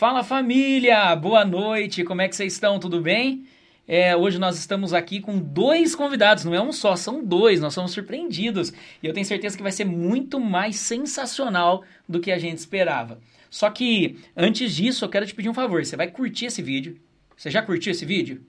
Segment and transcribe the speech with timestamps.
[0.00, 2.80] Fala família, boa noite, como é que vocês estão?
[2.80, 3.44] Tudo bem?
[3.86, 7.74] É, hoje nós estamos aqui com dois convidados, não é um só, são dois, nós
[7.74, 8.72] somos surpreendidos.
[9.02, 13.20] E eu tenho certeza que vai ser muito mais sensacional do que a gente esperava.
[13.50, 16.96] Só que, antes disso, eu quero te pedir um favor, você vai curtir esse vídeo.
[17.36, 18.40] Você já curtiu esse vídeo?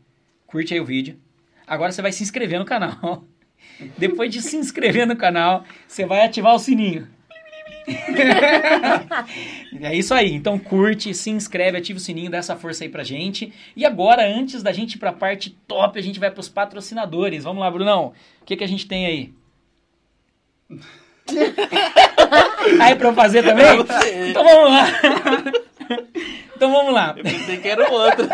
[0.47, 1.19] Curte aí o vídeo.
[1.67, 3.25] Agora você vai se inscrever no canal.
[3.99, 7.09] Depois de se inscrever no canal, você vai ativar o sininho.
[9.81, 10.33] é isso aí.
[10.33, 13.53] Então curte, se inscreve, ativa o sininho, dá essa força aí pra gente.
[13.75, 17.43] E agora, antes da gente ir pra parte top, a gente vai pros patrocinadores.
[17.43, 18.13] Vamos lá, Brunão.
[18.41, 19.33] O que, que a gente tem aí?
[22.79, 23.79] aí pra eu fazer também?
[24.29, 24.87] Então vamos lá.
[26.55, 27.13] então vamos lá.
[27.17, 28.27] Eu pensei que era o outro.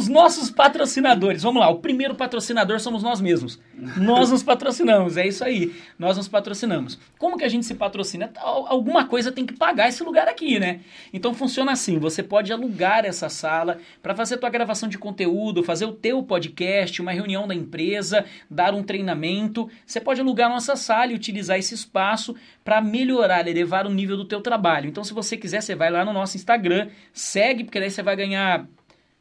[0.00, 3.60] Os nossos patrocinadores, vamos lá, o primeiro patrocinador somos nós mesmos.
[3.98, 5.74] Nós nos patrocinamos, é isso aí.
[5.98, 6.98] Nós nos patrocinamos.
[7.18, 8.32] Como que a gente se patrocina?
[8.38, 10.80] Alguma coisa tem que pagar esse lugar aqui, né?
[11.12, 15.84] Então funciona assim, você pode alugar essa sala para fazer tua gravação de conteúdo, fazer
[15.84, 19.68] o teu podcast, uma reunião da empresa, dar um treinamento.
[19.84, 24.16] Você pode alugar a nossa sala e utilizar esse espaço para melhorar, elevar o nível
[24.16, 24.88] do teu trabalho.
[24.88, 28.16] Então se você quiser, você vai lá no nosso Instagram, segue, porque daí você vai
[28.16, 28.66] ganhar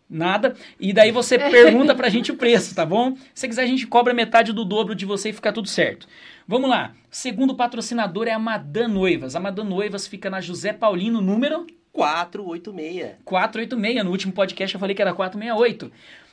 [0.10, 0.56] nada.
[0.80, 3.16] E daí você pergunta pra gente o preço, tá bom?
[3.34, 6.08] Se quiser, a gente cobra metade do dobro de você e fica tudo certo.
[6.48, 6.94] Vamos lá.
[7.12, 9.36] Segundo patrocinador é a Madan Noivas.
[9.36, 13.18] A Madan Noivas fica na José Paulino, número 486.
[13.24, 14.04] 486.
[14.04, 15.92] No último podcast eu falei que era 468.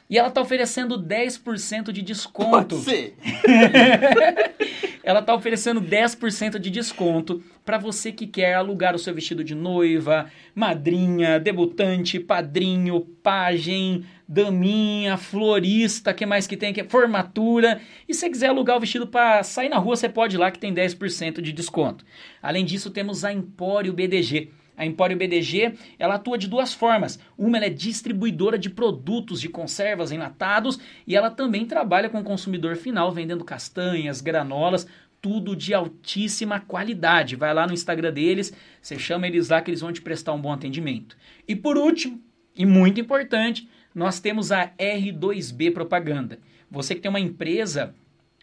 [0.08, 2.76] E ela tá oferecendo 10% de desconto.
[2.76, 3.16] Pode ser.
[5.02, 9.54] ela tá oferecendo 10% de desconto para você que quer alugar o seu vestido de
[9.54, 16.84] noiva, madrinha, debutante, padrinho, pajem, daminha, florista, que mais que tem aqui?
[16.84, 17.80] Formatura.
[18.08, 20.50] E se você quiser alugar o vestido para sair na rua, você pode ir lá
[20.50, 22.04] que tem 10% de desconto.
[22.40, 27.18] Além disso, temos a Empório BDG a Empório BDG, ela atua de duas formas.
[27.36, 32.24] Uma, ela é distribuidora de produtos de conservas enlatados e ela também trabalha com o
[32.24, 34.86] consumidor final, vendendo castanhas, granolas,
[35.20, 37.36] tudo de altíssima qualidade.
[37.36, 40.40] Vai lá no Instagram deles, você chama eles lá que eles vão te prestar um
[40.40, 41.16] bom atendimento.
[41.48, 42.20] E por último,
[42.54, 46.38] e muito importante, nós temos a R2B Propaganda.
[46.70, 47.94] Você que tem uma empresa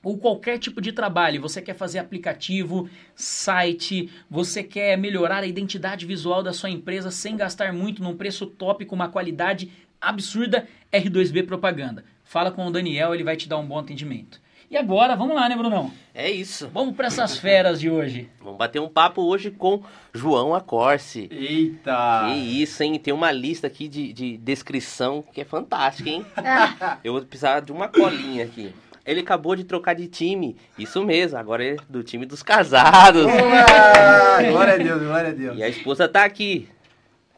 [0.03, 6.05] ou qualquer tipo de trabalho, você quer fazer aplicativo, site, você quer melhorar a identidade
[6.05, 9.71] visual da sua empresa sem gastar muito num preço top com uma qualidade
[10.01, 12.03] absurda, R2B Propaganda.
[12.23, 14.43] Fala com o Daniel, ele vai te dar um bom atendimento.
[14.73, 15.91] E agora, vamos lá, né, Brunão?
[16.15, 16.67] É isso.
[16.73, 18.27] Vamos para essas feras de hoje.
[18.41, 21.29] Vamos bater um papo hoje com João Acorce.
[21.31, 22.25] Eita!
[22.25, 22.97] Que isso, hein?
[22.97, 26.25] Tem uma lista aqui de, de descrição que é fantástica, hein?
[27.03, 28.73] Eu vou precisar de uma colinha aqui.
[29.05, 30.55] Ele acabou de trocar de time.
[30.77, 33.25] Isso mesmo, agora é do time dos casados.
[33.25, 33.33] Ué,
[34.51, 35.57] glória a Deus, glória a Deus.
[35.57, 36.69] E a esposa tá aqui,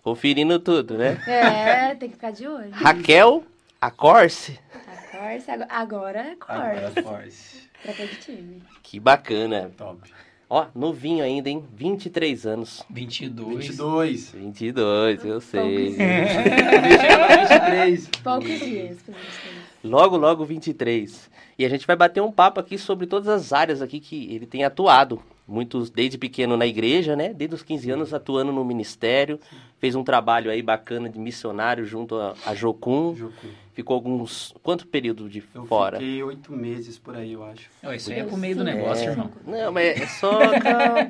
[0.03, 1.17] conferindo tudo, né?
[1.27, 2.69] É, tem que ficar de olho.
[2.71, 3.43] Raquel
[3.81, 4.59] Acorce.
[4.87, 7.01] A Corse, agora- agora é Agora, Corse.
[7.01, 7.65] force.
[7.81, 8.61] Troca de time.
[8.83, 9.71] Que bacana.
[9.77, 9.99] Top.
[10.47, 11.65] Ó, novinho ainda, hein?
[11.73, 12.83] 23 anos.
[12.89, 13.65] 22.
[13.67, 14.29] 22.
[14.31, 15.89] 22, eu sei.
[15.95, 18.07] 23.
[18.23, 19.65] Poucos dias ter isso.
[19.83, 21.29] Logo, logo 23.
[21.57, 24.45] E a gente vai bater um papo aqui sobre todas as áreas aqui que ele
[24.45, 25.21] tem atuado.
[25.47, 27.31] Muitos desde pequeno na igreja, né?
[27.33, 29.39] Desde os 15 anos atuando no ministério.
[29.79, 33.15] Fez um trabalho aí bacana de missionário junto a, a Jocum.
[33.15, 33.47] Jucu.
[33.73, 34.53] Ficou alguns...
[34.63, 35.97] Quanto período de Eu fora?
[35.99, 37.69] fiquei oito meses por aí, eu acho.
[37.83, 39.11] Ó, isso aí é pro meio do negócio, É.
[39.11, 39.29] irmão.
[39.45, 40.31] Não, mas é só...
[40.59, 41.09] Calma.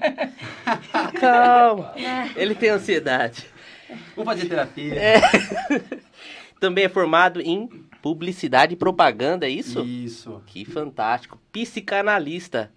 [1.20, 1.94] Calma.
[2.36, 3.46] Ele tem ansiedade.
[4.16, 4.96] Vamos fazer terapia.
[6.60, 7.68] Também é formado em
[8.06, 9.84] publicidade e propaganda, é isso?
[9.84, 10.40] Isso.
[10.46, 11.42] Que fantástico.
[11.52, 12.72] Psicanalista.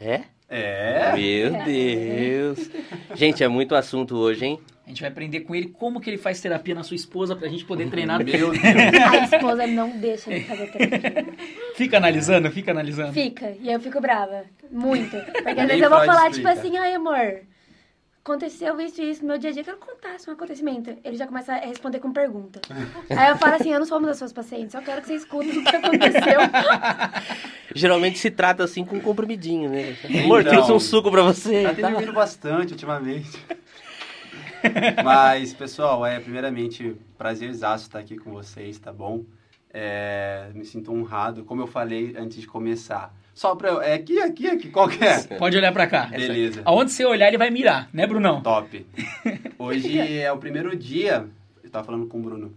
[0.00, 0.22] É?
[0.48, 1.12] É.
[1.14, 2.70] Meu Deus.
[3.14, 4.60] Gente, é muito assunto hoje, hein?
[4.86, 7.46] A gente vai aprender com ele como que ele faz terapia na sua esposa pra
[7.46, 8.24] gente poder treinar.
[8.24, 8.56] Meu Deus.
[8.64, 11.26] A esposa não deixa ele fazer terapia.
[11.76, 13.12] Fica analisando, fica analisando.
[13.12, 14.44] Fica, e eu fico brava.
[14.70, 15.14] Muito.
[15.14, 16.54] Porque às vezes eu vou falar, explica.
[16.54, 17.42] tipo assim, ai amor,
[18.24, 20.96] aconteceu isso e isso no meu dia a dia, eu quero contar isso, um acontecimento.
[21.04, 22.58] Ele já começa a responder com pergunta.
[23.10, 25.14] Aí eu falo assim, eu não sou uma das suas pacientes, só quero que você
[25.16, 26.40] escute o que aconteceu.
[27.76, 29.94] Geralmente se trata assim com um comprimidinho, né?
[30.24, 30.52] Amor, Então.
[30.54, 31.64] trouxe um suco pra você.
[31.64, 33.38] Tá tendo vindo bastante ultimamente.
[35.04, 39.22] Mas, pessoal, é primeiramente prazerzaço estar aqui com vocês, tá bom?
[39.70, 43.14] É, me sinto honrado, como eu falei antes de começar.
[43.34, 43.82] Só pra eu.
[43.82, 45.18] É aqui, aqui, aqui, qual que é?
[45.38, 46.06] Pode olhar pra cá.
[46.06, 46.62] Beleza.
[46.64, 48.40] Aonde você olhar, ele vai mirar, né, Brunão?
[48.40, 48.86] Top.
[49.58, 51.26] Hoje é o primeiro dia,
[51.62, 52.54] eu tava falando com o Bruno,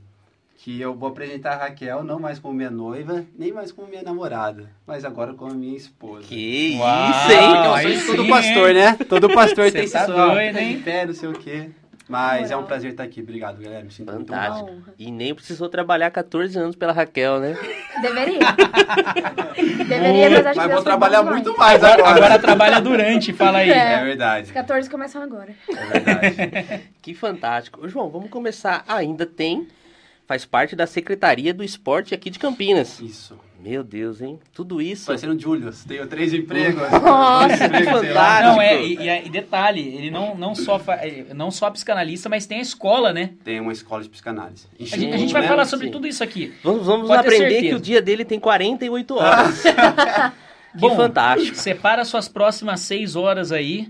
[0.58, 4.04] que eu vou apresentar a Raquel não mais como minha noiva, nem mais como minha
[4.04, 6.28] namorada, mas agora como minha esposa.
[6.28, 7.56] Que Uau, isso, hein?
[7.56, 8.98] É o sonho de todo pastor, né?
[9.10, 10.82] Todo pastor tem tá doido, hein?
[10.84, 11.70] Fé, não sei o quê.
[12.08, 13.22] Mas é um prazer estar aqui.
[13.22, 13.84] Obrigado, galera.
[13.84, 14.70] Me sinto muito Fantástico.
[14.72, 14.94] honra.
[14.98, 17.58] E nem precisou trabalhar 14 anos pela Raquel, né?
[18.02, 18.40] Deveria.
[19.88, 21.82] Deveria, mas acho que Mas Deus vou trabalhar muito demais.
[21.82, 22.26] mais Agora, agora.
[22.26, 23.70] agora trabalha durante, fala aí.
[23.72, 23.94] É.
[23.94, 24.46] É verdade.
[24.48, 25.54] Os 14 começam agora.
[25.70, 26.82] É verdade.
[27.02, 27.86] Que fantástico.
[27.86, 28.84] Ô, João, vamos começar.
[28.88, 29.68] Ainda tem,
[30.28, 33.00] faz parte da Secretaria do Esporte aqui de Campinas.
[33.00, 33.38] Isso.
[33.60, 34.40] Meu Deus, hein?
[34.54, 35.08] Tudo isso.
[35.08, 35.84] Parecendo Julius.
[35.84, 36.82] Tenho três empregos.
[37.02, 38.50] Nossa, que empregos, fantástico.
[38.54, 42.30] Não, é, e, e- e detalhe, ele não, não, só fa- é, não só psicanalista,
[42.30, 43.32] mas tem a escola, né?
[43.44, 44.68] Tem uma escola de psicanálise.
[44.80, 45.48] A gente, a gente vai Né?
[45.48, 45.92] falar sobre Sim.
[45.92, 46.54] tudo isso aqui.
[46.64, 49.64] Vamos, vamos Pode aprender que o dia dele tem 48 horas.
[50.72, 51.58] que Bom, fantástico.
[51.58, 53.90] Separa suas próximas seis horas aí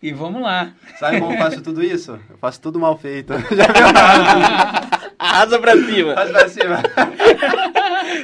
[0.00, 0.72] e vamos lá.
[1.00, 2.12] Sabe como eu faço tudo isso?
[2.30, 3.32] Eu faço tudo mal feito.
[5.18, 6.14] Arrasa pra cima.
[6.14, 6.82] Faz pra cima.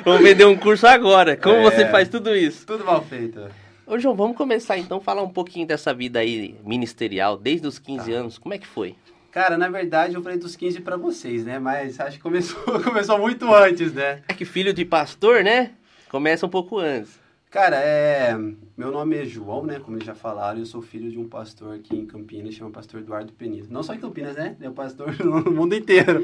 [0.05, 1.37] Vamos vender um curso agora.
[1.37, 1.63] Como É.
[1.63, 2.67] você faz tudo isso?
[2.67, 3.41] Tudo mal feito.
[3.87, 7.79] Ô, João, vamos começar então a falar um pouquinho dessa vida aí ministerial, desde os
[7.79, 8.19] 15 Tá.
[8.19, 8.39] anos.
[8.39, 8.95] Como é que foi?
[9.31, 11.59] Cara, na verdade eu falei dos 15 pra vocês, né?
[11.59, 14.21] Mas acho que começou, começou muito antes, né?
[14.29, 15.73] É que filho de pastor, né?
[16.11, 17.19] Começa um pouco antes.
[17.51, 18.37] Cara, é.
[18.77, 19.79] Meu nome é João, né?
[19.81, 23.01] Como eles já falaram, eu sou filho de um pastor aqui em Campinas, chama Pastor
[23.01, 23.69] Eduardo Penido.
[23.71, 24.57] Não só em Campinas, né?
[24.61, 26.21] É o pastor no mundo inteiro.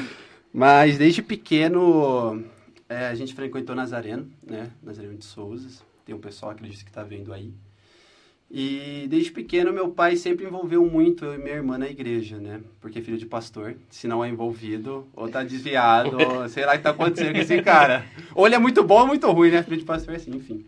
[0.52, 2.42] Mas desde pequeno
[2.94, 4.70] é, a gente frequentou Nazareno, né?
[4.82, 5.82] Nazareno de Souzas.
[6.04, 7.52] Tem um pessoal, acredito, que tá vendo aí.
[8.50, 12.60] E desde pequeno meu pai sempre envolveu muito eu e minha irmã na igreja, né?
[12.80, 16.74] Porque é filho de pastor, se não é envolvido, ou tá desviado, ou sei lá
[16.74, 18.06] o que tá acontecendo com esse cara.
[18.34, 19.62] Ou ele é muito bom ou muito ruim, né?
[19.62, 20.64] Filho de pastor é assim, enfim.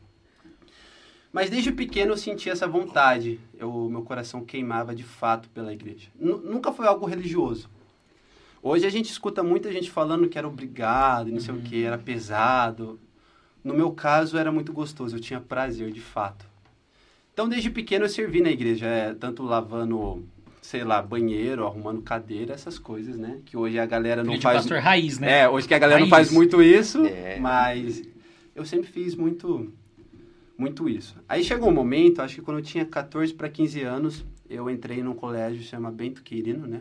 [1.33, 3.39] Mas desde pequeno eu sentia essa vontade.
[3.59, 6.09] Eu, meu coração queimava de fato pela igreja.
[6.19, 7.69] Nu- nunca foi algo religioso.
[8.69, 11.97] Hoje a gente escuta muita gente falando que era obrigado, não sei o que, era
[11.97, 12.99] pesado.
[13.63, 16.45] No meu caso era muito gostoso, eu tinha prazer de fato.
[17.33, 20.27] Então desde pequeno eu servi na igreja, é, tanto lavando,
[20.61, 23.39] sei lá, banheiro, arrumando cadeira, essas coisas, né?
[23.45, 24.57] Que hoje a galera não Filho faz.
[24.57, 25.43] pastor raiz, né?
[25.43, 26.27] É, hoje que a galera não Raiz.
[26.27, 27.39] faz muito isso, É.
[27.39, 28.03] mas
[28.53, 29.73] eu sempre fiz muito
[30.59, 31.15] muito isso.
[31.29, 35.05] Aí chegou um momento, acho que quando eu tinha 14 para 15 anos, eu entrei
[35.05, 36.81] num colégio que chama Bento Quirino, né?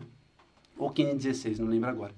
[0.78, 2.12] Ou 15, 16, não lembro agora.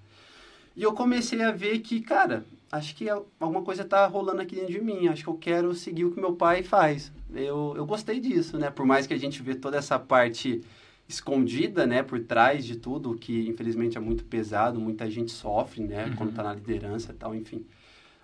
[0.77, 4.73] E eu comecei a ver que, cara, acho que alguma coisa tá rolando aqui dentro
[4.73, 5.09] de mim.
[5.09, 7.11] Acho que eu quero seguir o que meu pai faz.
[7.35, 8.71] Eu, eu gostei disso, né?
[8.71, 10.63] Por mais que a gente vê toda essa parte
[11.09, 16.13] escondida, né, por trás de tudo, que infelizmente é muito pesado, muita gente sofre, né,
[16.19, 17.65] quando tá na liderança e tal, enfim.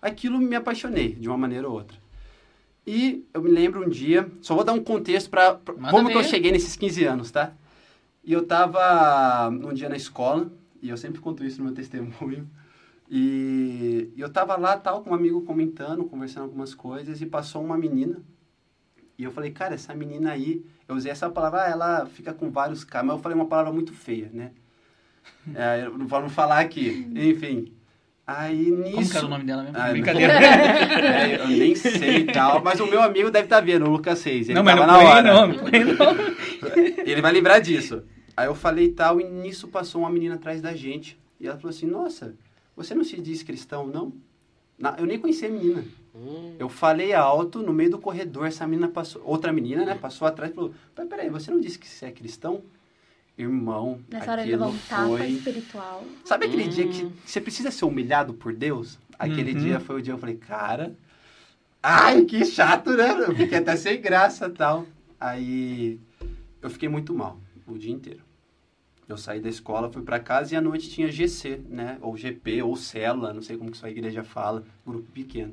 [0.02, 1.96] Aquilo me apaixonei, de uma maneira ou outra.
[2.86, 6.22] E eu me lembro um dia, só vou dar um contexto para como que eu
[6.22, 6.28] ver.
[6.28, 7.54] cheguei nesses 15 anos, tá?
[8.24, 10.50] E eu tava um dia na escola,
[10.80, 12.48] e eu sempre conto isso no meu testemunho,
[13.10, 17.76] e eu tava lá, tal, com um amigo comentando, conversando algumas coisas, e passou uma
[17.76, 18.22] menina,
[19.18, 22.50] e eu falei, cara, essa menina aí, eu usei essa palavra, ah, ela fica com
[22.50, 24.50] vários caras, mas eu falei uma palavra muito feia, né?
[25.54, 27.72] É, eu não vou não falar aqui, enfim.
[28.26, 28.94] Aí nisso...
[28.94, 29.78] Como que era o nome dela mesmo?
[29.78, 30.32] Ah, Brincadeira.
[30.40, 34.18] É, eu nem sei e tal, mas o meu amigo deve estar vendo, o Lucas
[34.18, 34.48] 6.
[34.48, 35.22] Ele não, mas não na hora.
[35.22, 35.54] não, não.
[37.04, 38.02] Ele vai lembrar disso.
[38.36, 41.18] Aí eu falei tal, e nisso passou uma menina atrás da gente.
[41.40, 42.34] E ela falou assim: Nossa,
[42.76, 44.12] você não se diz cristão, não?
[44.78, 45.84] Na- eu nem conhecia a menina.
[46.14, 50.26] Hum, Eu falei alto no meio do corredor, essa menina passou, outra menina, né, passou
[50.26, 52.62] atrás e falou: "Mas Peraí, você não disse que você é cristão?
[53.36, 54.44] Irmão, Nessa hora
[54.88, 55.26] tapa foi.
[55.26, 56.04] espiritual.
[56.24, 56.68] Sabe aquele Hum.
[56.68, 58.98] dia que você precisa ser humilhado por Deus?
[59.18, 59.58] Aquele Uhum.
[59.58, 60.96] dia foi o dia que eu falei, cara,
[61.82, 63.10] ai, que chato, né?
[63.26, 64.86] Eu fiquei até sem graça e tal.
[65.18, 66.00] Aí
[66.62, 68.23] eu fiquei muito mal o dia inteiro.
[69.08, 71.98] Eu saí da escola, fui pra casa e à noite tinha GC, né?
[72.00, 75.52] Ou GP, ou célula, não sei como que sua igreja fala, grupo pequeno.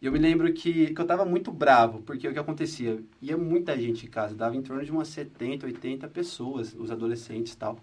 [0.00, 3.02] E eu me lembro que, que eu tava muito bravo, porque o que acontecia?
[3.20, 7.52] Ia muita gente em casa, dava em torno de umas 70, 80 pessoas, os adolescentes
[7.52, 7.78] e tal.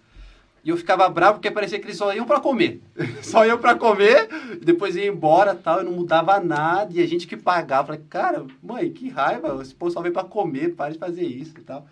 [0.64, 2.80] E eu ficava bravo porque parecia que eles só iam pra comer.
[3.22, 4.28] só iam pra comer,
[4.60, 6.92] depois iam embora tal, e não mudava nada.
[6.92, 10.24] E a gente que pagava, falei, cara, mãe, que raiva, esse povo só vem pra
[10.24, 11.86] comer, para de fazer isso e tal.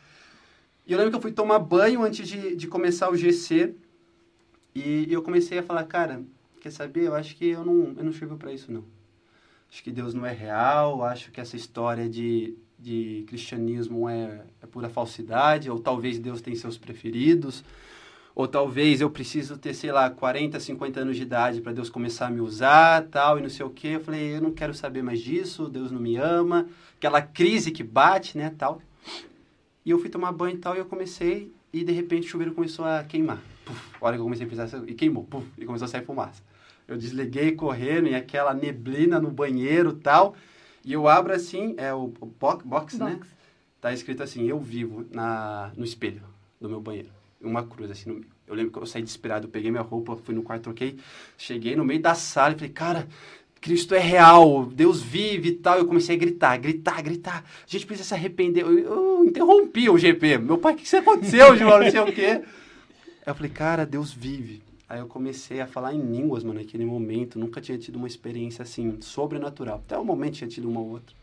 [0.87, 3.75] E eu lembro que eu fui tomar banho antes de, de começar o GC.
[4.75, 6.23] E eu comecei a falar, cara,
[6.61, 7.07] quer saber?
[7.07, 8.85] Eu acho que eu não, eu não sirvo pra isso, não.
[9.71, 14.67] Acho que Deus não é real, acho que essa história de, de cristianismo é, é
[14.67, 17.65] pura falsidade, ou talvez Deus tem seus preferidos,
[18.35, 22.27] ou talvez eu preciso ter, sei lá, 40, 50 anos de idade para Deus começar
[22.27, 23.89] a me usar, tal, e não sei o quê.
[23.89, 27.83] Eu falei, eu não quero saber mais disso, Deus não me ama, aquela crise que
[27.83, 28.81] bate, né, tal.
[29.85, 32.55] E eu fui tomar banho e tal, e eu comecei, e de repente o chuveiro
[32.55, 33.43] começou a queimar.
[33.65, 36.05] Puf, a hora que eu comecei a pensar, e queimou, puf, e começou a sair
[36.05, 36.43] fumaça.
[36.87, 40.35] Eu desliguei correndo, e aquela neblina no banheiro tal,
[40.85, 43.21] e eu abro assim, é o, o box, box, né?
[43.81, 46.23] Tá escrito assim, eu vivo na, no espelho
[46.61, 47.11] do meu banheiro.
[47.41, 48.35] uma cruz assim no meio.
[48.47, 50.99] Eu lembro que eu saí desesperado, eu peguei minha roupa, fui no quarto, troquei,
[51.39, 53.09] cheguei no meio da sala e falei, cara,
[53.65, 55.79] Cristo é real, Deus vive e tal.
[55.79, 57.43] Eu comecei a gritar, gritar, gritar.
[57.67, 58.63] A gente precisa se arrepender.
[58.63, 60.37] Eu, eu interrompi o GP.
[60.37, 61.81] Meu pai, o que, que aconteceu, João?
[61.81, 62.43] Não sei o quê.
[63.25, 64.63] Eu falei, cara, Deus vive.
[64.87, 67.39] Aí eu comecei a falar em línguas, mano, naquele momento.
[67.39, 69.77] Nunca tinha tido uma experiência assim, sobrenatural.
[69.77, 71.17] Até o momento tinha tido uma outra.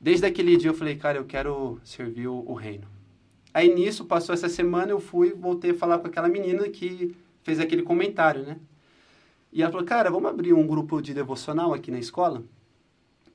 [0.00, 2.86] Desde aquele dia eu falei, cara, eu quero servir o, o reino.
[3.52, 7.58] Aí nisso, passou essa semana, eu fui, voltei a falar com aquela menina que fez
[7.58, 8.56] aquele comentário, né?
[9.52, 12.44] E ela falou, cara, vamos abrir um grupo de devocional aqui na escola?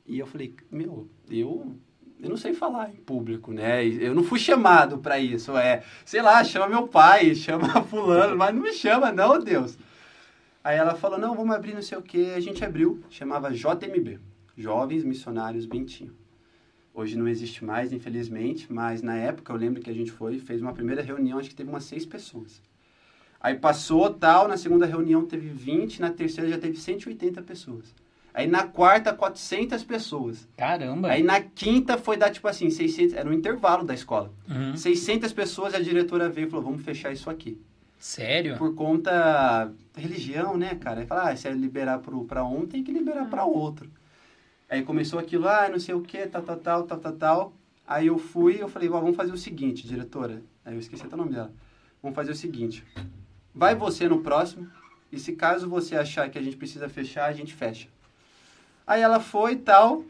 [0.06, 1.76] E eu falei, meu, eu,
[2.20, 3.86] eu não sei falar em público, né?
[3.86, 5.56] Eu não fui chamado para isso.
[5.58, 9.78] É, sei lá, chama meu pai, chama fulano, mas não me chama, não, Deus.
[10.64, 12.34] Aí ela falou, não, vamos abrir não sei o quê.
[12.36, 14.20] A gente abriu, chamava JMB,
[14.56, 16.16] Jovens Missionários Bentinho.
[16.94, 20.62] Hoje não existe mais, infelizmente, mas na época eu lembro que a gente foi, fez
[20.62, 22.62] uma primeira reunião, acho que teve umas seis pessoas.
[23.44, 27.94] Aí passou tal, na segunda reunião teve 20, na terceira já teve 180 pessoas.
[28.34, 30.48] Aí na quarta, 400 pessoas.
[30.56, 31.10] Caramba!
[31.10, 34.32] Aí na quinta foi dar tipo assim, 600, era um intervalo da escola.
[34.50, 34.78] Uhum.
[34.78, 37.62] 600 pessoas, a diretora veio e falou, vamos fechar isso aqui.
[38.00, 38.58] Sério?
[38.58, 41.02] Por conta da religião, né, cara?
[41.02, 43.92] Aí fala, ah, se é liberar pro, pra um, tem que liberar pra outro.
[44.70, 47.54] Aí começou aquilo, ah, não sei o que, tal, tal, tal, tal, tal, tal.
[47.86, 50.42] Aí eu fui, eu falei, ó, vamos fazer o seguinte, diretora.
[50.64, 51.54] Aí eu esqueci até o nome dela.
[52.02, 52.84] Vamos fazer o seguinte.
[53.54, 54.70] Vai você no próximo,
[55.12, 57.88] e se caso você achar que a gente precisa fechar, a gente fecha.
[58.86, 60.04] Aí ela foi e tal.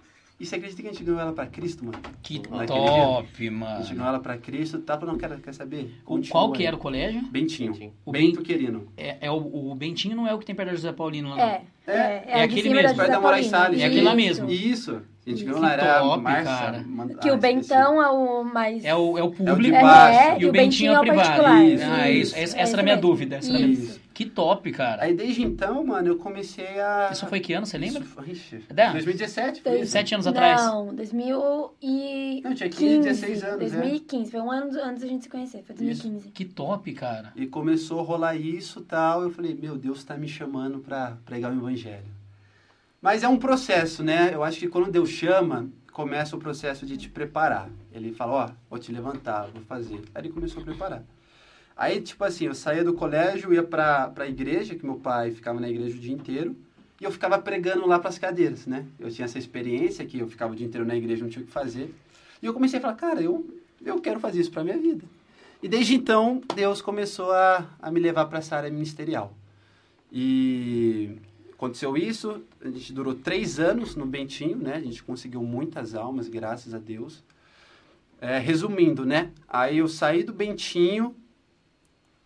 [0.43, 1.97] E você acredita que a gente ganhou ela pra Cristo, mano?
[2.21, 3.85] Que Naquele top, A gente mano.
[3.87, 4.99] ganhou ela pra Cristo, tá?
[4.99, 5.89] Não, quer, quer saber?
[6.03, 6.65] Continua qual que aí.
[6.67, 7.21] era o colégio?
[7.31, 7.71] Bentinho.
[7.71, 7.93] Bentinho.
[8.03, 8.87] O Bento Ben- Querino.
[8.97, 9.37] É, é o,
[9.71, 11.43] o Bentinho não é o que tem perto da José Paulino lá, não.
[11.45, 13.45] É, é, é, É a aquele mesmo, da perto da Moraes.
[13.45, 13.79] Salles.
[13.81, 14.45] É aquele lá Isso.
[14.45, 14.51] mesmo.
[14.51, 15.01] Isso.
[15.25, 16.43] A gente ganhou lá, era top, a Márcia.
[16.43, 16.83] cara.
[16.83, 17.37] Que ah, o esqueci.
[17.37, 18.83] Bentão é o mais...
[18.83, 20.19] É o, é o É o de público baixo.
[20.19, 21.21] É, e o Bentinho é o privado.
[21.21, 21.63] particular.
[21.63, 21.83] Isso.
[21.85, 22.21] Ah, isso.
[22.21, 23.35] Isso, Essa, é essa isso era a minha dúvida.
[23.37, 23.71] Essa era a minha...
[23.71, 24.02] Isso.
[24.13, 25.03] Que top, cara.
[25.03, 27.09] Aí desde então, mano, eu comecei a...
[27.11, 28.03] Isso foi que ano, você lembra?
[28.03, 28.91] Isso, ixi, Dá.
[28.91, 29.91] 2017 foi isso.
[29.91, 30.61] Sete anos atrás?
[30.61, 32.41] Não, 2015.
[32.41, 33.79] Não, tinha 15, 16 anos, né?
[33.79, 36.29] 2015, foi um ano antes da gente se conhecer, foi 2015.
[36.29, 37.33] Que top, cara.
[37.35, 39.23] E começou a rolar isso e tal.
[39.23, 42.05] Eu falei, meu Deus tá me chamando pra pregar o evangelho.
[43.01, 44.31] Mas é um processo, né?
[44.33, 47.69] Eu acho que quando Deus chama, começa o processo de te preparar.
[47.91, 50.01] Ele fala, ó, vou te levantar, vou fazer.
[50.13, 51.03] Aí ele começou a preparar.
[51.75, 55.59] Aí, tipo assim, eu saía do colégio, ia pra, pra igreja, que meu pai ficava
[55.59, 56.55] na igreja o dia inteiro.
[57.01, 58.85] E eu ficava pregando lá pras cadeiras, né?
[58.99, 61.45] Eu tinha essa experiência que eu ficava o dia inteiro na igreja, não tinha o
[61.45, 61.93] que fazer.
[62.41, 63.45] E eu comecei a falar, cara, eu,
[63.83, 65.03] eu quero fazer isso pra minha vida.
[65.61, 69.33] E desde então, Deus começou a, a me levar para essa área ministerial.
[70.11, 71.17] E
[71.53, 74.75] aconteceu isso, a gente durou três anos no Bentinho, né?
[74.75, 77.23] A gente conseguiu muitas almas, graças a Deus.
[78.21, 79.31] É, resumindo, né?
[79.47, 81.15] Aí eu saí do Bentinho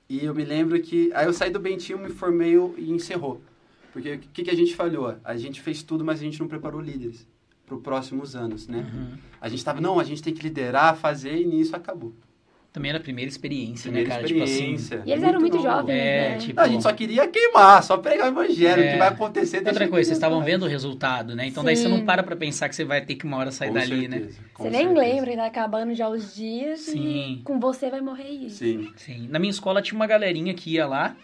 [0.09, 1.11] e eu me lembro que...
[1.13, 3.41] Aí eu saí do Bentinho, me formei e encerrou.
[3.91, 5.15] Porque o que, que a gente falhou?
[5.23, 7.27] A gente fez tudo, mas a gente não preparou líderes
[7.65, 8.89] para os próximos anos, né?
[8.93, 9.17] Uhum.
[9.41, 12.13] A gente tava, não, a gente tem que liderar, fazer, e nisso acabou.
[12.73, 14.27] Também era a primeira experiência, Primeira né, cara?
[14.27, 15.01] experiência.
[15.03, 15.67] E eles eram muito novo.
[15.67, 16.37] jovens, É, né?
[16.37, 16.55] tipo...
[16.55, 18.83] Não, a gente só queria queimar, só pregar o evangelho.
[18.83, 18.89] É.
[18.89, 21.47] O que vai acontecer Outra coisa, vocês estavam vendo o resultado, né?
[21.47, 21.89] Então daí você Sim.
[21.89, 24.17] não para pra pensar que você vai ter que uma hora sair Com dali, né?
[24.19, 24.99] certeza, com Você nem certeza.
[25.07, 27.39] lembra que tá acabando já os dias Sim.
[27.39, 28.57] e com você vai morrer isso.
[28.57, 28.91] Sim.
[28.95, 29.27] Sim.
[29.29, 31.15] Na minha escola tinha uma galerinha que ia lá,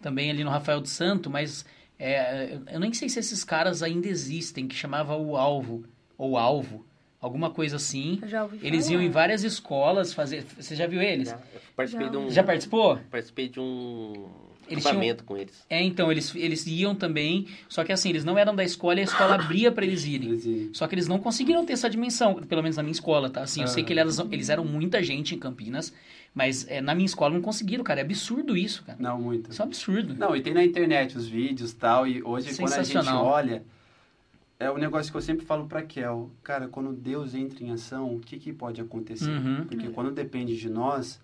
[0.00, 1.66] também ali no Rafael do Santo, mas
[1.98, 5.84] é, eu nem sei se esses caras ainda existem, que chamava o Alvo,
[6.16, 6.84] ou Alvo,
[7.24, 8.18] alguma coisa assim.
[8.22, 8.94] Eu já ouvi Eles falar.
[9.00, 10.44] iam em várias escolas fazer.
[10.58, 11.28] Você já viu eles?
[11.30, 11.38] Já,
[11.74, 12.10] participei Já.
[12.12, 12.30] de um.
[12.30, 12.98] Já participou?
[13.10, 14.26] Participei de um
[14.68, 15.64] Eles acampamento com eles.
[15.68, 19.00] É, então, eles, eles iam também, só que assim, eles não eram da escola e
[19.00, 20.70] a escola abria pra eles irem.
[20.72, 23.42] Só que eles não conseguiram ter essa dimensão, pelo menos na minha escola, tá?
[23.42, 23.86] Assim, eu sei Ah.
[23.86, 25.92] que eles, eles eram muita gente em Campinas,
[26.34, 28.00] mas é, na minha escola não conseguiram, cara.
[28.00, 28.98] É absurdo isso, cara.
[29.00, 29.50] Não, muito.
[29.50, 30.14] Isso é um absurdo.
[30.14, 33.62] Não, e tem na internet os vídeos e tal, e hoje quando a gente olha,
[34.58, 38.14] é um negócio que eu sempre falo pra Kel, cara, quando Deus entra em ação,
[38.14, 39.30] o que, que pode acontecer?
[39.30, 39.64] Uhum.
[39.66, 41.20] Porque quando depende de nós,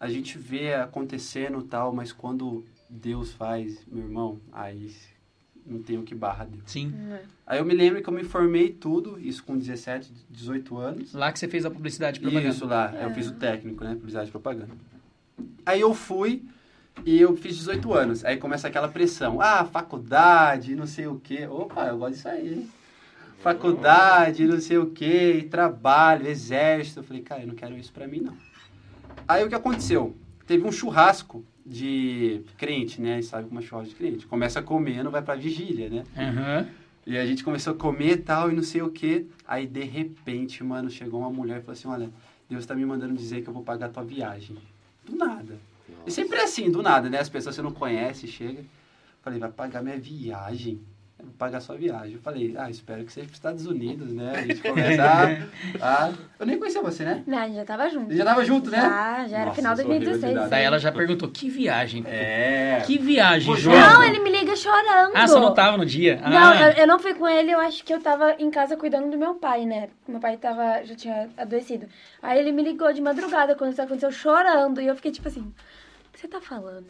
[0.00, 4.90] a gente vê acontecendo e tal, mas quando Deus faz, meu irmão, aí
[5.66, 6.62] não tem o que barra Deus.
[6.66, 6.94] Sim.
[7.10, 7.22] É.
[7.46, 11.12] Aí eu me lembro que eu me formei tudo, isso com 17, 18 anos.
[11.12, 12.48] Lá que você fez a publicidade e propaganda.
[12.48, 13.94] Isso lá, eu fiz o técnico, né?
[13.94, 14.74] Publicidade e propaganda.
[15.66, 16.44] Aí eu fui
[17.04, 18.24] e eu fiz 18 anos.
[18.24, 19.40] Aí começa aquela pressão.
[19.40, 21.46] Ah, faculdade, não sei o quê.
[21.46, 22.54] Opa, eu gosto disso aí.
[22.54, 22.70] hein?
[23.38, 27.00] Faculdade, não sei o quê, trabalho, exército.
[27.00, 28.36] Eu falei, cara, eu não quero isso pra mim, não.
[29.26, 30.16] Aí o que aconteceu?
[30.46, 33.22] Teve um churrasco de crente, né?
[33.22, 34.26] Sabe como é churrasco de crente?
[34.26, 36.04] Começa comendo, vai pra vigília, né?
[36.16, 36.66] Aham.
[37.06, 39.24] E a gente começou a comer e tal, e não sei o quê.
[39.46, 42.10] Aí, de repente, mano, chegou uma mulher e falou assim, olha,
[42.50, 44.56] Deus tá me mandando dizer que eu vou pagar a tua viagem.
[45.06, 45.58] Do nada.
[46.06, 47.18] E sempre é assim, do nada, né?
[47.18, 48.62] As pessoas você não conhece, chega.
[49.22, 50.80] Falei, vai pagar minha viagem.
[51.18, 52.12] Eu vou pagar sua viagem.
[52.14, 54.32] Eu falei, ah, espero que seja para os Estados Unidos, né?
[54.36, 57.24] A gente começa a, a- Eu nem conhecia você, né?
[57.26, 58.14] Não, a gente já tava junto.
[58.14, 58.78] Já tava junto, né?
[58.80, 60.32] Já, já era Nossa, final de eu sou horrível de 2016.
[60.32, 60.50] idade.
[60.50, 62.04] Daí ela já perguntou, que viagem?
[62.06, 62.80] É.
[62.86, 63.76] Que viagem, João?
[63.76, 65.10] Não, ele me liga chorando.
[65.12, 66.20] Ah, você não tava no dia?
[66.24, 68.76] Não, ah, eu, eu não fui com ele, eu acho que eu tava em casa
[68.76, 69.88] cuidando do meu pai, né?
[70.06, 71.86] Meu pai tava, já tinha adoecido.
[72.22, 74.80] Aí ele me ligou de madrugada quando isso aconteceu, chorando.
[74.80, 75.52] E eu fiquei tipo assim,
[76.18, 76.86] que você tá falando?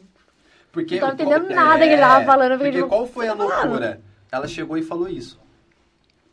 [0.72, 3.34] Porque, Não tava entendendo nada que ele tava falando, fiquei, Porque tipo, qual foi a
[3.34, 4.00] "O que você tá falando?" loucura?
[4.32, 5.38] Ela chegou e falou isso.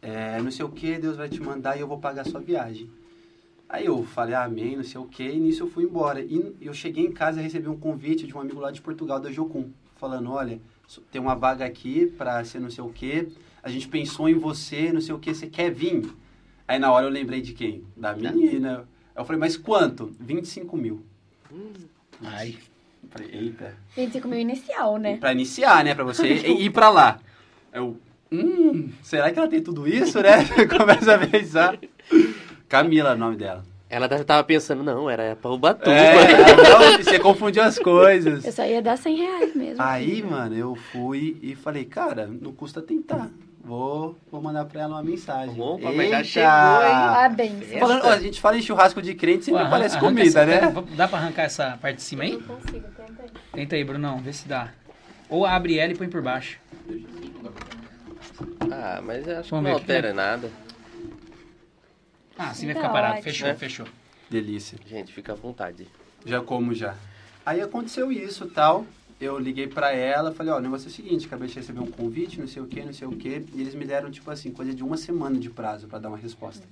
[0.01, 2.39] É, não sei o que, Deus vai te mandar e eu vou pagar a sua
[2.39, 2.89] viagem.
[3.67, 6.21] Aí eu falei, amém, não sei o que, e nisso eu fui embora.
[6.21, 9.19] E eu cheguei em casa e recebi um convite de um amigo lá de Portugal,
[9.19, 10.59] da Jocum, falando, olha,
[11.11, 13.29] tem uma vaga aqui pra ser não sei o que,
[13.63, 16.07] a gente pensou em você, não sei o que, você quer vir?
[16.67, 17.83] Aí na hora eu lembrei de quem?
[17.97, 18.87] Da menina.
[19.15, 20.15] Eu falei, mas quanto?
[20.19, 21.03] 25 mil.
[22.21, 22.57] Ai,
[23.15, 23.73] falei, eita.
[23.95, 25.17] 25 mil inicial, né?
[25.17, 25.95] Pra iniciar, né?
[25.95, 27.19] Pra você ir pra lá.
[27.73, 27.97] Eu,
[28.31, 30.45] hum, será que ela tem tudo isso, né?
[30.77, 31.79] Começa a pensar.
[32.67, 33.63] Camila, é o nome dela.
[33.87, 35.91] Ela tava pensando, não, era pra Ubatuba.
[35.91, 38.43] É, não, você confundiu as coisas.
[38.43, 39.81] Eu só ia dar 100 reais mesmo.
[39.81, 43.29] Aí, mano, eu fui e falei, cara, não custa tentar.
[43.65, 45.59] Vou, vou mandar pra ela uma mensagem.
[45.59, 46.91] Opa, mas já chegou, hein?
[46.93, 47.79] Parabéns.
[47.79, 50.61] Falando, ó, a gente fala em churrasco de crente, sempre Pô, arranca comida, né?
[50.95, 52.33] Dá pra arrancar essa parte de cima aí?
[52.33, 53.29] Não consigo, tenta aí.
[53.53, 54.69] Tenta aí, Brunão, vê se dá.
[55.27, 56.59] Ou abre ela e põe por baixo.
[58.71, 60.51] Ah, mas eu acho que Vamos não ver aqui, altera nada.
[62.37, 63.13] Ah, assim vai Tá ficar parado.
[63.13, 63.23] ótimo.
[63.23, 63.55] Fechou, É.
[63.55, 63.87] fechou.
[64.29, 64.77] Delícia.
[64.85, 65.87] Gente, fica à vontade.
[66.23, 66.93] Já como já.
[67.43, 68.85] Aí aconteceu isso tal.
[69.19, 71.89] Eu liguei pra ela, falei, ó, o negócio é o seguinte, acabei de receber um
[71.89, 73.45] convite, não sei o que, não sei o que.
[73.53, 76.17] E eles me deram, tipo assim, coisa de uma semana de prazo pra dar uma
[76.17, 76.67] resposta.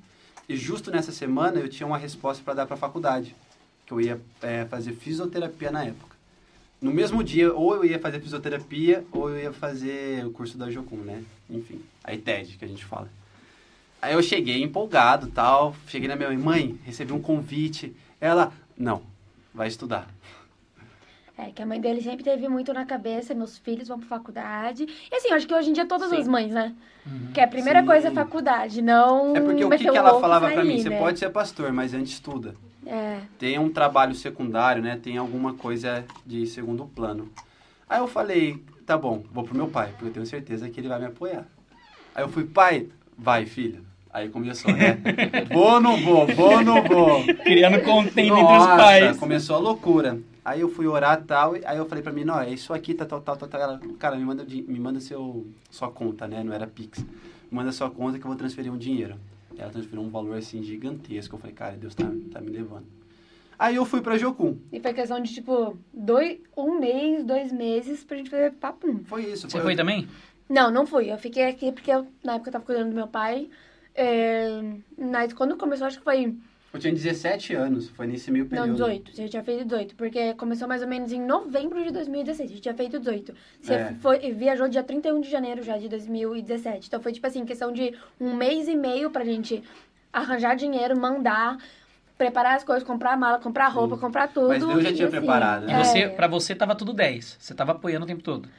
[0.47, 3.33] E justo nessa semana eu tinha uma resposta pra dar pra faculdade.
[3.85, 6.13] Que eu ia é, fazer fisioterapia na época.
[6.81, 10.69] No mesmo dia, ou eu ia fazer fisioterapia, ou eu ia fazer o curso da
[10.69, 11.23] Jocum, né?
[11.49, 13.07] Enfim, a ITED, que a gente fala.
[14.01, 17.95] Aí eu cheguei empolgado tal, cheguei na minha mãe, mãe, recebi um convite.
[18.19, 19.01] Ela, não,
[19.53, 20.09] vai estudar.
[21.37, 24.85] É, que a mãe dele sempre teve muito na cabeça, meus filhos vão pra faculdade.
[25.11, 26.17] E assim, eu acho que hoje em dia todas Sim.
[26.17, 26.73] as mães, né?
[27.33, 27.87] Que a primeira Sim.
[27.87, 30.79] coisa é faculdade, não É porque o que, que ela falava pra sair, mim?
[30.79, 30.99] Você né?
[30.99, 32.53] pode ser pastor, mas antes estuda.
[32.85, 34.99] É, Tem um trabalho secundário, né?
[35.01, 37.29] Tem alguma coisa de segundo plano.
[37.89, 40.87] Aí eu falei, tá bom, vou pro meu pai, porque eu tenho certeza que ele
[40.87, 41.45] vai me apoiar.
[42.13, 43.81] Aí eu fui, pai, vai, filha.
[44.11, 44.99] Aí começou, né?
[45.51, 46.27] vou ou não vou?
[46.27, 47.23] Vou ou não vou?
[47.43, 49.17] Criando contento entre os pais.
[49.17, 50.19] começou a loucura.
[50.45, 52.73] Aí eu fui orar e tal, e aí eu falei pra mim, não, é isso
[52.73, 53.61] aqui, tá, tal, tal, tal, tal.
[53.61, 56.43] Ela, cara, me manda, me manda seu, sua conta, né?
[56.43, 56.99] Não era Pix.
[56.99, 57.07] Me
[57.51, 59.15] manda sua conta que eu vou transferir um dinheiro.
[59.57, 61.35] Ela transferiu um valor, assim, gigantesco.
[61.35, 62.85] Eu falei, cara, Deus tá, tá me levando.
[63.57, 64.57] Aí eu fui pra Jocum.
[64.71, 69.01] e foi questão de, tipo, dois, um mês, dois meses pra gente fazer papum.
[69.05, 69.49] Foi isso.
[69.49, 70.07] Você foi também?
[70.49, 71.11] Não, não fui.
[71.11, 73.49] Eu fiquei aqui porque eu, na época eu tava cuidando do meu pai.
[73.95, 74.61] É,
[74.97, 76.35] mas quando começou, acho que foi.
[76.73, 78.65] Eu tinha 17 anos, foi nesse meio período.
[78.69, 79.15] Não, 18.
[79.15, 79.95] Você tinha feito 18.
[79.95, 82.49] Porque começou mais ou menos em novembro de 2016.
[82.49, 83.31] A gente tinha feito 18.
[83.61, 83.93] Você É.
[84.01, 86.87] foi, viajou dia 31 de janeiro já de 2017.
[86.87, 89.63] Então foi tipo assim, questão de um mês e meio pra gente
[90.11, 91.57] arranjar dinheiro, mandar,
[92.17, 94.47] preparar as coisas, comprar mala, comprar roupa, comprar tudo.
[94.47, 95.83] Mas Deus já e tinha assim, preparado, E né?
[95.83, 96.09] você, é.
[96.09, 97.37] pra você tava tudo 10.
[97.39, 98.49] Você tava apoiando o tempo todo.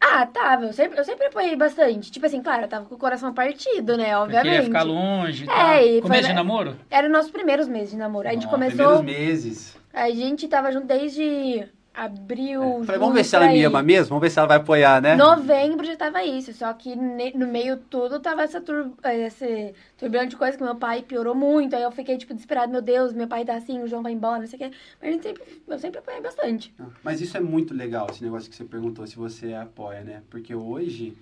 [0.00, 0.66] Ah, tava.
[0.66, 2.10] Eu sempre, eu sempre apoiei bastante.
[2.10, 4.04] Tipo assim, claro, eu tava com o coração partido, né?
[4.16, 4.54] Porque Obviamente.
[4.54, 5.76] ia ficar longe e É, tal.
[5.82, 6.76] e foi Começo de na- namoro?
[6.90, 8.28] Era os nossos primeiros meses de namoro.
[8.28, 8.96] A gente Ó, começou.
[8.98, 9.76] Primeiros meses.
[9.92, 11.66] A gente tava junto desde
[11.98, 12.62] abril.
[12.82, 12.84] É.
[12.84, 13.64] Falei, vamos ver se ela me aí.
[13.64, 14.10] ama mesmo?
[14.10, 15.16] Vamos ver se ela vai apoiar, né?
[15.16, 20.36] Novembro já tava isso, só que no meio tudo tava essa tur esse turbulento de
[20.36, 23.44] coisa que meu pai piorou muito, aí eu fiquei, tipo, desesperado, meu Deus, meu pai
[23.44, 24.76] tá assim, o João vai embora, não sei o quê.
[25.00, 26.74] Mas a gente sempre, eu sempre apoiei bastante.
[27.02, 30.22] Mas isso é muito legal, esse negócio que você perguntou, se você apoia, né?
[30.30, 31.16] Porque hoje,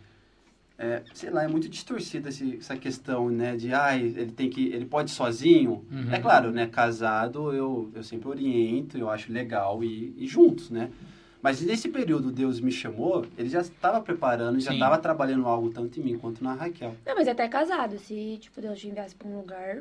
[0.78, 3.56] é, sei lá, é muito distorcida essa questão, né?
[3.56, 5.84] De, ai, ele tem que, ele pode sozinho.
[5.90, 6.12] Uhum.
[6.12, 6.66] É claro, né?
[6.66, 10.90] Casado, eu, eu sempre oriento, eu acho legal e, e juntos, né?
[11.40, 16.00] Mas nesse período Deus me chamou, ele já estava preparando, já estava trabalhando algo tanto
[16.00, 16.94] em mim quanto na Raquel.
[17.06, 19.78] Não, mas até casado, se, tipo, Deus te enviasse pra um lugar,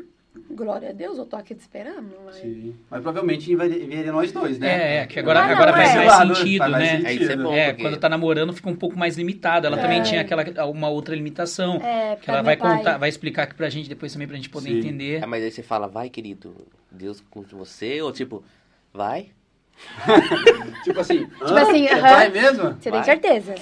[0.51, 2.35] glória a Deus, eu tô aqui te esperando, mas...
[2.35, 2.75] Sim.
[2.89, 4.67] Mas provavelmente enviaria enviaria nós dois, né?
[4.67, 6.05] É, é, que agora, Ah, não, agora faz é.
[6.05, 6.89] mais sentido, faz mais né?
[7.09, 7.21] sentido.
[7.23, 7.81] Isso é bom, É, porque...
[7.83, 9.67] quando tá namorando fica um pouco mais limitado.
[9.67, 10.03] Ela também É.
[10.03, 11.75] tinha aquela uma outra limitação.
[11.77, 14.69] É, Que ela vai contar, vai explicar aqui pra gente depois também pra gente poder
[14.69, 14.79] Sim.
[14.79, 15.23] entender.
[15.23, 16.55] Ah, mas aí você fala, vai, querido,
[16.91, 18.01] Deus com você?
[18.01, 18.43] Ou tipo,
[18.93, 19.27] vai,
[20.83, 22.73] Tipo assim, Tipo assim, você vai mesmo?
[22.79, 23.55] Você tem certeza.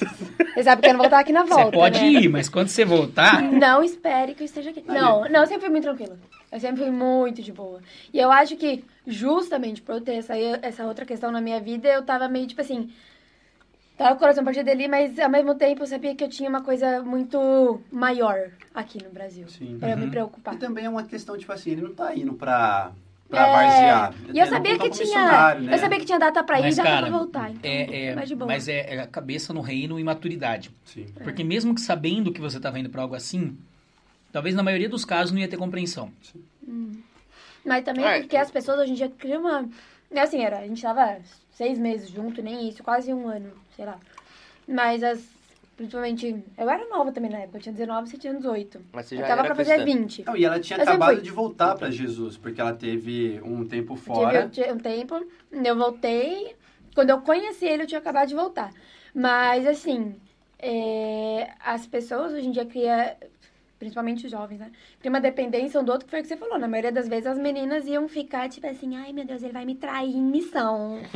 [0.53, 2.07] Você sabe que eu não vou estar aqui na volta, Você pode né?
[2.21, 4.83] ir, mas quando você voltar, Não espere que eu esteja aqui.
[4.87, 4.95] Aí.
[4.99, 6.17] Não, não, eu sempre fui muito tranquila.
[6.51, 7.79] Eu sempre fui muito de boa.
[8.13, 11.87] E eu acho que, justamente por eu ter essa, essa outra questão na minha vida,
[11.87, 12.91] eu tava meio tipo assim.
[13.97, 16.49] Tava com o coração partido ali, mas ao mesmo tempo eu sabia que eu tinha
[16.49, 19.47] uma coisa muito maior aqui no Brasil.
[19.47, 19.77] Sim.
[19.79, 20.09] Pra eu me Uhum.
[20.11, 20.55] preocupar.
[20.55, 22.91] E também é uma questão, tipo assim, ele não tá indo pra,
[23.33, 24.13] pra É, varzear.
[24.33, 25.55] E eu sabia tá que tinha.
[25.55, 25.73] né?
[25.73, 27.49] Eu sabia que tinha data pra ir Mas, e data cara, pra voltar.
[27.51, 28.47] Então, é, é- mais de boa.
[28.47, 30.71] mas é, é a cabeça no reino e maturidade.
[30.85, 31.05] Sim.
[31.23, 33.57] Porque mesmo que sabendo que você estava indo para algo assim,
[34.31, 36.11] talvez na maioria dos casos não ia ter compreensão.
[37.65, 38.19] Mas também É.
[38.19, 39.67] porque as pessoas hoje em dia criam uma.
[40.11, 41.17] é Assim, era, a gente tava
[41.51, 43.97] seis meses junto, nem isso, quase um ano, sei lá.
[44.67, 45.32] Mas as.
[45.83, 46.43] Principalmente.
[46.57, 48.81] Eu era nova também na época, eu tinha 19, você tinha 18.
[48.93, 49.99] Mas você Eu já tava era pra fazer cristã.
[49.99, 50.25] 20.
[50.25, 53.93] Não, e ela tinha Eu acabado de voltar pra Jesus, porque ela teve um tempo
[53.93, 54.47] Eu fora.
[54.49, 56.55] tive um tempo, eu voltei.
[56.95, 58.71] Quando eu conheci ele, eu tinha acabado de voltar.
[59.13, 60.15] Mas, assim,
[60.57, 63.11] é, as pessoas hoje em dia criam,
[63.83, 64.71] principalmente os jovens, né?
[64.99, 66.57] Criam uma dependência um do outro, que foi o que você falou.
[66.57, 69.65] Na maioria das vezes, as meninas iam ficar, tipo assim, ai meu Deus, ele vai
[69.65, 70.99] me trair em missão.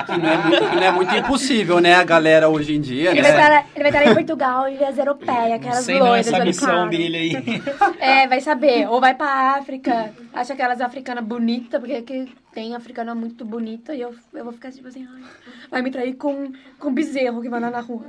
[0.00, 3.22] Que não, é muito, não é muito impossível, né, a galera hoje em dia, Ele
[3.22, 3.38] vai, né?
[3.38, 6.36] estar, ele vai estar em Portugal e ver as europeias, aquelas sei não loiras essa
[6.36, 6.90] olho missão claro.
[6.90, 7.62] dele aí.
[8.00, 8.88] É, vai saber.
[8.88, 14.00] Ou vai pra África, acha aquelas africanas bonitas, porque aqui tem africana muito bonita, e
[14.00, 15.22] eu, eu vou ficar tipo assim, ai,
[15.70, 18.06] vai me trair com, com bezerro que vai andar na rua.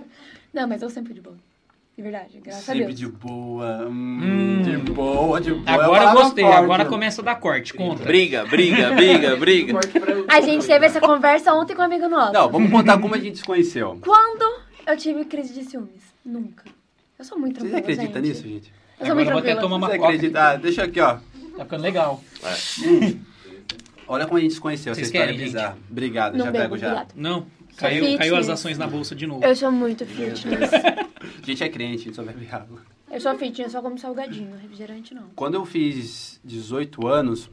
[0.53, 1.50] Não, mas eu sempre fui de boa.
[2.01, 2.99] De verdade, graças a Sempre Deus.
[2.99, 4.61] de boa, hum, Hum.
[4.63, 5.63] de boa, de boa.
[5.67, 8.03] é Agora eu gostei, agora começa a dar corte, conta.
[8.03, 9.79] Briga, briga, briga, briga.
[10.27, 12.33] A gente teve essa conversa ontem com um amigo nosso.
[12.33, 13.99] Não, vamos contar como a gente se conheceu.
[14.03, 16.01] Quando eu tive crise de ciúmes?
[16.25, 16.63] Nunca.
[17.19, 18.33] Eu sou muito Vocês tranquila, acreditam gente.
[18.35, 18.73] nisso, gente?
[18.99, 19.61] Eu sou Agora muito eu vou até tranquila.
[19.61, 20.09] tomar uma Você coca.
[20.09, 20.41] acredita?
[20.43, 21.17] Ah, deixa aqui, ó.
[21.55, 22.23] Tá ficando legal.
[24.07, 25.77] Olha como a gente se conheceu, essa Vocês história querem, bizarra.
[25.89, 26.87] Obrigado, Não já bebo, pego já.
[26.87, 27.13] obrigada.
[27.15, 27.45] Não,
[27.77, 28.17] caiu, fitness.
[28.17, 29.43] caiu as ações na bolsa de novo.
[29.43, 30.73] Eu sou muito fitness.
[30.73, 32.79] A gente é crente, a gente só bebe água.
[33.09, 34.55] Eu sou fitness, só como salgadinho.
[34.57, 35.29] Refrigerante não.
[35.35, 37.49] Quando eu fiz 18 anos,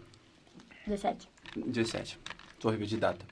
[0.86, 1.28] 17.
[1.56, 2.18] 17,
[2.58, 3.24] tô de data.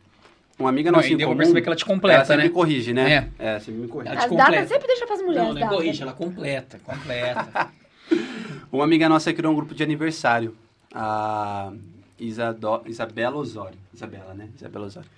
[0.59, 2.49] Uma amiga nossa em deu pra comum, perceber que ela te completa, ela sempre né?
[2.49, 3.31] me corrige, né?
[3.39, 4.09] É, sempre me corrige.
[4.09, 4.53] Ela te As completa.
[4.53, 5.43] datas sempre deixa pras mulheres.
[5.43, 5.77] Não, não é datas.
[5.77, 7.71] corrige, ela completa, completa.
[8.73, 10.57] Uma amiga nossa criou um grupo de aniversário.
[10.95, 11.73] A
[12.19, 12.83] Isado...
[12.87, 13.79] Isabela Osório.
[13.93, 14.49] Isabela, né?
[14.57, 15.09] Isabela Osório.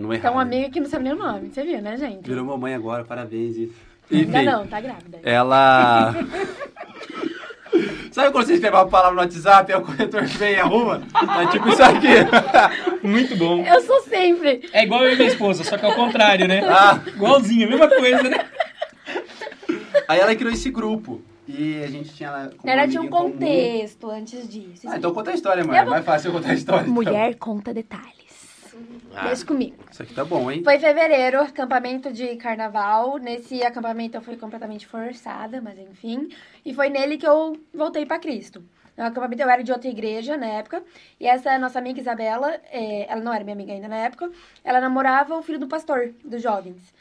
[0.00, 0.22] Não errar.
[0.22, 0.56] Tem uma né?
[0.56, 2.26] amiga que não sabe nem o nome, você viu, né, gente?
[2.28, 3.56] Virou mamãe agora, parabéns.
[3.56, 3.72] e-
[4.10, 5.20] Ainda Enfim, não, tá grávida.
[5.22, 6.14] ela...
[8.12, 11.02] Sabe quando você escreve uma palavra no WhatsApp e o corretor vem e arruma?
[11.40, 12.08] É tipo isso aqui.
[13.02, 13.64] Muito bom.
[13.64, 14.68] Eu sou sempre.
[14.72, 16.60] É igual eu e minha esposa, só que ao contrário, né?
[16.68, 17.00] Ah.
[17.06, 18.44] Igualzinho, a mesma coisa, né?
[20.06, 21.22] Aí ela criou esse grupo.
[21.48, 22.28] E a gente tinha...
[22.28, 23.32] ela como Ela tinha um em comum.
[23.32, 24.86] contexto antes disso.
[24.86, 25.78] Ah, então conta a história, mãe.
[25.78, 26.82] É mais fácil eu contar a história.
[26.82, 26.92] então.
[26.94, 28.21] Mulher conta detalhes.
[29.14, 29.26] Ah.
[29.26, 29.76] Deixa comigo.
[29.90, 30.62] Isso aqui tá bom, hein?
[30.64, 33.18] Foi em fevereiro, acampamento de carnaval.
[33.18, 36.28] Nesse acampamento eu fui completamente forçada, mas enfim.
[36.64, 38.62] E foi nele que eu voltei pra Cristo.
[38.96, 40.82] No acampamento eu era de outra igreja na época.
[41.18, 44.30] E essa nossa amiga Isabela, é, ela não era minha amiga ainda na época,
[44.62, 46.92] ela namorava o filho do pastor dos jovens.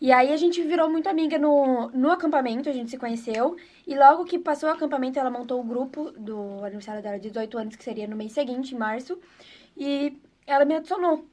[0.00, 3.56] E aí a gente virou muito amiga no, no acampamento, a gente se conheceu.
[3.86, 7.58] E logo que passou o acampamento, ela montou o grupo do aniversário dela de 18
[7.58, 9.18] anos, que seria no mês seguinte, em março.
[9.76, 11.24] E ela me adicionou.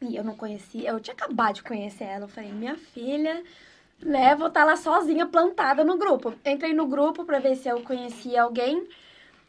[0.00, 2.24] E eu não conhecia, eu tinha acabado de conhecer ela.
[2.24, 3.42] Eu falei, minha filha,
[4.02, 6.34] né, vou estar lá sozinha, plantada no grupo.
[6.44, 8.86] Entrei no grupo pra ver se eu conhecia alguém.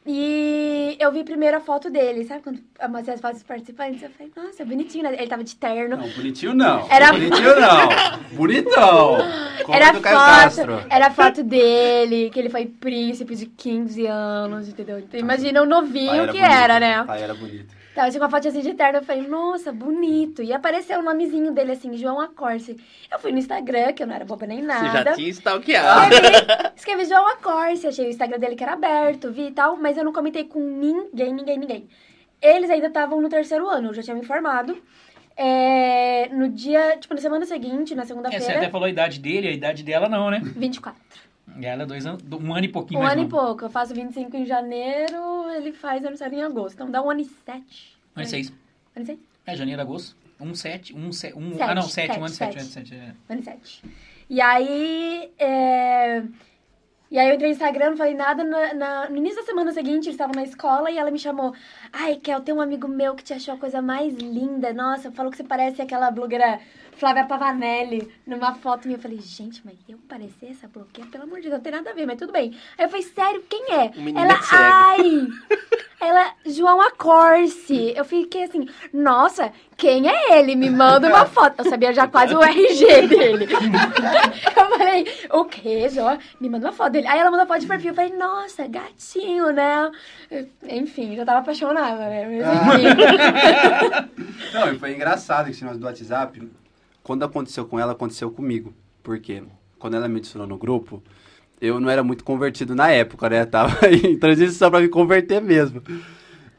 [0.10, 4.01] E eu vi primeiro a foto dele, sabe quando eu mostrei as fotos dos participantes?
[4.01, 5.13] Eu falei, nossa, bonitinho, né?
[5.17, 5.97] Ele tava de terno.
[5.97, 6.88] Não, bonitinho não.
[6.89, 7.89] Era- Bonitinho não.
[8.38, 9.17] Bonitão.
[9.63, 14.97] Como Era do foto, era foto dele, que ele foi príncipe de 15 anos, entendeu?
[14.97, 16.45] Então, imagina o novinho que bonito.
[16.53, 17.03] era, né?
[17.03, 17.75] Pai era bonito.
[17.97, 20.43] Tava assim, com a foto assim de terno, eu falei, nossa, bonito.
[20.43, 22.77] E apareceu o nomezinho dele assim, João Acorce.
[23.12, 25.03] Eu fui no Instagram, que eu não era boba nem Você nada.
[25.10, 26.13] já tinha stalkeado.
[26.13, 29.97] Escrevi, escrevi João Acorce, achei o Instagram dele que era aberto, vi e tal, mas
[29.97, 31.88] eu não comentei com ninguém, ninguém, ninguém.
[32.39, 34.77] Eles ainda estavam no terceiro ano, eu já tinha me informado.
[35.36, 39.19] É, no dia, tipo, na semana seguinte, na É, você até segunda-feira, falou a idade
[39.19, 40.39] dele, a idade dela não, né?
[40.55, 41.01] 24.
[41.60, 43.65] E ela é dois anos, um ano e pouquinho Um mais ano e pouco.
[43.65, 46.76] Eu faço 25 em janeiro, ele faz aniversário em agosto.
[46.76, 47.98] Então dá um ano e sete.
[48.15, 48.50] Um ano e seis.
[48.50, 48.54] Um
[48.98, 49.20] ano e seis?
[49.46, 50.15] É, janeiro, agosto.
[50.39, 52.60] Um sete, um, se, um Sete, Ah, não, sete, sete, um ano e sete, um
[52.60, 52.60] sete.
[52.60, 52.96] ano e sete.
[52.96, 53.13] é.
[53.30, 53.84] Um ano e sete.
[54.30, 55.32] E aí.
[55.39, 56.24] é,
[57.10, 58.43] E aí eu entrei no Instagram, não falei nada.
[58.43, 61.54] Na, na- No início da semana seguinte, eles estavam na escola e ela me chamou.
[61.91, 64.74] Ai, Kel, tem um amigo meu que te achou a coisa mais linda.
[64.74, 66.60] Nossa, falou que você parece aquela blogueira
[66.97, 68.97] Flávia Pavanelli numa foto minha.
[68.97, 71.10] Eu falei, gente, mas eu parecer essa blogueira?
[71.10, 72.57] Pelo amor de Deus, não tem nada a ver, mas tudo bem.
[72.77, 73.91] Aí eu falei, sério, quem é?
[74.15, 75.27] Ela, é ai!
[75.99, 77.93] Ela, João Acorce.
[77.95, 80.55] Eu fiquei assim, nossa, quem é ele?
[80.55, 81.60] Me manda uma foto.
[81.60, 83.47] Eu sabia já quase o RG dele.
[84.57, 86.17] eu falei, o quê, João?
[86.39, 87.07] Me manda uma foto dele.
[87.07, 87.91] Aí ela mandou foto de perfil.
[87.91, 89.91] Eu falei, nossa, gatinho, né?
[90.67, 92.25] Enfim, já tava apaixonada, né?
[92.25, 94.53] Mas, enfim.
[94.53, 96.47] Não, e foi engraçado esse negócio do WhatsApp.
[97.08, 98.74] Quando aconteceu com ela, aconteceu comigo.
[99.02, 99.41] Porque
[99.80, 101.02] quando ela me adicionou no grupo,
[101.62, 103.46] eu não era muito convertido na época, né?
[103.48, 105.82] Tava em transição pra me converter mesmo.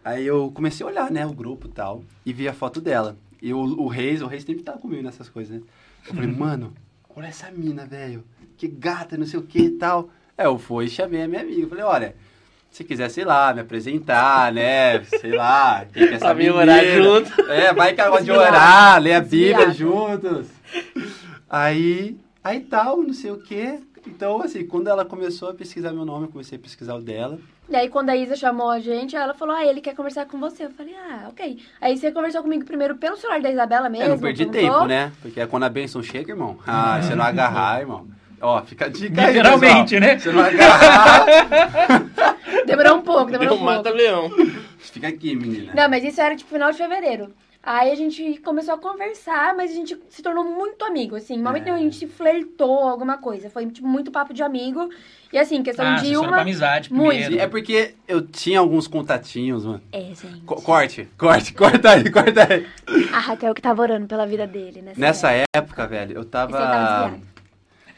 [0.03, 3.19] Aí eu comecei a olhar, né, o grupo e tal, e vi a foto dela.
[3.43, 5.63] E o, o Reis, o Reis sempre tá comigo nessas coisas, né?
[6.07, 6.73] Eu falei, mano,
[7.15, 8.25] olha essa mina, velho.
[8.57, 10.09] Que gata, não sei o que e tal.
[10.39, 11.69] Aí eu fui e chamei a minha amiga.
[11.69, 12.17] Falei, olha,
[12.71, 15.03] se quiser, sei lá, me apresentar, né?
[15.05, 16.45] Sei lá, quem quer Pra saber.
[16.45, 17.41] mim orar junto.
[17.51, 19.75] É, vai que de orar, ler a Bíblia Desviado.
[19.75, 20.47] juntos.
[21.49, 23.81] Aí, aí tal, não sei o quê.
[24.07, 27.39] Então, assim, quando ela começou a pesquisar meu nome, eu comecei a pesquisar o dela.
[27.69, 30.39] E aí, quando a Isa chamou a gente, ela falou, ah, ele quer conversar com
[30.39, 30.65] você.
[30.65, 31.59] Eu falei, ah, ok.
[31.81, 34.05] Aí você conversou comigo primeiro pelo celular da Isabela mesmo.
[34.07, 35.13] eu não perdi tempo, né?
[35.21, 36.59] Porque é quando a bênção chega, irmão.
[36.67, 38.07] Ah, você não agarrar, irmão.
[38.41, 40.01] Ó, fica a dica aí, Literalmente, pessoal.
[40.01, 40.19] né?
[40.19, 41.27] Você não agarrar,
[42.67, 43.65] Demorou um pouco, demorou Deu um pouco.
[43.65, 44.31] mata-leão.
[44.79, 45.73] fica aqui, menina.
[45.75, 47.33] Não, mas isso era tipo final de fevereiro.
[47.61, 51.37] Aí a gente começou a conversar, mas a gente se tornou muito amigo, assim.
[51.37, 51.73] No momento É.
[51.73, 53.51] a gente flertou alguma coisa.
[53.51, 54.89] Foi tipo, muito papo de amigo.
[55.31, 56.41] E assim, questão Ah, de uma.
[56.41, 57.11] amizade Muito.
[57.21, 57.43] primeiro.
[57.43, 59.83] É porque eu tinha alguns contatinhos, mano.
[59.93, 60.41] É, gente.
[60.47, 62.67] Co- corte, corte, corta aí, corta aí.
[63.13, 64.93] A Raquel que tava orando pela vida dele, né?
[64.97, 67.19] Nessa época, velho, eu Você tava tava.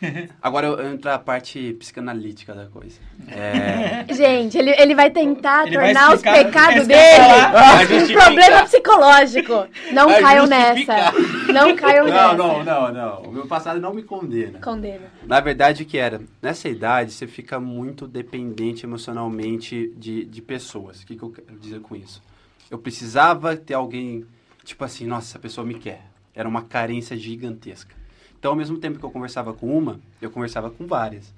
[0.41, 2.99] Agora eu entro na parte psicanalítica da coisa.
[3.29, 4.05] É.
[4.13, 9.67] Gente, ele, ele vai tentar Ele vai tornar os pecados dele um problema psicológico.
[9.93, 11.13] Não Vai caiam justificar.
[11.15, 11.53] nessa.
[11.53, 12.35] Não caiam Não, nessa.
[12.37, 13.23] não, não, não.
[13.23, 14.59] O meu passado não me condena.
[14.61, 15.07] Condena.
[15.27, 16.21] Na verdade, o que era?
[16.41, 21.03] Nessa idade, você fica muito dependente emocionalmente de, de pessoas.
[21.03, 22.23] O que, que eu quero dizer com isso?
[22.71, 24.25] Eu precisava ter alguém,
[24.65, 26.03] tipo assim, nossa, essa pessoa me quer.
[26.35, 28.00] Era uma carência gigantesca.
[28.41, 31.31] Então, ao mesmo tempo que eu conversava com uma, eu conversava com várias.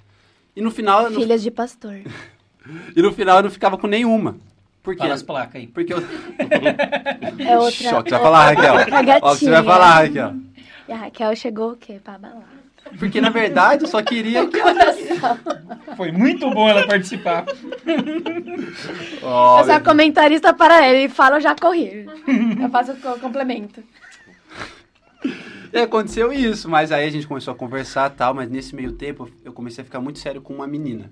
[0.54, 1.96] E no final, não, Filhas de pastor.
[2.94, 4.36] e no final eu não ficava com nenhuma.
[4.84, 5.00] Por quê?
[5.02, 5.66] Fala as placas aí.
[5.66, 5.98] Porque eu...
[7.44, 7.72] É outra.
[7.72, 8.74] Choque, você vai falar, Raquel.
[9.20, 10.34] Ó, o que você vai falar, Raquel.
[10.88, 12.00] E a Raquel chegou o quê?
[12.02, 12.48] Pra balar.
[12.98, 14.58] Porque, na verdade, eu só queria que...
[15.96, 17.44] Foi muito bom ela participar.
[19.22, 21.08] Ó, eu sou a comentarista para ele.
[21.08, 22.06] Fala, eu já corri.
[22.60, 23.82] Eu faço o co- complemento.
[25.72, 28.92] E aconteceu isso, mas aí a gente começou a conversar e tal, mas nesse meio
[28.92, 31.10] tempo eu comecei a ficar muito sério com uma menina.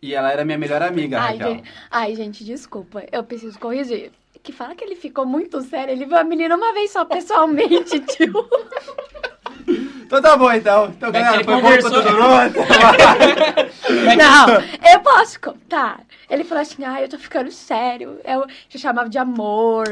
[0.00, 1.54] E ela era minha melhor amiga, Ai Raquel.
[1.56, 3.04] gente, ai, gente, desculpa.
[3.10, 4.12] Eu preciso corrigir.
[4.42, 5.92] Que fala que ele ficou muito sério.
[5.92, 8.32] Ele viu a menina uma vez só pessoalmente, tio.
[9.68, 10.86] Então tá bom, então.
[10.96, 12.66] Então, É galera, ele foi bom conversou- pra todo mundo.
[14.16, 16.00] Não, eu posso contar.
[16.30, 18.18] Ele falou assim: ai, eu tô ficando sério.
[18.24, 19.86] Eu já chamava de amor,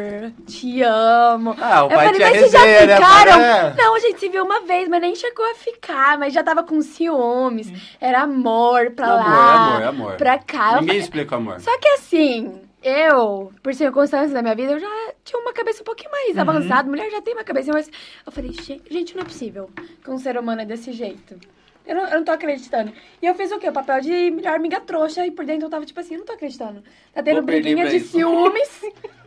[0.47, 1.55] te amo.
[1.61, 3.33] Ah, o eu pai falei, mas vocês já né, ficaram?
[3.33, 3.43] pai?
[3.43, 3.75] É.
[3.77, 6.19] Não, a gente se viu uma vez, mas nem chegou a ficar.
[6.19, 7.71] Mas já tava com ciúmes.
[8.01, 10.13] Era amor pra Amor, lá, amor, amor.
[10.17, 10.69] pra cá.
[10.69, 11.61] Eu Ninguém falei- explica o amor.
[11.61, 15.85] Só que assim, eu, por circunstâncias da minha vida, eu já tinha uma cabeça um
[15.85, 16.89] pouquinho mais avançada.
[16.89, 17.91] Mulher já tem uma cabeça mais.
[18.25, 19.69] Eu falei, "Gente, não é possível
[20.03, 21.37] que um ser humano é desse jeito.
[21.85, 22.93] Eu não, eu não tô acreditando.
[23.21, 23.69] E eu fiz o quê?
[23.69, 25.27] O papel de melhor amiga trouxa.
[25.27, 26.83] E por dentro eu tava tipo assim, eu não tô acreditando.
[27.13, 28.83] Tá tendo Vou briguinha de ciúmes.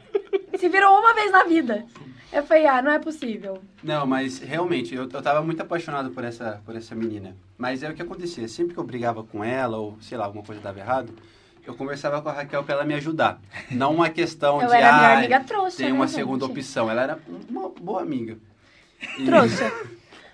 [0.58, 1.86] Se virou uma vez na vida.
[2.32, 3.60] Eu falei, ah, não é possível.
[3.84, 7.36] Não, mas realmente, eu, eu tava muito apaixonado por essa, por essa menina.
[7.58, 8.48] Mas é o que acontecia.
[8.48, 11.12] Sempre que eu brigava com ela, ou sei lá, alguma coisa dava errado,
[11.70, 13.40] eu conversava com a Raquel pra ela me ajudar.
[13.70, 14.74] Não uma questão Eu de.
[14.76, 15.78] era a melhor "Ai, amiga trouxa.
[15.78, 16.16] Tem né, uma gente?
[16.16, 16.90] segunda opção.
[16.90, 18.38] Ela era uma boa amiga.
[19.18, 19.72] E- Trouxa.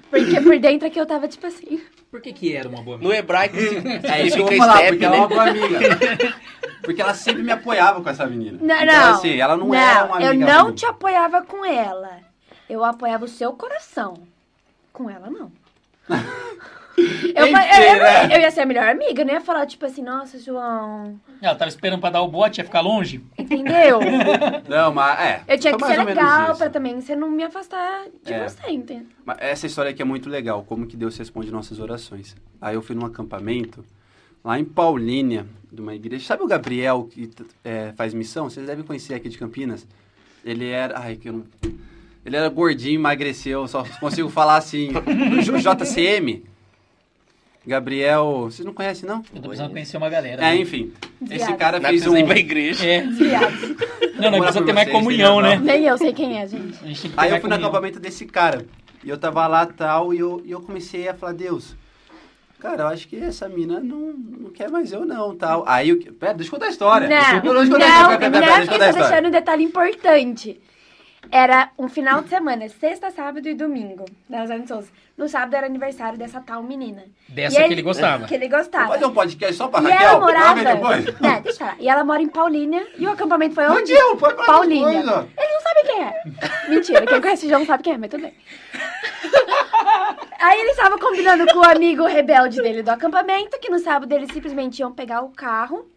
[0.10, 1.82] Porque por dentro aqui eu tava tipo assim.
[2.10, 4.89] Por que que era uma boa No hebraico É isso que eu vou falar, step,
[4.91, 5.36] porque ela é uma né?
[5.36, 6.36] boa amiga.
[6.82, 8.58] Porque ela sempre me apoiava com essa menina.
[8.62, 9.13] Não, então, não.
[9.15, 10.76] assim, ela não, era uma eu amiga não ruim.
[10.76, 12.19] te apoiava com ela.
[12.69, 14.13] Eu apoiava o seu coração.
[14.93, 15.52] Com ela, não.
[16.98, 18.36] Eu, eu, eu- né?
[18.36, 21.20] eu ia ser a melhor amiga, eu não ia falar, tipo assim, nossa, João.
[21.42, 23.22] Ela tava esperando pra dar o bote, ia ficar longe?
[23.38, 24.00] Entendeu?
[24.70, 25.42] Não, mas é.
[25.48, 28.48] Eu tinha que ser legal pra também você não me afastar de É.
[28.48, 29.08] você, entende?
[29.26, 32.36] Mas Essa história aqui é muito legal, como que Deus responde nossas orações.
[32.62, 33.84] Aí eu fui num acampamento,
[34.44, 36.26] lá em Paulínia, de uma igreja.
[36.26, 37.30] Sabe o Gabriel que
[37.64, 38.50] é, faz missão?
[38.50, 39.86] Vocês devem conhecer aqui de Campinas.
[40.44, 40.98] Ele era.
[41.00, 41.46] Ai, que eu não.
[42.26, 44.92] Ele era gordinho, emagreceu, só consigo falar assim.
[45.64, 46.44] JCM.
[47.65, 48.43] Gabriel.
[48.43, 49.23] Vocês não conhecem, não?
[49.34, 50.41] Eu tô precisando conhecer uma galera.
[50.41, 50.58] É, né?
[50.58, 50.91] enfim.
[51.21, 51.58] Esse Desviado.
[51.58, 52.19] cara Não fez precisa um.
[52.19, 52.86] ir pra igreja.
[52.86, 53.01] É.
[53.01, 53.62] Desviados.
[54.17, 55.58] Não, não precisa ter mais comunhão, né?
[55.62, 56.78] Nem eu sei quem é, gente.
[56.86, 58.65] Gente que Aí eu fui no acampamento desse cara.
[59.04, 61.75] E eu tava lá tal, e eu, e eu comecei a falar, Deus,
[62.60, 65.63] cara, eu acho que essa mina não, não quer mais eu não, tal.
[65.67, 67.08] Aí, eu, pera, deixa eu contar a história.
[67.08, 68.93] Não, deixa eu, não, contar não, pera, deixa eu porque contar a tá história.
[68.93, 70.60] deixando um detalhe importante.
[71.32, 74.88] Era um final de semana, sexta, sábado e domingo, da Rosane Souza.
[75.18, 77.04] No sábado era aniversário dessa tal menina.
[77.30, 78.26] Dessa que ele gostava.
[78.26, 78.88] Que ele gostava.
[78.94, 80.08] Fazer um podcast só pra E Raquel?
[80.08, 80.96] ela pra morava.
[81.22, 81.76] Né, deixa eu falar.
[81.80, 82.86] E ela mora em Paulínia.
[82.98, 83.94] E o acampamento foi onde?
[83.94, 84.88] Raquel, pode falar Paulínia.
[85.00, 86.70] Eles não sabem quem é.
[86.70, 88.34] Mentira, quem conhece o João sabe quem é, mas tudo bem.
[90.40, 94.32] Aí ele estava combinando com o amigo rebelde dele do acampamento, que no sábado eles
[94.32, 95.90] simplesmente iam pegar o carro.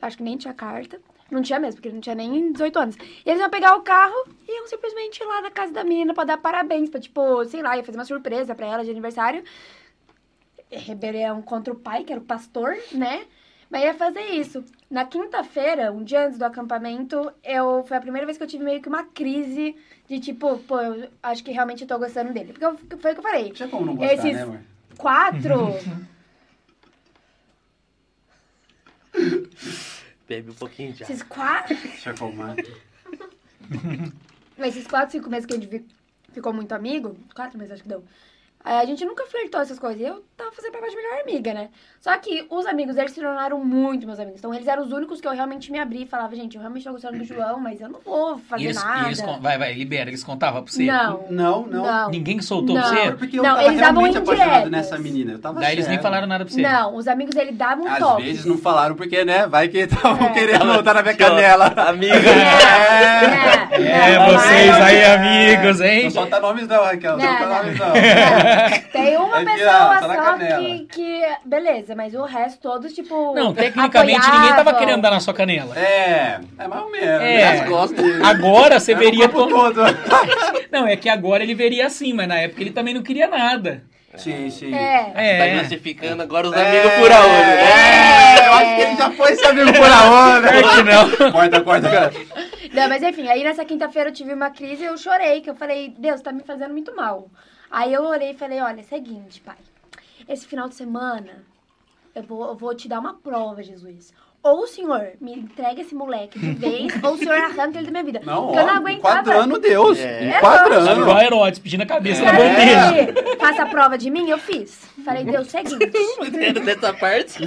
[0.00, 0.98] Acho que nem tinha carta.
[1.32, 2.94] Não tinha mesmo, porque ele não tinha nem 18 anos.
[3.24, 4.14] E eles iam pegar o carro
[4.46, 6.90] e iam simplesmente ir lá na casa da menina pra dar parabéns.
[6.90, 9.42] Pra, tipo, sei lá, ia fazer uma surpresa pra ela de aniversário.
[10.70, 13.24] Rebelião contra o pai, que era o pastor, né?
[13.70, 14.62] Mas ia fazer isso.
[14.90, 18.62] Na quinta-feira, um dia antes do acampamento, eu foi a primeira vez que eu tive
[18.62, 19.74] meio que uma crise
[20.06, 22.52] de tipo, pô, eu acho que realmente eu tô gostando dele.
[22.52, 23.50] Porque eu- foi o que eu falei.
[23.52, 24.60] Tinha como não gostar, Esses né, amor?
[24.98, 25.56] quatro.
[30.32, 31.04] Bebe um pouquinho já.
[31.04, 31.76] esses quatro.
[32.18, 32.56] Como, né?
[34.58, 35.84] Esses quatro, cinco meses que a gente
[36.32, 38.02] ficou muito amigo, quatro meses acho que deu.
[38.64, 40.00] eh, A gente nunca flertou essas coisas.
[40.00, 41.68] Eu tava fazendo papel de melhor amiga, né?
[42.00, 44.40] Só que os amigos deles se tornaram muito meus amigos.
[44.40, 46.84] Então eles eram os únicos que eu realmente me abri e falava, gente, eu realmente
[46.84, 49.02] tô gostando do João, mas eu não vou fazer E eles, nada.
[49.02, 50.10] e eles con- vai, vai, libera.
[50.10, 50.84] Eles contavam pra você?
[50.84, 51.24] Não.
[51.30, 51.82] Não, não.
[51.84, 52.10] Não.
[52.10, 52.82] Ninguém soltou Não.
[52.82, 53.12] pra você?
[53.12, 55.32] Porque eu Não, tava eles davam realmente apaixonado nessa menina.
[55.32, 56.60] Eu tava Daí eles nem falaram nada pra você.
[56.60, 58.24] Não, os amigos dele davam Às toques.
[58.24, 59.46] vezes não falaram porque, né?
[59.46, 60.30] Vai que estavam É.
[60.32, 61.66] querendo voltar na minha canela.
[61.88, 62.14] Amiga.
[63.72, 66.04] É, É, não, vocês mas- aí, amigos, hein?
[66.04, 67.16] Não solta nomes não, Raquel.
[67.16, 67.92] Não solta nomes não.
[68.92, 70.62] Tem uma pessoa tá na só canela.
[70.62, 71.22] que, que.
[71.44, 73.34] Beleza, mas o resto todos, tipo.
[73.34, 75.76] Não, tecnicamente ninguém tava querendo dar na sua canela.
[75.78, 77.06] É, é mais ou menos.
[77.22, 77.64] É.
[77.64, 78.20] Costas.
[78.22, 79.48] Agora você É veria como...
[79.48, 79.80] todo.
[80.70, 83.82] Não, é que agora ele veria assim, mas na época ele também não queria nada.
[84.16, 84.74] Sim, sim.
[84.74, 85.04] É.
[85.04, 85.58] Tá É.
[85.60, 86.68] justificando agora os É.
[86.68, 88.40] amigos fura olho, né?
[88.42, 90.48] É, eu acho que ele já foi esse amigo por aonde.
[90.48, 90.82] Claro que
[91.22, 91.32] não.
[91.32, 92.12] Corta, corta, cara.
[92.72, 95.54] Não, mas enfim, aí nessa quinta-feira eu tive uma crise e eu chorei, que eu
[95.54, 97.28] falei, Deus, tá me fazendo muito mal.
[97.70, 99.56] Aí eu orei e falei, olha, é o seguinte, pai.
[100.28, 101.44] Esse final de semana,
[102.14, 104.12] eu vou, eu vou te dar uma prova, Jesus.
[104.42, 107.90] Ou o senhor me entrega esse moleque de vez, ou o senhor arranca ele da
[107.92, 108.20] minha vida.
[108.24, 109.20] Não, Porque eu não ó, aguentava.
[109.20, 109.98] enquadrando Deus.
[110.00, 110.36] É.
[110.38, 111.00] Enquadrando.
[111.02, 112.32] Igual Herodes pedindo a cabeça É.
[112.32, 113.20] bandeja.
[113.30, 114.80] Aí, faça a prova de mim, eu fiz.
[115.04, 115.78] Falei, Deus, seguinte.
[116.18, 117.38] Não entendo dessa parte.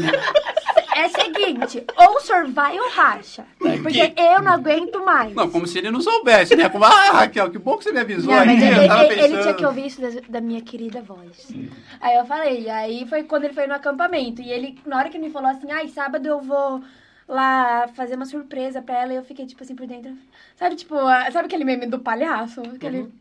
[0.97, 3.45] É seguinte, ou o senhor vai ou racha.
[3.60, 5.34] Porque eu não aguento mais.
[5.36, 6.69] Não, como se ele não soubesse, né?
[6.69, 8.47] Como, ah, Raquel, que bom que você me avisou Não, aí.
[8.47, 11.51] mas ele, ele- ele tinha que ouvir isso da, da minha querida voz.
[11.99, 14.41] Aí eu falei, aí foi quando ele foi no acampamento.
[14.41, 16.81] E ele, na hora que ele me falou assim, ai, sábado eu vou
[17.27, 20.13] lá fazer uma surpresa pra ela, eu fiquei, tipo assim, por dentro.
[20.55, 20.95] Sabe, tipo,
[21.31, 22.62] sabe aquele meme do palhaço?
[22.62, 23.12] Aquele.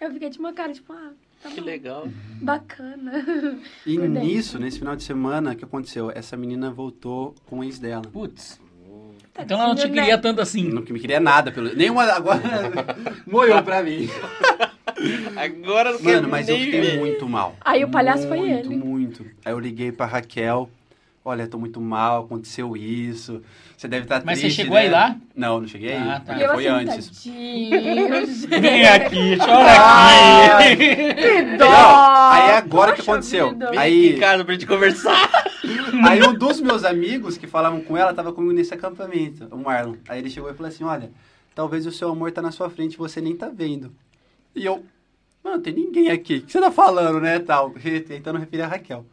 [0.00, 1.10] Eu fiquei, tipo, uma cara, tipo, ah,
[1.44, 2.08] tá Que bom, legal.
[2.40, 3.24] bacana.
[3.86, 4.24] E Por dentro.
[4.24, 6.10] nisso, nesse final de semana, o que aconteceu?
[6.14, 8.02] Essa menina voltou com o ex dela.
[8.02, 8.60] Putz.
[9.38, 9.94] Então ela não te né?
[9.94, 10.68] queria tanto assim.
[10.68, 11.74] Não que me queria nada pelo.
[11.74, 12.04] Nenhuma.
[12.04, 12.40] Agora.
[13.26, 14.08] moiou pra mim.
[15.36, 16.98] Agora não Mano, mas eu fiquei ver.
[16.98, 17.56] muito mal.
[17.60, 18.76] Aí o palhaço foi muito, ele.
[18.76, 20.70] Muito, Aí eu liguei pra Raquel.
[21.26, 23.40] Olha, tô muito mal, aconteceu isso.
[23.78, 24.82] Você deve estar Mas você triste, chegou né?
[24.82, 25.16] aí lá?
[25.34, 25.96] Não, não cheguei aí.
[26.08, 26.36] Ah, tá.
[26.36, 27.06] E eu Foi assim, antes.
[27.24, 28.60] tadinho.
[28.60, 30.58] Vem aqui, chora Ah.
[30.58, 30.76] aqui.
[30.76, 31.64] Que dó.
[31.64, 33.50] Não, aí é agora que aconteceu.
[33.52, 33.70] vida.
[33.70, 35.30] Vem Aí- aqui em casa pra gente conversar.
[36.06, 39.94] Aí um dos meus amigos que falavam com ela tava comigo nesse acampamento, o Marlon.
[40.06, 41.10] Aí ele chegou e falou assim: Olha,
[41.54, 43.90] talvez o seu amor tá na sua frente e você nem tá vendo.
[44.54, 44.84] E eu,
[45.42, 46.36] mano, tem ninguém aqui.
[46.36, 47.38] O que você tá falando, né?
[47.38, 47.70] Tal,
[48.06, 49.06] tentando referir a Raquel.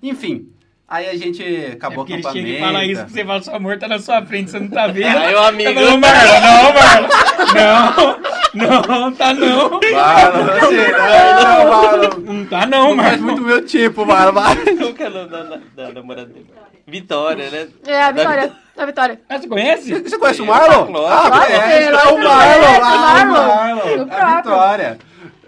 [0.00, 0.48] Enfim,
[0.88, 2.46] aí a gente É acabou porque o acampamento.
[2.46, 4.68] chegam e falam isso, porque você fala, seu amor tá na sua frente, você não
[4.68, 5.16] tá vendo.
[5.18, 5.74] Aí o amigo.
[5.74, 8.16] Tá falando, Marlon, não, Marlon.
[8.54, 9.70] Não, não, tá não.
[9.70, 12.20] Marlon, assim, não, Marlon.
[12.20, 14.32] Não tá não, Não faz muito meu tipo, Marlon.
[14.78, 15.42] Qual que é o nome da,
[15.84, 16.46] da, namorada dele?
[16.86, 17.66] Vitória, né?
[17.86, 18.52] É, a Vitória.
[18.78, 19.20] A Vitória.
[19.28, 19.92] Ah, você conhece?
[20.02, 21.06] Você conhece o Marlon?
[21.06, 22.80] Ah, conhece, é o Marlon.
[22.82, 24.04] Ah, o Marlon.
[24.04, 24.36] O A.
[24.36, 24.98] Vitória.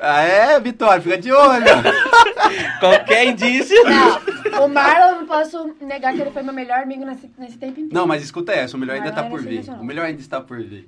[0.01, 1.65] Ah, é, Vitória, fica de olho.
[2.81, 3.77] Qualquer indício.
[3.85, 4.21] Não,
[4.63, 7.95] o Marlon, não posso negar que ele foi meu melhor amigo nesse, nesse tempo inteiro.
[7.95, 9.65] Não, mas escuta essa, o melhor ainda tá era por vir.
[9.81, 10.87] O melhor ainda está por vir.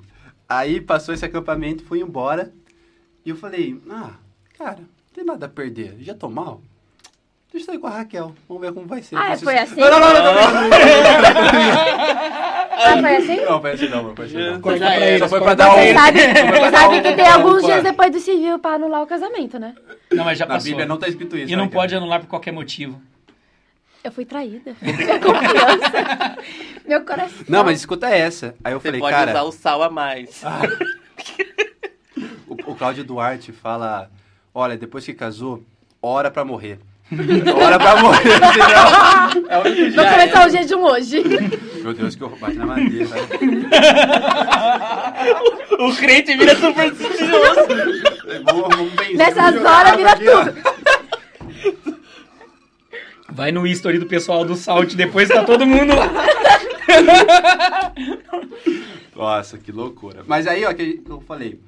[0.49, 2.53] Aí passou esse acampamento, fui embora.
[3.25, 4.11] E eu falei, ah,
[4.59, 5.97] cara, não tem nada a perder.
[6.01, 6.61] Já tô mal?
[7.53, 8.33] Deixa eu sair com a Raquel.
[8.49, 9.17] Vamos ver como vai ser.
[9.17, 9.81] Ah, foi assim?
[9.81, 10.71] Não, não, não, não, não,
[12.83, 13.37] Ah, foi assim?
[13.45, 14.61] não, foi assim não, não foi assim não.
[14.61, 18.11] Pra eles, Só foi pra dar um- Você sabe, um- que tem alguns dias depois
[18.13, 19.75] do civil pra anular o casamento, né?
[20.13, 20.69] Não, mas já Na passou.
[20.71, 21.53] Bíblia não tá escrito isso.
[21.53, 23.01] E não pode anular por qualquer motivo.
[24.03, 24.75] Eu fui traída.
[24.81, 26.39] Minha confiança.
[26.87, 27.45] Meu coração.
[27.49, 28.55] Não, mas escuta essa.
[28.65, 30.43] Aí eu Você falei, pode cara, usar o sal a mais.
[32.49, 34.11] o, o Cláudio Duarte fala,
[34.55, 35.63] olha, depois que casou,
[36.03, 36.79] ora pra morrer.
[37.11, 39.49] Hora pra morrer, senão...
[39.49, 41.21] É o único Vou começar o jejum hoje.
[41.83, 43.07] Meu Deus, que eu bati na madeira.
[43.09, 43.27] sabe?
[45.81, 47.67] O crente vira supersticioso.
[49.17, 50.45] Nessas horas vira aqui, ó.
[50.45, 50.55] tudo.
[53.33, 56.09] Vai no history do pessoal do Salt, depois tá todo mundo lá.
[59.15, 60.25] Nossa, que loucura.
[60.27, 61.61] Mas aí, ó, que eu falei,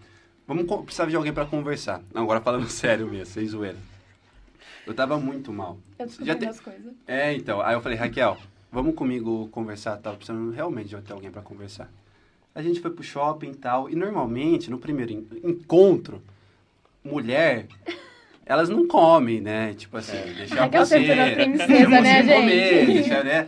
[0.47, 2.01] vamos precisar de alguém pra conversar.
[2.13, 3.77] Não, agora falando sério mesmo, sem zoeira.
[4.87, 5.79] Eu tava muito mal.
[5.99, 6.93] Eu Já descobri tem- as coisas.
[7.07, 7.61] É, então.
[7.61, 8.37] Aí eu falei, Raquel,
[8.71, 11.89] vamos comigo conversar, tava precisando realmente de ter alguém pra conversar.
[12.55, 16.21] A gente foi pro shopping e tal, e normalmente, no primeiro en- encontro,
[17.05, 17.67] mulher,
[18.47, 19.75] elas não comem, né?
[19.77, 22.93] Tipo assim, deixa a Raquel você, sendo a princesa, né, você comer, gente?
[22.95, 23.47] deixa, né?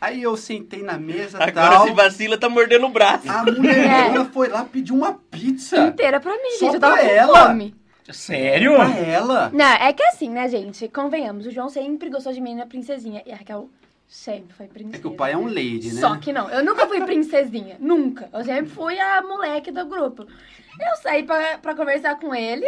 [0.00, 1.86] Aí eu sentei na mesa e Agora tal.
[1.86, 3.30] se vacila, tá mordendo o braço.
[3.30, 6.74] A mulher foi lá pedir uma pizza Inteira pra mim, Só gente.
[6.74, 7.46] Eu tava pra com ela?
[7.48, 7.74] fome.
[8.10, 8.74] Sério?
[8.74, 9.50] pra ela.
[9.54, 10.88] Não, é que assim, né, gente?
[10.88, 13.22] Convenhamos, o João sempre gostou de menina princesinha.
[13.24, 13.70] E a Raquel
[14.12, 14.96] sempre foi princesa.
[14.96, 16.00] É que o pai é um lady, né?
[16.00, 18.28] Só que não, eu nunca fui princesinha, nunca.
[18.32, 20.24] Eu sempre fui a moleque do grupo.
[20.24, 22.66] Eu saí pra, pra conversar com ele,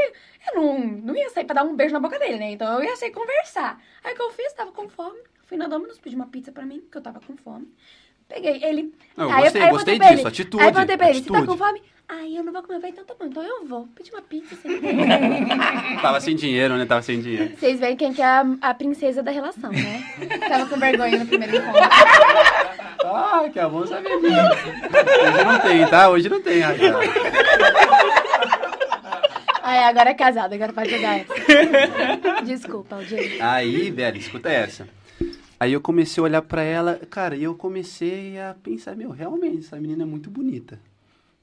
[0.48, 2.52] eu não, não ia sair pra dar um beijo na boca dele, né?
[2.52, 3.80] Então eu ia sair conversar.
[4.02, 4.52] Aí o que eu fiz?
[4.54, 5.18] Tava com fome.
[5.44, 7.68] Fui na Domino's, pedi uma pizza pra mim, porque eu tava com fome.
[8.26, 8.94] Peguei ele.
[9.16, 11.22] Eu aí gostei, aí gostei perguntei pra disso, ele- atitude, Aí eu perguntei pra ele,
[11.22, 11.82] você tá com fome?
[12.08, 12.80] Aí eu não vou comer.
[12.80, 13.88] Falei, então tá bom, então eu vou.
[13.94, 14.54] Pedi uma pizza.
[14.54, 14.80] Assim.
[16.02, 16.84] Tava sem dinheiro, né?
[16.84, 17.56] Tava sem dinheiro.
[17.56, 20.04] Vocês veem quem que é a, a princesa da relação, né?
[20.48, 21.80] Tava com vergonha no primeiro encontro.
[23.04, 24.32] Ah, que é bom saber disso.
[25.22, 26.08] Hoje não tem, tá?
[26.10, 26.98] Hoje não tem, Raquel.
[29.62, 32.42] Aí agora é casado, agora pode jogar essa.
[32.44, 33.50] Desculpa, audiência.
[33.50, 34.86] Aí, velho, escuta essa.
[35.58, 39.60] Aí eu comecei a olhar pra ela, cara, e eu comecei a pensar, meu, realmente,
[39.60, 40.78] essa menina é muito bonita.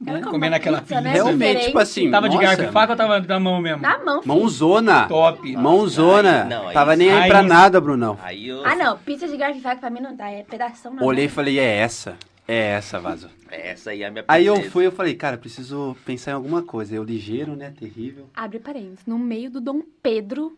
[0.06, 0.24] Ela Né?
[0.24, 1.02] come Comendo aquela pizza, pizza.
[1.02, 1.14] né?
[1.14, 1.66] Realmente, Diferente.
[1.68, 3.82] tipo assim, Tava de nossa, garfo e faca ou tava na mão mesmo?
[3.82, 4.36] Na mão, filho.
[4.36, 5.08] Mãozona.
[5.08, 5.56] Top.
[5.56, 6.44] Mãozona.
[6.44, 8.18] Aí não, aí Tava nem aí aí pra não- nada, Brunão.
[8.24, 8.66] Aí eu...
[8.66, 8.98] Ah, não.
[8.98, 10.30] Pizza de garfo e faca pra mim não dá.
[10.30, 12.16] É pedação na Olhei e falei, é essa.
[12.48, 13.30] É essa, Vaso.
[13.50, 16.64] Essa aí é a minha Aí eu fui, eu falei, cara, preciso pensar em alguma
[16.64, 16.96] coisa.
[16.96, 17.72] Eu ligeiro, né?
[17.80, 18.28] Terrível.
[18.36, 19.06] Abre parênteses.
[19.06, 20.58] No meio do Dom Pedro...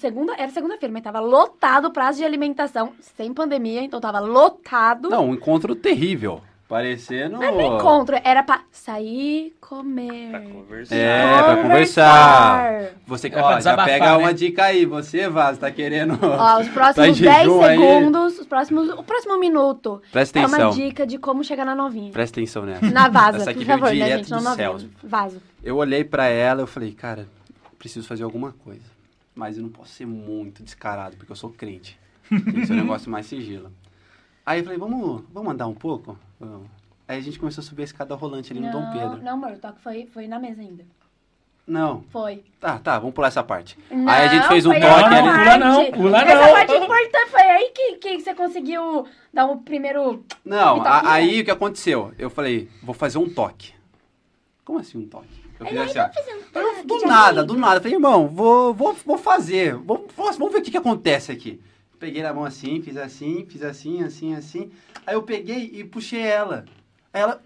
[0.00, 2.92] Segunda, era segunda-feira, mas tava lotado o prazo de alimentação.
[3.16, 5.08] Sem pandemia, então tava lotado.
[5.08, 6.40] Não, um encontro terrível.
[6.68, 7.38] Parecendo.
[7.38, 10.30] Mas no encontro era pra sair, comer.
[10.30, 10.96] Pra conversar.
[10.96, 12.84] É, pra conversar.
[13.06, 14.16] Você pra ó, já pega né?
[14.16, 14.84] uma dica aí.
[14.84, 16.18] Você, Vaso, tá querendo.
[16.20, 17.78] Ó, os Tá próximos jejum 10 aí?
[17.78, 20.70] segundos, os próximos, o próximo minuto Presta é uma atenção.
[20.72, 22.10] dica de como chegar na novinha.
[22.10, 22.90] Presta atenção nessa.
[22.90, 24.30] Na vaza, Essa aqui por veio favor, né, gente?
[24.30, 24.90] Não novinha.
[25.04, 25.40] Vaso.
[25.62, 27.28] Eu olhei pra ela eu falei, cara,
[27.78, 28.82] preciso fazer alguma coisa.
[29.36, 31.96] Mas eu não posso ser muito descarado, porque eu sou crente.
[32.28, 33.70] Tem que ser um negócio mais sigilo.
[34.44, 36.18] Aí eu falei, vamos, vamos andar um pouco?
[36.38, 36.68] Vamos.
[37.08, 39.22] Aí a gente começou a subir a escada rolante ali no Dom Pedro.
[39.22, 40.84] Não, amor, o toque foi, foi na mesa ainda.
[41.66, 42.02] Não.
[42.10, 42.44] Foi.
[42.60, 43.76] Tá, tá, vamos pular essa parte.
[43.90, 45.32] Não, aí a gente fez um toque essa Não, ali.
[45.32, 46.52] pula não, pula Essa não.
[46.52, 50.24] parte importante foi aí que, que você conseguiu dar o primeiro...
[50.44, 51.10] Não, a- não.
[51.10, 52.12] aí o que aconteceu?
[52.18, 53.72] Eu falei, vou fazer um toque.
[54.64, 55.44] Como assim um toque?
[55.58, 56.58] Eu fiz assim, ó.
[56.60, 57.76] Eu, do nada, do nada.
[57.76, 59.74] Eu falei, irmão, vou, vou, vou fazer.
[59.74, 61.60] Vamos, vamos ver o que, que acontece aqui.
[61.98, 64.70] Peguei na mão assim, fiz assim, fiz assim, assim, assim.
[65.06, 66.64] Aí eu peguei e puxei ela.
[67.12, 67.40] Aí ela.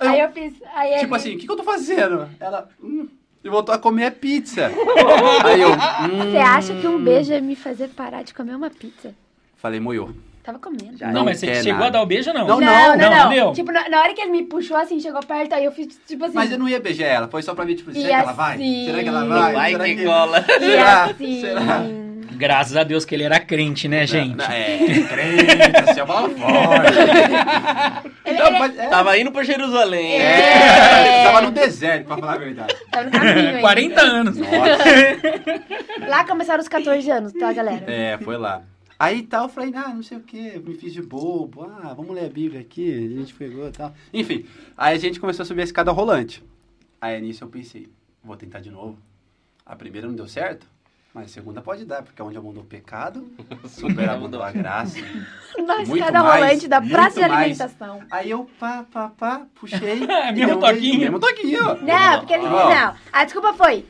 [0.00, 0.54] eu- Aí eu fiz...
[0.74, 2.28] Aí tipo assim, o que, que eu tô fazendo?
[2.40, 2.68] Ela.
[2.82, 3.08] Hum,
[3.42, 4.66] e voltou a comer a pizza.
[5.44, 5.70] Aí eu.
[5.70, 9.14] Hum, Você acha que um beijo ia me fazer parar de comer uma pizza?
[9.56, 10.10] Falei, moiou.
[10.42, 10.98] Tava comendo.
[10.98, 11.86] Já Não, Não mas você chegou nada.
[11.86, 12.46] a dar o beijo ou não?
[12.46, 13.10] Não, não, não.
[13.10, 13.52] não deu?
[13.52, 16.22] Tipo, na, na hora que ele me puxou assim, chegou perto, aí eu fiz tipo
[16.24, 16.34] assim...
[16.34, 18.54] Mas eu não ia beijar ela, foi só pra ver, tipo, será que ela vai?
[18.56, 18.84] assim?
[18.84, 19.52] Será que ela vai?
[19.54, 20.44] Vai Será que cola.
[20.44, 21.04] E Será?
[21.04, 21.40] assim...
[21.40, 21.82] Será?
[22.36, 24.36] Graças a Deus que ele era crente, né, gente?
[24.36, 28.10] Não, É, crente, assim, a palavra forte.
[28.26, 30.20] Então, mas- é, Tava indo pra Jerusalém.
[30.20, 32.74] É, tava no deserto, pra falar a verdade.
[32.90, 33.60] Tava no caminho ainda.
[33.60, 34.36] 40 anos.
[36.08, 37.84] Lá começaram os 14 anos, tá, galera?
[37.90, 38.62] É, foi lá.
[38.98, 42.14] Aí tal, eu falei, ah, não sei o que, me fiz de bobo, ah, vamos
[42.14, 43.92] ler a Bíblia aqui, a gente pegou e tal.
[44.12, 46.42] Enfim, aí a gente começou a subir a escada rolante.
[47.00, 47.88] Aí nisso eu pensei,
[48.22, 48.96] vou tentar de novo.
[49.66, 50.66] A primeira não deu certo,
[51.14, 53.30] mas a segunda pode dar, porque onde abundou o pecado,
[53.68, 54.98] superabundou a graça.
[55.56, 57.32] Na Muito escada mais, rolante da praça de mais.
[57.60, 58.02] alimentação.
[58.10, 60.04] Aí eu pá, pá, pá, puxei.
[60.04, 60.98] É, mesmo toquinho.
[60.98, 61.62] Mesmo toquinho.
[61.82, 62.44] Não, porque ele.
[62.46, 62.68] Ó.
[62.74, 62.94] Não.
[63.12, 63.86] A desculpa foi.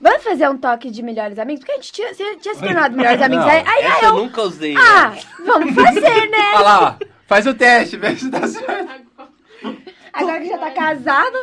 [0.00, 1.60] Vamos fazer um toque de melhores amigos?
[1.60, 3.44] Porque a gente tinha, se- tinha se tornado melhores amigos.
[3.44, 4.14] Não, Aí, aí, aí eu eu.
[4.24, 4.74] nunca usei.
[4.76, 5.20] Ah, né?
[5.46, 6.50] vamos fazer, né?
[6.54, 9.02] Olha lá, ó, faz o teste, vê se dá certo.
[10.12, 11.36] Agora que já tá casado,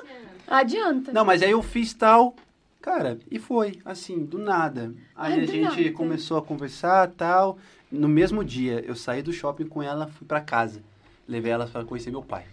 [0.48, 1.12] adianta.
[1.14, 2.36] Não, mas aí eu fiz tal,
[2.82, 4.94] cara, e foi, assim, do nada.
[5.16, 5.92] Aí Ai, a do gente nada.
[5.92, 7.58] começou a conversar tal.
[7.92, 10.82] No mesmo dia, eu saí do shopping com ela, fui pra casa.
[11.28, 12.44] Levei ela pra conhecer meu pai.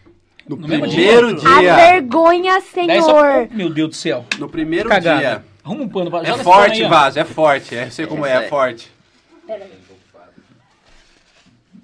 [0.49, 1.19] No, No primeiro dia?
[1.57, 1.77] A dia.
[1.77, 2.53] vergonha,
[2.87, 3.49] Daí só- senhor.
[3.51, 4.25] Meu Deus do cel.
[4.39, 5.19] No primeiro Cagada.
[5.21, 5.45] dia.
[5.65, 6.89] Arruma um pano pra É pano forte, aí.
[6.89, 7.75] Vaso, é forte.
[7.75, 8.93] É, eu sei como é, é é- forte.
[9.47, 9.87] Pera aí.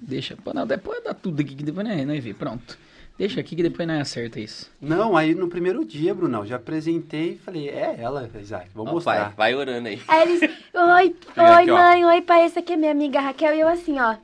[0.05, 2.33] Deixa, pô, não, depois dá tudo aqui que depois não, não vê.
[2.33, 2.77] Pronto.
[3.17, 4.71] Deixa aqui que depois não acerta isso.
[4.81, 8.91] Não, aí no primeiro dia, Brunão, já apresentei e falei, é ela, Isaac, vou Ó,
[8.91, 9.25] mostrar.
[9.25, 10.01] pai, vai orando aí.
[10.07, 10.49] Aí eles, oi,
[11.37, 11.77] oi aqui, ó.
[11.77, 13.53] mãe, oi pai, essa aqui é minha amiga Raquel.
[13.55, 14.15] E eu assim, ó.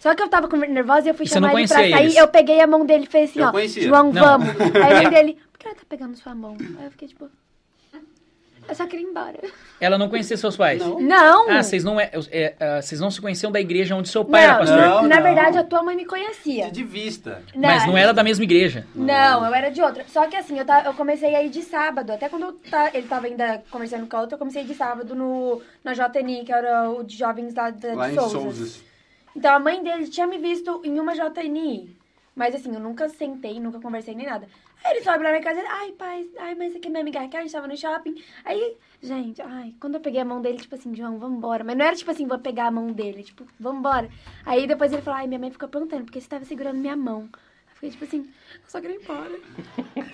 [0.00, 1.76] Só que eu tava com- nervosa e eu fui E você não chamar ele pra
[1.76, 2.04] conhecia sair.
[2.06, 2.16] eles?
[2.16, 3.52] Eu peguei a mão dele e falei assim, Eu ó.
[3.52, 3.82] conhecia.
[3.84, 4.22] João, Não.
[4.22, 4.48] vamos.
[4.48, 6.56] Aí a mãe dele, por que ela tá pegando sua mão?
[6.78, 7.30] Aí eu fiquei tipo.
[8.66, 9.38] Eu só queria ir embora.
[9.80, 10.80] Ela não conhecia seus pais?
[10.80, 11.00] Não.
[11.00, 11.50] Não!
[11.50, 14.44] Ah, vocês não, é, é, ah, vocês não se conheciam da igreja onde seu pai
[14.44, 14.80] era não, pastor?
[14.80, 15.22] Não, na não.
[15.22, 16.70] verdade a tua mãe me conhecia.
[16.70, 17.42] De, vista.
[17.54, 18.86] Mas não era da mesma igreja.
[18.94, 20.04] Não, eu era de outra.
[20.08, 22.12] Só que assim, eu, eu comecei a ir de sábado.
[22.12, 25.14] Até quando eu ta- ele tava ainda conversando com a outra, eu comecei de sábado
[25.14, 28.32] no, na JNI, que era o de jovens lá, da, Lá de Souzas.
[28.32, 28.84] Souzas.
[29.36, 31.94] Então a mãe dele tinha me visto em uma JNI.
[32.34, 34.48] Mas assim, eu nunca sentei, nunca conversei nem nada.
[34.84, 37.40] Aí ele sobe lá na casa ai pai, ai, mas aqui é minha amiga Raquel,
[37.40, 38.22] a gente tava no shopping.
[38.44, 41.64] Aí, gente, ai, quando eu peguei a mão dele, tipo assim, João, vambora.
[41.64, 44.10] Mas não era tipo assim, vou pegar a mão dele, tipo, vambora.
[44.44, 47.22] Aí depois ele falou, ai, minha mãe ficou perguntando, porque você tava segurando minha mão.
[47.32, 48.30] Eu fiquei tipo assim,
[48.64, 49.30] eu só queria ir embora.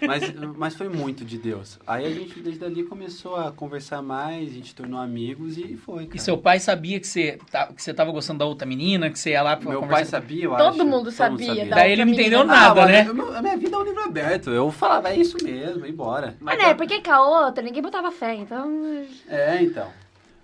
[0.07, 1.78] Mas, mas foi muito de Deus.
[1.86, 6.05] Aí a gente, desde ali, começou a conversar mais, a gente tornou amigos e foi,
[6.07, 6.16] cara.
[6.16, 9.18] E seu pai sabia que você, tá- que você tava gostando da outra menina, que
[9.18, 10.86] você ia lá pra Meu pai sabia, eu Todo acho.
[10.86, 12.61] mundo sabia da Daí ele não entendeu menina.
[12.61, 13.07] nada, ah, né?
[13.09, 14.51] eu- A minha vida é um livro aberto.
[14.51, 16.36] Eu falava, é isso mesmo, e bora.
[16.40, 19.05] Mas né, porque com a outra, ninguém botava fé, então...
[19.28, 19.88] É, então.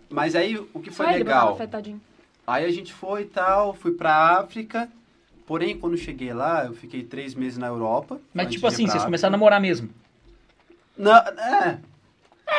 [0.08, 1.56] Mas aí, o que foi só ele legal?
[1.56, 2.00] fé, tadinho.
[2.46, 4.88] Aí a gente foi e tal, fui pra África.
[5.46, 8.18] Porém, quando cheguei lá, eu fiquei três meses na Europa.
[8.34, 9.88] Mas tipo assim, vocês começaram a namorar mesmo.
[10.98, 11.78] Não, é,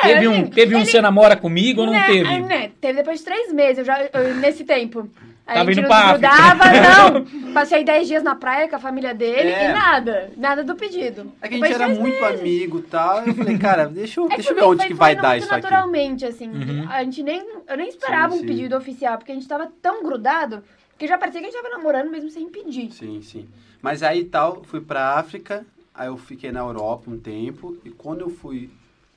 [0.02, 2.28] teve um, teve um ele- você namora comigo ou não Né, teve?
[2.28, 5.08] ah, né, Teve depois de três meses, eu já, eu- nesse tempo.
[5.46, 6.64] A Tava gente indo não grudava,
[7.24, 7.52] não.
[7.54, 9.70] Passei dez dias na praia com a família dele É.
[9.70, 10.30] e nada.
[10.36, 11.32] Nada do pedido.
[11.40, 12.40] é que a gente era muito meses.
[12.40, 13.22] amigo e tal.
[13.26, 15.50] Eu falei, cara, deixa eu, É deixa eu ver onde foi que vai dar isso
[15.52, 15.62] aqui.
[15.62, 16.48] naturalmente, assim.
[16.50, 16.86] Uhum.
[16.90, 17.42] A gente nem...
[17.66, 18.46] Eu nem esperava Sim, um sim.
[18.46, 20.62] pedido oficial, porque a gente tava tão grudado
[20.98, 22.90] que já parecia que a gente tava namorando mesmo sem pedir.
[22.92, 23.48] Sim, sim.
[23.80, 27.76] Mas aí tal, fui pra África, aí eu fiquei na Europa um tempo.
[27.84, 28.68] E quando eu fui,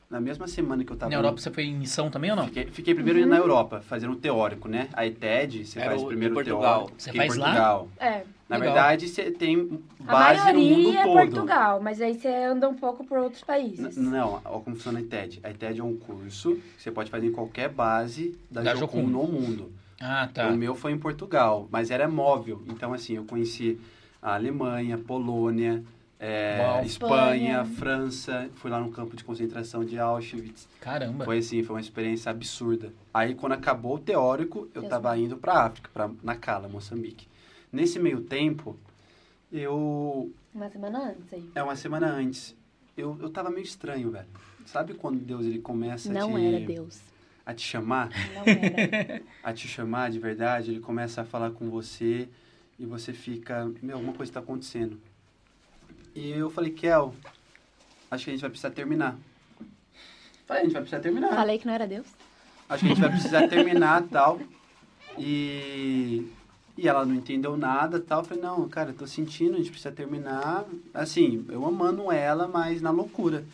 [0.09, 1.09] na mesma semana que eu tava...
[1.09, 2.45] Na Europa você foi em missão também ou não?
[2.45, 4.89] Fiquei, fiquei primeiro na Europa, fazendo teórico, né?
[4.93, 6.77] A ETED, você Era faz o- primeiro em Portugal.
[6.81, 7.01] teórico.
[7.01, 7.45] Você fiquei em faz lá?
[7.47, 7.87] Portugal.
[7.99, 8.23] É.
[8.47, 8.73] Na Legal.
[8.73, 11.13] verdade, você tem A base no mundo maioria é todo.
[11.13, 13.95] Portugal, mas aí você anda um pouco por outros países.
[13.97, 15.39] N- Não, ó, como funciona a ITED.
[15.41, 18.97] A ITED é um curso que você pode fazer em qualquer base da, Da Jocum
[19.03, 19.07] Jocum.
[19.09, 19.71] no mundo.
[20.01, 20.49] Ah, tá.
[20.49, 22.61] O meu foi em Portugal, mas era móvel.
[22.67, 23.79] Então, assim, eu conheci
[24.21, 25.83] a Alemanha, Polônia,
[26.19, 26.81] é.
[26.85, 27.65] Espanha, Espanha.
[27.65, 28.49] França.
[28.55, 30.67] Fui lá no campo de concentração de Auschwitz.
[30.79, 31.25] Caramba.
[31.25, 32.93] Foi assim, foi uma experiência absurda.
[33.11, 37.27] Aí, quando acabou o teórico, eu Deus tava indo pra África, pra Nacala, Moçambique.
[37.71, 38.77] Nesse meio tempo,
[39.51, 41.49] eu Uma semana antes aí.
[41.55, 42.55] é uma semana antes.
[42.95, 44.27] Eu, eu tava meio estranho, velho.
[44.65, 46.99] Sabe quando Deus ele começa a Não te, era Deus.
[47.45, 48.09] A te chamar?
[49.43, 50.71] A te chamar de verdade?
[50.71, 52.29] Ele começa a falar com você
[52.77, 54.99] e você fica, meu, alguma coisa tá acontecendo.
[56.13, 57.13] E eu falei, Kel,
[58.09, 59.17] acho que a gente vai precisar terminar.
[60.45, 61.29] Falei, a gente vai precisar terminar.
[61.29, 62.07] Falei que não era Deus.
[62.69, 64.39] Acho que a gente vai precisar terminar tal.
[65.17, 66.27] E,
[66.77, 68.19] e ela não entendeu nada tal.
[68.19, 70.65] Eu falei, não, cara, eu tô sentindo, a gente precisa terminar.
[70.93, 73.45] Assim, eu amando ela, mas na loucura.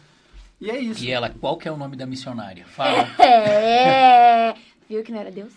[0.60, 1.04] E é isso.
[1.04, 2.66] E ela, qual que é o nome da missionária?
[2.66, 3.08] Fala.
[3.20, 4.56] É.
[4.90, 5.54] Viu que não era Deus?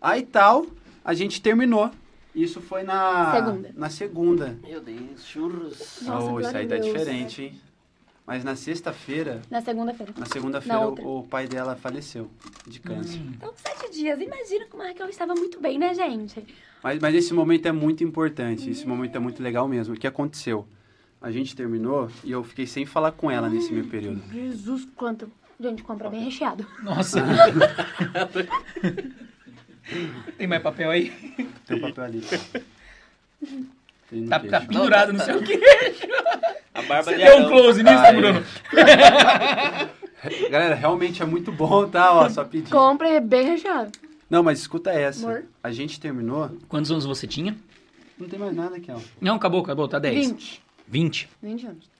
[0.00, 0.66] Aí tal,
[1.04, 1.90] a gente terminou.
[2.34, 3.70] Isso foi na Segunda.
[3.74, 4.58] Na segunda.
[4.62, 6.02] Meu Deus, churros.
[6.02, 6.86] Nossa, oh, isso aí a tá Deus.
[6.86, 7.60] diferente, hein?
[8.26, 10.12] Mas na sexta-feira, Na segunda-feira.
[10.16, 12.30] na segunda-feira, o, o pai dela faleceu
[12.66, 13.18] de câncer.
[13.18, 13.32] Hum.
[13.34, 14.20] Então, sete dias.
[14.20, 16.44] Imagina como a Raquel estava muito bem, né, gente?
[16.82, 19.94] Mas, mas esse momento é muito importante, esse momento é muito legal mesmo.
[19.94, 20.66] O que aconteceu?
[21.20, 24.22] A gente terminou e eu fiquei sem falar com ela nesse meio período.
[24.32, 25.30] Jesus, quanto.
[25.60, 26.64] Gente, compra bem recheado.
[26.82, 27.20] Nossa.
[30.36, 31.10] Tem mais papel aí?
[31.66, 32.20] Tem um papel ali.
[32.20, 32.38] Tá,
[34.40, 34.50] queixo.
[34.50, 35.60] tá pendurado no seu quê?
[36.74, 38.12] A barba Você de deu um close nisso, Ah, é.
[38.12, 38.44] Bruno?
[40.50, 42.12] Galera, realmente é muito bom, tá?
[42.12, 42.70] Ó, só pedir.
[42.70, 43.90] Compre bem recheado.
[44.28, 45.26] Não, mas escuta essa.
[45.26, 45.44] Amor.
[45.62, 46.50] A gente terminou.
[46.68, 47.56] Quantos anos você tinha?
[48.18, 48.98] Não tem mais nada aqui, ó.
[49.20, 50.28] Não, acabou, acabou, tá 10.
[50.30, 50.62] 20.
[50.88, 51.28] 20.
[51.42, 51.90] 20 anos.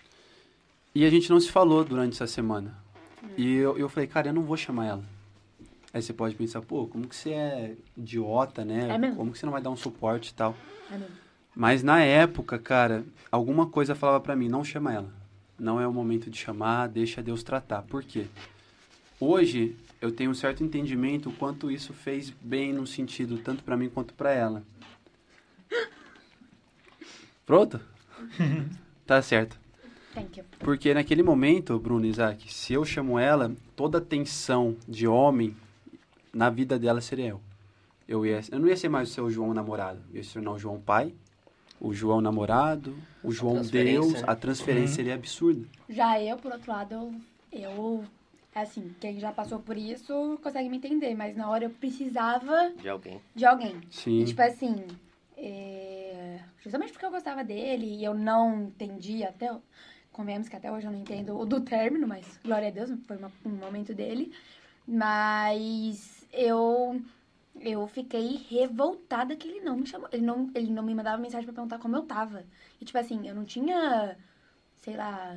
[0.95, 2.75] E a gente não se falou durante essa semana.
[3.37, 5.05] E eu, eu falei, cara, eu não vou chamar ela.
[5.93, 8.89] Aí você pode pensar, pô, como que você é idiota, né?
[8.89, 9.17] É mesmo.
[9.17, 10.57] Como que você não vai dar um suporte e tal?
[10.91, 11.15] É mesmo.
[11.55, 15.13] Mas na época, cara, alguma coisa falava pra mim, não chama ela.
[15.59, 17.83] Não é o momento de chamar, deixa Deus tratar.
[17.83, 18.27] Por quê?
[19.19, 23.77] Hoje eu tenho um certo entendimento o quanto isso fez bem no sentido tanto pra
[23.77, 24.63] mim quanto pra ela.
[27.45, 27.81] Pronto?
[29.07, 29.59] tá certo.
[30.15, 30.45] Thank you.
[30.59, 35.57] Porque naquele momento, Bruno e Isaac, se eu chamo ela, toda a tensão de homem
[36.33, 37.41] na vida dela seria eu.
[38.07, 40.01] Eu, ia, eu não ia ser mais o seu João namorado.
[40.11, 41.13] Eu ia se tornar o João pai,
[41.81, 44.13] o João namorado, o João transferência, Deus.
[44.15, 44.25] né?
[44.27, 45.67] A transferência seria absurda.
[45.89, 47.15] Já eu, por outro lado, eu,
[47.53, 48.05] eu,
[48.55, 52.89] assim, quem já passou por isso consegue me entender, mas na hora eu precisava De
[52.89, 53.21] alguém.
[53.35, 53.77] de alguém.
[53.91, 54.21] Sim.
[54.21, 54.87] E, tipo assim,
[55.37, 55.98] é,
[56.61, 59.55] justamente porque eu gostava dele e eu não entendia até.
[60.13, 63.17] Convenhamos que até hoje eu não entendo o do término, mas glória a Deus, foi
[63.17, 64.33] uma- um momento dele.
[64.87, 67.01] Mas eu.
[67.61, 70.09] Eu fiquei revoltada que ele não me chamou.
[70.13, 72.45] Ele não, ele não me mandava mensagem pra perguntar como eu tava.
[72.81, 74.17] E, tipo assim, eu não tinha,
[74.77, 75.37] sei lá,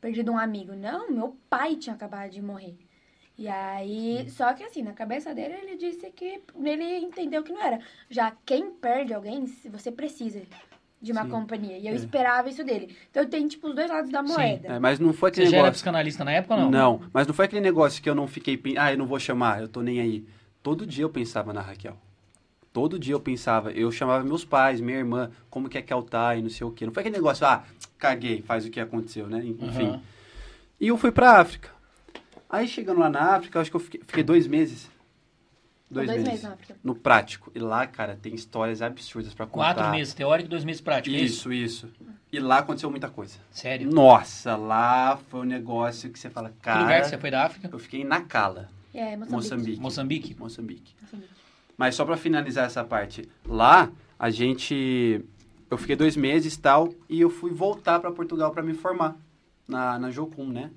[0.00, 0.74] perdido um amigo.
[0.76, 2.78] Não, meu pai tinha acabado de morrer.
[3.38, 7.62] E aí, só que assim, na cabeça dele, ele disse que ele entendeu que não
[7.62, 7.80] era.
[8.08, 10.40] Já quem perde alguém, se você precisa
[11.02, 11.28] de uma Sim.
[11.30, 11.76] companhia.
[11.76, 11.96] E eu É.
[11.96, 12.96] esperava isso dele.
[13.10, 14.68] Então tem, tipo, os dois lados da moeda.
[14.68, 15.74] É, mas não foi Você aquele já era negócio.
[15.74, 16.70] psicanalista na época ou não?
[16.70, 18.58] Não, mas não foi aquele negócio que eu não fiquei.
[18.78, 20.26] Ah, eu não vou chamar, eu tô nem aí.
[20.62, 21.96] Todo dia eu pensava na Raquel.
[22.72, 26.02] Todo dia eu pensava, eu chamava meus pais, minha irmã, como que é que ela
[26.02, 26.84] tá e não sei o quê.
[26.86, 27.64] Não foi aquele negócio, ah,
[27.98, 29.42] caguei, faz o que aconteceu, né?
[29.44, 29.88] Enfim.
[29.88, 30.02] Aham.
[30.80, 31.75] E eu fui pra África.
[32.48, 34.88] Aí chegando lá na África, eu acho que eu fiquei, fiquei dois meses.
[35.90, 36.28] Dois, dois meses.
[36.32, 36.76] meses na África.
[36.82, 37.50] No prático.
[37.54, 39.74] E lá, cara, tem histórias absurdas pra contar.
[39.74, 41.52] Quatro meses teórico e dois meses prático, é isso?
[41.52, 41.92] Isso, isso.
[42.32, 43.38] E lá aconteceu muita coisa.
[43.52, 43.88] Sério?
[43.90, 46.80] Nossa, lá foi um negócio que você fala, Que cara.
[46.80, 47.68] lugar que você foi da África?
[47.72, 49.32] Eu fiquei na Cala, É, Moçambique.
[49.32, 49.80] Moçambique.
[49.80, 50.34] Moçambique?
[50.38, 50.94] Moçambique.
[51.02, 51.30] Moçambique.
[51.78, 55.24] Mas só pra finalizar essa parte, lá a gente
[55.70, 59.16] eu fiquei dois meses e tal e eu fui voltar pra Portugal pra me formar
[59.68, 60.70] na na Jocum, né?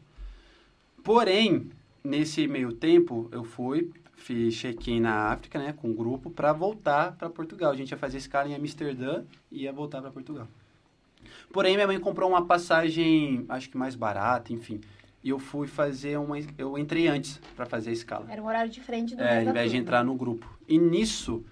[1.10, 1.72] Porém,
[2.04, 7.14] nesse meio tempo eu fui fiz check-in na África, né, com um grupo pra voltar
[7.14, 7.72] pra Portugal.
[7.72, 10.48] A gente ia fazer escala em Amsterdã e ia voltar pra Portugal.
[11.52, 14.80] Porém, minha mãe comprou uma passagem, acho que mais barata, enfim.
[15.24, 18.28] E eu fui fazer uma eu entrei antes pra fazer a escala.
[18.30, 20.48] Era um horário diferente do É, em vez de entrar no grupo.
[20.68, 21.44] E nisso,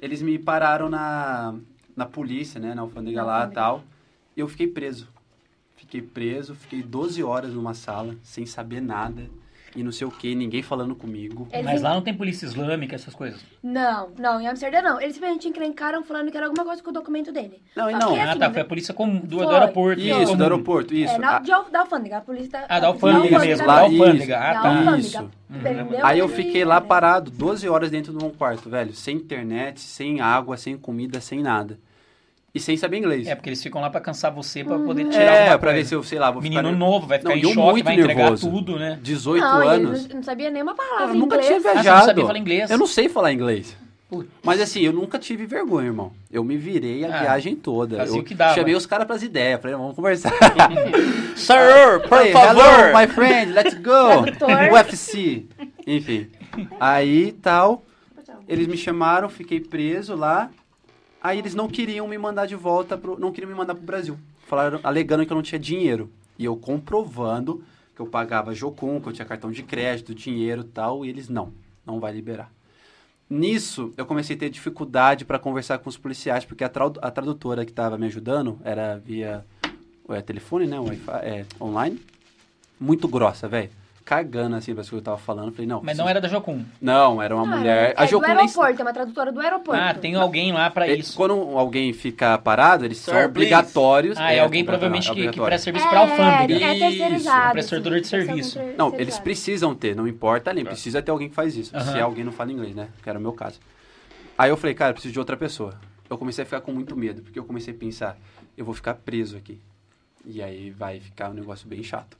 [0.00, 1.54] eles me pararam na,
[1.94, 2.74] na polícia, né?
[2.74, 3.84] Na alfândega Na lá e tal.
[4.34, 5.11] E eu fiquei preso.
[5.82, 9.28] Fiquei preso, fiquei 12 horas numa sala, sem saber nada.
[9.74, 11.48] E não sei o que, ninguém falando comigo.
[11.50, 13.40] Eles Mas lá não tem polícia islâmica, essas coisas.
[13.62, 15.00] Não, não, em Amsterdã não.
[15.00, 17.60] Eles simplesmente encrencaram falando que era alguma coisa com o documento dele.
[17.74, 18.14] Não, e Só não.
[18.14, 18.46] Ah, assim, tá.
[18.48, 18.52] né?
[18.52, 20.00] Foi a polícia comum, do, do aeroporto.
[20.00, 20.36] Isso, comum.
[20.36, 21.14] do aeroporto, isso.
[21.14, 23.66] É, na, Ah, de, da alfândega, a polícia da, Ah, da alfândega mesmo.
[23.66, 24.38] lá- Da alfândega.
[24.38, 24.68] Da Ah, tá.
[24.68, 25.30] alfândega.
[26.06, 28.94] Aí eu fiquei lá parado 12 horas dentro de um quarto, velho.
[28.94, 31.78] Sem internet, sem água, sem comida, sem nada.
[32.54, 33.26] E sem saber inglês.
[33.26, 34.84] É, porque eles ficam lá pra cansar você, pra Uhum.
[34.84, 36.76] poder tirar É, alguma pra ver se eu, sei lá, vou Menino ficar...
[36.76, 38.50] novo, vai ficar Não, em eu choque, muito vai entregar nervoso.
[38.50, 38.98] tudo, né?
[39.02, 40.00] 18 não, anos.
[40.04, 41.46] eles não, sabia nenhuma palavra Eu nunca inglês.
[41.46, 41.98] tinha Ah, você viajado.
[41.98, 42.70] não sabia falar inglês?
[42.70, 43.76] Eu não sei falar inglês.
[44.10, 44.28] Putz.
[44.44, 46.12] Mas assim, eu nunca tive vergonha, irmão.
[46.30, 47.96] Eu me virei a Ah, viagem toda.
[47.96, 48.54] fazia eu o que dava.
[48.54, 49.58] chamei os caras pras ideias.
[49.58, 50.30] Falei, vamos conversar.
[51.34, 52.62] Sir, por Falei, favor!
[52.62, 54.26] Hello, my friend, let's go.
[54.70, 55.46] UFC.
[55.86, 56.28] Enfim.
[56.78, 57.84] Aí, tal,
[58.46, 60.50] eles me chamaram, fiquei preso lá.
[61.22, 63.18] Aí eles não queriam me mandar de volta pro...
[63.18, 64.18] Não queriam me mandar pro Brasil.
[64.48, 66.10] Falaram, alegando que eu não tinha dinheiro.
[66.36, 67.62] E eu comprovando
[67.94, 71.04] que eu pagava Jocum, que eu tinha cartão de crédito, dinheiro tal.
[71.04, 71.52] E eles, não,
[71.86, 72.50] não vai liberar.
[73.30, 76.70] Nisso, eu comecei a ter dificuldade para conversar com os policiais, porque a,
[77.00, 79.46] a tradutora que estava me ajudando era via
[80.08, 80.78] é, telefone, né?
[80.80, 82.00] Wi-Fi, é, online.
[82.80, 83.70] Muito grossa, velho.
[84.12, 85.52] Cagando assim as coisas que eu tava falando.
[85.52, 85.76] Falei, não.
[85.76, 86.64] Mas preciso- não era da Jocum.
[86.80, 87.90] Não, era uma Não, mulher.
[87.90, 89.80] É, a é do Jocum nem- aeroporto, é uma tradutora do aeroporto.
[89.80, 91.16] Ah, tem alguém lá pra É, isso.
[91.16, 93.28] Quando alguém fica parado, eles Sir, são please.
[93.28, 94.18] obrigatórios.
[94.18, 95.46] Ah, é alguém obrigatório, provavelmente que, que obrigatório.
[95.48, 96.64] presta serviço pra alfândega.
[96.64, 97.52] É, é Isso, terceirizado.
[97.52, 98.58] prestador de serviço.
[98.76, 101.74] Não, eles precisam ter, não importa ali, precisa ter alguém que faz isso.
[101.74, 101.92] Aham.
[101.92, 102.88] Se alguém não fala inglês, né?
[103.02, 103.58] Que era o meu caso.
[104.36, 105.74] Aí eu falei, cara, eu preciso de outra pessoa.
[106.10, 108.18] Eu comecei a ficar com muito medo, porque eu comecei a pensar,
[108.58, 109.58] eu vou ficar preso aqui.
[110.26, 112.16] E aí vai ficar um negócio bem chato.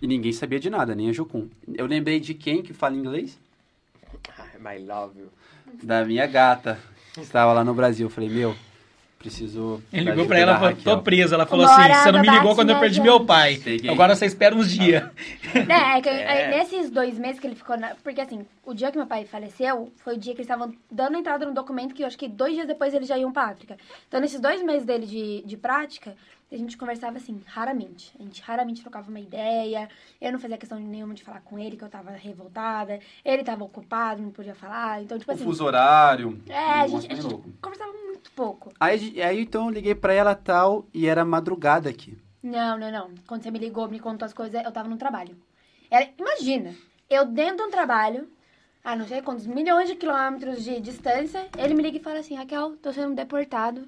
[0.00, 1.48] E ninguém sabia de nada, nem a Jocum.
[1.74, 3.38] Eu lembrei de quem que fala inglês?
[4.58, 5.28] My love you.
[5.82, 6.78] Da minha gata,
[7.14, 8.06] que estava lá no Brasil.
[8.06, 8.54] Eu falei, meu,
[9.18, 9.80] preciso.
[9.92, 11.34] Ele ligou pra ela e falou, tô Raquel." presa.
[11.36, 13.04] Ela falou assim, você não me ligou quando eu perdi gente.
[13.04, 13.56] meu pai.
[13.62, 13.90] Peguei.
[13.90, 15.04] Agora você espera uns dias.
[15.54, 16.28] Né, é que É.
[16.28, 17.94] aí, nesses dois meses que ele ficou na...
[18.02, 21.16] Porque assim, o dia que meu pai faleceu foi o dia que eles estavam dando
[21.16, 23.76] entrada no documento que eu acho que dois dias depois eles já iam pra África.
[24.08, 26.14] Então, nesses dois meses dele de, de prática,
[26.52, 28.12] a gente conversava assim, raramente.
[28.18, 29.88] A gente raramente trocava uma ideia.
[30.20, 32.98] Eu não fazia questão nenhuma de falar com ele, que eu tava revoltada.
[33.24, 35.02] Ele tava ocupado, não podia falar.
[35.02, 35.44] Então, tipo O assim...
[35.44, 36.42] fuso horário.
[36.48, 38.72] É, a gente, a gente conversava muito pouco.
[38.80, 42.18] Aí, aí então eu liguei pra ela tal e era madrugada aqui.
[42.42, 43.10] Não, não, não.
[43.26, 45.36] Quando você me ligou, me contou as coisas, eu tava no trabalho.
[45.90, 46.74] Era, imagina,
[47.08, 48.28] eu dentro de um trabalho,
[48.82, 52.34] a não sei quantos milhões de quilômetros de distância, ele me liga e fala assim,
[52.34, 53.86] Raquel, tô sendo deportado.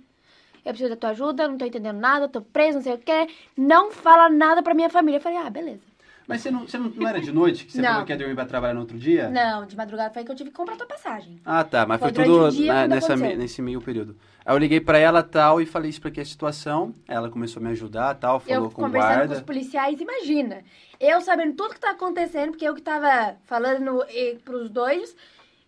[0.64, 3.26] Eu preciso da tua ajuda, não tô entendendo nada, tô preso, não sei o quê.
[3.56, 5.18] Não fala nada pra minha família.
[5.18, 5.80] Eu falei, ah, beleza.
[6.26, 7.66] Mas você não, você não, não era de noite?
[7.66, 7.90] Que você Não.
[7.90, 9.28] falou que ia dormir pra trabalhar no outro dia?
[9.28, 11.40] Não, de madrugada foi que eu tive que comprar tua passagem.
[11.44, 11.84] Ah, tá.
[11.84, 13.38] Mas foi, Foi tudo dia né, nessa, aconteceu.
[13.38, 14.16] nesse meio período.
[14.44, 16.94] Aí eu liguei pra ela tal e falei, expliquei a situação.
[17.08, 19.34] Ela começou a me ajudar tal, falou eu com o conversando guarda.
[19.34, 20.62] com os policiais, imagina.
[21.00, 25.16] Eu sabendo tudo que tá acontecendo, porque eu que tava falando eh, pros dois.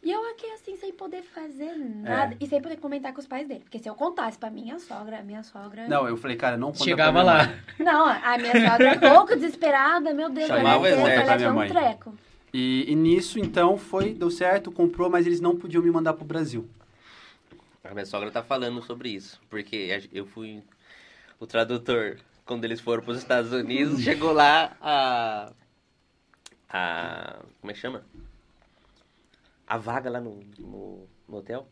[0.04, 2.34] E eu aqui assim, sem poder fazer nada.
[2.34, 2.36] É.
[2.38, 3.60] E sem poder comentar com os pais dele.
[3.60, 5.88] Porque se eu contasse pra minha sogra, a minha sogra.
[5.88, 7.46] Não, eu falei, cara, não conta Chegava pra minha lá.
[7.46, 7.62] mãe.
[7.78, 11.36] Não, a minha sogra é pouco desesperada, meu Deus, Chamava o exército, vai a minha
[11.36, 11.68] levar um mãe.
[11.68, 12.14] treco.
[12.52, 16.24] E, e nisso, então, foi, deu certo, comprou, mas eles não podiam me mandar pro
[16.24, 16.68] Brasil.
[17.82, 20.62] A minha sogra tá falando sobre isso, porque eu fui
[21.40, 25.50] o tradutor quando eles foram para os Estados Unidos, chegou lá a
[26.68, 28.02] a como é que chama?
[29.74, 31.66] A vaga lá no, no, no hotel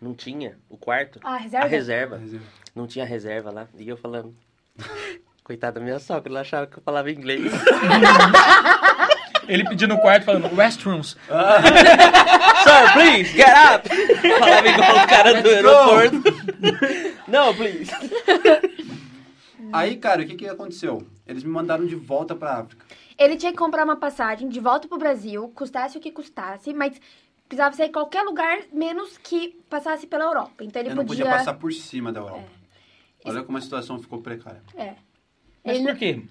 [0.00, 1.64] não tinha o quarto, Ah, reserva?
[1.64, 2.40] a reserva, eu-
[2.74, 3.68] não tinha reserva lá.
[3.78, 4.34] E eu falando,
[5.44, 7.52] coitada da minha sogra, ela achava que eu falava inglês.
[9.46, 11.16] Ele pedindo no quarto falando restrooms.
[12.64, 13.88] Sir, please, get up!
[14.40, 16.22] Falava igual o cara do Let's aeroporto.
[17.28, 17.90] Não, please.
[19.72, 21.06] Aí, cara, o que que aconteceu?
[21.28, 22.84] Eles me mandaram de volta pra África.
[23.22, 27.00] Ele tinha que comprar uma passagem de volta pro Brasil, custasse o que custasse, mas
[27.48, 30.64] precisava ser em qualquer lugar, menos que passasse pela Europa.
[30.64, 31.24] Então ele eu não podia.
[31.24, 32.48] podia passar por cima da Europa.
[33.24, 34.62] Olha como a situação ficou precária.
[34.74, 34.94] É.
[35.64, 36.22] Mas Ele por quê?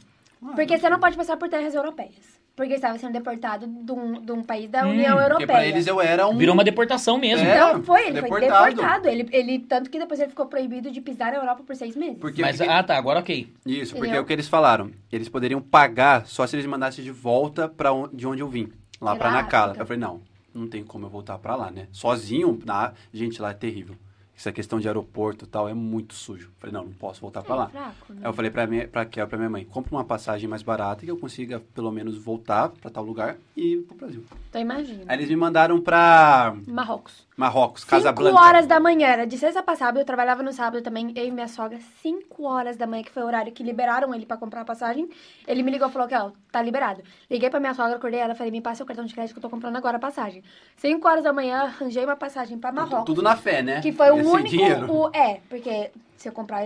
[0.56, 2.41] Porque você não pode passar por terras europeias.
[2.56, 5.48] Porque estava sendo deportado de um, de um país da Hum, União Porque Europeia.
[5.48, 6.38] pra eles eu era um...
[6.38, 7.48] Virou uma deportação mesmo.
[7.48, 7.56] É.
[7.56, 8.56] Então foi, ele deportado.
[8.64, 9.08] foi deportado.
[9.08, 12.18] Ele, ele, tanto que depois ele ficou proibido de pisar na Europa por seis meses.
[12.20, 13.52] Porque Mas, que- ah, tá, agora ok.
[13.66, 14.20] Isso, porque Entendeu?
[14.20, 14.92] é o que eles falaram.
[15.12, 18.48] Eles poderiam pagar só se eles me mandassem de volta pra on- de onde eu
[18.50, 18.70] vim.
[19.00, 19.66] Lá pra Nacala.
[19.72, 19.82] África.
[19.84, 20.22] Eu falei, não,
[20.54, 21.88] não tem como eu voltar pra lá, né?
[21.92, 22.92] Sozinho, na...
[23.14, 23.96] gente, lá é terrível.
[24.42, 26.50] Essa questão de aeroporto e tal é muito sujo.
[26.58, 27.68] Falei, não, não posso voltar pra É lá.
[27.70, 28.22] fraco, né?
[28.24, 31.06] Aí eu falei pra, minha, pra Kel, pra minha mãe, compra uma passagem mais barata
[31.06, 34.24] que eu consiga, pelo menos, voltar pra tal lugar e ir pro Brasil.
[34.50, 35.04] Então imagina.
[35.08, 37.28] Aí eles me mandaram pra Marrocos.
[37.38, 38.40] Marrocos, Cinco Casablanca.
[38.40, 41.32] horas da manhã, era de sexta pra sábado, eu trabalhava no sábado também, eu e
[41.32, 44.62] minha sogra, cinco horas da manhã, que foi o horário que liberaram ele pra comprar
[44.62, 45.10] a passagem.
[45.48, 47.02] Ele me ligou e falou que, ó, tá liberado.
[47.30, 49.42] Liguei pra minha sogra, acordei ela, falei, me passa o cartão de crédito que eu
[49.44, 50.44] tô comprando agora a passagem.
[50.76, 53.06] Cinco horas da manhã, arranjei uma passagem pra Marrocos.
[53.06, 53.82] Tudo na fé, né?
[53.82, 54.50] Que foi o único.
[54.50, 54.92] dinheiro.
[54.92, 56.64] o- é, porque se eu comprar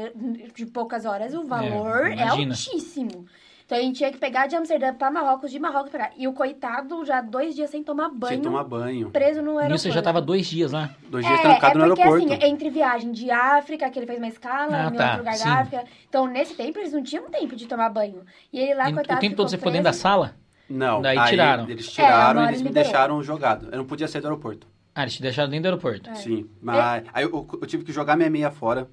[0.53, 2.53] de poucas horas, o valor é, imagina.
[2.53, 3.25] altíssimo.
[3.65, 6.11] Então a gente tinha que pegar de Amsterdã pra Marrocos, de Marrocos pra cá.
[6.15, 9.09] E o coitado já dois dias sem tomar banho, Sem tomar banho.
[9.09, 9.71] preso no aeroporto.
[9.73, 10.91] Nisso você já tava dois dias lá.
[11.09, 12.33] Dois dias É, trancado é no porque aeroporto.
[12.33, 15.33] assim, entre viagem de África, que ele fez uma escala, Ah, em tá, outro lugar
[15.33, 15.45] sim.
[15.45, 15.83] da África.
[16.07, 18.21] Então, nesse tempo, eles não tinham tempo de tomar banho.
[18.53, 20.35] E ele lá, E coitado, o tempo todo você ficou dentro da sala?
[20.69, 21.67] Não, Daí aí tiraram.
[21.67, 23.69] Eles É, tiraram uma e eles me deixaram jogado.
[23.71, 24.67] Eu não podia sair do aeroporto.
[24.93, 26.09] Ah, eles te deixaram dentro do aeroporto.
[26.11, 26.15] É.
[26.15, 26.47] Sim.
[26.61, 28.87] Mas aí eu, eu tive que jogar minha meia fora.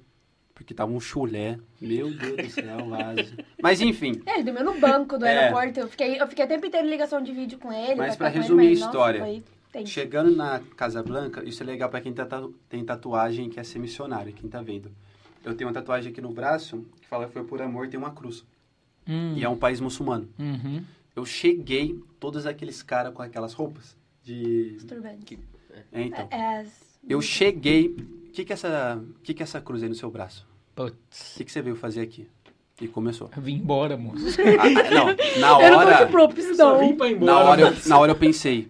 [0.63, 1.59] Porque tava um chulé.
[1.81, 3.33] Meu Deus do céu, vaso.
[3.61, 4.21] Mas enfim.
[4.25, 5.37] É, ele dormiu no banco do É.
[5.39, 5.79] aeroporto.
[5.81, 7.95] Eu fiquei, eu fiquei o tempo inteiro em ligação de vídeo com ele.
[7.95, 9.85] Mas com resumir ele, a mas, nossa, história, foi.
[9.85, 13.63] Chegando na Casa Blanca, isso é legal pra quem tá tatu- tem tatuagem que é
[13.63, 14.89] ser missionário, quem tá vendo.
[15.43, 18.11] Eu tenho uma tatuagem aqui no braço que fala que foi por amor, tem uma
[18.11, 18.45] cruz.
[19.07, 20.29] Hum, E é um país muçulmano.
[20.39, 20.81] uhum.
[21.15, 24.71] Eu cheguei, todos aqueles caras com aquelas roupas de.
[24.75, 25.37] Disturbante.
[25.91, 26.27] É, então.
[26.31, 27.87] É, as- Eu cheguei.
[28.27, 30.47] O que, que, é essa, que, que é essa cruz aí no seu braço?
[30.73, 31.33] O Putz.
[31.37, 32.27] que, que você veio fazer aqui?
[32.81, 33.29] E começou.
[33.35, 34.25] Eu vim embora, moço.
[34.59, 35.05] Ah, não,
[35.39, 36.07] na Eu não tô de hora.
[36.07, 36.95] propulsão.
[36.95, 38.67] pra Na hora, eu, na hora eu pensei.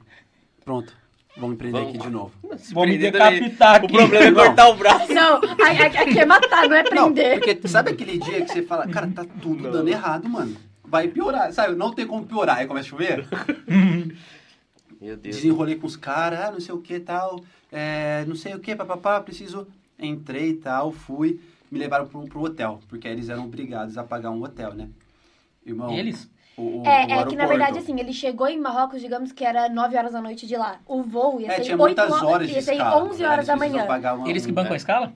[0.66, 0.94] Pronto,
[1.38, 1.96] vamos empreender Vamos.
[1.96, 2.32] aqui de novo.
[2.74, 3.94] Vou me decapitar O aqui.
[3.94, 4.46] problema é Não.
[4.46, 5.14] cortar o braço.
[5.14, 7.40] Não, aqui é matar, não é Não, prender.
[7.40, 10.56] porque sabe aquele dia que você fala, cara, tá tudo dando errado, mano.
[10.84, 11.76] Vai piorar, sabe?
[11.76, 12.58] Não tem como piorar.
[12.58, 13.26] Aí começa a chover.
[15.02, 15.36] Meu Deus.
[15.38, 17.40] Desenrolei com os caras, ah, não sei o que tal,
[17.72, 19.68] é, não sei o que, papapá, preciso.
[20.00, 21.40] Entrei e tal, fui,
[21.74, 24.90] me levaram pro, pro hotel, porque eles eram obrigados a pagar um hotel, né?
[25.66, 26.30] Irmão, Eles?
[26.56, 29.44] O, o, É, o é que na verdade, assim, ele chegou em Marrocos, digamos que
[29.44, 30.80] era 9 horas da noite de lá.
[30.86, 33.04] O voo ia É, ser tinha 8 muitas horas de ia ser escala.
[33.04, 33.26] 11 né?
[33.28, 33.88] horas Eles da manhã.
[33.88, 35.14] pagar uma- Eles que bancam a escala?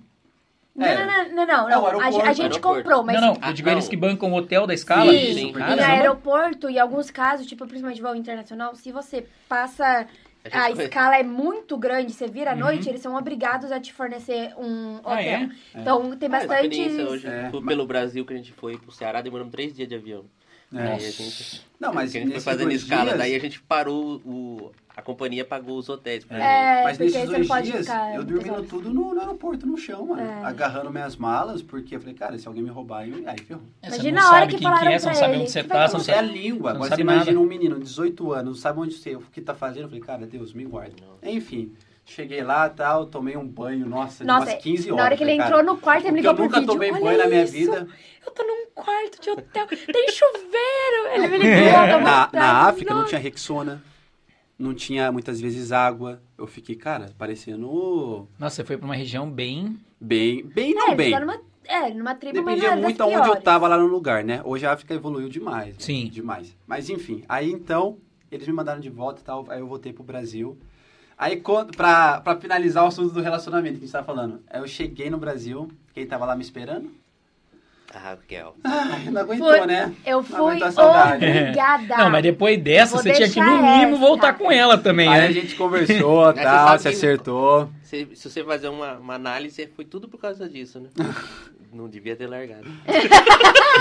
[0.76, 0.96] Não, É.
[1.06, 1.70] não, não, não, não.
[1.70, 2.02] É, o.
[2.02, 2.62] A, gente aeroporto.
[2.62, 3.22] comprou, mas.
[3.22, 3.48] não, não.
[3.48, 3.74] Eu digo não.
[3.76, 5.12] eles que bancam o hotel da escala.
[5.12, 5.54] Sim, Sim.
[5.56, 10.08] e aeroporto, em alguns casos, tipo, principalmente voo internacional, se você passa.
[10.52, 14.54] A escala é muito grande, você vira à noite, eles são obrigados a te fornecer
[14.58, 15.12] um hotel.
[15.12, 15.50] Ah, é?
[15.76, 16.64] Então tem Ah, bastante.
[16.66, 17.28] experiência hoje.
[17.28, 17.50] É.
[17.50, 20.26] Foi pelo Brasil que a gente foi pro Ceará, demoramos três dias de avião.
[20.74, 20.82] É.
[20.82, 24.22] Aí a gente, Não, mas a gente foi fazendo escala, dias- daí a gente parou,
[24.26, 28.24] o, a companhia pagou os hotéis pra É, Mas nesses dois não dias, ficar eu
[28.24, 30.22] dormindo tudo no, no aeroporto, no chão, mano.
[30.22, 30.44] É.
[30.44, 33.24] Agarrando minhas malas, porque eu falei, cara, se alguém me roubar, eu...
[33.30, 33.62] aí ferrou.
[33.84, 35.42] É, Imagina não a hora sabe que falaram que é, você não pra sabe ele,
[35.44, 36.28] onde você tá, você não Não sei a sabe...
[36.30, 36.58] língua.
[36.58, 37.40] você não Agora você sabe imagina nada.
[37.40, 39.84] um menino de 18 anos, não sabe onde você, o que tá fazendo.
[39.84, 40.96] Eu falei, cara, Deus, me guarda.
[41.22, 41.74] Enfim,
[42.04, 44.98] cheguei lá tal, tomei um banho, nossa, de Nossa, umas 15 horas.
[44.98, 46.60] na hora que ele Falei, entrou cara, no quarto, ele me ligou eu pro nunca
[46.60, 46.74] vídeo.
[46.74, 47.88] tomei Olha banho na minha isso, vida.
[48.26, 51.08] Eu tô num quarto de hotel, tem chuveiro.
[51.14, 53.82] Ele me ligou É, Na, na África não tinha Rexona,
[54.58, 56.22] não tinha muitas vezes água.
[56.38, 59.78] Eu fiquei, cara, parecendo Nossa, você foi pra uma região bem.
[60.00, 61.20] bem, bem É, não ele bem.
[61.20, 64.42] numa, é, numa tribo, mas Dependia era muito aonde eu tava lá no lugar, né?
[64.44, 65.76] Hoje a África evoluiu demais.
[65.80, 66.10] Sim.
[66.12, 66.56] Demais.
[66.66, 67.98] Mas enfim, aí então,
[68.32, 70.58] eles me mandaram de volta e tal, aí eu voltei pro Brasil.
[71.20, 74.62] Aí, quando- pra, pra finalizar o assunto do relacionamento que a gente tava falando, aí
[74.62, 76.92] eu cheguei no Brasil, quem tava lá me esperando?
[77.96, 78.54] Ah, Raquel.
[78.64, 79.92] Ai, não aguentou, Foi- né?
[80.06, 80.70] Eu Não fui a
[81.16, 81.98] obrigada.
[81.98, 84.00] Não, mas depois dessa, Vou você tinha que, no mínimo, essa.
[84.06, 85.32] voltar com ela também, Aí a né?
[85.32, 87.70] gente conversou, tal, sabe se que- acertou.
[87.88, 90.90] Se, se você fazer uma, uma análise, foi tudo por causa disso, né?
[91.72, 92.66] Não devia ter largado.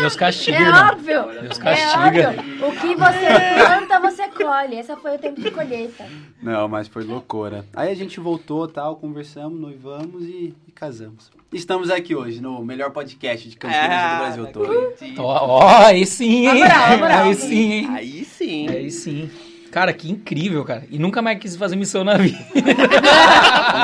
[0.00, 0.88] Deus castiga, É irmão.
[0.92, 1.40] óbvio.
[1.42, 2.28] Deus É castiga.
[2.28, 2.68] óbvio.
[2.68, 4.76] O que você planta, você colhe.
[4.78, 6.04] Esse foi o tempo de colheita.
[6.42, 7.64] Não, mas foi loucura.
[7.74, 11.30] Aí a gente voltou, tal, conversamos, noivamos e, e casamos.
[11.52, 14.94] Estamos aqui hoje no melhor podcast de Campinas e do Brasil todo.
[15.18, 16.54] Ó, ó, aí sim, hein?
[16.98, 17.24] Moral.
[17.24, 17.88] Aí sim, hein?
[17.90, 18.68] Aí sim.
[18.68, 19.30] Aí sim.
[19.76, 20.84] Cara, que incrível, cara.
[20.90, 22.38] E nunca mais quis fazer missão na vida.
[22.48, 22.72] Fiquei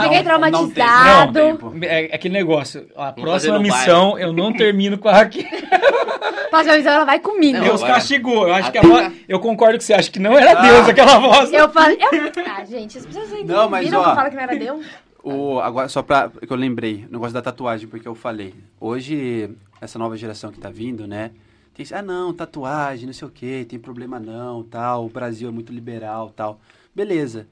[0.00, 1.26] Não- não traumatizado.
[1.26, 1.70] não tem, pô.
[1.82, 2.86] É aquele negócio.
[2.96, 5.44] A próxima fazer no missão eu não termino com a Raquel.
[6.48, 7.58] Próxima visão, ela vai comigo.
[7.58, 8.48] Não, Deus agora- castigou.
[8.48, 9.12] Eu acho que a Até- voz.
[9.28, 10.62] Eu concordo que você acha que não era Ah.
[10.62, 11.52] Deus aquela voz.
[11.52, 11.98] Eu falei.
[12.00, 14.42] eu- Ah, gente, as pessoas ainda Não, mas, viram ó, que eu falo que não
[14.42, 14.86] era Deus?
[15.24, 16.30] O, agora, só pra.
[16.30, 18.54] que eu lembrei, o negócio da tatuagem, porque eu falei.
[18.80, 21.30] Hoje, essa nova geração que tá vindo, né?
[21.74, 25.06] Tem, ah, não, tatuagem, não sei o quê, tem problema não, tal.
[25.06, 26.60] O Brasil é muito liberal, tal.
[26.94, 27.46] Beleza.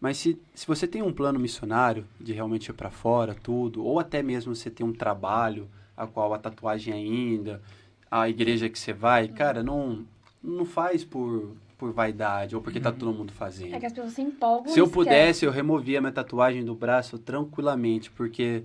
[0.00, 3.98] Mas se, se você tem um plano missionário de realmente ir pra fora, tudo, ou
[3.98, 7.62] até mesmo você tem um trabalho, a qual a tatuagem ainda,
[8.10, 10.04] a igreja que você vai, cara, não,
[10.42, 13.74] não faz por, por vaidade ou porque tá todo mundo fazendo.
[13.74, 14.72] É que as pessoas se empolgam.
[14.72, 18.64] Se eu pudesse, eu removia a minha tatuagem do braço tranquilamente, porque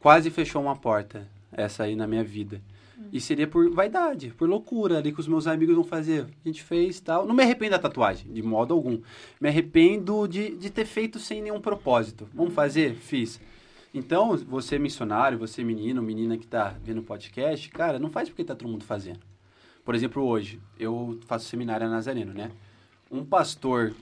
[0.00, 2.60] quase fechou uma porta essa aí na minha vida.
[3.12, 6.26] E seria por vaidade, por loucura ali que os meus amigos vão fazer.
[6.44, 7.26] A gente fez tal.
[7.26, 9.00] Não me arrependo da tatuagem, de modo algum.
[9.40, 12.28] Me arrependo de, de ter feito sem nenhum propósito.
[12.34, 12.94] Vamos fazer?
[12.94, 13.40] Fiz.
[13.94, 18.44] Então, você missionário, você menino, menina que tá vendo o podcast, cara, não faz porque
[18.44, 19.20] tá todo mundo fazendo.
[19.84, 22.50] Por exemplo, hoje, eu faço seminário nazareno, né?
[23.10, 23.94] Um pastor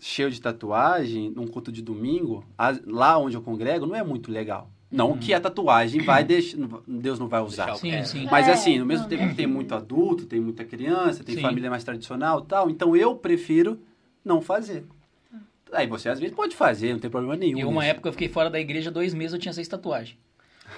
[0.00, 2.44] cheio de tatuagem, num culto de domingo,
[2.84, 4.68] lá onde eu congrego, não é muito legal.
[4.90, 7.74] Não que a tatuagem vai deixar, Deus não vai usar.
[7.76, 8.26] Sim, sim.
[8.30, 11.42] Mas É, assim, no mesmo tempo que tem muito adulto, tem muita criança, tem Sim.
[11.42, 13.80] família mais tradicional e tal, então eu prefiro
[14.24, 14.84] não fazer.
[15.72, 17.58] Aí você às vezes pode fazer, não tem problema nenhum.
[17.60, 17.92] E uma nisso.
[17.92, 20.18] época eu fiquei fora da igreja dois meses, eu tinha seis tatuagens.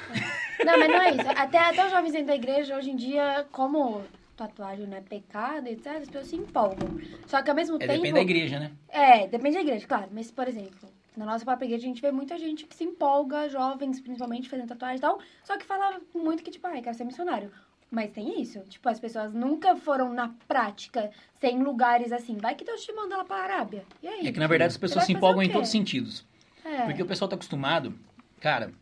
[0.64, 1.28] Não, mas não é isso.
[1.36, 4.02] Até, até os jovens dentro da igreja, hoje em dia, como
[4.36, 6.88] tatuagem não é pecado, etc., as pessoas se empolgam.
[7.26, 7.92] Só que ao mesmo É, tempo.
[7.94, 8.70] depende da igreja, né?
[8.88, 10.06] É, depende da igreja, claro.
[10.12, 14.00] Mas, por exemplo, na nossa igreja a gente vê muita gente que se empolga, jovens
[14.00, 17.50] principalmente, fazendo tatuagem e tal, só que fala muito que, tipo, ai, quero ser missionário.
[17.90, 18.60] Mas tem isso.
[18.60, 22.38] Tipo, as pessoas nunca foram na prática, sem lugares assim.
[22.38, 23.84] Vai que Deus te manda lá pra Arábia.
[24.02, 24.26] E aí?
[24.26, 26.24] É que na verdade as pessoas se empolgam em todos os sentidos.
[26.64, 26.86] É.
[26.86, 27.94] Porque o pessoal tá acostumado,
[28.40, 28.72] cara,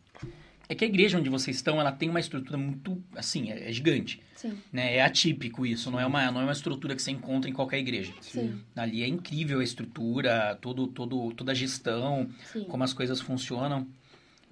[0.70, 3.72] é que a igreja onde vocês estão, ela tem uma estrutura muito, assim, é, é
[3.72, 4.94] gigante, Sim, né?
[4.94, 7.80] É atípico isso, não é uma, não é uma estrutura que você encontra em qualquer
[7.80, 8.12] igreja.
[8.20, 12.62] sim, Ali é incrível a estrutura, todo, todo, toda a gestão, sim.
[12.64, 13.84] como as coisas funcionam.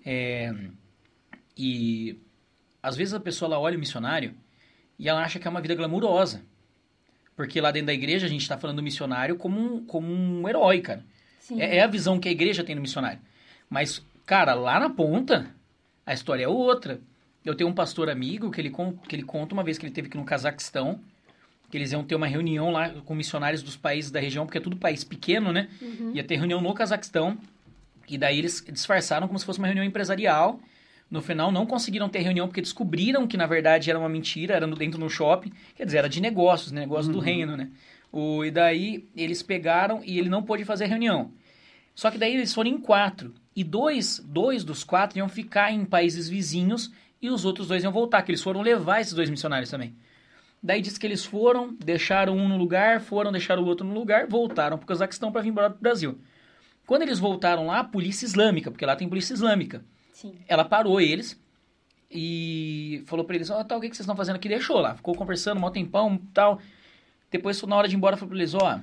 [0.04, 0.52] É,
[1.56, 2.18] e
[2.82, 4.34] às vezes a pessoa ela olha o missionário
[4.98, 6.42] e ela acha que é uma vida glamurosa.
[7.36, 10.48] Porque lá dentro da igreja a gente está falando do missionário como um, como um
[10.48, 11.04] herói, cara.
[11.38, 11.62] sim.
[11.62, 13.20] É, é a visão que a igreja tem do missionário.
[13.70, 15.56] Mas, cara, lá na ponta,
[16.10, 17.00] a história é outra.
[17.44, 18.72] Eu tenho um pastor amigo que ele,
[19.08, 21.00] que ele conta uma vez que ele teve que ir no Cazaquistão,
[21.70, 24.60] que eles iam ter uma reunião lá com missionários dos países da região, porque é
[24.60, 25.68] tudo país pequeno, né?
[25.80, 26.12] Uhum.
[26.14, 27.36] Ia ter reunião no Cazaquistão,
[28.08, 30.58] e daí eles disfarçaram como se fosse uma reunião empresarial.
[31.10, 34.66] No final, não conseguiram ter reunião porque descobriram que, na verdade, era uma mentira, era
[34.66, 35.52] no- dentro do shopping.
[35.74, 36.80] Quer dizer, era de negócios, né?
[36.82, 37.68] negócio do reino, né?
[38.12, 41.30] O, e daí, eles pegaram e ele não pôde fazer a reunião.
[41.94, 43.34] Só que daí eles foram em quatro.
[43.58, 47.90] E dois, dois dos quatro iam ficar em países vizinhos e os outros dois iam
[47.90, 49.96] voltar, que eles foram levar esses dois missionários também.
[50.62, 54.28] Daí diz que eles foram, deixaram um no lugar, foram, deixaram o outro no lugar,
[54.28, 56.20] voltaram para o Cazaquistão para vir embora pro Brasil.
[56.86, 60.36] Quando eles voltaram lá, a polícia islâmica, porque lá tem polícia islâmica, Sim.
[60.46, 61.36] ela parou eles
[62.08, 64.48] e falou pra eles, ó, tá, o que que vocês estão fazendo aqui?
[64.48, 66.60] Deixou lá, ficou conversando um tempão tal.
[67.28, 68.80] Depois, na hora de ir embora, falou pra eles, ó,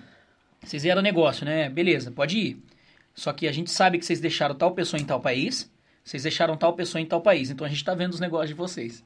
[0.62, 1.70] vocês vieram negócio, né?
[1.70, 2.75] Beleza, pode ir.
[3.16, 5.72] Só que a gente sabe que vocês deixaram tal pessoa em tal país,
[6.03, 8.53] vocês deixaram tal pessoa em tal país, então a gente tá vendo os negócios de
[8.53, 9.03] vocês.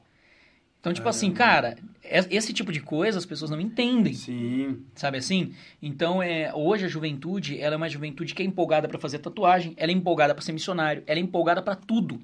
[0.80, 4.14] Então, tipo assim, cara, é- esse tipo de coisa as pessoas não entendem.
[4.14, 4.82] Sim.
[4.94, 5.52] Sabe assim?
[5.80, 9.74] Então, é, hoje a juventude, ela é uma juventude que é empolgada pra fazer tatuagem,
[9.76, 12.20] ela é empolgada pra ser missionário, ela é empolgada pra tudo.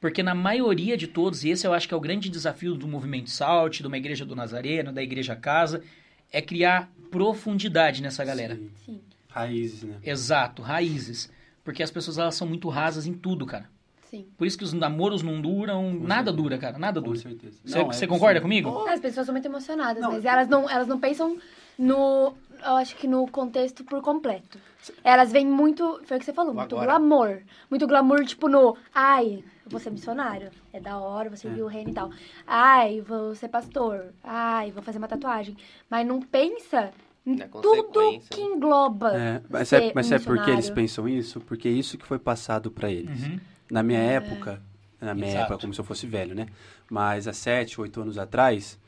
[0.00, 2.86] Porque na maioria de todos, e esse eu acho que é o grande desafio do
[2.86, 5.82] movimento Salt, de uma igreja do Nazareno, da igreja Casa,
[6.30, 8.54] é criar profundidade nessa galera.
[8.56, 8.70] Sim.
[8.84, 9.00] Sim.
[9.34, 9.96] Raízes, né?
[10.02, 11.30] Exato, raízes.
[11.64, 13.68] Porque as pessoas elas são muito rasas em tudo, cara.
[14.10, 14.26] Sim.
[14.38, 16.32] Por isso que os namoros não duram, nada certeza.
[16.36, 17.18] dura, cara, nada Com dura.
[17.18, 17.58] certeza.
[17.64, 18.86] Você, Não, você é concorda comigo?
[18.88, 20.12] As pessoas são muito emocionadas, Não.
[20.12, 21.36] mas elas não, elas não pensam
[21.76, 22.32] no.
[22.64, 24.58] Eu acho que no contexto por completo.
[25.02, 26.00] Elas veem muito.
[26.04, 26.92] Foi o que você falou, muito agora.
[26.98, 27.40] glamour.
[27.68, 28.76] Muito glamour, tipo, no.
[28.94, 30.50] Ai, eu vou ser missionário.
[30.72, 31.64] É da hora, vou servir É.
[31.64, 32.10] o reino e tal.
[32.46, 34.12] Ai, vou ser pastor.
[34.22, 35.56] Ai, vou fazer uma tatuagem.
[35.90, 36.92] Mas não pensa
[37.24, 39.16] Na tudo que engloba.
[39.16, 41.40] É, mas ser é, mas é porque eles pensam isso?
[41.40, 43.22] Porque é isso que foi passado pra eles.
[43.22, 43.40] Uhum.
[43.70, 44.60] Na minha época,
[45.00, 45.44] na minha Exato.
[45.44, 46.46] época, como se eu fosse velho, né?
[46.90, 48.78] Mas há sete, oito anos atrás,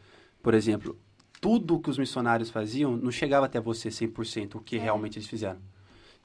[0.42, 0.98] por exemplo,
[1.40, 5.58] tudo que os missionários faziam não chegava até você 100% o que realmente eles fizeram.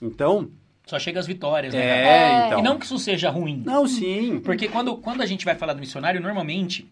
[0.02, 0.50] Então,
[0.86, 1.80] Só chega as vitórias, né?
[1.80, 2.08] é?
[2.08, 2.48] É.
[2.48, 2.60] então.
[2.60, 3.64] E não que isso seja ruim.
[3.66, 4.40] Não, sim.
[4.40, 6.90] Porque quando, quando a gente vai falar do missionário, normalmente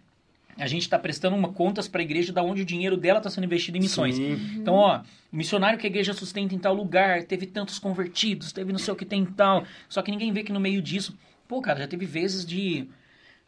[0.60, 3.30] a gente está prestando uma contas para a igreja da onde o dinheiro dela está
[3.30, 4.16] sendo investido em missões.
[4.16, 4.38] Sim.
[4.57, 5.01] Então, ó,
[5.32, 8.93] o missionário que a igreja sustenta em tal lugar, teve tantos convertidos, teve não sei
[8.93, 9.64] o que tem em tal.
[9.88, 12.88] Só que ninguém vê que no meio disso, pô, cara, já teve vezes de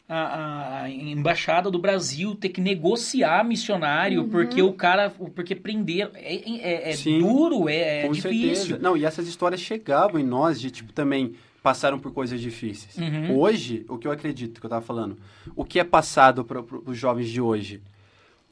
[0.07, 6.35] a, a embaixada do Brasil ter que negociar missionário porque o cara, porque prender é,
[6.35, 8.31] é, é duro, é, é difícil.
[8.31, 8.79] certeza.
[8.79, 12.97] Não, e essas histórias chegavam em nós de, tipo, também passaram por coisas difíceis.
[12.97, 13.37] Uhum.
[13.37, 15.17] Hoje, o que eu acredito, que eu tava falando,
[15.55, 17.81] o que é passado para os jovens de hoje,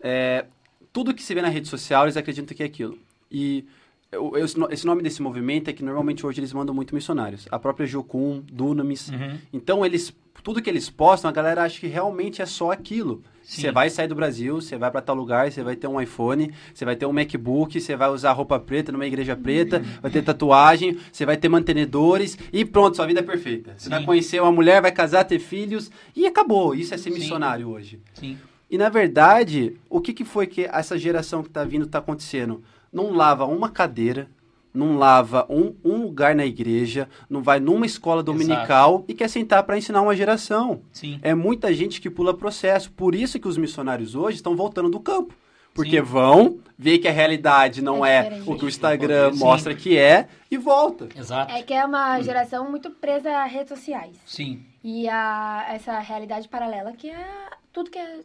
[0.01, 0.45] é,
[0.93, 2.97] tudo que se vê na rede social, eles acreditam que é aquilo.
[3.31, 3.65] E
[4.11, 7.47] eu- eu- esse nome desse movimento é que normalmente hoje eles mandam muito missionários.
[7.51, 9.09] A própria Jocum, Dunamis.
[9.09, 9.37] Uhum.
[9.53, 13.23] Então, eles, tudo que eles postam, a galera acha que realmente é só aquilo.
[13.49, 13.61] Sim.
[13.61, 16.53] Você vai sair do Brasil, você vai para tal lugar, você vai ter um iPhone,
[16.71, 20.21] você vai ter um MacBook, você vai usar roupa preta numa igreja preta, vai ter
[20.21, 23.73] tatuagem, você vai ter mantenedores e pronto, sua vida é perfeita.
[23.75, 23.89] Você Sim.
[23.89, 26.75] vai conhecer uma mulher, vai casar, ter filhos e acabou.
[26.75, 27.17] Isso é ser Sim.
[27.17, 27.99] missionário hoje.
[28.13, 28.37] Sim.
[28.69, 32.63] E na verdade, o que, que foi que essa geração que tá vindo tá acontecendo?
[32.93, 34.29] Não lava uma cadeira,
[34.73, 39.63] não lava um, um lugar na igreja, não vai numa escola dominical e quer sentar
[39.63, 40.81] para ensinar uma geração.
[40.91, 41.19] Sim.
[41.21, 42.91] É muita gente que pula processo.
[42.91, 45.33] Por isso que os missionários hoje estão voltando do campo.
[45.73, 46.03] Porque Sim.
[46.03, 49.39] vão ver que a realidade não É é, o que o Instagram Sim.
[49.39, 51.07] mostra que é e volta.
[51.15, 51.53] Exato.
[51.53, 54.17] É que é uma geração muito presa a redes sociais.
[54.25, 54.63] Sim.
[54.83, 57.27] E a, essa realidade paralela que é
[57.71, 58.19] tudo que é,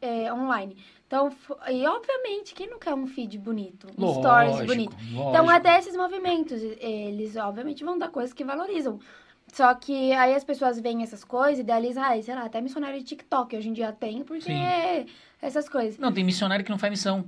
[0.00, 0.76] é online.
[1.10, 1.28] Então,
[1.68, 3.88] e obviamente, quem não quer um feed bonito?
[3.98, 4.96] Um stories Lógico, bonito?
[5.12, 5.28] lógico.
[5.28, 9.00] Então, até esses movimentos, eles obviamente vão dar coisas que valorizam.
[9.52, 12.96] Só que aí as pessoas veem essas coisas e idealizam, ah, sei lá, até missionário
[13.00, 15.06] de TikTok hoje em dia tem, porque Sim.
[15.42, 15.98] Essas coisas.
[15.98, 17.24] Não, tem missionário que não faz missão.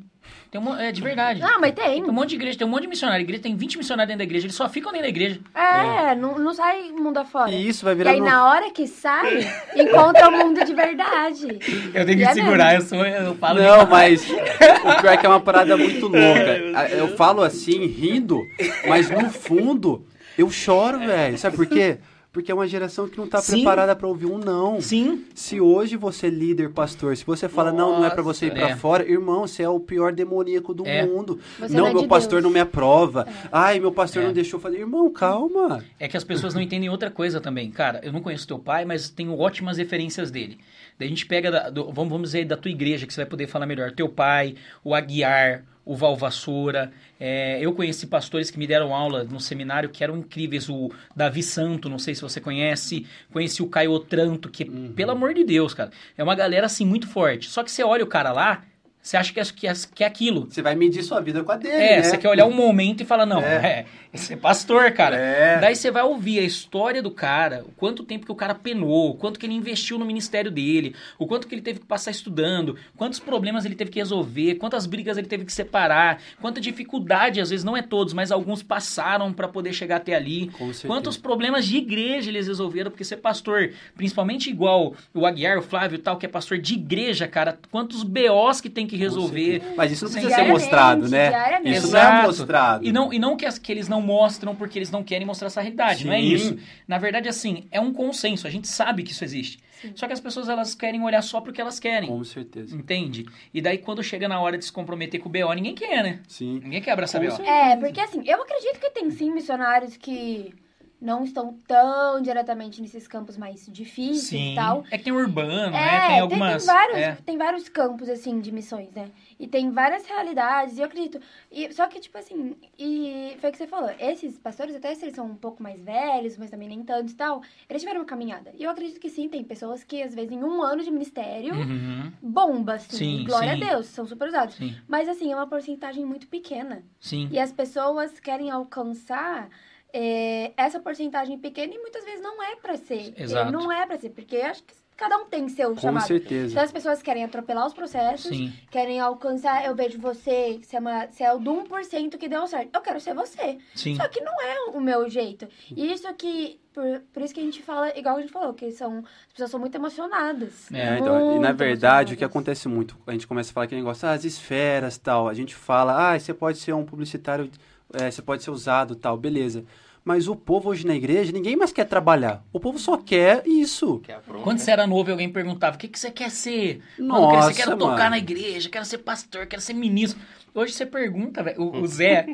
[0.50, 1.40] Tem um, é de verdade.
[1.40, 2.00] Não, mas tem.
[2.00, 3.24] Tem um monte de igreja, tem um monte de missionário.
[3.24, 5.40] Igreja tem 20 missionários dentro da igreja, eles só ficam dentro da igreja.
[5.54, 7.50] É, Não, não sai mundo afora.
[7.50, 8.10] E isso vai E virar.
[8.12, 9.40] aí, no- na hora que sai,
[9.74, 11.58] encontra o mundo de verdade.
[11.94, 15.28] Eu tenho E é eu sou, eu falo Não, mas o pior é que é
[15.28, 16.78] uma parada muito louca.
[16.78, 18.40] A- Eu falo assim, rindo,
[18.86, 20.06] mas no fundo
[20.38, 21.36] eu choro, velho.
[21.38, 21.98] Sabe por quê?
[22.32, 23.56] Porque é uma geração que não tá Sim.
[23.56, 24.80] preparada pra ouvir um não.
[24.80, 28.46] Sim, Se hoje você é líder, pastor, se você fala, não, não é pra você
[28.46, 28.76] ir pra Nossa, é.
[28.76, 31.04] fora, irmão, você é o pior demoníaco do É.
[31.04, 31.38] mundo.
[31.58, 32.44] Você não, não é meu de pastor Deus.
[32.44, 33.26] não me aprova.
[33.52, 34.26] Ai, meu pastor É.
[34.26, 34.78] não deixou fazer.
[34.78, 35.84] Irmão, calma.
[36.00, 37.70] é que as pessoas não entendem outra coisa também.
[37.70, 40.58] Cara, eu não conheço teu pai, mas tenho ótimas referências dele.
[40.98, 43.28] Daí a gente pega, da- do- vamos, vamos dizer, da tua igreja, que você vai
[43.28, 43.92] poder falar melhor.
[43.92, 46.92] Teu pai, o Aguiar, o Val Vassoura.
[47.18, 50.68] É, eu conheci pastores que me deram aula no seminário que eram incríveis.
[50.68, 53.06] O Davi Santo, não sei se você conhece.
[53.32, 57.06] Conheci o Caio Otranto, que, pelo amor de Deus, cara, é uma galera assim muito
[57.08, 57.48] forte.
[57.48, 58.64] Só que você olha o cara lá,
[59.02, 60.46] você acha que é, que é, que é aquilo.
[60.48, 61.74] Você vai medir sua vida com a dele.
[61.74, 62.02] É, né?
[62.04, 63.66] você quer olhar um momento e falar, não, É.
[63.66, 65.16] é, esse é pastor, cara.
[65.16, 65.58] É.
[65.58, 69.10] Daí você vai ouvir a história do cara, o quanto tempo que o cara penou,
[69.10, 72.12] o quanto que ele investiu no ministério dele, o quanto que ele teve que passar
[72.12, 77.40] estudando, quantos problemas ele teve que resolver, quantas brigas ele teve que separar, quanta dificuldade,
[77.40, 80.50] às vezes não é todos, mas alguns passaram pra poder chegar até ali.
[80.86, 85.96] Quantos problemas de igreja eles resolveram, porque ser pastor, principalmente igual o Aguiar, o Flávio
[85.96, 89.62] e tal, que é pastor de igreja, cara, quantos BOs que tem que resolver.
[89.76, 91.60] Mas isso não precisa ser mostrado, né?
[91.64, 92.84] Isso não é mostrado.
[92.86, 95.46] E não, e não que, as- que eles não mostram porque eles não querem mostrar
[95.46, 96.26] essa realidade, não é Sim.
[96.32, 96.58] isso.
[96.86, 99.58] Na verdade, assim, é um consenso, a gente sabe que isso existe.
[99.96, 102.08] Só que as pessoas elas querem olhar só porque elas querem.
[102.08, 102.74] Com certeza.
[102.76, 103.26] Entende?
[103.52, 106.20] E daí quando chega na hora de se comprometer com o BO, ninguém quer, né?
[106.28, 106.60] Sim.
[106.62, 107.34] Ninguém quer abraçar Com BO.
[107.36, 107.56] certeza.
[107.56, 110.54] É, porque assim, eu acredito que tem sim missionários que
[111.02, 114.52] não estão tão diretamente nesses campos mais difíceis Sim.
[114.52, 114.84] e tal.
[114.88, 116.06] É que tem urbano, É, né?
[116.06, 116.64] Tem algumas.
[116.64, 117.18] tem, vários, é.
[117.26, 119.10] tem vários campos, assim, de missões, né?
[119.38, 121.20] E tem várias realidades, e eu acredito.
[121.50, 125.04] E, só que, tipo assim, e foi o que você falou, esses pastores, até se
[125.04, 128.06] eles são um pouco mais velhos, mas também nem tanto e tal, eles tiveram uma
[128.06, 128.52] caminhada.
[128.56, 131.54] E eu acredito que sim, tem pessoas que, às vezes, em um ano de ministério,
[131.56, 132.12] Uhum.
[132.22, 133.62] bomba, assim, Sim, glória sim.
[133.64, 134.54] a Deus, são super usados.
[134.54, 136.84] Sim, Mas, assim, é uma porcentagem muito pequena.
[137.00, 137.28] sim.
[137.32, 139.48] E as pessoas querem alcançar
[139.92, 143.12] é, essa porcentagem pequena e muitas vezes não é pra ser.
[143.16, 143.52] Exato.
[143.52, 146.06] Não é pra ser, porque acho que cada um tem seu Com chamado.
[146.06, 146.52] certeza.
[146.52, 148.52] Então as pessoas querem atropelar os processos, Sim.
[148.70, 149.64] querem alcançar.
[149.66, 152.70] Eu vejo você, você é, uma, você é o do 1% que deu certo.
[152.72, 153.58] Eu quero ser você.
[153.74, 153.96] Sim.
[153.96, 155.48] Só que não é o meu jeito.
[155.76, 158.70] E isso aqui, por, por isso que a gente fala, igual a gente falou, que
[158.70, 160.70] são, as pessoas são muito emocionadas.
[160.72, 163.52] É, É, então, e na Muito verdade, o que acontece muito, a gente começa a
[163.52, 166.84] falar aquele negócio, ah, as esferas tal, a gente fala, ah, você pode ser um
[166.84, 167.50] publicitário,
[167.94, 169.64] é, você pode ser usado tal, beleza.
[170.04, 172.44] Mas o povo hoje na igreja, ninguém mais quer trabalhar.
[172.52, 174.00] O povo só quer isso.
[174.00, 174.42] Que a bronca.
[174.42, 176.82] Quando você era novo alguém perguntava, o que, que você quer ser?
[176.96, 178.10] Quando Nossa, crescer, quero tocar mano.
[178.10, 180.20] na igreja, quero ser pastor, quero ser ministro.
[180.52, 181.62] Hoje você pergunta, velho.
[181.62, 182.26] O, o Zé,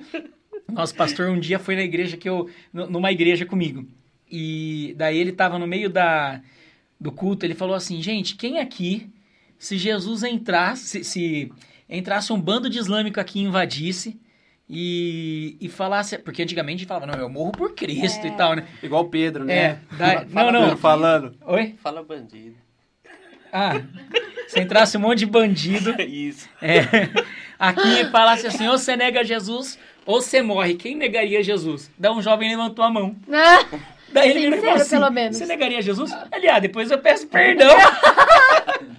[0.67, 2.49] nosso pastor, um dia foi na igreja que eu.
[2.73, 3.87] numa igreja comigo.
[4.31, 6.41] E daí ele tava no meio da,
[6.99, 9.11] do culto, ele falou assim, gente, quem aqui,
[9.59, 11.53] se Jesus entrasse, se, se
[11.89, 14.19] entrasse um bando de islâmico aqui e invadisse.
[14.71, 18.55] E, e falasse, porque antigamente a gente falava, não, eu morro por Cristo e tal,
[18.55, 18.67] né?
[18.83, 19.57] Igual o Pedro, né?
[19.57, 20.67] É, da- Fala não, não.
[20.69, 21.35] Pedro falando.
[21.47, 21.75] Oi?
[21.83, 22.57] Fala bandido.
[23.51, 23.81] Ah,
[24.47, 26.47] se entrasse um monte de bandido Isso.
[26.61, 26.81] é,
[27.59, 30.75] aqui e falasse assim, ou você nega Jesus, ou você morre.
[30.75, 31.91] Quem negaria Jesus?
[31.99, 33.17] Daí um jovem levantou a mão.
[33.33, 33.65] Ah,
[34.13, 35.37] Daí ele e Sincero, falou assim, pelo menos.
[35.39, 36.11] você negaria Jesus?
[36.31, 37.75] Aliás, depois eu peço perdão.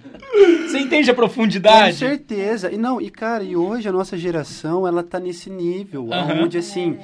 [0.68, 1.96] você entende a Com profundidade?
[1.96, 2.70] certeza.
[2.70, 6.44] E não, e cara, e hoje a nossa geração, ela tá nesse nível, Aham.
[6.44, 6.98] onde assim,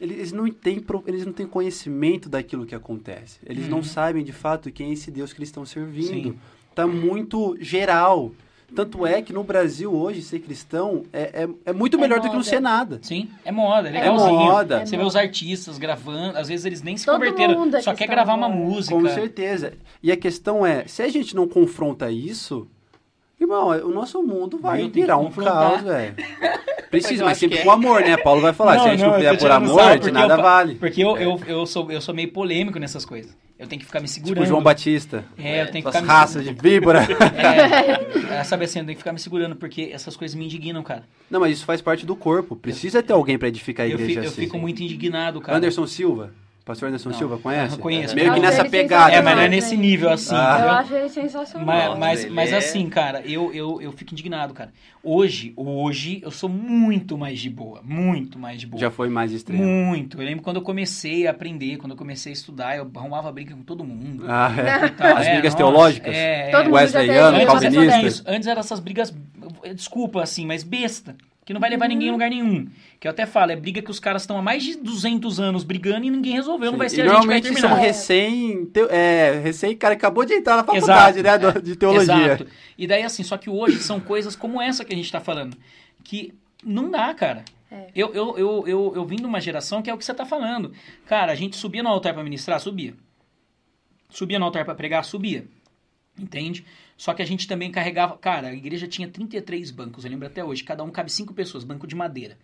[0.00, 3.38] eles não têm eles não têm conhecimento daquilo que acontece.
[3.46, 6.26] Eles não sabem de fato quem é esse Deus que eles estão servindo.
[6.28, 6.32] Uhum.
[6.32, 6.38] Sim.
[6.74, 8.32] Tá muito geral.
[8.74, 12.22] Tanto é que no Brasil hoje ser cristão é, é, é muito É melhor do
[12.22, 12.44] que não moda.
[12.48, 12.98] ser nada.
[13.02, 14.32] Sim, é moda, é É legalzinho.
[14.34, 14.86] moda.
[14.86, 17.94] Você vê os artistas gravando, às vezes eles nem se Todo converteram, mundo é só
[17.94, 18.94] quer gravar uma música.
[18.94, 19.74] Com certeza.
[20.02, 22.66] E a questão é, se a gente não confronta isso,
[23.42, 26.14] irmão, o nosso mundo vai virar um caos, velho.
[26.90, 27.74] Precisa, eu mas sempre com é.
[27.74, 28.16] amor, né?
[28.18, 30.42] Paulo vai falar, se a gente não eu fizer tô por amor, de nada eu
[30.42, 30.74] vale.
[30.74, 33.34] Porque eu, eu, eu, sou, eu sou meio polêmico nessas coisas.
[33.58, 34.38] Eu tenho que ficar me segurando.
[34.38, 35.24] Tipo João Batista.
[35.38, 37.06] É, eu tenho que As ficar me raças de víbora.
[38.32, 40.82] É, é, sabe assim, eu tenho que ficar me segurando, porque essas coisas me indignam,
[40.82, 41.04] cara.
[41.30, 42.56] Não, mas isso faz parte do corpo.
[42.56, 44.42] Precisa ter alguém pra edificar a Eu, igreja eu assim.
[44.42, 45.56] fico muito indignado, cara.
[45.56, 46.32] Anderson Silva.
[46.64, 47.18] Pastor Anderson Não.
[47.18, 47.74] Silva, conhece?
[47.74, 48.14] Eu conheço.
[48.14, 49.12] Meio que nessa pegada.
[49.12, 50.34] É, mas não é Não, nesse nível assim.
[50.34, 50.58] Ah.
[50.62, 51.66] eu acho ele sensacional.
[51.66, 54.72] Mas, mas, mas é- assim, cara, eu, eu, eu fico indignado, cara.
[55.02, 57.80] Hoje, hoje, eu sou muito mais de boa.
[57.82, 58.80] Muito mais de boa.
[58.80, 59.64] Já foi mais extremo.
[59.64, 60.20] Muito.
[60.20, 63.54] Eu lembro quando eu comecei a aprender, quando eu comecei a estudar, eu arrumava briga
[63.56, 64.24] com todo mundo.
[64.28, 64.88] Ah, é.
[64.90, 66.14] Tal, As é, brigas nossa, teológicas?
[66.14, 66.64] É, Todo é.
[66.64, 67.94] mundo já Wesleyano, Antes, calvinista.
[67.96, 68.24] era isso.
[68.24, 69.12] Antes eram essas brigas,
[69.74, 71.16] desculpa assim, mas besta.
[71.44, 72.68] Que não vai levar ninguém em lugar nenhum.
[73.00, 75.64] Que eu até falo, é briga que os caras estão há mais de 200 anos
[75.64, 76.70] brigando e ninguém resolveu.
[76.70, 77.68] Não vai E ser a gente que vai normalmente terminar.
[77.68, 82.14] são recém, teo- é, recém, cara, acabou de entrar na faculdade, né, do- de teologia.
[82.14, 82.46] Exato.
[82.78, 85.56] E daí, assim, só que hoje são coisas como essa que a gente tá falando.
[86.04, 86.32] Que
[86.64, 87.44] não dá, cara.
[87.70, 87.86] É.
[87.92, 90.24] Eu, eu, eu, eu, eu vim de uma geração que é o que você tá
[90.24, 90.72] falando.
[91.06, 92.94] Cara, a gente subia no altar pra ministrar, subia.
[94.10, 95.44] Subia no altar pra pregar, subia.
[96.18, 96.64] Entende?
[96.96, 98.16] Só que a gente também carregava.
[98.16, 100.64] Cara, a igreja tinha 33 bancos, eu lembro até hoje.
[100.64, 102.38] Cada um cabe cinco pessoas, banco de madeira.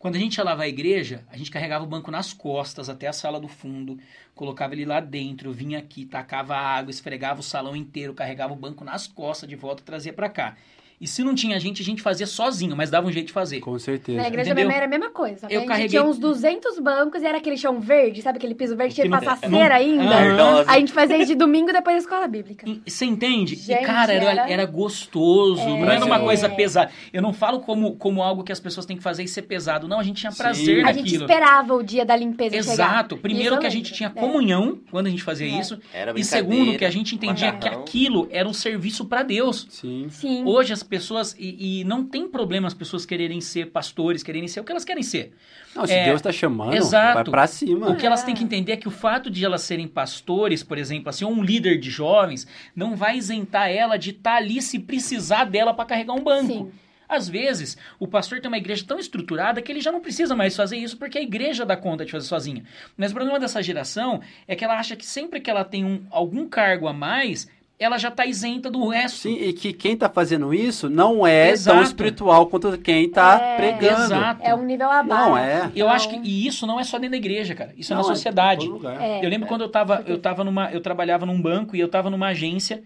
[0.00, 3.06] Quando a gente ia lavar a igreja, a gente carregava o banco nas costas até
[3.06, 3.98] a sala do fundo,
[4.34, 8.82] colocava ele lá dentro, vinha aqui, tacava água, esfregava o salão inteiro, carregava o banco
[8.82, 10.56] nas costas de volta e trazia pra cá.
[11.00, 13.60] E se não tinha gente, a gente fazia sozinho, mas dava um jeito de fazer.
[13.60, 14.20] Com certeza.
[14.20, 14.54] Na igreja Entendeu?
[14.54, 15.46] da minha mãe era a mesma coisa.
[15.48, 18.54] Eu a gente carreguei- tinha uns 200 bancos e era aquele chão verde, sabe aquele
[18.54, 20.02] piso verde que Que tinha não- que passar não- cera ainda?
[20.04, 20.22] Aham.
[20.24, 20.70] Verdosa.
[20.70, 22.68] A gente fazia isso de domingo depois da escola bíblica.
[22.68, 23.54] E- Você entende?
[23.56, 26.20] Gente, e, cara, era, era- gostoso, não era uma É.
[26.20, 26.90] coisa pesada.
[27.12, 29.88] Eu não falo como, como algo que as pessoas têm que fazer e ser pesado.
[29.88, 30.38] Não, a gente tinha Sim.
[30.42, 31.24] prazer A gente naquilo.
[31.24, 32.72] esperava o dia da limpeza chegar.
[32.72, 33.16] Exato.
[33.16, 34.20] Primeiro Isso que a gente tinha É.
[34.20, 35.58] comunhão quando a gente fazia É.
[35.60, 35.78] isso.
[35.94, 37.80] Era E segundo, que a gente entendia que macarrão.
[37.80, 39.66] aquilo era um serviço pra Deus.
[39.70, 40.06] Sim.
[40.10, 40.42] Sim.
[40.46, 44.60] Hoje as pessoas, e, e não tem problema as pessoas quererem ser pastores, quererem ser
[44.60, 45.32] o que elas querem ser.
[45.74, 47.14] Não, se É, Deus tá chamando, exato.
[47.14, 47.88] vai pra cima.
[47.88, 50.76] O que elas têm que entender é que o fato de elas serem pastores, por
[50.76, 54.78] exemplo, assim, ou um líder de jovens, não vai isentar ela de estar ali se
[54.80, 56.46] precisar dela para carregar um banco.
[56.52, 56.70] Sim.
[57.08, 60.54] Às vezes, o pastor tem uma igreja tão estruturada que ele já não precisa mais
[60.54, 62.62] fazer isso porque a igreja dá conta de fazer sozinha.
[62.96, 66.04] Mas o problema dessa geração é que ela acha que sempre que ela tem um,
[66.08, 67.48] algum cargo a mais,
[67.80, 69.20] ela já tá isenta do resto.
[69.20, 71.78] Sim, e que quem tá fazendo isso não é Exato.
[71.78, 74.02] tão espiritual quanto quem tá É, pregando.
[74.04, 74.42] Exato.
[74.44, 75.30] É um nível abaixo.
[75.30, 75.72] Não, é.
[75.74, 77.72] Eu acho que Então, e isso não é só dentro da igreja, cara.
[77.78, 78.70] Isso é Não, na sociedade.
[79.00, 79.24] É.
[79.24, 82.10] Eu lembro quando eu tava, eu tava numa, eu trabalhava num banco e eu tava
[82.10, 82.82] numa agência.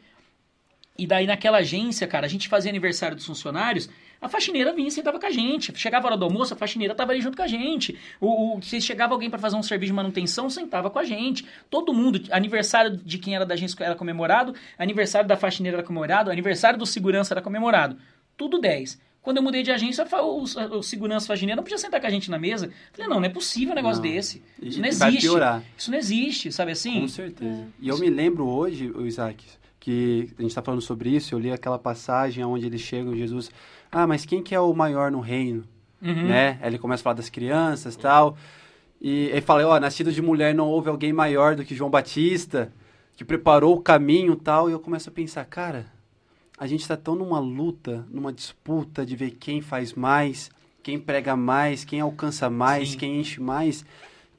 [0.96, 3.90] E daí naquela agência, cara, a gente fazia aniversário dos funcionários,
[4.24, 5.72] a faxineira vinha e sentava com a gente.
[5.76, 7.98] Chegava a hora do almoço, a faxineira tava ali junto com a gente.
[8.20, 11.46] O, o- se chegava alguém para fazer um serviço de manutenção, sentava com a gente.
[11.70, 16.30] Todo mundo, aniversário de quem era da agência era comemorado, aniversário da faxineira era comemorado,
[16.30, 17.96] aniversário do segurança era comemorado.
[18.36, 18.98] Tudo 10.
[19.22, 22.30] Quando eu mudei de agência, o, o segurança faxineiro não podia sentar com a gente
[22.30, 22.70] na mesa.
[22.92, 24.10] Falei, não, não é possível um negócio Não.
[24.10, 24.42] desse.
[24.60, 25.26] Isso não e vai existe.
[25.26, 25.62] piorar.
[25.78, 27.00] Isso não existe, sabe assim?
[27.00, 27.66] Com certeza.
[27.80, 29.42] E eu me lembro hoje, o Isaac,
[29.80, 33.50] que a gente está falando sobre isso, eu li aquela passagem onde eles chegam, Jesus,
[33.94, 35.62] ah, mas quem que é o maior no reino?
[36.02, 36.26] Uhum.
[36.26, 36.58] Né?
[36.60, 38.36] Aí ele começa a falar das crianças e tal.
[39.00, 42.72] E ele fala, ó, nascido de mulher não houve alguém maior do que João Batista,
[43.16, 44.68] que preparou o caminho e tal.
[44.68, 45.86] E eu começo a pensar, cara,
[46.58, 50.50] a gente está tão numa luta, numa disputa de ver quem faz mais,
[50.82, 52.98] quem prega mais, quem alcança mais, Sim.
[52.98, 53.84] quem enche mais,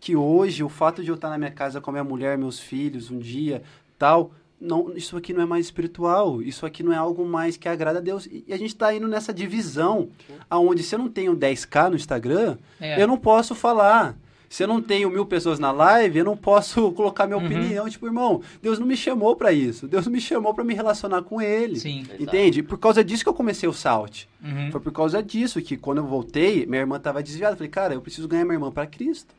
[0.02, 2.60] que hoje o fato de eu estar na minha casa com a minha mulher, meus
[2.60, 3.64] filhos, um dia,
[3.98, 4.32] tal,
[4.66, 8.00] não, isso aqui não é mais espiritual, isso aqui não é algo mais que agrada
[8.00, 8.28] a Deus.
[8.28, 10.10] E a gente está indo nessa divisão,
[10.50, 13.02] aonde se eu não tenho 10k no Instagram, É.
[13.02, 14.18] eu não posso falar.
[14.48, 17.46] Se eu não tenho mil pessoas na live, eu não posso colocar minha Uhum.
[17.46, 17.90] opinião.
[17.90, 19.88] Tipo, irmão, Deus não me chamou para isso.
[19.88, 21.78] Deus me chamou para me relacionar com Ele.
[21.80, 22.02] Sim.
[22.02, 22.24] Exato.
[22.24, 22.64] Entende?
[22.64, 24.26] Por causa disso que eu comecei o Salt.
[24.44, 24.72] Uhum.
[24.72, 27.54] Foi por causa disso que quando eu voltei, minha irmã estava desviada.
[27.54, 29.34] Eu falei, cara, eu preciso ganhar minha irmã para Cristo.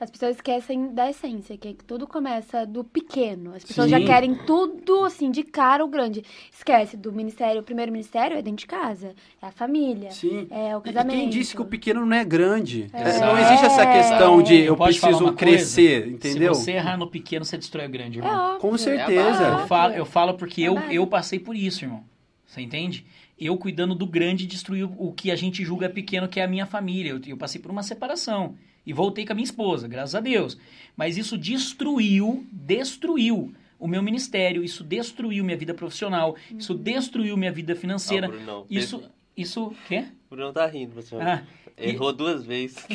[0.00, 3.52] As pessoas esquecem da essência, que tudo começa do pequeno.
[3.54, 3.98] As pessoas Sim.
[3.98, 6.22] já querem tudo, assim, de cara o grande.
[6.52, 7.60] Esquece do ministério.
[7.60, 9.12] O primeiro ministério é dentro de casa.
[9.42, 10.12] É a família.
[10.12, 10.46] Sim.
[10.50, 11.16] É o E casamento.
[11.18, 12.86] quem disse que o pequeno não é grande?
[12.92, 13.18] É.
[13.18, 15.36] Não existe essa questão de eu preciso uma coisa?
[15.36, 16.54] crescer, entendeu?
[16.54, 18.44] Se você errar no pequeno, você destrói o grande, É irmão.
[18.54, 18.60] óbvio.
[18.60, 19.42] Com É certeza.
[19.42, 22.04] eu, falo, eu falo porque É eu, eu passei por isso, irmão.
[22.46, 23.04] Você entende?
[23.36, 26.66] Eu cuidando do grande destruiu o que a gente julga pequeno, que é a minha
[26.66, 27.10] família.
[27.10, 28.54] Eu, eu passei por uma separação.
[28.88, 30.56] E voltei com a minha esposa, graças a Deus.
[30.96, 37.52] Mas isso destruiu, destruiu o meu ministério, isso destruiu minha vida profissional, isso destruiu minha
[37.52, 38.26] vida financeira.
[38.26, 38.66] Ah, o Brunão.
[38.70, 39.02] Isso,
[39.36, 40.04] isso, o quê?
[40.30, 41.42] O Bruno tá rindo, você Ah,
[41.76, 42.84] Errou duas vezes.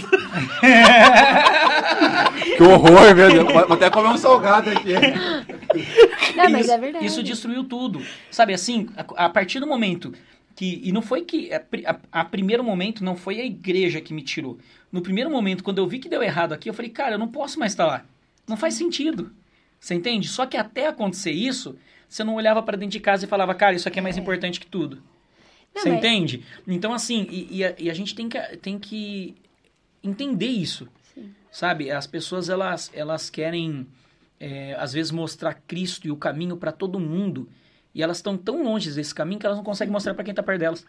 [2.57, 3.53] Que horror, meu Deus.
[3.53, 4.93] Vou até comer um salgado aqui.
[6.35, 7.05] Não, mas isso, é verdade.
[7.05, 8.01] Isso destruiu tudo.
[8.29, 10.13] Sabe assim, a, a partir do momento
[10.55, 10.81] que.
[10.83, 11.53] E não foi que.
[11.53, 14.57] A, pri- a- a primeiro momento não foi a igreja que me tirou.
[14.93, 17.27] No primeiro momento, quando eu vi que deu errado aqui, eu falei, cara, eu não
[17.27, 18.05] posso mais estar lá.
[18.47, 19.33] Não faz sentido.
[19.79, 20.27] Você entende?
[20.27, 21.75] Só que até acontecer isso,
[22.07, 24.59] você não olhava pra dentro de casa e falava, cara, isso aqui é mais importante
[24.59, 24.97] que tudo.
[25.75, 26.45] Não, Você mas- entende?
[26.67, 29.35] Então, assim, e, e a, e a gente tem que, tem que
[30.03, 30.87] entender isso.
[31.51, 31.91] Sabe?
[31.91, 33.85] As pessoas, elas, elas querem,
[34.39, 37.49] é, às vezes, mostrar Cristo e o caminho para todo mundo.
[37.95, 40.41] E elas estão tão longe desse caminho que elas não conseguem mostrar para quem tá
[40.43, 40.85] perto delas.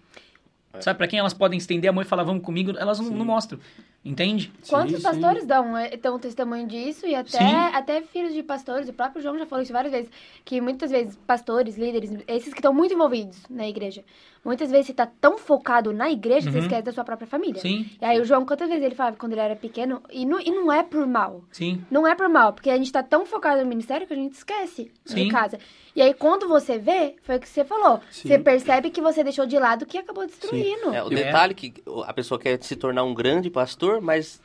[0.80, 0.96] Sabe?
[0.96, 3.58] Para quem elas podem estender a mão e falar, vamos comigo, elas não, não mostram.
[4.04, 4.52] Entende?
[4.68, 7.54] Quantos Sim, pastores dão é, dão testemunho disso e até, Sim.
[7.72, 10.10] até filhos de pastores, o próprio João já falou isso várias vezes,
[10.44, 14.04] que muitas vezes pastores, líderes, esses que estão muito envolvidos na igreja,
[14.44, 16.64] muitas vezes você tá tão focado na igreja que você Uhum.
[16.64, 17.60] esquece da sua própria família.
[17.60, 20.40] Sim, E aí o João, quantas vezes ele falava quando ele era pequeno, e não,
[20.40, 21.42] e não é por mal.
[21.50, 21.82] sim.
[21.90, 24.34] Não é por mal, porque a gente tá tão focado no ministério que a gente
[24.34, 25.24] esquece Sim.
[25.24, 25.58] de casa.
[25.96, 28.00] E aí, quando você vê, foi o que você falou.
[28.10, 28.28] Sim.
[28.28, 30.92] Você percebe que você deixou de lado o que acabou destruindo.
[30.92, 31.14] É, o É.
[31.14, 31.72] detalhe que
[32.06, 34.40] a pessoa quer se tornar um grande pastor, mas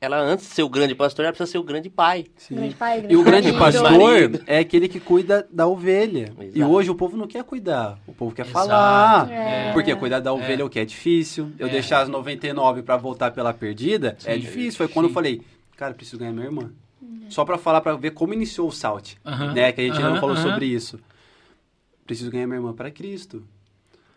[0.00, 2.26] ela antes de ser o grande pastor, ela precisa ser o grande pai.
[2.36, 2.54] Sim.
[2.56, 3.80] Grande pai, E o grande marido.
[3.80, 6.32] pastor é aquele que cuida da ovelha.
[6.40, 6.70] E Exato.
[6.72, 8.52] hoje o povo não quer cuidar, o povo quer Exato.
[8.68, 9.30] falar.
[9.30, 9.72] É.
[9.72, 11.50] Porque cuidar da ovelha é, o que é difícil.
[11.58, 11.70] Eu É.
[11.70, 14.40] deixar as 99 pra voltar pela perdida é Sim.
[14.40, 14.76] difícil.
[14.78, 15.10] Foi quando Sim.
[15.10, 15.42] eu falei,
[15.76, 16.70] cara, preciso ganhar minha irmã.
[17.28, 19.14] Só pra falar, pra ver como iniciou o Salt.
[19.54, 19.72] Né?
[19.72, 21.00] Que a gente não falou sobre isso.
[22.06, 23.42] Preciso ganhar minha irmã pra Cristo.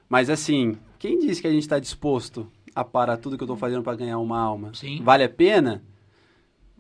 [0.07, 2.47] Mas assim, quem disse que a gente tá disposto
[2.81, 4.71] a parar tudo que eu tô fazendo pra ganhar uma alma?
[4.73, 5.01] Sim.
[5.03, 5.81] Vale a pena?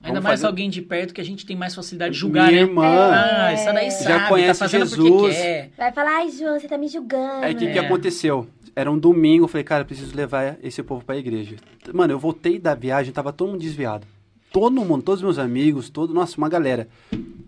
[0.01, 2.47] Ainda Vamos mais fazer- alguém de perto que a gente tem mais facilidade de julgar,
[2.47, 2.69] Minha né?
[2.69, 2.85] irmã.
[3.11, 5.09] Ah, essa daí Já sabe, conhece tá fazendo Jesus.
[5.09, 5.71] porque quer.
[5.77, 7.43] Vai falar, ai, João, você tá me julgando.
[7.43, 7.81] Aí o que, que É.
[7.85, 8.47] aconteceu?
[8.75, 11.57] Era um domingo, eu falei, cara, eu preciso levar esse povo pra igreja.
[11.93, 14.07] Mano, eu voltei da viagem, tava todo mundo desviado.
[14.53, 16.87] Todo mundo, todos os meus amigos, todo, nossa, uma galera.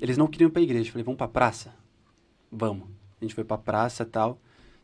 [0.01, 0.89] Eles não queriam ir pra igreja.
[0.89, 1.69] Eu falei, vamos pra praça?
[2.51, 2.83] Vamos.
[3.21, 4.37] A gente foi pra praça tal.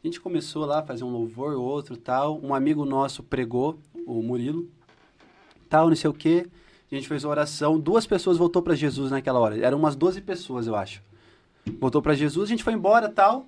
[0.07, 2.39] A gente começou lá a fazer um louvor, outro tal.
[2.41, 4.65] Um amigo nosso pregou, o Murilo,
[5.67, 6.47] tal, não sei o quê.
[6.89, 7.77] A gente fez uma oração.
[7.77, 9.59] Duas pessoas voltou pra Jesus naquela hora.
[9.59, 11.03] Eram umas 12 pessoas, eu acho.
[11.77, 13.47] Voltou pra Jesus, a gente foi embora tal.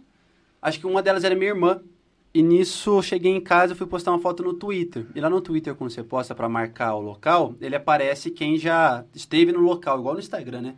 [0.61, 1.79] Acho que uma delas era minha irmã.
[2.33, 5.07] E nisso, cheguei em casa e fui postar uma foto no Twitter.
[5.15, 9.05] E lá no Twitter, quando você posta pra marcar o local, ele aparece quem já
[9.15, 10.75] esteve no local, igual no Instagram, né?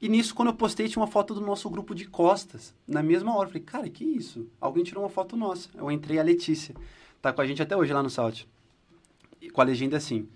[0.00, 2.74] E nisso, quando eu postei, tinha uma foto do nosso grupo de costas.
[2.86, 4.46] Na mesma hora, eu falei, cara, que isso?
[4.60, 5.68] Alguém tirou uma foto nossa.
[5.76, 6.74] Eu entrei, a Letícia.
[7.22, 8.42] Tá com a gente até hoje lá no Salt.
[9.40, 10.28] E Com a legenda assim,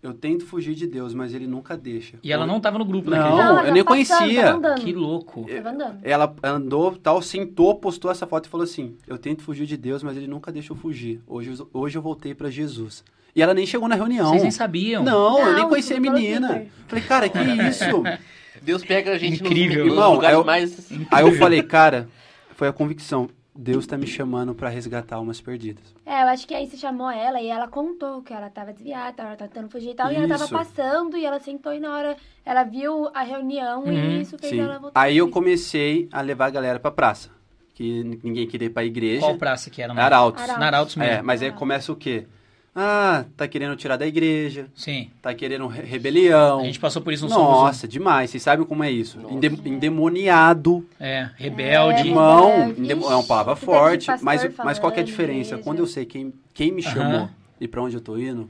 [0.00, 2.16] eu tento fugir de Deus, mas ele nunca deixa.
[2.22, 4.54] E ela não tava no grupo Não, naquele Não, ela eu tava nem conhecia.
[4.54, 4.80] andando.
[4.80, 5.46] Que louco.
[5.50, 5.98] Andando.
[6.02, 10.02] Ela andou, tal, sentou, postou essa foto e falou assim: Eu tento fugir de Deus,
[10.02, 11.20] mas ele nunca deixa eu fugir.
[11.26, 13.04] Hoje, hoje eu voltei pra Jesus.
[13.34, 14.28] E ela nem chegou na reunião.
[14.30, 15.02] Vocês nem sabiam.
[15.02, 16.66] Não, eu nem Não, conhecia a menina.
[16.86, 17.38] Falei, cara, que
[17.68, 17.84] isso?
[18.62, 19.84] Deus pega a gente nos- Incrível.
[19.86, 20.90] nos, Irmão, lugares eu- mais...
[21.10, 22.08] Aí eu falei, cara,
[22.54, 23.28] foi a convicção.
[23.60, 25.82] Deus tá me chamando pra resgatar almas perdidas.
[26.06, 29.12] É, eu acho que aí você chamou ela e ela contou que ela tava desviada,
[29.14, 30.12] tava tentando fugir e tal.
[30.12, 30.52] E ela tava Isso.
[30.54, 34.52] passando e ela sentou e na hora ela viu a reunião Uhum, e isso fez
[34.52, 34.60] Sim.
[34.60, 35.00] ela voltar.
[35.00, 37.30] Aí eu comecei a levar a galera pra praça.
[37.74, 39.22] Que ninguém queria ir pra igreja.
[39.22, 39.92] Qual praça que era?
[39.92, 40.40] Arautos.
[40.42, 40.60] Arautos.
[40.60, 41.12] Na Arautos mesmo.
[41.14, 42.26] É, mas aí começa o quê?
[42.80, 45.10] Ah, tá querendo tirar da igreja, Sim.
[45.20, 46.60] tá querendo re- rebelião.
[46.60, 47.50] A gente passou por isso no Somos.
[47.62, 48.30] Nossa, demais.
[48.30, 49.18] Vocês sabem como é isso?
[49.18, 49.34] Nossa.
[49.34, 50.86] Ende- endemoniado.
[51.00, 52.02] É, rebelde.
[52.02, 54.06] É, Irmão, endemo- é uma palavra Ixi, forte.
[54.22, 55.50] Mas, mas qual que é a diferença?
[55.54, 55.62] igreja.
[55.64, 57.30] Quando eu sei quem, quem me chamou Aham.
[57.60, 58.48] e pra onde eu tô indo,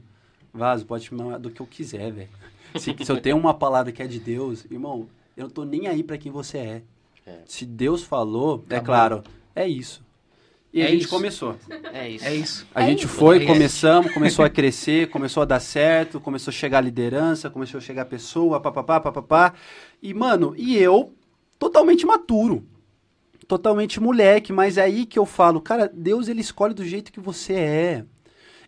[0.53, 2.29] vaso, pode chamar do que eu quiser, velho.
[2.75, 5.87] Se, se eu tenho uma palavra que é de Deus, irmão, eu não tô nem
[5.87, 6.81] aí pra quem você é.
[7.25, 7.39] É.
[7.47, 8.85] Se Deus falou, é Acabou.
[8.85, 9.23] claro,
[9.55, 10.03] é isso.
[10.71, 11.09] E É a gente isso.
[11.09, 11.55] começou.
[11.93, 12.25] É isso.
[12.25, 12.67] É isso.
[12.75, 13.07] A É gente isso.
[13.07, 13.47] foi, É isso.
[13.47, 17.81] começamos, começou a crescer, começou a dar certo, começou a chegar a liderança, começou a
[17.81, 19.53] chegar a pessoa, papapá, papapá.
[20.01, 21.11] E, mano, e eu,
[21.57, 22.63] totalmente maturo.
[23.47, 27.19] Totalmente moleque, mas é aí que eu falo, cara, Deus ele escolhe do jeito que
[27.19, 28.05] você é.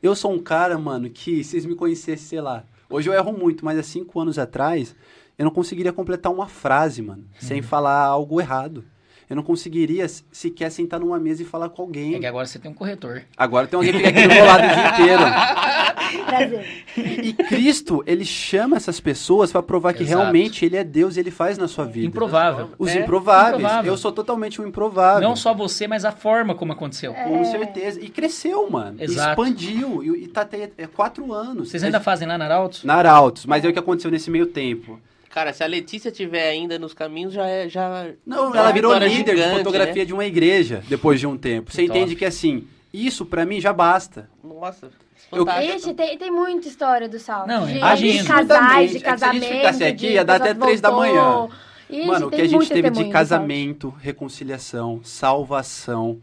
[0.02, 2.64] Eu sou um cara, mano, que se vocês me conhecessem, sei lá.
[2.90, 4.95] Hoje eu erro muito, mas há cinco anos atrás,
[5.38, 8.84] eu não conseguiria completar uma frase, mano, sem falar algo errado.
[9.31, 12.15] Eu não conseguiria sequer sentar numa mesa e falar com alguém.
[12.15, 13.21] É que agora você tem um corretor.
[13.37, 15.23] Agora tem alguém que fica aqui do meu lado o dia inteiro.
[16.25, 16.65] Prazer.
[16.97, 20.19] E Cristo, ele chama essas pessoas para provar que Exato.
[20.19, 22.07] realmente ele é Deus, ele faz na sua vida.
[22.07, 22.71] Improvável.
[22.77, 23.55] Os É, improváveis.
[23.63, 23.93] improvável.
[23.93, 25.21] Eu sou totalmente um improvável.
[25.25, 27.13] Não só você, mas a forma como aconteceu.
[27.13, 28.01] Com certeza.
[28.01, 28.97] E cresceu, mano.
[28.99, 29.29] E Exato.
[29.29, 30.03] expandiu.
[30.03, 31.69] E, e tá até é quatro anos.
[31.69, 32.83] Vocês ainda fazem lá na Arautos?
[32.83, 33.45] Na Arautos.
[33.45, 34.99] Mas é o que aconteceu nesse meio tempo.
[35.33, 37.69] Cara, se a Letícia tiver ainda nos caminhos, já é.
[37.69, 38.07] Já...
[38.25, 40.05] Não, É ela virou líder de gigante, fotografia né?
[40.05, 41.71] de uma igreja depois de um tempo.
[41.71, 41.97] Você Top.
[41.97, 44.29] entende que assim, isso pra mim já basta.
[44.43, 44.89] Nossa,
[45.31, 45.77] Eu- fantástico.
[45.77, 47.47] Ixi, tem, tem muita história do salto.
[47.47, 48.21] Não, de, imagino.
[48.23, 49.45] de casais, É de que se a gente casamento.
[49.55, 51.47] ficasse aqui, ia dar até três da manhã.
[51.89, 56.19] Ixi, Mano, o que a gente teve de casamento, reconciliação, salvação,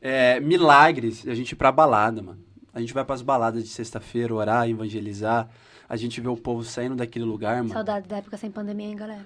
[0.00, 2.38] é, milagres, a gente ir pra balada, mano.
[2.72, 5.48] A gente vai pras baladas de sexta-feira, orar, evangelizar.
[5.88, 7.72] A gente vê o povo saindo daquele lugar, mano.
[7.72, 9.24] Saudade da época sem pandemia, hein, galera?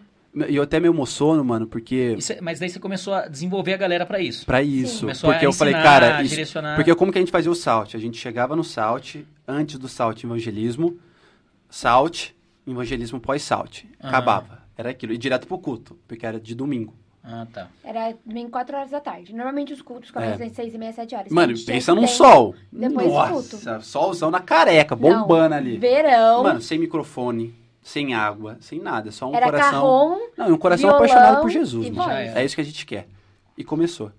[0.48, 2.14] E eu até me emociono, mano, porque...
[2.16, 4.46] E cê- mas daí você começou a desenvolver a galera pra isso.
[4.46, 5.00] Pra isso.
[5.00, 6.22] Começou porque a eu falei, ensinar, cara...
[6.22, 6.76] Isso, direcionar.
[6.76, 7.96] porque como que a gente fazia o salt?
[7.96, 9.16] A gente chegava no salt,
[9.48, 10.96] antes do salt, evangelismo.
[11.68, 12.30] Salt,
[12.66, 13.84] evangelismo pós-salt.
[13.98, 14.60] Acabava.
[14.76, 15.12] Era aquilo.
[15.12, 16.94] E direto pro culto, porque era de domingo.
[17.22, 17.68] Ah, tá.
[17.84, 19.34] Era bem 4 horas da tarde.
[19.34, 20.46] Normalmente os cultos começam É.
[20.48, 21.30] às 6 e meia, 7 horas.
[21.32, 22.54] Mano, pensa num sol.
[22.72, 25.76] depois Nossa, solzão na careca, bombando Não, ali.
[25.76, 26.42] Verão.
[26.42, 29.70] Mano, sem microfone, sem água, sem nada, só um era coração.
[29.72, 32.10] carrom, Não, um coração violão apaixonado por Jesus, e mano.
[32.10, 32.36] voz.
[32.36, 33.06] É isso que a gente quer.
[33.56, 34.10] E começou.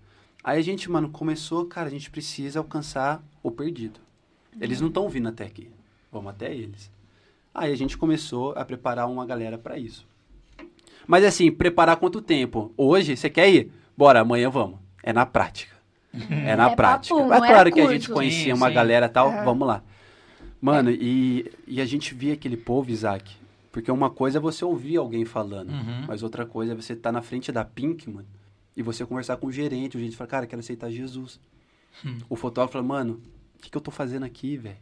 [0.44, 4.00] Aí a gente, mano, começou, cara, a gente precisa alcançar o perdido.
[4.60, 5.72] Eles não estão vindo até aqui.
[6.12, 6.92] Vamos até eles.
[7.54, 10.08] Aí a gente começou a preparar uma galera pra isso.
[11.08, 12.74] Mas assim, preparar quanto tempo?
[12.78, 13.72] Hoje, você quer ir?
[13.98, 14.80] Bora, amanhã vamos.
[15.04, 15.76] É na prática.
[16.30, 17.16] É na É prática.
[17.16, 17.94] papo, é não claro que a curso.
[17.98, 18.74] gente conhecia Sim, uma sim.
[18.74, 19.44] galera e tal, Aham.
[19.46, 19.84] vamos lá.
[20.62, 23.36] Mano, e, e a gente via aquele povo, Isaac.
[23.72, 26.06] Porque uma coisa é você ouvir alguém falando, Uhum.
[26.08, 28.28] mas outra coisa é você estar na frente da Pink, mano,
[28.76, 29.96] e você conversar com o gerente.
[29.96, 31.40] O gerente fala, cara, quero aceitar Jesus.
[32.06, 32.18] Hum.
[32.30, 33.22] O fotógrafo fala, mano,
[33.58, 34.76] o que, que eu tô fazendo aqui, velho?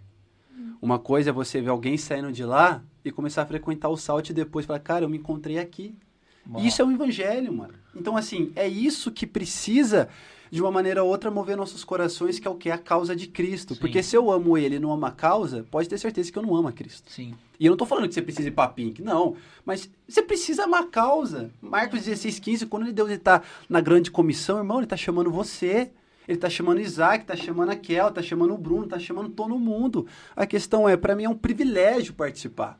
[0.81, 4.29] Uma coisa é você ver alguém saindo de lá e começar a frequentar o salt
[4.29, 5.95] e depois falar, cara, eu me encontrei aqui.
[6.45, 7.73] Bom, Isso é o evangelho, mano.
[7.95, 10.09] Então, assim, é isso que precisa,
[10.51, 12.71] de uma maneira ou outra, mover nossos corações, que é o que?
[12.71, 13.75] A causa de Cristo.
[13.75, 13.79] Sim.
[13.79, 16.43] Porque se eu amo ele e não amo a causa, pode ter certeza que eu
[16.43, 17.11] não amo a Cristo.
[17.11, 17.35] Sim.
[17.59, 19.35] E eu não tô falando que você precisa ir pra Pink, não.
[19.65, 21.51] Mas você precisa amar a causa.
[21.61, 25.91] Marcos 16, 15, quando Deus ele tá na grande comissão, irmão, ele tá chamando você.
[26.27, 29.57] Ele tá chamando Isaac, tá chamando a Kel, tá chamando o Bruno, tá chamando todo
[29.57, 30.05] mundo.
[30.35, 32.79] A questão é, para mim é um privilégio participar.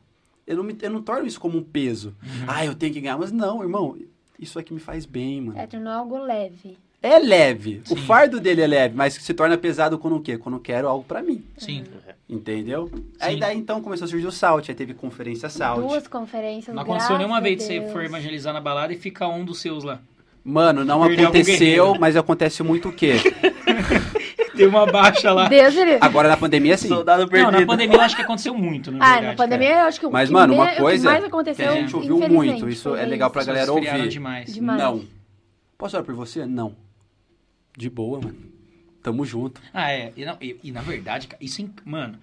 [0.50, 2.12] Eu não, me, eu não torno isso como um peso.
[2.44, 3.16] Ah, eu tenho que ganhar.
[3.16, 3.96] Mas não, irmão,
[4.36, 5.56] isso aqui me faz bem, mano.
[5.56, 6.76] É, tornou algo leve.
[7.00, 7.80] É leve.
[7.88, 8.04] O Sim.
[8.04, 10.36] fardo dele é leve, mas se torna pesado quando o quê?
[10.36, 11.44] Quando eu quero algo pra mim.
[11.56, 11.84] Sim.
[12.28, 12.90] Entendeu?
[13.20, 15.86] Aí daí então começou a surgir o Salt, aí teve conferência Salt.
[15.86, 19.44] Duas conferências, Não aconteceu nenhuma vez de você for evangelizar na balada e ficar um
[19.44, 20.00] dos seus lá.
[20.42, 23.12] Mano, não Perdeu aconteceu, mas acontece muito o quê?
[24.60, 25.48] Tem uma baixa lá.
[25.48, 25.74] Deus.
[26.00, 26.88] Agora na pandemia, sim.
[26.88, 27.52] Soldado Não, perdido.
[27.60, 29.26] na pandemia eu acho que aconteceu muito, na Ah, verdade.
[29.26, 31.70] na pandemia eu acho que o Mas, que mano, uma que coisa mais que aconteceu,
[31.70, 34.08] a gente ouviu muito, isso é legal pra galera ouvir.
[34.08, 34.52] demais.
[34.52, 34.78] Demais.
[34.80, 35.04] Não.
[35.78, 36.44] Posso orar por você?
[36.44, 36.76] Não.
[37.76, 38.36] De boa, mano.
[39.02, 39.62] Tamo junto.
[39.72, 40.12] Ah, é.
[40.14, 42.18] E, não, e- e, na verdade, cara, isso é, mano,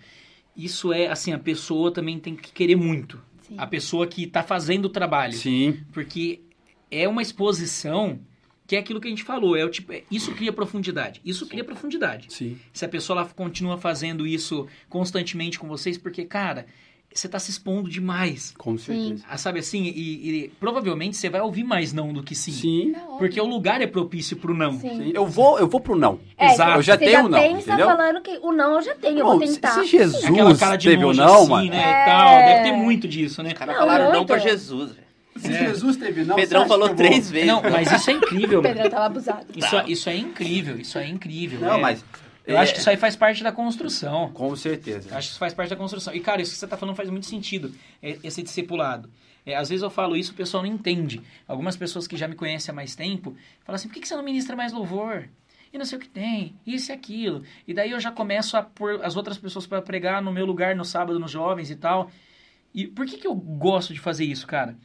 [0.55, 3.19] isso é assim, a pessoa também tem que querer muito.
[3.41, 3.55] Sim.
[3.57, 5.33] A pessoa que tá fazendo o trabalho.
[5.33, 5.79] Sim.
[5.91, 6.41] Porque
[6.91, 8.19] é uma exposição
[8.67, 9.55] que é aquilo que a gente falou.
[9.55, 11.21] É o tipo, é- isso cria profundidade.
[11.25, 12.27] Isso cria profundidade.
[12.33, 12.57] Sim.
[12.73, 16.65] Se a pessoa lá continua fazendo isso constantemente com vocês, porque, cara,
[17.13, 18.53] você tá se expondo demais.
[18.57, 19.23] Com certeza.
[19.27, 19.85] Ah, sabe assim?
[19.85, 22.51] E, e provavelmente você vai ouvir mais não do que sim.
[22.51, 22.95] Sim.
[23.17, 24.73] Porque o lugar é propício pro não.
[24.73, 24.89] Sim.
[24.89, 25.11] Sim.
[25.15, 26.19] Eu vou, eu vou pro não.
[26.37, 26.77] É, Exato.
[26.77, 27.87] Eu já você tenho já um não, pensa entendeu?
[27.87, 29.71] falando que o não eu já tenho, eu Bom, vou tentar.
[29.71, 31.69] se Jesus Aquela cara de teve o não, assim, mano.
[31.71, 31.77] né?
[31.77, 32.01] É.
[32.01, 32.35] E tal.
[32.45, 33.49] Deve ter muito disso, né?
[33.53, 34.27] Os caras Não, falaram não muito.
[34.27, 35.06] pra Jesus, velho.
[35.39, 37.47] Se Jesus teve não, Pedrão falou três vezes.
[37.47, 38.61] Não, mas isso é incrível.
[38.61, 39.45] Pedrão tava abusado.
[39.55, 39.83] Isso, Tá.
[39.87, 41.59] isso é incrível, isso é incrível.
[41.59, 41.81] Não, é.
[41.81, 42.05] mas...
[42.45, 44.31] Eu é, acho que isso aí faz parte da construção.
[44.31, 45.09] Com certeza.
[45.09, 46.15] Eu acho que isso faz parte da construção.
[46.15, 49.09] E, cara, isso que você tá falando faz muito sentido, é, esse discipulado.
[49.45, 51.21] É, às vezes eu falo isso, o pessoal não entende.
[51.45, 53.35] Algumas pessoas que já me conhecem há mais tempo
[53.65, 55.27] falam assim, por que que você não ministra mais louvor?
[55.73, 57.43] E não sei o que tem, isso e aquilo.
[57.67, 60.75] E daí eu já começo a pôr as outras pessoas para pregar no meu lugar
[60.75, 62.09] no sábado, nos jovens e tal.
[62.73, 64.77] E por que que eu gosto de fazer isso, cara?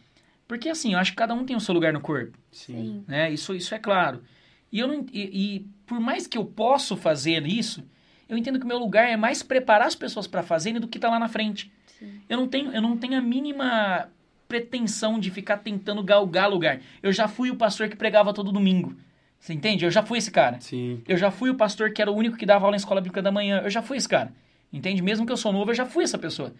[0.52, 3.04] Porque assim, eu acho que cada um tem o seu lugar no corpo Sim.
[3.08, 3.32] Né?
[3.32, 4.22] Isso, isso é claro.
[4.70, 5.22] E, eu não, e,
[5.56, 7.82] e por mais que eu possa fazer isso,
[8.28, 10.98] eu entendo que o meu lugar é mais preparar as pessoas para fazerem do que
[10.98, 11.72] tá lá na frente.
[11.98, 12.20] Sim.
[12.28, 14.10] Eu não tenho, eu não tenho a mínima
[14.46, 16.82] pretensão de ficar tentando galgar lugar.
[17.02, 18.94] Eu já fui o pastor que pregava todo domingo.
[19.40, 19.86] Você entende?
[19.86, 20.60] Eu já fui esse cara.
[20.60, 21.00] Sim.
[21.08, 23.22] Eu já fui o pastor que era o único que dava aula na escola bíblica
[23.22, 23.62] da manhã.
[23.64, 24.30] Eu já fui esse cara.
[24.70, 25.00] Entende?
[25.00, 26.52] Mesmo que eu sou novo, eu já fui essa pessoa.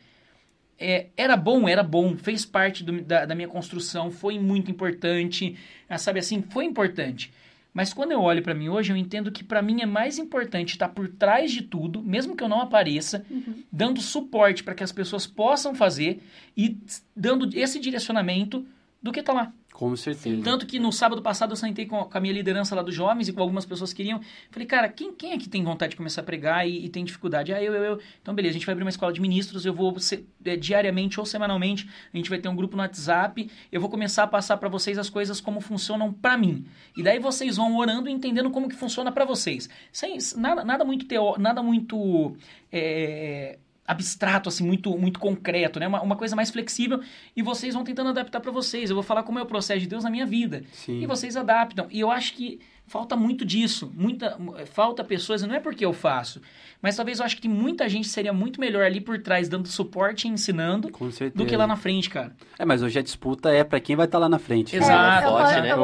[0.79, 5.57] É, era bom, era bom, fez parte do- da, da minha construção, foi muito importante,
[5.89, 7.33] ah, sabe assim, foi importante.
[7.75, 10.73] Mas quando eu olho pra mim hoje, eu entendo que pra mim é mais importante
[10.73, 13.25] estar por trás de tudo, mesmo que eu não apareça,
[13.71, 16.21] dando suporte para que as pessoas possam fazer
[16.57, 16.77] e
[17.17, 18.67] dando esse direcionamento
[19.03, 19.53] do que tá lá.
[19.83, 20.41] Com certeza.
[20.45, 23.33] Tanto que no sábado passado eu sentei com, a minha liderança lá dos jovens e
[23.33, 24.21] com algumas pessoas que queriam.
[24.49, 27.05] Falei, cara, quem, quem é que tem vontade de começar a pregar e, e tem
[27.05, 27.53] dificuldade?
[27.53, 27.99] Ah, eu, eu, eu.
[28.21, 31.19] Então, beleza, a gente vai abrir uma escola de ministros, eu vou se- é, diariamente
[31.19, 34.57] ou semanalmente, a gente vai ter um grupo no WhatsApp, eu vou começar a passar
[34.57, 36.65] para vocês as coisas como funcionam para mim.
[36.97, 39.69] E daí vocês vão orando e entendendo como que funciona para vocês.
[39.91, 42.37] Sem, nada, nada muito teó, nada muito.
[42.71, 45.89] é, abstrato, assim, muito, muito concreto, né?
[45.89, 47.01] Uma, uma coisa mais flexível
[47.37, 48.89] e vocês vão tentando adaptar para vocês.
[48.91, 50.63] Eu vou falar como é o processo de Deus na minha vida.
[50.73, 51.01] Sim.
[51.03, 51.87] E vocês adaptam.
[51.91, 53.93] E eu acho que falta muito disso.
[53.95, 56.41] Muita, falta pessoas, não é porque eu faço,
[56.81, 60.29] mas talvez eu acho que muita gente seria muito melhor ali por trás, dando suporte
[60.29, 61.43] e ensinando, Com certeza.
[61.43, 62.37] do que lá na frente, cara.
[62.59, 64.77] É, mas hoje a disputa é pra quem vai estar lá na frente.
[64.77, 65.27] Exato.
[65.27, 65.73] eu, Forte, eu- né?
[65.73, 65.83] eu-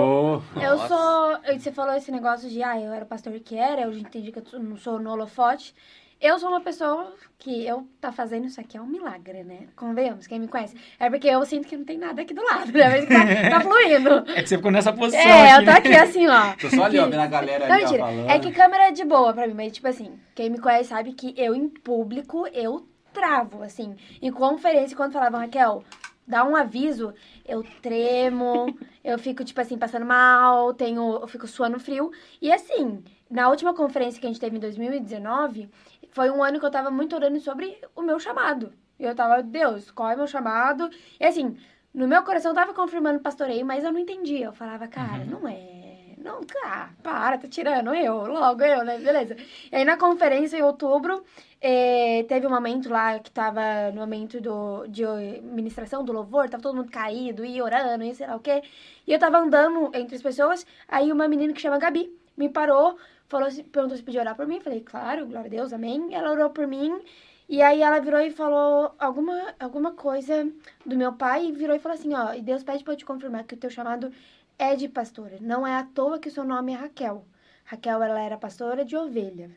[0.56, 1.58] Oh, Eu sou.
[1.58, 4.38] Você falou esse negócio de, ah, eu era pastor que era, eu já entendi que
[4.38, 5.74] eu não sou no holofote.
[6.20, 9.68] Eu sou uma pessoa que eu tá fazendo isso aqui é um milagre, né?
[9.76, 10.76] Convenhamos, quem me conhece.
[10.98, 13.06] É porque eu sinto que não tem nada aqui do lado, né?
[13.06, 14.10] Tá, tá fluindo.
[14.32, 15.78] É que você ficou nessa posição É, aqui, eu tô né?
[15.78, 16.54] aqui assim, ó.
[16.60, 18.04] Tô só ali, ó, vendo a galera Não, ali, ó, mentira.
[18.04, 18.30] falando.
[18.30, 21.12] É que câmera é de boa pra mim, mas tipo assim, quem me conhece sabe
[21.12, 23.94] que eu em público, eu travo, assim.
[24.20, 25.84] Em conferência, quando falavam, Raquel,
[26.26, 27.14] dá um aviso,
[27.46, 32.10] eu tremo, eu fico, tipo assim, passando mal, tenho, eu fico suando frio.
[32.42, 35.70] E assim, na última conferência que a gente teve em 2019,
[36.18, 38.72] foi um ano que eu tava muito orando sobre o meu chamado.
[38.98, 40.90] E eu tava, Deus, qual é o meu chamado?
[41.20, 41.56] E assim,
[41.94, 44.46] no meu coração eu tava confirmando pastoreio, mas eu não entendia.
[44.46, 46.14] Eu falava, cara, não é.
[46.18, 48.98] Não, ah, para, tá tirando eu, logo eu, né?
[48.98, 49.36] Beleza.
[49.70, 51.22] E aí na conferência em outubro,
[51.60, 55.04] eh, teve um momento lá que tava no momento do, de
[55.40, 58.60] ministração do louvor, tava todo mundo caído e orando e sei lá o quê.
[59.06, 62.96] E eu tava andando entre as pessoas, aí uma menina que chama Gabi me parou,
[63.28, 64.60] falou, perguntou se podia orar por mim.
[64.60, 66.14] Falei, claro, glória a Deus, amém.
[66.14, 67.00] Ela orou por mim.
[67.48, 70.52] E aí ela virou e falou alguma, alguma coisa
[70.84, 73.06] do meu pai e virou e falou assim, ó, e Deus pede pra eu te
[73.06, 74.12] confirmar que o teu chamado
[74.58, 75.38] é de pastora.
[75.40, 77.24] Não é à toa que o seu nome é Raquel.
[77.64, 79.50] Raquel, ela era pastora de ovelha.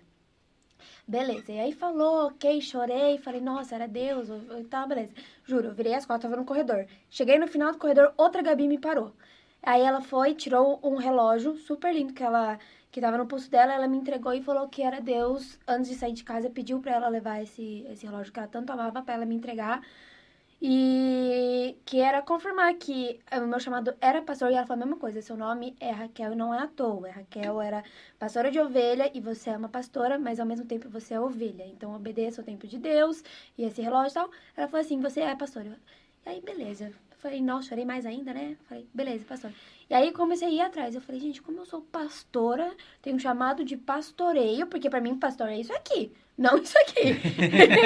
[1.07, 5.13] Beleza, e aí falou, ok, chorei, falei, nossa, era Deus, e tal, beleza.
[5.43, 6.85] Juro, eu virei as costas, tava no corredor.
[7.09, 9.13] Cheguei no final do corredor, outra Gabi me parou.
[9.61, 12.57] Aí ela foi, tirou um relógio super lindo que ela
[12.91, 15.95] que tava no pulso dela, ela me entregou e falou que era Deus, antes de
[15.95, 19.13] sair de casa, pediu pra ela levar esse, esse relógio que ela tanto amava pra
[19.13, 19.81] ela me entregar.
[20.63, 24.99] E que era confirmar que o meu chamado era pastor e ela falou a mesma
[24.99, 27.09] coisa, seu nome é Raquel e não é à toa.
[27.09, 27.83] Raquel era
[28.19, 31.65] pastora de ovelha e você é uma pastora, mas ao mesmo tempo você é ovelha.
[31.65, 33.23] Então obedeça o tempo de Deus
[33.57, 34.29] e esse relógio e tal.
[34.55, 35.79] Ela falou assim, você é pastora.
[36.25, 36.91] E aí, beleza.
[37.21, 38.57] Falei, nossa, chorei mais ainda, né?
[38.67, 39.51] Falei, beleza, pastor.
[39.87, 40.95] E aí comecei a ir atrás.
[40.95, 45.15] Eu falei, gente, como eu sou pastora, tenho um chamado de pastoreio, porque pra mim
[45.15, 47.01] pastor é isso aqui, não isso aqui.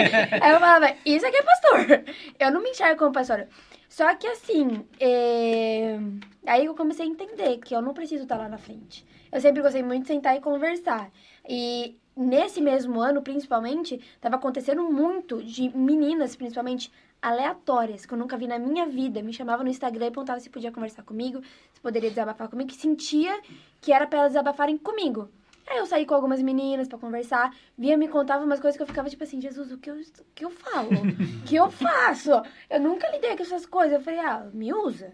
[0.42, 2.04] aí eu falava, isso aqui é pastor.
[2.40, 3.50] Eu não me enxergo como pastora.
[3.90, 6.00] Só que assim, é...
[6.48, 9.06] aí eu comecei a entender que eu não preciso estar lá na frente.
[9.30, 11.12] Eu sempre gostei muito de sentar e conversar.
[11.46, 16.90] E nesse mesmo ano, principalmente, estava acontecendo muito de meninas, principalmente,
[17.26, 19.22] aleatórias, que eu nunca vi na minha vida.
[19.22, 21.42] Me chamavam no Instagram e perguntavam se podia conversar comigo,
[21.74, 23.42] se poderia desabafar comigo, que sentia
[23.82, 25.28] que era pra elas desabafarem comigo.
[25.68, 28.88] Aí eu saí com algumas meninas pra conversar, via, me contava umas coisas que eu
[28.88, 30.90] ficava tipo assim, Jesus, o que eu, o que eu falo?
[30.92, 32.30] O que eu faço?
[32.70, 33.94] Eu nunca lidei com essas coisas.
[33.94, 35.12] Eu falei, ah, me usa.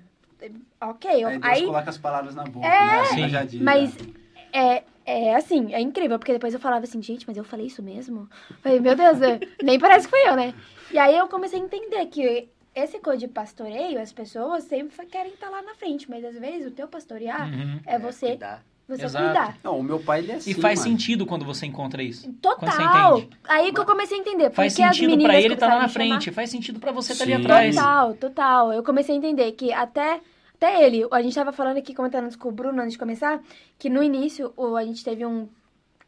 [0.82, 1.24] Ok.
[1.24, 3.48] Eu, Aí aí, coloca as palavras na boca, É, né?
[3.62, 4.14] Mas né?
[4.52, 7.82] é, é assim, é incrível, porque depois eu falava assim, gente, mas eu falei isso
[7.84, 8.30] mesmo?
[8.62, 10.54] Falei, meu Deus, é, nem parece que fui eu, né?
[10.92, 15.34] E aí eu comecei a entender que esse coisa de pastoreio, as pessoas sempre querem
[15.34, 17.80] estar lá na frente, mas às vezes o teu pastorear Uhum.
[17.86, 18.64] é você, Cuidar.
[18.88, 19.26] você Exato.
[19.26, 19.58] cuidar.
[19.64, 20.92] Não, o meu pai, ele é assim, E faz mano.
[20.92, 22.32] sentido quando você encontra isso.
[22.42, 23.22] Total.
[23.48, 24.52] Aí que eu comecei a entender.
[24.52, 26.32] Faz porque as sentido meninas pra ele estar lá começaram na chamar- frente.
[26.32, 27.42] Faz sentido pra você estar ali Sim.
[27.42, 27.76] atrás.
[27.76, 28.74] Total, total.
[28.74, 30.22] Eu comecei a entender que até,
[30.62, 33.42] até ele, a gente tava falando aqui, comentando antes com o Bruno, antes de começar,
[33.80, 35.50] que no início o, a gente teve um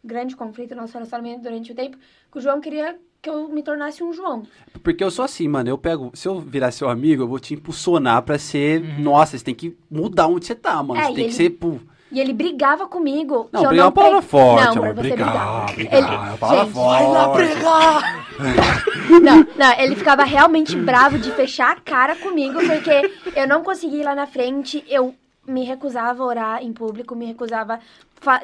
[0.03, 1.97] grande conflito no nosso relacionamento durante o tempo,
[2.31, 4.43] que o João queria que eu me tornasse um João.
[4.83, 5.69] Porque eu sou assim, mano.
[5.69, 6.11] Eu pego.
[6.13, 8.81] Se eu virar seu amigo, eu vou te impulsionar pra ser.
[8.99, 10.99] Nossa, você tem que mudar onde você tá, mano.
[10.99, 11.49] É, você tem ele- que ser.
[11.51, 11.79] Pô,
[12.13, 13.49] E ele brigava comigo.
[13.51, 14.83] Não, que eu brigar é não uma palavra pre- forte, não, amor.
[14.83, 15.27] pra você Brigar,
[15.65, 15.75] brigar.
[15.75, 17.03] brigar, Ele- é uma palavra Gente, forte.
[17.03, 18.27] vai lá brigar!
[19.21, 24.01] não, não, ele ficava realmente bravo de fechar a cara comigo, porque eu não conseguia
[24.01, 25.13] ir lá na frente, eu
[25.47, 27.79] me recusava a orar em público, me recusava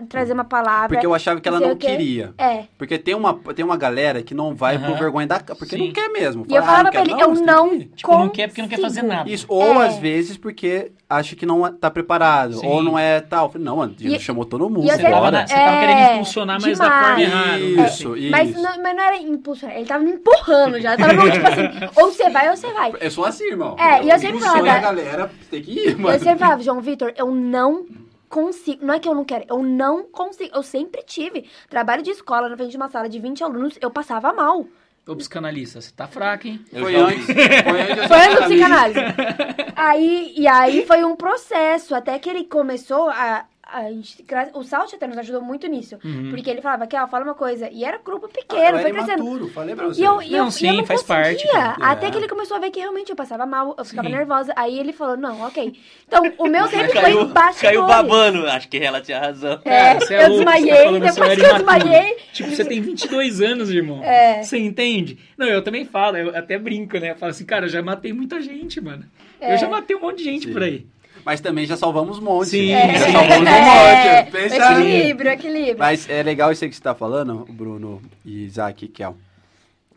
[0.09, 0.89] trazer uma palavra.
[0.89, 2.33] Porque eu achava que ela não queria.
[2.37, 2.63] É.
[2.77, 4.97] Porque tem uma, tem uma galera que não vai por Aham.
[4.99, 5.57] vergonha da cara.
[5.57, 5.87] Porque Sim.
[5.87, 6.45] não quer mesmo.
[6.49, 7.85] E eu Fala, ah, falava não pra quer ele, eu você tem não que ir.
[7.95, 9.29] Tipo, não quer porque não quer fazer nada.
[9.29, 9.87] Isso, ou É.
[9.87, 12.67] às vezes porque acha que não tá preparado, Sim.
[12.67, 13.49] ou não é tal.
[13.53, 14.85] Eu não, mano, chamou todo mundo.
[14.85, 17.05] e eu Você tava, sempre- na- você tava É, querendo impulsionar, mas da demais.
[17.07, 17.49] forma errada.
[17.57, 17.59] né?
[17.87, 18.31] Isso, isso.
[18.31, 20.95] Mas não, mas não era impulsionar, ele tava me empurrando já.
[20.97, 22.93] Tava tipo assim, ou você vai ou você vai.
[23.01, 23.75] Eu sou assim, irmão.
[23.79, 26.15] É, e eu sempre falava- a galera, tem que ir, mano.
[26.15, 27.85] Eu sempre falava, João Vitor, eu não
[28.29, 28.85] consigo.
[28.85, 30.55] Não é que eu não quero, eu não consigo.
[30.55, 33.89] Eu sempre tive trabalho de escola na frente de uma sala de 20 alunos, eu
[33.91, 34.65] passava mal.
[35.07, 36.63] Ô, psicanalista, você tá fraco, hein?
[36.71, 39.01] Eu Foi antes, foi antes Foi do psicanalista.
[39.01, 39.73] psicanálise.
[39.75, 43.45] Aí, e aí foi um processo, até que ele começou a.
[43.71, 45.97] a gente, o Salt até nos ajudou muito nisso.
[46.03, 46.29] Uhum.
[46.31, 47.69] Porque ele falava, Kel, fala uma coisa.
[47.71, 49.23] E era grupo Ah, eu pequeno, era foi crescendo.
[49.23, 50.01] imaturo, falei pra você.
[50.01, 51.75] E eu, e eu, Não, e sim, eu não faz parte, cara.
[51.81, 52.11] Até É.
[52.11, 54.15] que ele começou a ver que realmente eu passava mal, eu ficava Sim.
[54.15, 54.53] nervosa.
[54.55, 55.73] Aí ele falou, não, ok.
[56.07, 57.61] Então, o meu sempre foi Caiu, bastidores.
[57.61, 58.47] caiu babando.
[58.47, 59.59] Acho que ela tinha razão.
[59.65, 62.17] É, você eu louco, você tá desmaiei, que você depois era que eu desmaiei...
[62.33, 64.03] Tipo, você tem 22 anos, irmão.
[64.03, 64.41] É.
[64.43, 65.17] Você entende?
[65.37, 67.11] Não, eu também falo, eu até brinco, né?
[67.11, 69.05] Eu falo assim, cara, eu já matei muita gente, mano.
[69.39, 69.53] É.
[69.53, 70.53] Eu já matei um monte de gente Sim.
[70.53, 70.85] por aí.
[71.25, 72.49] Mas também já salvamos um monte.
[72.49, 73.11] Sim, já sim.
[73.11, 74.31] salvamos um É, monte.
[74.31, 75.79] Pensa equilíbrio, equilíbrio.
[75.79, 79.15] Mas é legal isso aí que você tá falando, Bruno e Isaac e Kel.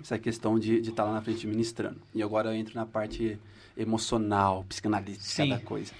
[0.01, 2.01] Essa questão de estar tá lá na frente ministrando.
[2.15, 3.39] E agora eu entro na parte
[3.77, 5.49] emocional, psicanalítica Sim.
[5.49, 5.93] da coisa.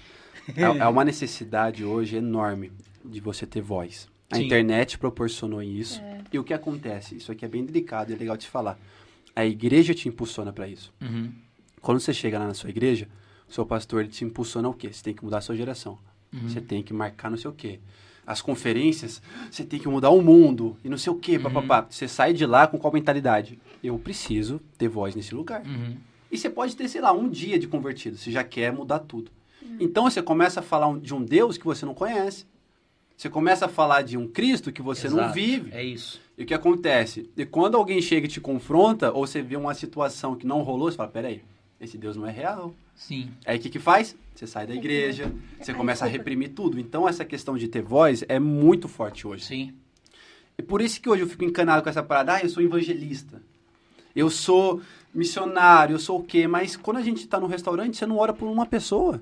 [0.55, 2.71] É, é uma necessidade hoje enorme
[3.03, 4.09] de você ter voz.
[4.29, 4.45] A Sim.
[4.45, 6.01] internet proporcionou isso.
[6.31, 7.15] E o que acontece?
[7.15, 8.77] Isso aqui é bem delicado e é legal de falar.
[9.35, 10.93] A igreja te impulsiona para isso.
[11.01, 11.31] Uhum.
[11.81, 13.07] Quando você chega lá na sua igreja,
[13.53, 14.91] seu pastor ele te impulsiona o quê?
[14.91, 15.97] Você tem que mudar a sua geração.
[16.33, 16.49] Uhum.
[16.49, 17.79] Você tem que marcar não sei o quê.
[18.25, 19.21] As conferências,
[19.51, 21.43] você tem que mudar o mundo e não sei o quê, Uhum.
[21.43, 21.85] papapá.
[21.89, 23.59] Você sai de lá com qual mentalidade?
[23.83, 25.61] Eu preciso ter voz nesse lugar.
[25.65, 25.97] Uhum.
[26.31, 28.17] E você pode ter, sei lá, um dia de convertido.
[28.17, 29.29] Você já quer mudar tudo.
[29.79, 32.45] Então você começa a falar de um Deus que você não conhece.
[33.15, 35.33] Você começa a falar de um Cristo que você não Exato.
[35.33, 35.71] vive.
[35.71, 36.19] É isso.
[36.37, 37.29] E o que acontece?
[37.37, 40.89] E quando alguém chega e te confronta, ou você vê uma situação que não rolou,
[40.89, 41.43] você fala, peraí,
[41.79, 42.73] esse Deus não é real.
[42.95, 43.31] Sim.
[43.45, 44.15] Aí o que que faz?
[44.33, 46.79] Você sai da igreja, você começa a reprimir tudo.
[46.79, 49.45] Então essa questão de ter voz é muito forte hoje.
[49.45, 49.73] Sim.
[50.57, 53.41] E por isso que hoje eu fico encanado com essa parada, ah, eu sou evangelista.
[54.15, 54.81] Eu sou
[55.13, 56.47] missionário, eu sou o quê?
[56.47, 59.21] Mas quando a gente tá no restaurante, você não ora por uma pessoa.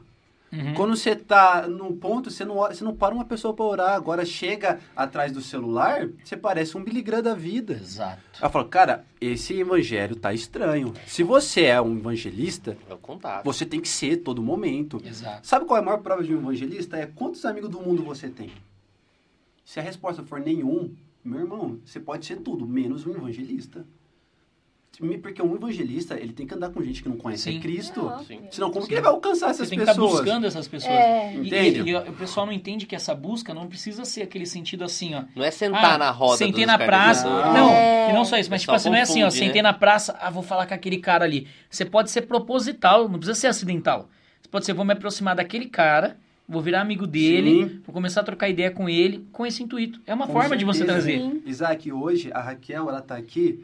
[0.52, 0.74] Uhum.
[0.74, 3.96] Quando você tá no ponto, você não, você não para uma pessoa para orar.
[3.96, 7.74] Agora chega atrás do celular, você parece um Billy Graham da vida.
[7.74, 8.22] Exato.
[8.40, 10.94] Ela falou, cara, esse evangelho tá estranho.
[11.08, 15.02] Se você é um evangelista, É você tem que ser todo momento.
[15.06, 15.48] Exato.
[15.48, 16.98] Sabe qual é a maior prova de um evangelista?
[16.98, 18.52] É quantos amigos do mundo você tem.
[19.64, 23.86] Se a resposta for nenhum, meu irmão, você pode ser tudo, menos um evangelista.
[25.24, 27.60] Porque um evangelista, ele tem que andar com gente que não conhece Sim.
[27.62, 28.12] Cristo.
[28.20, 28.40] É Sim.
[28.52, 28.90] Senão, como Sim.
[28.90, 30.12] que ele vai alcançar Você essas tem que estar pessoas?
[30.22, 30.94] buscando essas pessoas.
[30.94, 31.34] É.
[31.34, 31.82] E- Entende?
[31.82, 35.16] E, e o pessoal não entende que essa busca não precisa ser aquele sentido assim,
[35.16, 35.24] ó.
[35.36, 37.24] Não é sentar Ah, na roda Sentei na praça.
[37.24, 37.54] carneiros.
[37.54, 38.10] Não, É.
[38.10, 39.26] e não só isso, mas tipo assim, não é assim, ó.
[39.28, 39.70] confunde, Sentei né?
[39.70, 41.48] na praça, ah, vou falar com aquele cara ali.
[41.70, 44.10] Você pode ser proposital, não precisa ser acidental.
[44.42, 47.82] Você pode ser, vou me aproximar daquele cara, vou virar amigo dele, Sim.
[47.86, 50.02] vou começar a trocar ideia com ele, com esse intuito.
[50.06, 51.00] É uma Com forma de você certeza.
[51.02, 51.20] trazer.
[51.22, 51.42] Sim.
[51.46, 53.62] Isaac, hoje a Raquel, ela tá aqui,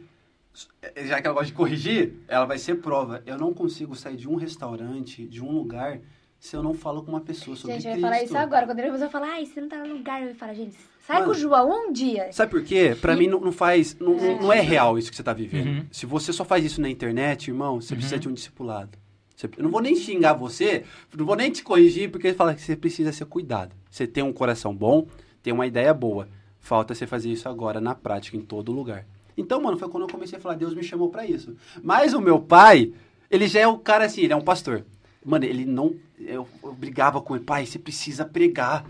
[1.06, 3.22] já que ela gosta de corrigir, ela vai ser prova.
[3.26, 6.00] Eu não consigo sair de um restaurante, de um lugar,
[6.40, 8.06] se eu não falo com uma pessoa sobre Gente, eu Cristo.
[8.06, 8.66] ia falar isso agora.
[8.66, 10.76] Quando ele vai falar, ai, você não tá no lugar, eu ia falar, gente,
[11.06, 11.32] sai Mano.
[11.32, 12.32] com o João um dia.
[12.32, 12.96] Sabe por quê?
[13.00, 13.98] Pra mim não, não faz.
[14.00, 14.62] Não não- não é É.
[14.62, 15.68] real isso que você tá vivendo.
[15.68, 15.86] Uhum.
[15.92, 17.98] Se você só faz isso na internet, irmão, você Uhum.
[18.00, 18.98] precisa de um discipulado.
[19.36, 20.84] Você- eu não vou nem xingar você,
[21.16, 23.76] não vou nem te corrigir, porque ele fala que você precisa ser cuidado.
[23.90, 25.08] Você tem um coração bom,
[25.44, 26.28] tem uma ideia boa.
[26.60, 29.06] Falta você fazer isso agora na prática, em todo lugar.
[29.38, 31.56] Então, mano, foi quando eu comecei a falar, Deus me chamou pra isso.
[31.84, 32.92] Mas o meu pai,
[33.30, 34.84] ele já é o cara assim, ele é um pastor.
[35.24, 35.96] Mano, ele não.
[36.20, 38.86] Eu, eu brigava com ele, pai, você precisa pregar.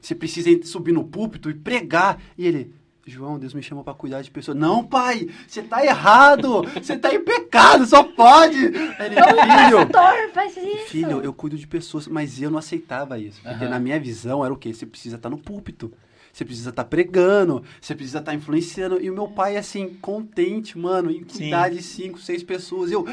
[0.00, 2.20] Você precisa subir no púlpito e pregar.
[2.36, 2.72] E ele,
[3.06, 4.56] João, Deus me chamou pra cuidar de pessoas.
[4.56, 6.62] Não, pai, você tá errado.
[6.74, 8.66] Você tá em pecado, só pode.
[8.66, 9.88] Ele, filho.
[9.88, 10.88] Pastor, faz isso.
[10.88, 13.40] Filho, eu cuido de pessoas, mas eu não aceitava isso.
[13.42, 13.70] Porque Aham.
[13.70, 14.72] na minha visão era o quê?
[14.72, 15.92] Você precisa estar no púlpito.
[16.38, 19.00] Você precisa estar pregando, você precisa estar influenciando.
[19.02, 22.92] E o meu pai, assim, contente, mano, em cuidar de cinco, seis pessoas.
[22.92, 23.04] Eu,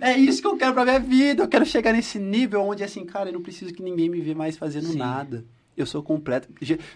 [0.00, 1.42] é isso que eu quero pra minha vida.
[1.42, 4.34] Eu quero chegar nesse nível onde, assim, cara, eu não preciso que ninguém me vê
[4.34, 4.96] mais fazendo Sim.
[4.96, 5.44] nada.
[5.76, 6.48] Eu sou completo.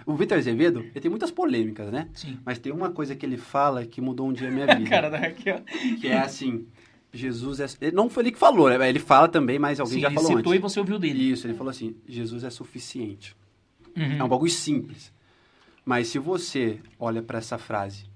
[0.07, 2.09] O Vitor Azevedo, ele tem muitas polêmicas, né?
[2.15, 2.39] Sim.
[2.47, 4.89] Mas tem uma coisa que ele fala que mudou um dia a minha vida.
[4.89, 5.61] Cara da Raquel.
[6.01, 6.65] Que é assim,
[7.13, 7.67] Jesus é...
[7.83, 8.89] ele- Não foi ele que falou, né?
[8.89, 10.59] Ele fala também, mas alguém Sim, já ele falou citou antes.
[10.59, 11.31] e você ouviu dele.
[11.31, 13.37] Isso, ele falou assim, Jesus é suficiente.
[13.95, 14.17] Uhum.
[14.19, 15.13] É um bagulho simples.
[15.85, 18.07] Mas se você olha para essa frase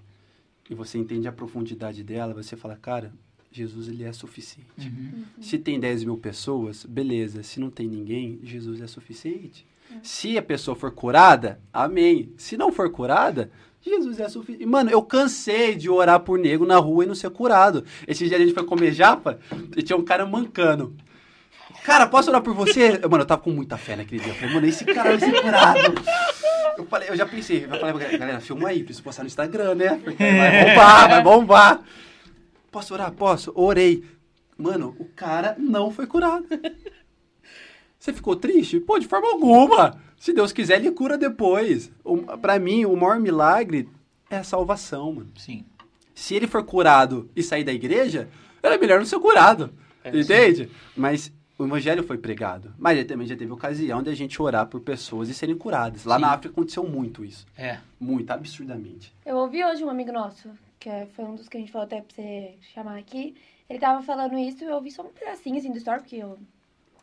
[0.71, 3.13] e você entende a profundidade dela, você fala, cara,
[3.51, 4.69] Jesus ele é suficiente.
[4.79, 5.25] Uhum.
[5.41, 7.43] Se tem 10 mil pessoas, beleza.
[7.43, 9.67] Se não tem ninguém, Jesus é suficiente.
[10.03, 12.33] Se a pessoa for curada, amém.
[12.37, 13.51] Se não for curada,
[13.81, 14.67] Jesus é suficiente.
[14.67, 17.85] Mano, eu cansei de orar por nego na rua e não ser curado.
[18.07, 19.39] Esse dia a gente foi comer japa
[19.77, 20.95] e tinha um cara mancando.
[21.89, 22.99] Cara, posso orar por você?
[22.99, 24.31] Mano, eu tava com muita fé naquele dia.
[24.31, 25.95] Eu falei, mano, esse cara vai ser curado.
[26.77, 29.99] Eu, falei, eu já pensei, eu falei, galera, filma aí, preciso postar no Instagram, né?
[30.05, 31.83] Porque vai bombar, vai bombar.
[32.71, 33.11] Posso orar?
[33.13, 33.53] Posso?
[33.55, 34.05] Orei.
[34.59, 36.45] Mano, o cara não foi curado.
[37.99, 38.79] Você ficou triste?
[38.81, 39.99] Pô, de forma alguma.
[40.19, 41.91] Se Deus quiser, ele cura depois.
[42.05, 43.89] O, pra mim, o maior milagre
[44.29, 45.31] é a salvação, mano.
[45.39, 45.65] Sim.
[46.15, 48.29] Se ele for curado e sair da igreja,
[48.63, 49.73] era melhor não ser curado.
[50.05, 50.71] É, entende?
[50.95, 52.73] Mas o evangelho foi pregado.
[52.79, 56.05] Mas ele também já teve ocasião de a gente orar por pessoas e serem curadas.
[56.05, 56.23] Lá Sim.
[56.23, 57.45] na África aconteceu muito isso.
[57.57, 57.79] É.
[58.01, 59.13] Muito, absurdamente.
[59.27, 61.87] Eu ouvi hoje um amigo nosso, que é- foi um dos que a gente falou
[61.87, 63.35] até pra você chamar aqui.
[63.69, 66.39] Ele tava falando isso e eu ouvi só um pedacinho assim do story, porque eu.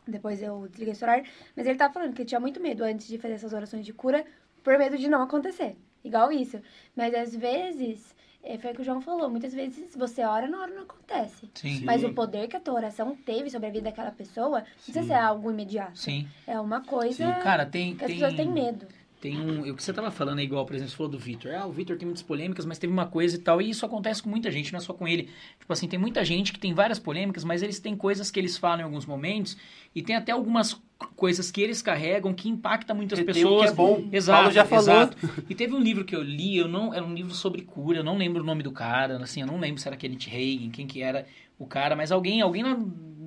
[0.08, 1.22] Depois eu desliguei o celular.
[1.54, 3.92] Mas ele tava falando que ele tinha muito medo antes de fazer essas orações de
[3.92, 4.24] cura,
[4.64, 5.76] por medo de não acontecer.
[6.04, 6.60] Igual isso.
[6.96, 8.14] Mas às vezes,
[8.46, 11.50] é, foi o que o João falou, muitas vezes você ora na hora não acontece.
[11.54, 11.78] Sim.
[11.78, 11.84] Sim.
[11.84, 15.02] Mas o poder que a tua oração teve sobre a vida daquela pessoa, não precisa
[15.02, 15.08] Sim.
[15.08, 15.98] ser algo imediato.
[15.98, 16.28] Sim.
[16.46, 17.40] É uma coisa Sim.
[17.42, 17.96] Cara, tem.
[17.96, 18.18] que as tem...
[18.20, 18.86] pessoas têm medo.
[19.20, 19.70] Tem um.
[19.70, 21.52] O que você tava falando é igual, por exemplo, você falou do Vitor.
[21.54, 23.60] Ah, o Vitor tem muitas polêmicas, mas teve uma coisa e tal.
[23.60, 25.30] E isso acontece com muita gente, não é só com ele.
[25.58, 28.58] Tipo assim, tem muita gente que tem várias polêmicas, mas eles têm coisas que eles
[28.58, 29.56] falam em alguns momentos.
[29.94, 30.80] E tem até algumas
[31.14, 33.70] coisas que eles carregam que impactam muitas tem o que pessoas.
[33.70, 34.08] é bom.
[34.12, 34.82] Exato, Paulo já falou.
[34.84, 35.16] exato.
[35.48, 38.04] E teve um livro que eu li, eu não, era um livro sobre cura, eu
[38.04, 40.86] não lembro o nome do cara, assim, eu não lembro se era Kenneth Reagan, quem
[40.86, 41.26] que era
[41.58, 42.76] o cara, mas alguém, alguém lá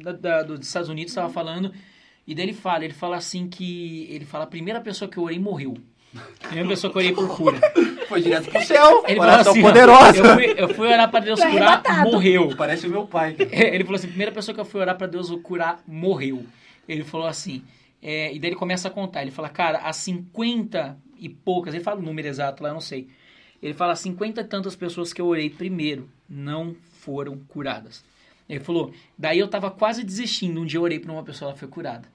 [0.03, 1.71] da, da- dos Estados Unidos estava falando,
[2.25, 5.23] e daí ele fala, ele fala assim que, ele fala, a primeira pessoa que eu
[5.23, 5.75] orei morreu.
[6.43, 7.59] A primeira pessoa que eu orei por cura.
[8.09, 9.03] Foi direto pro céu.
[9.07, 10.17] Ele falou Oração assim, ó, poderosa.
[10.17, 12.11] eu, fui, eu fui orar pra Deus Foi curar, arrebatado.
[12.11, 12.55] morreu.
[12.57, 13.33] Parece o meu pai.
[13.35, 13.49] cara.
[13.75, 16.43] Ele falou assim, a primeira pessoa que eu fui orar pra Deus curar, morreu.
[16.89, 17.63] Ele falou assim,
[18.01, 21.83] é, e daí ele começa a contar, ele fala, cara, há 50 e poucas, ele
[21.83, 23.07] fala o número exato lá, eu não sei.
[23.61, 28.03] Ele fala, 50 e tantas pessoas que eu orei primeiro não foram curadas.
[28.47, 31.57] Ele falou, daí eu tava quase desistindo, um dia eu orei pra uma pessoa, ela
[31.57, 32.07] foi curada.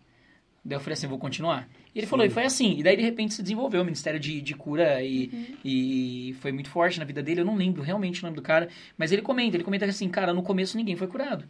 [0.65, 1.69] Daí eu falei assim, vou continuar.
[1.95, 2.79] E ele falou, e foi assim.
[2.79, 5.31] E daí, de repente, se desenvolveu o Ministério de, de Cura e,
[5.63, 7.43] e foi muito forte na vida dele.
[7.43, 8.69] Eu não lembro realmente o nome do cara.
[8.97, 11.45] Mas ele comenta, ele comenta assim, cara, no começo ninguém foi curado.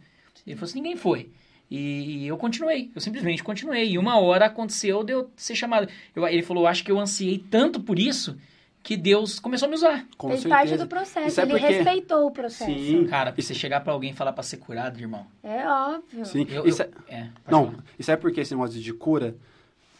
[0.45, 1.31] Ele falou assim, ninguém foi.
[1.69, 3.89] E, e eu continuei, eu simplesmente continuei.
[3.91, 5.87] E uma hora aconteceu de eu ser chamado.
[6.15, 8.37] Eu, ele falou, acho que eu ansiei tanto por isso
[8.83, 10.05] que Deus começou a me usar.
[10.15, 10.55] Com Fez certeza.
[10.63, 12.71] parte do processo, Isso é ele porque- respeitou o processo.
[12.71, 13.07] Sim.
[13.07, 15.25] Cara, pra você chegar pra alguém e falar pra ser curado, irmão.
[15.43, 16.23] É óbvio.
[16.23, 16.45] Sim.
[16.49, 17.83] Eu, Isso eu- é- é, Não, falar.
[17.97, 19.35] isso é porque esse negócio de cura,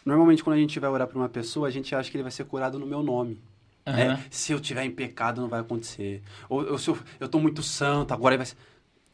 [0.05, 2.31] normalmente quando a gente vai orar pra uma pessoa, a gente acha que ele vai
[2.31, 3.41] ser curado no meu nome.
[3.87, 3.99] Aham.
[4.13, 6.21] É, se eu tiver em pecado, não vai acontecer.
[6.47, 8.55] Ou, ou se eu, eu tô muito santo, agora vai ser...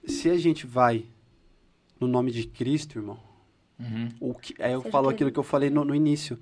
[0.05, 1.05] Se a gente vai
[2.01, 3.17] no nome de Cristo, irmão,
[3.79, 4.09] Uhum.
[4.19, 6.37] o que, aí eu Seja falo que- aquilo que eu falei no, no início.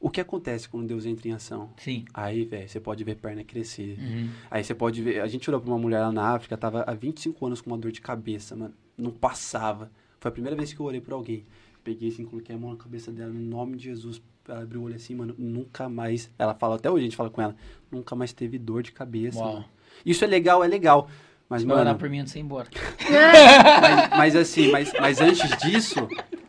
[0.00, 1.70] O que acontece quando Deus entra em ação?
[1.76, 2.04] Sim.
[2.12, 3.96] Aí, velho, você pode ver perna crescer.
[4.00, 4.30] Uhum.
[4.50, 5.20] Aí você pode ver.
[5.20, 7.78] A gente olhou pra uma mulher lá na África, tava há 25 anos com uma
[7.78, 8.74] dor de cabeça, mano.
[8.98, 9.92] Não passava.
[10.18, 11.44] Foi a primeira vez que eu orei por alguém.
[11.84, 14.20] Peguei assim, coloquei a mão na cabeça dela, no nome de Jesus.
[14.48, 16.28] Ela abriu o olho assim, mano, nunca mais.
[16.36, 17.54] Ela fala, até hoje a gente fala com ela,
[17.90, 19.64] nunca mais teve dor de cabeça.
[20.04, 21.08] Isso é legal, é legal.
[21.52, 22.66] Mas, Vai orar mano, por mim antes de ir embora.
[23.10, 26.08] mas, mas assim, mas, mas antes disso,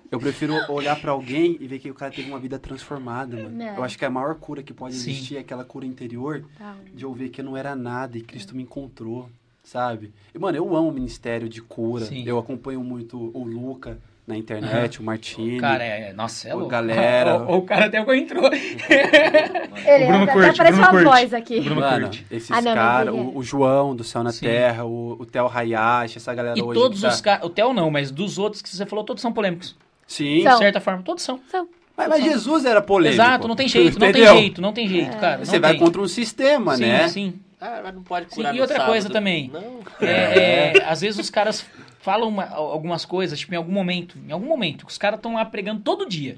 [0.10, 3.62] eu prefiro olhar pra alguém e ver que o cara teve uma vida transformada, mano.
[3.62, 3.78] É.
[3.78, 5.12] Eu acho que a maior cura que pode Sim.
[5.12, 6.74] existir é aquela cura interior Tá.
[6.94, 9.30] de eu ver que eu não era nada e Cristo me encontrou,
[9.62, 10.14] sabe?
[10.34, 12.06] E, mano, eu amo o ministério de cura.
[12.06, 12.24] Sim.
[12.26, 15.60] Eu acompanho muito o Luca na internet, o Martini.
[15.60, 16.70] Cara, é, nossa, é louco.
[16.70, 17.40] galera.
[17.44, 18.50] O, o cara até entrou.
[18.54, 21.04] Ele O Bruno até curte, apareceu Bruno a curte.
[21.06, 21.60] voz aqui.
[21.62, 22.26] Bruno Mano, curte.
[22.32, 23.12] esses Ah, caras, é.
[23.12, 24.46] o, o João do Céu na Sim.
[24.46, 26.80] Terra, o, o Theo Hayashi, essa galera E hoje.
[26.80, 29.34] todos tá- os caras, o Theo não, mas dos outros que você falou, todos são
[29.34, 29.76] polêmicos.
[30.08, 30.58] Sim, De São.
[30.58, 31.40] certa forma, todos são.
[31.50, 31.68] São.
[31.98, 33.22] mas, mas Jesus era polêmico.
[33.22, 35.38] Exato, não tem jeito, não tem jeito, não tem jeito, cara.
[35.38, 35.80] não Você vai tem.
[35.80, 37.08] contra um sistema, sim, né?
[37.08, 38.92] Sim, Ah, mas não pode Sim, curar e no outra sábado.
[38.92, 39.50] coisa também.
[39.52, 39.80] Não.
[40.02, 41.66] É, é, às vezes os caras
[42.04, 45.46] falam uma- algumas coisas, tipo, em algum momento, em algum momento, os caras estão lá
[45.46, 46.38] pregando todo dia.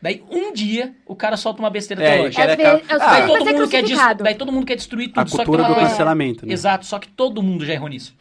[0.00, 2.42] Daí, um dia, o cara solta uma besteira É, teológica.
[2.42, 3.82] Eu Ah, sou Daí todo, mundo quer
[4.22, 5.20] daí todo mundo quer destruir tudo.
[5.20, 6.52] A só que cultura do coisa- cancelamento, né?
[6.52, 8.14] Exato, só que todo mundo já errou nisso.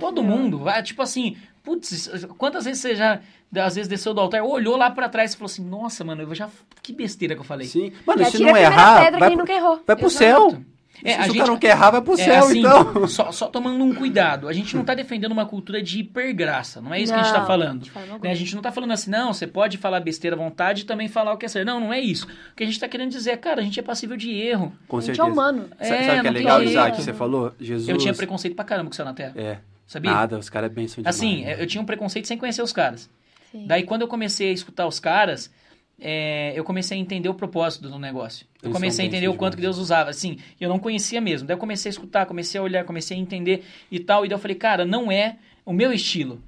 [0.00, 0.58] Todo mundo.
[0.58, 2.08] Vai, tipo assim, putz,
[2.38, 3.20] quantas vezes você já,
[3.56, 6.34] às vezes, desceu do altar, olhou lá pra trás e falou assim, nossa, mano, eu
[6.34, 6.48] já,
[6.82, 7.66] que besteira que eu falei.
[7.68, 7.92] Sim.
[8.06, 9.82] Mano, Já se não errar, pedra vai, quem pro- nunca errou.
[9.86, 10.18] vai pro Exato.
[10.50, 10.62] céu.
[11.04, 13.06] É, se a o gente- cara não quer errar, vai pro É, céu, assim, então.
[13.08, 14.48] Só, só tomando um cuidado.
[14.48, 16.80] A gente não tá defendendo uma cultura de hipergraça.
[16.80, 17.86] Não é isso que a gente tá Não, falando.
[18.22, 18.30] Né.
[18.30, 21.08] A gente não tá falando assim, não, você pode falar besteira à vontade e também
[21.08, 21.66] falar o que é certo.
[21.66, 22.26] Não, não é isso.
[22.52, 24.72] O que a gente tá querendo dizer é, cara, a gente é passível de erro.
[24.88, 25.32] Com A gente é certeza.
[25.32, 25.68] humano.
[25.78, 26.62] Sa- Sabe É, o que é não tem legal.
[26.62, 27.52] Isaac, que você falou?
[27.60, 27.88] Jesus.
[27.88, 29.32] Eu tinha preconceito pra caramba com o céu na terra.
[29.36, 29.58] É.
[29.86, 30.10] Sabia?
[30.12, 31.06] Nada, os caras é bem demais.
[31.06, 33.10] Assim, eu tinha um preconceito sem conhecer os caras.
[33.50, 33.64] Sim.
[33.66, 35.50] Daí, quando eu comecei a escutar os caras,
[36.00, 38.46] é, eu comecei a entender o propósito do negócio.
[38.62, 40.10] Eu Eles comecei a entender o quanto que Deus usava.
[40.10, 41.46] Assim, eu não conhecia mesmo.
[41.46, 44.24] Daí eu comecei a escutar, comecei a olhar, comecei a entender e tal.
[44.24, 46.40] E daí eu falei, cara, não é o meu estilo.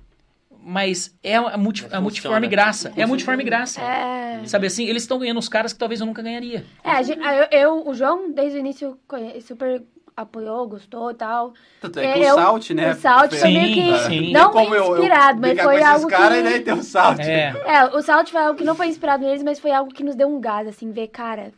[0.64, 2.92] Mas é a, multi, a multiforme graça.
[2.96, 3.80] É a multiforme graça.
[3.80, 4.84] É, Sabe assim?
[4.86, 6.64] Eles estão ganhando os caras que talvez eu nunca ganharia.
[6.84, 9.82] é a gente- eu, eu- o João, desde o início, conhe- super
[10.16, 11.52] apoiou, gostou e tal.
[11.80, 12.90] Tanto é que o Eu- Salt, né?
[12.92, 14.32] o Salt foi- foi meio que sim.
[14.32, 16.42] não eu- eu inspirado, mas foi algo caras, que...
[16.44, 17.18] né, tem o Salt.
[17.20, 17.54] É.
[17.66, 20.14] É, o Salt foi algo que não foi inspirado neles, mas foi algo que nos
[20.14, 21.52] deu um gás, assim, ver, cara,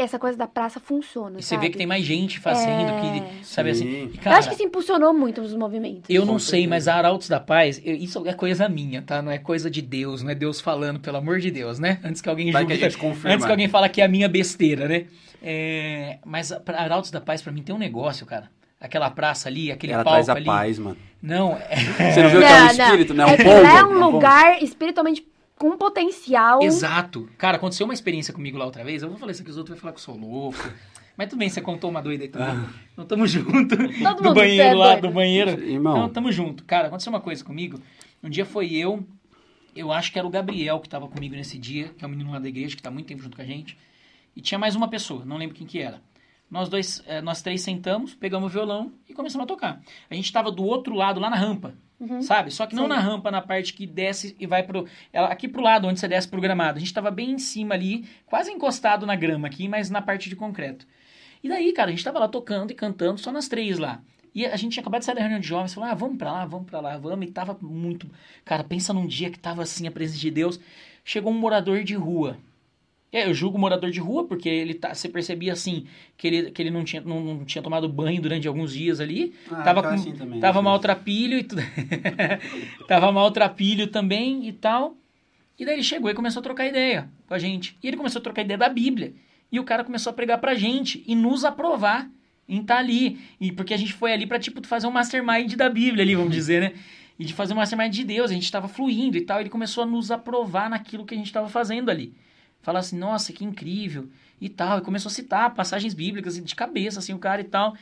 [0.00, 1.66] essa coisa da praça funciona, E você sabe?
[1.66, 3.00] vê que tem mais gente fazendo, É.
[3.40, 3.84] que, sabe Sim.
[3.86, 4.10] assim?
[4.12, 6.04] E, Eu cara, acho que isso impulsionou muito os movimentos.
[6.08, 9.20] Eu não sei, mas a Arautos da Paz, eu- isso é coisa minha, tá?
[9.22, 11.98] Não é coisa de Deus, não é Deus falando, pelo amor de Deus, né?
[12.04, 13.34] Antes que alguém Vai que julgue, a gente confirma.
[13.34, 15.06] antes que alguém fala que é a minha besteira, né?
[15.42, 18.50] É, mas a Arautos da Paz pra mim tem um negócio, cara.
[18.80, 20.44] Aquela praça ali, aquele Ela palco traz a ali.
[20.44, 20.96] paz, mano.
[21.20, 23.24] Não, é- Você não viu que é um espírito, né?
[23.26, 24.10] Um é lá é um pombo.
[24.10, 25.26] lugar espiritualmente
[25.58, 26.62] com potencial.
[26.62, 27.28] exato.
[27.36, 29.02] Cara, aconteceu uma experiência comigo lá outra vez.
[29.02, 30.58] Eu vou falar isso aqui, os outros vão falar que eu sou louco.
[31.16, 32.48] Mas tudo bem, você contou uma doida aí também.
[32.48, 32.70] Ah.
[32.96, 33.76] Não tamo junto.
[33.76, 35.08] do mundo banheiro é lá, doido.
[35.08, 35.50] do banheiro.
[35.60, 35.98] Irmão.
[35.98, 36.64] Não, tamo junto.
[36.64, 37.80] Cara, aconteceu uma coisa comigo.
[38.22, 39.04] Um dia foi eu,
[39.74, 42.30] eu acho que era o Gabriel que tava comigo nesse dia, que é o menino
[42.30, 43.76] lá da igreja, que tá há muito tempo junto com a gente.
[44.36, 46.00] E tinha mais uma pessoa, não lembro quem que era.
[46.50, 49.80] Nós dois, eh, nós três sentamos, pegamos o violão e começamos a tocar.
[50.10, 51.74] A gente tava do outro lado, lá na rampa,
[52.22, 52.50] sabe?
[52.50, 52.88] Só que não Sim.
[52.88, 54.86] na rampa, na parte que desce e vai pro...
[55.12, 56.78] ela- Aqui pro lado, onde você desce pro gramado.
[56.78, 60.28] A gente tava bem em cima ali, quase encostado na grama aqui, mas na parte
[60.30, 60.86] de concreto.
[61.44, 64.00] E daí, cara, a gente tava lá tocando e cantando, só nós três lá.
[64.34, 66.30] E a gente tinha acabado de sair da reunião de jovens, falou, ah, vamos pra
[66.32, 67.26] lá, vamos pra lá, vamos.
[67.26, 68.08] E tava muito...
[68.44, 70.60] Cara, pensa num dia que tava assim, a presença de Deus.
[71.04, 72.36] Chegou um morador de rua.
[73.10, 75.86] É, eu julgo morador de rua, porque ele tá, você percebia assim,
[76.16, 79.34] que ele, que ele não, tinha, não, não tinha tomado banho durante alguns dias ali.
[79.50, 81.62] Ah, tava tá com, assim também, tava maltrapilho e tudo.
[82.86, 84.94] tava maltrapilho também e tal.
[85.58, 87.76] E daí ele chegou e começou a trocar ideia com a gente.
[87.82, 89.14] E ele começou a trocar ideia da Bíblia.
[89.50, 92.08] E o cara começou a pregar pra gente e nos aprovar
[92.46, 93.18] em estar ali.
[93.40, 96.32] E porque a gente foi ali pra, tipo, fazer um mastermind da Bíblia ali, vamos
[96.32, 96.72] dizer, né?
[97.18, 98.30] E de fazer um mastermind de Deus.
[98.30, 99.40] A gente tava fluindo e tal.
[99.40, 102.12] Ele começou a nos aprovar naquilo que a gente tava fazendo ali.
[102.62, 104.08] Falar assim, nossa, que incrível
[104.40, 104.78] e tal.
[104.78, 107.74] E começou a citar passagens bíblicas de cabeça, assim, o cara e tal.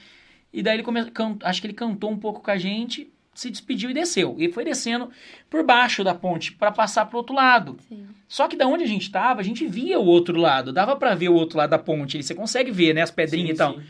[0.53, 1.13] E daí ele começou,
[1.43, 4.37] acho que ele cantou um pouco com a gente, se despediu e desceu.
[4.39, 5.11] E foi descendo
[5.51, 7.77] por baixo da ponte para passar pro outro lado.
[7.89, 8.07] Sim.
[8.29, 10.73] Só que da onde a gente tava, a gente via o outro lado.
[10.73, 12.23] Dava pra ver o outro lado da ponte.
[12.23, 13.03] Você consegue ver, né?
[13.03, 13.75] As pedrinhas Sim, e tal.
[13.75, 13.83] sim.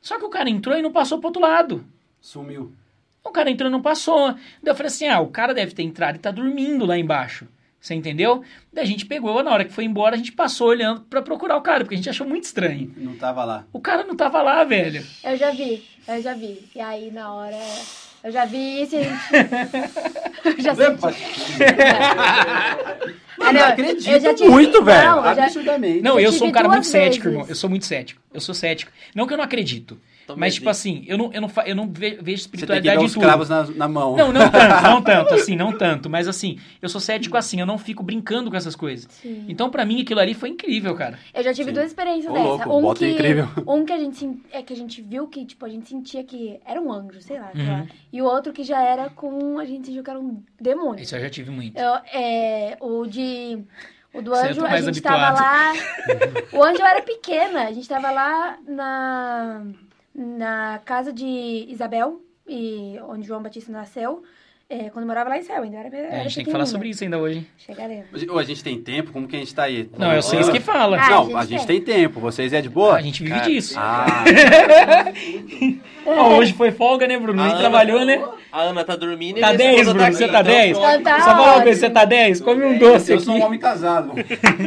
[0.00, 1.84] Só que o cara entrou e não passou pro outro lado.
[2.20, 2.72] Sumiu.
[3.24, 4.32] O cara entrou e não passou.
[4.32, 7.46] Daí eu falei assim: ah, o cara deve ter entrado e tá dormindo lá embaixo.
[7.82, 8.44] Você entendeu?
[8.72, 11.56] Daí a gente pegou, na hora que foi embora, a gente passou olhando pra procurar
[11.56, 12.94] o cara, porque a gente achou muito estranho.
[12.96, 13.64] Não tava lá.
[13.72, 15.04] O cara não tava lá, velho.
[15.24, 16.60] Eu já vi, eu já vi.
[16.76, 17.58] E aí, na hora,
[18.22, 19.16] eu já vi isso e a gente...
[20.44, 21.02] eu já senti.
[23.36, 25.10] Mano, Ah, não, eu eu acredito já tive- muito, velho.
[25.10, 26.00] não, eu já- Absurdamente.
[26.02, 27.26] Não, Eu eu tive sou um cara duas muito cético, vezes.
[27.34, 27.48] irmão.
[27.48, 28.22] Eu sou muito cético.
[28.32, 28.92] Eu sou cético.
[29.14, 29.98] Não que eu não acredito.
[30.36, 32.96] Mas, tipo assim, eu não, eu não, eu não ve- vejo Você tem que espiritualidade
[32.96, 33.22] dar em os tudo.
[33.22, 34.16] cravos na, na mão.
[34.16, 36.08] Não, não tanto, não tanto, assim, não tanto.
[36.10, 39.06] Mas assim, eu sou cético assim, eu não fico brincando com essas coisas.
[39.10, 39.44] Sim.
[39.48, 41.18] Então, pra mim, aquilo ali foi incrível, cara.
[41.34, 41.74] Eu já tive Sim.
[41.74, 42.68] duas experiências Ô, dessa.
[42.68, 43.48] louco, um que, incrível.
[43.66, 46.58] um que a gente é que a gente viu que tipo a gente sentia que
[46.64, 47.70] era um anjo, sei lá, sei Uhum.
[47.72, 47.86] lá.
[48.12, 51.02] E o outro que já era com a gente sentiu que era um demônio.
[51.02, 51.76] Isso eu já tive muito.
[51.78, 53.58] Eu, é, o de
[54.14, 55.36] o do Você anjo, é a gente habituado.
[55.36, 55.72] tava lá.
[56.52, 59.62] o anjo era pequena, a gente tava lá na
[60.14, 64.22] na casa de Isabel e onde João Batista nasceu.
[64.68, 66.64] é, quando morava lá em céu, ainda era, É, era a gente tem que falar
[66.66, 67.46] sobre isso ainda hoje.
[67.58, 68.06] Chegaremos.
[68.38, 69.12] A gente tem tempo?
[69.12, 69.88] Como que a gente tá aí?
[69.98, 70.98] Não, eu sei isso que fala.
[70.98, 72.18] Ah, Não, a a gente gente tem tempo.
[72.20, 73.02] Vocês é de A boa?
[73.02, 73.74] gente vive Cara, disso.
[73.78, 74.24] Ah,
[76.06, 77.40] Ó, hoje foi folga, né, Bruno?
[77.40, 78.22] A Nem Ana- trabalhou, né?
[78.52, 80.52] A Ana tá dormindo e Tá minha 10, esposa Bruno, tá você aqui, tá então
[80.52, 80.78] 10?
[80.78, 80.90] pronto.
[81.00, 82.40] Então tá Só falar coisa, você tá 10?
[82.42, 83.46] Come um doce eu sou um aqui.
[83.46, 84.12] homem casado.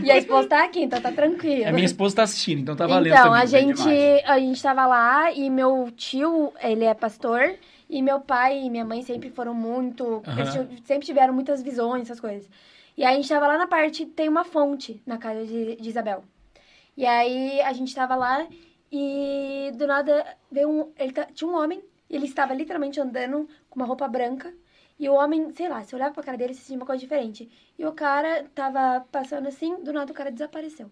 [0.03, 1.69] E a esposa tá aqui, então tá tranquilo.
[1.69, 3.41] A minha esposa tá assistindo, então tá valendo Então, também.
[3.41, 7.53] a bem gente, a gente tava lá e meu tio, ele é pastor,
[7.87, 10.23] e meu pai e minha mãe sempre foram muito.
[10.51, 12.49] Ti- sempre tiveram muitas visões, essas coisas.
[12.97, 15.89] E aí a gente tava lá na parte, tem uma fonte na casa de, de
[15.89, 16.23] Isabel.
[16.97, 18.47] E aí a gente tava lá
[18.91, 20.89] e do nada veio um.
[20.97, 24.53] Ele tá- tinha um homem, e ele estava literalmente andando com uma roupa branca.
[24.97, 27.51] E o homem, sei lá, você olhava pra cara dele e sentia uma coisa diferente.
[27.77, 30.89] E o cara tava passando assim, do nada o cara desapareceu.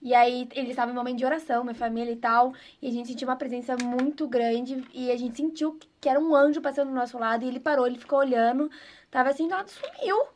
[0.00, 3.08] E aí ele estava em momento de oração, minha família e tal, e a gente
[3.08, 6.94] sentiu uma presença muito grande e a gente sentiu que era um anjo passando do
[6.94, 8.70] nosso lado e ele parou, ele ficou olhando,
[9.10, 10.26] tava assim, do nada sumiu.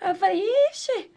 [0.00, 1.10] Aí eu falei, ixi,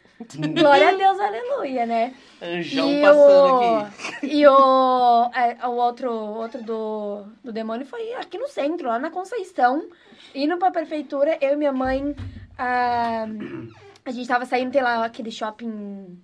[0.53, 2.13] glória a Deus, aleluia, né?
[2.41, 4.27] Anjão e passando o, aqui.
[4.27, 9.09] E o, é, o outro, outro do, do demônio foi aqui no centro, lá na
[9.09, 9.83] Conceição,
[10.35, 12.15] indo pra prefeitura, eu e minha mãe,
[12.57, 13.25] a,
[14.05, 16.19] a gente tava saindo, tem lá aquele shopping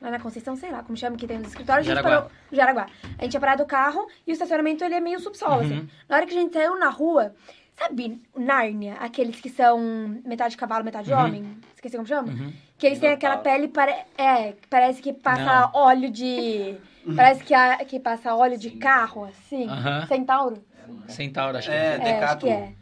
[0.00, 2.22] lá na Conceição, sei lá como chama, que tem nos escritórios, a gente Jaraguá.
[2.22, 2.86] parou, Jaraguá.
[3.18, 5.60] A gente tinha parado o carro e o estacionamento ele é meio subsolo, Uhum.
[5.60, 5.88] assim.
[6.08, 7.34] Na hora que a gente saiu na rua,
[7.74, 9.78] sabe Nárnia, aqueles que são
[10.24, 11.18] metade cavalo, metade Uhum.
[11.18, 11.58] homem?
[11.74, 12.28] Esqueci como chama?
[12.32, 12.52] Uhum.
[12.80, 13.94] Que eles têm aquela pele, pare...
[14.16, 16.76] é, que parece que passa óleo de...
[17.16, 17.76] Parece que, a...
[17.84, 19.68] que passa óleo de carro, assim.
[19.68, 20.06] Aham.
[20.06, 20.64] Centauro?
[21.08, 22.08] Centauro, acho que É, é.
[22.08, 22.72] É, acho que é.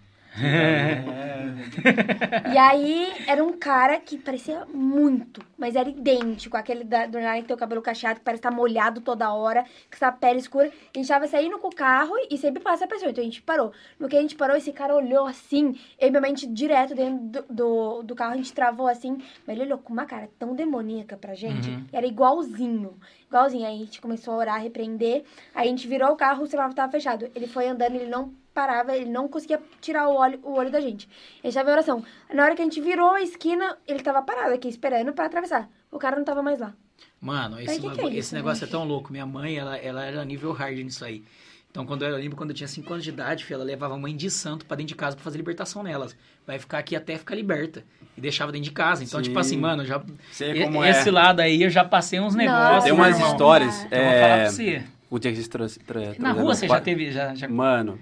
[2.52, 6.56] E aí, era um cara que parecia muito, mas era idêntico.
[6.56, 9.62] Aquele da, do Nine que tem o cabelo cacheado, que parece estar molhado toda hora,
[9.62, 10.70] com essa pele escura.
[10.94, 13.10] A gente tava saindo com o carro e sempre passa a pessoa.
[13.10, 13.73] Então a gente parou.
[13.98, 17.55] No que a gente parou, esse cara olhou assim, e minha mente direto dentro do,
[17.55, 19.19] do, do carro, a gente travou assim.
[19.47, 21.70] Mas ele olhou com uma cara tão demoníaca pra gente.
[21.70, 21.86] Uhum.
[21.93, 22.98] Era igualzinho.
[23.27, 23.66] Igualzinho.
[23.66, 25.24] Aí a gente começou a orar, repreender.
[25.55, 27.31] Aí a gente virou o carro, o semáforo tava fechado.
[27.35, 30.80] Ele foi andando, ele não parava, ele não conseguia tirar o olho, o olho da
[30.80, 31.09] gente.
[31.43, 32.05] A gente tava em oração.
[32.35, 35.68] Na hora que a gente virou a esquina, ele tava parado aqui, esperando pra atravessar.
[35.93, 36.72] O cara não tava mais lá.
[37.20, 38.74] Mano, esse, que que é isso, esse negócio gente?
[38.74, 39.12] é tão louco.
[39.12, 41.22] Minha mãe, ela, ela era nível hard nisso aí.
[41.70, 43.94] Então, quando eu, eu lembro quando eu tinha 5 anos de idade, filho, ela levava
[43.94, 46.16] a mãe de santo pra dentro de casa pra fazer libertação nelas.
[46.47, 47.85] Vai ficar aqui até ficar liberta.
[48.16, 49.05] E deixava dentro de casa.
[49.05, 49.24] Então, Sim.
[49.24, 50.02] tipo assim, mano, já,
[50.32, 51.12] Sei e- como esse é.
[51.12, 52.85] lado aí eu já passei uns negócios.
[52.85, 53.30] Tem umas irmão.
[53.32, 53.85] histórias.
[53.85, 54.82] Então, eu vou falar É, pra você.
[55.10, 57.10] o dia que vocês trouxe- tra- Na rua você já teve.
[57.12, 57.47] Já, já...
[57.48, 57.98] Mano,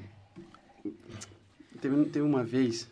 [1.88, 2.90] teve, teve uma vez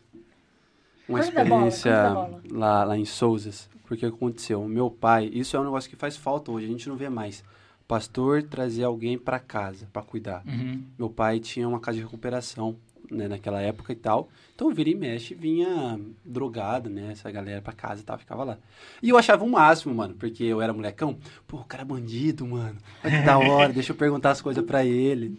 [1.08, 2.40] uma experiência bola.
[2.50, 3.68] lá, lá em Souzas.
[3.86, 6.96] Porque aconteceu, meu pai, isso é um negócio que faz falta hoje, a gente não
[6.96, 7.44] vê mais.
[7.86, 10.42] Pastor trazer alguém pra casa pra cuidar.
[10.46, 10.82] Uhum.
[10.98, 12.76] Meu pai tinha uma casa de recuperação,
[13.10, 14.30] né, naquela época e tal.
[14.54, 18.58] Então, vira e mexe, vinha drogado, né, essa galera pra casa e tal, ficava lá.
[19.02, 21.18] E eu achava o máximo, mano, porque eu era molecão.
[21.46, 22.78] Pô, o cara é bandido, mano.
[23.04, 25.38] Olha que da hora, deixa eu perguntar as coisas pra ele.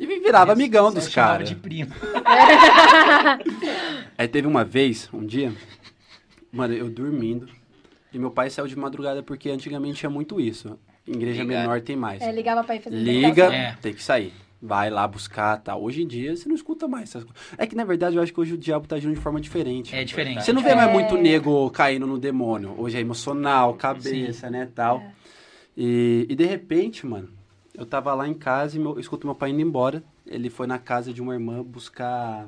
[0.00, 1.48] E me virava amigão Só dos chamava caras.
[1.50, 1.92] de primo.
[4.16, 5.52] Aí teve uma vez, um dia,
[6.50, 7.48] mano, eu dormindo,
[8.12, 10.78] e meu pai saiu de madrugada porque antigamente tinha muito isso.
[11.06, 11.62] Igreja Ligar.
[11.62, 12.20] menor tem mais.
[12.22, 13.44] É, ligava pra ir fazer Liga.
[13.54, 13.76] É.
[13.80, 14.32] tem que sair.
[14.62, 15.74] Vai lá buscar, tá.
[15.76, 17.40] Hoje em dia você não escuta mais essas coisas.
[17.56, 19.94] É que na verdade eu acho que hoje o diabo tá agindo de forma diferente.
[19.96, 20.44] É diferente.
[20.44, 20.92] Você não vê mais É.
[20.92, 22.74] muito nego caindo no demônio.
[22.76, 25.02] Hoje é emocional, cabeça, né, tal.
[25.76, 27.30] E, e de repente, mano,
[27.80, 30.04] eu tava lá em casa e meu, eu escuto meu pai indo embora.
[30.26, 32.46] Ele foi na casa de uma irmã buscar...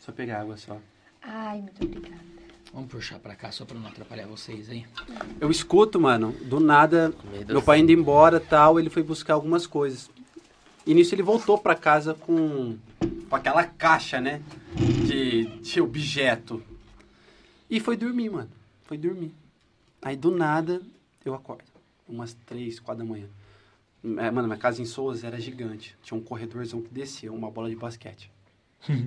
[0.00, 0.78] Só pegar água só.
[1.22, 2.20] Ai, muito obrigada.
[2.72, 4.84] Vamos puxar pra cá só pra não atrapalhar vocês aí.
[5.40, 7.14] Eu escuto, mano, do nada,
[7.46, 10.10] meu pai indo embora tal, ele foi buscar algumas coisas.
[10.84, 12.76] E nisso ele voltou pra casa com,
[13.30, 14.42] com aquela caixa, né?
[15.06, 16.60] De, de objeto.
[17.70, 18.50] E foi dormir, mano.
[18.82, 19.32] Foi dormir.
[20.02, 20.82] Aí do nada
[21.24, 21.62] eu acordo.
[22.08, 23.28] Umas três, quatro da manhã.
[24.18, 25.96] É, mano, minha casa em Souza era gigante.
[26.02, 28.30] Tinha um corredorzão que descia, uma bola de basquete.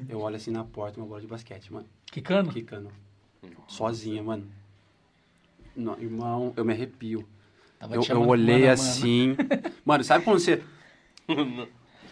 [0.09, 1.85] eu olho assim na porta, uma bola de basquete, mano.
[2.11, 2.51] Que cano?
[2.51, 2.89] Quicando.
[3.67, 4.47] Sozinha, mano.
[5.75, 7.27] Não, irmão, eu me arrepio.
[7.79, 8.71] Tava Eu, eu olhei mano a mano.
[8.89, 9.35] assim.
[9.85, 10.63] Mano, sabe quando você.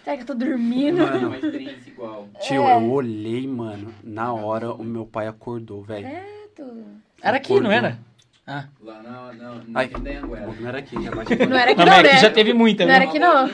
[0.03, 0.99] Será que eu tô dormindo?
[0.99, 2.30] Mano, Uma experiência igual.
[2.40, 2.76] tio, É.
[2.76, 3.91] eu olhei, mano.
[4.03, 6.07] Na hora, o meu pai acordou, velho.
[7.22, 7.98] Era aqui, não era?
[8.47, 8.67] Ah.
[8.80, 9.88] Lá na, na, Ai.
[9.89, 10.22] na Anhanguera.
[10.59, 11.11] Não era aqui, já.
[11.11, 11.22] Não
[11.57, 12.09] era aqui Não, não, né?
[12.11, 12.95] aqui já teve muita, Não viu?
[12.95, 13.49] era aqui não.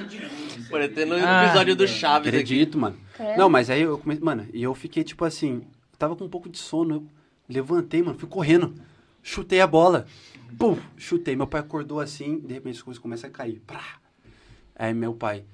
[0.69, 1.45] Parecendo no Ah.
[1.45, 2.37] episódio do Chaves aqui.
[2.37, 2.97] Acredito, mano.
[3.15, 3.37] Credo.
[3.37, 4.23] Não, mas aí eu comecei.
[4.23, 5.63] Mano, e eu fiquei tipo assim.
[5.97, 6.95] Tava com um pouco de sono.
[6.95, 7.07] Eu
[7.49, 8.73] levantei, mano, fui correndo.
[9.23, 10.05] Chutei a bola.
[10.57, 11.35] Pum, chutei.
[11.35, 12.39] Meu pai acordou assim.
[12.39, 13.61] De repente as coisas começam a cair.
[13.65, 13.97] Prá.
[14.75, 15.45] Aí meu pai,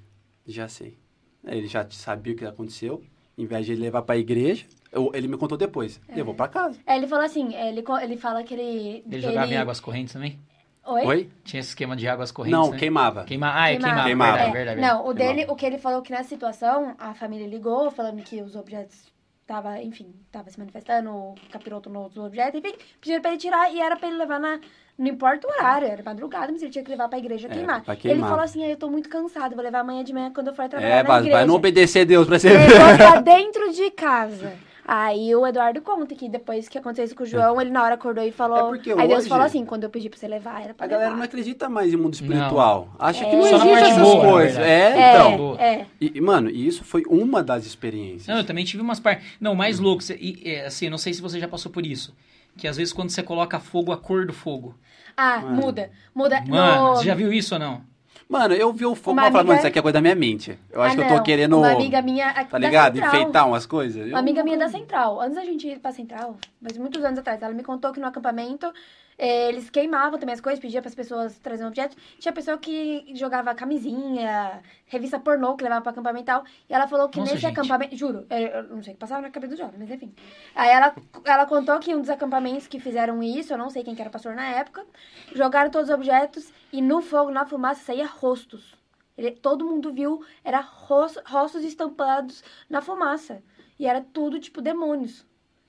[0.48, 0.98] já sei.
[1.46, 3.04] Aí Ele já sabia o que aconteceu.
[3.38, 6.00] Em vez de ele levar pra igreja, eu- ele me contou depois.
[6.14, 6.80] Levou pra casa.
[6.86, 9.04] É, ele falou assim, é, ele, ele fala que ele...
[9.10, 10.40] Ele jogava em águas correntes também?
[10.86, 11.06] Oi?
[11.06, 11.30] Oi?
[11.44, 12.78] Tinha esse esquema de águas correntes, Não, né?
[12.78, 13.24] queimava.
[13.26, 13.52] Queima...
[13.54, 14.04] Ah, é queimava.
[14.06, 14.32] Queimava.
[14.38, 15.36] Verdade, É, verdade, Não, o Queimava.
[15.36, 19.12] dele, o que ele falou que nessa situação, a família ligou, falando que os objetos
[19.46, 23.80] tava, enfim, tava se manifestando, o capiroto nos objetos, enfim, pediram pra ele tirar e
[23.82, 24.60] era pra ele levar na.
[24.98, 27.84] Não importa o horário, era madrugada, mas ele tinha que levar pra igreja É, queimar.
[27.84, 28.18] pra queimar.
[28.20, 30.56] Ele falou assim: "Ah, eu tô muito cansado, vou levar amanhã de manhã quando eu
[30.56, 31.38] for trabalhar É, na vai, igreja.
[31.38, 32.98] vai não obedecer a Deus pra você Levou ver.
[32.98, 34.54] pra dentro de casa.
[34.90, 37.96] Aí o Eduardo conta que depois que aconteceu isso com o João, ele na hora
[37.96, 38.58] acordou e falou.
[38.74, 40.86] É porque aí Deus hoje- falou assim: quando eu pedi pra você levar, era pra
[40.86, 41.18] A galera levar.
[41.18, 42.88] não acredita mais em mundo espiritual.
[42.98, 43.36] Acha que É.
[43.36, 44.58] não Só na existe parte essas boa, coisas.
[44.60, 45.56] É, É, então.
[45.60, 45.86] é.
[46.00, 48.28] E, mano, e isso foi uma das experiências.
[48.28, 49.28] Não, eu também tive umas partes.
[49.42, 51.86] Não, o mais louco, cê- e, é, assim, não sei se você já passou por
[51.86, 52.16] isso.
[52.56, 54.74] Que às vezes quando você coloca fogo, a cor do fogo.
[55.18, 55.56] Ah, Mano.
[55.66, 55.92] muda.
[56.16, 56.42] Muda.
[56.48, 56.96] Mano, no...
[56.96, 57.82] você já viu isso ou não?
[58.30, 60.02] Mano, eu vi o fogo Uma e falei, mano, amiga- isso aqui é coisa da
[60.02, 60.60] minha mente.
[60.70, 62.28] Eu acho Ah, que eu tô querendo, Uma amiga minha.
[62.32, 62.96] aqui tá ligado?
[62.96, 63.16] Central.
[63.16, 64.02] Enfeitar umas coisas.
[64.06, 65.22] Eu- Uma amiga minha da Central.
[65.22, 68.08] Antes da gente ir pra Central, mas muitos anos atrás, ela me contou que no
[68.08, 68.70] acampamento
[69.18, 71.98] eh, eles queimavam também as coisas, pediam para as pessoas trazerem objetos.
[72.20, 76.44] Tinha pessoa que jogava camisinha, revista pornô que levava para acampamento e tal.
[76.70, 77.52] E ela falou que Nossa, nesse gente.
[77.60, 77.96] acampamento.
[77.96, 80.14] Juro, eu, não sei o que passava na cabeça do jovem, mas enfim.
[80.56, 80.96] Aí ela,
[81.26, 84.10] ela contou que um dos acampamentos que fizeram isso, eu não sei quem que era
[84.10, 84.86] pastor na época,
[85.34, 88.76] jogaram todos os objetos e no fogo, na fumaça, saía rostos.
[89.18, 93.42] Ele- todo mundo viu, era ros- rostos estampados na fumaça.
[93.80, 95.26] E era tudo tipo demônios.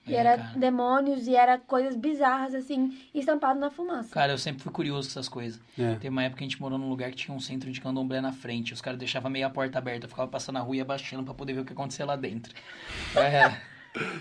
[0.09, 0.51] E É, era cara.
[0.57, 4.09] demônios e era coisas bizarras, assim, estampado na fumaça.
[4.13, 5.61] Cara, eu sempre fui curioso com essas coisas.
[5.79, 5.95] É.
[5.97, 8.21] Tem uma época que a gente morou num lugar que tinha um centro de candomblé
[8.21, 8.73] na frente.
[8.73, 11.53] Os caras deixavam meia porta aberta, eu ficava passando na rua e abaixando pra poder
[11.55, 12.53] ver o que acontecia lá dentro.
[13.17, 13.53] É.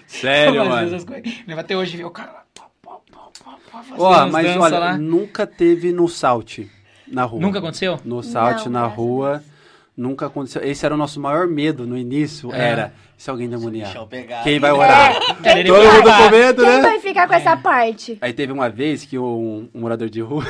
[0.08, 0.88] Sério, mano.
[0.88, 1.24] essas coisas.
[1.48, 2.44] Lembra até hoje ver o cara lá.
[2.54, 4.98] pá, pá, pá, Ó, as mas olha, lá.
[4.98, 6.60] nunca teve no Salt
[7.08, 7.42] na rua.
[7.42, 8.00] Nunca aconteceu?
[8.04, 9.44] No Salt, Não, na rua,
[9.96, 10.64] nunca aconteceu.
[10.64, 12.70] Esse era o nosso maior medo no início, É.
[12.70, 13.86] era se alguém demoniar.
[13.86, 14.44] Deixa eu pegar.
[14.44, 15.20] Quem vai orar?
[15.44, 16.82] Cara, ele Todo vai mundo com medo, Quem né?
[16.82, 18.18] vai ficar com essa parte?
[18.22, 20.46] Aí teve uma vez que um, um morador de rua.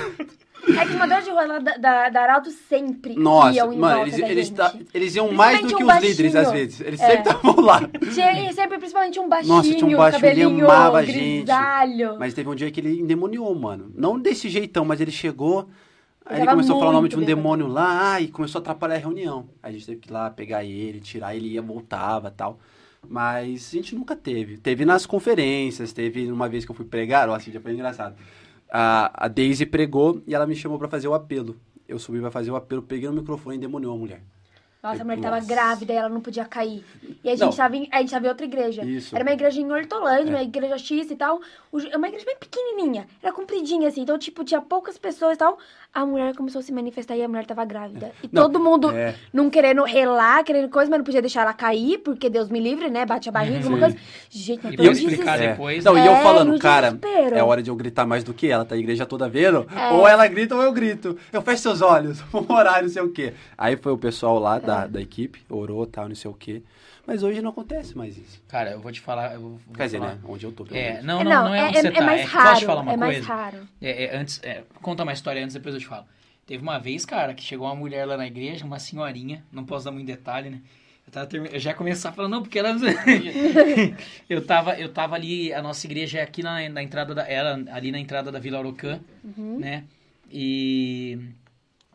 [0.69, 3.77] É que os moradores de rua lá da, da, da Arauto sempre Nossa, iam em
[3.77, 4.55] mano, volta eles, da eles, gente.
[4.57, 6.53] ta- eles iam mais do que Principalmente os um líderes, baixinho.
[6.53, 6.81] às vezes.
[6.81, 7.05] Eles É.
[7.07, 7.89] sempre estavam lá.
[8.13, 11.43] Tinha, sempre, principalmente um baixinho, Nossa, tinha um baixinho, ele cabelinho amava a gente.
[11.43, 12.15] grisalho.
[12.19, 13.89] Mas teve um dia que ele endemoniou, mano.
[13.95, 15.69] Não desse jeitão, mas ele chegou.
[16.29, 17.35] Aí ele tava começou a falar o nome de um bêbado.
[17.37, 19.47] demônio lá, ai, começou a atrapalhar a reunião.
[19.63, 22.59] Aí a gente teve que ir lá pegar ele, tirar ele, ia, voltava tal.
[23.07, 24.57] Mas a gente nunca teve.
[24.57, 28.15] Teve nas conferências, teve uma vez que eu fui pregar, ó, assim, já foi engraçado.
[28.69, 31.55] A, a Daisy pregou e ela me chamou pra fazer o apelo.
[31.87, 34.21] Eu subi pra fazer o apelo, peguei no microfone e endemoniou a mulher.
[34.83, 35.47] Nossa, a mulher tava Nossa.
[35.47, 36.83] grávida e ela não podia cair.
[37.23, 37.51] E a gente, Não.
[37.51, 38.85] tava em, a gente tava em outra igreja.
[38.85, 39.15] Isso.
[39.15, 40.35] Era uma igreja em Hortolândia, É.
[40.35, 41.41] uma igreja X e tal.
[41.71, 43.07] O- É uma igreja bem pequenininha.
[43.21, 44.01] Era compridinha, assim.
[44.01, 45.57] Então, tipo, tinha poucas pessoas e tal.
[45.97, 48.11] A mulher começou a se manifestar e a mulher tava grávida.
[48.21, 49.15] E Não, todo mundo é.
[49.33, 52.87] não querendo relar, querendo coisa, mas não podia deixar ela cair, porque Deus me livre,
[52.87, 53.03] né?
[53.03, 53.81] Bate a barriga, alguma Sim.
[53.81, 53.97] coisa.
[54.29, 55.43] Gente, mas E um explicar desespero.
[55.43, 55.47] É.
[55.53, 55.83] depois.
[55.83, 57.35] Não, e eu É, falando, cara, desespero.
[57.35, 59.65] é hora de eu gritar mais do que ela, tá a igreja toda vendo?
[59.75, 59.91] É.
[59.93, 61.17] Ou ela grita ou eu grito.
[61.33, 63.33] Eu fecho seus olhos, vamos orar, não sei o quê.
[63.57, 66.61] Aí foi o pessoal lá da, da equipe, orou, tal, não sei o quê.
[67.07, 68.43] Mas hoje não acontece mais isso.
[68.49, 69.33] Cara, eu vou te falar.
[69.35, 70.15] Eu vou, vou Quer dizer, falar.
[70.15, 70.21] né?
[70.25, 71.05] Onde eu tô, pelo É, menos.
[71.05, 72.01] não, É, não, não é onde você tá.
[72.05, 72.65] mais é que posso te raro.
[72.65, 73.27] falar uma é mais coisa?
[73.33, 73.67] raro.
[73.81, 76.05] É, é, antes, é, conta uma história antes, depois eu te falo.
[76.45, 79.85] Teve uma vez, cara, que chegou uma mulher lá na igreja, uma senhorinha, não posso
[79.85, 80.61] dar muito detalhe, né?
[81.05, 82.75] Eu, tava termi- eu já ia começar falando, não, porque ela.
[84.29, 87.25] eu, tava, eu tava ali, a nossa igreja é aqui na, na entrada da.
[87.27, 88.99] Era ali na entrada da Vila Arocã,
[89.59, 89.85] né?
[90.29, 91.17] E.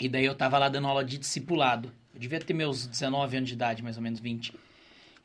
[0.00, 1.92] E daí eu tava lá dando aula de discipulado.
[2.14, 4.52] Eu devia ter meus 19 anos de idade, mais ou menos 20.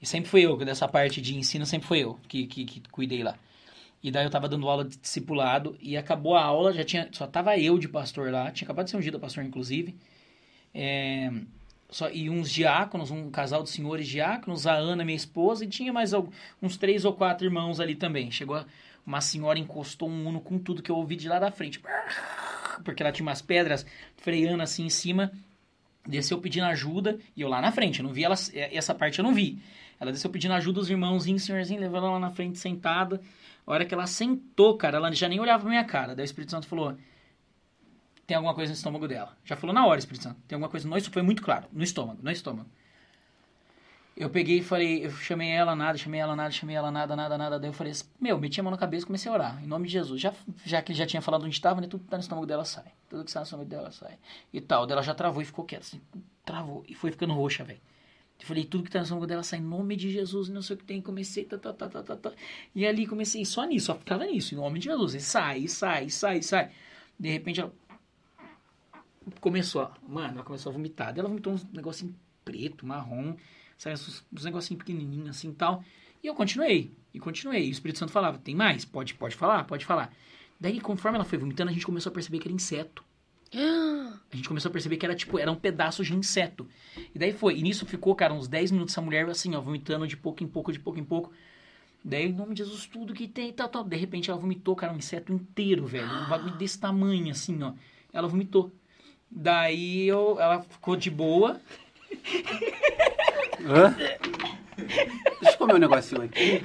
[0.01, 3.23] E sempre fui eu, dessa parte de ensino, sempre fui eu que, que, que cuidei
[3.23, 3.35] lá.
[4.01, 7.25] E daí eu tava dando aula de discipulado e acabou a aula, já tinha, só
[7.25, 9.95] tava eu de pastor lá, tinha acabado de ser ungido a pastor, inclusive.
[10.73, 11.31] É,
[11.89, 15.91] só, e uns diáconos, um casal de senhores diáconos, a Ana, minha esposa, e tinha
[15.91, 16.11] mais
[16.61, 18.29] uns três ou quatro irmãos ali também.
[18.29, 18.63] Chegou
[19.05, 21.81] uma senhora, encostou um uno com tudo que eu ouvi de lá da frente.
[22.83, 23.85] Porque ela tinha umas pedras
[24.17, 25.31] freando assim em cima.
[26.05, 29.23] Desceu pedindo ajuda, e eu lá na frente, eu não vi ela, essa parte eu
[29.23, 29.59] não vi.
[29.99, 33.21] Ela desceu pedindo ajuda, os irmãozinhos, senhorzinho, levando ela lá na frente, sentada.
[33.65, 36.15] A hora que ela sentou, cara, ela já nem olhava pra minha cara.
[36.15, 36.95] Daí o Espírito Santo falou:
[38.27, 39.37] tem alguma coisa no estômago dela.
[39.45, 40.37] Já falou na hora, Espírito Santo.
[40.47, 41.13] Tem alguma coisa no estômago.
[41.13, 41.65] Foi muito claro.
[41.71, 42.69] No estômago, no estômago.
[44.17, 47.37] Eu peguei e falei, eu chamei ela, nada, chamei ela, nada, chamei ela, nada, nada,
[47.37, 47.59] nada.
[47.59, 49.63] Daí eu falei meu, meti a mão na cabeça e comecei a orar.
[49.63, 50.19] Em nome de Jesus.
[50.19, 50.33] Já,
[50.65, 51.87] já que ele já tinha falado onde estava, né?
[51.87, 52.91] Tudo que tá no estômago dela sai.
[53.09, 54.17] Tudo que está no estômago dela sai.
[54.51, 54.85] E tal.
[54.85, 56.01] Daí ela já travou e ficou quieta, assim.
[56.43, 56.83] Travou.
[56.87, 57.79] E foi ficando roxa, velho.
[58.39, 60.75] Eu falei, tudo que tá no estômago dela sai em nome de Jesus, não sei
[60.75, 61.01] o que tem.
[61.01, 62.33] Comecei, tá, tá, tá, tá, tá, tá.
[62.75, 65.15] E ali comecei só nisso, só ficava nisso, em nome de Jesus.
[65.15, 66.71] E sai, sai, sai, sai.
[67.19, 67.73] De repente ela
[69.41, 71.11] começou, ó, mano, ela começou a vomitar.
[71.11, 72.15] Daí ela vomitou uns negocinho
[72.45, 73.35] preto, marrom,
[73.77, 75.83] sabe, uns, uns negocinhos pequenininhos assim tal.
[76.23, 77.65] E eu continuei, e continuei.
[77.65, 78.85] E o Espírito Santo falava, tem mais?
[78.85, 80.13] Pode, pode falar, pode falar.
[80.59, 83.03] Daí, conforme ela foi vomitando, a gente começou a perceber que era inseto.
[83.53, 86.67] A gente começou a perceber que era tipo, eram pedaços de inseto.
[87.13, 87.57] E daí foi.
[87.57, 90.47] E nisso ficou, cara, uns 10 minutos essa mulher assim, ó, vomitando de pouco em
[90.47, 91.31] pouco, de pouco em pouco.
[92.03, 93.83] Daí, em nome de Jesus, tudo que tem, tal, tal.
[93.83, 96.07] De repente ela vomitou, cara, um inseto inteiro, velho.
[96.07, 97.73] Um bagulho desse tamanho, assim, ó.
[98.13, 98.71] Ela vomitou.
[99.29, 101.59] Daí eu, ela ficou de boa.
[103.65, 103.95] Hã?
[104.77, 106.61] Deixa eu comer um negocinho aqui.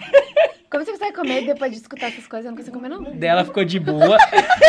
[0.73, 2.47] Como você consegue comer depois de escutar essas coisas?
[2.47, 3.03] Eu não consigo comer, não.
[3.03, 4.16] Daí ela ficou de boa.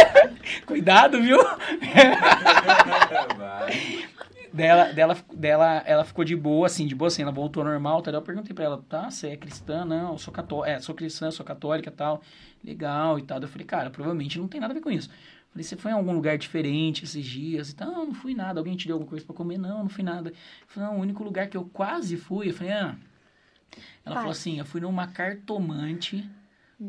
[0.68, 1.38] Cuidado, viu?
[4.52, 8.02] dela, dela, dela, ela ficou de boa, assim, de boa, assim, ela voltou ao normal,
[8.02, 8.12] tá?
[8.12, 9.86] Eu perguntei pra ela, tá, você é cristã?
[9.86, 12.22] Não, eu sou católica, é, sou cristã, sou católica e tal.
[12.62, 13.42] Legal e tal.
[13.42, 15.10] Eu falei, cara, provavelmente não tem nada a ver com isso.
[15.52, 17.70] Falei, você foi em algum lugar diferente esses dias?
[17.70, 18.60] E tal, não, não fui nada.
[18.60, 19.58] Alguém te deu alguma coisa pra comer?
[19.58, 20.32] Não, não fui nada.
[20.32, 20.36] Eu
[20.68, 22.94] falei, não, o único lugar que eu quase fui, eu falei, ah.
[24.06, 24.24] Ela Vai.
[24.24, 26.30] falou assim, eu fui numa cartomante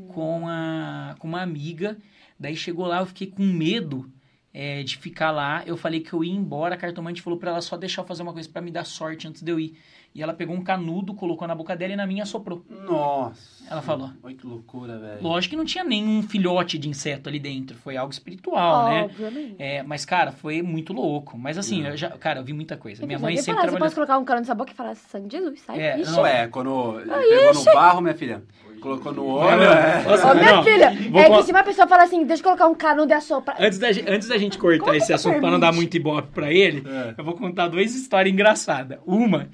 [0.09, 1.97] com, a, com uma amiga.
[2.39, 4.11] Daí chegou lá, eu fiquei com medo
[4.52, 5.62] é, de ficar lá.
[5.66, 6.74] Eu falei que eu ia embora.
[6.74, 9.28] A cartomante falou pra ela só deixar eu fazer uma coisa pra me dar sorte
[9.28, 9.78] antes de eu ir.
[10.15, 12.65] E ela pegou um canudo, colocou na boca dela e na minha soprou.
[12.69, 13.65] Nossa.
[13.69, 14.11] Ela falou.
[14.23, 15.19] Olha que loucura, velho.
[15.20, 17.77] Lógico que não tinha nenhum filhote de inseto ali dentro.
[17.78, 19.03] Foi algo espiritual, né?
[19.05, 19.57] Obviamente.
[19.59, 21.36] É, mas, cara, foi muito louco.
[21.36, 21.91] Mas assim, Não.
[21.91, 23.03] eu já, cara, eu vi muita coisa.
[23.03, 23.85] Eu Minha mãe sempre falar, Você trabalhou.
[23.86, 25.81] pode colocar um cano nessa boca e falar sangue de Jesus, sai.
[25.81, 26.12] É, Ixi.
[26.12, 28.43] não, Ué, quando pegou no barro, minha filha,
[28.81, 30.03] colocou no olho, Não, é.
[30.05, 30.62] nossa, Ô, minha não.
[30.62, 33.15] filha, Vou é que se uma pessoa fala assim, deixa eu colocar um canudo e
[33.15, 33.57] assoprar.
[33.61, 35.81] Antes da, antes da gente cortar Como esse assunto pra não dar permite?
[35.81, 37.15] muito ibope pra ele, É.
[37.19, 38.99] eu vou contar duas histórias engraçadas.
[39.05, 39.49] Uma,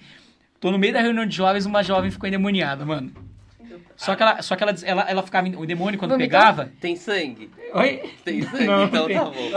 [0.60, 3.10] tô no meio da reunião de jovens, uma jovem ficou endemoniada, mano.
[3.96, 5.46] Só que ela, só que ela, ela, ela ficava.
[5.58, 6.70] O demônio, quando pegava.
[6.80, 7.50] Tem sangue?
[7.74, 8.02] Oi?
[8.24, 8.64] Tem sangue?
[8.64, 9.16] Não, então tem.
[9.18, 9.50] tá bom.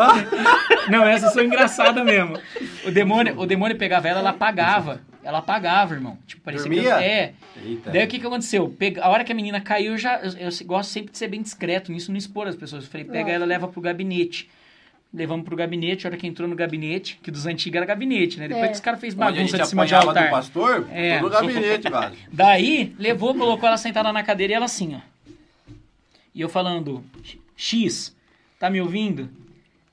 [0.89, 2.37] Não, essas são engraçadas mesmo.
[2.85, 4.99] O demônio, o demônio pegava ela, ela apagava.
[5.23, 6.17] Ela apagava, irmão.
[6.27, 6.75] Tipo, parecia que.
[6.75, 7.01] Dormia?
[7.01, 7.33] É.
[7.63, 7.91] Eita.
[7.91, 8.67] Daí o que, que aconteceu?
[8.77, 10.17] Pega- A hora que a menina caiu, eu já.
[10.19, 12.83] Eu, eu gosto sempre de ser bem discreto nisso, não expor as pessoas.
[12.83, 14.49] Eu falei, pega ela, leva pro gabinete.
[15.13, 18.47] Levamos pro gabinete, a hora que entrou no gabinete, que dos antigos era gabinete, né?
[18.47, 18.67] Depois É.
[18.69, 20.31] que os caras fez bagunça gente de cima de apanhava do altar.
[20.31, 21.17] pastor, É.
[21.19, 22.17] tô no gabinete, quase.
[22.33, 25.01] Daí, levou, colocou ela sentada na cadeira e ela assim, ó.
[26.33, 27.03] E eu falando,
[27.55, 28.15] X,
[28.57, 29.29] tá me ouvindo?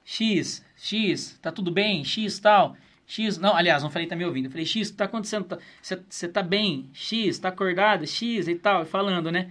[0.07, 2.03] X, X, tá tudo bem?
[2.03, 2.75] X, tal.
[3.07, 4.47] X, não, aliás, não falei tá me ouvindo.
[4.47, 5.59] Eu falei, X, o que tá acontecendo?
[5.83, 6.89] Você tá bem?
[6.95, 8.07] X, tá acordado?
[8.07, 9.51] X e tal, e falando, né?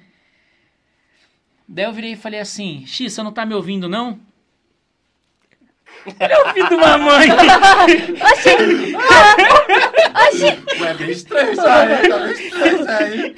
[1.68, 4.20] Daí eu virei e falei assim, X, você não tá me ouvindo, não?
[6.20, 7.28] Olha o filho de uma mãe!
[10.80, 13.36] Ué, bem estranho isso aí, tá bem estranho isso aí.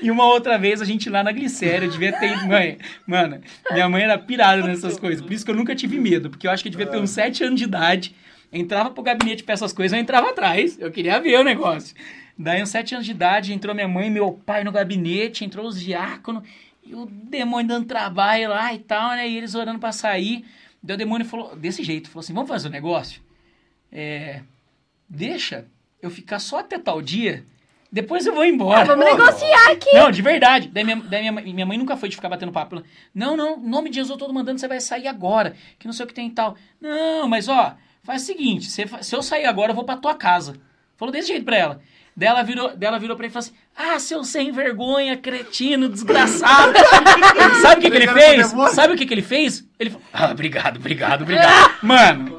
[0.00, 2.46] E uma outra vez a gente lá na Glicério devia ter.
[2.46, 3.40] Mãe, mano,
[3.72, 5.20] minha mãe era pirada nessas coisas.
[5.20, 6.30] Por isso que eu nunca tive medo.
[6.30, 8.14] Porque eu acho que eu devia ter uns 7 anos de idade.
[8.52, 10.78] Entrava pro gabinete pra essas coisas, eu entrava atrás.
[10.78, 11.96] Eu queria ver o negócio.
[12.38, 15.66] Daí, uns 7 anos de idade, entrou minha mãe e meu pai no gabinete, entrou
[15.66, 16.42] os diáconos,
[16.84, 19.28] e o demônio dando trabalho lá e tal, né?
[19.28, 20.44] E eles orando pra sair.
[20.84, 23.22] Daí o demônio falou, desse jeito, falou assim: vamos fazer um negócio?
[23.90, 24.42] É.
[25.08, 25.66] Deixa
[26.02, 27.44] eu ficar só até tal dia,
[27.90, 28.80] depois eu vou embora.
[28.82, 29.92] Ah, vamos negociar aqui.
[29.94, 30.68] Não, de verdade.
[30.68, 32.76] Daí minha, daí minha, mãe- minha mãe nunca foi de ficar batendo papo.
[32.76, 32.84] Ela,
[33.14, 35.56] não, não, nome de Jesus eu tô mandando, você vai sair agora.
[35.78, 36.56] Que não sei o que tem e tal.
[36.80, 40.14] Não, mas ó, faz o seguinte, fa- se eu sair agora, eu vou pra tua
[40.14, 40.56] casa.
[40.96, 41.80] Falou desse jeito pra ela.
[42.16, 45.16] Daí ela virou, daí ela virou pra ele e falou assim: Ah, seu sem vergonha,
[45.16, 46.72] cretino, desgraçado.
[47.60, 48.46] Sabe o que, que ele fez?
[48.72, 49.64] Sabe o que, que ele fez?
[49.80, 51.74] Ele falou: Ah, obrigado, obrigado, obrigado.
[51.82, 52.38] Mano,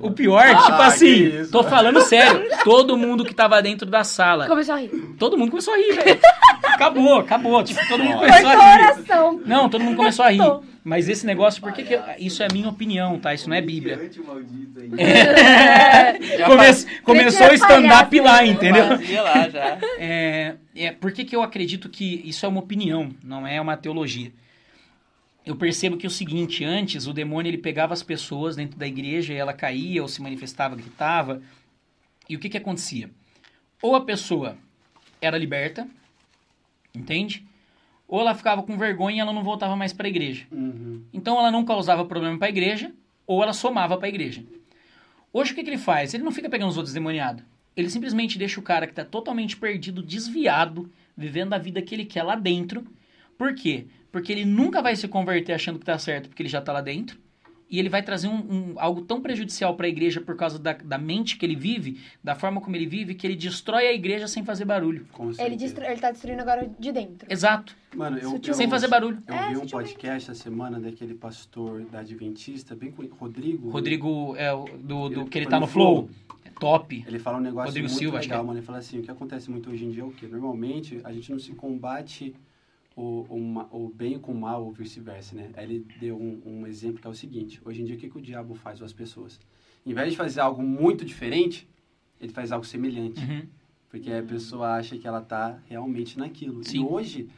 [0.00, 1.50] o pior, tipo Ah, assim, que isso.
[1.50, 2.44] tô falando sério.
[2.64, 4.90] Todo mundo que tava dentro da sala Começou a rir.
[5.18, 6.18] Todo mundo começou a rir, velho.
[6.64, 7.62] Acabou, acabou.
[7.64, 8.82] Tipo, todo mundo começou a a rir.
[8.82, 9.40] oração.
[9.44, 10.40] Não, todo mundo começou a rir.
[10.84, 13.34] Mas esse negócio, por que que eu- isso é a minha opinião, tá?
[13.34, 13.96] Isso não é Bíblia.
[14.26, 14.88] maldito aí.
[16.46, 18.86] Come- começou o é stand-up lá, entendeu?
[18.88, 19.78] Fazia lá já.
[19.98, 23.76] É, é, por que, que eu acredito que isso é uma opinião, não é uma
[23.76, 24.30] teologia?
[25.48, 28.86] Eu percebo que é o seguinte, antes o demônio ele pegava as pessoas dentro da
[28.86, 31.40] igreja e ela caía ou se manifestava, gritava.
[32.28, 33.10] E o que que acontecia?
[33.80, 34.58] Ou a pessoa
[35.22, 35.88] era liberta,
[36.94, 37.46] entende?
[38.06, 40.46] Ou ela ficava com vergonha e ela não voltava mais para a igreja.
[40.52, 41.02] Uhum.
[41.14, 42.92] Então ela não causava problema para a igreja,
[43.26, 44.44] ou ela somava para a igreja.
[45.32, 46.12] Hoje o que, que ele faz?
[46.12, 47.42] Ele não fica pegando os outros demoniados.
[47.74, 52.04] Ele simplesmente deixa o cara que tá totalmente perdido, desviado, vivendo a vida que ele
[52.04, 52.86] quer lá dentro.
[53.38, 53.86] Por quê?
[54.10, 56.80] Porque ele nunca vai se converter achando que tá certo, porque ele já tá lá
[56.80, 57.18] dentro.
[57.70, 60.72] E ele vai trazer um, um- algo tão prejudicial para a igreja por causa da,
[60.72, 64.26] da mente que ele vive, da forma como ele vive, que ele destrói a igreja
[64.26, 65.06] sem fazer barulho.
[65.12, 65.84] Com Ele, destru...
[65.84, 67.30] ele tá destruindo agora de dentro.
[67.30, 67.76] Exato.
[67.94, 69.18] Mano, eu, eu, Sem fazer barulho.
[69.28, 73.68] Eu É, vi um podcast essa semana daquele pastor da Adventista, bem com Rodrigo.
[73.68, 76.08] Rodrigo, é, do, do Ele que ele foi tá no no Flow.
[76.46, 77.04] É top.
[77.06, 78.46] Ele fala um negócio Rodrigo muito Silva, acho que legal, é.
[78.46, 78.58] mano.
[78.60, 80.26] Ele fala assim, o que acontece muito hoje em dia é o quê?
[80.26, 82.34] Normalmente, a gente não se combate
[82.98, 85.50] o, o, o bem com o mal ou vice-versa, né?
[85.54, 87.60] Aí ele deu um, um exemplo que é o seguinte.
[87.64, 89.38] Hoje em dia, o que, que o diabo faz com as pessoas?
[89.86, 91.68] Em vez de fazer algo muito diferente,
[92.20, 93.20] ele faz algo semelhante.
[93.20, 93.46] Uhum.
[93.88, 96.64] Porque a pessoa acha que ela tá realmente naquilo.
[96.64, 96.80] Sim.
[96.80, 97.28] E hoje,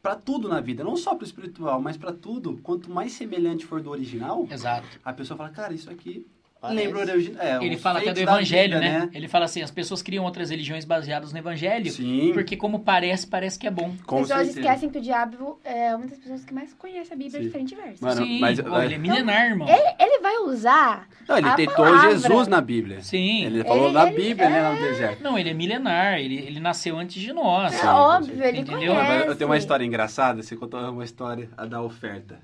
[0.00, 3.82] para tudo na vida, não só pro espiritual, mas para tudo, quanto mais semelhante for
[3.82, 4.86] do original, Exato.
[5.04, 6.24] a pessoa fala, cara, isso aqui.
[6.70, 7.02] Lembra.
[7.40, 9.10] É, Ele fala até do da evangelho, vida, né?
[9.12, 13.26] Ele fala assim, as pessoas criam outras religiões baseadas no evangelho, Sim, porque como parece,
[13.26, 13.94] parece que é bom.
[14.06, 14.60] com As pessoas certeza.
[14.60, 17.46] esquecem que o diabo é uma das pessoas que mais conhece a Bíblia Sim.
[17.46, 18.00] diferente versos.
[18.00, 19.68] Mano, Sim, mas- pô, ele é milenar, irmão.
[19.68, 21.08] Ele vai usar.
[21.28, 22.10] Não, ele a tentou palavra.
[22.10, 23.02] Jesus na Bíblia.
[23.02, 23.44] Sim.
[23.46, 25.22] Ele falou Ele- na ele- Bíblia, né, lá no deserto.
[25.22, 27.72] Não, ele é milenar, ele, ele nasceu antes de nós.
[27.74, 28.94] É Sim, óbvio, ele Entendeu?
[28.94, 29.26] conhece.
[29.28, 32.38] Eu tenho uma história engraçada, você contou uma história a da oferta.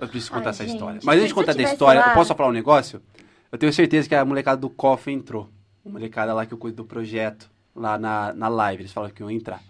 [0.00, 1.00] Eu preciso contar Ai, essa gente, história.
[1.04, 3.02] Mas antes de contar da história, lá- eu posso só falar um negócio?
[3.50, 5.48] Eu tenho certeza que a molecada do COF entrou.
[5.84, 9.22] A molecada lá que eu cuido do projeto, lá na, na live, eles falaram que
[9.22, 9.62] iam entrar.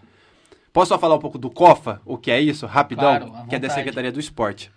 [0.73, 2.01] Posso só falar um pouco do COFA?
[2.05, 2.65] O que é isso?
[2.65, 3.17] Rapidão?
[3.29, 3.69] Claro, que é da.
[3.69, 4.71] Secretaria do Esporte.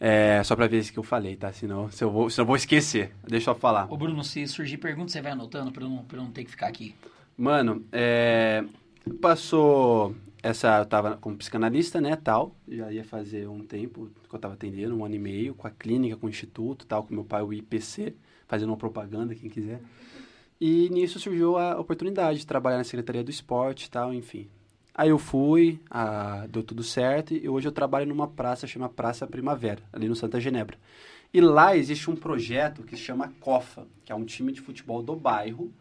[0.00, 1.52] É, só pra ver isso que eu falei, tá?
[1.52, 3.12] Senão, se eu vou, se eu vou esquecer.
[3.26, 3.86] Deixa eu falar.
[3.90, 6.44] Ô Bruno, se surgir pergunta, você vai anotando pra eu não, pra eu não ter
[6.44, 6.94] que ficar aqui.
[7.36, 8.64] Mano, é,
[9.20, 14.38] passou essa, eu tava como psicanalista, né, tal, já ia fazer um tempo que eu
[14.38, 17.24] tava atendendo, um ano e meio, com a clínica, com o instituto, tal, com meu
[17.24, 18.14] pai, o IPC,
[18.46, 19.80] fazendo uma propaganda, quem quiser.
[20.60, 24.46] E nisso surgiu a oportunidade de trabalhar na Secretaria do Esporte, tal, enfim.
[24.94, 29.26] Aí eu fui, ah, deu tudo certo, e hoje eu trabalho numa praça, chama Praça
[29.26, 30.76] Primavera, ali no Santa Genebra.
[31.32, 35.02] E lá existe um projeto que se chama COFA, que é um time de futebol
[35.02, 35.72] do bairro,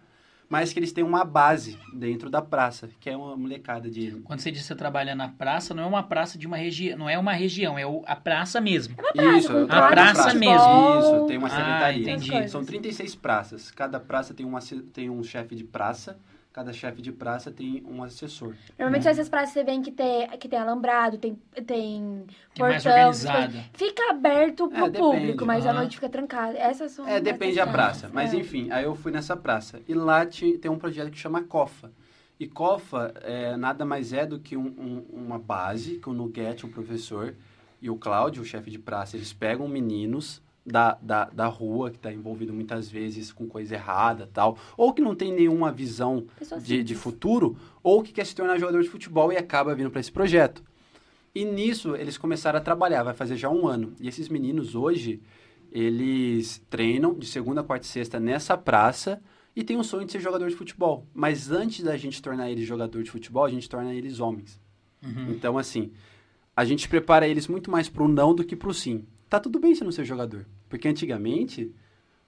[0.49, 4.11] mas que eles têm uma base dentro da praça, que é uma molecada de.
[4.23, 6.97] Quando você diz que você trabalha na praça, não é uma praça de uma região,
[6.97, 8.95] não é uma região, é o- a praça mesmo.
[9.15, 10.99] Isso, com eu A trabalho na praça mesmo.
[10.99, 12.01] Isso, tem uma Ah, secretaria.
[12.11, 12.49] entendi.
[12.49, 13.71] São 36 praças.
[13.71, 14.59] Cada praça tem, uma,
[14.93, 16.17] tem um chefe de praça,
[16.53, 18.53] cada chefe de praça tem um assessor.
[18.77, 21.35] Normalmente essas praças você vê que tem, que tem alambrado, tem,
[21.65, 22.25] tem
[22.55, 23.11] portão.
[23.73, 25.79] Fica aberto pro É, público, mas à Aham.
[25.79, 26.55] noite fica trancado.
[26.55, 28.07] Essas são É, depende da praça.
[28.13, 28.37] Mas é.
[28.37, 29.81] enfim, aí eu fui nessa praça.
[29.87, 31.91] E lá tem um projeto que chama COFA.
[32.39, 36.65] E COFA é, nada mais é do que um- um- uma base que o Nuguete,
[36.67, 37.33] o professor,
[37.81, 41.97] e o Cláudio, o chefe de praça, eles pegam meninos da, da, da rua, que
[41.97, 46.25] está envolvido muitas vezes com coisa errada tal, ou que não tem nenhuma visão
[46.61, 49.99] de, de futuro, ou que quer se tornar jogador de futebol e acaba vindo para
[49.99, 50.63] esse projeto.
[51.35, 53.93] E nisso eles começaram a trabalhar, vai fazer já um ano.
[53.99, 55.21] E esses meninos hoje,
[55.71, 59.21] eles treinam de segunda, quarta e sexta nessa praça
[59.55, 61.07] e tem um sonho de ser jogador de futebol.
[61.13, 64.61] Mas antes da gente tornar eles jogador de futebol, a gente torna eles homens.
[65.03, 65.31] Uhum.
[65.31, 65.91] Então, assim,
[66.55, 69.05] a gente prepara eles muito mais pro não do que pro sim.
[69.33, 70.45] Tá tudo bem você não ser jogador.
[70.69, 71.73] Porque antigamente,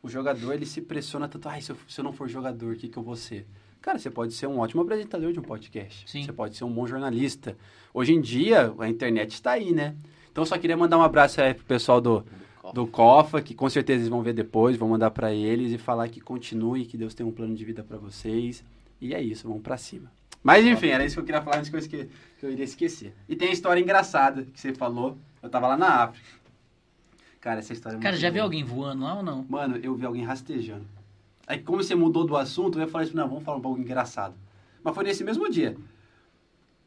[0.01, 2.75] o jogador ele se pressiona tanto, ai, se eu, se eu não for jogador, o
[2.75, 3.45] que, que eu vou ser?
[3.79, 6.09] Cara, você pode ser um ótimo apresentador de um podcast.
[6.09, 6.23] Sim.
[6.23, 7.55] Você pode ser um bom jornalista.
[7.93, 9.95] Hoje em dia, a internet está aí, né?
[10.31, 12.25] Então, eu só queria mandar um abraço aí pro pessoal do,
[12.73, 16.09] do COFA, que com certeza eles vão ver depois, vou mandar para eles e falar
[16.09, 18.63] que continue, que Deus tem um plano de vida para vocês.
[18.99, 20.11] E é isso, vamos para cima.
[20.41, 22.09] Mas enfim, era isso que eu queria falar antes coisas que,
[22.39, 23.13] que eu iria esquecer.
[23.29, 25.15] E tem a história engraçada que você falou.
[25.43, 26.44] Eu tava lá na África.
[27.45, 29.45] Cara, essa história é Cara, já viu alguém voando lá ou não?
[29.47, 30.83] Mano, eu vi alguém rastejando.
[31.45, 33.79] Aí, como você mudou do assunto, eu ia falar isso, não, vamos falar um pouco
[33.79, 34.33] engraçado.
[34.83, 35.77] Mas foi nesse mesmo dia.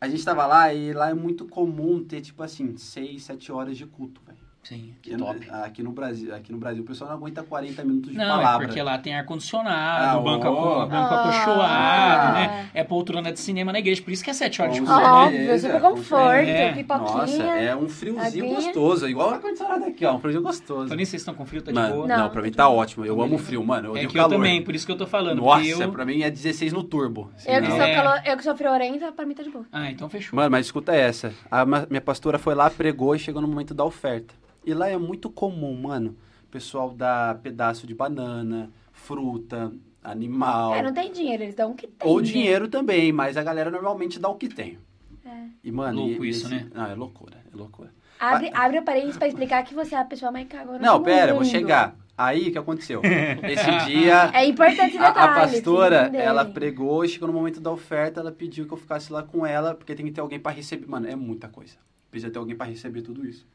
[0.01, 3.79] A gente tava lá e lá é muito comum ter, tipo assim, 6, 7 horas
[3.79, 4.39] de culto, velho.
[4.69, 5.49] Sim, que Aqui no- top.
[5.51, 8.65] Aqui no Brasil, aqui no Brasil, o pessoal não aguenta 40 minutos de Não, palavra.
[8.65, 11.21] é porque lá tem ar-condicionado, Ah, banco, aco- banco Ah.
[11.23, 12.69] acolchoado, né?
[12.75, 14.95] É poltrona de cinema na igreja, por isso que é 7 horas de culto.
[14.95, 15.15] certeza.
[15.15, 16.73] Óbvio, super conforto, É.
[16.73, 17.17] pipoquinha.
[17.17, 18.55] Nossa, é um friozinho aguinha.
[18.57, 19.09] gostoso.
[19.09, 20.15] Igual o ar-condicionado aqui, ó.
[20.15, 20.95] Um friozinho gostoso.
[20.95, 22.07] Nem vocês estão com frio, tá de Mano, boa.
[22.09, 23.07] não, Não, pra mim tá ótimo.
[23.07, 23.89] Eu amo o frio, mano.
[23.89, 24.31] Eu É que eu calor.
[24.37, 25.39] também, por isso que eu tô falando.
[25.41, 25.91] Nossa, eu...
[25.93, 27.31] pra mim é 16 no turbo.
[27.47, 27.95] Eu que, sou É.
[27.95, 28.21] calo...
[28.27, 29.65] eu que sou friorenta, pra mim tá de boa.
[29.73, 30.37] Ah, então fechou.
[30.37, 31.33] Mano, mas escuta essa.
[31.51, 34.35] A minha pastora foi lá, pregou e chegou no momento da oferta.
[34.65, 36.17] E lá é muito comum, mano.
[36.45, 39.73] O pessoal dá pedaço de banana, fruta,
[40.03, 40.75] animal.
[40.75, 42.09] É, não tem dinheiro, eles dão o que tem.
[42.09, 42.23] Ou né?
[42.27, 44.79] dinheiro também, mas a galera normalmente dá o que tem.
[45.25, 45.45] É.
[45.63, 46.67] E, mano, Louco e- isso, esse- né?
[46.75, 47.91] Não, é loucura, é loucura.
[48.19, 51.31] Abre, abre o parênteses pra explicar que você é a pessoa mais cagona Não, pera,
[51.31, 51.51] eu vou mundo.
[51.53, 51.95] chegar.
[52.17, 53.01] Aí, o que aconteceu?
[53.05, 55.31] Esse dia, É importante esse a, detalhe.
[55.31, 59.13] a pastora, ela pregou e chegou no momento da oferta, ela pediu que eu ficasse
[59.13, 60.89] lá com ela, porque tem que ter alguém pra receber.
[60.89, 61.77] Mano, é muita coisa.
[62.11, 63.47] Precisa ter alguém pra receber tudo isso.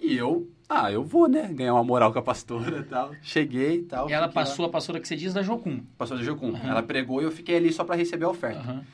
[0.00, 1.48] E eu, ah, eu vou, né?
[1.52, 3.12] Ganhar uma moral com a pastora e tal.
[3.22, 4.08] Cheguei e tal.
[4.10, 4.46] E ela fiquei lá.
[4.46, 5.80] passou a pastora que você diz da Jocum.
[5.96, 6.54] Pastora Jocum.
[6.54, 6.68] Aham.
[6.70, 8.58] Ela pregou e eu fiquei ali só pra receber a oferta.
[8.60, 8.84] Aham.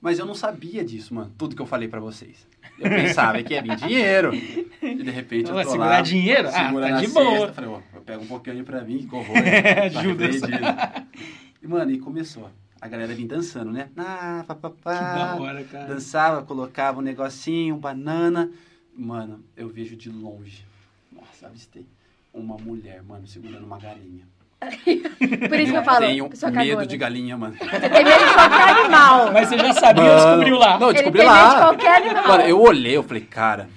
[0.00, 1.32] Mas eu não sabia disso, mano.
[1.38, 2.44] Tudo que eu falei pra vocês.
[2.76, 4.34] Eu pensava que ia vir dinheiro.
[4.34, 6.48] E de repente eu tô segurar lá, dinheiro?
[6.48, 7.52] Ah, segura tá na de cesta, boa.
[7.52, 9.36] Falei, ó, eu pego um pouquinho pra mim, que horror.
[9.92, 10.48] Tá repreendido.
[11.62, 12.50] E, mano, e começou.
[12.80, 13.88] A galera vinha dançando, né?
[13.96, 15.36] Ah, Que da papapá.
[15.40, 15.86] hora, cara.
[15.86, 18.50] Dançava, colocava um negocinho, banana.
[18.96, 20.64] Mano, eu vejo de longe.
[21.10, 21.86] Nossa, avistei.
[22.32, 24.24] Uma mulher, mano, segurando uma galinha.
[24.62, 26.06] Por isso que eu falo.
[26.06, 26.86] Tenho medo cagona.
[26.86, 27.56] de galinha, mano.
[27.58, 29.32] Você tem medo de qualquer animal.
[29.34, 30.78] Mas você já sabia ou Mano, descobriu lá?
[30.78, 31.58] Não, eu Ele descobri tem medo de lá.
[31.60, 32.28] qualquer animal.
[32.28, 33.68] Mano, eu olhei, eu falei, cara,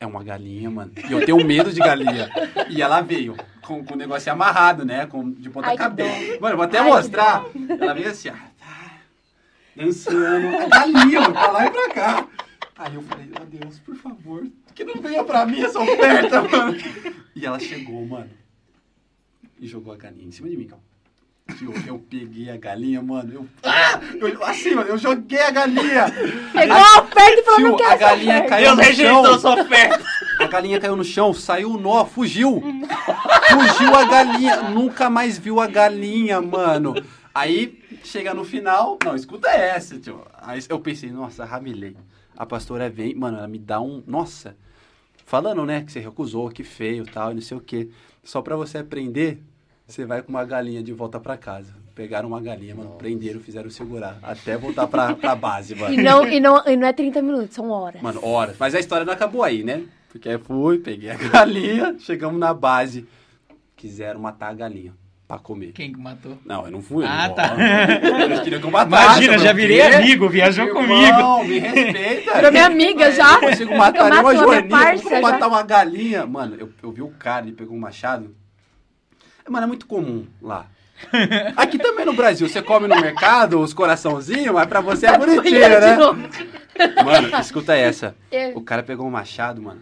[0.00, 0.92] é uma galinha, mano.
[1.08, 2.30] E eu tenho medo de galinha.
[2.70, 5.06] E ela veio com, com o negócio amarrado, né?
[5.06, 6.40] Com, de ponta Ai, que cabeça.
[6.40, 7.44] Mano, eu vou até Ai, mostrar.
[7.78, 8.32] Ela veio assim, ó.
[8.32, 8.92] tá,
[9.76, 10.56] Dançando.
[10.56, 12.26] A galinha, mano, pra lá e pra cá.
[12.78, 16.76] Aí eu falei, meu Deus, por favor, que não venha pra mim essa oferta, mano.
[17.34, 18.30] E ela chegou, mano.
[19.60, 20.84] E jogou a galinha em cima de mim, calma.
[21.62, 23.32] Eu, eu peguei a galinha, mano.
[23.32, 23.98] Eu, ah!
[24.20, 26.04] Eu- assim, mano, eu joguei a galinha.
[26.52, 28.48] Pegou a oferta e falou, Tio, não quero a galinha oferta.
[28.50, 29.38] caiu no chão.
[29.40, 30.04] sua oferta.
[30.40, 32.60] A galinha caiu no chão, saiu o nó, fugiu.
[32.60, 34.62] Fugiu a galinha.
[34.70, 36.94] Nunca mais viu a galinha, mano.
[37.34, 38.98] Aí, chega no final.
[39.04, 40.24] Não, escuta essa, tio.
[40.40, 41.96] Aí eu pensei, nossa, ramelei.
[42.38, 44.00] A pastora vem, mano, ela me dá um.
[44.06, 44.56] Nossa.
[45.26, 47.88] Falando, né, que você recusou, que feio tal, e não sei o quê.
[48.22, 49.42] Só pra você aprender,
[49.84, 51.74] você vai com uma galinha de volta pra casa.
[51.96, 54.20] Pegaram uma galinha, mano, prenderam, fizeram segurar.
[54.22, 55.92] Até voltar pra, pra base, mano.
[55.92, 58.00] E não, e, não, e não é 30 minutos, são horas.
[58.00, 58.56] Mano, horas.
[58.56, 59.84] Mas a história não acabou aí, né?
[60.08, 63.04] Porque aí fui, peguei a galinha, chegamos na base.
[63.74, 64.94] Quiseram matar a galinha
[65.28, 65.72] pra comer.
[65.72, 66.38] Quem que matou?
[66.44, 67.04] Não, eu não fui.
[67.04, 67.54] eu Ah, não tá.
[68.24, 69.04] Eles queriam que eu matasse.
[69.04, 69.94] Imagina, eu já virei "O quê?
[69.96, 71.44] amigo, viajou Irmão, comigo.
[71.44, 72.34] me respeita.
[72.34, 73.26] Virou minha amiga já.
[73.26, 74.68] Eu não consigo matar Eu nenhuma mato a minha joaninha.
[74.70, 76.26] parça Vou matar uma galinha.
[76.26, 78.34] Mano, eu, eu vi o cara, ele pegou um machado.
[79.48, 80.66] Mano, é muito comum lá.
[81.56, 85.60] Aqui também no Brasil, você come no mercado os coraçãozinhos, mas pra você é bonitinho,
[85.60, 85.96] né?
[87.04, 88.16] Mano, escuta essa.
[88.32, 89.80] Eu- O cara pegou um machado, mano.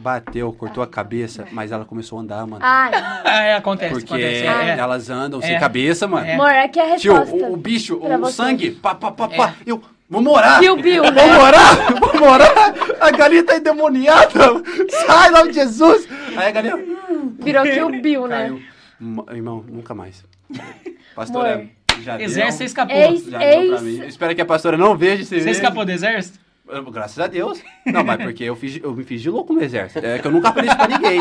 [0.00, 2.58] Bateu, cortou a cabeça, mas ela começou a andar, mano.
[2.64, 2.90] Ai.
[2.94, 4.44] Ah, é, acontece, Porque acontece.
[4.46, 4.78] É, é.
[4.78, 5.58] elas andam sem É.
[5.58, 6.26] cabeça, mano.
[6.26, 6.34] É.
[6.34, 7.34] Amor, é a Tio, resposta.
[7.34, 8.32] o, o bicho, o você.
[8.32, 9.54] sangue, pá, pá, pá, pá.
[9.66, 10.60] Eu, vou morar.
[10.60, 11.26] Kill Bill, Vou né?
[11.34, 12.74] morar, vou morar.
[13.00, 14.40] A galinha tá endemoniada.
[15.06, 16.08] Sai, nome de Jesus.
[16.36, 16.76] Aí a galinha
[17.40, 18.36] Virou Kill Bill, né?
[18.38, 18.62] caiu.
[19.36, 20.24] Irmão, nunca mais.
[21.14, 21.66] Pastora, Amor.
[22.02, 22.26] já deu.
[22.26, 22.96] Exército, você escapou.
[22.96, 25.50] Ex- Já deu pra Ex- espero que a pastora não veja esse Você vídeo.
[25.52, 26.38] escapou do exército?
[26.92, 27.62] Graças a Deus.
[27.86, 30.04] Não, mas porque eu, fiz, eu me fiz de louco no exército.
[30.04, 31.20] É que eu nunca falei isso pra ninguém.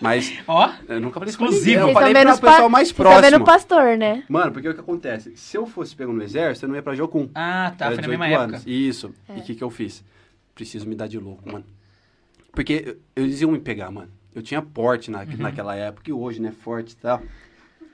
[0.00, 1.66] Mas Ó, eu nunca falei isso pra Exclusivo.
[1.80, 1.88] ninguém.
[1.88, 3.42] Eu falei pra os pessoal mais Vocês tão vendo próximo.
[3.42, 4.22] o pastor, né?
[4.28, 5.36] Mano, porque o que acontece?
[5.36, 7.28] Se eu fosse pego no exército, eu não ia pra Jocum.
[7.34, 8.44] Ah, tá, Era foi na 18 mesma época.
[8.56, 8.62] anos.
[8.66, 9.14] Isso.
[9.28, 9.36] É.
[9.36, 10.04] E o que, que eu fiz?
[10.54, 11.64] Preciso me dar de louco, mano.
[12.52, 14.10] Porque eu- eles iam me pegar, mano.
[14.34, 15.36] Eu tinha porte na, Uhum.
[15.38, 16.52] naquela época, e hoje, né?
[16.62, 17.20] Forte e tal.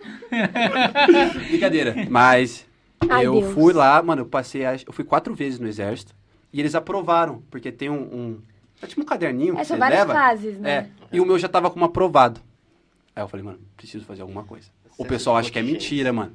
[1.49, 1.95] Brincadeira.
[2.09, 2.67] Mas
[3.09, 3.53] Ai, eu Deus.
[3.55, 6.15] fui lá, mano, eu passei, eu fui quatro vezes no exército.
[6.53, 8.01] E eles aprovaram, porque tem um.
[8.03, 8.41] um
[8.83, 10.13] é tipo um caderninho É, que são você várias leva.
[10.15, 10.71] fases, né?
[10.71, 10.89] É.
[11.17, 12.41] E o meu já tava como aprovado.
[13.15, 14.69] Aí eu falei, mano, preciso fazer alguma coisa.
[14.97, 16.33] O pessoal acha que é mentira, mano.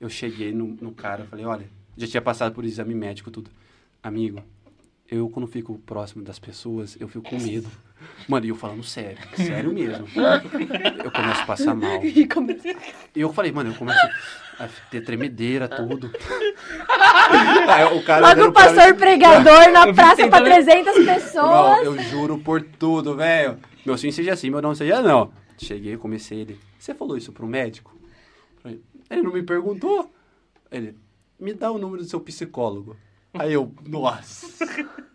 [0.00, 3.50] Eu cheguei no, no cara, eu falei, olha, já tinha passado por exame médico, tudo.
[4.02, 4.42] Amigo,
[5.10, 7.68] eu quando fico próximo das pessoas, eu fico com medo.
[8.28, 10.06] Mano, e eu falando sério, sério mesmo.
[11.04, 12.00] Eu começo a passar mal.
[12.04, 13.98] E eu falei, mano, eu começo
[14.58, 16.10] a ter tremedeira, tudo.
[17.68, 21.84] Aí o cara Logo pra mim- pastor pregador na praça pra tentando- 300 Irmão, pessoas.
[21.84, 23.58] eu juro por tudo, velho.
[23.84, 25.32] Meu sim seja assim, meu não seja não.
[25.56, 26.60] Cheguei, comecei ele.
[26.78, 27.96] Você falou isso pro médico?
[28.64, 30.12] Ele não me perguntou.
[30.70, 30.94] Ele,
[31.40, 32.96] me dá o número do seu psicólogo.
[33.34, 34.46] Aí eu, nossa.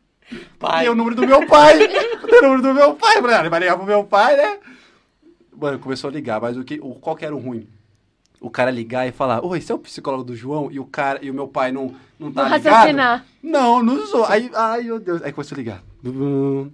[0.57, 0.81] Pai.
[0.81, 1.77] Dei o número do meu pai.
[1.77, 3.22] Dei o número do meu pai.
[3.22, 4.60] Falei, ah, ele vai ligar pro meu pai, né?
[5.56, 7.68] Mano, começou a ligar, mas o que, o, qual que era o ruim?
[8.41, 10.72] O cara ligar e falar, oi, você é o psicólogo do João?
[10.72, 12.73] E o cara e o meu pai não, não tá Vou ligado?
[12.73, 13.26] raciocinar.
[13.41, 14.26] Não, não sou.
[14.26, 15.22] Aí, ai, meu Deus.
[15.22, 15.84] Aí começou a ligar.
[16.02, 16.72] Bum.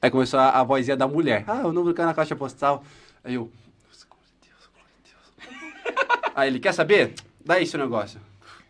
[0.00, 1.44] Aí começou a, a vozinha da mulher.
[1.46, 2.82] Ah, o número caiu na caixa postal.
[3.22, 3.50] Aí eu,
[3.88, 6.32] nossa, glória a Deus, glória a Deus.
[6.34, 7.14] Aí ele, quer saber?
[7.44, 8.20] Dá aí seu negócio.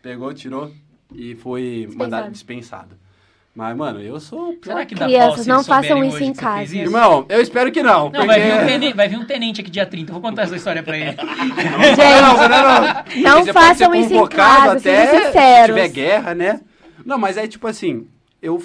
[0.01, 0.71] Pegou, tirou
[1.13, 2.97] e foi mandado dispensado.
[3.55, 4.57] Mas, mano, eu sou...
[4.63, 6.63] Será que dá Crianças, não façam isso em casa.
[6.63, 6.75] isso?
[6.75, 8.03] Irmão, eu espero que não.
[8.05, 8.27] Não, porque...
[8.27, 10.11] vai vir, um tenente, vai vir um tenente aqui dia 30.
[10.11, 11.17] Eu vou contar essa história pra ele.
[11.17, 13.21] Não, não, não.
[13.21, 16.61] Não Você pode façam ser isso em convocado casa, até sejam Se tiver guerra, né?
[17.05, 18.07] Não, mas é tipo assim,
[18.41, 18.63] eu,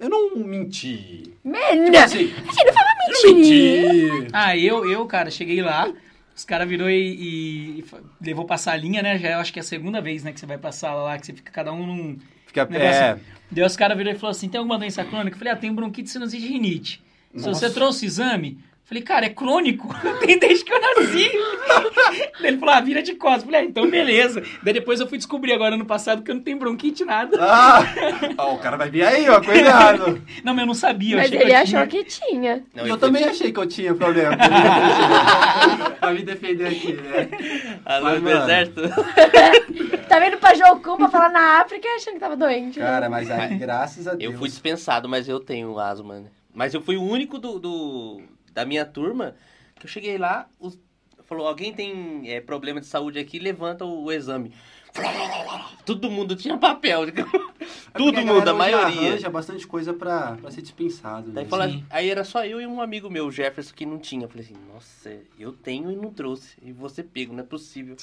[0.00, 1.32] eu não menti.
[1.44, 4.14] Menina, Tipo assim, a gente não fala eu não mentira.
[4.14, 4.28] menti.
[4.32, 5.88] Ah, eu, eu, cara, cheguei lá.
[6.36, 7.84] Os caras virou e, e- e
[8.20, 9.18] levou pra salinha, né?
[9.18, 11.24] Já eu acho que é a segunda vez, né, que você vai sala lá, que
[11.26, 13.02] você fica cada um num Fica, negócio.
[13.02, 13.18] é,
[13.50, 15.34] Daí os caras virou e falou assim: tem alguma doença crônica?
[15.34, 17.02] Eu falei, ah, tem bronquite, sinusite e rinite.
[17.34, 19.88] Se você trouxe o exame, falei, cara, é crônico.
[20.24, 21.30] Tem desde que eu nasci.
[22.40, 23.44] Daí ele falou, ah, vira de costas.
[23.44, 24.42] Falei, ah, então beleza.
[24.62, 27.36] Daí depois eu fui descobrir agora ano passado que eu não tenho bronquite nada.
[27.40, 27.80] Ah,
[28.38, 30.22] ó, o cara vai vir aí, ó, cuidado.
[30.44, 31.14] Não, mas eu não sabia.
[31.14, 32.04] Eu Mas achei ele que eu achou tinha.
[32.04, 32.64] que tinha.
[32.74, 34.36] Não, eu também achei que eu tinha problema.
[36.00, 37.28] pra me defender aqui, né?
[37.84, 38.82] Alô, exército.
[40.08, 42.78] Tá vendo pra Jocu pra falar na África achando que tava doente.
[42.78, 42.84] né?
[42.86, 44.32] Cara, mas aí, graças a Deus.
[44.32, 46.26] Eu fui dispensado, mas eu tenho asma, né?
[46.54, 48.22] Mas eu fui o único do, do-
[48.56, 49.36] da minha turma
[49.78, 50.78] que eu cheguei lá, os,
[51.24, 54.50] falou, alguém tem é, problema de saúde aqui, levanta o, o exame.
[55.84, 57.02] Todo mundo tinha papel.
[57.94, 59.08] É Todo mundo, a hoje maioria.
[59.08, 61.30] arranja bastante coisa pra, pra ser dispensado.
[61.32, 61.50] Daí Né?
[61.50, 64.26] fala- aí era só eu e um amigo meu, o Jefferson, que não tinha.
[64.26, 66.56] Eu falei assim, nossa, eu tenho e não trouxe.
[66.62, 67.96] E você pego, não é possível.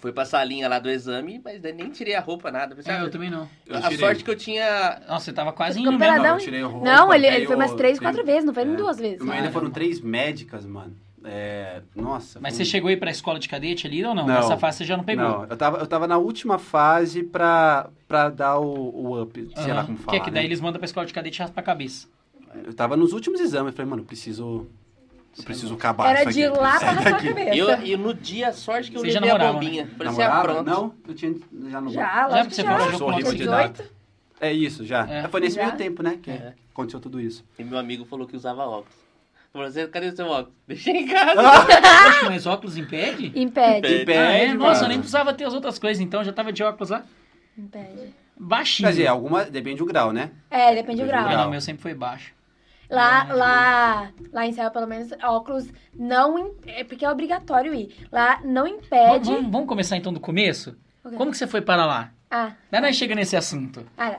[0.00, 2.74] Foi pra salinha lá do exame, mas daí nem tirei a roupa, nada.
[2.74, 3.48] Falei, É, ah, eu também não.
[3.66, 3.98] Eu a tirei.
[3.98, 6.04] sorte que eu tinha Nossa, você tava quase indo mesmo.
[6.04, 8.62] operadão, eu tirei a roupa, Não, ele, ele foi umas três, quatro vezes, não foi
[8.62, 8.66] é.
[8.66, 9.22] duas vezes.
[9.22, 9.72] Meu ainda Ah, foram não.
[9.72, 10.94] três médicas, mano.
[11.22, 12.40] É, nossa.
[12.40, 14.26] Mas foi- você chegou aí pra escola de cadete ali ou não?
[14.26, 14.34] Não.
[14.36, 15.22] Nessa fase você já não pegou.
[15.22, 18.64] Não, eu tava, eu tava na última fase pra, pra dar o,
[19.06, 20.16] o up, sei lá como Que falar.
[20.16, 20.48] é que daí né?
[20.48, 22.08] eles mandam pra escola de cadete e raspa a cabeça.
[22.64, 24.66] Eu tava nos últimos exames, eu falei, mano, preciso.
[25.38, 26.58] Eu preciso acabar Era de aqui.
[26.58, 27.28] lá pra Sai raspar a daqui.
[27.28, 27.54] cabeça.
[27.54, 29.84] E eu, e no dia, a sorte que eu Vocês já levei a namoravam, bombinha.
[29.84, 29.90] né?
[29.96, 30.54] Parecia Namorava?
[30.62, 30.66] pronto.
[30.70, 31.34] Não, eu tinha.
[31.70, 31.90] Já não.
[31.90, 32.76] Já, Já lógico que você que já.
[32.78, 33.72] falou Eu sou horrível de 18.
[33.78, 33.90] data.
[34.40, 35.06] É isso, já.
[35.08, 35.28] É.
[35.28, 35.66] Foi nesse Já?
[35.66, 36.18] meio tempo, né?
[36.22, 36.54] Que É.
[36.72, 37.44] aconteceu tudo isso.
[37.58, 38.98] E meu amigo falou que usava óculos.
[39.52, 40.54] Falou assim, cadê o seu óculos?
[40.66, 41.34] Deixei em casa.
[41.42, 43.32] Poxa, mas óculos impede?
[43.34, 44.02] Impede.
[44.02, 44.12] Impede.
[44.12, 44.54] Ah, é?
[44.54, 47.02] Nossa, eu nem precisava ter as outras coisas, então já tava de óculos lá.
[47.58, 48.14] Impede.
[48.38, 48.88] Baixinho.
[48.88, 49.44] Quer dizer, alguma.
[49.44, 50.30] Depende do grau, né?
[50.50, 51.36] É, depende do do Ah, grau.
[51.44, 52.32] não, meu sempre foi baixo.
[52.90, 56.54] Lá, lá, lá em Israel, pelo menos, óculos não...
[56.66, 57.94] É porque é obrigatório ir.
[58.10, 59.30] Lá não impede...
[59.30, 60.76] vamos- vamos começar então do começo?
[61.04, 61.16] Ok.
[61.16, 62.12] Como que você foi para lá?
[62.30, 63.86] Ah, Daí nós chega nesse assunto.
[63.96, 64.18] ah.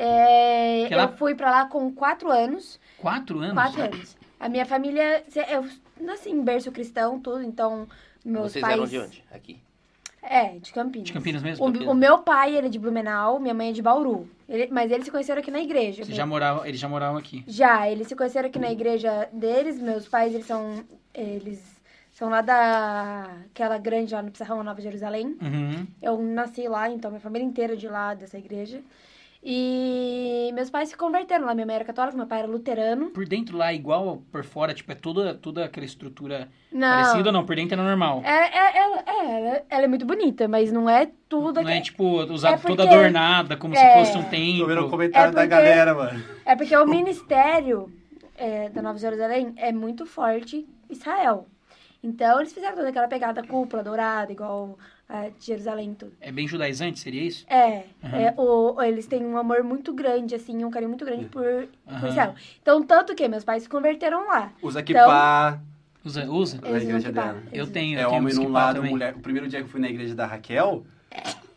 [0.00, 2.78] É, lá- Eu fui pra lá com quatro anos.
[2.98, 3.54] Quatro anos?
[3.54, 4.16] Quatro anos.
[4.38, 5.24] A minha família...
[5.50, 5.66] Eu
[6.00, 7.88] nasci em berço cristão, tudo, então...
[8.24, 8.74] Meus Vocês pais...
[8.74, 9.24] eram de onde?
[9.32, 9.60] Aqui.
[10.22, 11.06] É, de Campinas.
[11.06, 11.64] De Campinas mesmo?
[11.64, 14.28] O, o meu pai, ele é de Blumenau, minha mãe é de Bauru.
[14.48, 16.04] Ele- mas eles se conheceram aqui na igreja.
[16.04, 17.44] Você já morava, eles já moravam aqui.
[17.46, 19.78] Já, eles se conheceram aqui na igreja deles.
[19.80, 20.84] Meus pais, eles são.
[21.14, 21.62] Eles
[22.12, 23.28] são lá da.
[23.50, 25.36] aquela grande lá no Pissarrão, Nova Jerusalém.
[25.40, 25.86] Uhum.
[26.02, 28.80] Eu nasci lá, então minha família inteira é de lá dessa igreja.
[29.42, 31.54] E meus pais se converteram lá.
[31.54, 33.10] Minha mãe era católica, meu pai era luterano.
[33.10, 36.88] Por dentro lá, igual por fora, tipo, é toda, toda aquela estrutura Não.
[36.88, 37.46] parecida ou não?
[37.46, 38.20] Por dentro é normal.
[38.24, 42.04] É, é, ela, é, ela- é muito bonita, mas não é tudo Não é tipo
[42.24, 43.94] usar É porque- toda adornada, como se É.
[43.98, 44.90] fosse um Tô vendo o templo.
[44.90, 46.24] comentário É da porque- galera, mano.
[46.44, 47.92] É porque o ministério
[48.36, 51.46] é, da Nova Jerusalém é muito forte Israel.
[52.02, 54.78] Então eles fizeram toda aquela pegada cúpula dourada, igual
[55.08, 56.12] a de Jerusalém tudo.
[56.20, 57.46] É bem judaizante, seria isso?
[57.48, 58.16] É, Aham.
[58.18, 61.42] é, o, eles têm um amor muito grande, assim, um carinho muito grande por,
[61.86, 62.08] por Aham.
[62.08, 62.34] Israel.
[62.60, 64.52] Então, tanto que meus pais se converteram lá.
[64.62, 65.60] Usa Então- kippah.
[66.04, 66.24] Usa?
[66.30, 66.60] usa?
[66.62, 67.22] Na igreja kippah.
[67.22, 67.42] dela.
[67.52, 68.90] Eu tenho, eu É tenho homem num kippah lado, também.
[68.90, 69.14] mulher.
[69.16, 70.84] O primeiro dia que eu fui na igreja da Raquel.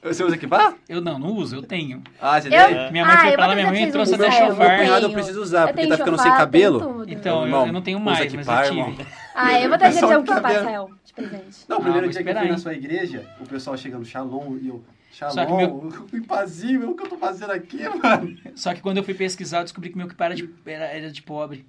[0.04, 0.74] Você usa kippah?
[0.90, 2.02] Eu não, não uso, eu tenho.
[2.20, 2.92] Ah, você Eu- tem?
[2.92, 4.40] Minha mãe Ah, foi pra lá, minha mãe trouxe até usam.
[4.40, 4.78] Meu chofar.
[4.80, 6.80] cunhado eu preciso usar, eu porque tá ficando sem chofar, cabelo.
[6.80, 7.14] tenho tudo.
[7.14, 8.80] Então, eu, Irmão, eu não tenho mais, mas kippah, eu tive.
[8.82, 9.06] irmão.
[9.36, 10.32] Ah, eu vou trazer para vendo.
[10.60, 11.58] Israel de presente.
[11.68, 14.58] Não, o primeiro dia que eu esperar, fui na sua igreja, o pessoal chegando shalom
[14.58, 14.84] e eu.
[15.12, 18.38] Shalom, que meu- eu fui pazinho, o que eu tô fazendo aqui, mano?
[18.56, 21.12] Só que quando eu fui pesquisar, eu descobri que meu kippah era de, era, era
[21.12, 21.66] de pobre.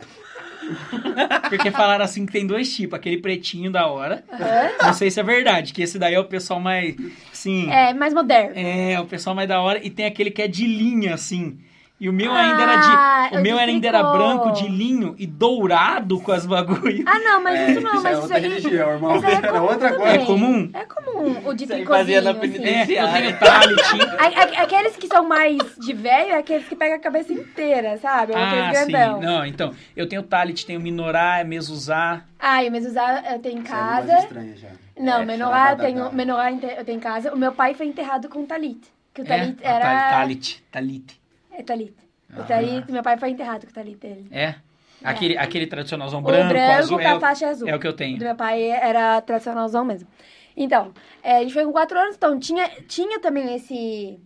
[1.48, 4.24] Porque falaram assim que tem dois tipos, aquele pretinho da hora.
[4.32, 4.70] Aham.
[4.86, 6.94] Não sei se é verdade, que esse daí é o pessoal mais,
[7.32, 7.70] assim...
[7.70, 8.52] É, mais moderno.
[8.56, 9.84] É, o pessoal mais da hora.
[9.84, 11.58] E tem aquele que é de linha, assim.
[12.00, 12.88] E o meu ainda era de.
[12.92, 14.12] Ah, O meu de ainda era tricô.
[14.16, 17.04] branco de linho e dourado com as bagulho.
[17.06, 18.42] Ah, não, mas É, isso não, isso mas é isso outra aí...
[18.42, 19.16] religião, irmão.
[19.16, 20.12] Isso aí é Era comum outra coisa.
[20.14, 20.70] É comum?
[20.72, 22.40] É comum, o de Isso tricôzinho, fazia na assim.
[24.18, 27.98] É, a- Aqueles que são mais de velho é aqueles que pegam a cabeça inteira,
[27.98, 28.32] sabe?
[28.32, 28.92] É Ah, aqueles sim.
[28.92, 29.20] grandão.
[29.20, 29.74] Não, então.
[29.94, 32.22] Eu tenho talit, tenho minorá, mezuzá.
[32.38, 32.72] Ah, e o
[33.30, 34.06] eu tenho em Isso é uma casa.
[34.06, 34.68] coisa estranha já.
[34.98, 37.34] Não, É, menorá eu tenho, menorá eu tenho em casa.
[37.34, 38.80] O meu pai foi enterrado com talit.
[39.12, 40.10] Que o É, talit ah, era...
[40.10, 41.19] Talit, talit.
[41.60, 41.94] É talit.
[42.36, 42.44] O Ah.
[42.44, 44.26] talit, meu pai foi enterrado com o talit dele.
[44.30, 44.54] É?
[45.02, 46.98] Aquele, aquele tradicionalzão o branco, branco azul.
[46.98, 47.68] com É, a o- faixa azul.
[47.68, 48.18] é o que eu O tenho.
[48.18, 50.08] do meu pai era tradicionalzão mesmo.
[50.56, 50.92] Então,
[51.22, 54.20] é, a gente foi com quatro anos, então tinha, tinha também esse,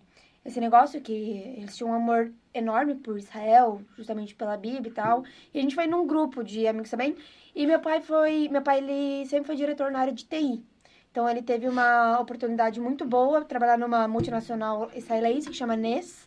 [0.45, 1.13] esse negócio que
[1.59, 5.23] eles tinham um amor enorme por Israel, justamente pela Bíblia e tal.
[5.53, 7.15] E a gente foi num grupo de amigos também.
[7.55, 8.49] E meu pai foi.
[8.51, 10.65] Meu pai ele sempre foi diretor na área de TI.
[11.13, 16.24] Então ele teve uma oportunidade muito boa trabalhar numa multinacional israelense que chama NES,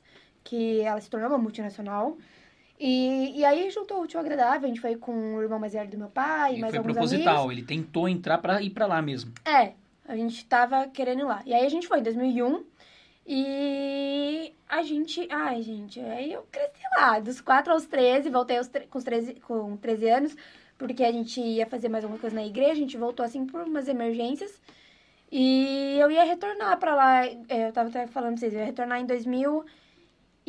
[0.48, 2.18] que ela se tornou uma multinacional.
[2.80, 5.74] E, e aí juntou o útil ao agradável, a gente foi com o irmão mais
[5.74, 7.54] velho do meu pai, Ele mais foi alguns proposital, amigos.
[7.58, 9.34] ele tentou entrar pra ir pra lá mesmo.
[9.44, 9.74] É,
[10.08, 11.42] a gente tava querendo ir lá.
[11.46, 12.64] E aí a gente foi em 2001
[13.26, 18.70] e a gente, ai gente, aí eu cresci lá, dos 4 aos 13, voltei aos
[18.90, 20.36] com, os 13, com 13 anos,
[20.78, 23.64] porque a gente ia fazer mais alguma coisa na igreja, a gente voltou assim por
[23.64, 24.62] umas emergências.
[25.32, 28.66] E eu ia retornar pra lá, é, eu tava até falando pra vocês, eu ia
[28.68, 29.06] retornar em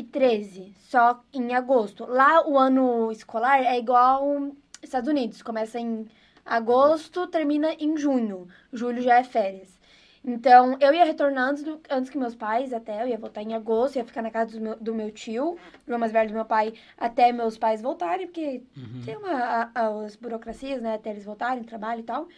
[0.02, 2.06] 2013, só em agosto.
[2.06, 4.52] Lá o ano escolar é igual
[4.82, 6.06] Estados Unidos, começa em
[6.46, 8.48] agosto, termina em junho.
[8.72, 9.76] Julho já é férias.
[10.24, 13.54] Então, eu ia retornar antes, do- antes que meus pais, até, eu ia voltar em
[13.54, 15.56] agosto, ia ficar na casa do meu, do meu tio,
[15.86, 18.62] do irmão mais velho do meu pai, até meus pais voltarem, porque
[19.04, 19.70] tem uma, a-
[20.04, 22.28] as burocracias, né, até eles voltarem, trabalho e tal.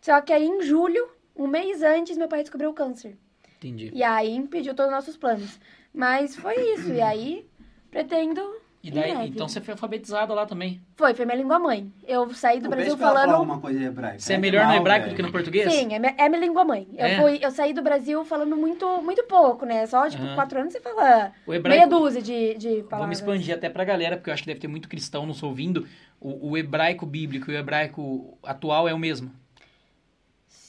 [0.00, 3.16] Só que aí, em julho, um mês antes, meu pai descobriu o câncer.
[3.56, 3.90] Entendi.
[3.94, 5.58] E aí, impediu todos os nossos planos.
[5.94, 7.46] Mas foi isso, e aí,
[7.90, 8.40] pretendo...
[8.82, 10.78] E daí, então você foi alfabetizada lá também.
[10.94, 11.90] Foi, foi minha língua mãe.
[12.06, 13.30] Eu saí do Não, Brasil falando...
[13.30, 14.20] alguma coisa em hebraico.
[14.20, 15.14] Você é É melhor no hebraico velho.
[15.14, 15.72] do que no português?
[15.72, 16.86] Sim, é minha, é minha língua mãe.
[16.94, 17.16] Eu, É?
[17.18, 19.86] fui, eu saí do Brasil falando muito, muito pouco, né?
[19.86, 20.34] Só, tipo, Aham.
[20.34, 21.88] quatro anos você fala O meia hebraico.
[21.88, 22.98] dúzia de, de palavras.
[23.00, 25.88] Vamos expandir até pra galera, porque eu acho que deve ter muito cristão nos ouvindo.
[26.20, 29.30] O, o hebraico bíblico e o hebraico atual é o mesmo.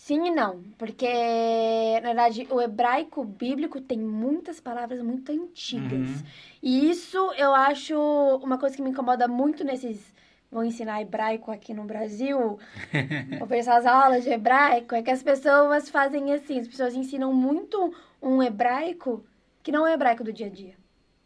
[0.05, 1.07] Sim e não, porque,
[2.03, 6.21] na verdade, o hebraico bíblico tem muitas palavras muito antigas.
[6.21, 6.23] Uhum.
[6.61, 7.95] E isso eu acho
[8.43, 10.13] uma coisa que me incomoda muito nesses.
[10.51, 12.37] Vão ensinar hebraico aqui no Brasil,
[13.39, 17.33] vou ver essas aulas de hebraico, é que as pessoas fazem assim, as pessoas ensinam
[17.33, 17.91] muito
[18.21, 19.25] um hebraico
[19.63, 20.75] que não é hebraico do dia a dia.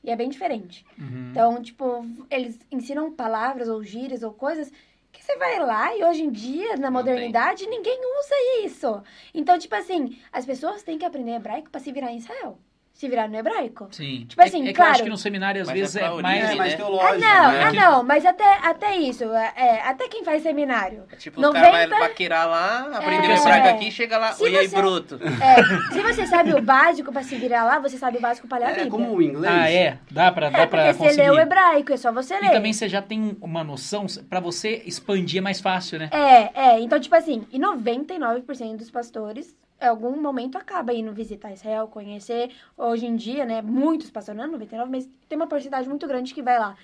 [0.02, 0.86] E é bem diferente.
[0.98, 1.32] Uhum.
[1.32, 4.72] Então, tipo, eles ensinam palavras ou gírias ou coisas
[5.20, 9.04] que você vai lá e hoje em dia, na Não modernidade, ninguém usa isso.
[9.34, 12.58] Então, tipo assim, as pessoas têm que aprender hebraico pra se virar em Israel.
[13.00, 13.88] Se virar no hebraico.
[13.92, 14.26] Sim.
[14.28, 14.92] Tipo assim, é, é que eu claro.
[14.92, 16.50] acho que no seminário às Mas é vezes é, origem, mais.
[16.52, 16.78] É, mais né?
[16.78, 17.08] teológico.
[17.08, 17.14] Ah,
[17.44, 17.64] não, né?
[17.64, 21.04] ah, não, mas até, até isso, é, é, até quem faz seminário.
[21.10, 23.36] É Tipo, os 90 caras vão paquerar lá, aprender É.
[23.38, 25.18] hebraico aqui e chega lá, Se oi aí, bruto.
[25.42, 28.58] É, se você sabe o básico pra se virar lá, você sabe o básico pra
[28.58, 28.92] ler a É Bíblia.
[28.92, 29.54] como o inglês.
[29.54, 29.98] Ah, é?
[30.12, 31.22] Dá pra, dá É, pra porque você conseguir.
[31.22, 32.48] lê o hebraico, é só você ler.
[32.48, 36.10] E também você já tem uma noção, pra você expandir é mais fácil, né?
[36.12, 36.80] É, é.
[36.82, 39.56] Então, tipo assim, e 99% dos pastores,
[39.88, 42.52] algum momento, acaba indo visitar Israel, conhecer.
[42.78, 46.42] Hoje em dia, né, muitos pastores, não 99, mas tem uma porcentagem muito grande que
[46.42, 46.76] vai lá.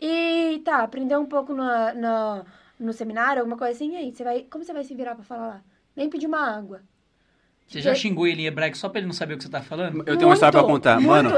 [0.00, 1.64] E tá, aprender um pouco no,
[1.94, 2.44] no,
[2.78, 5.24] no seminário, alguma coisa assim, e aí, você vai, como você vai se virar pra
[5.24, 5.64] falar lá?
[5.96, 6.82] Nem pedir uma água.
[7.66, 9.60] Você já xingou ele em hebraico só pra ele não saber o que você tá
[9.60, 10.04] falando?
[10.06, 10.94] Eu tenho uma história pra contar.
[11.00, 11.08] muito.
[11.08, 11.30] Mano,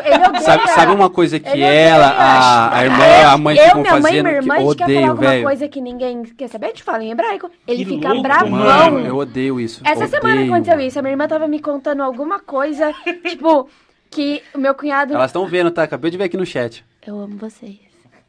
[0.43, 3.81] sabe, sabe uma coisa que Ele ela, a, a irmã, Eu- a mãe eu, ficam
[3.81, 5.81] minha mãe e fazendo minha irmã, a que gente quer falar odeio, alguma coisa que
[5.81, 7.51] ninguém quer saber, a gente fala em hebraico.
[7.67, 8.51] Ele Que fica louco, bravão.
[8.51, 9.81] Mano, eu odeio isso.
[9.85, 10.53] Essa semana odeio.
[10.53, 10.99] aconteceu isso.
[10.99, 12.93] A minha irmã tava me contando alguma coisa,
[13.27, 13.69] tipo,
[14.11, 15.15] que o meu cunhado.
[15.15, 15.85] Elas estão vendo, tá?
[15.85, 16.85] Acabei de ver aqui no chat.
[17.07, 17.79] Eu amo vocês.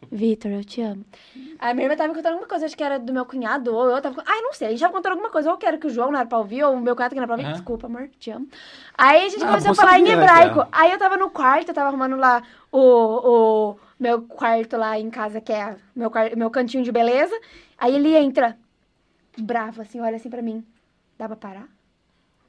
[0.10, 1.04] Vitor, eu te amo.
[1.60, 3.90] A minha irmã tava me contando alguma coisa, acho que era do meu cunhado, ou
[3.90, 4.24] eu tava.
[4.26, 5.50] Ai, não sei, a gente tava contando alguma coisa.
[5.50, 7.20] Ou eu quero que o João não era pra ouvir, ou o meu cunhado que
[7.20, 7.46] não era pra ouvir.
[7.46, 7.54] Aham.
[7.54, 8.48] Desculpa, amor, te amo.
[8.98, 10.60] Aí a gente Ah, começou a falar em hebraico.
[10.60, 10.68] Raquel.
[10.72, 15.10] Aí eu tava no quarto, eu tava arrumando lá o, o meu quarto lá em
[15.10, 17.36] casa, que é meu, meu cantinho de beleza.
[17.78, 18.58] Aí ele entra,
[19.38, 20.64] bravo, assim, olha assim pra mim.
[21.18, 21.68] Dá pra parar?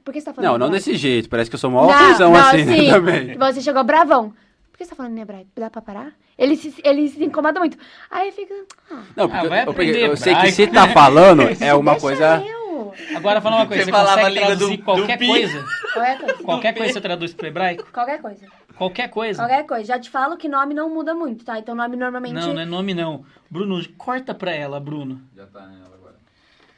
[0.03, 1.29] Por que você tá falando Não, não desse jeito.
[1.29, 2.89] Parece que eu sou mó ofensão assim né, sim.
[2.89, 3.37] também.
[3.37, 4.33] Você chegou bravão.
[4.79, 5.49] Por que você tá falando em hebraico?
[5.57, 6.13] Dá pra parar?
[6.37, 7.77] Ele se, ele se incomoda muito.
[8.09, 8.53] Aí fica.
[8.89, 11.91] Ah, Não, Ah, porque vai eu, aprender eu sei que se tá falando é uma
[11.91, 12.41] deixa coisa.
[12.47, 12.93] Eu.
[13.17, 15.65] Agora fala uma coisa, Você você, falava a consegue língua traduzir do- qualquer do coisa?
[15.93, 16.43] Qualquer coisa.
[16.43, 17.91] Qualquer coisa você traduz pro hebraico?
[17.91, 18.47] Qualquer coisa.
[18.77, 19.41] Qualquer coisa.
[19.41, 19.83] Qualquer coisa.
[19.85, 21.59] Já te falo que nome não muda muito, tá?
[21.59, 22.35] Então nome normalmente.
[22.35, 23.25] Não, não é nome não.
[23.51, 25.21] Bruno, corta pra ela, Bruno.
[25.35, 26.15] Já tá nela agora.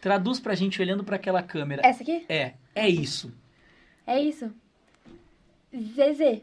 [0.01, 1.83] Traduz pra gente olhando pra aquela câmera.
[1.85, 2.25] Essa aqui?
[2.27, 3.31] É, é isso.
[4.07, 4.51] É isso.
[5.95, 6.41] Zezé.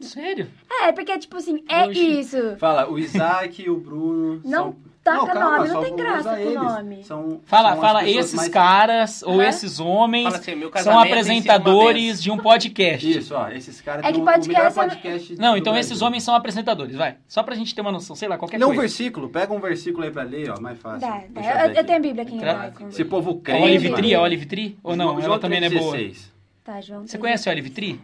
[0.00, 0.48] Sério?
[0.82, 2.18] É, porque, tipo assim, é Oxi.
[2.20, 2.56] isso.
[2.58, 4.40] Fala, o Isaac e o Bruno.
[4.44, 4.76] Não são...
[5.02, 6.54] taca calma, nome, não tem graça com eles.
[6.54, 7.04] nome.
[7.04, 12.30] São, Fala, são fala, esses mais- caras ou esses homens assim, são uma apresentadores de
[12.30, 13.10] um podcast.
[13.18, 15.72] Isso, ó, esses caras É têm que o- podcast o melhor é- podcast Não, então
[15.72, 15.80] Brasil.
[15.92, 17.16] esses homens são apresentadores, vai.
[17.28, 18.82] Só pra gente ter uma noção, sei lá, qualquer Lê um coisa.
[18.82, 21.00] versículo, pega um versículo aí pra ler, ó, mais fácil.
[21.00, 21.64] Dá, dá.
[21.66, 22.88] Eu Eu, tenho a Bíblia aqui em Tra- hebraico.
[22.88, 23.62] Esse povo crente.
[23.64, 23.92] Olive.
[23.92, 24.78] Tree, Olive Tree?
[24.82, 25.14] Ou não?
[25.14, 25.92] João Ela também não é boa.
[25.96, 26.30] 3,16.
[26.62, 27.06] Tá, João.
[27.06, 28.00] Você conhece a Olive Tree?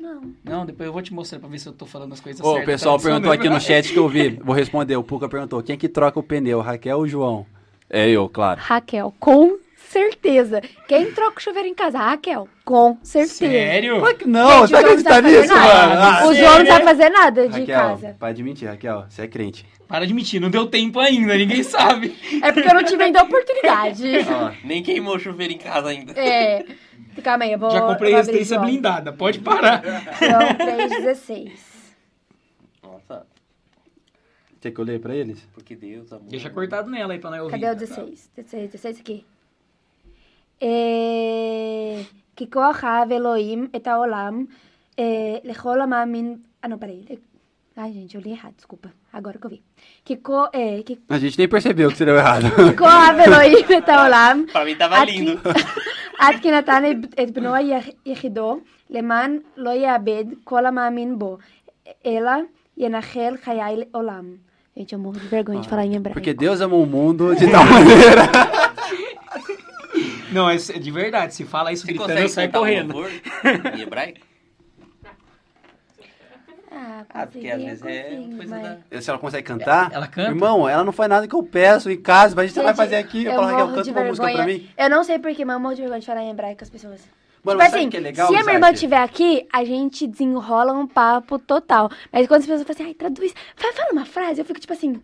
[0.00, 0.32] Não.
[0.42, 2.48] Não, depois eu vou te mostrar pra ver se eu tô falando as coisas Ô,
[2.50, 2.66] o certas.
[2.66, 3.66] pessoal Tradução perguntou aqui no hebraico.
[3.84, 4.30] chat que eu vi.
[4.42, 4.96] Vou responder.
[4.96, 7.46] O Puca perguntou: quem é que troca o pneu, Raquel ou João?
[7.88, 8.60] É eu, claro.
[8.62, 9.58] Raquel, com
[9.90, 10.60] certeza.
[10.86, 11.98] Quem troca o chuveiro em casa?
[11.98, 13.34] Raquel, com certeza.
[13.34, 13.98] Sério?
[13.98, 16.00] Claro que não, Gente, você acredita não sabe nisso, mano?
[16.00, 18.16] Ah, o João não sabe fazer nada de Raquel, casa.
[18.18, 19.66] para de mentir, Raquel, você é crente.
[19.88, 22.16] Para de mentir, não deu tempo ainda, ninguém sabe.
[22.42, 24.04] É porque eu não tive ainda a oportunidade.
[24.30, 26.12] Ó, Nem queimou o chuveiro em casa ainda.
[26.12, 26.64] É.
[27.24, 27.70] Calma aí, eu vou.
[27.70, 29.82] Já comprei resistência blindada, pode parar.
[29.82, 31.50] João 3,16.
[32.82, 33.26] Nossa.
[34.60, 35.40] Quer que eu leia pra eles?
[35.52, 36.28] Porque Deus amou.
[36.28, 37.58] Deixa cortado nela aí pra nós ouvir.
[37.60, 38.30] cadê o 16?
[38.36, 39.26] 16, 16 aqui.
[40.63, 42.01] אה,
[42.35, 44.45] כי כוח אהב אלוהים את העולם
[44.99, 45.03] אה,
[45.43, 46.35] לכל המאמין...
[46.65, 47.19] Ah, não, peraí.
[47.77, 48.89] Ai, gente, eu li errado, desculpa.
[49.13, 49.59] Agora que eu vi.
[50.05, 52.45] Que, co, é, que A gente nem percebeu que você deu errado.
[52.77, 55.49] כה אהב אלוהים את העולם Pra mim tava עד כי- lindo.
[56.19, 57.53] עד כי נתן את- את בנו
[58.05, 58.59] היחידו
[58.89, 61.37] למען לא יאבד כל המאמין בו,
[62.05, 62.31] אלא
[62.77, 64.25] ינחל חיי לעולם.
[64.77, 66.19] Gente, eu morro de vergonha de falar em hebraico.
[66.19, 68.23] Porque Deus amou o mundo de tal maneira.
[70.32, 71.34] Não, é é de verdade.
[71.34, 72.94] Se fala isso Você gritando, eu um correndo.
[73.76, 74.20] em hebraico?
[76.72, 79.02] Ah, Ah, porque às vezes é coisa mas- da...
[79.02, 79.90] Se ela consegue cantar.
[79.92, 80.30] Ela canta?
[80.30, 82.96] Irmão, ela não faz nada que eu peço em casa, mas a gente, vai fazer
[82.96, 83.24] aqui.
[83.24, 84.68] Eu, falo, Raquel, canta uma música pra mim.
[84.78, 86.70] Eu não sei porquê, mas eu morro de vergonha de falar em hebraico com as
[86.70, 87.00] pessoas.
[87.42, 90.86] Mano, tipo assim, é legal, se a minha irmã estiver aqui, a gente desenrola um
[90.86, 91.90] papo total.
[92.12, 94.72] Mas quando as pessoas falam assim, ai, traduz, fala, fala uma frase, eu fico tipo
[94.74, 95.00] assim,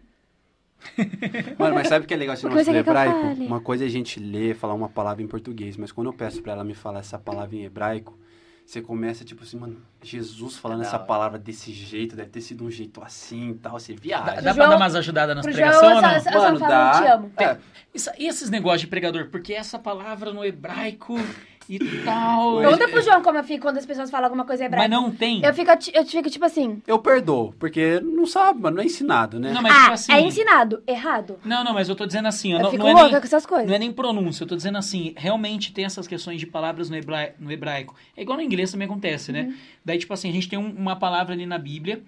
[1.58, 2.92] Mano, mas sabe o que é legal esse O que nosso você quer que eu
[2.92, 3.42] hebraico?
[3.44, 6.42] Uma coisa é a gente ler, falar uma palavra em português, mas quando eu peço
[6.42, 8.16] pra ela me falar essa palavra em hebraico,
[8.64, 12.40] você começa tipo assim, mano, Jesus falando É da essa palavra desse jeito, deve ter
[12.40, 14.24] sido um jeito assim e tal, você viaja.
[14.24, 16.10] Dá, dá João- pra dar umas ajudadas nas pregações ou não?
[16.10, 16.92] Mano, falo, dá.
[17.00, 17.32] te amo.
[17.38, 17.56] É,
[17.94, 19.28] Isso- e esses negócios de pregador?
[19.30, 21.14] Porque essa palavra no hebraico
[21.68, 22.59] e tal.
[22.60, 24.88] Pergunta pro João como eu fico quando as pessoas falam alguma coisa Mas hebraica.
[24.88, 25.44] não tem.
[25.44, 29.38] Eu fico, eu fico tipo assim, eu perdoo, porque não sabe, mano, não é ensinado,
[29.40, 29.52] né?
[29.52, 30.12] Não, mas ah, tipo assim.
[30.12, 31.38] é ensinado, errado.
[31.44, 33.20] Não, não, mas eu tô dizendo assim, eu Eu não, fico não é louca nem,
[33.20, 33.66] com essas coisas.
[33.68, 36.97] não é nem pronúncia, eu tô dizendo assim, realmente tem essas questões de palavras no,
[36.97, 37.94] hebra- no hebraico.
[38.16, 39.43] É igual no inglês também acontece, né?
[39.43, 39.55] Uhum.
[39.84, 42.02] Daí, tipo assim, a gente tem um- uma palavra ali na Bíblia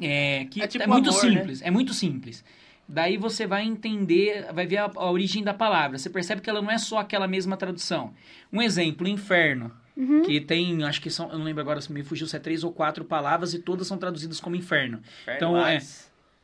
[0.00, 1.30] é, que É é, tipo muito amor, né?
[1.30, 2.44] simples, é muito simples.
[2.92, 5.96] Daí você vai entender, vai ver a, a origem da palavra.
[5.96, 8.12] Você percebe que ela não é só aquela mesma tradução.
[8.52, 9.70] Um exemplo, inferno.
[9.96, 10.22] Uhum.
[10.22, 12.64] Que tem, acho que são, eu não lembro agora se me fugiu, se é três
[12.64, 15.00] ou quatro palavras e todas são traduzidas como inferno.
[15.36, 15.78] Então, é-.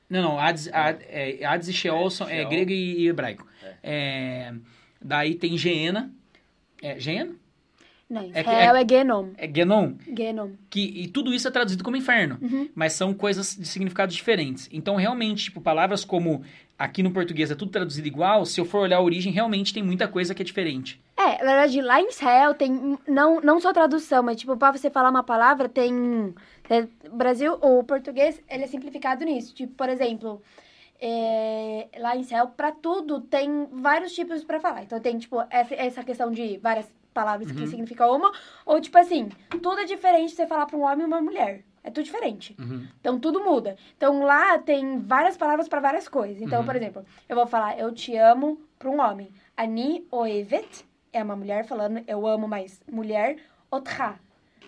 [0.08, 2.48] Não, não, Hades, Hades, é, Hades e Sheol são é, Sheol.
[2.48, 3.44] grego e, e hebraico.
[3.82, 4.54] É,
[5.02, 6.12] daí tem Geena.
[6.80, 7.34] É, Geena?
[8.08, 9.28] Não, É que- Israel é, Genom.
[9.36, 9.94] É Genom.
[10.16, 10.50] Genom.
[10.70, 12.38] Que, e tudo isso é traduzido como inferno.
[12.40, 12.68] Uhum.
[12.74, 14.68] Mas são coisas de significados diferentes.
[14.72, 16.42] Então, realmente, tipo, palavras como
[16.78, 19.82] aqui no português é tudo traduzido igual, se eu for olhar a origem, realmente tem
[19.82, 21.00] muita coisa que é diferente.
[21.16, 24.88] É, na verdade, lá em Israel tem não, não só tradução, mas tipo, pra você
[24.90, 26.32] falar uma palavra, tem.
[26.70, 29.52] é, Brasil, o português, ele é simplificado nisso.
[29.54, 30.40] Tipo, por exemplo,
[31.00, 34.82] é, lá em Israel, pra tudo, tem vários tipos pra falar.
[34.82, 36.86] Então tem, tipo, essa, essa questão de várias
[37.16, 38.30] palavras que significam uma,
[38.66, 39.30] ou tipo assim,
[39.62, 41.64] tudo é diferente você falar pra um homem e uma mulher.
[41.82, 42.54] É tudo diferente.
[43.00, 43.76] Então tudo muda.
[43.96, 46.42] Então lá tem várias palavras pra várias coisas.
[46.42, 49.32] Então, por exemplo, eu vou falar eu te amo pra um homem.
[49.56, 53.38] Ani oevet é uma mulher falando eu amo mais mulher.
[53.70, 54.18] Otra.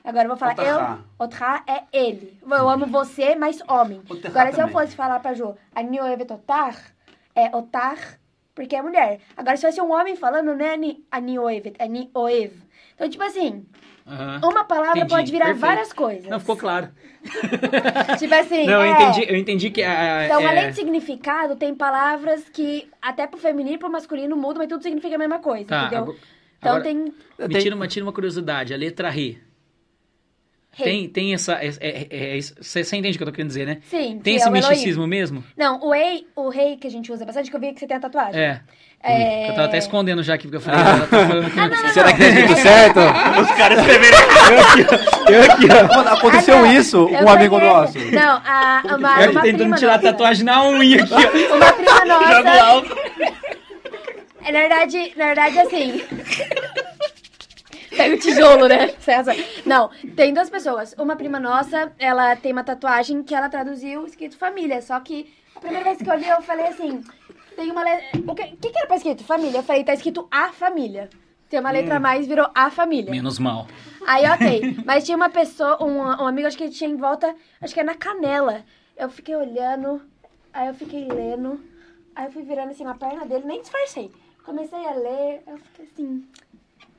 [0.04, 1.04] Agora eu vou falar eu.
[1.18, 2.38] Otra é ele.
[2.48, 4.00] Eu amo você, mais homem.
[4.24, 4.72] Agora se eu também.
[4.72, 6.94] fosse falar pra oevet otar,
[7.34, 8.17] é otar
[8.58, 9.20] porque é mulher.
[9.36, 11.86] Agora se fosse um homem falando, não é ani, ani oevet, é.
[11.86, 13.64] Então, tipo assim,
[14.42, 15.60] uma palavra Entendi, pode virar perfeito.
[15.66, 16.26] várias coisas.
[16.28, 16.88] Não, ficou claro.
[18.18, 18.90] Tipo assim, Não, eu é.
[18.90, 20.24] entendi, eu entendi que a.
[20.26, 24.58] Então, é, além de significado, tem palavras que até pro feminino e pro masculino mudam,
[24.58, 25.98] mas tudo significa a mesma coisa, Tá, entendeu?
[26.02, 26.18] agora-
[26.58, 27.14] então agora- tem.
[27.48, 29.38] Me tira uma, tira uma curiosidade, a letra Re.
[30.78, 30.86] Rei.
[30.86, 31.54] Tem, tem essa.
[31.54, 33.78] é- é- é- é- Você você entende o que eu tô querendo dizer, né?
[33.90, 34.60] Sim, Tem que esse é Elohim.
[34.68, 35.44] misticismo mesmo?
[35.56, 37.86] Não, o rei, o rei que a gente usa bastante, que eu vi que você
[37.86, 38.40] tem a tatuagem.
[38.40, 38.60] É.
[39.00, 39.44] É...
[39.50, 41.58] Eu tava até escondendo já aqui, porque eu falei, tá falando aqui.
[41.60, 42.12] Ah, não, não, Será não.
[42.16, 42.98] que tá escrito certo?
[43.42, 44.18] Os caras escreveram.
[45.28, 45.96] Eu aqui, ó.
[45.96, 47.74] Mano, aconteceu Ah, isso Eu com um amigo conheço.
[47.98, 47.98] nosso.
[48.12, 51.56] Não, a, uma, Eu uma aqui tentando prima tirar a tatuagem na unha aqui, ó.
[51.56, 52.34] Uma prima nossa.
[52.34, 52.96] Jogo alto.
[54.44, 56.02] É, na verdade, na verdade, assim.
[57.98, 58.94] Pega o tijolo, né?
[59.00, 59.34] César.
[59.66, 60.94] Não, tem duas pessoas.
[60.96, 64.80] Uma prima nossa, ela tem uma tatuagem que ela traduziu escrito família.
[64.80, 67.02] Só que a primeira vez que eu li, eu falei assim:
[67.56, 68.06] tem uma letra.
[68.24, 69.24] O que, que que era pra escrito?
[69.24, 69.58] Família.
[69.58, 71.10] Eu falei: tá escrito a família.
[71.50, 73.10] Tem uma letra a mais, virou a família.
[73.10, 73.66] Menos mal.
[74.06, 74.76] Aí, ok.
[74.86, 77.80] Mas tinha uma pessoa, um, um amigo, acho que ele tinha em volta, acho que
[77.80, 78.64] é na canela.
[78.96, 80.02] Eu fiquei olhando,
[80.52, 81.58] aí eu fiquei lendo,
[82.14, 84.12] aí eu fui virando assim na perna dele, nem disfarcei.
[84.44, 86.26] Comecei a ler, eu fiquei assim,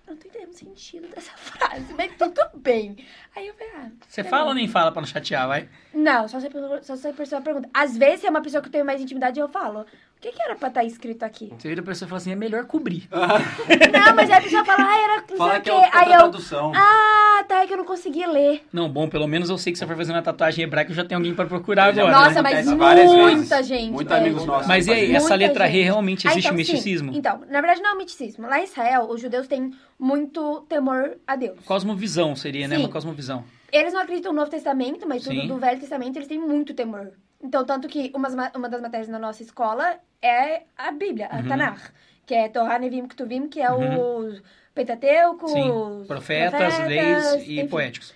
[0.10, 2.98] não tô entendendo o sentido dessa frase, mas tudo bem.
[3.40, 3.88] Aí eu falei, ah.
[4.08, 5.70] Você tá fala ou nem fala pra não chatear, vai?
[5.94, 7.70] Não, só se, a pessoa- só se a pessoa pergunta.
[7.74, 9.86] Às vezes, se é uma pessoa que eu tenho mais intimidade, eu falo, o
[10.20, 11.54] que, que era pra estar escrito aqui?
[11.58, 13.08] Você vira pra pessoa e fala assim, é melhor cobrir.
[13.12, 15.76] não, mas aí a pessoa fala, ah, era não Fala sei o que quê.
[15.78, 16.72] é aí eu, tradução.
[16.76, 18.66] ah, tá, é que eu não consegui ler.
[18.74, 21.06] Não, bom, pelo menos eu sei que eu for fazer uma tatuagem hebraica, eu já
[21.06, 22.12] tenho alguém pra procurar agora.
[22.12, 22.42] Nossa, né?
[22.42, 23.68] mas Acontece várias muita vezes.
[23.68, 23.92] gente.
[23.92, 24.18] Muitos é.
[24.20, 24.68] amigos nossos.
[24.68, 25.76] Mas e aí, fazem essa Muita letra gente.
[25.78, 27.14] Re realmente Ah, existe então, misticismo?
[27.14, 27.20] Sim.
[27.20, 28.48] Então, na verdade não é um misticismo.
[28.48, 31.60] Lá em Israel, os judeus têm muito temor a Deus.
[31.66, 32.76] Cosmovisão seria, né?
[32.76, 32.84] Sim.
[32.84, 32.90] Uma
[33.30, 33.44] cosmovisão.
[33.72, 35.48] Eles não acreditam no Novo Testamento, mas tudo Sim.
[35.48, 37.14] do Velho Testamento eles têm muito temor.
[37.42, 41.48] Então, tanto que umas uma das matérias na nossa escola é a Bíblia, a Uhum.
[41.48, 41.92] Tanakh,
[42.26, 44.34] que é Torah, Nevim, Ketuvim, que é o
[44.74, 47.68] Pentateuco, Sim, os profetas, leis e enfim.
[47.68, 48.14] poéticos.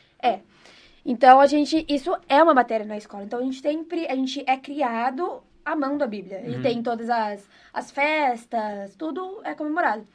[1.06, 3.26] Então, a gente, isso é uma matéria na escola.
[3.26, 6.42] Então, a gente sempre, a gente é criado amando a Bíblia.
[6.48, 6.62] E Uhum.
[6.62, 10.08] tem todas as, as festas, tudo é comemorado.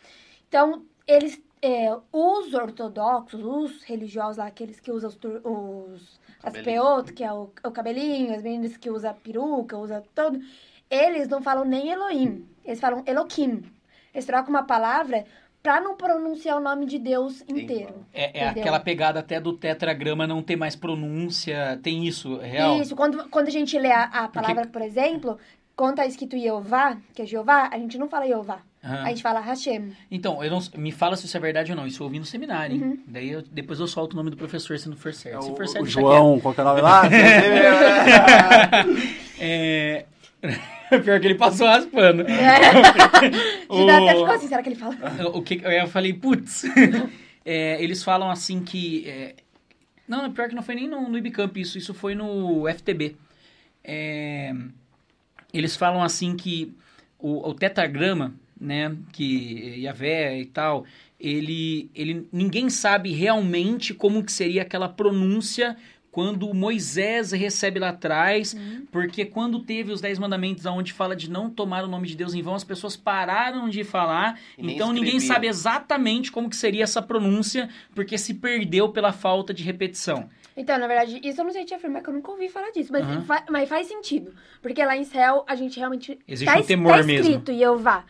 [0.48, 7.10] Então, eles, é, os ortodoxos, os religiosos lá, aqueles que usam os, os as peotas,
[7.10, 10.38] que é o, o cabelinho, as meninas que usam peruca, usam todo,
[10.90, 13.64] eles não falam nem Elohim, eles falam Eloquim.
[14.14, 15.24] Eles trocam uma palavra
[15.62, 18.06] pra não pronunciar o nome de Deus inteiro.
[18.12, 21.78] É, é aquela pegada até do tetragrama não ter mais pronúncia.
[21.82, 22.80] Tem isso, é real?
[22.80, 25.38] Isso, quando, quando a gente lê a, a palavra, por exemplo,
[25.76, 28.62] quando tá escrito Jeová, que é Jeová, a gente não fala Jeová.
[28.84, 29.02] Aham.
[29.04, 29.92] A gente fala Hashem.
[30.10, 31.86] Então, eu não, me fala se isso é verdade ou não.
[31.86, 32.82] Isso eu ouvi no seminário, hein?
[32.82, 32.98] Uhum.
[33.08, 35.38] Daí eu- depois eu solto o nome do professor se não for certo.
[35.38, 37.02] É se o, for certo, o deixa João, qual que é o nome lá?
[39.40, 40.04] É...
[41.04, 42.22] Pior que ele passou raspando.
[42.22, 42.58] É.
[43.68, 44.96] O- até ficou assim, será que ele fala?
[45.34, 46.64] O que eu falei, putz.
[47.44, 49.04] É, eles falam assim que.
[49.06, 49.34] é,
[50.08, 53.16] Não, pior que não foi nem no, no Ibicamp isso, isso foi no FTB.
[53.84, 54.54] É,
[55.52, 56.74] Eles falam assim que
[57.18, 60.84] o, o tetragrama, né, que Yahvé e tal,
[61.18, 65.76] ele, ele ninguém sabe realmente como que seria aquela pronúncia
[66.10, 68.56] quando Moisés recebe lá atrás,
[68.90, 72.34] porque quando teve os Dez Mandamentos, onde fala de não tomar o nome de Deus
[72.34, 76.82] em vão, as pessoas pararam de falar, E então ninguém sabe exatamente como que seria
[76.82, 80.28] essa pronúncia, porque se perdeu pela falta de repetição.
[80.56, 82.90] Então, na verdade, isso eu não sei te afirmar, que eu nunca ouvi falar disso.
[82.90, 83.22] Mas, Aham.
[83.22, 84.34] fa- mas faz sentido.
[84.60, 86.18] Porque lá em céu, a gente realmente...
[86.26, 87.30] Existe tá, um temor tá mesmo.
[87.30, 88.04] escrito Jeová,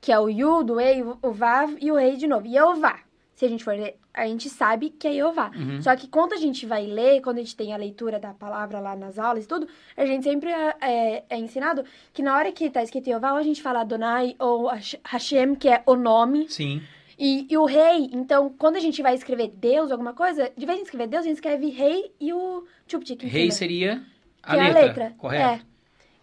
[0.00, 2.48] que é o Yud, o Ei, o Vav e o Rei de novo.
[2.48, 2.98] Jeová.
[3.34, 5.50] Se a gente for ler, a gente sabe que é Jeová.
[5.56, 5.80] Uhum.
[5.80, 8.80] Só que quando a gente vai ler, quando a gente tem a leitura da palavra
[8.80, 12.52] lá nas aulas e tudo, a gente sempre é, é- é ensinado que na hora
[12.52, 16.50] que tá escrito ou a gente fala Adonai ou Hash- Hashem, que é o nome,
[16.50, 16.82] Sim.
[17.18, 18.10] e, e o rei.
[18.12, 21.28] Então, quando a gente vai escrever Deus, alguma coisa, de vez em escrever Deus, a
[21.28, 24.02] gente escreve rei e o tchuptik em Rei seria
[24.42, 25.14] a que é letra, a letra.
[25.16, 25.69] correto?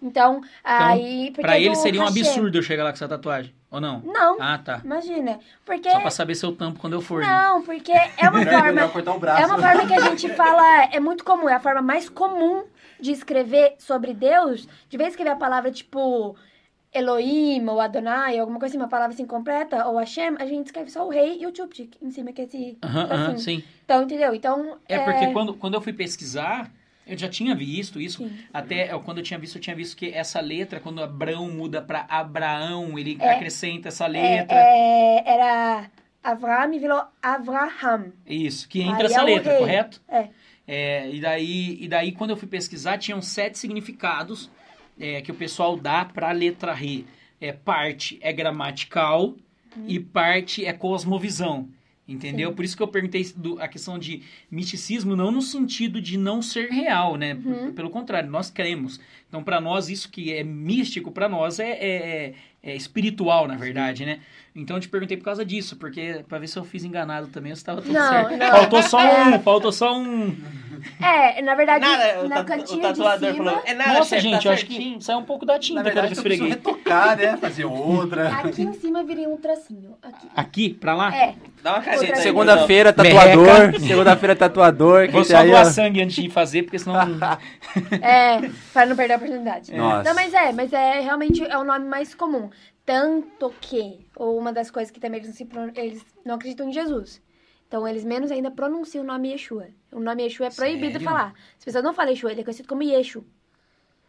[0.01, 0.05] É.
[0.05, 1.31] Então, aí...
[1.31, 3.99] Pra é ele do seria um absurdo eu chegar lá com essa tatuagem, ou não?
[4.01, 4.81] Não, Ah, tá.
[4.83, 5.39] imagina.
[5.65, 5.89] Porque...
[5.89, 7.21] Só pra saber se eu tampo quando eu for.
[7.21, 7.27] né?
[7.27, 8.63] Não, porque é uma forma...
[8.71, 9.41] melhor cortar o braço.
[9.41, 12.63] É uma forma que a gente fala, é muito comum, é a forma mais comum
[12.99, 14.67] de escrever sobre Deus.
[14.89, 16.35] De vez escrever a palavra tipo
[16.93, 20.89] Elohim ou Adonai, alguma coisa assim, uma palavra assim completa, ou Hashem, a gente escreve
[20.89, 23.39] só o rei e o tchuptik em cima, que é esse Aham, aham, tracinho.
[23.39, 23.63] sim.
[23.83, 24.33] Então, entendeu?
[24.33, 26.71] Então, É porque quando, quando eu fui pesquisar,
[27.07, 28.27] eu já tinha visto isso.
[28.27, 28.37] Sim.
[28.53, 32.05] Até quando eu tinha visto, eu tinha visto que essa letra, quando Abraão muda pra
[32.09, 33.31] Abraão, ele É.
[33.35, 34.55] acrescenta essa é, letra.
[34.57, 35.89] é, era
[36.23, 38.11] Avram e virou Avraham.
[38.25, 39.59] Isso, que entra é essa o letra, rei.
[39.59, 40.01] correto?
[40.09, 40.27] É.
[40.67, 44.49] É, e, daí, e daí, quando eu fui pesquisar, tinham sete significados
[44.99, 47.05] é, que o pessoal dá para a letra R.
[47.39, 49.35] É, parte é gramatical
[49.87, 51.69] e parte é cosmovisão.
[52.07, 52.49] Entendeu?
[52.49, 52.55] Sim.
[52.55, 56.41] Por isso que eu perguntei do- a questão de misticismo, não no sentido de não
[56.41, 57.33] ser real, né?
[57.33, 57.73] Uhum.
[57.73, 58.99] Pelo contrário, nós cremos.
[59.27, 62.33] Então, para nós, isso que é místico, para nós é, é-
[62.63, 64.19] é espiritual, na verdade, né?
[64.55, 67.53] Então, eu te perguntei por causa disso, porque para ver se eu fiz enganado também,
[67.53, 68.35] se estava tudo Não, certo.
[68.37, 68.47] não.
[68.51, 69.23] Faltou só É.
[69.27, 70.35] um, faltou só um.
[71.01, 73.45] É, na verdade, Nada, o, na tatu- cantinha o tatuador de cima...
[73.51, 75.59] falou, é nada, Nossa, chefe, gente, tá eu acho certinho." que saiu um pouco da
[75.59, 76.73] tinta Na que eu verdade, eu preciso esfreguei.
[76.73, 77.37] retocar, né?
[77.37, 78.29] Fazer outra.
[78.39, 79.95] Aqui em cima viria um tracinho.
[80.01, 80.27] Aqui.
[80.35, 81.15] Aqui, pra lá?
[81.15, 81.35] É.
[81.61, 83.79] Dá uma caneta aí, Segunda-feira, tatuador.
[83.79, 85.11] Segunda-feira, tatuador.
[85.11, 85.69] Vou que só aí, doar ó.
[85.69, 86.95] sangue antes de fazer, porque senão.
[88.01, 89.73] É, para não perder oportunidade.
[89.75, 90.03] Nossa.
[90.09, 92.49] Não, mas é, mas é realmente é o nome mais comum.
[92.85, 95.47] Tanto que, ou uma das coisas que também eles não, se
[95.79, 97.21] eles não acreditam em Jesus.
[97.67, 99.67] Então, eles menos ainda pronunciam o nome Yeshua.
[99.91, 101.05] O nome Yeshua é proibido Sério?
[101.05, 101.33] falar.
[101.59, 103.25] As pessoas não falam Yeshua, ele é conhecido como Yeshu.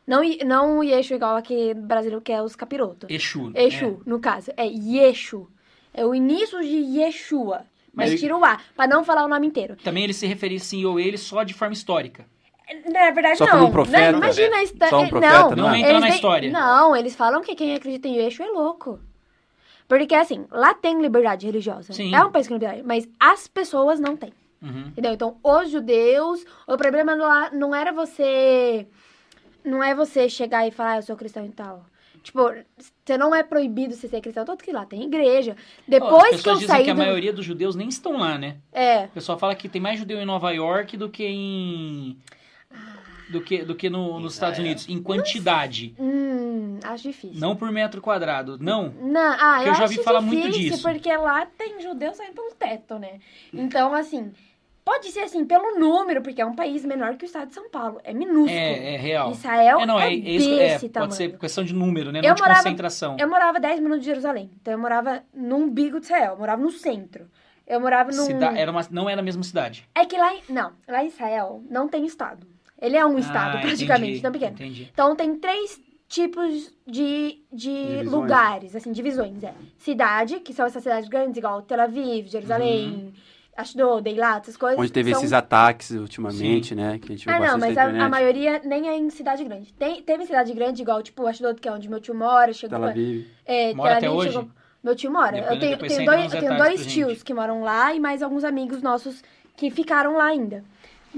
[0.07, 3.11] Não, não Yeshu igual aqui no Brasil, que é os capirotos.
[3.11, 3.51] Exu.
[3.55, 4.53] Exu, no caso.
[4.57, 5.51] É Yeshu.
[5.93, 7.67] É o início de Yeshua.
[7.93, 9.73] Mas Mas- tira o A, pra não falar o nome inteiro.
[9.75, 9.83] É.
[9.83, 12.27] Também ele se referenciam a ele só de forma histórica.
[12.91, 13.53] Na verdade, Só não.
[13.53, 14.13] como um profeta?
[14.13, 14.75] Não, imagina isso.
[14.89, 16.51] Só um é, profeta, não, não Não entra eles na história.
[16.51, 19.01] Não, eles falam que quem acredita em Yeshua é louco.
[19.87, 21.93] Porque, assim, lá tem liberdade religiosa.
[21.93, 22.15] Sim.
[22.15, 24.33] É um país com liberdade, mas as pessoas não têm.
[24.61, 24.89] Uhum.
[24.89, 25.13] Entendeu?
[25.13, 28.87] Então, os judeus, o problema lá não era você.
[29.65, 31.85] Não é você chegar e falar, ah, eu sou cristão e tal.
[32.23, 32.51] Tipo,
[33.05, 35.57] você não é proibido você ser cristão, tanto que lá tem igreja.
[35.87, 36.99] Depois As que eu dizem saí que a do...
[36.99, 38.57] maioria dos judeus nem estão lá, né?
[38.73, 42.19] É, O pessoal fala que tem mais judeu em Nova York do que em.
[43.31, 44.59] Do que, do que no- nos Estados.
[44.59, 45.95] Unidos, em quantidade.
[45.99, 47.39] hum, acho difícil.
[47.41, 48.57] Não por metro quadrado.
[48.59, 48.89] Não.
[49.01, 50.83] Não, ah, Porque eu, eu já acho ouvi falar muito difícil, disso.
[50.83, 53.19] porque lá tem judeu saindo pelo teto, né?
[53.53, 54.33] Então, assim,
[54.85, 57.69] Pode ser assim, pelo número, porque é um país menor que o estado de São
[57.69, 58.01] Paulo.
[58.03, 58.49] É minúsculo.
[58.59, 59.33] É, é real.
[59.33, 61.11] Israel é, não, é, é, isso, é, desse tamanho.
[61.11, 62.21] pode ser questão de número, né?
[62.21, 63.15] Eu Não de morava- concentração.
[63.21, 64.51] Eu morava 10 minutos de Jerusalém.
[64.63, 66.33] Então eu morava no umbigo de Israel.
[66.33, 67.27] Eu morava no centro.
[67.67, 68.25] Eu morava num.
[68.25, 69.87] Cida- era uma, não era a mesma cidade.
[69.95, 70.41] É que lá em...
[70.49, 72.47] Não, lá em Israel não tem estado.
[72.81, 74.53] Ele é um estado, Ah, praticamente, entendi, tão pequeno.
[74.53, 74.89] Entendi.
[74.93, 78.07] Então tem três tipos de, de Divisões.
[78.13, 79.43] lugares, assim, divisões.
[79.45, 79.53] É.
[79.79, 83.13] Cidade, que são essas cidades grandes, igual Tel Aviv, Jerusalém, Uhum.
[83.57, 84.79] Ashdod, Eilat, essas coisas.
[84.79, 85.19] Onde teve são...
[85.21, 86.99] esses ataques ultimamente, né?
[86.99, 89.73] Que a gente viu Ah, não, mas a, a maioria nem é em cidade grande.
[89.75, 92.79] Tem, teve cidade grande, igual, tipo, Ashdod, que é onde meu tio mora, chegou...
[92.79, 93.27] Tel Aviv.
[93.45, 94.49] É, Mora Tel até Aviv hoje?
[94.83, 95.33] Meu tio mora.
[95.33, 97.25] Depois- eu tenho, tenho dois, eu tenho dois tios gente.
[97.25, 99.23] que moram lá e mais alguns amigos nossos
[99.57, 100.63] que ficaram lá ainda.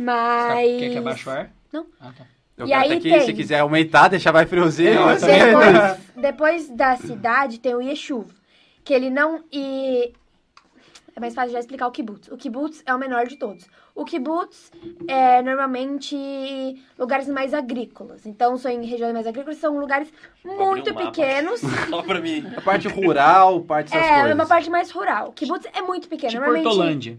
[0.00, 0.80] Mas...
[0.80, 1.50] Quer que abaixe o ar?
[1.72, 1.86] Não.
[2.00, 2.24] Ah, tá.
[2.56, 4.92] Eu E quero aí até que, tem- se quiser aumentar, deixar mais friozinho.
[5.18, 8.26] Depois, depois da cidade tem o Yeshuv,
[8.84, 9.42] que ele não...
[9.52, 10.12] E...
[11.20, 12.28] É mais fácil já explicar o kibbutz.
[12.28, 13.66] O kibbutz é o menor de todos.
[13.94, 14.72] O kibbutz
[15.06, 16.16] é normalmente
[16.98, 18.24] lugares mais agrícolas.
[18.24, 20.10] Então, são em regiões mais agrícolas, são lugares
[20.42, 21.60] muito um pequenos.
[21.90, 22.42] Fala pra mim.
[22.56, 24.30] A parte rural, parte dessas É, coisas.
[24.30, 25.28] é uma parte mais rural.
[25.28, 26.30] O kibbutz é muito pequeno.
[26.30, 26.66] Tipo normalmente...
[26.68, 27.18] Hortolândia.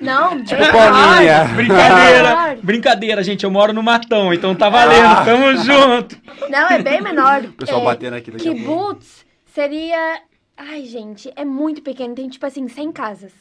[0.00, 1.44] Não, bem Bolinha.
[1.44, 1.54] menor.
[1.54, 2.58] Brincadeira!
[2.64, 3.44] Brincadeira, gente.
[3.44, 5.24] Eu moro no Matão, então tá valendo.
[5.24, 6.20] Tamo junto.
[6.50, 7.44] Não, é bem menor.
[7.46, 8.42] O pessoal é, batendo aqui daqui.
[8.52, 10.20] Kibbutz seria...
[10.56, 12.14] Ai, gente, é muito pequeno.
[12.14, 13.32] Tem, tipo assim, 100 casas.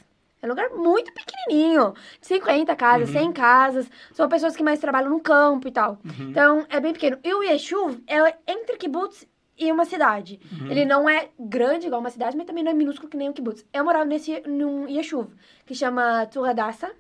[0.42, 1.94] É um lugar muito pequenininho.
[2.22, 3.90] 50 casas, 100 casas.
[4.14, 5.98] São pessoas que mais trabalham no campo e tal.
[6.30, 7.18] Então, é bem pequeno.
[7.24, 9.26] E o Yeshuv é entre kibbutz
[9.58, 10.40] e uma cidade.
[10.70, 13.34] Ele não é grande igual uma cidade, mas também não é minúsculo que nem o
[13.34, 13.66] kibbutz.
[13.74, 15.30] Eu morava nesse, num Yeshuv,
[15.66, 16.92] que chama Turadassa.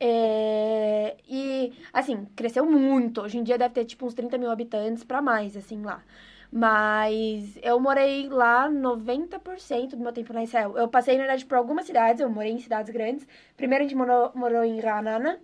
[0.00, 3.22] É, e, assim, cresceu muito.
[3.22, 6.02] Hoje em dia deve ter, tipo, uns 30 mil habitantes pra mais, assim, lá.
[6.50, 10.74] Mas eu morei lá 90% do meu tempo na Israel.
[10.76, 12.20] Eu passei, na verdade, por algumas cidades.
[12.20, 13.26] Eu morei em cidades grandes.
[13.56, 15.38] Primeiro a gente morou, morou em Ranana,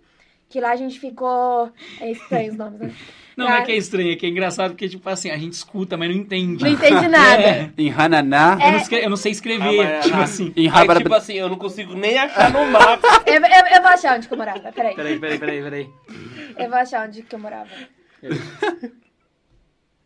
[0.49, 1.71] que lá a gente ficou...
[2.01, 2.91] É estranho os nomes, né?
[3.35, 5.51] Não, não é que é estranho, é que é engraçado porque, tipo assim, a gente
[5.51, 6.63] escuta, mas não entende.
[6.63, 7.41] Não entende nada.
[7.43, 7.69] É.
[7.77, 10.53] Em Hananá, Eu, não escre- eu não sei escrever, Ah, tipo assim.
[10.55, 10.99] em Aí, Rabara...
[11.01, 13.05] tipo assim, eu não consigo nem achar no mapa.
[13.27, 14.95] Eu, eu, eu vou achar onde que eu morava, peraí.
[14.95, 15.89] Peraí, peraí, peraí, peraí.
[16.57, 17.69] Eu vou achar onde que eu morava.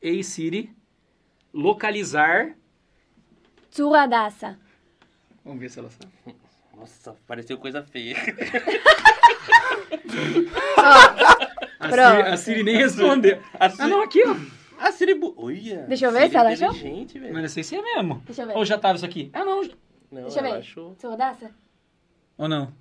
[0.01, 0.71] Ei, Siri,
[1.53, 2.55] localizar.
[3.75, 4.57] Turadassa.
[5.45, 6.35] Vamos ver se ela sabe.
[6.75, 8.15] Nossa, pareceu coisa feia.
[11.79, 11.89] A.
[11.89, 13.41] Siri, a Siri nem respondeu.
[13.59, 14.35] A Ah, não, aqui, ó.
[14.79, 15.13] A Siri...
[15.15, 15.85] bu- Olha.
[15.87, 16.67] Deixa eu ver Siri se ela achou.
[16.69, 17.33] inteligente, velho.
[17.33, 18.21] Mas não sei se é mesmo.
[18.25, 18.57] Deixa eu ver.
[18.57, 19.29] Ou já tava isso aqui?
[19.33, 19.61] Ah, não.
[20.11, 20.53] Não, Deixa eu ver.
[20.53, 20.95] achou.
[20.95, 21.51] Turadassa?
[22.37, 22.71] Ou não?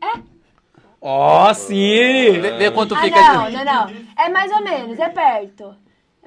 [0.00, 0.20] É.
[1.00, 2.38] Ó, Siri!
[2.40, 3.56] Vê, vê quanto Ah, fica não, aqui.
[3.56, 3.90] não, não.
[4.18, 5.76] É mais ou menos, é perto.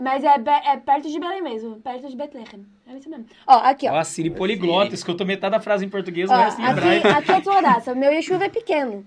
[0.02, 2.66] Mas é, é perto de Belém mesmo, perto de Bethlehem.
[2.88, 3.26] É isso mesmo.
[3.45, 3.98] Ó, aqui, Ó, ó.
[3.98, 7.08] a Siri poliglota, escutou metade da frase em português, Ó, o resto em hebraico.
[7.08, 7.50] aqui, aqui
[7.90, 7.92] é.
[7.92, 9.06] O meu Yeshuv é pequeno.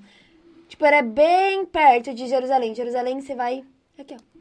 [0.68, 2.74] Tipo, era bem perto de Jerusalém.
[2.74, 3.62] Jerusalém você vai...
[3.98, 4.32] Aqui, ó.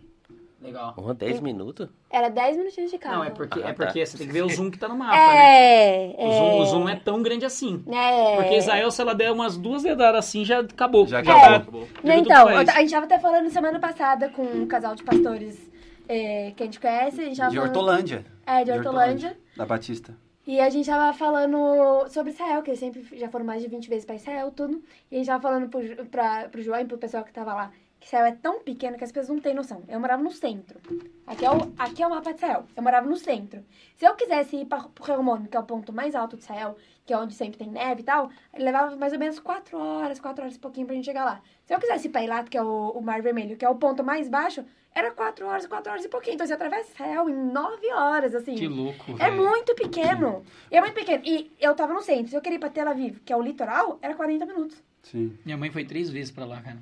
[0.62, 0.94] Legal.
[0.96, 1.90] Ó, 10 minutos?
[2.10, 3.16] Era 10 minutinhos de carro.
[3.18, 3.86] Não, é porque, Ah, é tá.
[3.86, 6.12] porque você tem que ver o zoom que tá no mapa, né?
[6.12, 7.84] É, O zoom, o zoom não é tão grande assim.
[7.92, 8.36] É.
[8.36, 11.08] Porque Israel, se ela der umas duas dedadas assim, já acabou.
[11.08, 11.88] Já tá- acabou.
[12.04, 12.70] já viu Então, tudo que faz.
[12.70, 15.71] a gente tava até falando semana passada com um casal de pastores
[16.12, 17.22] é, que a gente conhece.
[17.22, 18.26] A gente De Hortolândia.
[18.46, 19.38] É, de Hortolândia.
[19.56, 20.14] Da Batista.
[20.46, 23.88] E a gente tava falando sobre Israel, que eles sempre já foram mais de 20
[23.88, 24.84] vezes pra Israel, tudo.
[25.10, 27.72] E a gente tava falando pro, pra, pro João e pro pessoal que tava lá,
[28.00, 29.84] que Israel é tão pequeno que as pessoas não têm noção.
[29.88, 30.82] Eu morava no centro.
[31.28, 32.66] Aqui é o, aqui é o mapa de Israel.
[32.76, 33.64] Eu morava no centro.
[33.96, 36.76] Se eu quisesse ir pra, pro Hermon, que é o ponto mais alto de Israel,
[37.06, 40.44] que é onde sempre tem neve e tal, levava mais ou menos 4 horas, 4
[40.44, 41.42] horas e pouquinho pra gente chegar lá.
[41.66, 43.76] Se eu quisesse ir pra Eilat, que é o, o Mar Vermelho, que é o
[43.76, 46.36] ponto mais baixo, era 4 horas, 4 horas e pouquinho.
[46.36, 48.56] Então você atravessa Israel em 9 horas, assim.
[48.56, 50.44] Que louco, É muito pequeno.
[50.70, 51.22] E é muito pequeno.
[51.26, 52.30] E eu tava no centro.
[52.30, 54.78] Se eu queria ir pra Tel Aviv, que é o litoral, era 40 minutos.
[55.04, 55.38] Sim.
[55.46, 56.78] Minha mãe foi três vezes pra lá, cara.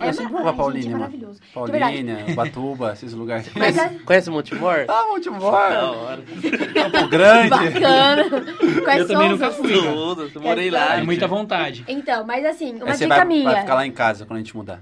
[0.00, 0.98] Eu sempre vou pra Ai, gente, Paulínia, é mano.
[0.98, 1.40] maravilhoso.
[1.54, 3.48] Paulínia, Ubatuba, esses lugares.
[3.54, 4.84] Mas é Conhece Montemor?
[4.88, 5.46] Ah, último Da
[5.92, 6.22] hora.
[6.74, 7.48] Campo Grande.
[7.50, 8.24] bacana.
[8.28, 9.72] Conhece Eu também nunca fui.
[9.72, 10.96] Tudo, eu morei lá.
[10.98, 11.84] É muita vontade.
[11.86, 13.44] Então, mas assim, uma Aí você dica vai, minha.
[13.44, 14.80] vai ficar lá em casa quando a gente mudar.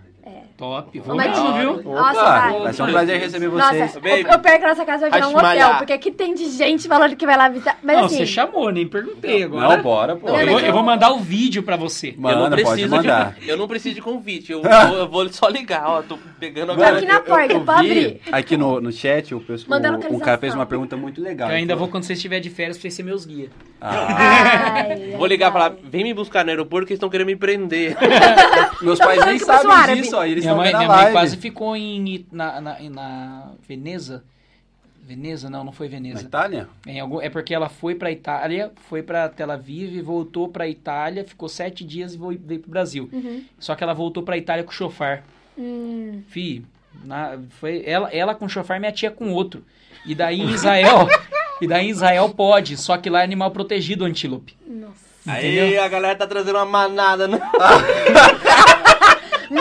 [0.56, 0.90] Top.
[0.92, 1.12] Dica.
[1.12, 1.82] viu?
[1.82, 2.60] Nossa, Opa, vai.
[2.60, 3.94] vai ser um prazer receber Nossa, vocês.
[3.94, 4.08] Baby.
[4.08, 6.48] eu, eu perco que a nossa casa vai virar um hotel, porque aqui tem de
[6.50, 7.78] gente falando que vai lá visitar.
[7.82, 9.76] Mas não, assim, você chamou, nem perguntei agora.
[9.76, 10.28] Não, bora, pô.
[10.28, 12.08] Eu eu- vou mandar o vídeo pra você.
[12.10, 13.34] Eu não Manda, pode preciso mandar.
[13.34, 14.52] de, eu não preciso de convite.
[14.52, 16.02] Eu vou, eu vou só ligar, ó.
[16.02, 18.20] Tô pegando aqui na porta, eu pode abrir.
[18.30, 20.18] aqui no, no chat, o, pessoal, o, localização.
[20.20, 21.48] cara fez uma pergunta muito legal.
[21.50, 23.50] Eu ainda vou, quando você estiver de férias, pra você ser meus guias.
[23.80, 27.26] ah, Ai, Vou ligar e falar, vem me buscar no aeroporto que eles estão querendo
[27.28, 27.96] me prender.
[28.82, 30.24] meus pais nem sabem disso, ó.
[30.24, 31.12] e Eles Minha mãe, minha mãe live.
[31.12, 34.22] quase ficou em, na, na, na Veneza
[35.04, 35.50] Veneza?
[35.50, 36.22] Não, não foi Na Veneza.
[36.22, 36.68] Itália?
[36.86, 41.24] Em algum, é porque ela foi pra Itália, foi pra Tel Aviv, voltou pra Itália,
[41.24, 43.10] ficou sete dias e veio pro Brasil.
[43.12, 43.42] Uhum.
[43.58, 45.24] Só que ela voltou pra Itália com o chofar.
[45.58, 46.64] Hum, Fi,
[47.04, 49.64] na- foi ela, ela com chofar, minha tia com outro.
[50.06, 51.08] E daí em Israel,
[51.60, 54.56] e daí em Israel pode, só que lá é animal protegido o antílope.
[54.66, 55.10] nossa.
[55.24, 57.38] Aí a galera tá trazendo uma manada, né?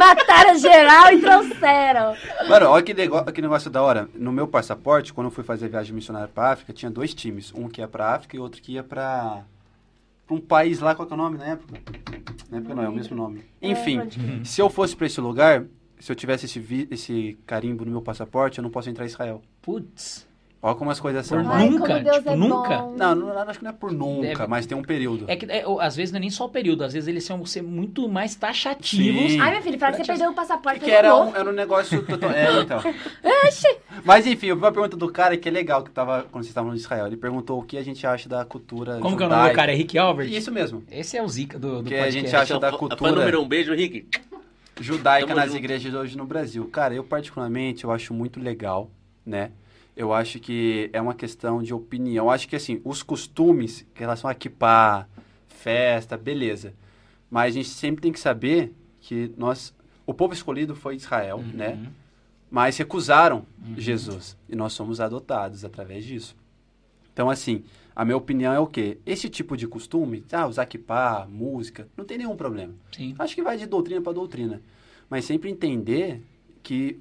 [0.02, 2.16] Mataram geral e trouxeram.
[2.50, 4.10] Mano, olha que negócio, que negócio da hora.
[4.16, 7.54] No meu passaporte, quando eu fui fazer viagem missionária pra África, tinha dois times.
[7.54, 9.44] Um que ia pra África e outro que ia pra,
[10.26, 11.80] pra um país lá, qual que é o nome na época?
[12.50, 13.44] Na época não, é o mesmo nome.
[13.62, 14.46] Enfim, pode crer.
[14.46, 15.66] se eu fosse pra esse lugar,
[16.00, 19.42] se eu tivesse esse, esse carimbo no meu passaporte, eu não posso entrar em Israel.
[19.62, 20.28] Putz.
[20.64, 21.40] Olha como as coisas são.
[21.40, 21.60] Por mano.
[21.60, 22.78] Ai, nunca, tipo, é nunca.
[22.78, 22.96] bom.
[22.96, 25.26] Não, não, acho que não é por nunca, Deve- mas tem um período.
[25.28, 27.44] É que é, às vezes não é nem só o período, às vezes eles são
[27.48, 29.32] ser muito mais taxativos.
[29.32, 29.40] Sim.
[29.40, 30.80] Ai, meu filho, fala que você perdeu o passaporte.
[30.80, 32.30] Que pegou era um, era um negócio total...
[32.30, 32.80] É, então.
[34.06, 36.48] Mas enfim, eu vi uma pergunta do cara que é legal, que tava, quando vocês
[36.52, 37.08] estavam no Israel.
[37.08, 39.56] Ele perguntou o que a gente acha da cultura Como que é o nome do
[39.56, 39.72] cara?
[39.72, 40.28] É Rick Albert?
[40.32, 40.84] Isso mesmo.
[40.92, 42.20] Esse é o Zica do, do Que a podcast.
[42.22, 44.08] gente acha da Então, fã- cultura- Fã número um, beijo, Rick.
[44.80, 45.58] Judaica Tamo nas junto.
[45.58, 46.66] igrejas hoje no Brasil.
[46.72, 48.90] Cara, eu particularmente, eu acho muito legal,
[49.26, 49.52] né?
[49.96, 52.26] Eu acho que é uma questão de opinião.
[52.26, 55.08] Eu acho que, assim, os costumes em relação a kippah,
[55.48, 56.74] festa, beleza.
[57.30, 59.74] Mas a gente sempre tem que saber que nós...
[60.06, 61.52] O povo escolhido foi Israel, Uhum.
[61.54, 61.92] né?
[62.50, 63.46] Mas recusaram
[63.78, 64.38] Jesus.
[64.50, 66.36] E nós somos adotados através disso.
[67.14, 67.64] Então, assim,
[67.96, 68.98] a minha opinião é o quê?
[69.06, 72.74] Esse tipo de costume, ah, usar kippah, música, não tem nenhum problema.
[72.92, 73.16] Sim.
[73.20, 74.62] Acho que vai de doutrina para doutrina.
[75.10, 76.22] Mas sempre entender
[76.64, 77.00] que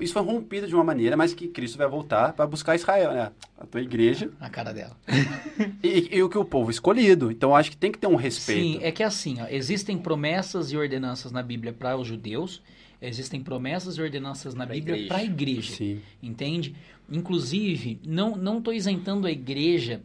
[0.00, 3.32] isso foi rompido de uma maneira, mas que Cristo vai voltar para buscar Israel, né?
[3.58, 4.96] A tua igreja A cara dela.
[5.82, 7.30] e, e o que o povo escolhido.
[7.30, 8.78] Então acho que tem que ter um respeito.
[8.80, 12.60] Sim, é que assim, ó, existem promessas e ordenanças na Bíblia para os judeus,
[13.00, 15.74] existem promessas e ordenanças na Pra Bíblia para a igreja.
[15.74, 16.00] Sim.
[16.22, 16.74] Entende?
[17.10, 20.02] Inclusive, não não estou isentando a igreja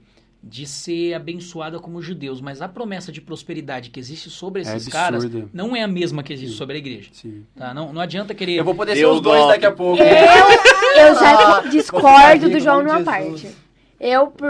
[0.50, 4.88] de ser abençoada como judeus, mas a promessa de prosperidade que existe sobre É esses
[4.88, 5.50] caras absurdo.
[5.54, 7.10] não é a mesma que existe sobre a igreja.
[7.12, 7.46] Sim.
[7.56, 7.74] Tá?
[7.74, 8.56] Não, não adianta querer.
[8.56, 9.54] Eu vou poder ser os dois golpe.
[9.54, 10.02] daqui a pouco.
[10.02, 13.48] Eu já discordo do João numa parte.
[14.00, 14.48] Eu, por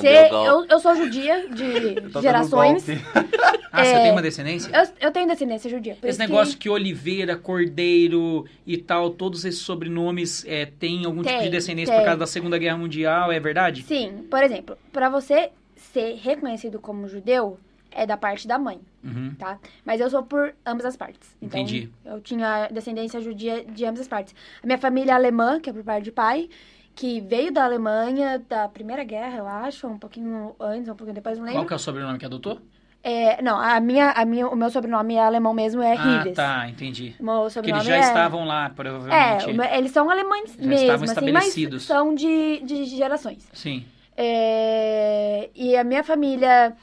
[0.00, 0.32] ser...
[0.32, 2.84] Eu, eu sou judia de gerações.
[3.80, 4.70] Ah, você é, tem uma descendência?
[4.74, 5.96] Eu, eu tenho descendência judia.
[6.02, 11.42] Esse negócio que Oliveira, Cordeiro e tal, todos esses sobrenomes é, têm algum tipo Tem,
[11.42, 12.00] de descendência tem.
[12.00, 13.82] por causa da Segunda Guerra Mundial, é verdade?
[13.82, 17.58] Sim, por exemplo, pra você ser reconhecido como judeu,
[17.90, 19.34] é da parte da mãe, Uhum.
[19.38, 19.58] tá?
[19.84, 21.36] Mas eu sou por ambas as partes.
[21.40, 21.90] Então, Entendi.
[22.04, 24.34] eu tinha descendência judia de ambas as partes.
[24.62, 26.48] A minha família é alemã, que é por parte de pai,
[26.96, 31.36] que veio da Alemanha, da Primeira Guerra, eu acho, um pouquinho antes, um pouquinho depois,
[31.38, 31.60] não lembro.
[31.60, 32.60] Qual que é o sobrenome que adotou?
[33.06, 36.34] É, não, a minha, a minha, o meu sobrenome é alemão mesmo, é ah, Rives.
[36.34, 37.14] tá, entendi.
[37.20, 38.00] Meu sobrenome eles já é...
[38.00, 39.52] estavam lá, É, provavelmente.
[39.52, 41.82] meu- eles são alemães Já mesmo, estavam assim, mas estabelecidos.
[41.84, 43.46] são de, de gerações.
[43.52, 43.84] Sim.
[44.16, 46.74] É, e a minha família,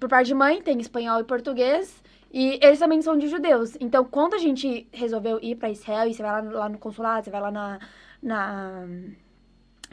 [0.00, 2.02] por parte de mãe, tem espanhol e português.
[2.32, 3.76] E eles também são de judeus.
[3.80, 7.24] Então, quando a gente resolveu ir para Israel, e você vai lá, lá no consulado,
[7.24, 7.78] você vai lá na,
[8.20, 8.84] na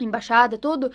[0.00, 0.90] embaixada, tudo,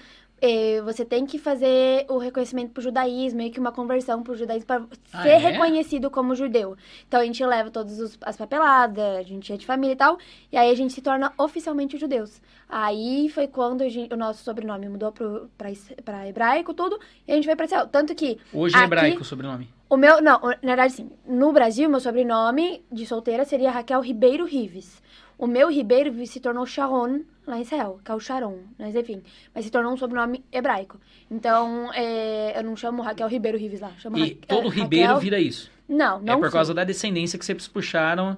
[0.85, 4.83] você tem que fazer o reconhecimento pro judaísmo, meio que uma conversão pro judaísmo para
[5.13, 5.37] Ah, ser é?
[5.37, 6.75] reconhecido como judeu.
[7.07, 10.17] Então, a gente leva todas as papeladas, a gente é de família e tal,
[10.51, 12.41] e aí a gente se torna oficialmente judeus.
[12.67, 15.69] Aí foi quando gente- o nosso sobrenome mudou pro, pra,
[16.05, 17.87] pra hebraico, tudo, e a gente foi pra Israel.
[17.87, 19.67] Tanto que Hoje é Aqui- hebraico o sobrenome.
[19.89, 21.09] o meu, não, na verdade, sim.
[21.27, 25.01] No Brasil, meu sobrenome de solteira seria Raquel Ribeiro Rives.
[25.37, 29.21] O meu Ribeiro se tornou Sharon lá em Israel, que é o Sharon, mas enfim.
[29.53, 30.99] Mas se tornou um sobrenome hebraico.
[31.29, 33.91] Então, é, eu não chamo Raquel Ribeiro Rives lá.
[33.97, 35.69] Chamo E Ra- todo é, Ribeiro vira isso.
[35.87, 36.51] Não, não é por sei.
[36.53, 38.37] causa da descendência que vocês puxaram.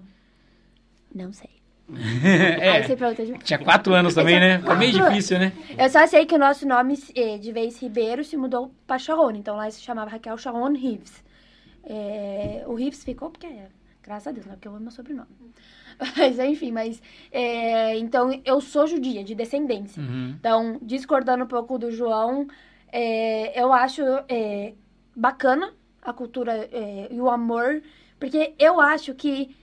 [1.14, 1.50] Não sei.
[2.24, 3.40] é, Aí você pergunta de mim.
[3.40, 4.60] tinha quatro anos também, né?
[4.60, 5.52] Ficou meio difícil, né?
[5.78, 9.32] Eu só sei que o nosso nome, eh, de vez Ribeiro, se mudou pra Sharon.
[9.32, 11.22] Então lá se chamava Raquel Sharon Rives.
[11.84, 13.48] É, o Rives ficou porque,
[14.02, 15.28] graças a Deus, não é porque eu amo meu sobrenome.
[16.18, 17.02] Mas enfim, mas.
[17.32, 20.02] é, então eu sou judia, de descendência.
[20.02, 20.36] Uhum.
[20.40, 22.48] Então, discordando um pouco do João,
[22.92, 24.74] é, eu acho é,
[25.16, 27.84] bacana a cultura é, e o amor,
[28.20, 29.56] porque eu acho que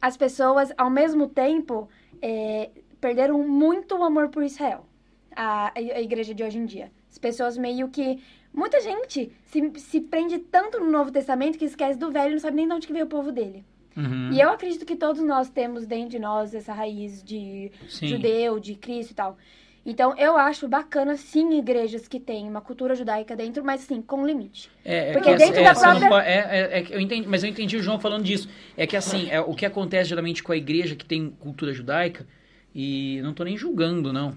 [0.00, 1.88] as pessoas, ao mesmo tempo,
[2.20, 2.70] é,
[3.00, 4.86] perderam muito o amor por Israel,
[5.34, 6.92] a, a igreja de hoje em dia.
[7.10, 8.22] As pessoas meio que.
[8.54, 12.38] Muita gente se, se prende tanto no Novo Testamento que esquece do velho e não
[12.38, 13.64] sabe nem de onde que veio o povo dele.
[13.96, 14.30] Uhum.
[14.32, 18.08] E eu acredito que todos nós temos dentro de nós essa raiz de Sim.
[18.08, 19.36] judeu, de Cristo e tal.
[19.84, 24.24] Então, eu acho bacana, sim, igrejas que têm uma cultura judaica dentro, mas, assim, com
[24.24, 24.70] limite.
[24.84, 27.42] É, é Porque que dentro é, da não própria- é, é, é eu entendi, mas
[27.42, 28.48] eu entendi o João falando disso.
[28.76, 32.24] É que assim, é, o que acontece geralmente com a igreja que tem cultura judaica,
[32.72, 34.36] e não tô nem julgando, não.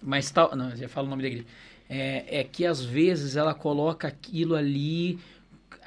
[0.00, 0.54] Mas tal.
[0.54, 1.46] Não, eu já falo o nome da igreja.
[1.90, 5.18] É, é que às vezes ela coloca aquilo ali.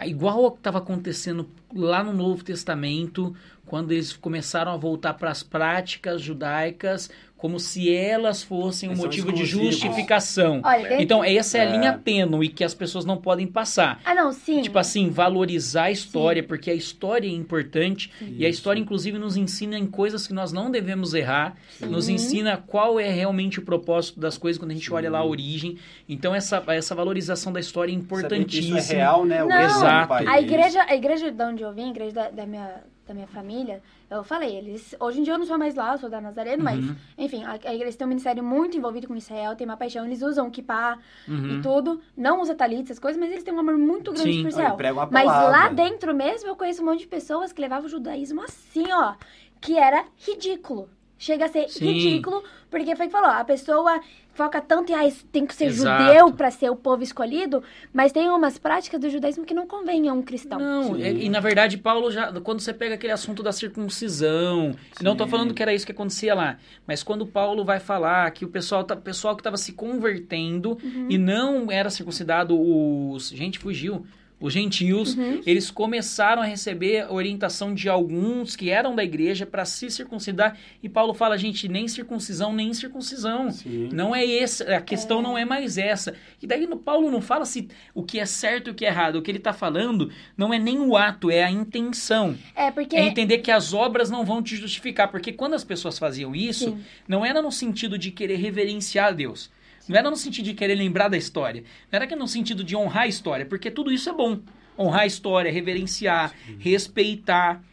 [0.06, 5.32] Igual ao que estava acontecendo lá no Novo Testamento, quando eles começaram a voltar para
[5.32, 7.10] as práticas judaicas,
[7.42, 10.62] como se elas fossem um motivo de justificação.
[10.64, 11.72] Olha, dentro- Então, essa é a É.
[11.72, 14.00] linha tênue que as pessoas não podem passar.
[14.06, 14.62] Ah, não, sim.
[14.62, 19.36] Tipo assim, valorizar a história, porque a história é importante e a história, inclusive, nos
[19.36, 22.14] ensina em coisas que nós não devemos errar, nos Sim.
[22.14, 24.94] ensina qual é realmente o propósito das coisas quando a gente Sim.
[24.94, 25.80] olha lá a origem.
[26.08, 28.78] Então, essa, essa valorização da história é importantíssima.
[28.78, 29.44] Isso é real, né?
[29.44, 30.14] O Não, Exato.
[30.14, 33.28] A igreja, a igreja de onde eu vim, a igreja da, da minha, da minha
[33.28, 33.82] família,
[34.18, 34.96] eu falei, eles.
[35.00, 36.96] Hoje em dia eu não sou mais lá, eu sou da Nazareno, mas, Uhum.
[37.18, 40.22] enfim, a, a igreja tem um ministério muito envolvido com Israel, tem uma paixão, eles
[40.22, 41.58] usam o kippah Uhum.
[41.58, 42.02] e tudo.
[42.16, 44.42] Não usa talit, essas coisas, mas eles têm um amor muito grande Sim.
[44.42, 44.76] por Israel.
[45.12, 48.92] Mas lá dentro mesmo eu conheço um monte de pessoas que levavam o judaísmo assim,
[48.92, 49.16] ó,
[49.60, 50.90] que era ridículo.
[51.18, 51.86] Chega a ser Sim.
[51.86, 54.02] ridículo, porque foi que falou, a pessoa
[54.34, 56.04] foca tanto em, ah, tem que ser Exato.
[56.04, 57.62] judeu pra ser o povo escolhido,
[57.94, 60.58] mas tem umas práticas do judaísmo que não convém a um cristão.
[60.60, 61.04] Não, Sim.
[61.04, 62.32] é- e na verdade, Paulo já.
[62.42, 65.30] Quando você pega aquele assunto da circuncisão, não tô Sim.
[65.30, 68.84] falando que era isso que acontecia lá, mas quando Paulo vai falar que o pessoal,
[68.84, 71.08] tá, pessoal que estava se convertendo Uhum.
[71.10, 73.30] e não era circuncidado, os.
[73.30, 74.06] Gente, fugiu.
[74.42, 75.42] Os gentios, Uhum.
[75.46, 80.58] eles começaram a receber orientação de alguns que eram da igreja para se circuncidar.
[80.82, 83.52] E Paulo fala, gente, nem circuncisão, nem circuncisão.
[83.52, 83.90] Sim.
[83.94, 86.16] Não é esse, a questão não é mais essa.
[86.42, 88.90] E daí no Paulo não fala se o que é certo e o que é
[88.90, 89.18] errado.
[89.18, 92.36] O que ele está falando não é nem o ato, é a intenção.
[92.56, 92.96] É, porque...
[92.96, 95.10] É entender que as obras não vão te justificar.
[95.10, 96.80] Porque quando as pessoas faziam isso, Sim.
[97.08, 99.50] não era no sentido de querer reverenciar a Deus.
[99.88, 101.64] Não era no sentido de querer lembrar da história.
[101.92, 104.40] Não era que no sentido de honrar a história, porque tudo isso é bom.
[104.78, 107.64] Honrar a história, reverenciar, respeitar.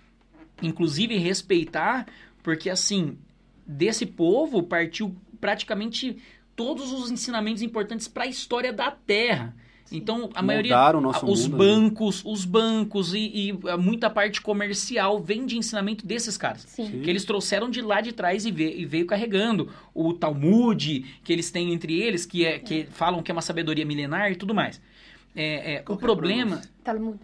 [0.61, 2.07] Inclusive respeitar,
[2.43, 3.17] porque assim,
[3.65, 6.19] desse povo partiu praticamente
[6.57, 9.55] todos os ensinamentos importantes para a história da Terra.
[9.91, 11.59] Então, a maioria Moldaram o nosso os mundo, né?
[11.59, 16.63] bancos, os bancos e, e muita parte comercial vem de ensinamento desses caras.
[16.69, 17.01] Sim.
[17.03, 19.71] Que eles trouxeram de lá de trás e, ve- e veio carregando.
[19.95, 23.85] O Talmud, que eles têm entre eles, que, é, que falam que é uma sabedoria
[23.87, 24.81] milenar e tudo mais.
[25.35, 26.47] É, é, o é problema.
[26.57, 26.71] pronúncia?
[26.85, 27.19] Talmud.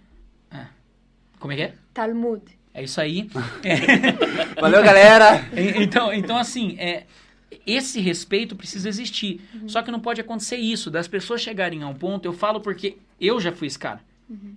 [1.39, 1.75] Como é que é?
[1.93, 2.43] Talmud.
[2.73, 3.29] É isso aí.
[4.61, 5.45] Valeu, galera!
[5.81, 7.05] Então, então assim, é,
[7.67, 9.41] esse respeito precisa existir.
[9.67, 12.97] Só que não pode acontecer isso, das pessoas chegarem a um ponto, eu falo porque
[13.21, 14.01] eu já fui esse cara.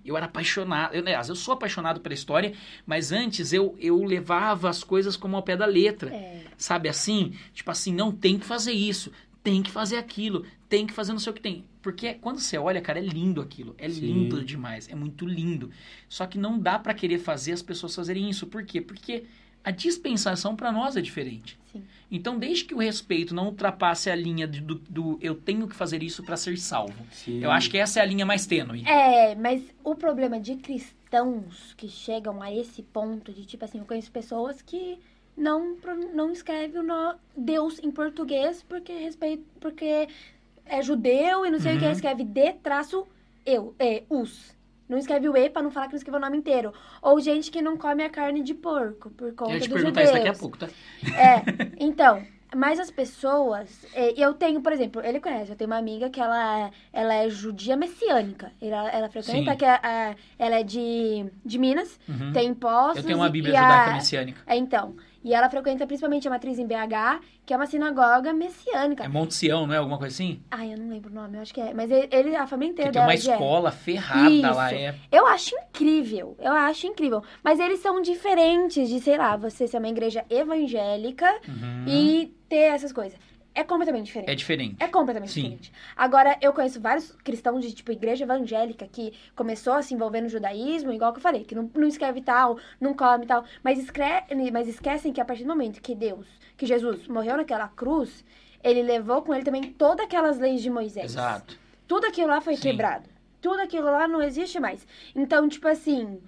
[0.03, 2.53] Eu era apaixonado, eu, aliás, eu sou apaixonado pela história,
[2.85, 6.09] mas antes eu, eu levava as coisas como ao pé da letra.
[6.09, 6.45] É.
[6.57, 7.33] Sabe assim?
[7.53, 9.11] Tipo assim, não tem que fazer isso,
[9.43, 11.65] tem que fazer aquilo, tem que fazer não sei o que tem.
[11.81, 13.75] Porque quando você olha, cara, é lindo aquilo.
[13.77, 14.01] É Sim.
[14.01, 15.69] lindo demais, é muito lindo.
[16.07, 18.47] Só que não dá pra querer fazer as pessoas fazerem isso.
[18.47, 18.81] Por quê?
[18.81, 19.25] Porque
[19.67, 21.59] a dispensação pra nós é diferente.
[21.71, 21.83] Sim.
[22.09, 25.75] Então, desde que o respeito não ultrapasse a linha de- do, do eu tenho que
[25.75, 26.95] fazer isso pra ser salvo.
[27.11, 27.43] Sim.
[27.43, 28.85] Eu acho que essa é a linha mais tênue.
[28.87, 33.85] É, mas o problema de cristãos que chegam a esse ponto de, tipo assim, eu
[33.85, 34.97] conheço pessoas que
[35.35, 35.75] não,
[36.13, 40.07] não escrevem o no- Deus em português porque respeito, porque
[40.65, 41.91] é judeu e não sei o que, Uhum.
[41.91, 43.05] escreve D traço
[43.45, 44.55] eu, é, us.
[44.87, 46.73] Não escreve o E pra não falar que não escreveu o nome inteiro.
[47.01, 50.05] Ou gente que não come a carne de porco por conta Eu te dos judeus.
[50.05, 50.67] isso daqui a pouco, tá?
[51.15, 51.43] É,
[51.79, 52.23] então,
[52.55, 53.85] mas as pessoas.
[53.93, 57.29] é, Eu tenho, por exemplo, ele conhece, eu tenho uma amiga que ela, ela é
[57.29, 58.51] judia messiânica.
[58.61, 59.57] Ela, ela frequenta, Sim.
[59.57, 62.31] que é, a- ela é de, de Minas, Uhum.
[62.31, 62.97] tem postos.
[62.97, 64.41] Eu tenho uma Bíblia judaica a- messiânica.
[64.47, 64.95] É, então.
[65.27, 69.03] E ela frequenta principalmente a matriz em BH, que é uma sinagoga messiânica.
[69.03, 69.77] É Monte Sião, não é?
[69.77, 70.39] Alguma coisa assim?
[70.49, 71.73] Ai, eu não lembro o nome, eu acho que é.
[71.73, 73.33] Mas ele, a família inteira Que tem uma dela é.
[73.35, 74.73] escola ferrada lá.
[74.73, 74.81] Isso.
[74.81, 77.21] É Eu acho incrível, eu acho incrível.
[77.43, 81.83] Mas eles são diferentes de, sei lá, você ser uma igreja evangélica Uhum.
[81.87, 83.19] e ter essas coisas.
[83.57, 84.29] É completamente diferente.
[84.29, 84.75] É diferente.
[84.79, 85.41] É completamente Sim.
[85.41, 85.73] diferente.
[85.95, 90.29] Agora, eu conheço vários cristãos de, tipo, igreja evangélica que começou a se envolver no
[90.29, 94.03] judaísmo, igual que eu falei, que não, não escreve tal, não come tal, mas, escre
[94.53, 98.23] mas esquecem que a partir do momento que Deus, que Jesus morreu naquela cruz,
[98.63, 101.05] ele levou com ele também todas aquelas leis de Moisés.
[101.05, 101.57] Exato.
[101.87, 102.61] Tudo aquilo lá foi Sim.
[102.61, 103.09] quebrado.
[103.41, 104.85] Tudo aquilo lá não existe mais.
[105.15, 106.21] Então, tipo assim,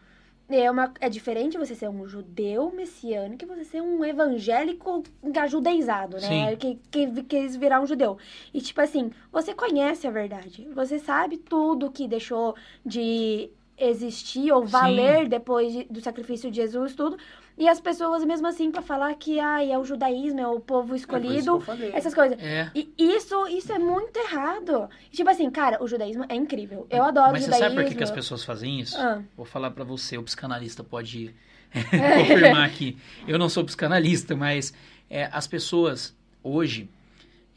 [0.50, 5.04] é, uma, é diferente você ser um judeu messiânico e você ser um evangélico
[5.48, 6.52] judeizado, né?
[6.52, 6.56] Sim.
[6.58, 8.18] Que, que quis virar um judeu.
[8.54, 10.68] E, tipo assim, você conhece a verdade.
[10.74, 12.56] Você sabe tudo que deixou
[12.86, 14.72] de existir ou Sim.
[14.72, 17.18] valer depois de- do sacrifício de Jesus, tudo.
[17.60, 20.86] E as pessoas, mesmo assim, pra falar que ai, é o judaísmo, é o povo
[20.86, 21.92] É por isso que escolhido, eu falei.
[21.94, 22.42] essas coisas.
[22.42, 22.72] É.
[22.74, 24.90] E isso, isso é muito errado.
[25.12, 26.88] Tipo assim, cara, o judaísmo é incrível.
[26.90, 27.70] Eu adoro Mas o você judaísmo.
[27.70, 28.98] sabe por que, que as pessoas fazem isso?
[28.98, 29.22] Ah.
[29.36, 31.36] Vou falar pra você, o psicanalista pode
[32.18, 32.98] confirmar aqui.
[33.28, 34.74] Eu não sou psicanalista, mas
[35.10, 36.90] é, as pessoas hoje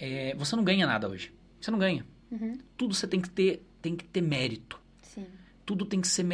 [0.01, 1.33] é, você não ganha nada hoje.
[1.61, 2.05] Você não ganha.
[2.29, 2.59] Uhum.
[2.77, 4.82] Tudo você tem que ter, tem que ter mérito.
[5.65, 6.25] Tudo tem que ser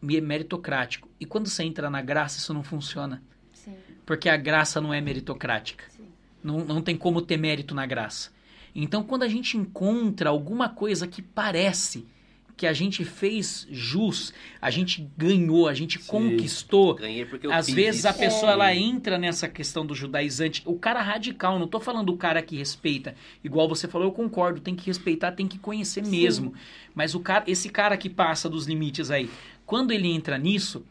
[0.00, 1.08] meritocrático.
[1.20, 3.22] E quando você entra na graça, isso não funciona.
[3.52, 3.76] Sim.
[4.06, 5.84] Porque a graça não é meritocrática.
[5.90, 6.06] Sim.
[6.42, 8.30] Não, não tem como ter mérito na graça.
[8.74, 12.06] Então, quando a gente encontra alguma coisa que parece
[12.56, 16.06] que a gente fez jus, a gente ganhou, a gente Sim.
[16.06, 18.08] conquistou, Ganhei porque eu às fiz vezes isso.
[18.08, 20.62] a pessoa ela entra nessa questão do judaizante.
[20.64, 23.14] O cara radical, não tô falando do cara que respeita.
[23.42, 26.10] Igual você falou, eu concordo, tem que respeitar, tem que conhecer Sim.
[26.10, 26.54] mesmo.
[26.94, 29.28] Mas o cara, esse cara que passa dos limites aí,
[29.66, 30.84] quando ele entra nisso,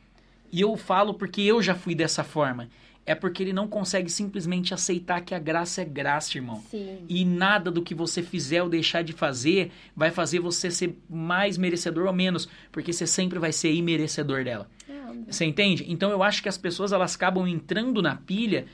[0.51, 2.67] e eu falo porque eu já fui dessa forma,
[3.11, 6.63] é porque ele não consegue simplesmente aceitar que a graça é graça, irmão.
[6.71, 6.99] Sim.
[7.09, 11.57] E nada do que você fizer ou deixar de fazer vai fazer você ser mais
[11.57, 14.69] merecedor ou menos, porque você sempre vai ser imerecedor dela.
[14.89, 14.93] É.
[15.29, 15.85] Você entende?
[15.89, 18.65] Então eu acho que as pessoas elas acabam entrando na pilha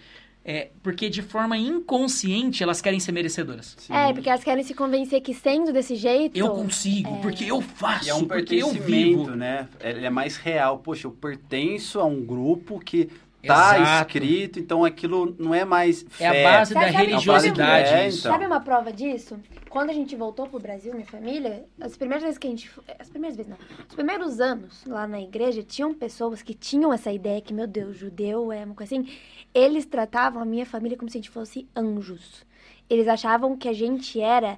[0.45, 3.75] é, porque de forma inconsciente elas querem ser merecedoras.
[3.79, 3.93] Sim.
[3.93, 6.37] É, porque elas querem se convencer que sendo desse jeito.
[6.37, 9.35] Eu consigo, porque eu faço, E é um porque eu pertencimento, vivo.
[9.35, 9.67] né?
[9.81, 10.77] Ele é mais real.
[10.79, 13.09] Poxa, eu pertenço a um grupo que
[13.45, 14.17] tá Exato.
[14.17, 16.45] escrito, então aquilo não é mais É fé.
[16.45, 17.87] a base Sabe- da sabe- religiosidade.
[17.89, 18.31] sabe- é, então.
[18.31, 19.39] Sabe uma prova disso?
[19.69, 22.69] Quando a gente voltou pro Brasil, minha família, as primeiras vezes que a gente.
[22.99, 23.57] As primeiras vezes, não.
[23.87, 27.95] Os primeiros anos lá na igreja, tinham pessoas que tinham essa ideia que, meu Deus,
[27.97, 29.07] judeu é uma coisa assim.
[29.53, 32.45] Eles tratavam a minha família como se a gente fosse anjos.
[32.89, 34.57] Eles achavam que a gente era.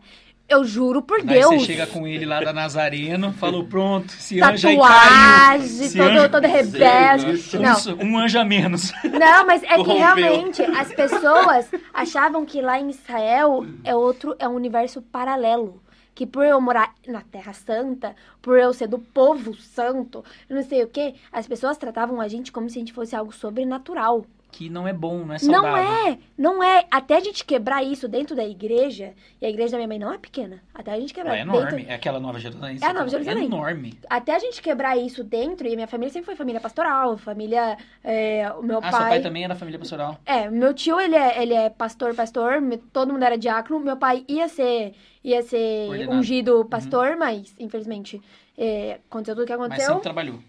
[0.50, 1.45] Eu juro por Aí Deus.
[1.45, 4.90] você chega com ele lá da Nazareno, falou, pronto, esse anjo aí caiu.
[4.90, 7.32] Tatuagem, todo, anjo- todo rebelde.
[7.34, 7.60] Isso.
[7.60, 8.92] Não, Um, um anjo a menos.
[9.03, 14.48] Não, mas é que realmente as pessoas achavam que lá em Israel é outro, é
[14.48, 15.82] um universo paralelo.
[16.16, 20.84] Que por eu morar na Terra Santa, por eu ser do povo santo, não sei
[20.84, 24.26] o que, as pessoas tratavam a gente como se a gente fosse algo sobrenatural.
[24.52, 26.08] Que não é bom, não é Não saudável.
[26.14, 26.86] é, não é.
[26.90, 30.11] Até a gente quebrar isso dentro da igreja, e a igreja da minha mãe não
[30.11, 30.60] é pequena.
[30.74, 31.86] Até a gente quebrar Ela é dentro, enorme.
[31.88, 32.78] É aquela Nova Jerusalém.
[32.82, 33.44] É a Nova Jerusalém.
[33.44, 33.94] É enorme.
[34.10, 37.78] até a gente quebrar isso dentro, e minha família sempre foi família pastoral, família.
[38.03, 38.92] é, o meu Ah, pai.
[38.92, 40.18] seu pai também da família pastoral.
[40.26, 42.53] É, meu tio, ele é, ele é pastor, pastor,
[42.92, 43.80] todo mundo era diácono.
[43.80, 46.18] Meu pai ia ser, ia ser Ordenado.
[46.18, 48.19] ungido pastor, mas, infelizmente,
[48.58, 49.88] é, aconteceu tudo o que Mas aconteceu.
[49.88, 50.40] sempre trabalhou.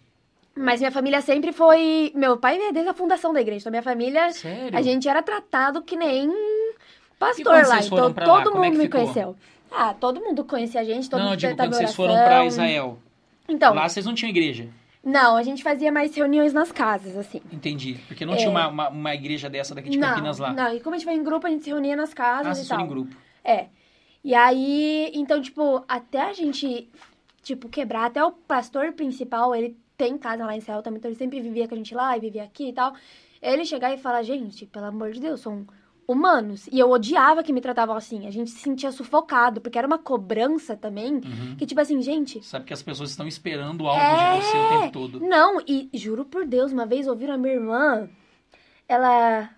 [0.63, 2.13] Mas minha família sempre foi...
[2.15, 4.31] Meu pai veio desde a fundação da igreja, então minha família...
[4.33, 4.77] Sério?
[4.77, 6.29] A gente era tratado que nem
[7.19, 9.01] pastor lá, então lá, todo como é mundo que me ficou?
[9.01, 9.37] conheceu.
[9.71, 12.99] Ah, todo mundo conhecia a gente, todo não, mundo digo, quando vocês foram pra Israel.
[13.49, 14.69] Então, Lá vocês não tinham igreja.
[15.05, 17.41] não, a gente fazia mais reuniões nas casas, assim.
[17.53, 17.99] Entendi.
[18.09, 20.01] Porque não tinha uma, uma, uma igreja dessa daqui de É.
[20.01, 20.53] não, Campinas lá.
[20.53, 22.51] não, e como a gente foi em grupo, a gente se reunia nas casas Ah,
[22.51, 22.81] e vocês tal.
[22.81, 23.17] em grupo.
[23.45, 23.67] É.
[24.23, 26.89] E aí, então, tipo, até a gente,
[27.43, 31.41] tipo, quebrar, até o pastor principal, ele tem casa lá em também, então ele sempre
[31.41, 32.95] vivia com a gente lá e vivia aqui e tal.
[33.43, 35.67] Ele chegar e falar, gente, pelo amor de Deus, são
[36.09, 36.67] humanos.
[36.73, 38.27] E eu odiava que me tratavam assim.
[38.27, 41.57] A gente se sentia sufocado, porque era uma cobrança também, Uhum.
[41.59, 44.39] que tipo assim, gente, Sabe que as pessoas estão esperando algo É.
[44.39, 45.21] de você o tempo todo.
[45.21, 48.09] não, e juro por Deus, uma vez ouviram a minha irmã,
[48.89, 49.51] ela.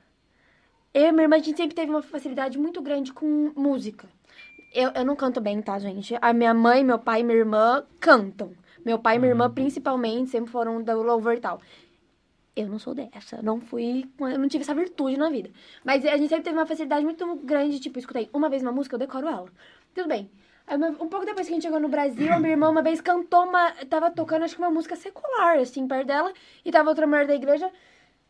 [0.93, 4.07] Eu e minha irmã, a gente sempre teve uma facilidade muito grande com música.
[4.75, 6.15] Eu, eu não canto bem, tá, gente?
[6.21, 8.53] A minha mãe, meu pai e minha irmã cantam.
[8.85, 11.61] Meu pai e minha irmã, principalmente, sempre foram do louvor e tal.
[12.55, 15.51] Eu não sou dessa, não fui, eu não tive essa virtude na vida.
[15.85, 18.94] Mas a gente sempre teve uma facilidade muito grande, tipo, escutei uma vez uma música,
[18.94, 19.49] eu decoro ela.
[19.94, 20.31] Tudo bem.
[21.01, 23.44] Um pouco depois que a gente chegou no Brasil, a minha irmã uma vez cantou
[23.44, 23.73] uma.
[23.86, 26.33] Tava tocando, acho que uma música secular, assim, perto dela.
[26.65, 27.70] E tava outra mulher da igreja.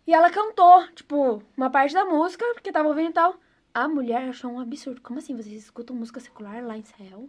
[0.07, 3.37] E ela cantou, tipo, uma parte da música, porque tava ouvindo e tal.
[3.75, 5.01] A mulher achou um absurdo.
[5.01, 5.37] Como assim?
[5.37, 7.29] Vocês escutam música secular lá em Israel?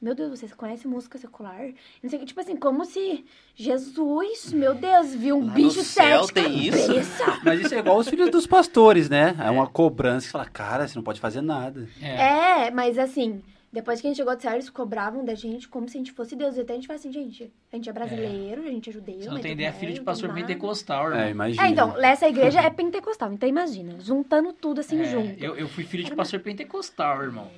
[0.00, 1.62] Meu Deus, vocês conhecem música secular?
[2.02, 3.24] Não sei o que, tipo assim, como se
[3.54, 6.92] Jesus, meu Deus, viu um Lá no bicho céu sete tem isso?
[7.42, 9.34] Mas isso é igual os filhos dos pastores, né?
[9.38, 11.88] É uma cobrança que fala, cara, você não pode fazer nada.
[12.02, 12.66] É.
[12.66, 13.42] É, mas assim,
[13.72, 16.12] depois que a gente chegou de Israel, eles cobravam da gente como se a gente
[16.12, 16.56] fosse Deus.
[16.56, 19.20] E até a gente fala assim, gente, a gente é brasileiro, a gente é judeu.
[19.20, 21.20] Você não tem tudo ideia, bem, filho de pastor pentecostal, irmão.
[21.20, 21.66] É, imagina.
[21.66, 25.42] É, então, essa igreja é pentecostal, então imagina, juntando tudo assim É, junto.
[25.42, 27.50] eu, eu fui filho de pastor pentecostal, irmão.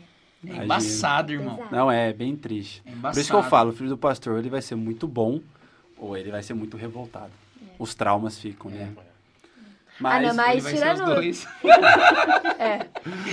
[0.47, 1.59] É embaçado, irmão.
[1.71, 2.83] Não, é bem triste.
[2.87, 5.41] É Por isso que eu falo, o filho do pastor, ele vai ser muito bom
[5.99, 7.31] ou ele vai ser muito revoltado.
[7.79, 8.91] Os traumas ficam, né?
[10.05, 11.15] Ah, não, Ele mas vai ser os tirando.
[11.15, 11.49] dois.
[12.59, 12.87] É,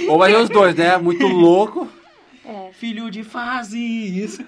[0.10, 0.98] Ou vai ser os dois, né?
[0.98, 1.90] Muito louco.
[2.46, 2.72] é.
[2.74, 4.40] Filho de fases.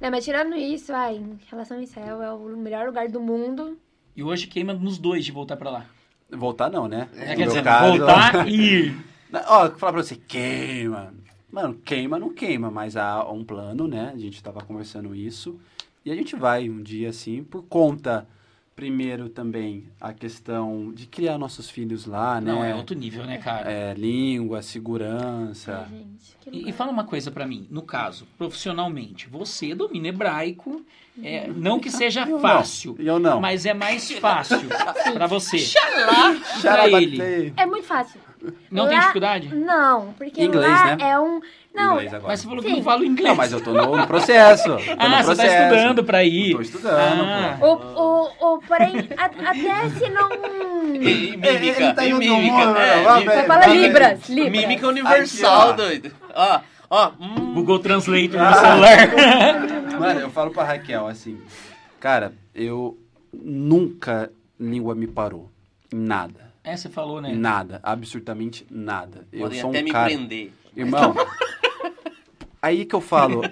[0.00, 3.78] Não, mas tirando isso, ai, em relação a Israel, é o melhor lugar do mundo.
[4.16, 5.84] E hoje queima nos dois de voltar pra lá.
[6.30, 7.08] Voltar não, né?
[7.16, 8.96] É, No quer dizer, caso- voltar e ir.
[9.46, 11.12] Ó, eu vou falar pra você, queima.
[11.52, 14.12] Mano, queima não queima, mas há um plano, né?
[14.14, 15.58] A gente tava conversando isso.
[16.04, 18.26] E a gente vai um dia, assim, por conta,
[18.74, 22.50] primeiro também a questão de criar nossos filhos lá, né?
[22.52, 23.70] Não, é outro nível, né, cara?
[23.70, 25.86] É, língua, segurança.
[25.90, 26.36] Ai, gente,
[26.66, 30.82] E, e fala uma coisa pra mim, no caso, profissionalmente, você domina hebraico,
[31.22, 32.40] é, não que seja Eu não.
[32.40, 33.40] fácil, Eu não.
[33.40, 34.60] mas é mais fácil
[35.12, 35.58] pra você.
[35.58, 36.34] Xalá!
[36.34, 37.02] Pra Xarabatei.
[37.04, 37.52] ele.
[37.56, 38.20] É muito fácil.
[38.70, 39.54] Não tem Lá- dificuldade?
[39.54, 41.10] Não, porque Inglês, lá né?
[41.10, 41.40] é um...
[41.74, 42.28] Não, Inglês agora.
[42.28, 42.76] Mas você falou que Sim.
[42.76, 43.28] não fala inglês.
[43.28, 44.64] Não, mas eu tô no, no processo.
[44.74, 45.62] Tô no Ah, você tá processo.
[45.74, 46.54] estudando pra ir.
[46.56, 47.56] Tô estudando, Ah.
[47.60, 47.66] pô.
[47.74, 50.28] o, o, o, porém, a- até se não...
[50.94, 50.98] E
[51.36, 52.56] mímica, Ele tá em outro mímica.
[52.66, 53.76] mundo, é, vai, mí- vai, Fala vai.
[53.76, 54.52] Libras, Libras.
[54.52, 55.72] Mímica universal, Aqui, ó.
[55.72, 56.12] doido.
[56.34, 56.60] Ó,
[56.90, 57.10] ó.
[57.20, 57.54] hum.
[57.54, 58.98] Google Translator no celular.
[60.00, 61.38] Mano, eu falo pra Raquel assim,
[62.00, 62.98] cara, eu
[63.32, 65.50] nunca língua me parou.
[65.92, 66.49] Em Nada.
[66.62, 67.32] É, você falou, né?
[67.32, 67.80] Nada.
[67.82, 69.26] Absolutamente nada.
[69.32, 70.08] Eu Podem sou um até me cara.
[70.08, 70.52] prender.
[70.76, 71.14] Irmão,
[72.60, 73.42] aí que eu falo,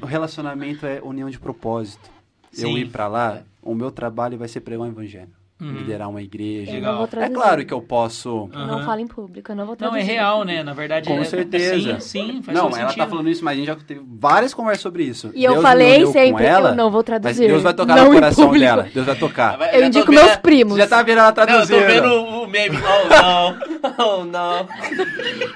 [0.00, 2.10] o relacionamento é união de propósito.
[2.52, 2.78] Eu Sim.
[2.78, 5.30] ir pra lá, o meu trabalho vai ser pregar o evangelho.
[5.62, 5.72] Uhum.
[5.74, 6.72] Liderar uma igreja.
[6.72, 7.34] Eu não É traduzir.
[7.34, 8.50] claro que eu posso.
[8.52, 10.10] Eu não falo em público, eu não vou Não, traduzir.
[10.10, 10.62] é real, né?
[10.64, 12.00] Na verdade, Com é, certeza.
[12.00, 12.96] Sim, sim, faz Não, ela sentido.
[12.96, 15.30] tá falando isso, mas a gente já teve várias conversas sobre isso.
[15.34, 17.46] E eu Deus falei uniu com sempre, ela, eu não vou Mas traduzir.
[17.46, 18.64] Deus vai tocar não no coração público.
[18.66, 18.88] dela.
[18.92, 19.58] Deus vai tocar.
[19.74, 20.76] Eu indico meus primos.
[20.76, 22.76] Já tá vendo ela Não, eu tô vendo o meme.
[22.78, 23.72] Oh, não.
[23.98, 24.68] Oh, não.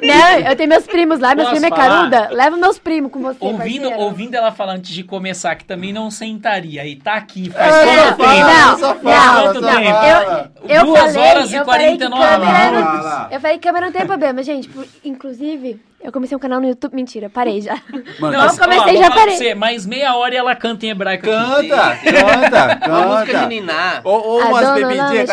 [0.02, 2.28] Não, eu tenho meus primos lá, meus primos é caruda.
[2.33, 3.99] Leva meus primos com você, Ouvindo, parceiro.
[4.01, 7.86] ouvindo ela falar antes de começar que também não sentaria e tá aqui faz É,
[8.10, 8.47] Não, quanto tempo?
[8.47, 9.95] não, só não, fala, quanto só tempo?
[10.00, 10.52] Fala.
[10.68, 13.33] Eu Duas falei, horas e eu falei que 49 câmera minutos.
[13.33, 14.68] Eu falei que câmera não tem problema, gente.
[14.68, 16.94] Por- Inclusive, eu comecei um canal no YouTube.
[16.94, 17.75] Mentira, parei já.
[18.20, 19.36] Mano, não, eu tá comecei ó, já parei.
[19.36, 21.25] Você, mais meia hora e ela canta em hebraico.
[21.25, 22.05] Canta, aqui.
[22.12, 22.89] canta, canta.
[22.89, 24.00] Uma música de Niná.
[24.05, 25.31] Ou, ou a umas bebidinhas.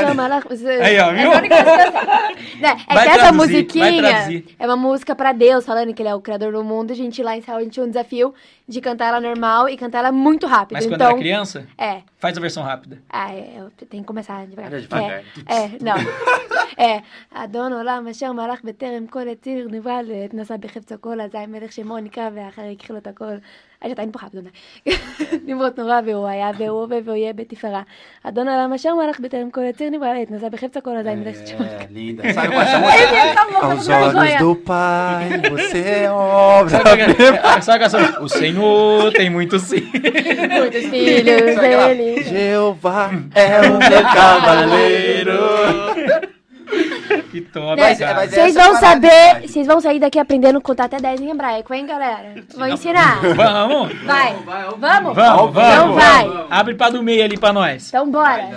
[0.82, 1.30] Aí, ó, é viu?
[2.60, 6.16] Né, é, é que essa musiquinha é uma música pra Deus, falando que ele é
[6.16, 6.92] o criador do mundo.
[6.92, 8.34] A gente lá em Israel, a gente tinha um desafio
[8.68, 10.74] de cantar ela normal e cantar ela muito rápido.
[10.74, 11.68] Mas quando então, era criança?
[11.78, 12.02] É.
[12.18, 13.00] Faz a versão rápida.
[13.10, 14.74] Ah, é, tem que começar devagar.
[14.74, 15.96] É, é, não.
[16.78, 17.04] é.
[17.30, 22.62] Adonolá, Mashem, Malach, Beterem, Koletir, Nivalet, Nessa עשה בחפצו כל הזין מלך שמו נקרא, ואחר
[22.62, 23.26] הכחיל לו את הכל.
[23.26, 23.38] אה,
[23.82, 24.50] היה שתיים פחה אדונה.
[25.48, 27.82] נמרות נורא, והוא היה, והוא הווה, והוא יהיה בתפארה.
[28.24, 31.66] אדון עולם אשר מלך בטרם כל יציר נברא לעת, נשא בחפצו כל הזין מלך שמו.
[33.64, 34.14] Causados
[42.32, 43.02] Jeová
[43.36, 45.42] é o meu cavaleiro.
[47.34, 48.14] Que top, cara.
[48.14, 51.32] mas é- Vocês vão saber, vocês vão sair daqui aprendendo a contar até 10 em
[51.32, 52.36] hebraico, hein, galera?
[52.56, 53.22] Vou ensinar.
[53.34, 53.92] Vamos?
[54.04, 54.36] Vai,
[54.78, 55.16] vamos?
[55.16, 55.74] Vamos, vamos.
[55.74, 56.46] Então vai.
[56.52, 57.88] Abre pra do meio ali pra nós.
[57.88, 58.50] Então bora.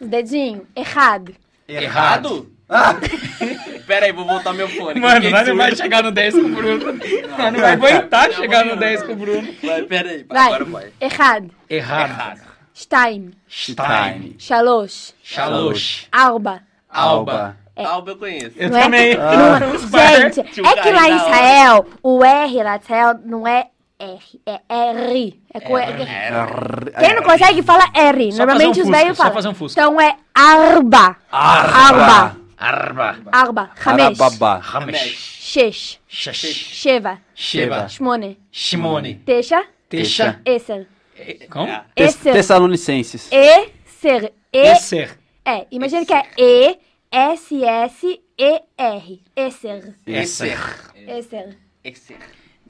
[0.00, 0.62] Os dedinhos.
[0.76, 1.34] Errado.
[1.68, 2.48] Errado?
[3.88, 5.00] Pera aí, vou voltar meu fone.
[5.00, 6.92] Mano, Fiquei nós não vai chegar no 10 com o Bruno.
[6.92, 9.48] Nós não vai aguentar chegar no 10 com o Bruno.
[9.64, 10.24] Vai, pera aí.
[10.28, 10.46] Vai.
[10.46, 10.92] Agora vai.
[11.00, 11.50] Errado.
[11.68, 12.40] Errado.
[12.72, 13.32] Shteim.
[13.48, 14.36] Time.
[14.38, 15.12] Shalosh.
[15.24, 16.06] Shalosh.
[16.12, 16.62] Arba.
[16.88, 17.56] Alba.
[17.86, 18.52] Alba eu conheço.
[18.56, 18.82] Eu Não é?
[18.82, 19.16] também.
[19.16, 21.16] Não é- Gente, Tinha um é que lá em.
[21.16, 23.66] Israel, o R lá de Israel não é
[23.98, 25.40] R, é R.
[25.52, 25.74] É co-
[26.98, 28.32] Quem não consegue fala R.
[28.32, 29.34] Só Normalmente um os velhos só falam.
[29.34, 29.80] fazer um Fusca.
[29.80, 31.16] Então é Arba.
[31.30, 32.36] Arba.
[32.56, 33.16] Arba.
[33.32, 33.70] Arba.
[33.84, 34.20] Hamesh.
[34.20, 34.60] Arababá.
[34.62, 35.38] Hamesh.
[35.40, 35.98] Shesh.
[36.06, 36.36] Shash.
[36.44, 37.18] Sheva.
[37.34, 37.88] Sheva.
[37.88, 38.38] Shmone.
[38.52, 39.14] Shimone.
[39.26, 39.62] Tesha.
[39.88, 40.40] Tesha.
[40.44, 40.86] Esser.
[41.50, 41.68] Como?
[41.96, 42.32] Esser.
[42.32, 43.28] Tessalonicenses.
[43.32, 44.32] Esser.
[44.52, 44.58] E.
[44.58, 45.18] Esser.
[45.44, 46.78] É, imagina que é E,
[47.10, 49.22] S, S, E, R.
[49.36, 49.94] Esser.
[50.06, 50.58] Esser.
[51.08, 51.56] Esser.
[51.82, 52.16] Esser.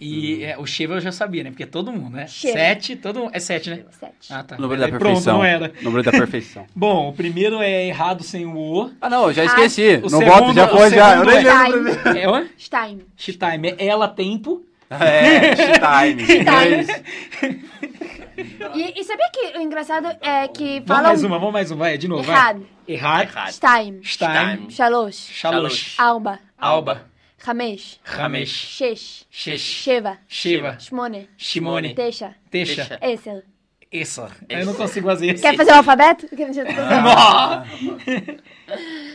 [0.03, 1.51] E é, o Sheva eu já sabia, né?
[1.51, 2.27] Porque todo mundo, né?
[2.27, 3.33] Sete, todo mundo.
[3.35, 3.85] É sete, né?
[3.91, 4.33] Sete.
[4.33, 4.57] Ah, tá.
[4.57, 5.37] Número da Pronto, perfeição.
[5.39, 5.71] não era.
[5.83, 6.67] Número da perfeição.
[6.75, 8.91] Bom, o primeiro é errado sem o O.
[8.99, 9.97] Ah, não, eu já esqueci.
[10.03, 11.17] O não segundo- voto, já o foi, já.
[11.17, 12.19] Eu nem é- lembro.
[12.19, 13.01] É o Stein.
[13.19, 13.75] Time.
[13.77, 14.65] É ela tempo.
[14.89, 16.25] É, time.
[17.45, 17.71] Time.
[18.75, 21.79] E, e sabia que o engraçado é que Vamos falam mais uma, vamos mais uma.
[21.85, 22.23] Vai, de novo.
[22.23, 22.35] vai.
[22.37, 22.67] errado.
[22.89, 23.23] Errado.
[23.29, 23.53] Errado.
[23.53, 24.01] Stein.
[24.05, 24.71] Stein.
[24.71, 25.31] Shalosh.
[25.33, 25.95] Shalosh.
[25.99, 26.39] Arba.
[26.59, 27.07] Alba.
[27.47, 27.99] Hamesh.
[28.05, 28.51] Ramesh.
[28.51, 29.25] Shesh.
[29.31, 29.61] Shesh.
[29.61, 30.19] Sheva.
[30.29, 30.77] Sheva.
[30.79, 31.29] Shmone.
[31.39, 31.95] Shimone.
[31.95, 32.35] Tesha.
[32.51, 32.99] Tesha.
[33.03, 33.45] Esser.
[33.93, 34.31] Essa.
[34.49, 35.43] Eu não consigo fazer isso.
[35.43, 36.29] Quer fazer o alfabeto?
[36.29, 36.65] Quer fazer-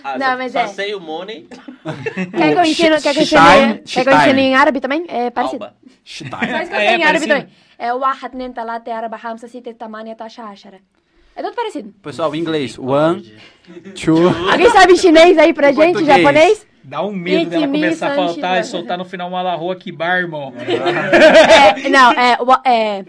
[0.03, 0.67] Ah, Não, só- mas só é.
[0.67, 1.47] sei o money.
[2.35, 4.79] Quer que eu ensine, quer que eu ensine, Stein, quer que eu ensine em árabe
[4.81, 5.05] também?
[5.07, 5.63] É parecido.
[5.63, 5.77] Alba.
[6.05, 6.29] Stein.
[6.29, 7.47] Faz que eu É, em árabe também.
[7.78, 10.80] É واحد اثنين ثلاثة أربعة خمسة ستة ثمانية عشرة عشرة.
[11.36, 11.92] É tudo parecido.
[12.02, 12.76] Pessoal, inglês.
[12.78, 13.22] One,
[13.94, 14.28] two.
[14.50, 15.92] Alguém sabe chinês aí pra Em gente?
[15.92, 16.16] português.
[16.18, 16.66] Japonês?
[16.82, 18.58] Dá um medo dela Ikimi começar a faltar Sanchiba.
[18.60, 20.52] e soltar no final uma larroa que bar, irmão.
[20.56, 23.05] É, não, é, wa- é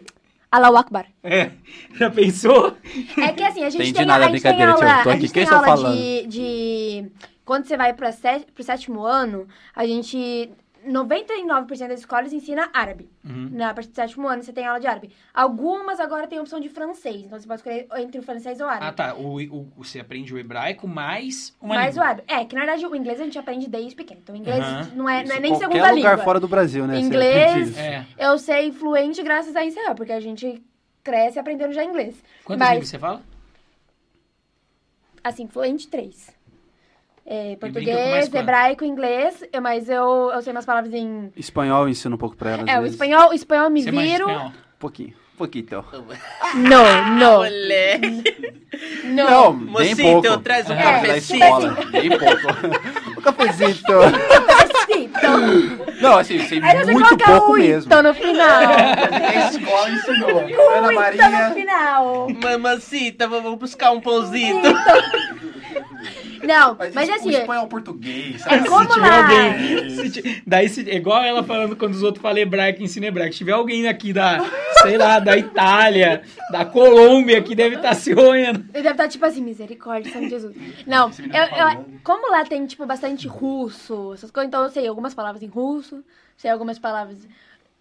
[0.52, 1.06] Allahu Akbar.
[1.24, 1.52] É.
[1.96, 2.76] Já pensou?
[3.18, 4.88] É que assim, a gente Entendi tem, nada, a gente tem brincadeira, tio.
[4.90, 5.98] aula, Tô a aqui, gente quem tem está aula falando?
[5.98, 7.12] de, de...
[7.46, 10.50] Quando você vai pra sé- pro sétimo ano, a gente...
[10.87, 13.11] 99% das escolas ensina árabe.
[13.25, 13.49] Uhum.
[13.53, 15.11] Na partir do sétimo ano você tem aula de árabe.
[15.35, 17.23] Algumas agora tem a opção de francês.
[17.25, 18.87] Então você pode escolher entre o francês ou o árabe.
[18.87, 19.15] Ah, tá.
[19.15, 22.05] O, o- você aprende o hebraico mais uma Mas o língua.
[22.07, 22.23] árabe.
[22.29, 24.21] É, que na verdade o inglês a gente aprende desde pequeno.
[24.23, 24.91] Então o inglês Aham.
[24.95, 26.25] não, é, não é nem qualquer segunda lugar língua.
[26.25, 26.99] fora do Brasil, né?
[26.99, 27.77] Inglês.
[27.77, 28.07] É.
[28.19, 30.63] Eu sei fluente graças a Israel, porque a gente
[31.03, 32.23] cresce aprendendo já inglês.
[32.45, 33.23] Quantas Mas, línguas você fala?
[35.25, 36.36] assim, fluente três.
[37.29, 41.33] É, português, hebraico, inglês, mas eu, eu sei umas palavras em.
[41.37, 42.65] Espanhol eu ensino um pouco pra ela.
[42.71, 44.31] É, o espanhol, o espanhol me Você manja viro.
[44.31, 45.15] Um pouquinho.
[45.35, 45.85] Um pouquinho, então.
[46.55, 47.37] Não, não.
[47.39, 48.23] Moleque.
[49.05, 49.53] Não.
[49.55, 50.19] bem Mocinho, pouco.
[50.27, 51.45] então traz um É, cafezinho.
[51.45, 53.19] escola, bem pouco.
[53.19, 53.93] um cafezito.
[54.89, 55.41] Então.
[56.01, 57.87] Não, assim, sei Aí muito coloca pouco o mesmo.
[57.87, 58.63] então no final.
[58.71, 60.39] A escola ensinou.
[60.39, 61.51] Ana Então no Maria.
[61.53, 62.29] final.
[62.43, 64.63] Mamacita, vamos buscar um pãozinho.
[66.43, 68.69] Não, Mas, mas isso, assim, o espanhol português, é sabe?
[68.69, 69.17] como Se tiver lá.
[69.23, 69.91] alguém.
[69.91, 73.33] se ti- daí, se, igual ela falando quando os outros falam hebraico, ensina hebraico.
[73.33, 74.39] Se tiver alguém aqui da,
[74.83, 78.61] sei lá, da Itália, da Colômbia, que deve estar se roendo.
[78.75, 80.55] Ele deve estar tipo assim, misericórdia, Santo Jesus.
[80.87, 85.15] Não, eu, eu- como lá tem, tipo, bastante russo, essas coisas, então eu sei algumas
[85.15, 86.05] palavras em russo,
[86.37, 87.27] sei algumas palavras.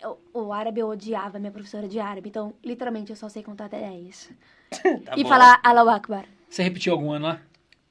[0.02, 3.66] eu- o árabe eu odiava, minha professora de árabe, então literalmente eu só sei contar
[3.66, 4.30] até 10.
[5.06, 5.30] Tá e bom.
[5.30, 6.26] falar Allahu Akbar.
[6.50, 7.40] Você repetiu algum ano lá?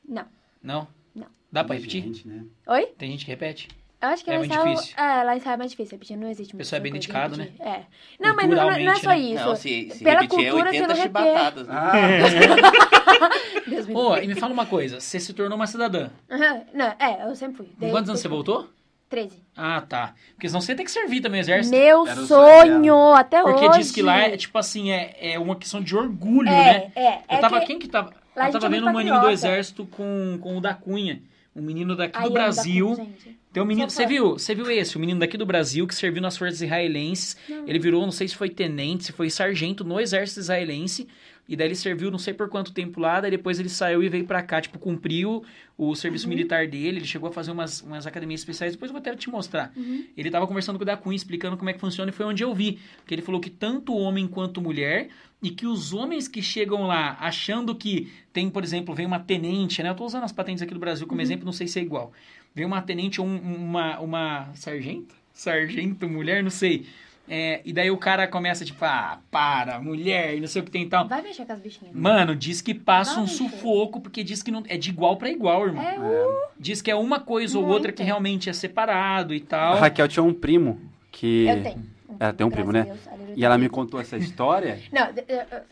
[0.08, 0.24] Não.
[0.62, 0.88] Não?
[1.14, 1.26] Não.
[1.50, 2.02] Dá pra repetir?
[2.02, 2.44] Gente, né?
[2.66, 2.86] Oi?
[2.98, 3.68] Tem gente que repete?
[4.02, 4.74] Eu acho que É lá em muito Israel.
[4.74, 4.94] difícil.
[4.98, 6.92] É, lá em Israel é mais difícil repetir, não existe O muito pessoal é bem
[6.92, 7.48] dedicado, né?
[7.58, 7.80] É.
[8.20, 9.18] Não, mas não, não, não é só né?
[9.18, 9.44] isso.
[9.44, 11.24] Não, se, se Pela repetir é cultura, você 80 não repete.
[11.24, 11.68] chibatadas.
[11.68, 11.74] né?
[11.74, 13.30] Ah,
[13.66, 16.10] Deus me e me fala uma coisa, você se tornou uma cidadã.
[16.30, 17.66] Aham, Não, é, eu sempre fui.
[17.78, 18.68] Desde- quantos anos você voltou?
[19.08, 19.42] 13.
[19.56, 20.14] Ah, tá.
[20.34, 21.74] Porque senão você tem que servir também o exército.
[21.76, 23.78] Meu Era sonho até Porque hoje.
[23.78, 26.92] diz que lá é tipo assim, é, é uma questão de orgulho, É, né?
[26.96, 27.14] é.
[27.16, 27.60] Eu é tava.
[27.60, 27.66] que...
[27.66, 28.12] Quem que tava?
[28.36, 31.22] Lá Eu tava é vendo um menino do exército com, com o da Cunha.
[31.54, 32.96] Um menino daqui Ai, do da Brasil.
[32.96, 33.08] Cunha.
[33.52, 34.32] Tem um menino, você viu?
[34.32, 34.96] Você viu esse?
[34.96, 37.36] O menino daqui do Brasil que serviu nas forças israelenses.
[37.48, 41.06] Ele virou, não sei se foi tenente, se foi sargento no exército israelense.
[41.48, 44.08] E daí ele serviu não sei por quanto tempo lá, daí depois ele saiu e
[44.08, 45.44] veio pra cá, tipo, cumpriu
[45.76, 49.00] o serviço militar dele, ele chegou a fazer umas, umas academias especiais, depois eu vou
[49.00, 49.70] até te mostrar.
[50.16, 52.42] Ele tava conversando com o da Cunha, explicando como é que funciona, e foi onde
[52.42, 52.78] eu vi.
[53.06, 55.08] Que ele falou que tanto homem quanto mulher,
[55.42, 59.82] e que os homens que chegam lá achando que tem, por exemplo, vem uma tenente,
[59.82, 59.90] né?
[59.90, 62.12] Eu tô usando as patentes aqui do Brasil como exemplo, não sei se é igual.
[62.54, 65.14] Vem uma tenente ou um- uma, uma sargento?
[65.34, 66.86] Sargento, mulher, não sei.
[67.26, 70.70] É, e daí o cara começa, tipo, ah, para, mulher, e não sei o que
[70.70, 71.08] tem e tal.
[71.08, 71.94] Vai mexer com as bichinhas.
[71.94, 73.50] Mano, diz que passa um Vai, filho.
[73.50, 75.82] sufoco, porque diz que não, é de igual pra igual, irmão.
[75.82, 77.74] É, uh, Diz que é uma coisa ou Muito.
[77.74, 79.76] outra que realmente é separado e a tal.
[79.78, 80.78] Raquel tinha um primo
[81.10, 81.46] que.
[81.46, 81.94] eu tenho.
[82.20, 82.80] Ela tem um primo, né?
[82.80, 82.98] A Deus.
[83.36, 84.78] E ela me contou essa história.
[84.92, 85.62] Não, eu- eu-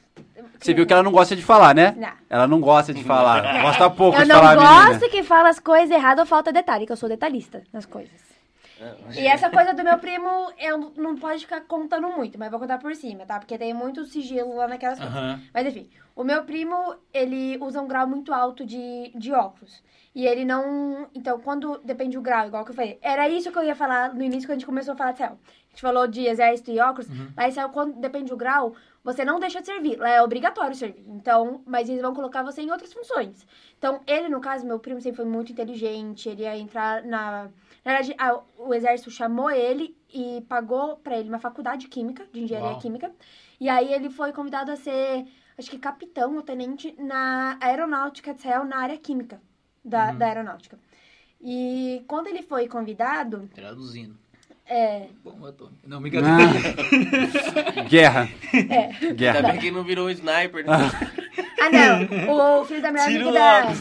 [0.59, 1.95] Você viu que ela não gosta de falar, né?
[1.99, 2.11] Não.
[2.31, 3.43] Ela não gosta de falar.
[3.63, 5.09] Gosta pouco Eu de não falar, gosto menina.
[5.11, 8.32] que fala as coisas erradas ou falta detalhe, que eu sou detalhista nas coisas.
[9.17, 10.29] E essa coisa do meu primo,
[10.59, 13.39] eu não pode ficar contando muito, mas vou contar por cima, tá?
[13.39, 15.15] Porque tem muito sigilo lá naquelas coisas.
[15.53, 19.83] Mas enfim, o meu primo, ele usa um grau muito alto de, de óculos.
[20.15, 21.09] E ele não.
[21.15, 22.99] Então, quando depende do grau, igual que eu falei.
[23.01, 25.19] Era isso que eu ia falar no início, quando a gente começou a falar de
[25.19, 25.39] céu.
[25.39, 27.09] A gente falou de exército e óculos.
[27.35, 28.75] Lá em céu, quando depende do grau,
[29.05, 29.99] você não deixa de servir.
[29.99, 31.05] Lá é obrigatório servir.
[31.09, 33.47] Então, mas eles vão colocar você em outras funções.
[33.79, 36.29] Então, ele, no caso, meu primo sempre foi muito inteligente.
[36.29, 37.51] Ele ia entrar na.
[37.85, 42.25] Na verdade, a- o exército chamou ele e pagou pra ele uma faculdade de química,
[42.33, 42.79] de engenharia Uau.
[42.81, 43.13] química.
[43.59, 45.27] E aí ele foi convidado a ser,
[45.59, 49.41] acho que capitão ou tenente na aeronáutica de Israel, na área química
[49.85, 50.79] da, da aeronáutica.
[51.41, 54.17] E quando ele foi convidado, Traduzindo.
[54.67, 55.69] É, Bom, eu tô...
[55.87, 56.37] Não, brincadeira.
[56.37, 57.83] Ah.
[57.89, 58.29] Guerra.
[58.55, 59.43] é, Ainda Guerra.
[59.53, 60.65] bem que não virou um sniper.
[60.65, 60.73] Né?
[61.61, 62.61] Ah, não.
[62.61, 63.73] O filho da melhor Tira amiga o da.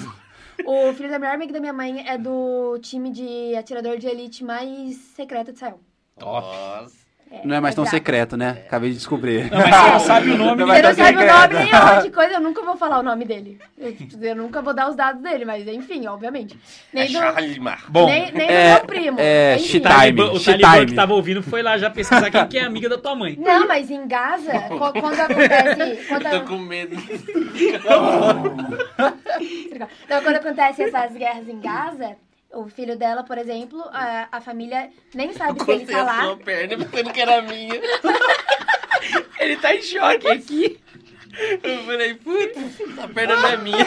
[0.66, 4.44] O filho da melhor amiga da minha mãe é do time de atirador de elite
[4.44, 5.80] mais secreto de Israel.
[6.20, 6.46] Top.
[6.48, 7.01] Nossa.
[7.46, 8.64] Não é mais tão secreto, né?
[8.68, 9.50] Acabei de descobrir.
[9.50, 11.34] Não, mas ela sabe o nome Não Você não sabe o secreto.
[11.34, 13.58] nome nem onde coisa, eu nunca vou falar o nome dele.
[13.78, 16.58] Eu, eu nunca vou dar os dados dele, mas enfim, obviamente.
[16.94, 17.86] É Nem do, Chalimar.
[17.90, 19.18] Bom, nem, nem é- do meu primo.
[19.20, 19.78] é, enfim.
[19.78, 22.64] O Talibã, Time, o Talibã que tava ouvindo foi lá já pesquisar quem que é
[22.64, 23.36] amiga da tua mãe.
[23.40, 26.06] Não, mas em Gaza, quando acontece.
[26.08, 26.96] Quando, Tô com medo.
[29.72, 32.16] então, quando acontece essas guerras em Gaza,
[32.54, 36.22] o filho dela, por exemplo, a, a família nem sabe se ele tá a lá.
[36.24, 37.74] sua perna pensando que era minha.
[39.40, 40.80] Ele tá em choque aqui.
[41.64, 42.56] Eu falei, putz,
[43.00, 43.86] a perna não é minha.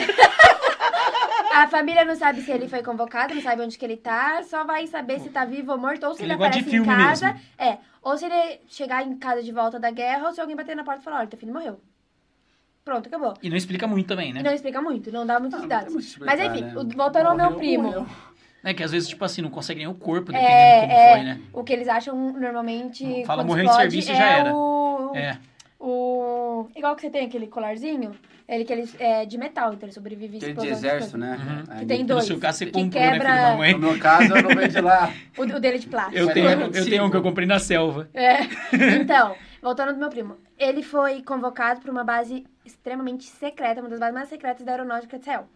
[1.53, 4.65] A família não sabe se ele foi convocado, não sabe onde que ele tá, só
[4.65, 7.27] vai saber se tá vivo ou morto, ou se Ele ele, aparece em casa.
[7.33, 7.41] mesmo.
[7.57, 10.75] É, ou se ele chegar em casa de volta da guerra, ou se alguém bater
[10.75, 11.81] na porta e falar, olha, teu filho morreu.
[12.85, 13.35] Pronto, acabou.
[13.41, 14.43] E não explica muito também, E né?
[14.43, 16.17] não explica muito, não dá muitos Ah, dados.
[16.19, 16.75] Mas enfim, né?
[16.97, 17.85] voltando ao meu primo.
[17.85, 18.07] morreu.
[18.65, 21.13] É que às vezes, tipo assim, não consegue nem o corpo, dependendo É, como é.
[21.15, 21.41] foi, né?
[21.53, 23.25] O que eles acham normalmente.
[23.27, 24.55] Fala em explode, serviço e é já era.
[24.55, 25.39] O, É.
[25.79, 26.67] o.
[26.75, 28.13] Igual que você tem aquele colarzinho.
[28.47, 31.65] Ele que ele é de metal, então ele sobrevive Aquele de de exército, né?
[31.71, 31.79] Uhum.
[31.79, 32.25] Que tem No dois.
[32.27, 33.73] seu caso, você que comprou, quebra- né, filho da mãe?
[33.73, 35.11] No meu caso, eu não venho de lá.
[35.39, 36.19] O, o dele de plástico.
[36.19, 38.07] Eu tenho, é eu tenho um que eu comprei na selva.
[38.13, 38.41] É.
[39.01, 40.37] Então, voltando do meu primo.
[40.59, 45.17] Ele foi convocado para uma base extremamente secreta, uma das bases mais secretas da aeronáutica
[45.17, 45.49] de Israel.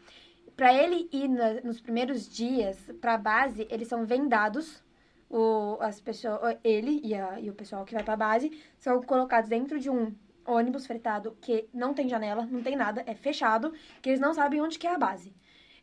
[0.59, 4.83] Para ele ir na- nos primeiros dias para a base, eles são vendados.
[5.31, 9.01] O, as pessoas, ele e, a- e o pessoal que vai para a base são
[9.01, 10.13] colocados dentro de um
[10.45, 13.73] ônibus fretado que não tem janela, não tem nada, é fechado,
[14.03, 15.33] que eles não sabem onde que é a base.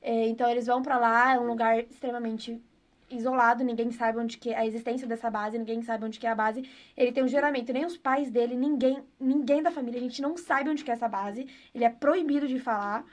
[0.02, 2.62] É, então eles vão para lá, é um lugar extremamente
[3.10, 6.32] isolado, ninguém sabe onde que é a existência dessa base, ninguém sabe onde que é
[6.32, 6.68] a base.
[6.98, 10.36] Ele tem um juramento, nem os pais dele, ninguém, ninguém da família, a gente não
[10.36, 11.48] sabe onde que é essa base.
[11.74, 13.06] Ele é proibido de falar.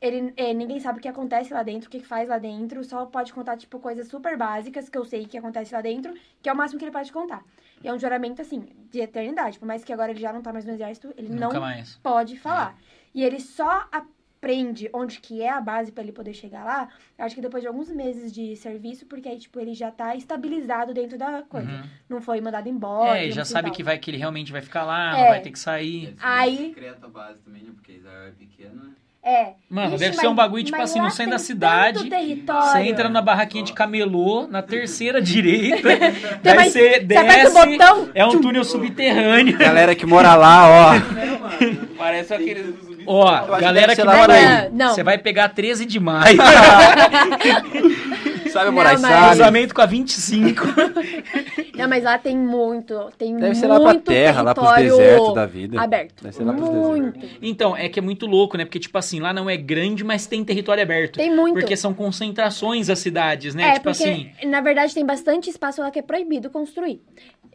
[0.00, 2.84] Ele, é, ninguém sabe o que acontece lá dentro, o que faz lá dentro.
[2.84, 6.48] Só pode contar, tipo, coisas super básicas que eu sei que acontece lá dentro, que
[6.48, 7.42] é o máximo que ele pode contar.
[7.82, 9.58] E é um juramento, assim, de eternidade.
[9.58, 11.96] Por mais que agora ele já não tá mais no exército, ele Nunca não mais.
[12.02, 12.78] pode falar.
[13.14, 17.24] E ele só aprende onde que é a base pra ele poder chegar lá, eu
[17.24, 20.92] acho que depois de alguns meses de serviço, porque aí, tipo, ele já tá estabilizado
[20.92, 21.68] dentro da coisa.
[21.70, 21.82] Uhum.
[22.08, 23.18] Não foi mandado embora.
[23.18, 25.22] É, já sabe que, vai, que ele realmente vai ficar lá, É.
[25.22, 26.14] não vai ter que sair.
[26.20, 27.72] Aí- secreta a base também, né?
[27.74, 28.90] Porque Israel é pequeno, né?
[29.28, 29.48] É.
[29.68, 32.08] Mano, Ixi, deve ser mas- um bagulho, tipo assim, no lá centro da cidade.
[32.08, 36.12] Você entra na barraquinha de camelô, na terceira direita, Tem
[36.44, 39.58] daí mais- você desce, botão, é um túnel subterrâneo.
[39.58, 40.92] Galera que mora lá, ó.
[41.98, 42.76] Parece aquele.
[43.08, 44.68] Ó, que galera que ser lá mora aí, aí.
[44.72, 44.92] Não.
[44.92, 46.38] você vai pegar 13 de maio,
[48.56, 50.62] Sabe, Não, Moraes mas- cruzamento com a 25.
[51.76, 55.34] Não, mas lá tem muito, tem Deve ser lá pra muito terra, lá pros desertos
[55.34, 55.80] da vida.
[55.80, 56.22] aberto.
[56.22, 56.88] Deve ser lá pros desertos.
[56.88, 57.20] muito.
[57.42, 58.64] Então, é que é muito louco, né?
[58.64, 61.16] Porque, tipo assim, lá não é grande, mas tem território aberto.
[61.16, 61.54] Tem muito.
[61.54, 63.68] Porque são concentrações as cidades, né?
[63.68, 64.30] É, tipo porque, assim.
[64.46, 67.00] na verdade, tem bastante espaço lá que é proibido construir.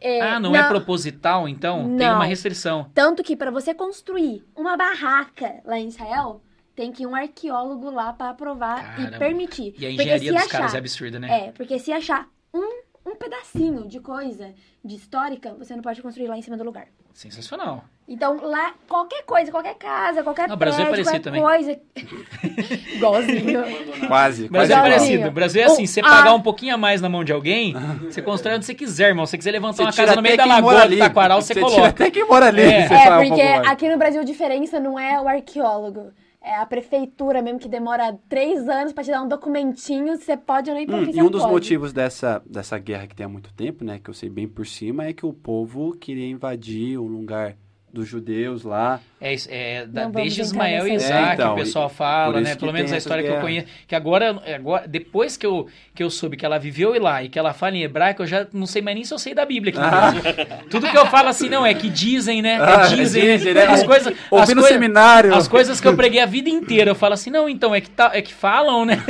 [0.00, 1.96] É, Ah, não, é proposital, então?
[1.96, 2.16] Tem Não.
[2.16, 2.86] uma restrição.
[2.94, 6.40] Tanto que para você construir uma barraca lá em Israel,
[6.74, 9.16] tem que ir um arqueólogo lá para aprovar Caramba.
[9.16, 9.74] e permitir.
[9.78, 11.46] E a engenharia dos caras achar- é absurda, né?
[11.48, 14.52] É, porque se achar um, um pedacinho de coisa
[14.84, 16.86] de histórica, você não pode construir lá em cima do lugar.
[17.14, 17.84] Sensacional.
[18.08, 21.80] Então, lá, qualquer coisa, qualquer casa, qualquer Não, o Brasil é prédio, parecido qualquer coisa...
[22.96, 23.62] Igualzinho.
[24.08, 24.82] Quase, Brasil quase é igual.
[24.82, 25.28] parecido.
[25.28, 27.74] O Brasil é assim, você a- pagar um pouquinho a mais na mão de alguém,
[28.04, 29.26] você constrói onde você quiser, irmão.
[29.26, 30.98] Se você quiser levantar Você uma casa no meio da lagoa do.
[30.98, 31.88] Taquaral, você, tira coloca.
[31.88, 32.62] até quem mora ali.
[32.62, 32.88] É.
[32.88, 33.68] você É, um porque mais.
[33.68, 36.12] aqui no Brasil a diferença não é o arqueólogo.
[36.44, 40.68] É a prefeitura mesmo que demora três anos pra te dar um documentinho, você pode
[40.70, 41.52] ou não ir pra Hum, e um dos pode.
[41.52, 44.66] motivos dessa, dessa guerra que tem há muito tempo, né, que eu sei bem por
[44.66, 47.56] cima, é que o povo queria invadir um lugar
[47.92, 49.00] dos judeus lá.
[49.24, 52.56] É, isso, é da- Não desde Ismael e Isaac, É, então, o pessoal fala, né?
[52.56, 53.66] Pelo menos a história que eu conheço.
[53.86, 57.38] Que agora, agora, depois que eu, que eu soube que ela viveu lá e que
[57.38, 59.70] ela fala em hebraico, eu já não sei mais nem se eu sei da Bíblia
[59.72, 60.20] aqui no Brasil.
[60.68, 62.58] Tudo que eu falo assim, não, é que dizem, né?
[62.60, 63.36] Ah, É dizem, né?
[63.36, 63.66] dizem, né?
[63.66, 64.12] As coisas.
[64.28, 65.32] Ouvi as no seminário.
[65.34, 67.90] As coisas que eu preguei a vida inteira, eu falo assim, não, então, é que,
[67.90, 68.98] tá, é que falam, né?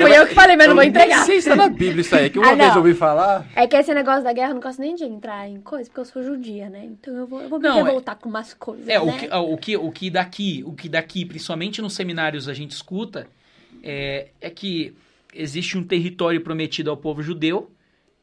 [0.00, 1.24] Foi eu que falei, mas não vou entregar.
[1.24, 2.76] sei se tá na Bíblia isso aí, que uma Ah, vez não.
[2.76, 3.46] eu ouvi falar.
[3.54, 6.00] É que esse negócio da guerra eu não gosto nem de entrar em coisa, porque
[6.00, 6.80] eu sou judia, né?
[6.84, 9.04] Então eu vou, eu vou me Não, é- revoltar com umas coisas, É, né?
[9.04, 12.70] o que, o, que, o que daqui, o que daqui, principalmente nos seminários a gente
[12.70, 13.26] escuta,
[13.82, 14.94] é, é que
[15.34, 17.70] existe um território prometido ao povo judeu.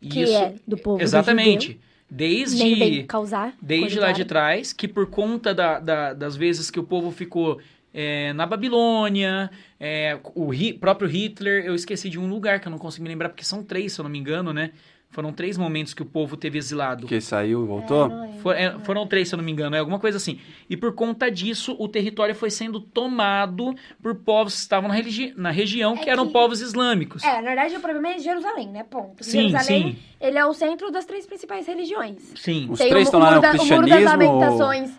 [0.02, 1.68] e Que isso, é do povo Exatamente.
[1.74, 1.82] judeu.
[2.10, 6.84] Desde, causar desde lá de trás, que por conta da- da- das vezes que o
[6.84, 7.62] povo ficou
[7.94, 12.72] é, na Babilônia, é, o Hi- próprio Hitler, eu esqueci de um lugar que eu
[12.72, 14.72] não consigo me lembrar, porque são três, se eu não me engano, né?
[15.12, 17.06] Foram três momentos que o povo teve exilado.
[17.06, 18.10] Que saiu e voltou.
[18.10, 18.28] É.
[18.42, 20.40] For- é, foram três, se eu não me engano, é alguma coisa assim.
[20.70, 25.34] E por conta disso, o território foi sendo tomado por povos que estavam na, religi-
[25.36, 27.24] na região, É que eram que- povos islâmicos.
[27.24, 28.84] É, na verdade o problema é Jerusalém, né?
[28.90, 29.22] Ponto.
[29.24, 29.98] Sim, Jerusalém, sim.
[30.22, 32.32] ele é o centro das três principais religiões.
[32.38, 32.68] Sim.
[32.70, 34.92] Os tem três o, estão o lá no da- o muro das cristianismo ou- lamentações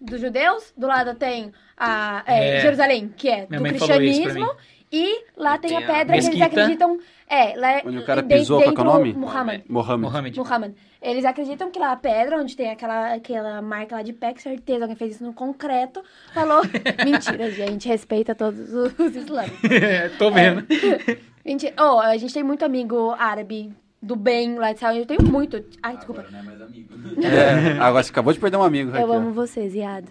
[0.00, 2.60] dos judeus, do lado tem a é, É.
[2.60, 4.50] Jerusalém, que é Minha do cristianismo,
[4.92, 6.98] e lá tem, tem a a pedra que eles acreditam.
[7.32, 9.12] É, lá é Onde o cara de- pisou, qual é o nome?
[9.14, 9.62] Muhammad.
[9.68, 10.02] Mohammed.
[10.02, 10.38] Mohammed.
[10.38, 10.72] Muhammad.
[11.00, 14.42] Eles acreditam que lá a pedra, onde tem aquela, aquela marca lá de pé, que
[14.42, 16.02] certeza alguém fez isso no concreto,
[16.34, 16.60] falou.
[17.04, 19.60] Mentira, gente, respeita todos os, os islâmicos.
[20.18, 20.66] Tô vendo.
[21.46, 21.72] Mentira.
[21.78, 24.96] Oh, a gente tem muito amigo árabe do bem lá de Israel.
[24.96, 25.64] Eu tenho muito.
[25.82, 26.22] Ai, desculpa.
[26.22, 26.92] Agora não é mais amigo.
[27.24, 28.90] É, agora você acabou de perder um amigo.
[28.90, 29.12] Eu Raquel.
[29.12, 30.04] amo você, Ziad.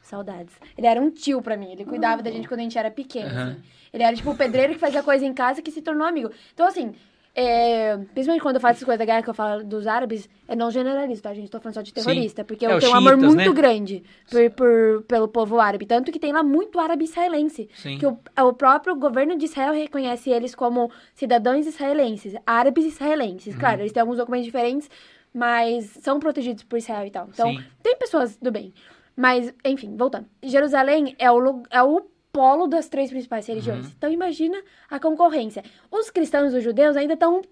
[0.00, 0.54] Saudades.
[0.76, 1.70] Ele era um tio pra mim.
[1.72, 3.28] Ele cuidava da gente quando a gente era pequeno.
[3.28, 3.50] Aham.
[3.50, 3.62] assim.
[3.92, 6.30] Ele era tipo o pedreiro que fazia coisa em casa que se tornou amigo.
[6.54, 6.94] Então, assim,
[7.34, 10.54] é, principalmente quando eu faço essas coisas da guerra que eu falo dos árabes, é
[10.54, 11.50] não generalista, tá, gente?
[11.50, 12.44] Tô falando só de terrorista.
[12.44, 13.52] Porque É, eu tenho um amor muito né?
[13.52, 15.86] grande por, por- pelo povo árabe.
[15.86, 17.68] Tanto que tem lá muito árabe israelense.
[17.74, 17.98] Sim.
[17.98, 23.54] Que o, o próprio governo de Israel reconhece eles como cidadãos israelenses, árabes israelenses.
[23.54, 23.60] Uhum.
[23.60, 24.90] Claro, eles têm alguns documentos diferentes,
[25.34, 27.28] mas são protegidos por Israel e tal.
[27.32, 27.64] Então, Sim.
[27.82, 28.72] tem pessoas do bem.
[29.16, 30.26] Mas, enfim, voltando.
[30.42, 33.84] Jerusalém é o, é o polo das três principais religiões.
[33.84, 33.92] Uhum.
[33.96, 34.58] Então, imagina
[34.90, 35.62] a concorrência.
[35.90, 37.42] Os cristãos e os judeus ainda estão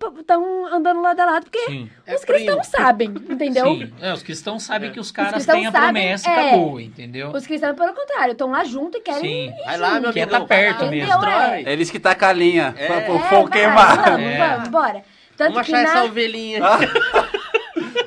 [0.72, 1.90] andando lado a lado, porque Sim.
[2.14, 3.66] os cristãos sabem, entendeu?
[3.66, 3.92] Sim.
[4.00, 6.48] É, os cristãos sabem que os caras cristãos têm a sabem, promessa e é.
[6.48, 7.30] acabou, entendeu?
[7.30, 9.50] Os cristãos, pelo contrário, estão lá junto e querem.
[9.52, 9.64] Sim.
[9.64, 11.24] Vai lá, meu Quer tá perto lá, mesmo.
[11.66, 12.86] É eles que tacam a linha É.
[12.86, 14.10] pra- pro É, queimar.
[14.10, 14.38] Vamos, É.
[14.38, 15.04] vamos, bora.
[15.36, 15.90] Tanto Vamos que achar na...
[15.90, 16.58] essa ovelhinha.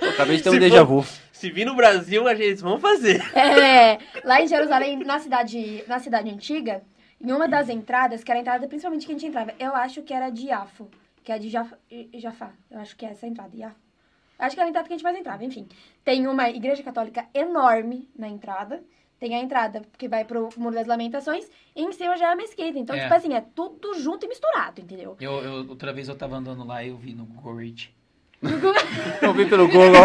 [0.02, 1.23] Eu acabei de ter um Se déjà for- vu.
[1.44, 3.20] Se vir no Brasil, a gente vão fazer.
[3.38, 6.82] É, lá em Jerusalém, na cidade, na cidade antiga,
[7.20, 10.02] em uma das entradas, que era a entrada principalmente que a gente entrava, eu acho
[10.04, 10.90] que era de Yafo,
[11.22, 11.76] que é de Jaf-
[12.14, 12.52] Jafá.
[12.72, 13.76] Eu acho que é essa a entrada, Yafo.
[14.40, 15.68] Acho que era a entrada que a gente mais entrava, enfim.
[16.02, 18.82] Tem uma igreja católica enorme na entrada.
[19.20, 21.46] Tem a entrada que vai pro Muro das Lamentações.
[21.76, 22.80] E em cima já é a mesquita.
[22.80, 23.02] Então, É.
[23.02, 25.18] tipo assim, é tudo junto e misturado, entendeu?
[25.20, 27.26] Eu, eu- outra vez eu tava andando lá e eu vi no
[28.44, 28.74] Google.
[29.22, 29.94] Eu vi pelo Google.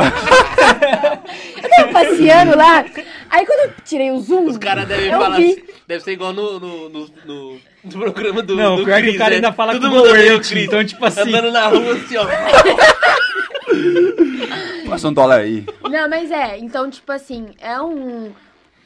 [1.62, 2.84] Eu tava passeando lá.
[3.30, 4.46] Aí quando eu tirei o zoom.
[4.46, 5.52] Os caras devem falar vi.
[5.52, 5.64] assim.
[5.86, 8.54] Deve ser igual no, no, no, no- no programa do.
[8.56, 9.36] Não, do pior que Chris, o cara né?
[9.36, 12.26] ainda fala Todo com mundo o Earth, então, tipo assim- Andando na rua assim, ó.
[14.88, 15.64] Passa um dólar aí.
[15.90, 16.58] Não, mas é.
[16.58, 18.32] Então, tipo assim, é um.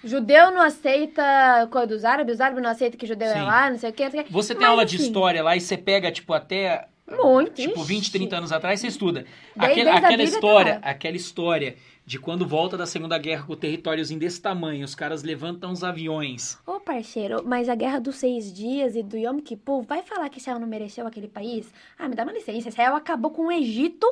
[0.05, 1.22] Judeu não aceita
[1.70, 3.39] coisa dos árabes, os árabes não aceitam que judeu Sim.
[3.39, 4.02] é lá, não sei o que.
[4.05, 4.31] Não sei o quê.
[4.32, 6.86] Você tem Mas, aula de assim, história lá e você pega, tipo, até.
[7.16, 7.89] Muito, Tipo, ixi.
[7.89, 9.20] 20, 30 anos atrás, você estuda.
[9.20, 13.47] Desde- Aquele- desde a aquela Bíblia história, aquela história de quando volta da Segunda Guerra
[13.47, 16.58] com territóriozinho desse tamanho, os caras levantam os aviões.
[16.66, 20.39] Ô, parceiro, mas a guerra dos seis dias e do Yom Kippur, vai falar que
[20.39, 21.73] Israel não mereceu aquele país?
[21.99, 22.68] Ah, me dá uma licença.
[22.68, 24.07] Israel acabou com o Egito,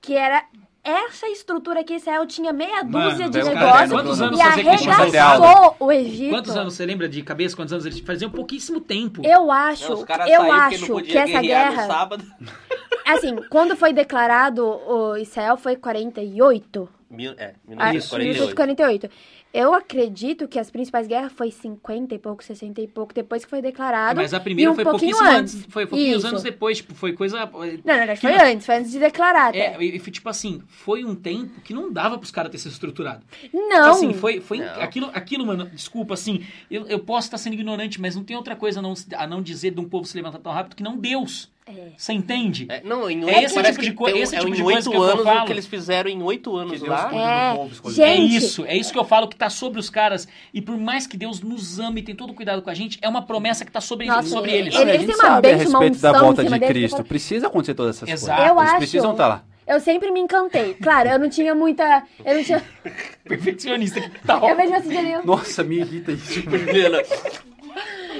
[0.00, 0.44] que era
[0.84, 5.92] essa estrutura que Israel tinha meia Mano, dúzia de os caras negócios e arregaçou o
[5.92, 6.30] Egito.
[6.30, 7.54] Quantos anos você lembra de cabeça?
[7.54, 8.30] Quantos anos eles faziam?
[8.30, 9.22] Pouquíssimo tempo.
[9.24, 12.08] Eu acho, Não, eu acho que essa guerra...
[13.06, 16.88] Assim, quando foi declarado o Israel foi 48?
[17.10, 19.08] Mil, é, Ah, 1948.
[19.08, 19.10] 1948.
[19.52, 23.50] Eu acredito que as principais guerras foi 50 e pouco, 60 e pouco, depois que
[23.50, 24.16] foi declarado.
[24.20, 25.54] Mas a primeira um foi pouquinho pouquíssimo antes.
[25.56, 25.66] antes.
[25.72, 26.26] Foi pouquinhos Isso.
[26.26, 27.36] anos depois, tipo, foi coisa.
[27.44, 29.74] Não, na verdade, que foi não- antes, foi antes de declarar até.
[29.76, 32.68] É, e foi tipo assim, foi um tempo que não dava pros caras ter se
[32.68, 33.24] estruturado.
[33.52, 34.80] Não, Assim, foi, foi Não.
[34.80, 38.56] aquilo, aquilo, mano, desculpa, assim, eu, eu posso estar sendo ignorante, mas não tem outra
[38.56, 40.96] coisa a não, a não dizer de um povo se levantar tão rápido que não
[40.96, 41.50] Deus.
[41.76, 41.88] É.
[41.96, 42.66] Você entende?
[42.68, 44.62] É, não, em É oito- esse parece tipo de tem- esse é tipo em de
[44.62, 45.40] coisa que eu anos falo.
[45.42, 47.10] o que eles fizeram em oito anos Que Deus lá.
[47.52, 48.02] É, povo escolhido.
[48.02, 50.26] gente, É isso, é isso que eu falo que tá sobre os caras.
[50.52, 53.08] E por mais que Deus nos ame e tem todo cuidado com a gente, é
[53.08, 54.74] uma promessa que tá sobre, Nossa, sobre ele- eles.
[54.74, 56.82] ele- a eles gente sabe a respeito da volta de Cristo.
[56.84, 58.36] eu falo- Precisa acontecer todas essas Exato.
[58.38, 58.50] coisas.
[58.52, 59.44] Eu Eles acho- precisam estar lá.
[59.66, 60.74] Eu sempre me encantei.
[60.74, 62.02] Claro, eu não tinha muita.
[62.24, 62.62] Eu não tinha.
[63.24, 64.48] Perfeccionista que tal.
[64.48, 65.24] Eu vejo assim, Janine.
[65.24, 66.42] Nossa, me irrita isso.
[66.50, 67.02] Primeira.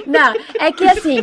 [0.05, 1.17] Não, é que assim,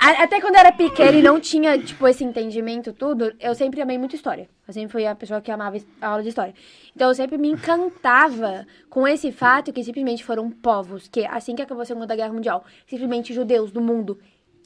[0.00, 3.80] a- até quando eu era pequena e não tinha, tipo, esse entendimento tudo, eu sempre
[3.80, 4.48] amei muito história.
[4.66, 6.54] Eu sempre fui a pessoa que amava a aula de história.
[6.94, 11.62] Então eu sempre me encantava com esse fato que simplesmente foram povos que, assim que
[11.62, 14.18] acabou a Segunda Guerra Mundial, simplesmente judeus do mundo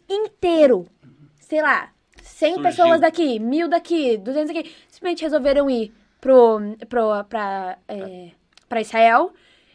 [0.08, 0.86] inteiro,
[1.40, 1.90] sei lá,
[2.22, 2.62] 100 Surgiu.
[2.70, 8.30] pessoas daqui, mil daqui, 200 aqui, simplesmente resolveram ir pro, pro, pra, é,
[8.68, 9.32] pra Israel.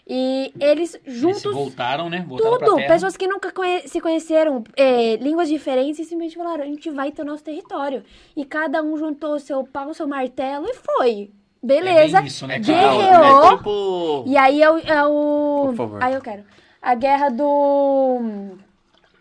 [0.09, 2.23] E eles Eles juntos voltaram, né?
[2.25, 2.93] Voltaram pra tudo, terra.
[2.93, 7.11] pessoas que nunca conhe- se conheceram, é, línguas diferentes, e simplesmente falaram, a gente vai
[7.11, 8.03] ter o nosso território.
[8.35, 11.29] E cada um juntou o seu pau, o seu martelo e foi.
[11.61, 12.19] Beleza.
[12.19, 12.57] É isso, né?
[12.59, 13.43] Guerreou.
[13.43, 14.23] É tipo.
[14.27, 14.77] E aí é o...
[14.79, 15.63] É o...
[15.67, 16.03] Por favor.
[16.03, 16.45] Aí eu quero.
[16.81, 18.21] A guerra do...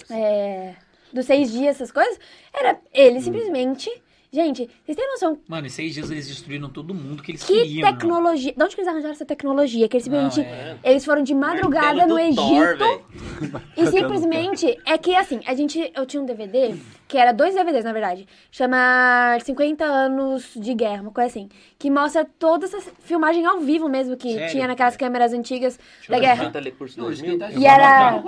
[0.08, 0.74] É,
[1.12, 2.18] dos seis dias, essas coisas,
[2.54, 2.78] era Hum.
[2.94, 3.90] ele simplesmente...
[4.36, 7.54] Gente, vocês têm noção Mano, em seis dias eles destruíram todo mundo que eles que
[7.54, 7.86] queriam.
[7.86, 7.96] mano.
[7.98, 8.52] tecnologia...
[8.54, 9.88] De onde que eles arranjaram essa tecnologia?
[9.88, 10.46] Que eles Não, simplesmente...
[10.84, 10.90] é.
[10.90, 12.78] Eles foram de madrugada no Thor, Egito...
[12.78, 13.62] velho.
[13.78, 16.74] E simplesmente, é que assim, a gente, eu tinha um DVD,
[17.08, 21.48] que era dois DVDs, na verdade, chama 50 anos de guerra, uma coisa assim,
[21.78, 24.50] que mostra toda essa filmagem ao vivo mesmo, que Sério?
[24.50, 25.78] tinha naquelas câmeras antigas
[26.10, 26.44] da eu guerra.
[26.44, 27.10] Não, 2000.
[27.36, 28.22] esquenta- E era-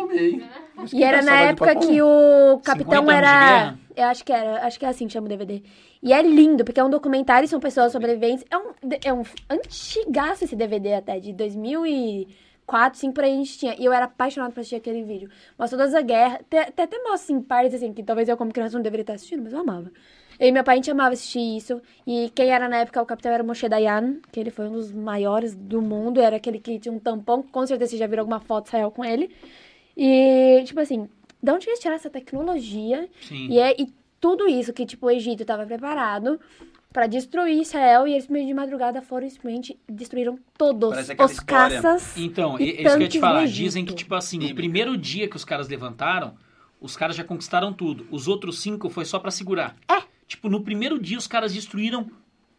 [0.93, 3.75] E era na época que o 50 capitão era.
[3.97, 5.63] Eu acho que era, acho que é assim que chama o DVD.
[6.03, 8.45] E é lindo, porque é um documentário, são pessoas sobreviventes.
[8.51, 8.71] É um,
[9.05, 13.75] é um antigaço esse DVD até, de 2004, 5 por aí a gente tinha.
[13.79, 15.29] E eu era apaixonada por assistir aquele vídeo.
[15.59, 16.37] Mostra toda a guerra.
[16.37, 19.15] Até, até, até mostra, assim, partes assim, que talvez eu como criança não deveria estar
[19.15, 19.91] assistindo, mas eu amava.
[20.39, 21.83] Eu e meu pai, a gente amava assistir isso.
[22.07, 24.73] E quem era na época o capitão era o Moshe Dayan, que ele foi um
[24.73, 26.21] dos maiores do mundo.
[26.21, 29.05] Era aquele que tinha um tampão, com certeza vocês já viram alguma foto Israel com
[29.05, 29.35] ele.
[29.99, 31.09] E, tipo assim,
[31.43, 33.09] de onde eles tiraram essa tecnologia?
[33.21, 33.49] Sim.
[33.49, 36.41] E, é, e tudo isso que, tipo, o Egito estava preparado
[36.93, 41.83] pra destruir Israel e eles, meio de madrugada, foram simplesmente destruíram todos os história.
[41.83, 42.17] caças.
[42.17, 43.47] Então, e é isso que eu ia te falar.
[43.47, 46.35] Dizem que, tipo assim, no primeiro dia que os caras levantaram,
[46.81, 48.07] os caras já conquistaram tudo.
[48.11, 49.77] Os outros cinco foi só pra segurar.
[49.91, 50.03] É.
[50.29, 52.09] Tipo, no primeiro dia os caras destruíram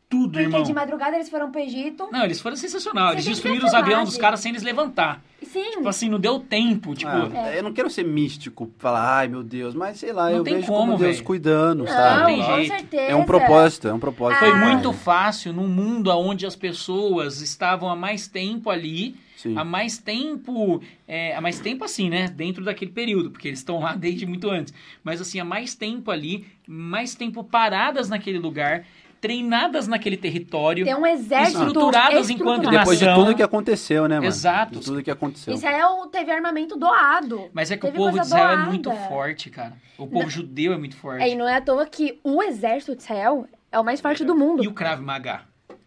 [0.09, 0.63] tudo, Porque irmão.
[0.63, 2.07] de madrugada eles foram pro Egito.
[2.11, 3.11] Não, eles foram sensacional.
[3.13, 5.21] Eles Você tem destruíram os aviões dos caras sem eles levantar.
[5.43, 6.93] Sim, Tipo assim, não deu tempo.
[6.95, 10.37] Tipo, Ah, Eu não quero ser místico, falar, ai meu Deus, mas sei lá, Não
[10.37, 11.23] eu tem vejo como, como Deus velho.
[11.25, 12.25] cuidando, não, sabe?
[12.25, 12.67] tem com jeito.
[12.75, 13.03] certeza.
[13.03, 14.39] É um propósito, é um propósito.
[14.39, 14.55] foi Ah.
[14.55, 19.15] muito fácil num mundo onde as pessoas estavam há mais tempo ali.
[19.37, 19.57] Sim.
[19.57, 22.27] Há mais tempo, é, há mais tempo assim, né?
[22.27, 24.73] Dentro daquele período, porque eles estão lá desde muito antes.
[25.03, 28.85] Mas assim, há mais tempo ali, mais tempo paradas naquele lugar,
[29.19, 30.85] treinadas naquele território.
[30.85, 32.69] Tem um exército Estruturadas enquanto.
[32.69, 34.27] Depois de tudo que aconteceu, né, mano?
[34.27, 34.79] Exato.
[34.79, 35.53] De tudo que aconteceu.
[35.53, 37.49] Israel teve armamento doado.
[37.53, 38.69] Mas é que o povo de Israel é doada.
[38.69, 39.73] muito forte, cara.
[39.97, 40.29] O povo Não.
[40.29, 41.23] judeu é muito forte.
[41.23, 44.23] É, e não é à toa que o exército de Israel é o mais forte
[44.23, 44.63] do mundo.
[44.63, 45.41] E o Krav Maga?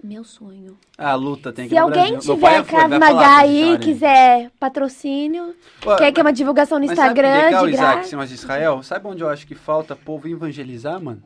[0.04, 0.76] Meu sonho.
[0.98, 5.94] A luta tem que Se alguém tiver foi, Krav Maga aí, história quiser patrocínio, Pô,
[5.94, 8.10] quer que é uma divulgação no mas sabe Instagram legal, de Isaac, graça.
[8.10, 8.82] negócio de Israel?
[8.82, 11.22] Sabe onde eu acho que falta povo evangelizar, mano?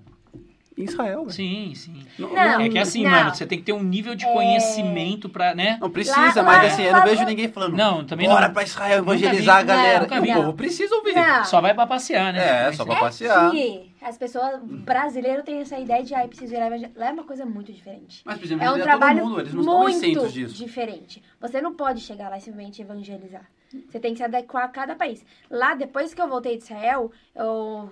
[0.77, 1.31] Em Israel, velho.
[1.33, 2.07] Sim, sim.
[2.19, 3.11] Não, Não, É que assim, não.
[3.11, 5.79] mano, você tem que ter um nível de conhecimento pra, né?
[5.81, 7.75] não precisa, Lá- mas lá- assim, eu não vejo ninguém falando.
[7.75, 8.55] Não, também Bora não.
[8.55, 10.21] pra Israel evangelizar vi, a galera.
[10.21, 10.31] vi.
[10.31, 11.15] o povo precisa ouvir.
[11.15, 11.45] Não.
[11.45, 12.69] Só vai pra passear, né?
[12.69, 13.51] É, só pra passear.
[13.51, 16.91] que as pessoas brasileiras têm essa ideia de, ai, preciso ir lá evangel-".
[16.95, 18.21] Lá é uma coisa muito diferente.
[18.25, 20.55] Mas precisa É um evangelizar trabalho todo mundo, eles não estão muito isentos disso.
[20.55, 21.23] diferente.
[21.41, 23.47] Você não pode chegar lá e simplesmente evangelizar.
[23.89, 25.25] Você tem que se adequar a cada país.
[25.51, 27.91] Lá, depois que eu voltei de Israel, eu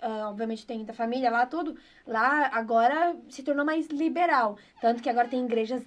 [0.00, 1.76] ah, obviamente tenho da família lá, tudo.
[2.06, 4.56] Lá agora se tornou mais liberal.
[4.80, 5.82] Tanto que agora tem igrejas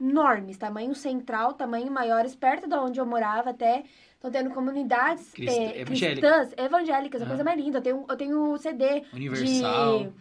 [0.00, 3.84] enormes, tamanho central, tamanho maiores, perto de onde eu morava até.
[4.14, 6.20] Estão tendo comunidades Crist- eh, evangélica.
[6.28, 7.28] cristãs, evangélicas, a Ah.
[7.28, 7.78] coisa mais linda.
[7.78, 10.12] Eu tenho, eu tenho CD Universal.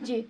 [0.00, 0.22] de.
[0.22, 0.28] de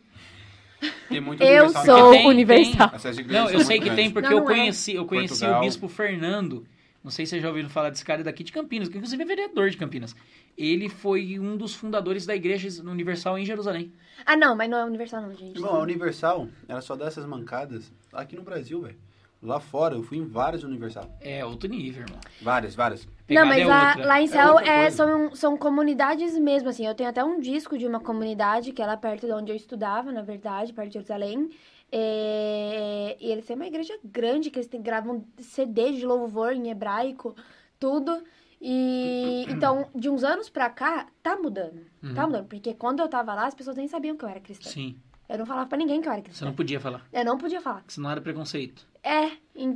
[1.08, 2.88] Tem muito eu universal sou Tem, universal.
[2.88, 4.54] Igrejas Não, eu sei que tem porque Não, eu não é.
[4.56, 5.60] conheci, eu conheci Portugal.
[5.60, 6.66] o bispo Fernando.
[7.02, 9.26] Não sei se vocês já ouviram falar desse cara daqui de Campinas, que inclusive é
[9.26, 10.14] vereador de Campinas.
[10.56, 13.92] Ele foi um dos fundadores da Igreja Universal em Jerusalém.
[14.26, 15.56] Ah, não, mas não é universal, não, gente.
[15.56, 18.98] Irmão, a Universal, ela só dá essas mancadas aqui no Brasil, velho.
[19.42, 21.10] Lá fora, eu fui em várias Universal.
[21.18, 22.20] É outro nível, irmão.
[22.42, 23.08] Várias, várias.
[23.26, 24.96] Pegada não, mas é lá, lá em Israel outra é, coisa.
[24.96, 26.86] são, são comunidades mesmo, assim.
[26.86, 29.56] Eu tenho até um disco de uma comunidade que é lá perto de onde eu
[29.56, 31.48] estudava, na verdade, perto de Jerusalém.
[31.92, 36.70] É, e eles têm uma igreja grande, que eles têm, gravam CD de louvor em
[36.70, 37.34] hebraico,
[37.78, 38.22] tudo.
[38.60, 41.80] E então, de uns anos pra cá, tá mudando.
[42.14, 42.46] Tá mudando.
[42.46, 44.68] Porque quando eu tava lá, as pessoas nem sabiam que eu era cristã.
[44.68, 44.72] Uhum.
[44.74, 44.96] Sim,
[45.28, 46.44] Eu não falava pra ninguém que eu era você cristã.
[46.46, 47.06] não podia falar.
[47.12, 47.82] Eu não podia falar.
[47.88, 48.86] Senão era preconceito.
[49.02, 49.30] É,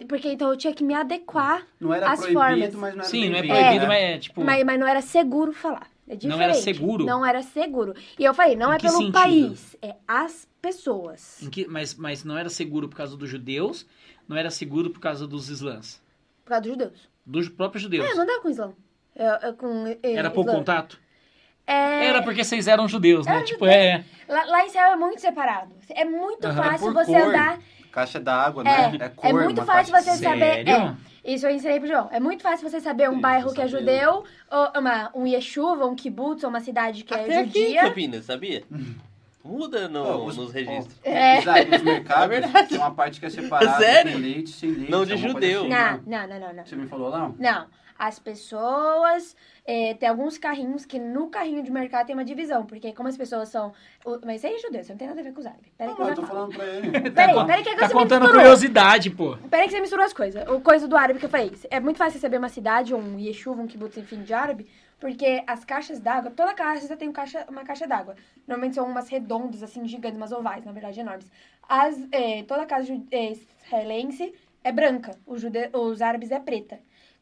[0.07, 1.67] porque então eu tinha que me adequar.
[1.81, 2.75] Não era As proibido, formas.
[2.75, 3.87] mas não era Sim, não é proibido, né?
[3.89, 4.45] mas é tipo.
[4.45, 5.89] Mas, mas não era seguro falar.
[6.07, 6.37] É diferente.
[6.39, 7.05] Não era seguro?
[7.07, 7.95] Não era seguro.
[8.19, 9.13] E eu falei, não Em é pelo sentido?
[9.13, 11.43] país, é as pessoas.
[11.43, 13.87] em que- mas, mas não era seguro por causa dos judeus,
[14.29, 16.03] não era seguro por causa dos islãs.
[16.45, 17.09] Por causa dos judeus.
[17.25, 18.07] Dos próprios judeus.
[18.11, 18.73] É, não dá com islã.
[19.17, 20.59] É, é com, é, Era pouco islã.
[20.59, 21.01] contato?
[21.67, 23.37] É, Era porque vocês eram judeus, né?
[23.37, 23.73] Era Tipo, judeu.
[23.73, 24.05] é.
[24.29, 25.75] lá, lá em Israel é muito separado.
[25.89, 26.63] É muito Aham.
[26.63, 27.23] fácil Por você cor.
[27.23, 27.59] andar.
[27.91, 28.99] Caixa d'água, É, né?
[29.07, 30.41] é cor, muito uma fácil caixa você de- saber.
[30.67, 30.73] Sério?
[30.73, 32.09] É, isso eu ensinei pro João.
[32.13, 35.87] É muito fácil você saber um Sim, bairro que é judeu, ou uma, um yeshuva,
[35.87, 37.81] um kibbutz, ou uma cidade que Até é aqui em judia.
[37.83, 38.63] Campinas, sabia?
[39.45, 40.97] Muda no- Ó, os- nos registros.
[41.05, 41.41] ó, É.
[41.41, 42.69] Isaac, nos mercados, É verdade.
[42.69, 44.13] tem uma parte que é separada Sério?
[44.13, 44.91] com leite, sem leite.
[44.91, 45.61] Não de coisa judeu.
[45.61, 46.01] assim, Não, né?
[46.07, 46.65] não, não, não, não.
[46.67, 47.31] Você me falou lá?
[47.39, 47.67] Não.
[47.99, 49.37] As pessoas.
[49.67, 52.67] é, tem alguns carrinhos que no carrinho de mercado tem uma divisão.
[52.67, 53.73] Porque como as pessoas são.
[54.05, 55.73] o- mas isso aí é judeu, você não tem nada a ver com os árabes.
[55.79, 56.35] Peraí Não, que eu eu tô falo.
[56.53, 57.11] falando pra ele.
[57.11, 58.43] Peraí, peraí que Tá você contando misturou.
[58.43, 59.37] curiosidade, pô.
[59.51, 60.47] Peraí que você misturou as coisas.
[60.49, 61.53] O coisa do árabe que eu falei.
[61.71, 64.67] É muito fácil saber uma cidade, ou um yeshuva, um kibbutz, enfim, de árabe.
[65.01, 68.15] Porque as caixas d'água, toda caixa tem um caixa, uma caixa d'água.
[68.47, 71.31] Normalmente são umas redondas, assim, gigantes, umas ovais, na verdade, enormes.
[71.69, 76.79] As, é, toda casa é, israelense é branca, os, jude- os árabes é preta.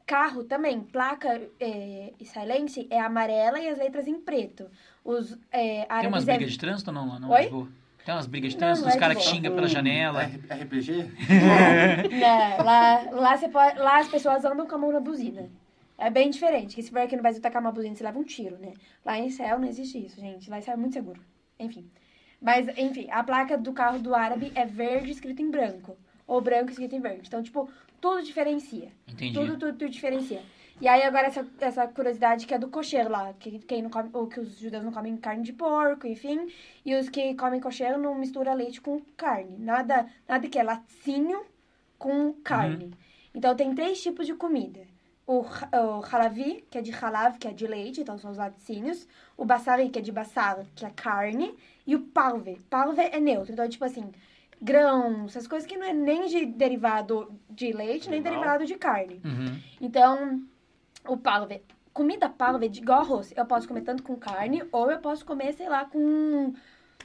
[0.07, 4.69] Carro também, placa é, israelense é amarela e as letras em preto.
[5.05, 6.35] Os é, Tem umas é...
[6.35, 7.29] brigas de trânsito ou não lá?
[7.29, 7.43] Oi?
[7.43, 7.69] Lisboa?
[8.05, 10.25] Tem umas brigas de trânsito, é os caras que xingam pela janela.
[10.25, 11.09] RPG?
[12.21, 15.49] Não, lá, lá, você pode, lá as pessoas andam com a mão na buzina.
[15.97, 16.75] É bem diferente.
[16.75, 18.73] Que se vier aqui no Brasil tacar uma buzina, você leva um tiro, né?
[19.05, 20.51] Lá em Israel não existe isso, gente.
[20.51, 21.21] Lá em Israel é muito seguro.
[21.61, 21.89] Enfim.
[22.41, 25.97] Mas, enfim, a placa do carro do árabe é verde escrito em branco.
[26.27, 27.29] Ou branco escrito em verde.
[27.29, 27.71] Então, tipo,
[28.03, 28.91] tudo diferencia.
[29.07, 29.33] Entendi.
[29.33, 30.43] Tudo, tudo, tudo diferencia.
[30.81, 33.33] E aí, agora, essa, essa curiosidade que é do kosher lá.
[33.35, 36.53] Que, quem não come, ou que os judeus não comem carne de porco, enfim.
[36.85, 39.57] E os que comem kosher não mistura leite com carne.
[39.57, 41.45] Nada, nada que é latinho
[41.97, 42.93] com carne.
[43.33, 44.81] Então, tem três tipos de comida.
[45.25, 49.07] o, o halavi, que é de halav, que é de leite, então são os laticínios.
[49.37, 51.55] O basari, que é de basar, que é carne.
[51.87, 52.59] E o parve.
[52.69, 53.53] Parve é neutro.
[53.53, 54.11] Então, tipo assim,
[54.63, 59.21] grãos, essas coisas que não é nem de derivado de leite, nem derivado de carne.
[59.25, 59.61] Uhum.
[59.81, 60.43] Então,
[61.07, 61.63] o parve.
[61.93, 63.35] Comida parve de igual arroz.
[63.37, 66.55] Eu posso comer tanto com carne, ou eu posso comer, sei lá, com.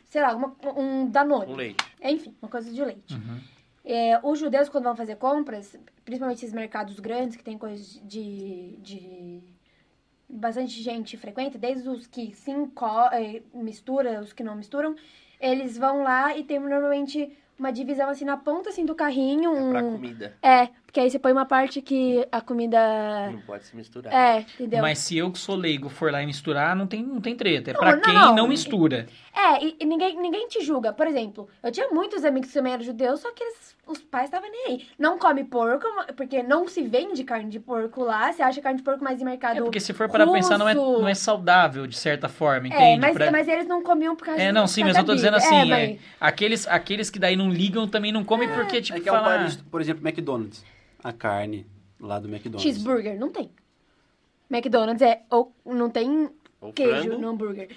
[0.05, 1.51] Sei lá, uma- um danone.
[1.51, 1.83] Um leite.
[2.01, 3.13] Enfim, uma coisa de leite.
[3.13, 3.39] Uhum.
[3.83, 8.77] É, os judeus, quando vão fazer compras, principalmente esses mercados grandes que tem coisas de.
[8.81, 9.41] de
[10.29, 14.93] bastante gente frequenta, desde os que se eh, mistura, os que não misturam,
[15.39, 19.51] eles vão lá e tem normalmente uma divisão assim na ponta assim do carrinho.
[19.55, 20.37] É pra um- comida.
[20.41, 23.29] É, porque aí você põe uma parte que a comida.
[23.29, 24.11] Não pode se misturar.
[24.11, 24.81] É, entendeu?
[24.81, 27.71] Mas se eu que sou leigo for lá e misturar, não tem, não tem treta.
[27.71, 28.35] É Não, pra não, quem não.
[28.35, 29.05] não mistura.
[29.35, 30.93] É, e, e ninguém, ninguém te julga.
[30.93, 34.25] Por exemplo, eu tinha muitos amigos que também eram judeus, só que eles, os pais
[34.25, 34.87] estavam nem aí.
[34.97, 35.85] Não come porco,
[36.15, 38.31] porque não se vende carne de porco lá.
[38.31, 40.67] Você acha carne de porco mais em mercado É porque se for para pensar, não
[40.69, 43.01] é, não é saudável, de certa forma, É, entende?
[43.01, 45.37] mas, Pra- mas eles não comiam por causa É, não, sim, mas eu tô dizendo
[45.37, 45.57] Bíblia.
[45.59, 49.01] assim, É, é, aqueles, aqueles que daí não ligam também não comem porque, tipo, É
[49.01, 49.39] que é um falar...
[49.39, 50.63] país, por exemplo, McDonald's.
[51.07, 51.65] A carne
[52.01, 52.63] lá do McDonald's.
[52.63, 53.49] Cheeseburger, não tem.
[54.51, 56.29] McDonald's é, ou não tem
[56.59, 57.69] O queijo frango, no hambúrguer.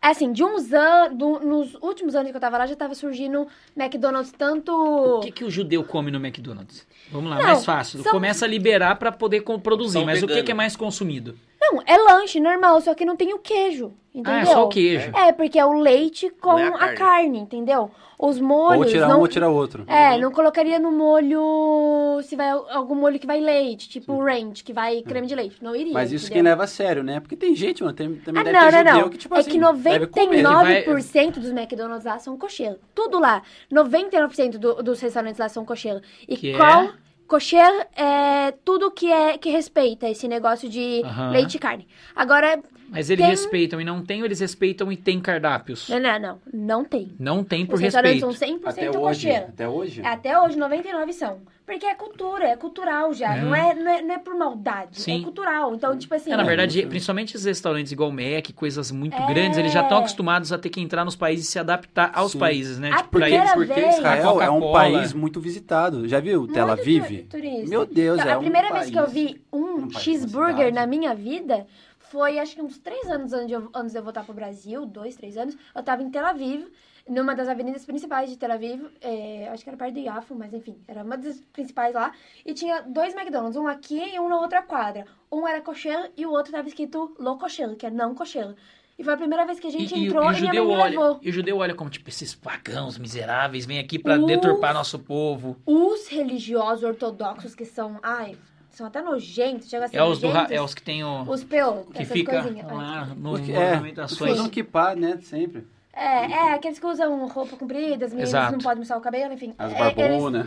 [0.00, 4.32] Assim, de uns anos, nos últimos anos que eu tava lá, já tava surgindo McDonald's
[4.32, 4.72] tanto...
[4.72, 6.86] O que, que o judeu come no McDonald's?
[7.10, 8.02] Vamos lá, Não, mais fácil.
[8.02, 10.46] são- Começa a liberar pra poder produzir, São mas o que, vegano.
[10.46, 11.36] que é mais consumido?
[11.72, 14.32] Não, é lanche normal, só que não tem o queijo, entendeu?
[14.32, 15.10] Ah, é só o queijo.
[15.14, 16.96] É, porque é o leite com é a a, carne.
[16.96, 17.38] carne.
[17.38, 17.90] entendeu?
[18.20, 18.90] Os Ou molhos.
[18.90, 19.18] tirar não...
[19.18, 19.84] um ou tirar outro.
[19.86, 22.20] É, não colocaria no molho.
[22.24, 25.62] Se vai algum molho que vai leite, tipo ranch, que vai creme de leite.
[25.62, 25.92] Não iria.
[25.92, 26.42] Mas isso entendeu?
[26.42, 27.20] quem leva a sério, né?
[27.20, 29.08] Porque tem gente, mano, tem, também Ah, deve não, ter não, judeu não.
[29.10, 30.42] que, tipo é assim, que deve comer.
[30.42, 32.76] 99% dos McDonald's lá são kosher.
[32.92, 33.42] Tudo lá.
[33.72, 36.02] 99% do- dos restaurantes lá são kosher.
[36.26, 36.82] E Que qual...
[36.84, 36.92] é?
[37.28, 41.30] Kosher é tudo que, é, que respeita esse negócio de Aham.
[41.30, 41.86] leite e carne.
[42.16, 42.58] Agora,
[42.90, 45.88] Mas eles Tem- respeitam e não tem, ou eles respeitam e tem cardápios?
[45.88, 46.38] não, não, não.
[46.52, 47.12] Não tem.
[47.18, 48.38] Não tem por Os restaurantes respeito.
[48.38, 48.98] são 100% Até hoje.
[49.28, 49.44] kosher.
[49.48, 50.02] Até hoje.
[50.04, 51.38] Até hoje, 99 são.
[51.66, 53.36] Porque é cultura, é cultural já.
[53.36, 53.42] É.
[53.42, 55.02] Não, é, não, é, não é por maldade.
[55.02, 55.20] Sim.
[55.20, 55.74] É cultural.
[55.74, 56.32] Então, tipo assim.
[56.32, 56.88] É, na verdade, Sim.
[56.88, 59.26] principalmente esses restaurantes igual o Mac, coisas muito É.
[59.26, 62.32] grandes, eles já estão acostumados a ter que entrar nos países e se adaptar aos
[62.32, 62.38] Sim.
[62.38, 62.88] países, né?
[62.90, 66.08] A Tipo, pra primeira eles, Porque vez- Israel é um país muito visitado.
[66.08, 67.24] Já viu Tel Aviv?
[67.24, 67.68] tu- turista.
[67.68, 68.90] Meu Deus, Então, é a um primeira vez país.
[68.90, 71.66] que eu vi um um cheeseburger na minha vida
[72.10, 74.84] foi acho que uns três anos antes de eu, antes de eu voltar pro Brasil,
[74.86, 75.56] dois, três anos.
[75.74, 76.66] Eu tava em Tel Aviv,
[77.08, 80.52] numa das avenidas principais de Tel Aviv, é, acho que era perto de Yafo, mas
[80.52, 82.12] enfim, era uma das principais lá.
[82.44, 85.06] E tinha dois McDonald's, um aqui e um na outra quadra.
[85.30, 88.54] Um era kosher e o outro tava escrito lo kosher, que é não kosher.
[88.98, 90.64] E foi a primeira vez que a gente E, entrou e e, o minha judeu
[90.64, 91.18] mãe me olha, levou.
[91.22, 94.26] e o judeu olha como, tipo, esses pagãos miseráveis vêm aqui pra Uf.
[94.26, 95.56] deturpar nosso povo.
[95.64, 98.36] Os religiosos ortodoxos que são, ai,
[98.78, 100.50] são até nojentos, chega a ser É os, nojentos.
[100.52, 101.22] é os que tem o...
[101.22, 102.72] Os PO, que essas fica coisinhas.
[102.72, 104.32] lá no, Porque, no é, movimentações.
[104.32, 105.18] usam kippah, né?
[105.22, 105.66] Sempre.
[105.92, 108.52] É, é, aqueles que usam roupa comprida, as meninas Exato.
[108.52, 109.52] não podem mostrar o cabelo, enfim.
[109.58, 110.46] As É, eles, barbonas.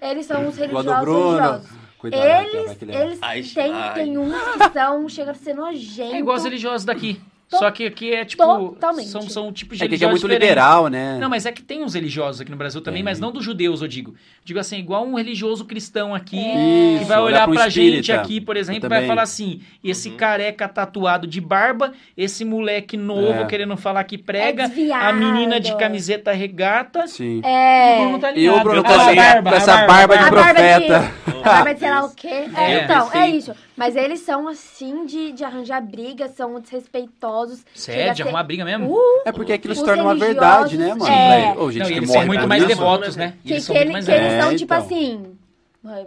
[0.00, 1.70] eles são os religiosos religiosos.
[1.98, 3.02] Cuidado, Eles, que ele é.
[3.04, 3.94] eles Ai, têm, ai.
[3.94, 6.14] tem uns que são, chega a ser nojento.
[6.14, 7.20] É igual os religiosos daqui.
[7.58, 8.42] Só que aqui é tipo.
[8.44, 9.08] Totalmente.
[9.08, 10.48] São, são tipos de É que aqui é religiosos muito diferentes.
[10.48, 11.18] liberal, né?
[11.20, 13.04] Não, mas é que tem uns religiosos aqui no Brasil também, Tem.
[13.04, 14.14] mas não dos judeus, eu digo.
[14.44, 16.98] Digo assim, igual um religioso cristão aqui, É.
[16.98, 20.08] que vai Isso, olhar pra pra gente aqui, por exemplo, e vai falar assim: esse
[20.10, 20.16] Uhum.
[20.16, 23.46] careca tatuado de barba, esse moleque novo É.
[23.46, 27.06] querendo falar que prega, É a menina de camiseta regata.
[27.06, 27.40] Sim.
[27.44, 27.98] É.
[28.00, 28.56] Bruno tá E ligado.
[28.56, 31.22] o Bruno com, essa- barba, com essa barba, de A barba de- profeta.
[31.42, 32.28] Barba de sei lá o quê.
[32.28, 33.52] É, É, então, é isso.
[33.76, 37.41] Mas eles são assim de, de arranjar briga, são desrespeitosos.
[37.74, 38.92] Sério, a de ser- arrumar briga mesmo?
[38.94, 41.06] Uh, É porque aquilo se torna uma religiosos, verdade, né, mano?
[41.12, 41.54] é.
[41.58, 42.68] Ô, gente Não, que eles são muito mais isso.
[42.68, 43.34] devotos, né?
[43.44, 44.84] Que, eles que, são ele- mais que eles são É, tipo então.
[44.86, 45.22] assim.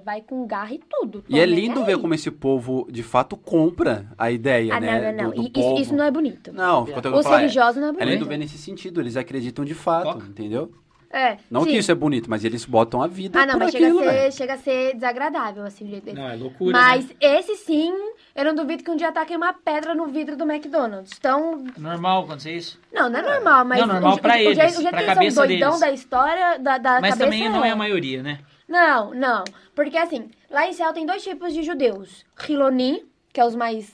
[0.06, 1.22] Vai com garra e tudo.
[1.28, 1.86] E é lindo aí.
[1.88, 5.12] ver como esse povo, de fato, compra a ideia, Ah, né?
[5.12, 5.44] não, não, não.
[5.44, 5.60] Do, do.
[5.60, 6.54] Isso, isso não é bonito.
[6.54, 8.10] Não, ficou tentando Os falar, é- religiosos não é É bonito.
[8.10, 10.28] lindo ver nesse sentido, eles acreditam de fato, Coca.
[10.28, 10.72] entendeu?
[11.18, 11.70] É, Não sim.
[11.72, 14.02] que isso é bonito, mas eles botam a vida Ah, não, por mas chega aquilo,
[14.02, 14.32] a, ser, velho.
[14.34, 16.20] chega a ser desagradável, assim, o jeito dele.
[16.20, 16.78] Não, é loucura.
[16.78, 17.16] Mas né?
[17.22, 17.94] esse sim,
[18.36, 21.14] eu não duvido que um dia ataquem uma pedra no vidro do McDonald's.
[21.18, 22.78] Então, Normal acontecer isso.
[22.92, 23.80] não, não é normal, mas.
[23.80, 25.70] Não, normal o, pra o, eles, O jeito, o jeito pra que eles são doidão
[25.70, 25.80] deles.
[25.80, 28.40] da história, da, da Mas cabeça também não é a maioria, né?
[28.68, 29.44] Não, não.
[29.74, 32.26] Porque assim, lá em Israel tem dois tipos de judeus.
[32.50, 33.90] Hiloni, que é os mais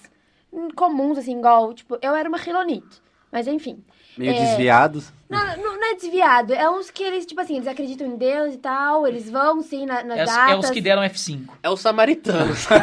[0.76, 3.00] comuns, assim, igual, tipo, eu era uma Hilonite.
[3.32, 3.84] Mas enfim.
[4.18, 5.14] Meio é- desviados.
[5.32, 6.54] Não, não, não é desviado.
[6.54, 9.08] É uns que eles, tipo assim, eles acreditam em Deus e tal.
[9.08, 10.52] Eles vão, sim, na- nas É, os- datas.
[10.54, 11.54] é os que deram F5.
[11.64, 12.68] É os samaritanos.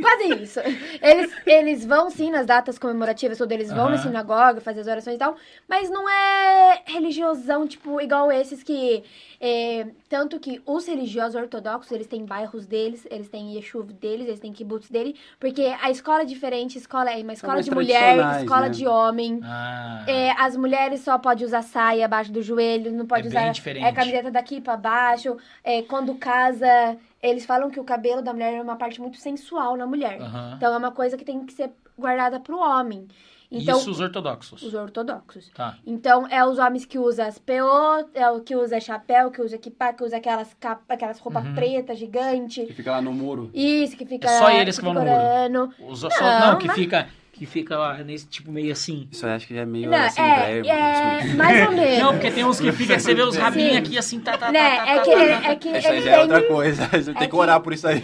[0.00, 0.60] Quase isso.
[1.02, 4.02] Eles, eles vão sim nas datas comemorativas, tudo, eles vão na Aham.
[4.04, 5.36] sinagoga fazer as orações e tal,
[5.68, 9.02] mas não é religiosão, tipo, igual esses que.
[9.40, 14.40] É, tanto que os religiosos ortodoxos, eles têm bairros deles, eles têm yeshuv deles, eles
[14.40, 18.62] têm kibbutz dele, porque a escola é diferente, escola é uma escola de mulher, escola
[18.62, 18.70] né?
[18.70, 19.40] de homem.
[19.44, 23.42] Ah, É, as mulheres só podem usar saia abaixo do joelho, não pode É usar
[23.86, 25.36] é, camiseta daqui pra baixo.
[25.62, 29.76] É, quando casa, eles falam que o cabelo da mulher é uma parte muito sensual
[29.76, 30.18] na mulher.
[30.56, 33.06] Então é uma coisa que tem que ser guardada pro homem.
[33.50, 34.62] Então, Isso os ortodoxos.
[34.62, 35.48] os ortodoxos.
[35.54, 35.76] Tá.
[35.86, 39.56] Então, é os homens que usam as PO, é o que usa chapéu, que usa
[39.56, 41.54] equipar, que usa aquelas, capa, aquelas roupas Uhum.
[41.54, 42.66] pretas gigantes.
[42.66, 43.50] Que fica lá no muro.
[43.54, 44.28] Isso, que fica.
[44.28, 45.74] É só eles que vão no muro.
[45.88, 49.08] Os, só, não, Não, que mas- fica, que fica lá nesse tipo meio assim.
[49.12, 51.98] Isso eu acho que já é meio Não, assim, é, é, mais ou menos.
[51.98, 53.78] Não, porque tem uns que fica, você vê os rabinhos Sim.
[53.78, 54.76] aqui assim, tá, tá, tá, né?
[54.76, 55.50] tá, É tá, que, tá, é, tá.
[55.52, 56.86] é que Isso aí já é outra coisa.
[56.90, 58.02] Você tem que que- orar por isso aí.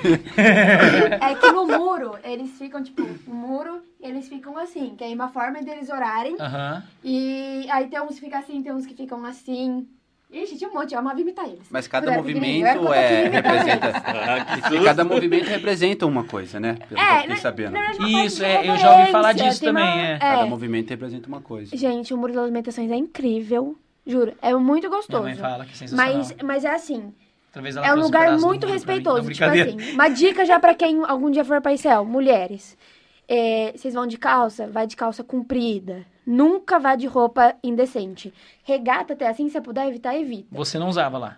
[1.21, 5.29] É que no muro, eles ficam, tipo, no muro, eles ficam assim, que é uma
[5.29, 6.37] forma deles orarem.
[6.39, 6.83] Aham.
[7.03, 9.87] E aí tem uns que ficam assim, tem uns que ficam assim.
[10.35, 11.61] Ixi, tinha um monte, eu amava imitar eles.
[11.71, 13.93] Mas cada Quando movimento é, representa.
[14.75, 16.75] e cada movimento representa uma coisa, né?
[16.75, 17.77] Pelo que eu É, fiquei sabendo.
[18.25, 20.19] Isso, de é, eu já ouvi falar disso também, uma- é.
[20.19, 21.77] Cada movimento representa uma coisa.
[21.77, 23.77] Gente, o Muro das Lamentações é incrível.
[24.07, 25.23] Juro, é muito Minha gostoso.
[25.23, 26.15] mãe fala que é sensacional.
[26.17, 27.15] Mas, mas é assim,
[27.53, 29.23] Talvez ela é um lugar muito respeitoso.
[29.23, 32.77] Não, tipo assim, uma dica já pra quem algum dia for pra Israel, mulheres.
[33.29, 36.05] É, vocês vão de calça, vai de calça comprida.
[36.27, 38.33] Nunca vá de roupa indecente.
[38.63, 40.47] Regata até assim, se você puder evitar, evita.
[40.53, 41.37] Você não usava lá.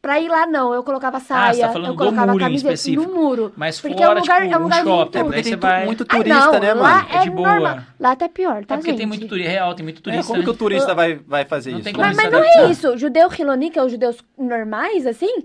[0.00, 0.72] Pra ir lá, não.
[0.72, 3.02] Eu colocava saia, Ah, você tá falando eu do colocava muro em camiseta específico.
[3.10, 3.52] no muro.
[3.56, 5.34] Mas Porque fora, é um lugar, tipo, é um lugar shopping, muito...
[5.36, 5.84] você tem vai...
[5.84, 7.06] muito Ah, turista, não, né, mano?
[7.10, 7.50] É de boa.
[7.50, 7.78] normal.
[7.98, 8.98] Lá até pior, tá, É porque gente?
[8.98, 10.26] tem muito turista real, tem muito É, turista.
[10.28, 10.58] como que o né?
[10.58, 11.88] turista vai, vai fazer Não isso?
[11.88, 11.94] né?
[11.98, 12.70] Mas, mas não é adaptar.
[12.70, 12.96] isso.
[12.96, 15.44] Judeu Hiloni, que é os judeus normais, assim,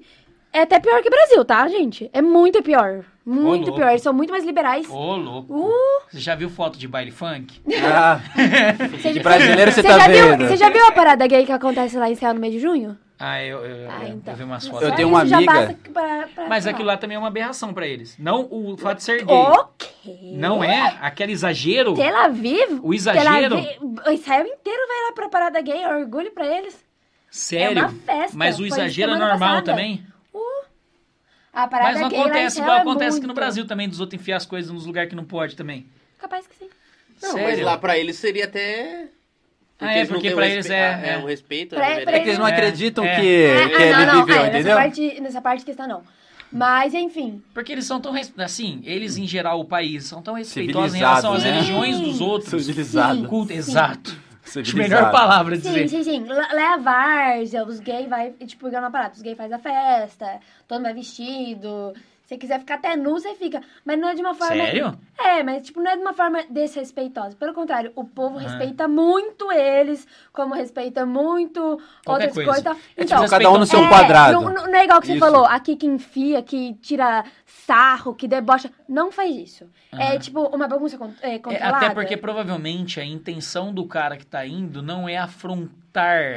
[0.54, 2.10] é até pior que Brasil, tá, gente?
[2.14, 3.04] É muito pior.
[3.26, 3.78] Muito louco.
[3.78, 3.90] pior.
[3.90, 4.90] Eles são muito mais liberais.
[4.90, 5.54] Ô, louco.
[5.54, 5.72] Uh,
[6.10, 7.62] Você já viu foto de baile funk?
[7.86, 8.20] Ah,
[9.02, 10.48] Cê- de brasileiro você cê tá já viu, vendo.
[10.48, 12.98] Você já viu a parada gay que acontece lá em Israel no mês de junho?
[13.20, 14.34] Ah, eu, eu, Ah, então.
[14.34, 14.82] eu vi umas fotos.
[14.90, 16.74] Eu tenho uma amiga- pra- pra Mas falar.
[16.74, 18.18] aquilo lá também é uma aberração pra eles.
[18.18, 19.36] Não o fato de ser gay.
[19.38, 19.92] Ok.
[20.34, 21.94] Não é aquele exagero.
[21.94, 22.80] Tel Aviv?
[22.82, 23.56] O exagero.
[23.58, 26.84] Aviv, o Israel inteiro vai lá pra parada gay, é orgulho pra eles.
[27.30, 27.78] Sério.
[27.78, 28.36] É uma festa.
[28.38, 29.62] Mas o Foi exagero é normal passada.
[29.66, 30.04] também.
[31.54, 33.34] A parada Mas não gay lá em acontece igual é acontece aqui no.
[33.34, 35.86] Brasil também, dos outros enfiar as coisas nos lugares que não pode também.
[36.18, 36.70] Capaz que sim.
[37.22, 37.50] Não, Sério?
[37.50, 39.08] mas lá pra eles seria até.
[39.80, 41.18] Ah, é, eles não porque pra eles é- ah, é.
[41.18, 41.76] o respeito.
[41.76, 42.12] Pra- pra.
[42.16, 43.16] É que eles não É, acreditam é.
[43.20, 44.64] que, Ah, que ah, ele não, não, viveu, é, entendeu?
[44.64, 46.04] Nessa parte, nessa parte questão não.
[46.52, 47.42] Mas, enfim.
[47.54, 48.14] Porque eles são tão.
[48.38, 51.52] Assim, eles em geral, o país, são tão respeitosos em relação às né?
[51.54, 52.66] religiões dos outros.
[52.66, 53.20] Civilizado.
[53.22, 53.26] Sim.
[53.28, 54.16] Culto, exato.
[54.60, 55.88] A melhor palavra a Sim, dizer.
[55.88, 56.20] sim, sim.
[56.24, 59.14] Le- Leva várzea, os gays vai, tipo, na parada.
[59.14, 61.94] Os gays faz a festa, todo mundo vai vestido.
[62.32, 63.62] Se você quiser ficar até nu, você fica.
[63.84, 64.56] Mas não é de uma forma.
[64.56, 64.98] Sério?
[65.20, 67.36] É, mas tipo, não é de uma forma desrespeitosa.
[67.36, 68.42] Pelo contrário, o povo Ah.
[68.44, 71.60] respeita muito eles, como respeita muito
[72.06, 72.64] Qualquer outras coisa.
[72.64, 72.84] coisas.
[72.96, 74.40] É Então, tipo, cada um no seu é, quadrado.
[74.42, 75.20] Não, não- é igual que você Isso.
[75.26, 78.72] falou, aqui que enfia, que tira sarro, que debocha.
[78.88, 79.66] Não faz isso.
[79.92, 80.20] É Aham.
[80.20, 81.78] tipo uma bagunça con- é, É, controlada.
[81.86, 85.82] até porque provavelmente a intenção do cara que tá indo não é afrontar.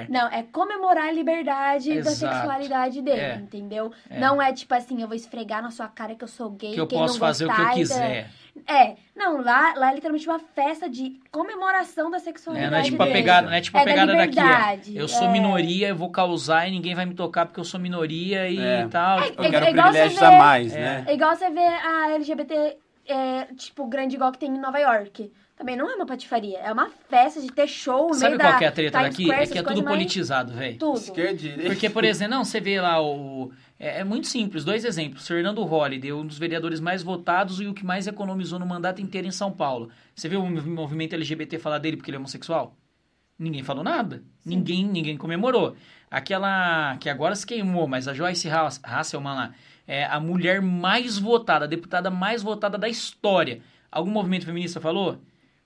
[0.08, 2.34] Não, é comemorar a liberdade da Exato.
[2.34, 3.34] sexualidade dele, É.
[3.36, 3.92] entendeu?
[4.10, 4.18] É.
[4.18, 6.80] Não é tipo assim, eu vou esfregar na sua cara que eu sou gay, Que
[6.80, 8.30] eu quem posso não fazer o que eu gostar, quiser.
[8.68, 12.82] É, não, lá, lá é literalmente uma festa de comemoração da É, sexualidade não é
[12.84, 13.18] tipo a dele.
[13.18, 14.28] pegada, não é tipo a É da pegada daqui.
[14.36, 15.00] liberdade, É.
[15.02, 15.30] Eu sou é.
[15.32, 18.86] minoria, eu vou causar e ninguém vai me tocar porque eu sou minoria e É.
[18.88, 19.18] tal.
[19.18, 20.80] É, tipo, Eu quero É igual privilégios você a mais, É.
[20.80, 21.04] né?
[21.08, 22.76] É igual você vê a LGBT,
[23.06, 25.32] é, tipo, grande igual que tem em Nova York.
[25.56, 28.52] Também não é uma patifaria, é uma festa de ter show no Sabe meio qual
[28.52, 29.22] da que é a treta Times daqui?
[29.24, 30.78] Square, É que é tudo politizado, velho.
[30.78, 30.96] Tudo.
[30.98, 31.62] Esquerda e direita.
[31.66, 33.52] Porque, por exemplo, não, você vê lá o.
[33.78, 35.26] É, é muito simples, dois exemplos.
[35.28, 39.28] Fernando Holliday, um dos vereadores mais votados e o que mais economizou no mandato inteiro
[39.28, 39.90] em São Paulo.
[40.14, 42.76] Você viu o mov- movimento LGBT falar dele porque ele é homossexual?
[43.38, 44.22] Ninguém falou nada.
[44.44, 45.76] Ninguém ninguém comemorou.
[46.10, 49.52] Aquela que agora se queimou, mas a Joyce Hass- Hasselman lá,
[49.86, 53.60] é a mulher mais votada, a deputada mais votada da história.
[53.90, 55.18] Algum movimento feminista falou?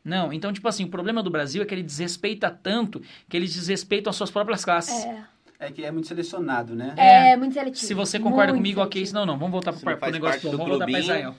[0.09, 0.33] Não.
[0.33, 4.11] Então, tipo assim, o problema do Brasil é que ele desrespeita tanto que eles desrespeitam
[4.11, 5.05] as suas próprias classes.
[5.05, 5.23] É,
[5.61, 6.95] É que é muito selecionado, né?
[6.97, 7.85] é, muito seletivo.
[7.85, 8.93] Se você concorda muito comigo, ok.
[8.93, 9.09] seletivo.
[9.09, 9.39] Se não, não.
[9.39, 10.51] Vamos voltar pro faz negócio bom.
[10.51, 10.99] do Vamos voltar pra clubinho.
[11.17, 11.35] Israel.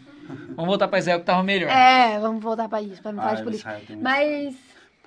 [0.56, 1.70] Vamos voltar pra Israel que tava melhor.
[1.72, 3.82] É, vamos voltar pra isso, pra não falar de Ah, política.
[4.00, 4.56] Mas,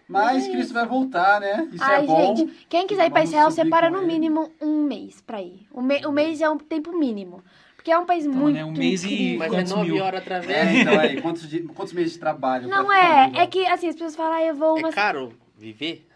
[0.09, 1.69] Mas Cristo vai voltar, né?
[1.73, 2.35] Isso ai, é bom.
[2.37, 5.67] gente, quem quiser ir pra Vamos Israel, separa no mínimo um mês pra ir.
[5.73, 7.43] Um, me, um mês é um tempo mínimo.
[7.83, 9.39] Porque é um país Então, muito né, um mês e- incrível.
[9.41, 10.05] Mas Quantos é nove mil?
[10.05, 10.75] horas É, através.
[10.79, 12.69] então aí, quantos, di- quantos meses de trabalho?
[12.69, 16.09] Não é, é que assim, as pessoas falam, ah, eu vou É caro viver?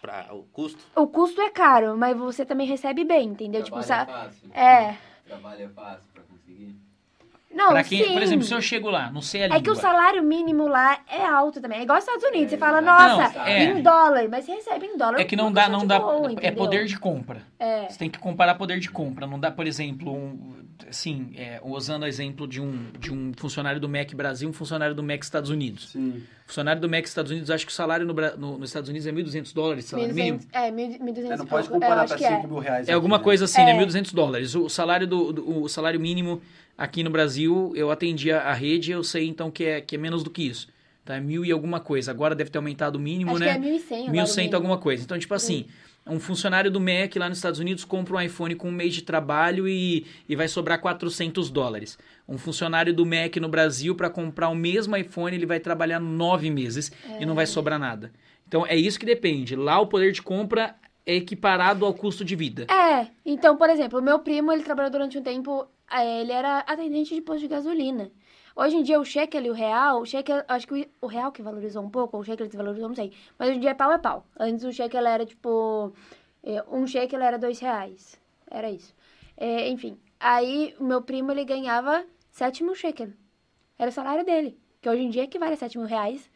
[0.00, 0.78] Pra o custo?
[0.94, 3.64] O custo é caro, mas você também recebe bem, entendeu?
[3.64, 4.20] Tipo, Trabalho sa...
[4.20, 4.50] é fácil.
[4.54, 4.94] É.
[5.26, 6.76] Trabalho é fácil pra conseguir.
[7.52, 8.12] Não, Pra quem, sim.
[8.12, 9.58] por exemplo, se eu chego lá, não sei a língua.
[9.58, 11.80] É que o salário mínimo lá é alto também.
[11.80, 12.50] É igual aos Estados Unidos.
[12.50, 13.64] Você fala, Não, nossa, é.
[13.64, 14.28] em dólar.
[14.30, 15.18] Mas você recebe em dólar.
[15.18, 15.98] É que não dá, não de dá.
[15.98, 16.54] boa, é entendeu?
[16.54, 17.42] poder de compra.
[17.58, 17.88] É.
[17.88, 19.26] Você tem que comparar poder de compra.
[19.26, 23.80] Não dá, por exemplo, um, assim, é, usando o exemplo de um, de um funcionário
[23.80, 25.90] do MEC Brasil, um funcionário do MEC Estados Unidos.
[25.92, 26.22] Sim.
[26.46, 29.12] Funcionário do MEC Estados Unidos, acho que o salário no, no- nos Estados Unidos é
[29.12, 30.38] 1.200 dólares, salário mínimo.
[30.38, 32.46] 1.200, é, 1.200 É, não pode comparar que 5 é.
[32.46, 32.88] mil reais.
[32.88, 33.24] É alguma aqui, né?
[33.24, 33.64] coisa assim, É.
[33.66, 33.74] né?
[33.84, 34.54] 1.200 dólares.
[34.54, 36.40] O salário do, do- o salário mínimo
[36.76, 39.98] aqui no Brasil, eu atendi a, a rede, eu sei então que é, que é
[39.98, 40.68] menos do que isso.
[41.04, 41.16] Tá?
[41.16, 42.10] É mil e alguma coisa.
[42.10, 43.58] Agora deve ter aumentado o mínimo, Acho né?
[43.58, 44.56] que é 1.100 agora o 1.100 mínimo.
[44.56, 45.02] alguma coisa.
[45.02, 45.66] Então, tipo assim,
[46.08, 49.02] um funcionário do MEC lá nos Estados Unidos compra um iPhone com um mês de
[49.02, 51.98] trabalho e, e vai sobrar 400 dólares.
[52.28, 56.50] Um funcionário do MEC no Brasil, para comprar o mesmo iPhone, ele vai trabalhar nove
[56.50, 58.12] meses e não vai sobrar nada.
[58.46, 59.54] Então, é isso que depende.
[59.54, 62.66] Lá, o poder de compra é equiparado ao custo de vida.
[62.70, 66.60] É, então, por exemplo, o meu primo, ele trabalhou durante um tempo, eh, ele era
[66.60, 68.10] atendente de posto de gasolina.
[68.60, 71.40] Hoje em dia, o shekel e o real, o shekel, acho que o- real que
[71.40, 73.12] valorizou um pouco, ou o shekel desvalorizou, não sei.
[73.38, 74.26] Mas hoje em dia, pau é pau.
[74.36, 75.92] Antes, o shekel era, tipo,
[76.42, 78.20] eh, um shekel era dois reais.
[78.50, 78.92] Era isso.
[79.36, 83.10] Eh, enfim, aí, o meu primo, ele ganhava 7 mil shekel.
[83.78, 86.28] Era o salário dele, que hoje em dia equivale a 7 mil reais.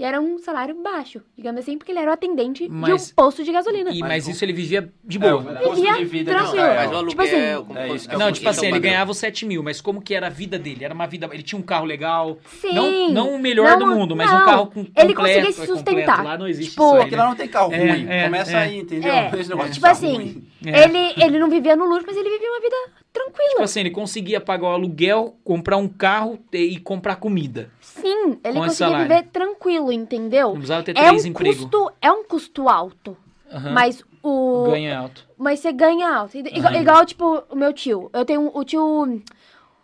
[0.00, 3.14] E era um salário baixo, digamos assim, porque ele era o atendente Mas- de um
[3.14, 3.90] posto de gasolina.
[3.90, 5.42] E, Mas isso ele vivia de É, boa.
[5.42, 6.52] o custo Vivia de vida tranquilo.
[6.52, 6.74] de Israel.
[6.80, 8.90] Mas o aluguel, Tipo assim, é isso que é o Não, tipo assim, ele padrão.
[8.90, 10.86] ganhava os 7 mil, mas como que era a vida dele?
[10.86, 11.28] Era uma vida.
[11.30, 12.38] Ele tinha um carro legal.
[12.62, 12.72] Sim.
[12.72, 14.40] Não, não o melhor do Não, mundo, mas não.
[14.40, 15.84] um carro com, Ele conseguia se é sustentar.
[16.06, 16.22] completo.
[16.22, 17.16] Lá não existe Tipo, isso aí, né?
[17.18, 18.06] lá não tem carro É, ruim.
[18.08, 18.56] é, Começa é.
[18.56, 19.12] aí, entendeu?
[19.12, 19.30] É.
[19.70, 20.44] Tipo assim, ruim.
[20.64, 20.84] É.
[20.84, 22.76] ele, ele não vivia no luxo, mas ele vivia uma vida
[23.12, 23.50] tranquila.
[23.50, 27.70] Tipo assim, ele conseguia pagar o aluguel, comprar um carro e, comprar comida.
[27.80, 29.08] Sim, ele conseguia salário.
[29.08, 30.48] viver tranquilo, entendeu?
[30.48, 31.60] Não precisava ter É três um empregos.
[31.62, 33.16] custo, é um custo alto,
[33.52, 33.72] Aham.
[33.72, 35.26] mas o Ganha alto.
[35.36, 36.36] mas você ganha alto.
[36.36, 36.80] Igual, Aham.
[36.82, 38.10] igual, tipo o meu tio.
[38.12, 39.22] Eu tenho o tio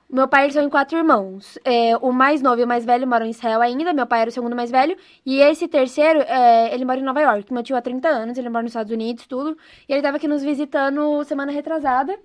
[0.09, 1.59] meu pai eles são em quatro irmãos.
[1.65, 3.93] É, o mais novo e o mais velho moram em Israel ainda.
[3.93, 4.97] Meu pai era o segundo mais velho.
[5.25, 7.53] E esse terceiro, é, ele mora em Nova York.
[7.53, 9.59] Meu tio há 30 anos, ele mora nos Estados Unidos, tudo.
[9.89, 12.17] E ele tava aqui nos visitando semana retrasada.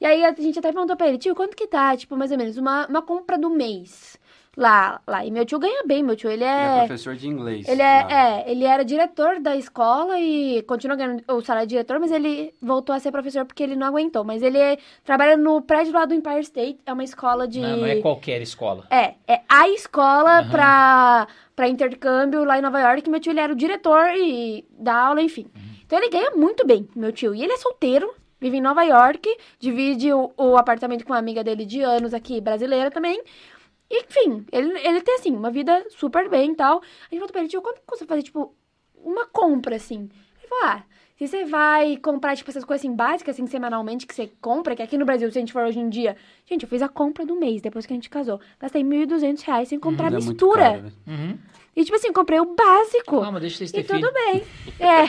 [0.00, 2.38] E aí a gente até perguntou pra ele, tio, quanto que tá, tipo, mais ou
[2.38, 4.19] menos, uma, uma compra do mês
[4.56, 5.24] lá, lá.
[5.24, 6.76] E meu tio ganha bem, meu tio, ele Ele é...
[6.76, 7.68] é professor de inglês.
[7.68, 8.12] Ele é, lá.
[8.12, 12.52] é, ele era diretor da escola e continua ganhando o salário de diretor, mas ele
[12.60, 14.24] voltou a ser professor porque ele não aguentou.
[14.24, 17.60] Mas ele é- trabalha no prédio lá do Empire State, é uma escola de...
[17.60, 18.84] Não, não é qualquer escola.
[18.90, 20.50] É, é a escola Aham.
[20.50, 23.08] pra, pra intercâmbio lá em Nova York.
[23.08, 25.46] Meu tio, ele era o diretor e dá aula, enfim.
[25.86, 27.34] Então ele ganha muito bem, meu tio.
[27.34, 31.42] E ele é solteiro, vive em Nova York, divide o, o apartamento com uma amiga
[31.42, 33.20] dele de anos aqui, brasileira também.
[33.90, 36.78] Enfim, ele, ele tem, assim, uma vida super bem e tal.
[36.78, 38.54] A gente perguntou pra ele, tio, quanto custa fazer, tipo,
[38.94, 40.08] uma compra, assim?
[40.38, 40.82] Ele falou, ah,
[41.16, 44.82] se você vai comprar, tipo, essas coisas, assim, básicas, assim, semanalmente, que você compra, que
[44.82, 46.16] aqui no Brasil, se a gente for hoje em dia...
[46.46, 48.40] Gente, eu fiz a compra do mês, depois que a gente casou.
[48.60, 50.62] Gastei 1.200 reais sem comprar Ainda é muito mistura.
[50.70, 50.92] caro, né?
[51.06, 51.38] Uhum.
[51.76, 53.20] e, tipo assim, comprei o básico.
[53.20, 54.12] Calma, deixa vocês e ter tudo filho.
[54.12, 54.42] bem.
[54.80, 55.06] É,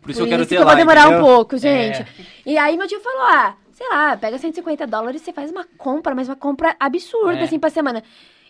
[0.00, 1.20] Por isso eu quero ter que eu lá, vou demorar entendeu?
[1.20, 2.00] um pouco, gente.
[2.02, 2.06] É.
[2.44, 5.64] E aí meu tio falou, ah, sei lá, pega 150 dólares e você faz uma
[5.76, 7.42] compra, mas uma compra absurda, É.
[7.42, 8.02] assim, pra semana.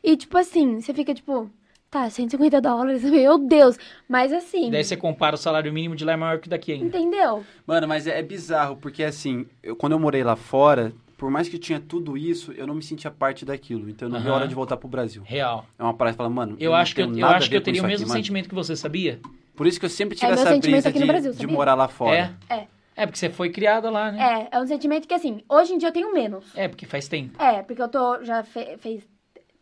[0.04, 1.48] E, tipo assim, você fica, tipo,
[1.90, 3.78] tá, 150 dólares, meu Deus.
[4.08, 6.84] Mas assim, Daí você compara o salário mínimo de lá é maior que daqui ainda.
[6.98, 7.42] entendeu?
[7.66, 11.48] Mano, mas é, é bizarro, porque assim, eu- quando eu morei lá fora, por mais
[11.48, 13.88] que tinha tudo isso, eu não me sentia parte daquilo.
[13.88, 15.22] Então eu não vi a hora de voltar pro Brasil.
[15.24, 15.64] Real.
[15.78, 17.60] É uma parada que fala, mano, Eu não acho que eu, eu, acho que eu
[17.62, 18.18] teria o mesmo aqui, mano.
[18.20, 19.20] sentimento que você, sabia?
[19.54, 21.74] Por isso que eu sempre tive É essa brisa aqui no de, Brasil, de morar
[21.74, 22.34] lá fora.
[22.50, 22.54] É?
[22.54, 22.66] É.
[22.94, 24.48] É, porque você foi criada lá, né?
[24.50, 26.44] É, é um sentimento que, assim, hoje em dia eu tenho menos.
[26.56, 27.40] É, porque faz tempo.
[27.42, 29.02] É, porque eu tô, já fe, fez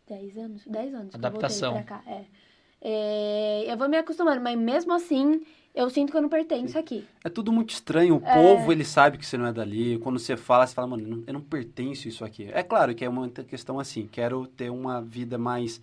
[0.07, 1.73] 10 anos, 10 anos Adaptação.
[1.73, 2.11] que eu voltei pra cá.
[2.11, 2.25] É.
[2.83, 5.41] É, eu vou me acostumando, mas mesmo assim,
[5.73, 7.05] eu sinto que eu não pertenço aqui.
[7.23, 8.15] É tudo muito estranho.
[8.17, 8.33] O É.
[8.33, 9.97] povo, ele sabe que você não é dali.
[9.99, 12.49] Quando você fala, você fala, mano, eu não- eu não pertenço a isso aqui.
[12.51, 15.79] É claro que é uma questão assim, quero ter uma vida mais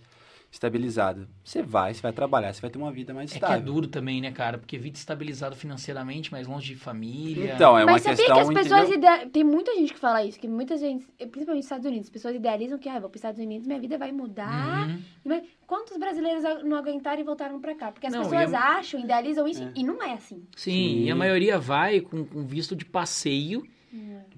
[0.51, 1.27] estabilizada.
[1.43, 3.65] Você vai, você vai trabalhar, você vai ter uma vida mais É que é estável.
[3.73, 4.57] duro também, né, cara?
[4.57, 7.53] Porque vida estabilizado financeiramente, mas longe de família.
[7.55, 9.27] Então, é uma Mas sabia questão, que as pessoas idea...
[9.29, 12.35] Tem muita gente que fala isso, que muitas gente, principalmente nos Estados Unidos, as pessoas
[12.35, 14.87] idealizam que, ah, vou para os Estados Unidos, minha vida vai mudar.
[14.89, 14.99] Uhum.
[15.23, 17.91] Mas quantos brasileiros não aguentaram e voltaram pra cá?
[17.91, 19.71] Porque as Não, pessoas e eu- acham, idealizam isso, É.
[19.75, 20.43] e não é assim.
[20.55, 21.03] Sim, Sim.
[21.03, 23.63] e a maioria vai com, com visto de passeio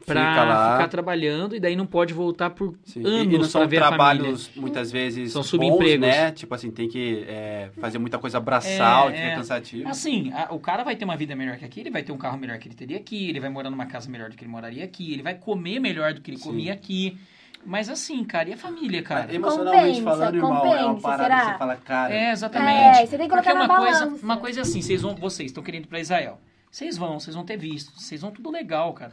[0.07, 0.71] lá.
[0.77, 3.05] ficar trabalhando e daí não pode voltar por Sim.
[3.05, 6.07] anos e, não são ver trabalhos, muitas vezes, São bons, subempregos.
[6.07, 6.31] né?
[6.31, 9.35] Tipo assim, tem que é, fazer muita coisa braçal, É, que fica é.
[9.35, 9.89] cansativo.
[9.89, 12.17] Assim, a- o cara vai ter uma vida melhor que aqui, ele vai ter um
[12.17, 14.51] carro melhor que ele teria aqui, ele vai morar numa casa melhor do que ele
[14.51, 16.43] moraria aqui, ele vai comer melhor do que ele Sim.
[16.49, 17.17] comia aqui.
[17.63, 19.31] Mas assim, cara, e a família, cara?
[19.31, 21.39] Emocionalmente Compensa, falando, irmão, é uma compensa, parada será?
[21.45, 22.13] que você fala, cara...
[22.15, 22.97] É, exatamente.
[23.01, 24.25] É, você tem que colocar Porque na uma coisa, balança.
[24.25, 26.41] uma coisa é assim, vocês vão, vocês estão querendo ir pra Israel.
[26.71, 29.11] Vocês vão, vocês vão ter visto, vocês vão tudo legal, cara.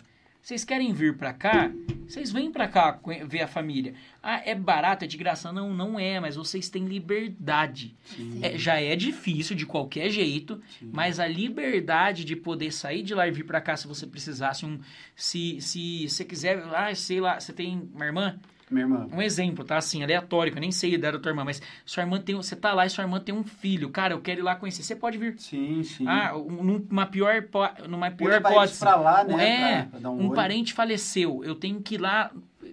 [0.48, 1.70] Vocês querem vir pra cá,
[2.06, 3.92] Vocês vêm pra cá ver a família.
[4.22, 5.52] Ah, é barato, é de graça?
[5.52, 7.94] Não, não é, mas vocês têm liberdade.
[8.40, 10.88] É, já é difícil de qualquer jeito, Sim.
[10.90, 14.64] mas a liberdade de poder sair de lá e vir pra cá se você precisasse
[14.64, 14.80] um.
[15.14, 16.64] Se, se você quiser.
[16.74, 18.40] Ah, sei lá, você tem uma irmã?
[18.70, 19.08] Minha irmã.
[19.12, 19.76] Um exemplo, tá?
[19.76, 22.34] Assim, aleatório, que eu nem sei a idade da tua irmã, mas sua irmã tem.
[22.36, 23.90] Você tá lá e sua irmã tem um filho.
[23.90, 24.82] Cara, eu quero ir lá conhecer.
[24.82, 25.38] Você pode vir.
[25.38, 26.06] Sim, sim.
[26.06, 27.44] Ah, um- numa pior,
[27.88, 28.78] numa pior Hoje hipótese.
[28.80, 29.60] pra lá, né?
[29.72, 30.34] É, pra- um olho.
[30.34, 32.30] parente faleceu, eu tenho que ir lá.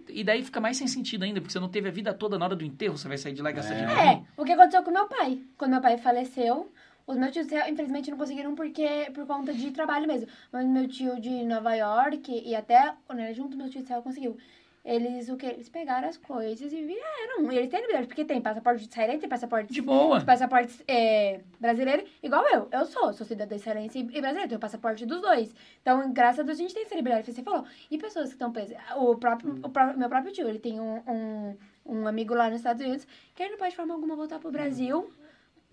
[0.09, 2.45] E daí fica mais sem sentido ainda, porque você não teve a vida toda na
[2.45, 3.77] hora do enterro, você vai sair de lá e gastar É.
[3.85, 4.01] dinheiro.
[4.01, 5.39] É, o que aconteceu com meu pai.
[5.57, 6.71] Quando meu pai faleceu,
[7.07, 10.27] os meus tios, infelizmente, não conseguiram porque, por conta de trabalho mesmo.
[10.51, 14.37] Mas meu tio de Nova York e até, né, junto meu tio de Israel conseguiu.
[14.85, 15.47] Eles, o que?
[15.47, 17.51] Eles pegaram as coisas e vieram.
[17.51, 20.17] E eles têm liberdade, porque tem passaporte israelense, tem passaporte De boa.
[20.19, 22.67] os passaportes é, brasileiros, igual eu.
[22.71, 25.55] Eu sou, sou cidadã israelense e brasileiro, tenho passaporte dos dois.
[25.81, 27.65] Então, graças a Deus, a gente tem essa liberdade, você falou.
[27.89, 28.77] E pessoas que estão presas.
[28.95, 32.59] O próprio, o pró- meu próprio tio, ele tem um, um, um amigo lá nos
[32.59, 35.09] Estados Unidos que ele não pode de forma alguma voltar pro Brasil.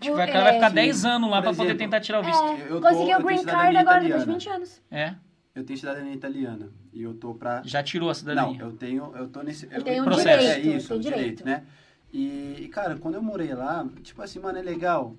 [0.00, 0.74] Tipo, o cara vai é, ficar sim.
[0.74, 2.42] 10 anos lá pra poder tentar tirar o visto.
[2.42, 4.32] É, Eu tô- conseguiu o green card agora depois de italiana.
[4.32, 4.82] 20 anos.
[4.90, 5.14] É.
[5.54, 6.70] Eu tenho cidadania italiana.
[6.92, 7.62] E eu tô pra.
[7.64, 8.60] Já tirou a Não, cidadania.
[8.62, 9.12] eu tenho.
[9.14, 9.66] Eu tô nesse.
[9.70, 11.44] Eu tenho um direito, É eu isso, tenho o direito, direito.
[11.44, 11.66] né?
[12.12, 15.16] E, cara, quando eu morei lá, tipo assim, mano, é legal.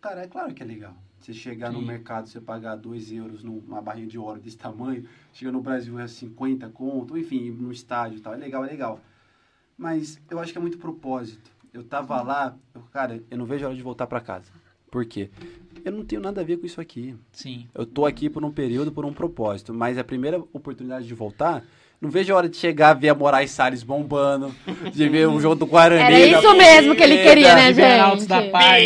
[0.00, 0.94] Cara, é claro que é legal.
[1.18, 1.86] Você chegar no Sim.
[1.86, 6.06] mercado, você pagar 2 euros numa barrinha de ouro desse tamanho, chega no Brasil é
[6.08, 8.32] 50 conto, enfim, no estádio e tal.
[8.32, 9.00] É legal, é legal.
[9.76, 11.50] Mas eu acho que é muito propósito.
[11.72, 14.50] Eu tava lá, eu, cara, eu não vejo a hora de voltar pra casa.
[14.90, 15.30] Por quê?
[15.84, 17.14] Eu não tenho nada a ver com isso aqui.
[17.32, 17.66] Sim.
[17.74, 19.72] Eu tô aqui por um período, por um propósito.
[19.74, 21.62] Mas a primeira oportunidade de voltar,
[22.00, 24.54] não vejo a hora de chegar, ver a Moraes Salles bombando,
[24.92, 26.02] de ver o jogo do Guarani.
[26.02, 28.50] Era isso mesmo que ele queria, né, Viver Arautos da gente?
[28.52, 28.84] Paz.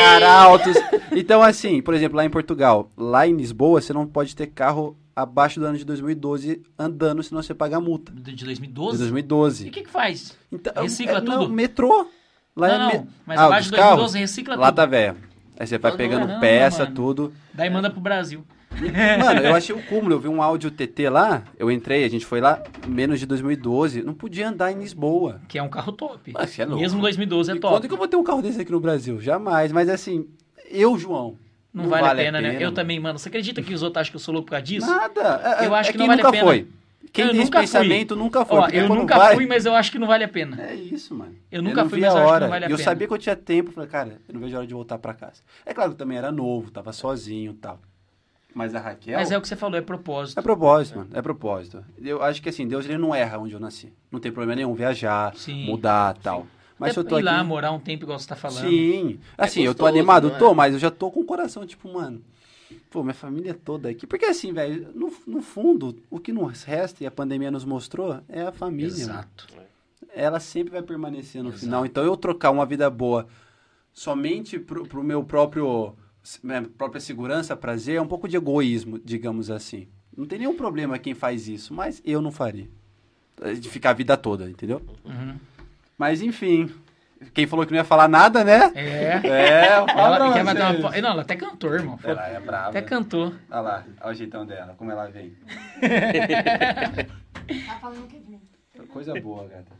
[0.00, 0.74] Arautos.
[1.12, 4.96] Então, assim, por exemplo, lá em Portugal, lá em Lisboa, você não pode ter carro
[5.14, 8.12] abaixo do ano de 2012 andando, senão você paga a multa.
[8.12, 8.96] De De 2012?
[8.96, 9.68] E 2012.
[9.68, 10.36] o que que faz?
[10.52, 11.30] Então, Recicla é, tudo?
[11.30, 12.06] Não, metrô.
[12.54, 13.96] Lá não, é não, me- mas Ah, abaixo de dos carros?
[14.12, 14.76] 2012 recicla Lá tudo.
[14.76, 15.16] tá velho.
[15.58, 16.94] Aí você vai Todo pegando Caramba, peça, mano.
[16.94, 17.32] tudo.
[17.54, 18.44] Daí manda pro Brasil.
[19.24, 20.16] Mano, eu achei o cúmulo.
[20.16, 24.02] Eu vi um áudio TT lá, eu entrei, a gente foi lá, menos de 2012.
[24.02, 25.40] Não podia andar em Lisboa.
[25.48, 26.30] Que é um carro top.
[26.34, 26.80] Mas é louco.
[26.82, 27.74] Mesmo 2012 é E top.
[27.74, 29.18] quando que eu vou ter um carro desse aqui no Brasil?
[29.18, 29.72] Jamais.
[29.72, 30.26] Mas assim,
[30.70, 31.38] eu, João.
[31.72, 32.58] Não, vale, a pena, né?
[32.60, 33.18] Eu também, mano.
[33.18, 34.86] Você acredita que os outros acham que eu sou louco por causa disso?
[34.86, 35.56] Nada.
[35.60, 36.44] É, Eu acho é que não vale a nunca pena.
[36.46, 36.66] foi.
[37.12, 37.66] Quem Eu tem esse nunca fui.
[37.66, 38.58] pensamento nunca foi.
[38.58, 40.60] Ó, eu nunca vai- fui, mas eu acho que não vale a pena.
[40.62, 41.34] É isso, mano.
[41.50, 42.84] Eu nunca não fui, mas a eu acho que não vale a eu pena.
[42.84, 43.70] sabia que eu tinha tempo.
[43.72, 45.42] Falei, cara, eu não vejo a hora de voltar pra casa.
[45.64, 47.78] É claro que eu também era novo, tava sozinho e tal.
[48.54, 49.18] Mas a Raquel...
[49.18, 50.38] Mas é o que você falou, é propósito.
[50.38, 51.10] É propósito, mano.
[51.12, 51.84] É propósito.
[52.02, 53.92] Eu acho que assim, Deus ele não erra onde eu nasci.
[54.10, 55.66] Não tem problema nenhum viajar, Sim.
[55.66, 56.46] mudar tal.
[56.78, 57.24] Mas se eu tô ir aqui.
[57.24, 58.66] lá, morar um tempo igual você tá falando.
[58.68, 59.18] Sim.
[59.36, 60.38] Assim, eu tô gostoso, animado, é?
[60.38, 62.22] tô, mas eu já tô com o coração, tipo, mano.
[62.90, 64.06] Pô, minha família toda aqui.
[64.06, 68.20] Porque assim, velho, no, no fundo, o que nos resta e a pandemia nos mostrou
[68.28, 68.90] é a família.
[68.92, 69.02] mano.
[69.02, 69.46] Exato.
[70.14, 71.64] Ela sempre vai permanecer no Exato.
[71.64, 71.86] final.
[71.86, 73.26] Então eu trocar uma vida boa
[73.92, 75.94] somente pro, pro meu próprio.
[76.42, 79.86] Minha própria segurança, prazer, é um pouco de egoísmo, digamos assim.
[80.16, 82.68] Não tem nenhum problema quem faz isso, mas eu não faria.
[83.60, 84.82] De ficar a vida toda, entendeu?
[85.04, 85.36] Uhum.
[85.96, 86.68] Mas enfim.
[87.32, 88.70] Quem falou que não ia falar nada, né?
[88.74, 89.20] É.
[89.26, 90.54] É, eu falo Ela quer uma...
[90.90, 91.98] po- Não, ela até cantou, irmão.
[92.04, 92.68] Ela é brava.
[92.70, 93.32] Até cantou.
[93.50, 95.34] Olha lá, olha o jeitão dela, como ela vem.
[97.66, 98.40] Tá falando que vem.
[98.88, 99.72] Coisa boa, gata.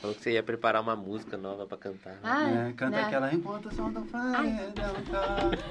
[0.00, 2.14] Falou que você ia preparar uma música nova pra cantar.
[2.22, 3.02] Ah, É, canta né?
[3.04, 4.18] aquela enquanto o som do tá.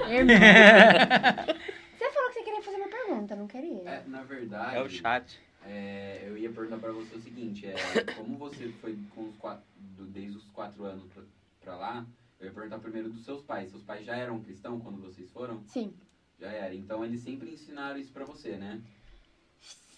[0.10, 0.36] Irmão.
[2.04, 3.82] Você falou que você queria fazer uma pergunta, não queria?
[3.90, 5.40] É, na verdade, É o chat.
[5.66, 7.76] É, eu ia perguntar pra você o seguinte, é,
[8.16, 11.24] como você foi com os quatro, do- desde os quatro anos pra,
[11.60, 12.06] pra lá,
[12.40, 13.70] eu ia perguntar primeiro dos seus pais.
[13.72, 15.64] Seus pais já eram cristãos quando vocês foram?
[15.68, 15.94] Sim.
[16.40, 16.74] Já era.
[16.76, 18.82] Então eles sempre ensinaram isso pra você, né?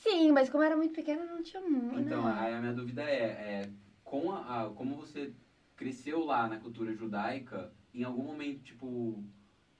[0.03, 1.99] Sim, mas como eu era muito pequena, não tinha muito.
[1.99, 2.35] Então, né?
[2.37, 3.69] aí a minha dúvida é, é
[4.03, 5.33] com a, a- como você
[5.75, 9.23] cresceu lá na cultura judaica, em algum momento, tipo,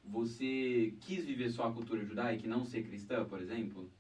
[0.04, 3.92] você quis viver só a cultura judaica e não ser cristã, por exemplo?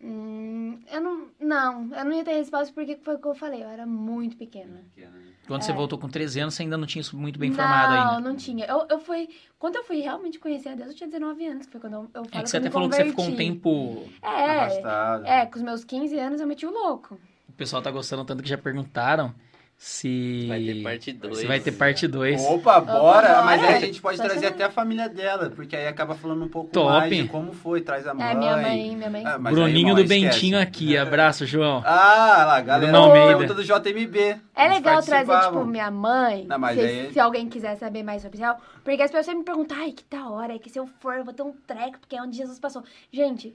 [0.00, 1.28] Hum, eu não.
[1.40, 4.36] Não, eu não ia ter resposta porque foi o que eu falei, eu era muito
[4.36, 4.82] pequena.
[4.96, 5.08] Né?
[5.46, 5.64] Quando É.
[5.64, 8.20] você voltou com 13 anos, você ainda não tinha isso muito bem formado não, ainda.
[8.28, 8.64] não tinha.
[8.66, 9.28] Eu, eu fui.
[9.58, 12.10] Quando eu fui realmente conhecer a Deus, eu tinha 19 anos, que foi quando eu,
[12.14, 14.04] eu É que você até falou que você ficou um tempo.
[14.22, 15.26] É, Afastado.
[15.26, 17.18] é, com os meus 15 anos eu meti o louco.
[17.48, 19.34] O pessoal tá gostando tanto que já perguntaram
[19.80, 20.46] se.
[20.48, 21.38] Vai ter parte 2.
[21.38, 22.44] Se vai ter parte 2.
[22.46, 23.42] Opa, bora!
[23.44, 26.44] Mas aí a gente pode Só trazer até a família dela, porque aí acaba falando
[26.44, 26.90] um pouco Top.
[26.90, 28.26] mais de como foi, traz a mãe.
[28.26, 29.24] É, minha mãe, minha mãe.
[29.24, 30.08] Ah, Bruninho aí, do.
[30.08, 30.96] Bentinho aqui.
[30.98, 31.80] Abraço, João.
[31.86, 32.90] Ah, lá, galera.
[32.90, 33.12] Bruno.
[33.12, 34.40] Pergunta do JMB.
[34.56, 38.22] É legal trazer, tipo, minha mãe, Não, mas se, aí- se alguém quiser saber mais
[38.22, 40.80] sobre isso, porque as pessoas sempre me perguntam, ai, que da hora, é que se
[40.80, 42.82] eu for, eu vou ter um treco, porque é onde Jesus passou.
[43.12, 43.54] Gente,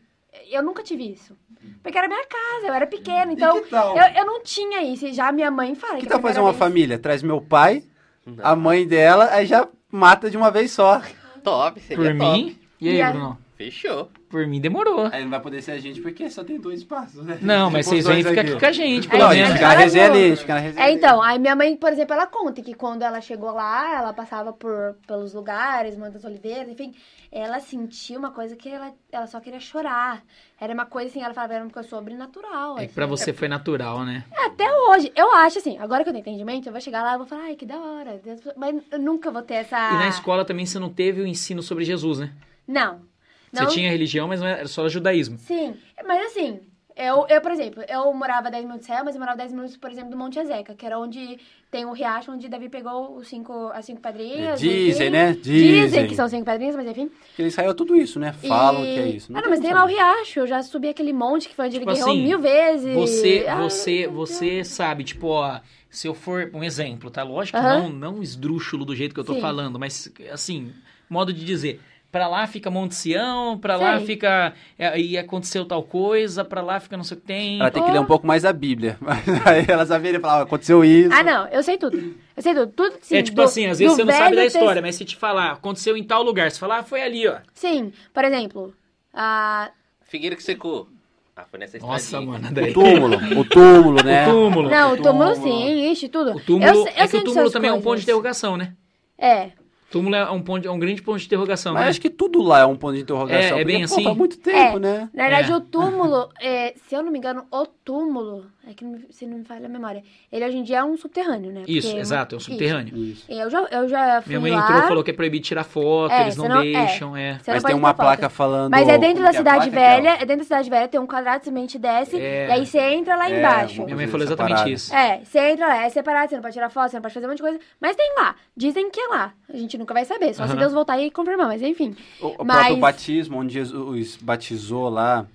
[0.49, 1.37] eu nunca tive isso.
[1.81, 5.05] Porque era minha casa, eu era pequena, então eu, eu não tinha isso.
[5.05, 6.99] E já minha mãe fala que que tal fazer uma vez- família?
[6.99, 7.83] Traz meu pai,
[8.25, 8.45] Não.
[8.45, 11.01] a mãe dela, aí já mata de uma vez só.
[11.43, 12.31] Top, seria Por top.
[12.37, 12.57] mim.
[12.79, 13.37] E aí, E a- Bruno?
[13.55, 14.09] Fechou.
[14.29, 15.09] Por mim demorou.
[15.11, 17.37] Aí não vai poder ser a gente porque só tem dois passos, né?
[17.39, 19.59] Não, mas vocês vêm ficar aqui com a gente, pelo Não, a a gente menos.
[19.59, 22.25] fica na resenha ali, fica na resenha É, então, aí minha mãe, por exemplo, ela
[22.25, 26.95] conta que quando ela chegou lá, ela passava por, pelos lugares, Montes Oliveiras, enfim,
[27.31, 30.23] ela sentia uma coisa que ela, ela só queria chorar.
[30.59, 32.77] Era uma coisa assim, ela falava, era uma coisa sobrenatural.
[32.77, 32.93] É que assim.
[32.95, 34.23] pra você foi natural, né?
[34.35, 37.17] Até hoje, eu acho assim, agora que eu tenho entendimento, eu vou chegar lá e
[37.17, 38.19] vou falar, ai, que da hora.
[38.57, 39.77] Mas eu nunca vou ter essa.
[39.77, 42.31] E na escola também você não teve o ensino sobre Jesus, né?
[42.67, 43.12] Não.
[43.53, 45.37] Não, Você tinha religião, mas não era só judaísmo.
[45.37, 45.75] Sim,
[46.05, 46.59] mas assim,
[46.95, 49.77] eu, eu, por exemplo, eu morava 10 minutos de Israel, mas eu morava 10 minutos,
[49.77, 51.39] por exemplo, do Monte Ezeca, que era onde
[51.71, 54.59] tem o riacho onde Davi pegou os cinco, as cinco pedrinhas.
[54.59, 55.17] Dizem, enfim.
[55.17, 55.33] né?
[55.33, 55.67] Dizem.
[55.83, 56.07] Dizem.
[56.07, 57.07] que são cinco pedrinhas, mas enfim.
[57.07, 58.31] Porque eles saíram tudo isso, né?
[58.33, 59.31] Falam E- que é isso.
[59.35, 61.77] ah, não, mas tem lá o riacho, eu já subi aquele monte que foi onde
[61.77, 62.93] ele Tipo guerreou assim, mil vezes.
[62.93, 65.59] Você, Ah, você, você sabe, tipo, ó,
[65.89, 67.23] se eu for um exemplo, tá?
[67.23, 67.89] Lógico que Aham.
[67.89, 69.41] não, não esdrúxulo do jeito que eu tô Sim.
[69.41, 70.71] falando, mas assim,
[71.09, 71.81] modo de dizer.
[72.13, 74.53] Pra lá fica Monte Sião, pra lá fica.
[74.77, 77.59] é, E aconteceu tal coisa, pra lá fica não sei o que tem.
[77.59, 77.93] Ela tem que Oh.
[77.93, 78.99] ler um pouco mais a Bíblia.
[79.47, 81.09] Aí ela saberia falar, "Ah, aconteceu isso.
[81.11, 81.97] Ah, não, eu sei tudo.
[82.37, 82.71] Eu sei tudo.
[82.71, 83.15] Tudo sim.
[83.17, 85.53] é tipo do- assim, às vezes você não sabe da história, mas se te falar,
[85.53, 87.37] aconteceu em tal lugar, você fala, ah, foi ali, ó.
[87.51, 88.71] Sim, por exemplo,
[89.11, 89.71] a
[90.05, 90.87] Figueira que secou.
[91.35, 92.31] Ah, foi nessa Nossa, estradinha.
[92.31, 92.73] mano, O daí.
[92.73, 94.27] túmulo, o túmulo, né?
[94.29, 94.69] O túmulo.
[94.69, 95.51] Não, o túmulo, túmulo.
[95.51, 96.33] sim, ixi, tudo.
[96.35, 98.03] O túmulo, Eu sei- eu é que o túmulo também é um ponto de coisas.
[98.03, 98.73] interrogação, né?
[99.17, 99.49] É.
[99.93, 101.89] O túmulo é um, ponto, é um grande ponto de interrogação, Mas né?
[101.89, 103.57] acho que tudo lá é um ponto de interrogação.
[103.57, 104.03] É, é bem porque, pô, assim?
[104.03, 104.79] faz muito tempo, É.
[104.79, 105.09] né?
[105.13, 105.55] Na verdade, É.
[105.55, 109.43] o túmulo, é, se eu não me engano, o túmulo, é que se não me
[109.43, 110.01] falha a memória,
[110.31, 111.63] ele hoje em dia é um subterrâneo, né?
[111.67, 112.95] Isso, Porque- exato, é um subterrâneo.
[112.97, 113.25] Isso.
[113.29, 114.63] Eu já, eu já fui Minha mãe lá.
[114.63, 116.63] entrou e falou que é proibido tirar foto, É, eles não, você não- é.
[116.71, 117.39] deixam, é.
[117.39, 118.05] Você não Mas tem uma tirar foto.
[118.17, 118.71] placa falando...
[118.71, 119.79] Mas é dentro da é cidade placa, Kel?
[120.03, 122.47] velha, é dentro da cidade velha, tem um quadrado, você mente desce, É.
[122.47, 123.83] e aí você entra lá É, embaixo.
[123.83, 124.69] Minha mãe falou exatamente separada.
[124.71, 124.93] isso.
[124.95, 127.25] É, você entra lá, é separado, você não pode tirar foto, você não pode fazer
[127.25, 128.35] um monte de coisa, mas tem lá.
[128.55, 129.33] Dizem que é lá.
[129.53, 130.59] A gente nunca vai saber, só se Aham.
[130.59, 131.95] Deus voltar e confirmar, mas enfim.
[132.21, 135.25] O, o Mas- próprio batismo, onde Jesus batizou lá...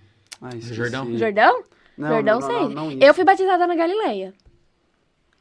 [0.55, 0.75] Esqueci.
[0.75, 1.19] Jordão?
[1.19, 1.63] Jordão?
[1.99, 2.57] Não, Jordão, não, sei.
[2.57, 3.03] não, não, isso.
[3.03, 4.33] eu fui batizada na Galileia,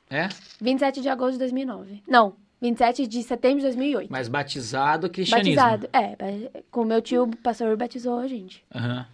[0.10, 0.27] É?
[0.60, 2.03] 27 de agosto de 2009.
[2.08, 4.10] Não, 27 de setembro de 2008.
[4.11, 5.56] Mas batizado, cristianismo.
[5.56, 8.66] Batizado, é, com meu tio, o pastor batizou a gente.
[8.74, 9.06] Aham.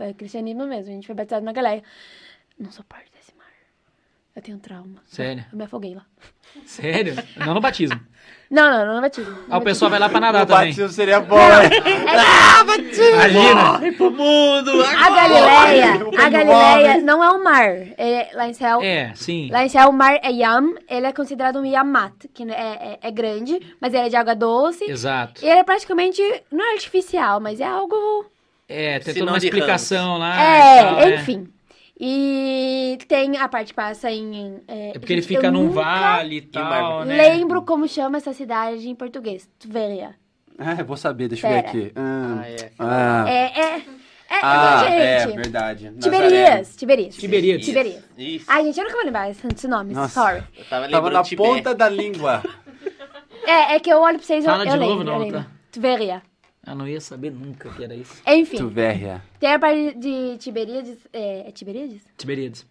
[0.00, 1.82] É cristianismo mesmo, a gente foi batizado na Galileia.
[2.58, 3.46] Não sou parte desse mar.
[4.36, 5.02] Eu tenho trauma.
[5.06, 5.44] Sério?
[5.50, 6.06] Eu me afoguei lá.
[6.66, 7.14] Sério?
[7.36, 8.00] Não no batismo.
[8.54, 9.36] Não, não, não, não batismo.
[9.50, 10.68] Ah, o pessoal vai lá pra nadar O também.
[10.68, 11.68] batismo seria bom, né?
[13.12, 13.92] Imagina.
[13.96, 14.70] pro mundo!
[14.84, 17.68] A Galileia, Morre, a Galileia não é um mar.
[17.98, 19.48] É, lá em Israel, É, sim.
[19.50, 22.98] lá em Israel o mar é Yam, ele é considerado um Yamat, que é, é,
[23.02, 24.84] é grande, mas ele é de água doce.
[24.88, 25.44] Exato.
[25.44, 28.24] E ele é praticamente, não é artificial, mas é algo...
[28.68, 30.40] É, tem toda uma explicação lá.
[30.40, 31.48] é, tal, enfim.
[31.98, 34.60] E tem a parte que passa em...
[34.66, 37.16] É, É porque ele eu fica num nunca vale e tal, né?
[37.16, 39.48] Lembro como chama essa cidade em português.
[39.58, 40.14] Tveria.
[40.58, 41.68] Ah, eu vou saber, deixa eu ver Pera.
[41.68, 41.92] aqui.
[41.94, 42.70] Ah, Ah, é.
[42.78, 43.24] ah.
[43.28, 43.82] É, é...
[44.26, 45.36] É, Ah, é, gente.
[45.36, 45.92] verdade.
[46.00, 47.16] Tiberias, Tiberias.
[47.16, 47.66] Tiberíades.
[47.66, 48.04] Tiberias.
[48.18, 48.46] Isso.
[48.48, 50.20] Ai, gente, eu nunca vou lembrar esse esse nome, Nossa.
[50.20, 50.42] sorry.
[50.58, 51.42] Eu tava Tava na Tibé.
[51.44, 52.42] ponta da língua.
[53.46, 54.88] É, é que eu olho pra vocês e eu, Fala eu de lembro.
[54.96, 55.40] novo, eu não, lembro.
[55.40, 55.46] tá?
[55.70, 56.22] Tveria.
[56.66, 58.22] Eu não ia saber nunca que era isso.
[58.26, 59.22] Enfim, Tuvéria.
[59.38, 60.96] tem a parte de Tiberíades.
[61.12, 62.00] É, é Tiberíades?
[62.16, 62.66] Tiberíades.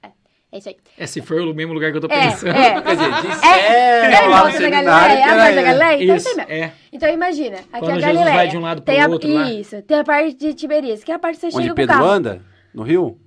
[0.52, 0.78] É isso aí.
[0.98, 2.50] É, se for o mesmo lugar que eu tô É, pensando.
[2.56, 2.80] é.
[2.82, 3.06] Quer dizer,
[3.46, 6.18] É, disseram é lá no da seminário Galileia, é a parte da Galileia, então é
[6.18, 6.52] Isso, mesmo.
[6.52, 6.74] é.
[6.92, 8.36] Então imagina, aqui Quando é a Jesus Galileia.
[8.36, 9.52] vai de um lado pro tem a, outro lá.
[9.52, 11.74] Isso, tem a parte de Tiberias, que é a parte que você Onde chega com
[11.74, 12.08] o Pedro carro.
[12.08, 12.42] anda?
[12.74, 13.18] No Rio?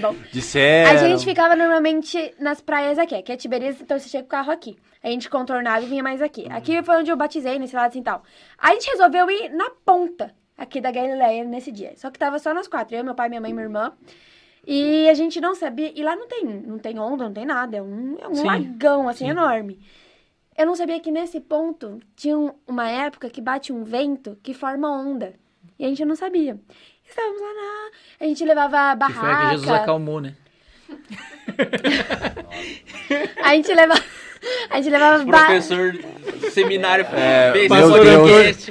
[0.00, 0.90] Bom, Disseram.
[0.90, 4.30] A gente ficava normalmente nas praias aqui, que é Tiberias, então você chega com o
[4.30, 4.76] carro aqui.
[5.02, 6.46] A gente contornava e vinha mais aqui.
[6.50, 8.22] Aqui foi onde eu batizei, nesse lado assim tal.
[8.58, 11.92] Aí a gente resolveu ir na ponta aqui da Galileia nesse dia.
[11.96, 13.92] Só que tava só nós quatro, eu, meu pai, minha mãe e minha irmã.
[14.66, 17.76] E a gente não sabia, e lá não tem, não tem onda, não tem nada,
[17.76, 19.30] é um, é um Sim, lagão assim sim.
[19.30, 19.78] enorme.
[20.58, 24.52] Eu não sabia que nesse ponto tinha um- uma época que bate um vento que
[24.52, 25.34] forma onda.
[25.78, 26.58] E a gente não sabia.
[27.08, 27.90] Estávamos lá na.
[28.20, 28.70] A gente levava
[29.06, 29.44] Que foi a barraca.
[29.50, 30.34] que Jesus acalmou, né?
[33.42, 34.00] A gente levava.
[34.70, 35.24] A gente levava.
[35.24, 35.98] ba- Professor
[36.52, 37.04] seminário.
[37.12, 37.68] É, esse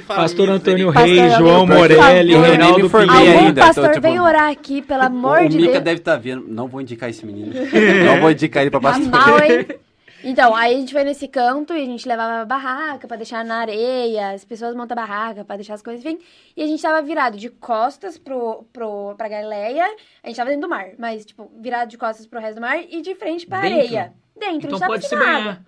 [0.06, 2.32] Pastor Antônio Pastor Reis, João Morelli.
[2.32, 3.12] Eu Reinaldo Pinheiro.
[3.12, 5.84] Algum ainda, pastor então, tipo, vem orar aqui, pelo amor o de Mica Deus.
[5.84, 6.46] deve estar vendo.
[6.48, 7.52] Não vou indicar esse menino.
[8.06, 9.10] Não vou indicar ele pra Tá pastor.
[9.10, 9.66] mal, hein?
[10.24, 13.58] Então, aí a gente foi nesse canto e a gente levava barraca pra deixar na
[13.58, 16.18] areia, as pessoas montam barraca pra deixar as coisas, enfim.
[16.56, 19.84] E a gente tava virado de costas pro, pro, pra Galileia,
[20.22, 22.78] a gente tava dentro do mar, mas, tipo, virado de costas pro resto do mar
[22.78, 23.78] e de frente pra Dentro?
[23.78, 24.12] areia.
[24.38, 25.62] Dentro, Então a gente tava pode se banhar.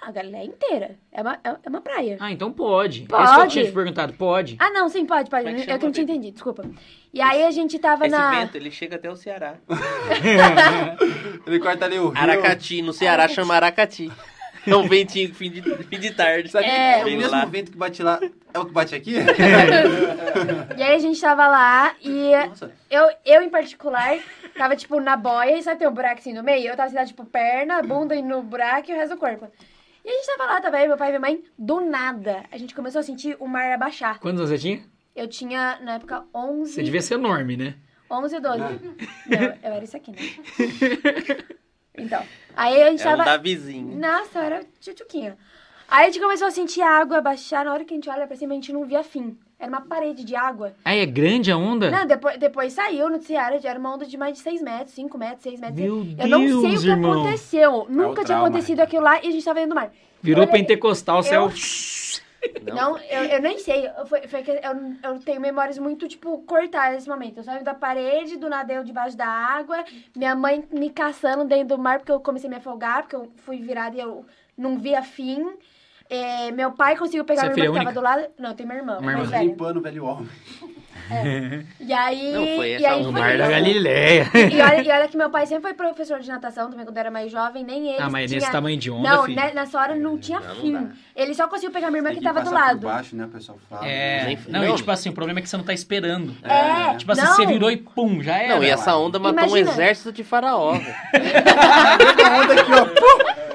[0.00, 0.96] A Galileia inteira.
[1.12, 2.16] É uma, é é uma praia.
[2.20, 3.02] Ah, então pode.
[3.02, 3.24] Pode.
[3.24, 4.56] Esse que eu tinha te perguntado, pode.
[4.58, 5.44] Ah, não, sim, pode, pode.
[5.44, 6.64] Como é que Eu que não tinha entendido, desculpa.
[7.12, 8.30] E aí a gente tava Esse na.
[8.30, 9.54] vento, ele chega até o Ceará.
[11.46, 12.18] Ele corta ali o rio.
[12.22, 13.34] Aracati, no Ceará Aracati.
[13.34, 14.12] chama Aracati.
[14.66, 16.50] É um ventinho fim de, fim de tarde.
[16.50, 17.00] Sabe É.
[17.00, 17.44] é, o mesmo lá.
[17.46, 18.20] vento que bate lá.
[18.52, 19.14] É o que bate aqui?
[20.76, 22.70] E aí a gente tava lá e Nossa.
[22.90, 24.18] eu, eu em particular,
[24.56, 26.68] tava tipo na boia e sabe tem um buraco assim no meio?
[26.68, 29.48] Eu tava assim, tipo perna, bunda e no buraco e o resto do corpo.
[30.08, 32.42] E a gente tava lá também, meu pai e minha mãe, do nada.
[32.50, 34.18] A gente começou a sentir o mar abaixar.
[34.18, 34.82] Quantos anos você tinha?
[35.14, 36.72] Eu tinha, na época, 11.
[36.72, 37.74] Você devia ser enorme, né?
[38.10, 38.58] 11 ou 12.
[38.58, 40.18] Não, eu era isso aqui, né?
[42.00, 42.24] Então,
[42.56, 43.24] aí a gente É um tava...
[43.24, 43.98] Davizinho.
[43.98, 45.36] Nossa, eu era tchutchuquinha.
[45.88, 47.64] Aí a gente começou a sentir a água baixar.
[47.64, 49.36] Na hora que a gente olha pra cima, a gente não via fim.
[49.58, 50.74] Era uma parede de água.
[50.84, 51.90] Aí é grande a onda?
[51.90, 55.18] Não, depois, depois saiu no já era uma onda de mais de 6 metros, 5
[55.18, 55.80] metros, 6 metros.
[55.80, 57.12] Meu eu não sei o Deus, que irmão.
[57.12, 57.86] aconteceu.
[57.90, 59.90] Nunca tinha acontecido aquilo lá e a gente tava indo no mar.
[60.22, 61.44] Virou Olha, pentecostal, céu.
[61.44, 61.52] eu-
[62.72, 63.88] Não, eu, eu nem sei.
[63.88, 64.58] Eu, foi, foi que eu,
[65.02, 67.38] eu tenho memórias muito, tipo, cortadas nesse momento.
[67.38, 71.76] Eu saio da parede, do nada eu debaixo da água, minha mãe me caçando dentro
[71.76, 74.24] do mar porque eu comecei a me afogar, porque eu fui virada e eu
[74.56, 75.52] não via fim.
[76.10, 78.32] É, meu pai conseguiu pegar Você é minha irmã filha que tava do lado.
[78.38, 79.30] Não, tem minha irmã, Uma mais irmã.
[79.30, 79.42] velha.
[79.44, 80.28] Limpando o velho homem.
[81.80, 82.32] E aí.
[82.32, 83.08] Não, foi e essa aí onda.
[83.08, 83.48] O foi mar da.
[83.48, 84.26] Galileia.
[84.34, 87.00] E olha, e olha que meu pai sempre foi professor de natação também quando eu
[87.00, 88.02] era mais jovem, nem ele.
[88.02, 88.40] Ah, mas tinha...
[88.40, 89.40] nesse tamanho de onda, Não, filho.
[89.40, 90.88] ne- nessa hora não tinha Não, não fim.
[91.16, 92.80] ele só conseguiu pegar minha irmã Tem que tava do lado.
[92.80, 93.24] Por baixo, né?
[93.24, 93.86] O pessoal fala.
[93.88, 94.24] É.
[94.26, 94.74] Nem- Não, não.
[94.74, 96.34] e tipo assim, o problema é que você não tá esperando.
[96.42, 97.34] É, Tipo assim, não.
[97.36, 98.54] você virou e pum, já era.
[98.56, 99.70] Não, e essa onda matou Imagina.
[99.70, 100.72] um exército de faraó.
[100.78, 103.38] A onda aqui, ó.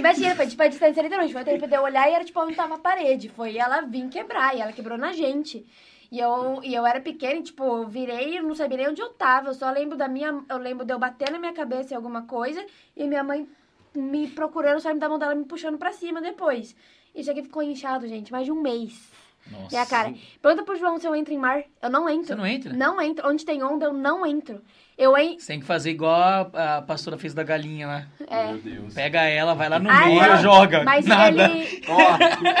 [0.00, 1.32] Imagina, foi tipo a distância literalmente.
[1.32, 3.28] Foi o tempo de eu olhar e era tipo onde tava a parede.
[3.28, 5.64] Foi ela vir quebrar e ela quebrou na gente.
[6.10, 9.00] E eu, e eu era pequena e, tipo, eu virei e não sabia nem onde
[9.00, 9.50] eu tava.
[9.50, 10.42] Eu só lembro da minha.
[10.48, 12.64] Eu lembro de eu bater na minha cabeça em alguma coisa
[12.96, 13.48] e minha mãe
[13.94, 16.74] me procurando, saindo da mão dela, me puxando pra cima depois.
[17.14, 19.10] Isso aqui ficou inchado, gente, mais de um mês.
[19.50, 19.68] Nossa.
[19.70, 20.14] Minha cara.
[20.40, 21.62] Pergunta pro João se eu entro em mar.
[21.80, 22.26] Eu não entro.
[22.26, 22.72] Você não entra?
[22.72, 23.28] Não entro.
[23.28, 24.62] Onde tem onda, eu não entro.
[25.00, 25.12] Eu.
[25.12, 28.02] Você tem que fazer igual a, a pastora fez da galinha lá.
[28.28, 28.46] É.
[28.52, 28.94] Meu Deus.
[28.94, 30.84] Pega ela, vai lá no Ah, meio e joga.
[30.84, 31.44] Mas Nada.
[31.44, 31.82] ele.
[31.88, 32.00] Ó,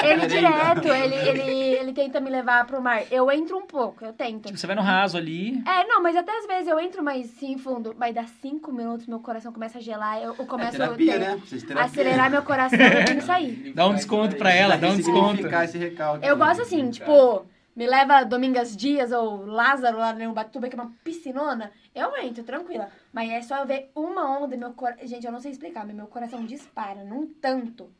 [0.06, 3.02] Ele direto, ele, ele, ele tenta me levar pro mar.
[3.10, 4.46] Eu entro um pouco, eu tento.
[4.46, 5.62] Tipo, você vai no raso ali.
[5.66, 7.94] É, não, mas até às vezes eu entro mais sim fundo.
[7.98, 10.16] Mas dá cinco minutos, meu coração começa a gelar.
[10.18, 11.40] Eu, eu é começo terapia, a ter- né?
[11.50, 11.84] Terapia.
[11.84, 13.72] acelerar meu coração e eu tenho que sair.
[13.74, 15.46] Dá um desconto pra ela, dá um desconto.
[15.46, 16.26] Esse recalque.
[16.26, 17.44] Eu gosto assim, tipo,
[17.74, 21.70] me leva Domingas Dias ou Lázaro lá no Ubatuba, que é uma piscinona.
[21.94, 22.90] Eu entro, tranquila.
[23.12, 25.06] Mas é só eu ver uma onda, meu coração.
[25.06, 27.90] Gente, eu não sei explicar, mas meu coração dispara num tanto.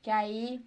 [0.00, 0.60] Que aí.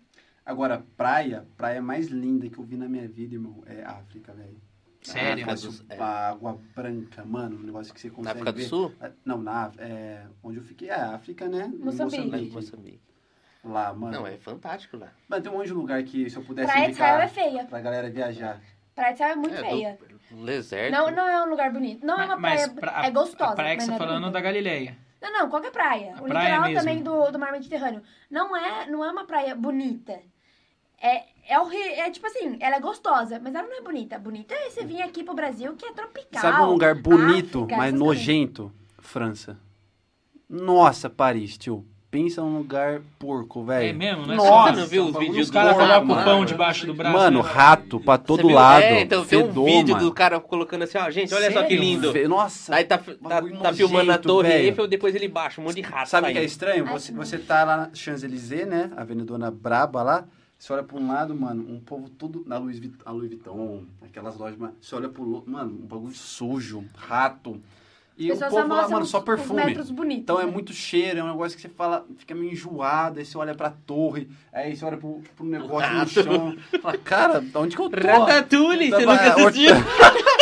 [0.46, 4.62] Agora, praia, praia mais linda que eu vi na minha vida, irmão, é África, velho.
[5.02, 5.44] Sério?
[5.44, 6.00] África, Dos- é.
[6.00, 8.66] a água branca, mano, um negócio que você Na consegue África do ver.
[8.68, 8.92] Sul?
[9.00, 11.72] Ah, Não, na é, onde eu fiquei, é África, né?
[11.80, 12.36] Moçambique.
[12.36, 13.02] Em Moçambique.
[13.66, 14.14] Lá, mano.
[14.14, 15.10] Não, é fantástico lá.
[15.28, 17.44] Mano, tem um monte de lugar que se eu pudesse Praia de Israel é indicar
[17.44, 17.66] feia.
[17.66, 18.62] pra galera viajar.
[18.94, 20.00] Praia de Israel é muito é, feia.
[20.30, 20.92] Do, deserto.
[20.92, 22.06] Não, não é um lugar bonito.
[22.06, 22.70] Não é uma praia.
[22.70, 23.54] pra- é gostosa.
[23.54, 24.40] A praia que mas você não tá é falando é bonita.
[24.40, 24.98] da Galileia.
[25.22, 26.14] Não, não, qualquer praia.
[26.16, 26.80] A o praia litoral mesmo.
[26.80, 28.04] também do, do mar Mediterrâneo.
[28.30, 30.20] Não é, não é uma praia bonita.
[31.02, 34.20] É, é, é tipo assim, ela é gostosa, mas ela não é bonita.
[34.20, 36.42] Bonita é você vir aqui pro Brasil que é tropical.
[36.42, 38.72] Sabe um lugar bonito, África, mas nojento?
[39.00, 39.58] França.
[40.48, 41.86] Nossa, Paris, tio.
[42.12, 43.90] Pensa num lugar porco, velho.
[43.90, 44.36] É mesmo, né?
[44.36, 46.94] Nossa, Você não viu os vídeos Os caras do- colocam Ah, o pão debaixo do
[46.94, 47.18] braço.
[47.18, 47.50] Mano, né?
[47.50, 48.84] rato pra todo lado.
[48.84, 50.10] É, então tem um Fedor, vídeo mano.
[50.10, 51.82] do cara colocando assim, ó, gente, olha só que Sério?
[51.84, 52.30] lindo.
[52.30, 52.74] Nossa.
[52.74, 54.50] Aí tá, tá, bagulho tá filmando a torre.
[54.54, 56.86] Eiffel, depois ele baixa, um monte de rato Sabe o que é estranho?
[56.86, 58.92] Você, você tá lá na Champs-Élysées, né?
[58.96, 60.24] A Avenidona Braba lá.
[60.58, 63.84] Você olha pra um lado, mano, um povo tudo na Louis Vuitton, a Louis Vuitton,
[64.02, 64.74] aquelas lojas, mano.
[64.80, 67.60] Você olha pro outro, mano, um bagulho sujo, rato.
[68.18, 69.66] E o Pessoas povo lá, famosas mano, só perfume.
[69.66, 70.52] metros bonitos, Então é né?
[70.52, 73.70] muito cheiro, é um negócio que você fala, fica meio enjoado, aí você olha pra
[73.72, 76.10] torre, aí você olha pro, pro negócio no Rato.
[76.12, 76.56] chão.
[76.82, 78.08] Fala, cara, onde que eu tô?
[78.08, 79.76] Ratatouille, você Tava- nunca assistiu?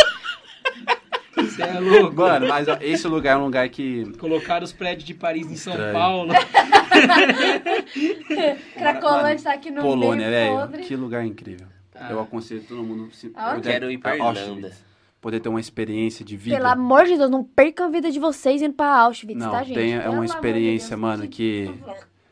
[1.35, 2.15] Você é louco.
[2.15, 4.11] Mano, mas ó, esse lugar é um lugar que.
[4.17, 5.93] Colocaram os prédios de Paris em São Estranho.
[5.93, 6.33] Paulo.
[8.75, 10.55] Cracolândia tá aqui no Polônia, meio velho.
[10.67, 10.83] podre.
[10.83, 11.67] Que lugar incrível.
[11.95, 12.09] Ah.
[12.11, 13.11] Eu aconselho todo mundo.
[13.13, 13.55] Se, Aonde?
[13.61, 14.15] puder- Quero ir pra.
[14.15, 14.71] Irlanda.
[15.23, 16.57] Poder ter uma experiência de vida.
[16.57, 19.63] Pelo amor de Deus, não percam a vida de vocês indo pra Auschwitz, Não, tá,
[19.63, 19.73] gente?
[19.75, 21.73] tem, é uma experiência, Deus, mano, que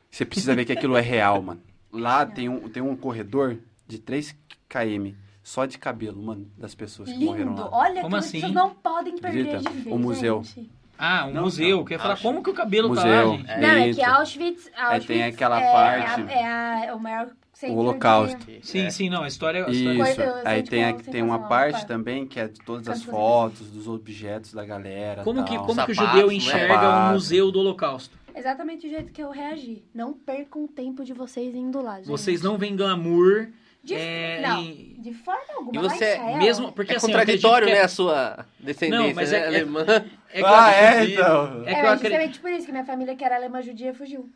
[0.09, 1.61] você precisa ver que aquilo é real, mano.
[1.89, 4.35] Lá tem um, tem um corredor de 3
[4.67, 7.61] km só de cabelo, mano, das pessoas que morreram Lindo.
[7.61, 7.69] lá.
[7.71, 8.39] Olha, Como que assim?
[8.41, 9.71] vocês não podem perder Acredita?
[9.71, 10.43] de ver, O museu.
[10.43, 10.69] gente.
[10.99, 11.77] Ah, um Não, museu.
[11.77, 11.85] não.
[11.85, 12.21] Quer falar Acho.
[12.23, 13.31] como que o cabelo tá Museu.
[13.31, 13.49] lá, gente?
[13.51, 13.59] É.
[13.59, 16.99] Não, é que Auschwitz, Auschwitz tem aquela é, parte- É, a- é a- é o
[16.99, 17.29] maior
[17.61, 18.45] Centro Holocausto.
[18.64, 19.65] Sim, sim, não, a história...
[19.65, 22.88] a história- Isso, Coisa- aí tem, a- tem uma parte também que é de todas
[22.90, 25.23] as fotos, dos objetos da galera.
[25.23, 25.65] Como que, tal.
[25.67, 26.33] como que o judeu né?
[26.33, 27.14] enxerga o Sapato.
[27.14, 28.17] museu do holocausto?
[28.35, 29.83] Exatamente o jeito que eu reagi.
[29.93, 32.07] Não percam o tempo de vocês indo lá, gente.
[32.07, 33.49] Vocês não veem glamour...
[33.83, 35.75] De, é, não, e- de forma alguma.
[35.75, 39.40] E você- mesmo porque é assim, contraditório, né, que a sua descendência, Não, mas é
[39.40, 39.85] né, que- é- alemã.
[40.33, 41.61] É, que eu ah, é, então.
[41.64, 43.91] É que É, eu mas justamente por isso que minha família, que era alemã judia,
[43.91, 44.30] fugiu.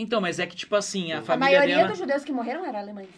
[0.00, 1.88] Então, mas é que, tipo assim, a A família maioria dela...
[1.88, 3.08] dos judeus que morreram eram alemães.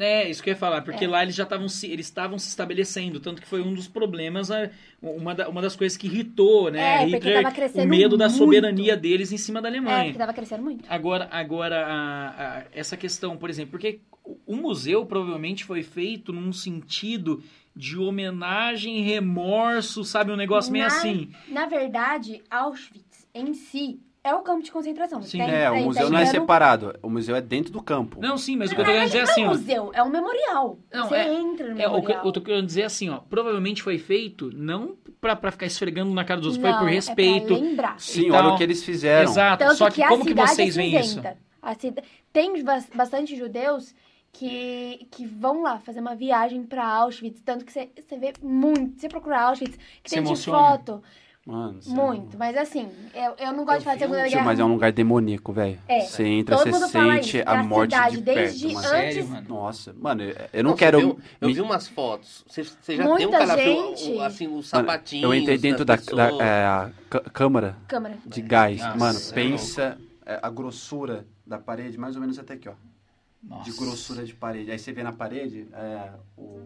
[0.00, 1.08] É, isso que eu ia falar, porque É.
[1.08, 4.48] lá eles já estavam se, eles estavam se estabelecendo, tanto que foi um dos problemas,
[4.48, 4.70] a-
[5.02, 8.16] uma, da- uma das coisas que irritou, né, É, porque Hitler, tava crescendo o medo
[8.16, 8.38] da muito.
[8.38, 10.04] soberania deles em cima da É, Alemanha.
[10.04, 10.84] porque tava crescendo muito.
[10.88, 12.28] Agora, agora a-
[12.58, 13.98] a- essa questão, por exemplo, porque
[14.46, 17.42] o- museu provavelmente foi feito num sentido
[17.74, 21.30] de homenagem, remorso, sabe, um negócio meio Na- assim.
[21.48, 25.22] Na verdade, Auschwitz em si é o campo de concentração.
[25.22, 25.38] Sim.
[25.38, 26.98] Tem- É, o tem- museu tem não é separado.
[27.02, 28.18] O museu é dentro do campo.
[28.20, 29.90] Não, sim, mas o que eu tô querendo dizer é assim, não é um museu,
[29.94, 30.78] é um memorial.
[30.92, 32.24] Não, Você é- entra no É, o que memorial.
[32.26, 33.18] eu tô querendo dizer é assim, ó.
[33.18, 36.84] Provavelmente foi feito não pra, pra ficar esfregando na cara dos outros, foi Não, por
[36.84, 37.54] é pra respeito.
[37.54, 37.98] lembrar.
[38.00, 39.30] Sim, Então, olha o que eles fizeram.
[39.30, 39.64] Exato.
[39.64, 41.14] Tanto Só que, a como que vocês veem isso?
[41.14, 43.94] cida- Tem bas- bastante judeus
[44.32, 47.40] que, que vão lá fazer uma viagem pra Auschwitz.
[47.44, 49.00] Tanto que você você vê muito.
[49.00, 50.58] Você procura Auschwitz, que Se tem de emociona.
[50.58, 51.02] foto.
[51.50, 52.36] Mano, você- Muito.
[52.36, 54.44] Mas assim, eu, eu não gosto de falar de Segunda Guerra.
[54.44, 55.78] mas é um lugar demoníaco, velho.
[55.88, 56.00] É.
[56.00, 58.86] Você entra, Todo você mundo fala sente isso, a morte cidade, de desde perto, mano.
[58.88, 59.48] antes- Sério, mano?
[59.48, 60.98] Nossa, mano, eu- eu não quero...
[60.98, 62.44] viu- eu me- vi umas fotos.
[62.46, 64.12] Você, você já Muita deu um calafrio, gente.
[64.12, 66.40] o- assim, os Mano, sapatinhos eu entrei dentro da, da pessoas.
[66.40, 66.92] é,
[67.32, 68.18] câmara Câmara.
[68.26, 68.78] de gás.
[68.78, 72.74] Nossa, Mano, é pensa é, a grossura da parede, mais ou menos até aqui, ó.
[73.42, 73.70] Nossa.
[73.70, 74.70] De grossura de parede.
[74.70, 76.60] Aí você vê na parede é, o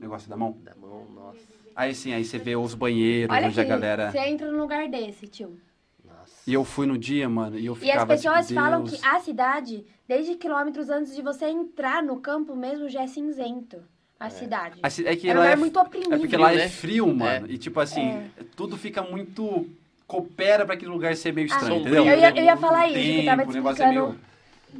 [0.00, 0.56] negócio da mão.
[0.64, 1.38] Da mão, nossa.
[1.74, 4.10] Aí sim, aí você vê os banheiros, Olha onde a aqui, galera...
[4.10, 5.58] você entra num lugar desse, tio.
[6.04, 6.32] Nossa.
[6.46, 8.98] E eu fui no dia, mano, e eu E as ficava pessoas tipo, falam que
[9.04, 13.82] a cidade, desde quilômetros antes de você entrar no campo mesmo, já é cinzento.
[14.20, 14.78] A cidade.
[14.82, 16.14] A É que É um lá lugar é, muito oprimido.
[16.14, 16.68] é porque lá é né?
[16.68, 17.46] frio, mano.
[17.50, 19.66] E tipo assim, tudo fica muito...
[20.06, 22.04] Coopera pra aquele lugar ser meio estranho, Ah, entendeu?
[22.04, 24.20] eu ia- eu ia falar isso, que eu Tempo, tava o negócio é explicando-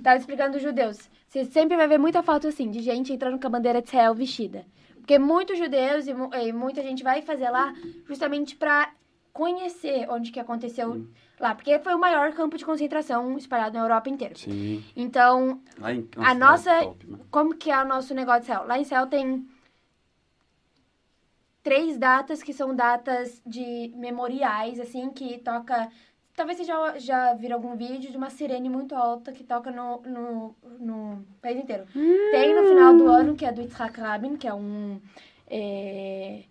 [0.02, 0.98] Tava explicando os judeus.
[1.26, 4.14] Você sempre vai ver muita foto assim, de gente entrando com a bandeira de Israel
[4.14, 4.66] vestida.
[5.02, 6.12] Porque muitos judeus e,
[6.46, 7.74] e muita gente vai fazer lá
[8.06, 8.92] justamente pra
[9.32, 11.04] conhecer onde que aconteceu
[11.40, 11.54] lá.
[11.56, 14.34] Porque foi o maior campo de concentração espalhado na Europa inteira.
[14.36, 14.82] Sim.
[14.94, 17.26] Então, em, A lá é nossa- top, mano.
[17.32, 18.66] como que é o nosso negócio de Israel?
[18.68, 19.44] Lá em Israel tem
[21.64, 25.88] três datas que são datas de memoriais, assim, que toca...
[26.34, 30.00] Talvez você já, já viram algum vídeo de uma sirene muito alta que toca no,
[30.02, 31.86] no, no país inteiro.
[32.30, 35.00] Tem no final do ano, que é do Yitzhak Rabin, que é um...
[35.48, 36.44] é,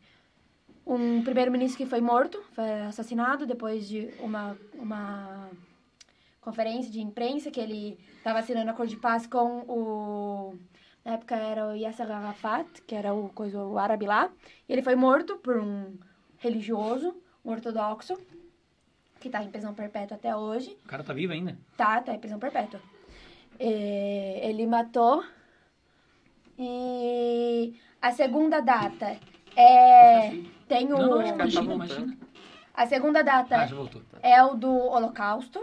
[0.86, 5.50] um primeiro-ministro que foi morto, foi assassinado depois de uma, uma
[6.40, 10.54] conferência de imprensa que ele estava assinando a cor de paz com o
[11.04, 14.30] na época era o Yasser Arafat, que era o coisa o árabe lá,
[14.70, 15.98] ele foi morto por um
[16.38, 18.16] religioso, um ortodoxo,
[19.22, 20.76] que tá em prisão perpétua até hoje.
[20.84, 21.58] O cara tá vivo ainda?
[21.78, 22.82] Tá, tá em prisão perpétua.
[23.60, 25.24] É, ele matou.
[26.58, 29.18] E a segunda data
[29.56, 30.32] é.
[30.68, 30.98] Tem o.
[30.98, 31.86] Não, não, cara tá imagina, voltando.
[32.04, 32.18] imagina.
[32.74, 34.02] A segunda data Ah, voltou.
[34.24, 35.62] é o do Holocausto.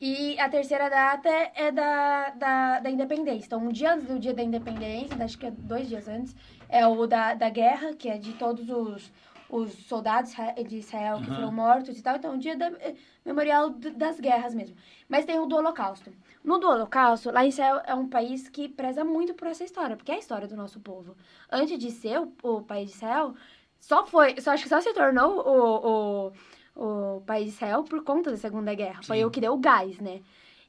[0.00, 3.46] E a terceira data é da, da, da independência.
[3.46, 6.34] Então, um dia antes do dia da independência, acho que é dois dias antes,
[6.68, 9.10] é o da, da guerra, que é de todos os,
[9.48, 10.32] os soldados
[10.66, 11.34] de Israel que Aham.
[11.34, 12.16] foram mortos e tal.
[12.16, 14.76] Então, o dia da, é, memorial das guerras mesmo.
[15.08, 16.12] Mas tem o do Holocausto.
[16.42, 19.96] No do Holocausto, lá em Israel é um país que preza muito por essa história,
[19.96, 21.16] porque é a história do nosso povo.
[21.50, 23.34] Antes de ser o, o país de Israel,
[23.80, 26.32] só foi, só acho que só se tornou o,
[26.76, 29.02] o, o país de Israel por conta da Segunda Guerra.
[29.02, 29.24] Foi Sim.
[29.24, 30.20] o que deu o gás, né?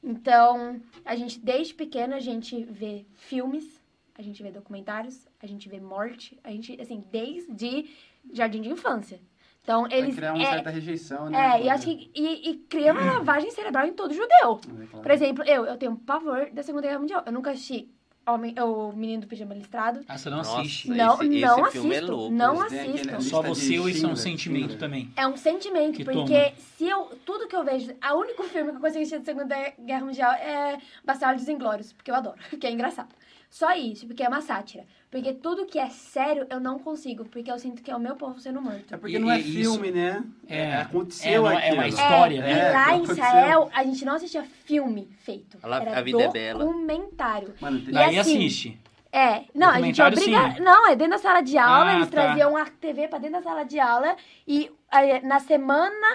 [0.02, 3.82] Então, a gente, desde pequena, a gente vê filmes,
[4.14, 7.90] a gente vê documentários, a gente vê morte, a gente, assim, desde
[8.32, 9.20] jardim de infância.
[9.62, 10.14] Então, Vai eles...
[10.14, 11.58] criar uma é, certa rejeição, né?
[11.60, 12.08] é, e acho que...
[12.14, 14.60] E, e cria uma lavagem cerebral em todo judeu.
[15.02, 17.22] Por exemplo, eu, eu tenho pavor da Segunda Guerra Mundial.
[17.26, 17.90] Eu nunca assisti
[18.28, 20.00] Homem, o Menino do Pijama Listrado.
[20.08, 20.88] Ah, você não Nossa, assiste.
[20.88, 22.12] Esse- Não, esse não filme é assisto.
[22.16, 22.34] louco.
[22.34, 23.22] não assisto.
[23.22, 24.78] Só você ou isso é um sentimento Schindler.
[24.80, 25.12] também.
[25.16, 26.52] É um sentimento, Que porque toma.
[26.76, 27.04] se eu.
[27.24, 27.94] Tudo que eu vejo.
[28.00, 32.10] A único filme que eu consigo assistir da Segunda Guerra Mundial é Bastardos Inglórios, porque
[32.10, 33.14] eu adoro, porque é engraçado.
[33.48, 34.84] Só isso, porque é uma sátira.
[35.16, 38.16] Porque tudo que é sério eu não consigo, porque eu sinto que é o meu
[38.16, 38.92] povo sendo morto.
[38.92, 40.22] É porque E- não é isso- filme, né?
[40.46, 41.72] É, aconteceu é, aquilo.
[41.74, 42.52] é uma história, é, né?
[42.52, 43.02] E É, lá em.
[43.02, 45.56] Israel, a gente não assistia filme feito.
[45.62, 46.64] A la- Era a vida é bela.
[46.66, 47.54] documentário.
[47.62, 48.80] Mano, tem- E Daí assim, assiste.
[49.10, 50.32] É, não, a gente é sim.
[50.60, 52.12] Não, é dentro da sala de aula, Ah, eles tá.
[52.22, 54.14] traziam a TV pra dentro da sala de aula
[54.46, 56.06] e aí, na semana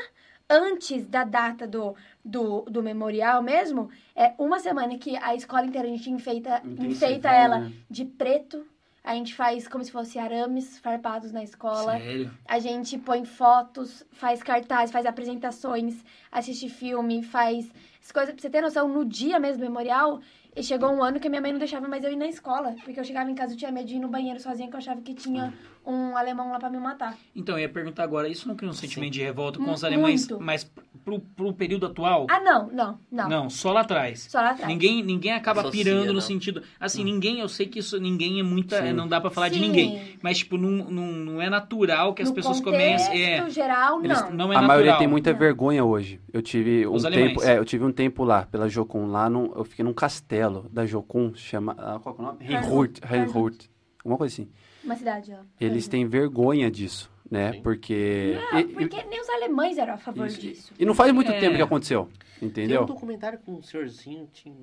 [0.48, 5.88] antes da data do, do, do memorial mesmo, é uma semana que a escola inteira
[5.88, 7.72] a gente enfeita, enfeita ela né?
[7.90, 8.64] de preto.
[9.04, 11.98] A gente faz como se fosse arames farpados na escola.
[11.98, 12.32] Sério?
[12.48, 18.34] A gente põe fotos, faz cartaz, faz apresentações, assiste filme, faz as coisas.
[18.34, 20.22] Pra você ter noção, no dia mesmo do memorial,
[20.62, 22.76] chegou um ano que a minha mãe não deixava mais eu ir na escola.
[22.84, 24.80] Porque eu chegava em casa e tinha medo de ir no banheiro sozinha, que eu
[24.80, 25.54] achava que tinha
[25.85, 27.18] um alemão lá pra me matar.
[27.35, 30.27] Então, eu ia perguntar agora, isso não cria um sentimento de revolta com os alemães,
[30.27, 30.43] muito.
[30.43, 30.69] mas
[31.03, 32.27] pro, pro período atual?
[32.30, 33.30] Ah, não, não, não.
[33.30, 34.27] Não, só lá atrás.
[34.30, 34.68] Só lá atrás.
[34.68, 36.22] Ninguém, ninguém acaba Associa, pirando no não.
[36.22, 36.61] sentido.
[36.80, 38.82] Assim, ninguém, eu sei que isso ninguém é muita.
[38.82, 38.93] Sim.
[38.93, 39.61] Não dá pra falar de Sim.
[39.61, 40.18] ninguém.
[40.22, 43.24] Mas, tipo, não, não, não é natural que as no pessoas comecem.
[43.24, 44.30] É, geral, eles- não.
[44.32, 44.68] não é a natural.
[44.68, 45.40] maioria tem muita Não.
[45.40, 46.19] vergonha hoje.
[46.32, 47.30] Eu tive um alemães.
[47.30, 50.68] tempo, é, eu tive um tempo lá pela Jocum lá, num, eu fiquei num castelo
[50.72, 52.38] da Jocum, chama, ah, qual que é o nome?
[52.45, 53.66] Reinhurt, Reinhurt,
[54.03, 54.50] alguma coisa assim.
[54.84, 55.43] Uma cidade, ó.
[55.60, 57.53] Eles têm vergonha disso, né?
[57.53, 57.61] Sim.
[57.61, 60.40] Porque Não, e, porque nem os alemães eram a favor Isso.
[60.42, 60.74] disso.
[60.80, 61.40] e não faz muito É.
[61.40, 62.85] tempo que aconteceu, Tem um entendeu?
[62.85, 64.56] documentário com um senhorzinho, tinha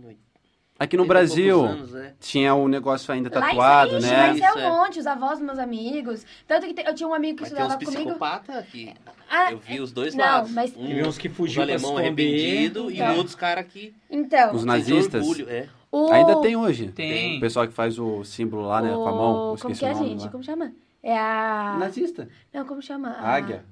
[0.80, 2.14] Aqui no 80 e Brasil anos, é.
[2.20, 4.26] tinha um negócio ainda Lá tatuado, isso, né?
[4.28, 4.54] Mas é é.
[4.70, 6.24] um monte, os avós dos meus amigos.
[6.46, 8.04] Tanto que te- eu tinha um amigo que Mas tem uns estudava comigo.
[8.10, 8.94] psicopatas que
[9.28, 10.52] Ah, eu vi os dois não, lados.
[10.52, 12.06] mas- Um, Teve uns que fugiu pra alemão esconder.
[12.06, 13.16] arrependido e Então.
[13.16, 14.54] outros caras que então.
[14.54, 15.20] Os nazistas.
[15.26, 15.68] orgulho, é.
[15.90, 16.88] O- Ainda tem hoje.
[16.92, 17.36] Tem.
[17.38, 19.94] O pessoal que faz o símbolo lá, né, com a mão, Como que é, o
[19.94, 20.24] nome gente?
[20.24, 20.28] lá.
[20.30, 20.72] Como chama?
[21.02, 21.76] É a.
[21.78, 22.28] Nazista.
[22.52, 23.10] Não, como chama?
[23.10, 23.64] A- Águia.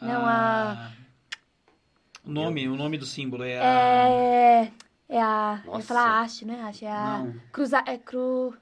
[0.00, 0.72] Não, a.
[0.72, 0.90] Ah,
[2.26, 3.64] O nome, o nome do símbolo é a.
[3.64, 4.72] É.
[5.08, 5.60] É a.
[5.64, 5.86] Eu ia Nossa.
[5.86, 6.62] falar haste, né?
[6.66, 6.84] Haste.
[6.84, 7.18] É a.
[7.18, 7.34] Não.
[7.52, 7.82] Cruza...
[7.86, 8.54] É cru.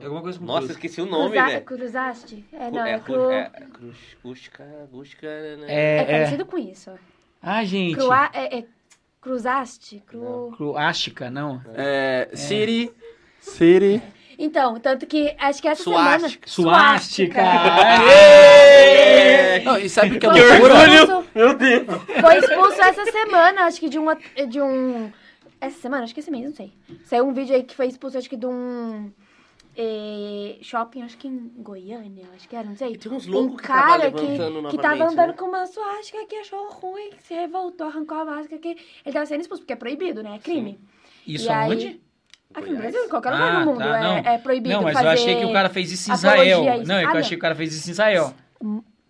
[0.00, 0.70] é alguma coisa com Nossa, cruz.
[0.72, 1.46] esqueci o nome, cruza...
[1.46, 1.64] velho.
[1.64, 2.44] Cruzaste?
[2.52, 3.30] É, não, é, é, cru.
[3.30, 5.26] é, cruz, Gusca, Gusca,
[5.56, 5.66] né?
[5.68, 6.04] É, É, é.
[6.04, 6.90] parecido com isso.
[7.42, 7.96] Ah, gente.
[7.96, 8.30] Crua...
[8.32, 8.64] É, é...
[9.20, 10.02] Cruzaste?
[10.06, 10.52] Cru...
[10.56, 11.60] Cruástica, não.
[11.74, 12.90] É, City.
[13.40, 14.02] City.
[14.38, 16.48] Então, tanto que acho que essa Suástica.
[16.48, 16.78] semana.
[16.78, 17.40] Suástica!
[17.40, 19.60] É.
[19.62, 20.94] Não, e sabe o que é loucura?
[20.94, 21.84] expulso, Meu Deus.
[22.20, 24.16] foi expulso essa semana, acho que de uma.
[24.48, 25.12] De um.
[25.60, 26.04] Essa semana?
[26.04, 26.72] Acho que esse mês, não sei.
[27.04, 29.12] Saiu um vídeo aí que foi expulso, acho que de um.
[29.82, 32.96] Eh, shopping, acho que em Goiânia, acho que era, não sei.
[32.96, 35.32] Tem uns Um loucos que tava cara levantando que, que tava andando né?
[35.32, 39.24] com uma suástica que achou ruim, que se revoltou, arrancou a máscara, que ele tava
[39.26, 40.36] sendo expulso, porque é proibido, né?
[40.36, 40.78] É crime.
[41.26, 42.00] Isso E aí- aonde?
[42.52, 42.78] Aqui no.
[42.78, 45.06] Brasil, em qualquer lugar Ah, do mundo, tá, é, é proibido Não, mas fazer...
[45.06, 46.58] eu achei que o cara fez isso em Israel.
[46.80, 46.88] isso.
[46.88, 47.20] Não, é que Ah, eu não.
[47.20, 48.34] achei que o cara fez isso em Israel.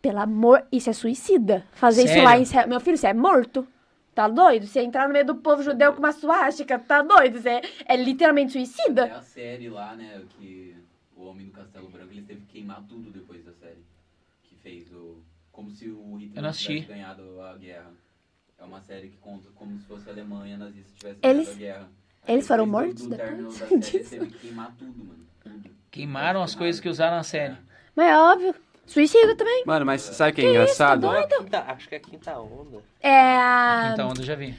[0.03, 1.65] Pelo amor, isso é suicida.
[1.73, 2.25] Fazer isso Sério?
[2.29, 2.69] lá em Israel.
[2.69, 3.67] Meu filho, você é morto.
[4.15, 4.67] Tá doido?
[4.67, 7.39] Você entrar no meio do povo judeu com uma suástica, tá doido?
[7.41, 9.05] Você é, é literalmente É suicida.
[9.17, 10.77] a série lá, né, que
[11.17, 13.85] o Homem do Castelo Branco, ele teve que queimar tudo depois da série.
[14.43, 15.23] Que fez o...
[15.53, 17.91] Como se o Hitler tivesse ganhado a guerra.
[18.59, 21.79] É uma série que conta como se fosse a Alemanha nazista tivesse Eles- ganhado a
[21.79, 21.89] guerra.
[22.29, 24.11] eles foram mortos depois série, disso?
[24.11, 25.27] teve que queimar tudo, mano.
[25.43, 25.71] Tudo.
[25.91, 27.57] Queimaram as coisas que usaram na série.
[27.97, 28.55] Mas é óbvio.
[28.93, 29.62] Suicida também.
[29.65, 31.05] Mano, mas sabe o que é engraçado?
[31.07, 32.78] Ó, a quinta- acho que é a quinta onda.
[33.01, 33.91] É a...
[33.93, 34.55] Então, eu já vi.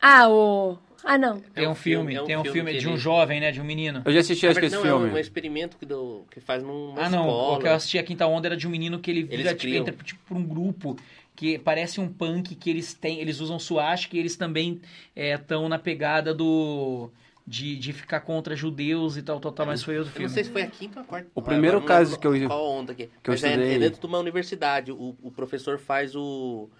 [0.00, 0.76] Ah, o...
[1.04, 1.38] Ah, não.
[1.38, 2.98] Tem É um um filme, filme, é um tem um filme filme de um ele-
[2.98, 3.52] jovem, né?
[3.52, 4.02] De um menino.
[4.04, 5.20] Eu já assisti, acho que esse não, é um, um filme.
[5.20, 7.26] experimento que, do, que faz numa Ah, não.
[7.28, 7.56] escola.
[7.56, 9.60] O que eu assisti a Quinta Onda era de um menino que ele vira, Eles
[9.60, 10.96] tipo, entra tipo, por um grupo
[11.36, 14.80] que parece um punk que eles têm, eles usam suástica e eles também
[15.14, 17.10] estão na pegada do
[17.46, 20.28] de, de ficar contra judeus e tal, tal, tal, mas foi outro Eu filme.
[20.28, 21.30] não sei se foi a quinta ou a quarta.
[21.34, 23.78] O primeiro não caso que eu- Qual onda que, que eu Mas é, estudei- é
[23.78, 24.92] dentro de uma universidade.
[24.92, 26.70] O, o professor faz o,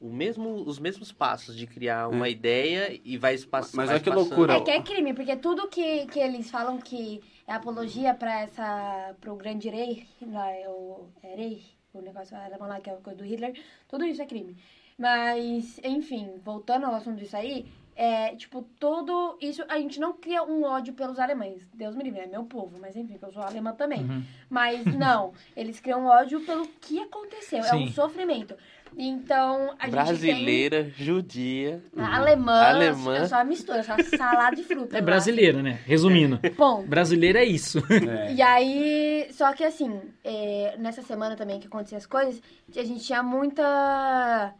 [0.00, 3.76] o mesmo, os mesmos passos de criar uma ideia e vai espaçando.
[3.76, 4.28] Mas olha que passando.
[4.28, 4.54] loucura.
[4.54, 9.14] É que é crime, porque tudo que, que eles falam que é apologia pra essa...
[9.20, 11.08] Pro grande rei, lá é o...
[11.22, 11.62] É rei,
[11.92, 13.52] o negócio alemão lá, que é a coisa do Hitler.
[13.88, 14.56] Tudo isso é crime.
[14.98, 17.66] Mas, enfim, voltando ao assunto disso aí,
[17.96, 21.66] é, tipo, tudo isso, a gente não cria um ódio pelos alemães.
[21.72, 24.02] Deus me livre, é meu povo, mas enfim, que eu sou alemã também.
[24.02, 24.22] Uhum.
[24.50, 27.92] Mas não, eles criam ódio pelo que aconteceu, é um Sim.
[27.92, 28.54] sofrimento.
[28.98, 31.82] Então, a gente Brasileira, judia.
[31.94, 33.18] tem a alemã, Alemã.
[33.18, 34.94] eu sou uma mistura, uma salada de frutas.
[34.94, 35.80] É brasileira, né?
[35.84, 36.38] Resumindo.
[36.56, 37.78] Bom, Brasileira é isso.
[37.90, 38.32] É.
[38.36, 42.40] e aí, só que assim, é, nessa semana também que aconteciam as coisas,
[42.74, 44.54] a gente tinha muita.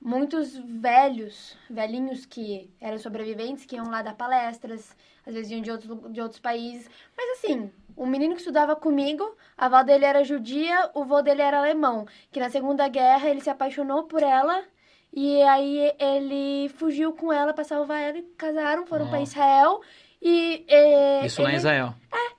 [0.00, 4.96] Muitos velhos, velhinhos que eram sobreviventes, que iam lá dar palestras,
[5.26, 6.88] às vezes iam de outros, de outros países.
[7.14, 11.42] Mas assim, o menino que estudava comigo, a avó dele era judia, o vô dele
[11.42, 12.06] era alemão.
[12.32, 14.64] Que na Segunda Guerra ele se apaixonou por ela,
[15.12, 19.22] e aí ele fugiu com ela pra salvar ela e casaram, foram pra Ó.
[19.22, 19.82] Israel.
[20.22, 21.94] E é, Isso lá em ele, Israel.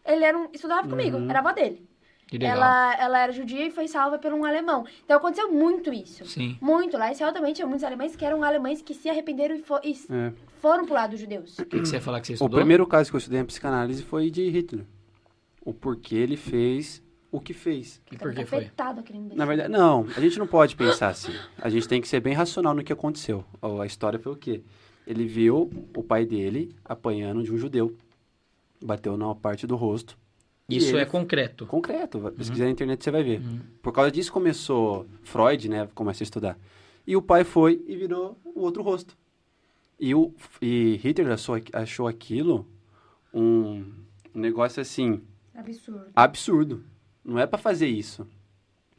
[0.05, 1.87] ele era um, estudava comigo, era a avó dele.
[2.39, 4.85] Ela, ela era judia e foi salva por um alemão.
[5.03, 6.25] Então aconteceu muito isso.
[6.25, 6.57] Sim.
[6.61, 6.97] Muito.
[6.97, 9.79] Lá em Israel também tinha muitos alemães que eram alemães que se arrependeram e, fo-
[9.83, 10.31] e É.
[10.61, 11.57] foram pro lado dos judeus.
[11.59, 12.59] O que, que você ia falar que você O estudou?
[12.59, 14.85] primeiro caso que eu estudei em psicanálise foi de Hitler.
[15.63, 18.01] O porquê ele fez o que fez.
[18.11, 18.69] E por que foi?
[19.35, 21.33] Na verdade, não, a gente não pode pensar assim.
[21.61, 23.45] A gente tem que ser bem racional no que aconteceu.
[23.81, 24.61] A história foi o quê?
[25.07, 27.95] Ele viu o pai dele apanhando de um judeu.
[28.83, 30.17] Bateu na parte do rosto.
[30.69, 31.65] Isso ele- é concreto.
[31.65, 33.41] Concreto, vai pesquisar na internet você vai ver.
[33.81, 36.57] Por causa disso começou Freud, né, começa a estudar.
[37.05, 39.17] E o pai foi e virou o outro rosto.
[39.99, 42.67] E, o, e Hitler achou, achou aquilo
[43.33, 43.85] um,
[44.33, 45.21] negócio assim,
[45.53, 46.05] Absurdo.
[46.15, 46.83] absurdo.
[47.23, 48.25] Não é pra fazer isso.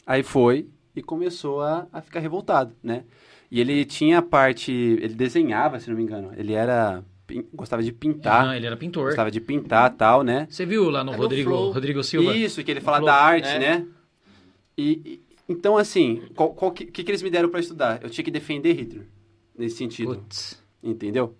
[0.06, 3.04] Aí foi e começou a, a ficar revoltado, né?
[3.50, 6.32] E ele tinha a parte, ele desenhava, se não me engano.
[6.36, 7.04] Ele era
[7.54, 9.06] gostava de pintar, Não, ele era pintor.
[9.06, 10.46] gostava de pintar, tal, né?
[10.50, 11.72] Você viu lá no É Rodrigo, Flow.
[11.72, 12.36] Rodrigo Silva?
[12.36, 13.58] Isso, que ele fala da arte, É.
[13.58, 13.86] né?
[14.76, 18.02] E, e- então assim, qual, qual que, que que eles me deram pra estudar?
[18.02, 19.06] Eu tinha que defender Hitler
[19.56, 20.62] nesse sentido, Putz.
[20.82, 21.34] entendeu?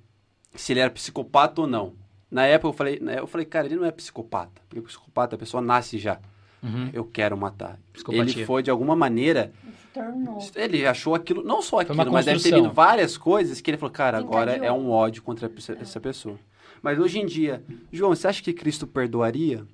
[0.55, 1.95] Se ele era psicopata ou não.
[2.31, 5.39] Na época eu falei, né, eu falei, cara, ele não é psicopata, porque psicopata a
[5.39, 6.19] pessoa nasce já.
[6.63, 6.91] Uhum.
[6.93, 7.79] Eu quero matar.
[8.09, 9.53] Ele foi de alguma maneira,
[9.93, 10.39] tornou.
[10.55, 13.93] ele achou aquilo, não só aquilo, mas deve ter vindo várias coisas que ele falou,
[13.93, 16.39] cara, agora é um ódio contra essa essa pessoa.
[16.83, 17.63] Mas hoje em dia,
[17.93, 19.65] João, você acha que Cristo perdoaria?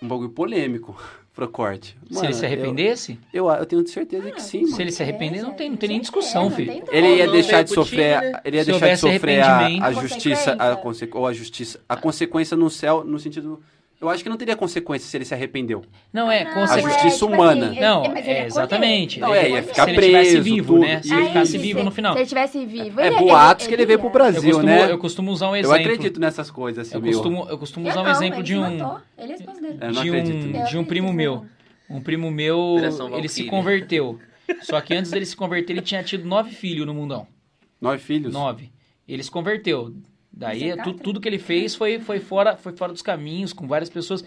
[0.00, 0.96] Um bagulho polêmico
[1.34, 1.96] pro corte.
[2.10, 4.82] Se ele se arrependesse, Eu, eu tenho certeza que sim, se mano.
[4.82, 6.84] ele se arrepender, não tem, não tem nem É, discussão, filho.
[6.92, 11.18] Ele ia deixar de sofrer, ele ia Se deixar de sofrer a, a justiça, a
[11.18, 13.60] ou a justiça, a consequência no céu, no sentido,
[14.04, 15.82] eu acho que não teria consequência se ele se arrependeu.
[16.12, 16.92] Não é, Não, com A certeza.
[16.94, 17.66] justiça humana.
[17.66, 19.20] ele- Não, mas ele é exatamente.
[19.20, 20.80] Não, é, ia ficar se ele tivesse preso, vivo, tudo.
[20.86, 21.02] né?
[21.02, 22.12] Se ele ficasse vivo no final.
[22.14, 23.00] Se ele tivesse vivo.
[23.00, 24.10] É ele- boatos que ele veio pro ia.
[24.10, 24.90] Eu Brasil, costumo, né?
[24.92, 25.76] eu costumo usar um Eu exemplo.
[25.80, 28.56] acredito nessas coisas, assim, Eu costumo, eu costumo Eu usar um não, exemplo ele de
[28.56, 28.64] um.
[29.18, 29.36] Ele é.
[29.80, 31.44] Eu não de acredito um, de um primo meu.
[31.88, 31.96] não.
[31.96, 32.76] Um primo meu,
[33.16, 34.18] ele se converteu.
[34.62, 37.26] Só que antes dele se converter, ele tinha tido nove filhos no mundão.
[37.80, 38.32] Nove filhos?
[38.32, 38.70] Nove.
[39.06, 39.92] Ele se converteu.
[40.36, 43.66] Daí, Você tu- tudo que ele fez foi, foi, fora, foi fora dos caminhos, com
[43.68, 44.24] várias pessoas.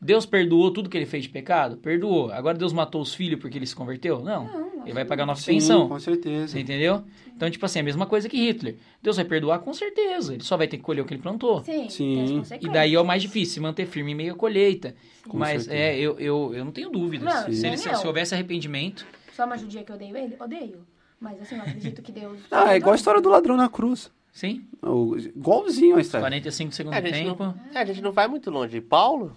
[0.00, 1.76] Deus perdoou tudo que ele fez de pecado?
[1.76, 2.32] Perdoou.
[2.32, 4.20] Agora Deus matou os filhos porque ele se converteu?
[4.24, 4.44] Não.
[4.46, 5.86] Não, Ele vai pagar nova Sim, pensão.
[5.86, 6.48] com certeza.
[6.48, 7.04] Você entendeu?
[7.36, 8.76] Então, tipo assim, a mesma coisa que Hitler.
[9.02, 10.32] Deus vai perdoar com certeza.
[10.32, 11.62] Ele só vai ter que colher o que ele plantou.
[11.62, 12.14] Sim, Sim.
[12.14, 14.94] tem as E daí é o mais difícil, se manter firme em meio à colheita.
[15.28, 17.34] Com Mas é, eu, eu, eu não tenho dúvidas.
[17.46, 19.04] Não, se, ele- se- se houvesse arrependimento.
[19.36, 20.34] Só uma judia que eu odeio ele?
[20.40, 20.78] Odeio.
[21.20, 22.38] Mas assim, eu acredito que Deus.
[22.50, 24.10] Ah, é igual a história do ladrão na cruz.
[24.32, 26.22] Sim, O- Igualzinho a história.
[26.26, 27.42] 45 segundos É, do a, gente tempo.
[27.44, 28.80] não, é, a gente não vai muito longe.
[28.80, 29.36] Paulo?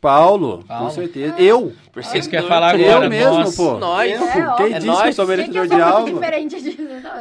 [0.00, 0.86] Paulo, Paulo.
[0.86, 1.40] com certeza.
[1.40, 1.72] Eu.
[1.94, 3.04] Vocês querem falar agora?
[3.04, 3.78] eu mesmo, nós- pô.
[3.78, 4.10] Nós.
[4.10, 4.66] Eu, É, quem óbvio.
[4.80, 6.20] disse É que eu sou que merecedor de algo?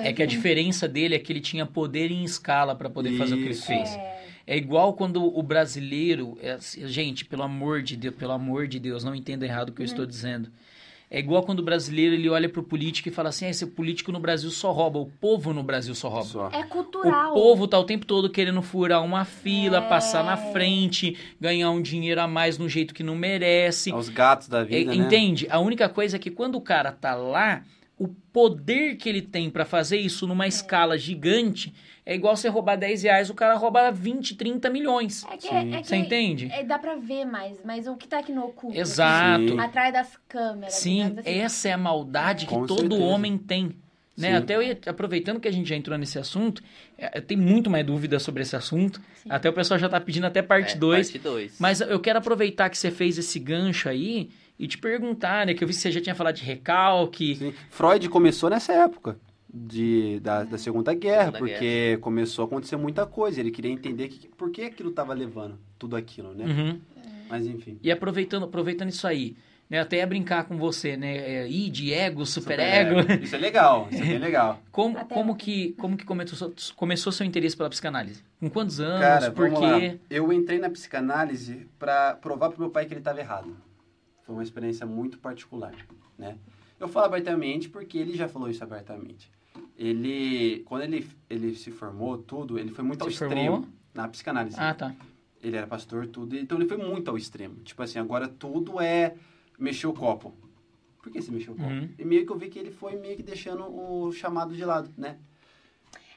[0.01, 3.35] É que a diferença dele é que ele tinha poder em escala para poder fazer
[3.35, 3.67] o que ele Isso.
[3.67, 3.99] fez.
[4.47, 6.57] É igual quando o brasileiro, é
[6.87, 9.85] gente, pelo amor de Deus, pelo amor de Deus, não entenda errado o que eu
[9.85, 10.49] estou dizendo.
[11.13, 14.13] É igual quando o brasileiro ele olha pro político e fala assim: ah, esse político
[14.13, 16.25] no Brasil só rouba, o povo no Brasil só rouba.
[16.25, 16.49] Só.
[16.53, 17.31] É cultural.
[17.31, 19.81] O povo tá o tempo todo querendo furar uma fila, É.
[19.81, 23.91] passar na frente, ganhar um dinheiro a mais no jeito que não merece.
[23.91, 24.95] Aos gatos da É, vida, né?
[24.95, 25.47] entende?
[25.49, 27.61] A única coisa é que quando o cara tá lá,
[27.99, 31.73] o poder que ele tem pra fazer isso numa escala gigante
[32.05, 35.23] é igual você roubar 10 reais, o cara rouba 20, 30 milhões.
[35.31, 35.73] É que, Sim.
[35.75, 36.49] é que Você entende?
[36.51, 38.77] é, dá pra ver mais, mas o que tá aqui no oculto.
[38.77, 39.47] Exato.
[39.49, 39.59] Sim.
[39.59, 40.73] Atrás das câmeras.
[40.73, 41.21] Sim, assim.
[41.29, 43.03] essa é a maldade que todo certeza.
[43.03, 43.75] homem tem.
[44.17, 44.31] Né?
[44.31, 44.35] Sim.
[44.35, 46.61] Até eu ia, aproveitando que a gente já entrou nesse assunto,
[46.97, 48.99] é, eu tenho muito mais dúvidas sobre esse assunto.
[49.15, 49.29] Sim.
[49.29, 51.07] Até o pessoal já tá pedindo até parte É, 2.
[51.07, 51.55] Parte 2.
[51.59, 55.53] Mas eu quero aproveitar que você fez esse gancho aí e te perguntar, né?
[55.53, 57.35] Que eu vi que você já tinha falado de recalque.
[57.35, 57.53] Sim.
[57.69, 59.17] Freud começou nessa época
[59.53, 63.39] de, da, da Segunda Guerra, Segunda porque começou a acontecer muita coisa.
[63.39, 66.45] Ele queria entender que, por que aquilo estava levando tudo aquilo, né?
[66.45, 66.79] Uhum.
[67.29, 67.77] Mas enfim.
[67.81, 69.35] E aproveitando, aproveitando isso aí,
[69.69, 69.79] né?
[69.79, 71.17] Até ia brincar com você, né?
[71.17, 72.99] É, id, ego, superego.
[73.21, 74.61] Isso é legal, isso é bem legal.
[74.71, 78.23] Como, Até como que, como que começou, começou seu interesse pela psicanálise?
[78.39, 78.99] Com quantos anos?
[79.01, 79.79] Cara, Por vamos lá.
[79.79, 79.99] quê?
[80.09, 83.55] Eu entrei na psicanálise para provar pro meu pai que ele estava errado.
[84.23, 85.73] Foi uma experiência muito particular,
[86.17, 86.37] né?
[86.79, 89.31] Eu falo abertamente porque ele já falou isso abertamente.
[89.85, 93.67] Ele, quando ele, ele se formou, tudo, ele foi muito ao Se extremo formou?
[93.95, 94.55] na psicanálise.
[94.59, 94.95] Ah, tá.
[95.41, 97.55] Ele era pastor, tudo, então ele foi muito ao extremo.
[97.63, 99.15] Tipo assim, agora tudo é
[99.57, 100.35] mexer o copo.
[101.01, 101.67] Por que você mexeu o copo?
[101.67, 101.89] Uhum.
[101.97, 104.91] E meio que eu vi que ele foi meio que deixando o chamado de lado,
[104.95, 105.17] né?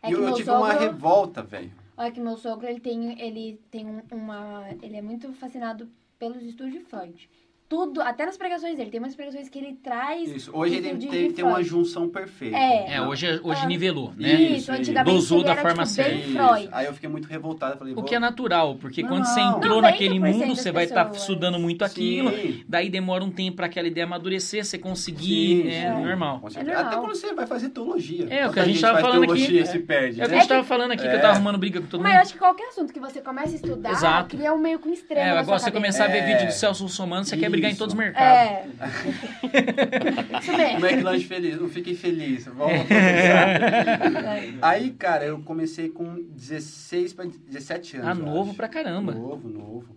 [0.03, 1.73] É e eu, eu tive uma sogro- revolta, velho.
[1.97, 4.67] Olha que meu sogro, ele tem, ele tem um- uma...
[4.83, 7.31] Ele é muito fascinado pelos estudos de Freud.
[7.75, 8.89] Tudo, até nas pregações dele.
[8.91, 10.31] Tem umas pregações que ele traz...
[10.31, 10.51] Isso.
[10.55, 12.57] Hoje ele de tem, tem uma junção perfeita.
[12.57, 12.95] É.
[12.95, 14.33] É, hoje, hoje Ah, nivelou, né?
[14.33, 16.69] Isso, Isso, antigamente Dosou ele da era, forma tipo, bem certa.
[16.77, 17.77] Aí eu fiquei muito revoltado.
[17.79, 19.09] Falei, O que é natural, porque Não.
[19.09, 21.23] quando você entrou 90% naquele mundo, você vai estar pessoas.
[21.23, 22.63] estudando muito aquilo, Sim.
[22.69, 26.03] daí demora um tempo para aquela ideia amadurecer, você conseguir, Sim, é sim.
[26.05, 26.43] normal.
[26.55, 26.85] É normal.
[26.87, 28.27] Até quando você vai fazer teologia.
[28.31, 29.65] É, o que a gente tava falando aqui, é.
[29.65, 30.21] se perde.
[30.21, 30.37] É o que né?
[30.37, 31.19] a gente tava falando aqui, que eu É.
[31.19, 32.19] tava arrumando briga com todo Mas mundo.
[32.19, 35.21] eu acho que qualquer assunto que você comece a estudar, cria um meio com extremo
[35.21, 36.27] É, agora você começar a ver É.
[36.35, 38.73] vídeo do Celso Russomano, você quer brigar chegar em todos os mercados.
[38.81, 40.39] É.
[40.41, 40.87] Isso mesmo.
[40.87, 42.45] McLanche feliz, não fiquei feliz.
[42.47, 42.73] Vamos.
[44.63, 48.09] Aí, cara, eu comecei com 16 para 17 anos.
[48.09, 48.57] Ah, novo acho.
[48.57, 49.13] pra caramba.
[49.13, 49.97] Novo, novo.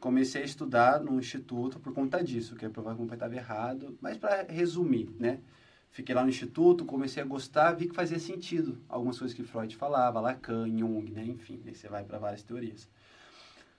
[0.00, 3.34] Comecei a estudar no instituto por conta disso, que é provar que meu pai estava
[3.34, 3.98] errado.
[4.00, 5.38] Mas para resumir, né?
[5.90, 9.74] Fiquei lá no instituto, comecei a gostar, vi que fazia sentido algumas coisas que Freud
[9.74, 11.24] falava, Lacan, Jung, né?
[11.24, 12.88] Enfim, aí você vai para várias teorias.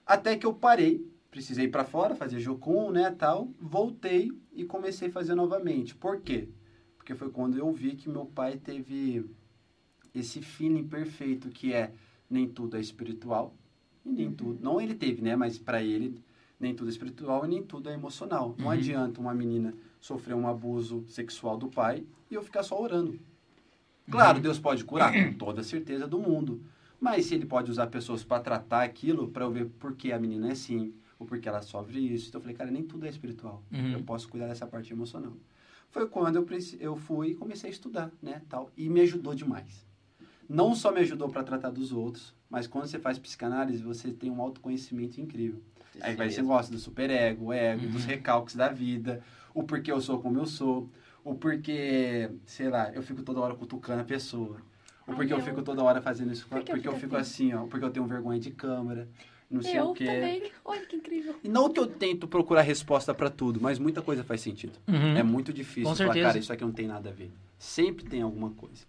[0.04, 3.48] Até que eu parei, precisei ir para fora, fazer jocum, né, tal.
[3.58, 5.94] Voltei e comecei a fazer novamente.
[5.94, 6.48] Por quê?
[6.96, 9.24] Porque foi quando eu vi que meu pai teve
[10.14, 11.92] esse feeling perfeito que é
[12.28, 13.54] nem tudo é espiritual
[14.04, 16.20] e nem tudo, não ele teve, né, mas para ele
[16.58, 18.54] nem tudo é espiritual e nem tudo é emocional.
[18.58, 18.72] Não Uhum.
[18.72, 23.18] adianta uma menina sofrer um abuso sexual do pai e eu ficar só orando.
[24.10, 26.60] Claro, Deus pode curar, com toda a certeza do mundo.
[27.00, 30.18] Mas se ele pode usar pessoas para tratar aquilo, para eu ver por que a
[30.18, 32.28] menina é assim, ou porque ela sofre isso.
[32.28, 33.62] Então eu falei, cara, nem tudo é espiritual.
[33.70, 33.92] Uhum.
[33.92, 35.34] Eu posso cuidar dessa parte emocional.
[35.90, 36.46] Foi quando eu,
[36.80, 38.70] eu fui e comecei a estudar, né, tal.
[38.76, 39.86] E me ajudou demais.
[40.48, 44.30] Não só me ajudou para tratar dos outros, mas quando você faz psicanálise, você tem
[44.30, 45.60] um autoconhecimento incrível.
[46.00, 50.00] Aí vai, você gosta do superego, o ego, dos recalques da vida, o porquê eu
[50.00, 50.88] sou como eu sou,
[51.22, 54.56] o porquê, sei lá, eu fico toda hora cutucando a pessoa,
[55.06, 55.44] o Ai, porquê eu eu.
[55.44, 57.84] fico toda hora fazendo isso, Por que eu porque eu fico fico assim, ó, porque
[57.84, 59.08] eu tenho vergonha de câmera,
[59.50, 60.04] não sei Eu o quê.
[60.04, 60.52] também.
[60.64, 61.34] Olha que incrível.
[61.42, 64.78] Não que eu tento procurar resposta para tudo, mas muita coisa faz sentido.
[64.86, 65.16] Uhum.
[65.16, 66.26] É muito difícil Com falar, certeza.
[66.28, 67.30] cara, isso aqui não tem nada a ver.
[67.58, 68.84] Sempre tem alguma coisa.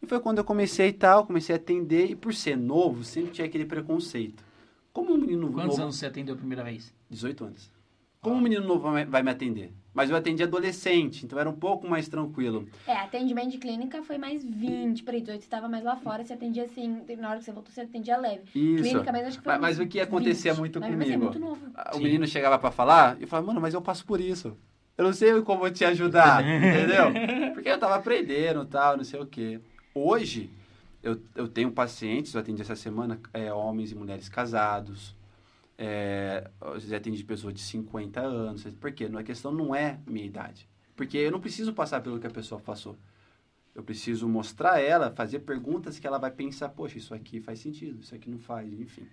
[0.00, 3.32] E foi quando eu comecei e tal, comecei a atender, e por ser novo, sempre
[3.32, 4.42] tinha aquele preconceito.
[4.92, 5.82] Como um menino Quantos novo...
[5.82, 6.92] anos você atendeu a primeira vez?
[7.08, 7.70] 18 anos.
[8.20, 9.72] Como um menino novo vai me atender?
[9.94, 12.66] Mas eu atendi adolescente, então era um pouco mais tranquilo.
[12.86, 16.32] É, atendimento de clínica foi mais 20, para 18 você estava mais lá fora, você
[16.32, 18.44] atendia assim, na hora que você voltou, você atendia leve.
[18.54, 18.82] Isso.
[18.82, 20.60] Clínica mesmo acho que foi Mas, mas o que acontecia 20.
[20.60, 21.38] muito Mas mesmo assim, é comigo?
[21.38, 21.72] muito novo.
[21.92, 22.02] O Sim.
[22.02, 24.56] menino chegava pra falar e eu falava, mano, mas eu passo por isso.
[24.96, 27.52] Eu não sei como te ajudar, entendeu?
[27.52, 29.60] Porque eu tava aprendendo e tal, não sei o quê.
[29.94, 30.48] Hoje,
[31.02, 35.14] eu, eu tenho pacientes, eu atendi essa semana, é, homens e mulheres casados.
[35.84, 38.64] É, eu já atendi pessoas de 50 anos.
[38.80, 40.68] Porque a questão não é minha idade.
[40.94, 42.96] Porque eu não preciso passar pelo que a pessoa passou.
[43.74, 48.00] Eu preciso mostrar ela, fazer perguntas que ela vai pensar, poxa, isso aqui faz sentido,
[48.00, 49.08] isso aqui não faz, enfim.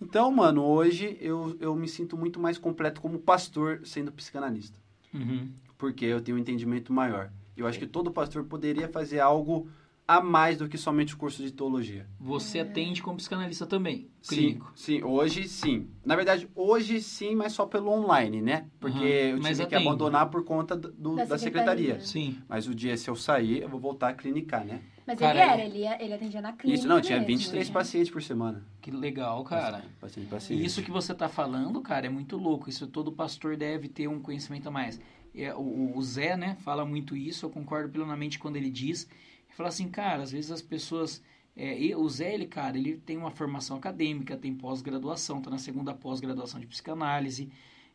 [0.00, 4.80] Então, mano, hoje eu, eu me sinto muito mais completo como pastor sendo psicanalista.
[5.12, 5.52] Uhum.
[5.78, 7.30] Porque eu tenho um entendimento maior.
[7.56, 9.68] Eu acho que todo pastor poderia fazer algo
[10.06, 12.06] a mais do que somente o curso de teologia.
[12.20, 14.72] Você atende como psicanalista também, Sim, clínico.
[14.76, 15.88] sim, hoje sim.
[16.04, 18.66] Na verdade, hoje sim, mas só pelo online, né?
[18.78, 21.94] Porque Aham, eu tive que abandonar por conta do, Da da, secretaria.
[21.98, 22.00] secretaria.
[22.00, 22.38] Sim.
[22.46, 24.82] Mas o dia, se eu sair, eu vou voltar a clinicar, né?
[25.06, 27.68] Mas Cara, ele era, ele, ia- ele atendia na clínica Isso, não, tinha mesmo, 23
[27.68, 27.72] né?
[27.74, 28.64] pacientes por semana.
[28.80, 29.84] Que legal, cara.
[30.00, 30.64] Paciente, paciente.
[30.64, 32.68] isso que você tá falando, cara, é muito louco.
[32.70, 35.00] Isso todo pastor deve ter um conhecimento a mais.
[35.34, 39.08] É, o Zé, né, fala muito isso, eu concordo plenamente quando ele diz.
[39.54, 41.22] Ele fala assim, cara, às vezes as pessoas.
[41.56, 45.58] é, e o Zé, ele, cara, ele tem uma formação acadêmica, tem pós-graduação, tá na
[45.58, 47.48] segunda pós-graduação de psicanálise.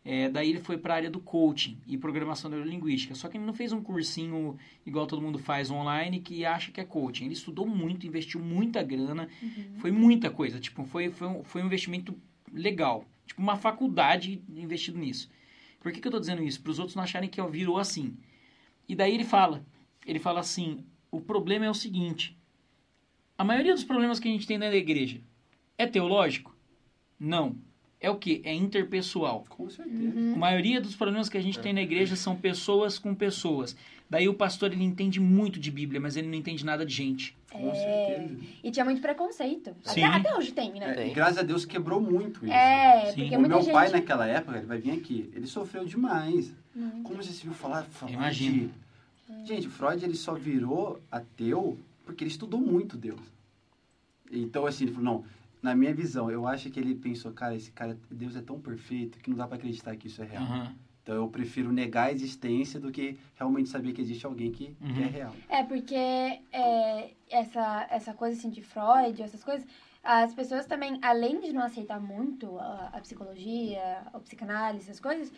[0.05, 3.13] É, daí ele foi para a área do coaching e programação neurolinguística.
[3.13, 6.79] Só que ele não fez um cursinho igual todo mundo faz online que acha que
[6.79, 7.25] é coaching.
[7.25, 9.27] Ele estudou muito, investiu muita grana,
[9.79, 10.57] foi muita coisa.
[10.57, 12.17] Tipo, foi, foi, um, foi um investimento
[12.53, 13.03] legal.
[13.25, 15.29] Tipo, uma faculdade investido nisso.
[15.81, 16.61] Por que, que eu tô dizendo isso?
[16.61, 18.15] Para os outros não acharem que ó, virou assim.
[18.87, 19.65] E daí ele fala,
[20.05, 22.37] ele fala assim, o problema é o seguinte,
[23.37, 25.19] a maioria dos problemas que a gente tem dentro da igreja
[25.77, 26.55] é teológico?
[27.19, 27.55] Não.
[28.01, 28.41] É o que?
[28.45, 29.45] É interpessoal.
[29.49, 30.17] Com certeza.
[30.17, 30.33] Uhum.
[30.35, 33.75] A maioria dos problemas que a gente tem na igreja são pessoas com pessoas.
[34.09, 37.37] Daí o pastor ele entende muito de Bíblia, mas ele não entende nada de gente.
[37.51, 38.39] Com É, certeza.
[38.63, 39.75] E tinha muito preconceito.
[39.83, 40.03] Sim.
[40.03, 40.95] Até, até hoje tem, né?
[40.97, 42.53] É, e graças a Deus quebrou muito isso.
[42.53, 43.21] É, Sim.
[43.21, 43.73] porque O muita meu gente...
[43.73, 46.53] pai, naquela época, ele vai vir aqui, ele sofreu demais.
[46.73, 47.03] Muito.
[47.03, 48.67] Como você se viu falar, falar Imagino.
[48.67, 48.69] de...
[49.43, 53.21] Gente, o Freud ele só virou ateu porque ele estudou muito Deus.
[54.31, 55.25] Então, assim, ele falou, não,
[55.61, 59.19] na minha visão, eu acho que ele pensou, cara, esse cara, Deus é tão perfeito
[59.19, 60.43] que não dá pra acreditar que isso é real.
[60.43, 60.75] Aham.
[61.01, 65.01] Então, eu prefiro negar a existência do que realmente saber que existe alguém que, que
[65.01, 65.09] é Uhum.
[65.11, 65.35] real.
[65.47, 69.67] É, porque é, essa, essa coisa assim de Freud, essas coisas,
[70.03, 75.31] as pessoas também, além de não aceitar muito a, a psicologia, a psicanálise, essas coisas,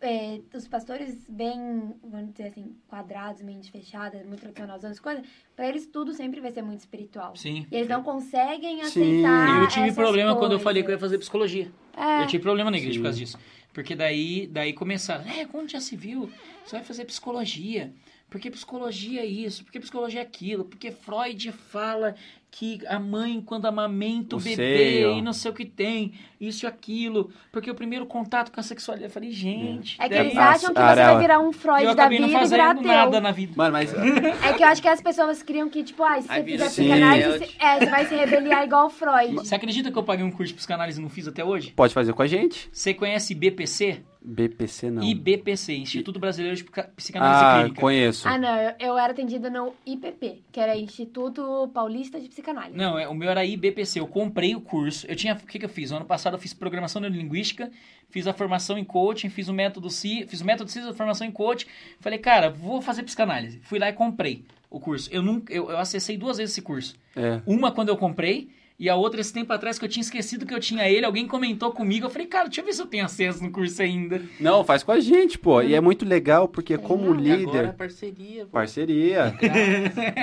[0.00, 5.68] é, os pastores bem, vamos dizer assim, quadrados, mente fechada, muito tradicional, essas coisas, pra
[5.68, 7.34] eles tudo sempre vai ser muito espiritual.
[7.36, 7.66] Sim.
[7.70, 9.22] E eles não conseguem Sim.
[9.22, 10.62] aceitar eu tive essas problema quando eu coisas.
[10.62, 11.70] falei que eu ia fazer psicologia.
[11.96, 13.00] É, Eu tive problema na igreja Sim.
[13.00, 13.38] por causa disso.
[13.72, 16.30] Porque daí, daí começaram, é, quando já se viu,
[16.64, 17.92] você vai fazer psicologia.
[18.28, 22.14] Porque psicologia é isso, porque psicologia é aquilo, porque Freud fala
[22.50, 25.12] que a mãe, quando amamenta o, O bebê seio.
[25.18, 28.62] e não sei o que tem, isso e aquilo, porque o primeiro contato com a
[28.62, 29.10] sexualidade.
[29.10, 29.96] Eu falei, gente.
[30.00, 32.28] É que eles acham que Ah, você vai virar um Freud eu da vida não
[32.28, 33.20] e virar fazendo nada ateu.
[33.20, 33.52] na vida.
[33.56, 33.92] Mano, mas
[34.42, 37.28] É que eu acho que as pessoas criam que, tipo, ah, se você fizer psicanálise,
[37.38, 39.34] você, é, você vai se rebeliar igual o Freud.
[39.34, 41.72] Você acredita que eu paguei um curso de psicanálise e não fiz até hoje?
[41.76, 42.70] pode fazer com a gente.
[42.72, 44.02] Você conhece IBPC?
[44.28, 45.04] BPC não.
[45.04, 47.80] IBPC, Instituto Brasileiro de Psica- Psicanálise Ah, Clínica.
[47.80, 48.26] conheço.
[48.28, 52.76] Ah, não, eu, eu era atendida no IPP, que era Instituto Paulista de Psicanálise.
[52.76, 53.98] Não, é, o meu era IBPC.
[53.98, 55.06] Eu comprei o curso.
[55.06, 55.32] Eu tinha.
[55.34, 55.90] O que, que eu fiz?
[55.90, 57.70] Ano passado eu fiz programação neurolinguística,
[58.10, 61.26] fiz a formação em coaching, fiz o método CI, fiz o método CIS, a formação
[61.26, 61.66] em coaching.
[61.98, 63.58] Falei, cara, vou fazer psicanálise.
[63.62, 65.08] Fui lá e comprei o curso.
[65.10, 66.94] Eu nunca, eu, eu acessei duas vezes esse curso.
[67.16, 67.40] É.
[67.46, 68.50] Uma quando eu comprei.
[68.78, 71.26] E a outra, esse tempo atrás, que eu tinha esquecido que eu tinha ele, alguém
[71.26, 72.04] comentou comigo.
[72.06, 74.20] Eu falei, cara, deixa eu ver se eu tenho acesso no curso ainda.
[74.38, 75.62] Não, faz com a gente, pô.
[75.62, 78.44] E é muito legal porque como E agora líder, parceria.
[78.44, 78.50] pô.
[78.50, 79.34] parceria,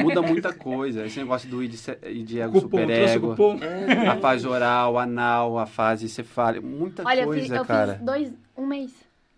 [0.03, 1.05] muda muita coisa.
[1.05, 3.57] Esse negócio do id, ce- id ego, Cupom, trouxe o superego, cupom.
[3.63, 7.95] É, a fase oral, anal, a fase cefálica, muita Olha, eu, coisa, fiz, eu cara.
[7.95, 8.91] fiz dois, um mês,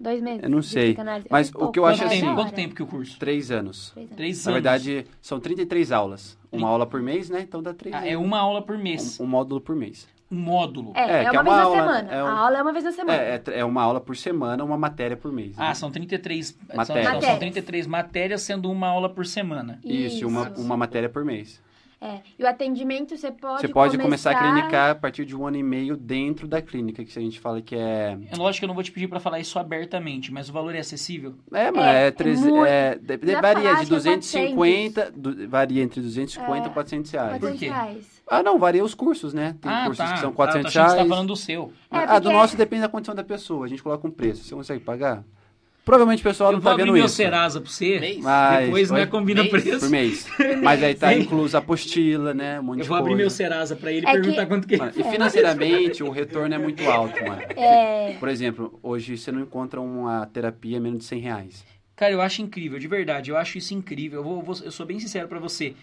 [0.06, 0.44] dois meses.
[0.44, 0.96] Eu não sei,
[1.30, 3.20] mas fiz o que eu pouco, acho assim- uma quanto tempo que o curso?
[3.20, 3.92] Três anos.
[3.92, 4.16] Três anos.
[4.16, 4.64] Três Na anos.
[4.64, 6.38] verdade, são 33 aulas.
[6.52, 7.42] Uma aula por mês, né?
[7.42, 8.12] Então dá três Ah, anos.
[8.12, 9.20] é uma aula por mês.
[9.20, 10.08] um, um módulo por mês.
[10.32, 10.92] Um módulo.
[10.96, 12.12] É, É, é, é uma uma vez aula, na semana.
[12.12, 13.18] é um- A aula é uma vez na semana.
[13.22, 15.56] É, é, é uma aula por semana, uma matéria por mês.
[15.56, 15.68] né?
[15.68, 16.88] Ah, são 33 são- Matérias.
[16.88, 17.40] São, são Matérias.
[17.40, 19.80] 33 matérias, sendo uma aula por semana.
[19.84, 21.62] Isso, e uma, uma matéria por mês.
[22.06, 22.22] É.
[22.38, 25.58] E o atendimento você pode Você pode começar a clinicar a partir de um ano
[25.58, 28.18] e meio dentro da clínica, que a gente fala que é.
[28.32, 30.76] É lógico que eu não vou te pedir pra falar isso abertamente, mas o valor
[30.76, 31.34] é acessível?
[31.52, 35.12] É, mano, É, é, é muito- é, de- de- varia de acho que é 250,
[35.16, 36.70] du- varia entre 250 É.
[36.70, 37.40] e 400 reais.
[37.40, 37.72] 400 quê?
[38.28, 39.56] Ah, não, varia os cursos, né?
[39.62, 40.14] Tem ah, cursos tá.
[40.14, 41.02] que são Tá, 400 tô achando que reais.
[41.04, 41.74] você tá falando do seu.
[41.92, 43.66] É, ah, do porque- nosso depende da condição da pessoa.
[43.66, 44.44] A gente coloca um preço.
[44.44, 45.24] Você consegue pagar?
[45.86, 47.16] Provavelmente o pessoal eu não vou tá abrir vendo meu isso.
[47.16, 48.18] Serasa pra você, Mês?
[48.18, 49.06] Mas, depois né, oi?
[49.06, 49.52] combina Mês?
[49.52, 49.80] preço.
[49.82, 50.28] Por mês.
[50.64, 52.60] Mas aí tá incluso a apostila, né?
[52.60, 53.22] Um monte Eu vou abrir coisa.
[53.22, 54.78] meu Serasa pra ele e É que- perguntar quanto que...
[54.78, 57.42] Mano, e financeiramente o retorno é muito alto, mano.
[57.56, 58.16] É.
[58.20, 61.66] Por exemplo, hoje você não encontra uma terapia menos de 100 reais.
[61.96, 64.20] Cara, eu acho incrível, de verdade, eu acho isso incrível.
[64.20, 65.76] Eu, vou, vou- eu sou bem sincero pra você.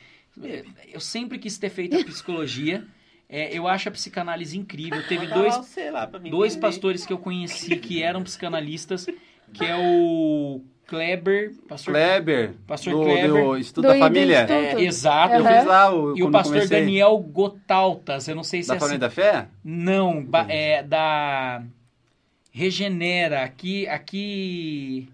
[0.93, 2.85] Eu sempre quis ter feito a psicologia.
[3.29, 5.01] É, eu acho a psicanálise incrível.
[5.09, 5.55] Teve dois,
[5.91, 6.61] lá, dois entender.
[6.67, 9.07] pastores que eu conheci que eram psicanalistas,
[9.53, 13.29] que é o Kleber, pastor Kleber, Pastor do, Kleber.
[13.33, 14.43] do Instituto Do- da Família.
[14.43, 14.79] Instituto.
[14.79, 15.35] É, exato.
[15.35, 16.81] Eu fiz lá o, E o pastor comecei.
[16.81, 19.17] Daniel Gotaltas, eu não sei se Da é Família assim.
[19.17, 19.49] da Fé?
[19.65, 21.63] Não, é da
[22.51, 25.09] Regenera, aqui, aqui,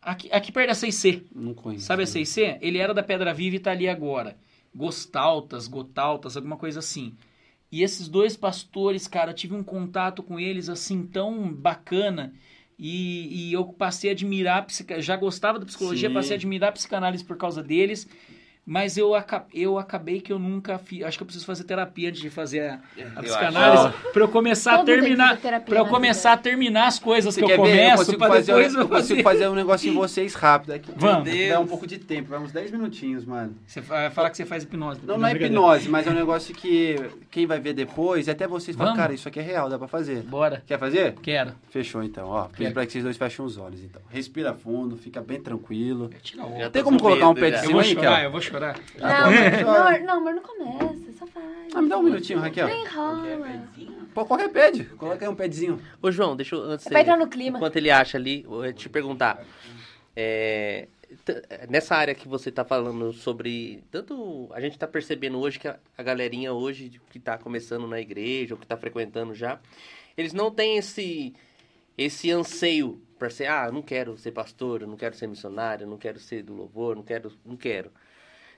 [0.00, 1.22] aqui, aqui perto da 6C.
[1.34, 1.86] Não conheço.
[1.86, 2.58] Sabe a 6C?
[2.60, 4.36] Ele era da Pedra Viva e tá ali agora.
[4.74, 7.12] Gostaltas, Gotaltas, alguma coisa assim.
[7.72, 12.32] E esses dois pastores, cara, eu tive um contato com eles assim tão bacana.
[12.78, 14.66] E, e eu passei a admirar,
[14.98, 16.14] já gostava da psicologia, Sim.
[16.14, 18.08] passei a admirar a psicanálise por causa deles.
[18.66, 21.02] Mas eu, aca- eu acabei que eu nunca fiz.
[21.02, 23.94] Acho que eu preciso fazer terapia antes de fazer a, a Eu psicanálise.
[24.12, 25.36] Pra eu começar a Todo que terminar.
[25.66, 27.68] Pra eu começar a terminar as coisas Você que eu quer ver?
[27.68, 29.48] Eu começo, fazer, depois eu eu consigo fazer.
[29.48, 30.72] um negócio em vocês rápido.
[30.72, 30.90] Aqui.
[30.96, 31.28] Vamos.
[31.48, 33.54] Dá um pouco de tempo, vai uns 10 minutinhos, mano.
[33.66, 35.00] Você vai falar que você faz hipnose.
[35.04, 35.46] Não, não é brincadeira.
[35.46, 36.96] hipnose, mas é um negócio que
[37.30, 39.02] quem vai ver depois, até vocês falam, Vamos.
[39.02, 40.22] cara, isso aqui é real, dá pra fazer.
[40.22, 40.62] Bora.
[40.66, 41.12] Quer fazer?
[41.20, 41.52] Quero.
[41.68, 42.44] Fechou então, ó.
[42.44, 44.00] Pedi pra que vocês dois fechem os olhos, então.
[44.08, 46.08] Respira fundo, fica bem tranquilo.
[46.72, 48.24] Tem como com colocar um pé de Eu cima vou aí, chorar, Kel?
[48.24, 48.53] eu vou chorar.
[48.54, 48.74] Não, Chora.
[49.90, 51.44] amor, não, amor, não começa, só faz.
[51.74, 52.66] Ah, me dá um minutinho, Raquel.
[52.66, 53.24] Nem enrola.
[54.14, 54.84] Pô, qualquer pede.
[54.84, 55.80] Coloca aí um pedzinho.
[56.00, 57.58] Ô, João, deixa eu, antes É pra entrar no clima.
[57.58, 59.44] Enquanto ele acha ali, eu ia te perguntar.
[60.14, 60.88] é,
[61.68, 63.82] nessa área que você tá falando sobre.
[63.90, 64.48] Tanto.
[64.52, 68.54] A gente tá percebendo hoje que a, a galerinha hoje que tá começando na igreja,
[68.54, 69.58] ou que tá frequentando já,
[70.16, 71.34] eles não têm esse.
[71.96, 75.84] Esse anseio pra ser, ah, eu não quero ser pastor, eu não quero ser missionário,
[75.84, 77.32] eu não quero ser do louvor, não quero.
[77.44, 77.90] Não quero.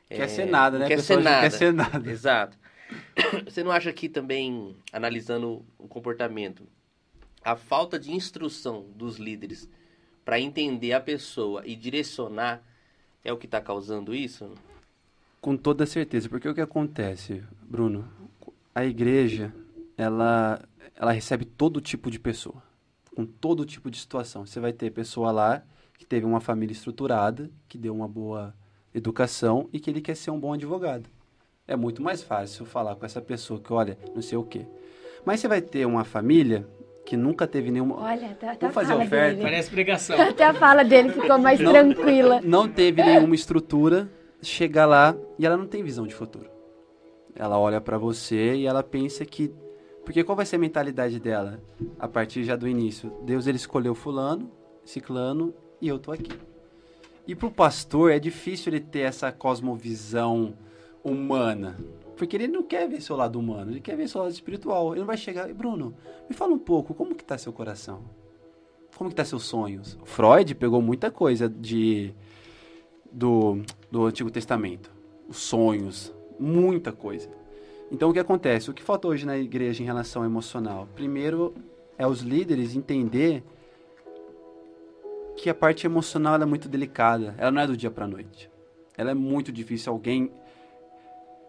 [0.09, 0.86] Quer É, ser nada, né?
[0.89, 1.41] Quer ser nada.
[1.41, 2.10] Quer ser nada.
[2.10, 2.57] Exato.
[3.44, 6.65] Você não acha que também, analisando o comportamento,
[7.43, 9.68] a falta de instrução dos líderes
[10.25, 12.62] para entender a pessoa e direcionar
[13.25, 14.52] é o que está causando isso?
[15.41, 18.09] Com toda certeza, porque o que acontece, Bruno?
[18.75, 19.52] A igreja,
[19.97, 20.60] ela,
[20.94, 22.62] ela recebe todo tipo de pessoa,
[23.15, 24.44] com todo tipo de situação.
[24.47, 25.62] Você vai ter pessoa lá
[25.97, 28.55] que teve uma família estruturada, que deu uma boa
[28.97, 31.08] educação e que ele quer ser um bom advogado.
[31.68, 34.66] É muito mais fácil falar com essa pessoa que, olha, não sei o quê.
[35.25, 36.66] Mas você vai ter uma família
[37.05, 38.00] que nunca teve nenhuma...
[38.00, 39.31] Olha, até, até Vou a fazer fala oferta.
[39.31, 39.42] dele.
[39.42, 40.18] Parece pregação.
[40.23, 41.70] Até a fala dele ficou mais Não.
[41.73, 42.41] tranquila.
[42.42, 44.08] não teve nenhuma estrutura,
[44.42, 46.49] chega lá e ela não tem visão de futuro.
[47.34, 49.52] Ela olha pra você e ela pensa que
[50.05, 51.60] porque qual vai ser a mentalidade dela
[51.99, 53.12] a partir já do início?
[53.25, 54.50] Deus ele escolheu fulano,
[54.84, 56.31] ciclano e eu tô aqui.
[57.26, 60.55] E pro pastor é difícil ele ter essa cosmovisão
[61.02, 61.76] humana.
[62.16, 64.92] Porque ele não quer ver seu lado humano, ele quer ver seu lado espiritual.
[64.92, 65.94] Ele não vai chegar, Bruno,
[66.28, 68.05] me fala um pouco, como que tá seu coração?
[68.96, 69.98] Como que tá seus sonhos?
[70.05, 72.14] Freud pegou muita coisa de
[73.12, 74.90] do, do Antigo Testamento.
[75.28, 77.28] Os sonhos, muita coisa.
[77.90, 78.70] Então o que acontece?
[78.70, 80.88] O que falta hoje na igreja em relação emocional?
[80.94, 81.55] Primeiro
[81.98, 83.42] é os líderes entender
[85.36, 87.34] que a parte emocional é muito delicada.
[87.39, 88.50] Ela não é do dia para noite.
[88.97, 90.31] Ela é muito difícil alguém,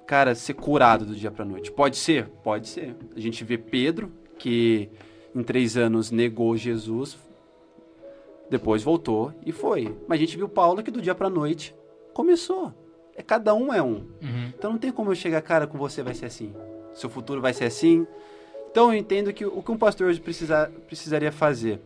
[0.05, 1.71] cara, ser curado do dia para noite.
[1.71, 2.95] Pode ser, pode ser.
[3.15, 4.89] A gente vê Pedro que
[5.33, 7.17] em três anos negou Jesus,
[8.49, 9.95] depois voltou e foi.
[10.07, 11.75] Mas a gente viu Paulo que do dia para noite
[12.13, 12.73] começou.
[13.15, 14.05] É cada um é um.
[14.21, 14.51] Uhum.
[14.55, 16.53] Então não tem como eu chegar, cara, com você vai ser assim.
[16.93, 18.05] Seu futuro vai ser assim.
[18.69, 21.81] Então eu entendo que o que um pastor hoje precisa, precisaria fazer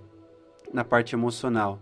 [0.74, 1.80] na parte emocional.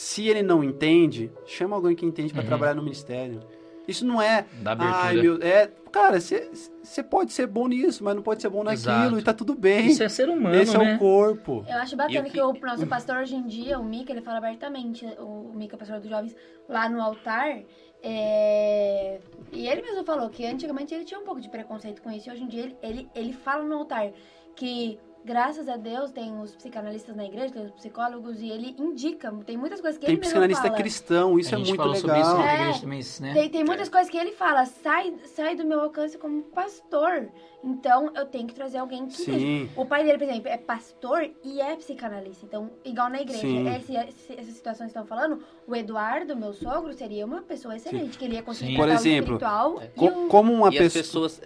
[0.00, 2.46] Se ele não entende, chama alguém que entende para Uhum.
[2.48, 3.40] trabalhar no ministério.
[3.88, 4.46] Isso não é.
[4.62, 4.96] Da abertura.
[5.02, 5.42] Ai, meu.
[5.42, 9.18] É, cara, você pode ser bom nisso, mas não pode ser bom naquilo Exato.
[9.18, 9.86] e tá tudo bem.
[9.88, 10.94] Isso é ser humano, Esse é né?
[10.94, 11.64] o corpo.
[11.68, 12.30] Eu acho bacana que...
[12.30, 15.98] que- o nosso pastor hoje em dia, o Mica, ele fala abertamente, o Mica, pastor
[15.98, 16.36] dos jovens,
[16.68, 17.58] lá no altar.
[18.00, 19.18] é,
[19.52, 22.28] E ele mesmo falou que antigamente ele tinha um pouco de preconceito com isso.
[22.28, 24.12] E hoje em dia ele, ele, ele fala no altar
[24.54, 29.30] que, graças a Deus, tem os psicanalistas na igreja, tem os psicólogos, e ele indica.
[29.44, 30.74] Tem muitas coisas que Tem ele mesmo psicanalista fala.
[30.76, 31.94] cristão, isso a é muito legal.
[31.96, 32.54] sobre isso na É.
[32.60, 33.32] igreja também, né?
[33.34, 37.28] Tem, tem muitas coisas que ele fala, sai, sai do meu alcance como pastor.
[37.62, 39.14] Então eu tenho que trazer alguém que.
[39.14, 39.68] Sim.
[39.76, 42.46] O pai dele, por exemplo, é pastor e é psicanalista.
[42.46, 43.68] Então, igual na igreja, Sim.
[43.68, 48.16] esse, esse, essas situações que estão falando, o Eduardo, meu sogro, seria uma pessoa excelente,
[48.16, 48.76] que ele ia conseguir Sim.
[48.76, 50.28] Por exemplo, espiritual e Co- o...
[50.28, 51.28] como uma as pessoa.
[51.28, 51.40] pessoas.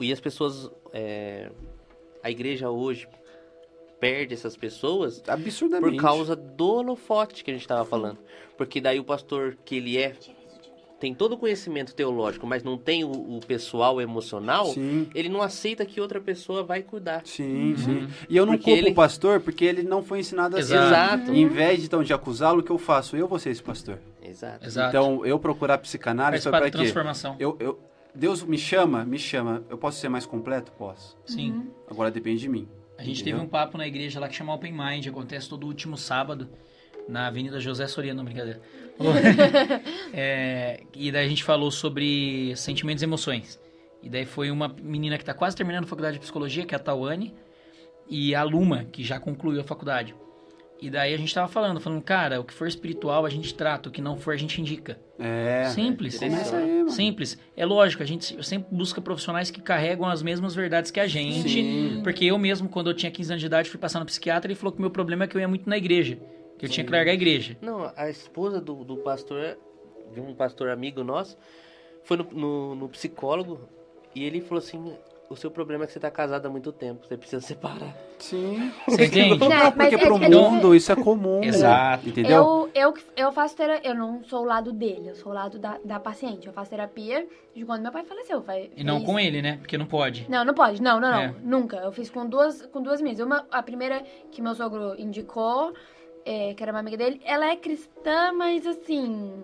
[0.00, 0.70] e as pessoas.
[0.92, 1.50] é,
[2.28, 3.08] a igreja hoje
[3.98, 5.96] perde essas pessoas por Absurdamente.
[5.96, 8.18] causa do holofote que a gente estava falando.
[8.56, 10.14] Porque daí o pastor que ele é.
[11.00, 15.08] Tem todo o conhecimento teológico, mas não tem o, o pessoal emocional, Sim.
[15.14, 17.22] ele não aceita que outra pessoa vai cuidar.
[17.24, 18.08] Sim, sim.
[18.28, 20.74] E eu não Porque culpo ele- o pastor porque ele não foi ensinado assim.
[20.74, 21.32] Exato.
[21.32, 23.16] Em vez de, então, de acusá-lo, o que eu faço?
[23.16, 24.00] Eu vou ser esse pastor.
[24.20, 24.66] Exato.
[24.66, 24.88] Exato.
[24.88, 26.70] Então, eu procurar psicanálise foi da quê?
[26.72, 27.36] transformação.
[27.38, 27.78] Eu, eu,
[28.14, 29.64] Deus me chama, me chama.
[29.68, 30.72] Eu posso ser mais completo?
[30.72, 31.16] Posso.
[31.26, 31.70] Sim.
[31.88, 32.68] Agora depende de mim.
[32.96, 33.36] A gente Entendeu?
[33.36, 36.48] teve um papo na igreja lá que chama Open Mind, acontece todo último sábado
[37.08, 38.60] na Avenida José Soriano, não, brincadeira.
[40.12, 43.60] É, e daí a gente falou sobre sentimentos e emoções.
[44.02, 46.76] E daí foi uma menina que está quase terminando a faculdade de psicologia, que é
[46.76, 47.34] a Tawane,
[48.08, 50.14] e a Luma, que já concluiu a faculdade.
[50.80, 53.88] E daí a gente tava falando, falando, cara, o que for espiritual a gente trata,
[53.88, 54.98] o que não for a gente indica.
[55.18, 55.64] É.
[55.70, 56.18] Simples.
[56.18, 56.90] Começa aí, mano.
[56.90, 57.38] Simples.
[57.56, 61.48] É lógico, a gente sempre busca profissionais que carregam as mesmas verdades que a gente.
[61.48, 62.00] Sim.
[62.04, 64.52] Porque eu mesmo, quando eu tinha 15 anos de idade, fui passar no psiquiatra e
[64.52, 66.18] ele falou que o meu problema é que eu ia muito na igreja.
[66.56, 67.56] Que eu tinha que largar a igreja.
[67.60, 69.58] Não, a esposa do, do pastor,
[70.12, 71.36] de um pastor amigo nosso,
[72.04, 73.68] foi no, no, no psicólogo
[74.14, 74.96] e ele falou assim:
[75.30, 77.94] o seu problema é que você tá casado há muito tempo, você precisa separar.
[78.18, 78.72] Sim.
[78.88, 79.38] Você entende?
[79.38, 81.42] Não, Não, porque é- pro é mundo isso é comum.
[81.44, 82.08] Exato.
[82.08, 82.70] Entendeu?
[82.74, 85.58] Eu, eu, eu faço terapia, eu não sou o lado dele, eu sou o lado
[85.58, 86.46] da, da paciente.
[86.46, 88.42] Eu faço terapia de quando meu pai faleceu.
[88.42, 89.58] Foi, E não fez- com ele, né?
[89.58, 90.26] Porque não pode.
[90.28, 90.80] Não, não pode.
[90.82, 91.20] Não, não, não.
[91.20, 91.34] É.
[91.42, 91.76] Nunca.
[91.76, 93.24] Eu fiz com duas, com duas meninas.
[93.24, 95.72] Uma, a primeira que meu sogro indicou,
[96.24, 99.42] é, que era uma amiga dele, ela é cristã, mas assim.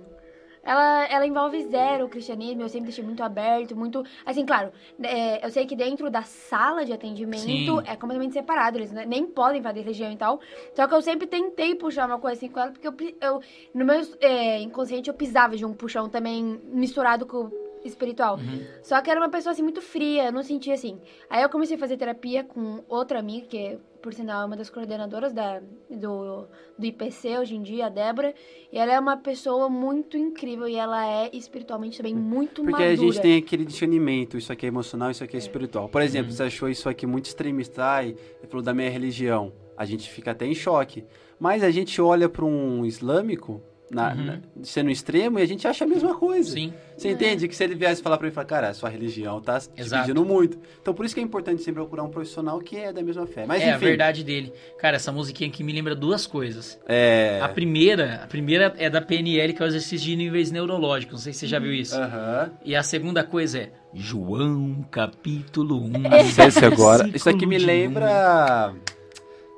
[0.65, 4.02] Ela, ela envolve zero o cristianismo, eu sempre deixei muito aberto, muito.
[4.25, 7.43] Assim, claro, é, eu sei que dentro da sala de atendimento
[7.81, 7.83] Sim.
[7.86, 10.41] é completamente separado, eles ne- nem podem fazer religião e tal.
[10.75, 13.41] Só que eu sempre tentei puxar uma coisa assim com ela, porque eu, eu
[13.75, 17.51] no meu é, inconsciente eu pisava de um puxão também misturado com
[17.84, 18.38] espiritual.
[18.82, 20.98] Só que era uma pessoa assim muito fria, eu não sentia assim.
[21.28, 24.56] Aí eu comecei a fazer terapia com outra amiga, que é, por sinal é uma
[24.56, 26.46] das coordenadoras da, do,
[26.78, 28.34] do IPC hoje em dia, a Débora.
[28.72, 32.92] E ela é uma pessoa muito incrível e ela é espiritualmente também muito Porque madura.
[32.92, 35.88] a gente tem aquele discernimento, isso aqui é emocional, isso aqui é espiritual.
[35.88, 39.52] Por exemplo, você achou isso aqui muito extremista, ai, ele falou da minha religião.
[39.76, 41.04] A gente fica até em choque.
[41.38, 44.24] Mas a gente olha para um islâmico, na, Uhum.
[44.24, 46.50] na- sendo extremo, e a gente acha a mesma coisa.
[46.52, 46.72] Sim.
[46.96, 47.46] Você entende?
[47.48, 50.02] Que se ele viesse falar pra ele, falar, cara, a sua religião tá Exato.
[50.06, 50.58] pedindo muito.
[50.80, 53.44] Então, por isso que é importante sempre procurar um profissional que é da mesma fé.
[53.46, 53.84] Mas, é a enfim.
[53.86, 54.52] verdade dele.
[54.78, 56.78] Cara, essa musiquinha aqui me lembra duas coisas.
[56.86, 57.40] É...
[57.42, 61.12] A primeira, a primeira é da PNL, que é o exercício de níveis neurológicos.
[61.14, 61.96] Não sei se você já viu isso.
[61.96, 62.52] Aham.
[62.64, 65.90] E a segunda coisa é João, capítulo 1.
[66.20, 67.08] Acesse agora.
[67.14, 68.72] Isso aqui me lembra...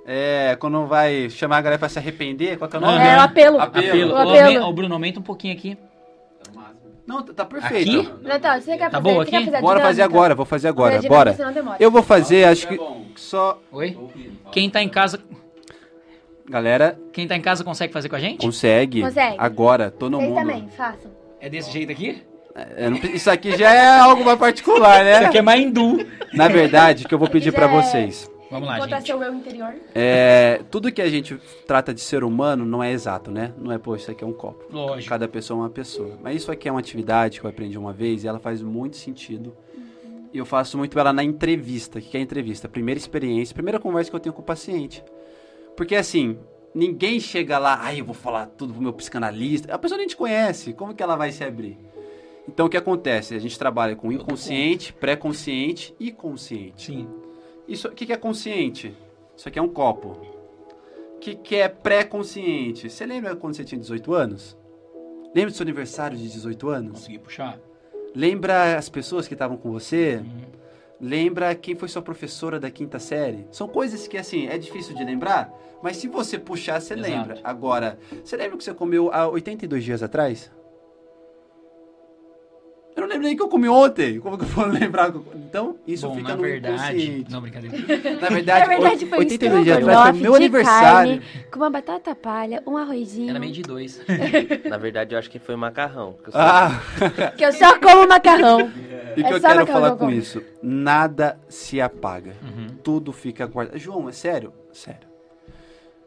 [0.08, 3.04] É, quando vai chamar a galera pra se arrepender, qual que é o nome?
[3.04, 3.60] É o apelo.
[3.60, 3.90] Apelo.
[3.90, 4.12] Apelo.
[4.12, 4.64] O Ô, apelo.
[4.66, 5.76] Ô, Bruno, aumenta um pouquinho aqui.
[5.76, 6.56] É.
[7.06, 8.00] Não, tá tá perfeito.
[8.00, 8.12] Aqui?
[8.22, 9.30] Natal, você quer Tá fazer, bom aqui?
[9.44, 11.14] fazer Bora fazer agora, vou fazer agora, dinâmica,
[11.62, 11.76] bora.
[11.80, 13.04] Eu vou fazer, acho É que bom.
[13.16, 13.60] só...
[13.72, 13.96] Oi?
[14.52, 15.20] Quem tá em casa.
[16.48, 18.40] Galera, Quem tá em casa consegue fazer com a gente?
[18.44, 19.02] consegue.
[19.02, 19.36] Consegue.
[19.38, 20.38] Agora, todo Vocês mundo.
[20.40, 21.10] também, façam.
[21.40, 22.22] É desse jeito aqui?
[22.54, 25.26] É, Isso aqui já é algo mais particular, Isso né?
[25.26, 26.06] aqui é mais hindu.
[26.32, 28.30] Na verdade, o que eu vou pedir pra é- vocês.
[28.50, 29.06] Vamos lá, Encontrar gente.
[29.06, 29.74] seu eu interior.
[29.94, 33.52] É, tudo que a gente trata de ser humano não é exato, né?
[33.58, 34.64] Não é, pô, isso aqui é um copo.
[34.70, 35.08] Lógico.
[35.08, 36.18] Cada pessoa é uma pessoa.
[36.22, 38.96] Mas isso aqui é uma atividade que eu aprendi uma vez e ela faz muito
[38.96, 39.56] sentido.
[40.32, 41.98] E eu faço muito ela na entrevista.
[41.98, 42.68] O que é entrevista?
[42.68, 45.02] Primeira experiência, primeira conversa que eu tenho com o paciente.
[45.76, 46.38] Porque assim,
[46.74, 49.74] ninguém chega lá, ai, eu vou falar tudo pro meu psicanalista.
[49.74, 51.78] A pessoa nem te conhece, como que ela vai se abrir?
[52.48, 53.34] Então o que acontece?
[53.34, 56.86] A gente trabalha com inconsciente, pré-consciente e consciente.
[56.86, 57.08] Sim.
[57.68, 58.94] Isso, o que, que é consciente?
[59.36, 60.16] Isso aqui é um copo.
[61.16, 62.88] O que, que é pré-consciente?
[62.88, 64.56] Você lembra quando você tinha 18 anos?
[65.34, 66.92] Lembra do seu aniversário de 18 anos?
[66.92, 67.58] Consegui puxar?
[68.14, 70.16] Lembra as pessoas que estavam com você?
[70.16, 70.42] Uhum.
[71.00, 73.46] Lembra quem foi sua professora da quinta série?
[73.50, 77.10] São coisas que, assim, é difícil de lembrar, mas se você puxar, você Exato.
[77.10, 77.40] lembra.
[77.44, 80.50] Agora, você lembra o que você comeu há 82 dias atrás?
[82.96, 84.18] Eu não lembro nem o que eu comi ontem.
[84.20, 85.12] Como que eu vou lembrar?
[85.34, 86.74] Então, isso Bom, fica na no verdade...
[87.02, 87.30] inconsciente.
[87.30, 87.76] Não, brincadeira.
[88.20, 91.20] Na verdade, Na verdade, foi um 82 dias atrás foi meu aniversário.
[91.20, 93.28] carne, com uma batata palha, um arrozinho.
[93.28, 94.00] Era meio de dois.
[94.68, 96.14] Na verdade, eu acho que foi macarrão.
[96.22, 96.80] que eu sou- Ah,
[97.36, 98.60] Que eu só como macarrão.
[99.14, 100.10] e o É que eu só quero falar eu com como.
[100.12, 100.42] isso?
[100.62, 102.32] Nada se apaga.
[102.42, 102.68] Uhum.
[102.82, 103.78] Tudo fica guardado.
[103.78, 104.54] João, é sério?
[104.72, 105.06] Sério.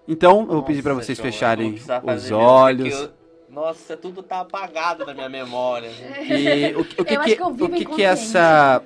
[0.07, 3.11] Então, eu vou pedir pra Nossa, vocês João, fecharem os olhos.
[3.49, 5.89] Nossa, tudo tá apagado na minha memória.
[6.29, 8.83] E o, que- o que, Eu acho que, que eu vivo o que, que essa,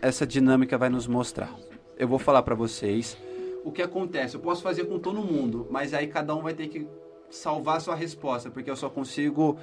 [0.00, 1.52] essa dinâmica vai nos mostrar?
[1.98, 3.16] Eu vou falar pra vocês
[3.64, 4.36] o que acontece.
[4.36, 6.86] Eu posso fazer com todo mundo, mas aí cada um vai ter que
[7.30, 9.58] salvar a sua resposta, porque eu só consigo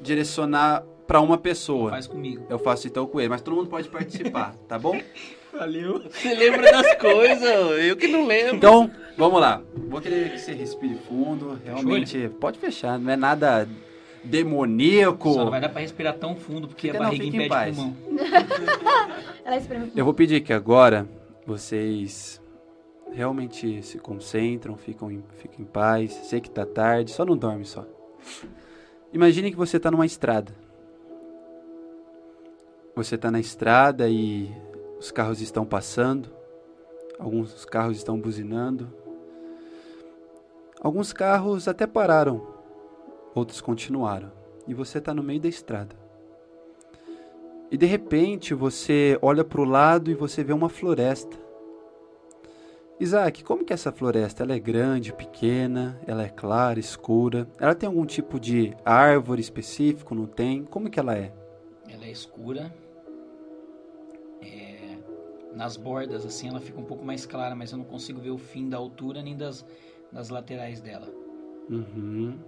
[0.00, 1.90] direcionar pra uma pessoa.
[1.90, 2.44] Faz comigo.
[2.48, 5.00] Eu faço então com ele, mas todo mundo pode participar, tá bom?
[5.52, 6.00] Valeu.
[6.10, 7.84] Você lembra das coisas?
[7.84, 8.56] Eu que não lembro.
[8.56, 9.62] Então, vamos lá.
[9.88, 11.58] Vou querer que você respire fundo.
[11.64, 13.68] Realmente, pode fechar, não é nada
[14.22, 15.32] demoníaco.
[15.32, 17.76] Só não vai dar pra respirar tão fundo porque Fica- a não, barriga em impede
[17.76, 17.96] pulmão.
[19.44, 21.08] Ela espreme Eu vou pedir que agora
[21.46, 22.40] vocês
[23.12, 26.12] realmente se concentram, ficam em, fiquem em paz.
[26.24, 27.84] Sei que tá tarde, só não dorme só.
[29.12, 30.54] Imagine que você tá numa estrada.
[32.94, 34.50] Você tá na estrada e
[35.00, 36.30] os carros estão passando.
[37.18, 38.92] Alguns carros estão buzinando.
[40.80, 42.46] Alguns carros até pararam,
[43.34, 44.30] outros continuaram.
[44.68, 45.96] E você tá no meio da estrada.
[47.70, 51.36] E de repente você olha para o lado e você vê uma floresta.
[52.98, 54.42] Isaac, como que essa floresta?
[54.42, 57.48] Ela é grande, pequena, ela é clara, escura.
[57.58, 60.14] Ela tem algum tipo de árvore específico?
[60.14, 60.64] Não tem?
[60.64, 61.32] Como que ela é?
[61.88, 62.70] Ela é escura.
[65.54, 68.38] Nas bordas, assim, ela fica um pouco mais clara, mas eu não consigo ver o
[68.38, 69.64] fim da altura nem das,
[70.12, 71.08] das laterais dela.
[71.68, 72.38] Uhum.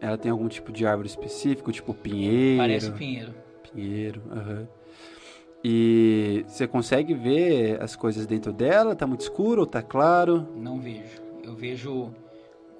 [0.00, 2.58] Ela tem algum tipo de árvore específico, tipo pinheiro?
[2.58, 3.34] Parece pinheiro.
[3.72, 4.68] Pinheiro, aham.
[5.62, 8.96] E você consegue ver as coisas dentro dela?
[8.96, 10.48] Tá muito escuro ou tá claro?
[10.56, 11.20] Não vejo.
[11.42, 12.10] Eu vejo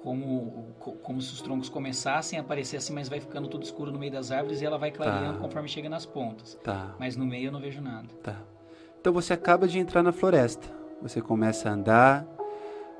[0.01, 3.91] como, co- como se os troncos começassem a aparecer assim, mas vai ficando tudo escuro
[3.91, 5.39] no meio das árvores e ela vai clareando Tá.
[5.39, 6.57] conforme chega nas pontas.
[6.63, 6.95] Tá.
[6.99, 8.07] Mas no meio eu não vejo nada.
[8.23, 8.41] Tá.
[9.01, 10.67] Então você acaba de entrar na floresta.
[11.01, 12.27] Você começa a andar.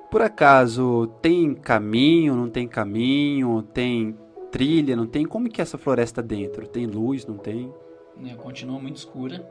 [0.10, 4.18] Por acaso tem caminho, não tem caminho, tem
[4.52, 5.26] trilha, não tem?
[5.26, 6.68] Como que é essa floresta dentro?
[6.68, 7.72] Tem luz, não tem?
[8.18, 8.36] né?
[8.36, 9.48] Continua muito escura.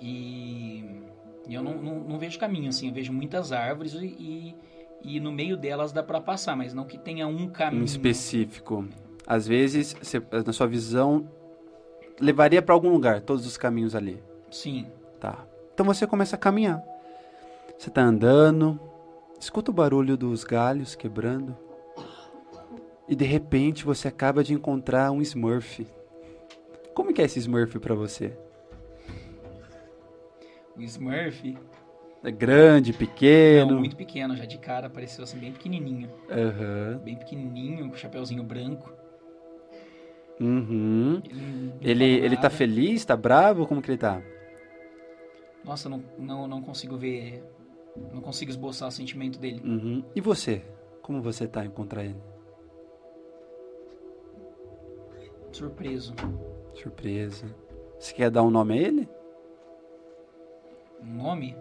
[0.00, 0.84] E,
[1.48, 2.88] eu não, não, não vejo caminho, assim.
[2.88, 4.54] Eu vejo muitas árvores e,
[5.02, 7.82] e, no meio delas dá pra passar, mas não que tenha um caminho.
[7.82, 8.86] Um específico.
[9.26, 11.28] Às vezes, você- na sua visão,
[12.20, 14.20] levaria para algum lugar, todos os caminhos ali.
[14.50, 14.86] Sim.
[15.74, 16.82] Então você começa a caminhar.
[17.78, 18.78] Você tá andando,
[19.40, 21.56] escuta o barulho dos galhos quebrando.
[23.08, 25.86] E de repente você acaba de encontrar um Smurf.
[26.94, 28.32] Como que é esse Smurf pra você?
[30.76, 31.56] O Smurf,
[32.24, 33.72] É grande, pequeno?
[33.72, 36.08] não, muito pequeno, já de cara, apareceu assim bem pequenininho.
[36.30, 37.00] Aham.
[37.04, 38.92] Bem pequenininho, com chapeuzinho branco.
[40.40, 41.20] Uhum.
[41.80, 43.04] Ele, Ele, ele tá feliz?
[43.04, 43.66] Tá bravo?
[43.66, 44.22] Como que ele tá?
[45.64, 47.44] Nossa, não, não, não consigo ver.
[48.12, 49.60] Não consigo esboçar o sentimento dele.
[49.64, 50.04] Uhum.
[50.14, 50.62] E você?
[51.02, 52.20] Como você tá em encontrar ele?
[55.52, 56.14] Surpreso.
[56.74, 57.46] Surpresa.
[57.98, 59.08] Você quer dar um nome a ele?
[61.02, 61.56] Um nome?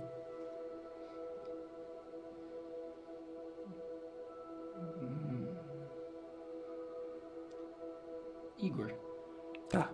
[5.02, 5.48] Hum.
[8.58, 8.94] Igor.
[9.70, 9.92] Tá.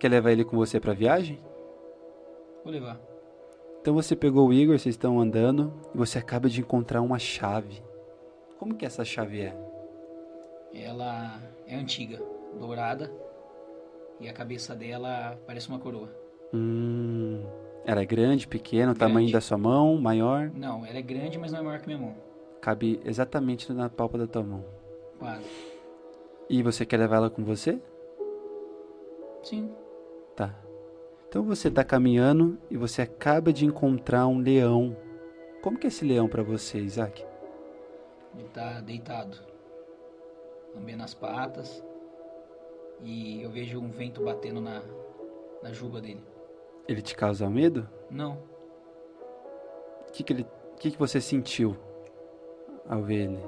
[0.00, 1.40] Quer levar ele com você pra viagem?
[2.64, 3.11] Vou levar.
[3.82, 7.82] Então você pegou o Igor, vocês estão andando e você acaba de encontrar uma chave.
[8.56, 9.56] Como que essa chave é?
[10.72, 12.22] Ela é antiga,
[12.60, 13.12] dourada,
[14.20, 16.08] e a cabeça dela parece uma coroa.
[16.54, 17.44] Hum,
[17.84, 19.32] ela é grande, pequena, o tamanho Grande.
[19.32, 20.48] da sua mão, maior?
[20.54, 22.14] Não, ela é grande, mas não é maior que minha mão.
[22.60, 24.64] Cabe exatamente na palpa da tua mão.
[25.18, 25.44] Quase.
[26.48, 27.80] E você quer levar ela com você?
[29.42, 29.74] Sim.
[31.32, 34.94] Então você tá caminhando e você acaba de encontrar um leão.
[35.62, 37.24] Como que é esse leão pra você, Isaac?
[38.36, 39.38] Ele tá deitado,
[40.74, 41.82] lambendo as patas,
[43.00, 44.82] e eu vejo um vento batendo na,
[45.62, 46.22] na juba dele.
[46.86, 47.88] Ele te causa medo?
[48.10, 48.36] Não,
[50.06, 50.46] O que que ele,
[50.78, 51.74] que que você sentiu
[52.86, 53.40] ao ver ele?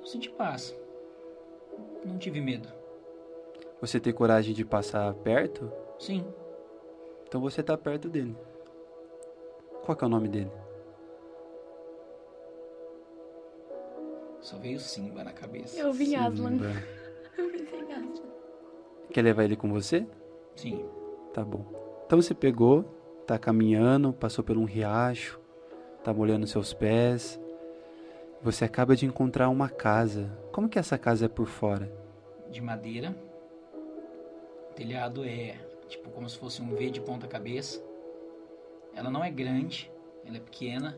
[0.00, 0.74] eu senti paz.
[2.06, 2.72] Não tive medo.
[3.80, 5.70] Você tem coragem de passar perto?
[5.98, 6.24] Sim,
[7.26, 8.36] Então você tá perto dele.
[9.84, 10.50] Qual que é o nome dele?
[14.40, 15.78] só veio Simba na cabeça.
[15.80, 16.50] Eu vim Aslan.
[16.50, 16.66] Simba.
[17.38, 18.28] Eu pensei em Aslan.
[19.10, 20.06] Quer levar ele com você?
[20.54, 20.84] Sim,
[21.32, 21.64] Tá bom.
[22.06, 22.84] Então você pegou,
[23.26, 25.40] tá caminhando, passou por um riacho,
[26.04, 27.40] tá molhando seus pés.
[28.42, 30.30] Você acaba de encontrar uma casa.
[30.52, 31.90] Como que essa casa é por fora?
[32.50, 33.16] de madeira.
[34.74, 35.56] Telhado é
[35.88, 37.82] tipo como se fosse um V de ponta cabeça.
[38.94, 39.90] Ela não é grande,
[40.24, 40.96] ela é pequena.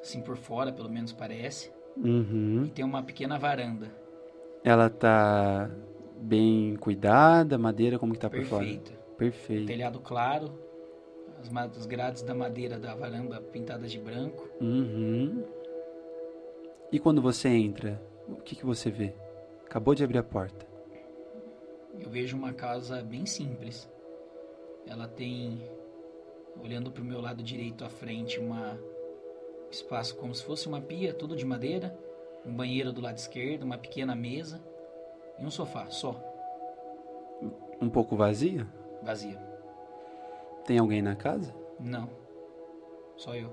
[0.00, 1.72] Assim por fora, pelo menos parece.
[1.96, 2.64] Uhum.
[2.66, 3.88] E tem uma pequena varanda.
[4.64, 5.70] Ela tá
[6.16, 8.64] bem cuidada, madeira, como que tá por fora?
[8.64, 8.92] perfeita.
[9.16, 9.66] Perfeito.
[9.66, 10.52] Telhado claro,
[11.38, 14.48] as, as grades da madeira da varanda pintadas de branco.
[14.60, 15.44] Uhum.
[16.90, 19.14] E quando você entra, o que que você vê?
[19.64, 20.71] Acabou de abrir a porta.
[21.98, 23.88] Eu vejo uma casa bem simples.
[24.86, 25.62] Ela tem,
[26.62, 28.78] olhando para o meu lado direito à frente, uma
[29.70, 31.96] espaço como se fosse uma pia, tudo de madeira,
[32.44, 34.62] um banheiro do lado esquerdo, uma pequena mesa
[35.38, 36.14] e um sofá só,
[37.80, 38.66] Um pouco vazia?
[39.02, 39.38] vazio.
[40.66, 41.54] Tem alguém na casa?
[41.80, 42.08] Não,
[43.16, 43.50] só eu.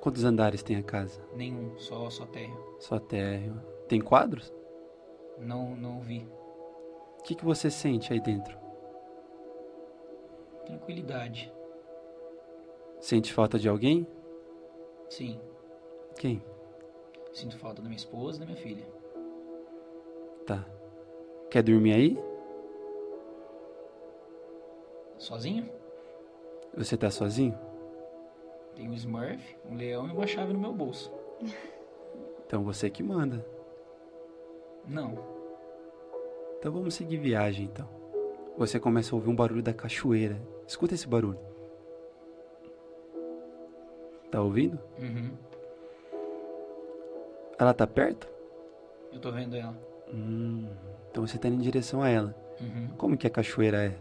[0.00, 1.20] Quantos andares tem a casa?
[1.34, 2.76] Nenhum, só só térreo.
[2.78, 3.60] Só térreo.
[3.88, 4.52] Tem quadros?
[5.38, 6.28] Não, não vi.
[7.26, 8.56] O que, que você sente aí dentro?
[10.64, 11.52] Tranquilidade.
[13.00, 14.06] Sente falta de alguém?
[15.10, 15.40] Sim,
[16.20, 16.40] Quem?
[17.32, 18.86] sinto falta da minha esposa e da minha filha.
[20.46, 20.64] Tá.
[21.50, 22.18] Quer dormir aí?
[25.18, 25.68] Sozinho?
[26.76, 27.58] Você tá sozinho?
[28.76, 31.12] Tem um Smurf, um leão e uma chave no meu bolso.
[32.46, 33.44] Então você que manda.
[34.86, 35.35] Não,
[36.58, 37.88] Então vamos seguir viagem então.
[38.56, 40.40] Você começa a ouvir um barulho da cachoeira.
[40.66, 41.38] Escuta esse barulho.
[44.30, 44.78] Tá ouvindo?
[44.98, 45.30] uhum.
[47.58, 48.28] Ela tá perto?
[49.12, 49.74] eu tô vendo ela.
[50.12, 50.68] Hum,
[51.10, 52.34] então você tá indo em direção a ela.
[52.60, 52.88] Uhum.
[52.98, 53.98] Como que a cachoeira é?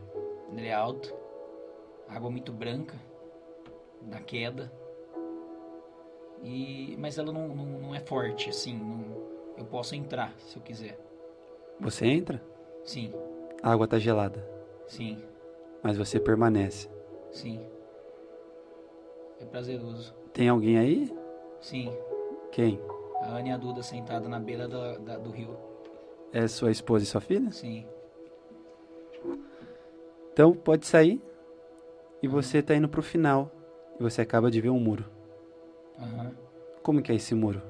[0.51, 1.13] Ele é alto,
[2.09, 2.95] água muito branca,
[4.01, 4.69] da queda.
[6.43, 8.77] E, mas ela não, não, não é forte, assim.
[8.77, 9.23] não-
[9.57, 10.99] eu posso entrar se eu quiser.
[11.79, 12.41] Você entra?
[12.83, 13.11] Sim,
[13.61, 14.47] A água tá gelada,
[14.87, 15.21] sim,
[15.83, 16.89] mas você permanece.
[17.31, 17.59] sim.
[19.39, 20.13] É prazeroso.
[20.33, 21.11] Tem alguém aí?
[21.59, 21.91] Sim,
[22.51, 22.79] Quem?
[23.21, 25.57] a Ana e a Duda sentada na beira da, da- do rio.
[26.31, 27.51] É sua esposa e sua filha?
[27.51, 27.85] Sim,
[30.31, 31.21] Então pode sair.
[32.21, 33.51] E você tá indo pro final.
[33.99, 35.05] E você acaba de ver um muro.
[35.99, 36.31] aham.
[36.83, 37.61] Como que é esse muro?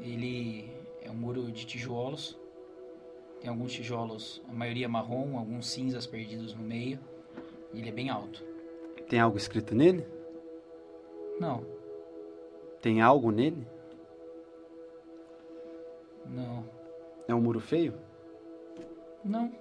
[0.00, 0.70] Ele
[1.02, 2.38] é um muro de tijolos.
[3.44, 6.98] Tem alguns tijolos, a maioria marrom, alguns cinzas perdidos no meio.
[7.74, 8.42] E ele é bem alto.
[9.06, 10.02] Tem algo escrito nele?
[11.38, 11.62] Não,
[12.80, 13.66] Tem algo nele?
[16.24, 16.64] não,
[17.28, 17.92] É um muro feio?
[19.22, 19.52] não.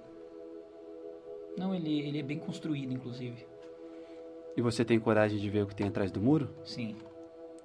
[1.58, 3.46] Não, ele, ele é bem construído, inclusive.
[4.56, 6.50] E você tem coragem de ver o que tem atrás do muro?
[6.64, 6.96] Sim.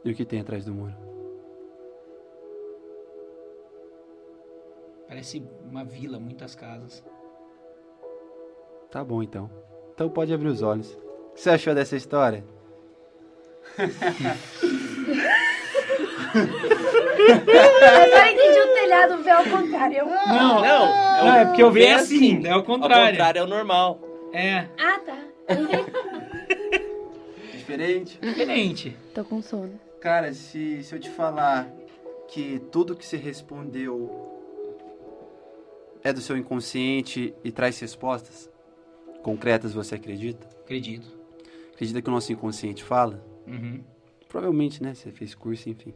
[0.05, 0.95] E o que tem atrás do muro?
[5.09, 7.03] Parece uma vila, muitas casas.
[8.91, 9.51] Tá bom então.
[9.95, 10.93] Então pode abrir os olhos.
[10.93, 12.45] O que você achou dessa história?
[16.39, 19.99] Eu só entendi o telhado ver ao contrário.
[19.99, 23.11] Eu- Não, Não, não, é porque eu vi vê assim, é o Ao contrário.
[23.11, 24.01] contrário, é o normal.
[24.33, 25.19] É, Ah, tá.
[27.53, 28.19] Diferente.
[28.21, 28.97] diferente.
[29.15, 29.79] Tô com sono.
[30.01, 31.69] Cara, se, se eu te falar
[32.29, 34.38] que tudo que você respondeu
[36.09, 38.51] é do seu inconsciente e traz respostas
[39.23, 40.47] concretas, você acredita?
[40.63, 41.09] Acredito.
[41.73, 43.25] Acredita que o nosso inconsciente fala?
[43.47, 43.83] Uhum.
[44.29, 44.95] Provavelmente, né?
[44.95, 45.95] Você fez curso, enfim.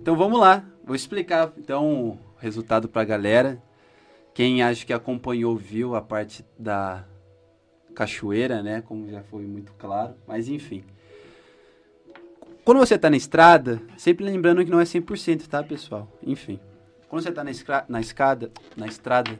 [0.00, 3.62] Então vamos lá, vou explicar então o resultado pra galera.
[4.34, 7.06] Quem acha que acompanhou viu a parte da
[7.94, 8.82] cachoeira, né?
[8.82, 10.84] Como já foi muito claro, mas enfim.
[12.64, 16.10] Quando você tá na estrada, sempre lembrando que não é 100%, tá, pessoal?
[16.24, 16.58] Enfim.
[17.12, 17.50] Quando você tá na,
[17.90, 19.38] na escada, na estrada,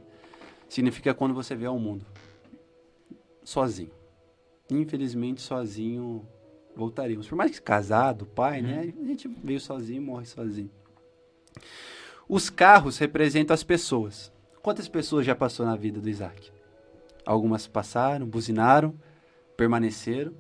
[0.68, 2.05] significa quando você vê ao mundo.
[3.42, 3.91] Sozinho.
[4.70, 6.28] Infelizmente, sozinho
[6.76, 7.26] voltaríamos.
[7.26, 8.92] Por mais que casado, pai, né?
[9.01, 10.70] A gente veio sozinho e morre sozinho.
[12.28, 14.31] Os carros representam as pessoas.
[14.62, 16.52] Quantas pessoas já passou na vida do Isaac?
[17.25, 18.94] Algumas passaram, buzinaram,
[19.57, 20.34] permaneceram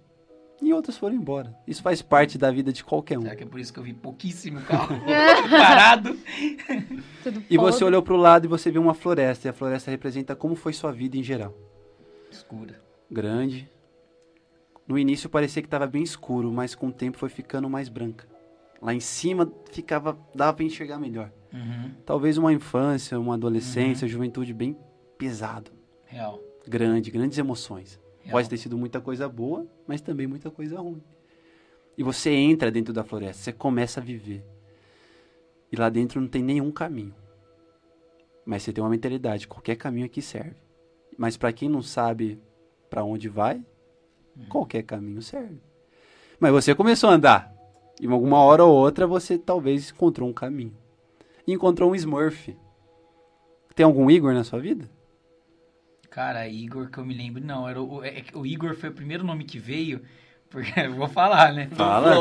[0.62, 1.54] e outras foram embora.
[1.66, 3.22] Isso faz parte da vida de qualquer um.
[3.22, 4.96] Será que é por isso que eu vi pouquíssimo carro
[5.50, 6.16] parado?
[7.22, 9.48] Tudo E você olhou para o lado e você viu uma floresta.
[9.48, 11.54] E a floresta representa como foi sua vida em geral.
[12.30, 12.80] Escura.
[13.10, 13.68] Grande.
[14.86, 18.26] No início parecia que estava bem escuro, mas com o tempo foi ficando mais branca.
[18.80, 21.30] Lá em cima ficava, dava para enxergar melhor.
[21.52, 21.92] Uhum.
[22.04, 24.76] Talvez uma infância, uma adolescência, juventude bem
[25.16, 25.70] pesado,
[26.06, 26.40] Real.
[26.66, 28.00] grande, grandes emoções.
[28.22, 28.32] Real.
[28.32, 31.02] Pode ter sido muita coisa boa, mas também muita coisa ruim.
[31.96, 34.44] E você entra dentro da floresta, você começa a viver.
[35.70, 37.14] E lá dentro não tem nenhum caminho.
[38.44, 40.56] Mas você tem uma mentalidade, qualquer caminho aqui serve.
[41.16, 42.40] Mas para quem não sabe
[42.88, 43.64] para onde vai,
[44.48, 45.60] qualquer caminho serve.
[46.38, 47.52] Mas você começou a andar.
[48.00, 50.76] E alguma hora ou outra você talvez encontrou um caminho.
[51.46, 52.56] E encontrou um Smurf.
[53.74, 54.88] Tem algum Igor na sua vida?
[56.14, 58.92] Cara, Igor, que eu me lembro, não, era o, é que o Igor foi o
[58.92, 60.02] primeiro nome que veio,
[60.50, 61.68] porque eu vou falar, né?
[61.72, 62.14] Fala.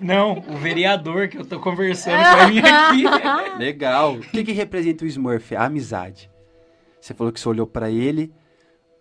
[0.00, 3.04] Não, o vereador que eu tô conversando pra mim aqui.
[3.56, 4.14] Legal.
[4.14, 5.54] O que, que representa o Smurf?
[5.54, 6.28] A amizade.
[7.00, 8.32] Você falou que você olhou pra ele,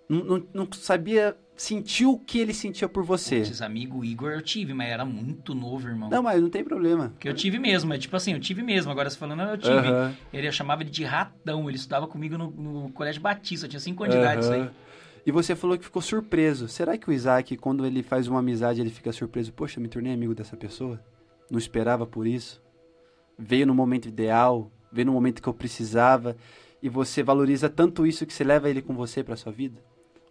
[0.07, 3.37] não, não- não sabia, sentiu o que ele sentia por você.
[3.37, 6.09] Esses amigo Igor eu tive, mas era muito novo, irmão.
[6.09, 7.13] Não, mas não tem problema.
[7.19, 9.87] Que eu tive mesmo, é tipo assim, eu tive mesmo, agora você falando, eu tive.
[10.31, 14.03] Ele eu chamava ele de ratão, ele estudava comigo no, no Colégio Batista, tinha 5
[14.03, 14.69] anos de idade, isso aí.
[15.25, 16.69] E você falou que ficou surpreso.
[16.69, 19.51] Será que o Isaac, quando ele faz uma amizade, ele fica surpreso?
[19.51, 21.03] Poxa, me tornei amigo dessa pessoa?
[21.51, 22.61] Não esperava por isso?
[23.37, 26.37] Veio no momento ideal, veio no momento que eu precisava,
[26.81, 29.81] e você valoriza tanto isso que você leva ele com você pra sua vida?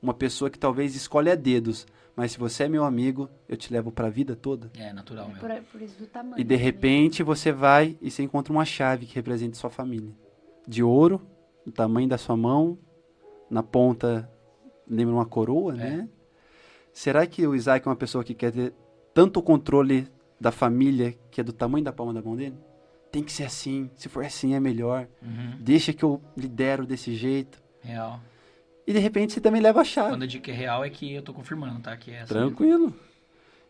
[0.06, 3.72] Uma pessoa que talvez escolhe a dedos, mas se você é meu amigo, eu te
[3.72, 4.70] levo pra vida toda.
[4.78, 5.38] É, natural, meu.
[5.38, 6.40] Por, por isso do tamanho.
[6.40, 6.62] E de né?
[6.62, 10.14] repente você vai e você encontra uma chave que representa sua família.
[10.64, 11.20] De ouro,
[11.64, 12.78] do tamanho da sua mão,
[13.50, 14.30] na ponta,
[14.86, 16.08] lembra uma coroa, né?
[16.92, 18.72] Será que o Isaac é uma pessoa que quer ter
[19.12, 20.06] tanto controle
[20.40, 22.56] da família que é do tamanho da palma da mão dele?
[23.10, 25.08] Tem que ser assim, se for assim é melhor.
[25.20, 27.60] Uhum, Deixa que eu lidero desse jeito.
[27.80, 28.20] real.
[28.86, 30.10] E de repente você também leva a chave.
[30.10, 31.96] Quando digo que é real é que eu tô confirmando, tá?
[31.96, 32.26] Que é essa.
[32.34, 32.94] Tranquilo.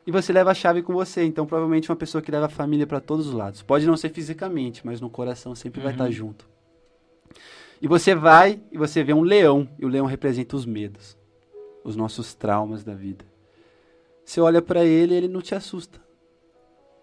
[0.07, 2.86] E você leva a chave com você, então provavelmente uma pessoa que leva a família
[2.86, 3.62] para todos os lados.
[3.62, 5.95] Pode não ser fisicamente, mas no coração sempre vai Uhum.
[5.95, 6.49] estar junto.
[7.83, 11.17] E você vai e você vê um leão, e o leão representa os medos,
[11.83, 13.25] os nossos traumas da vida.
[14.25, 16.01] Você olha para ele e ele não te assusta.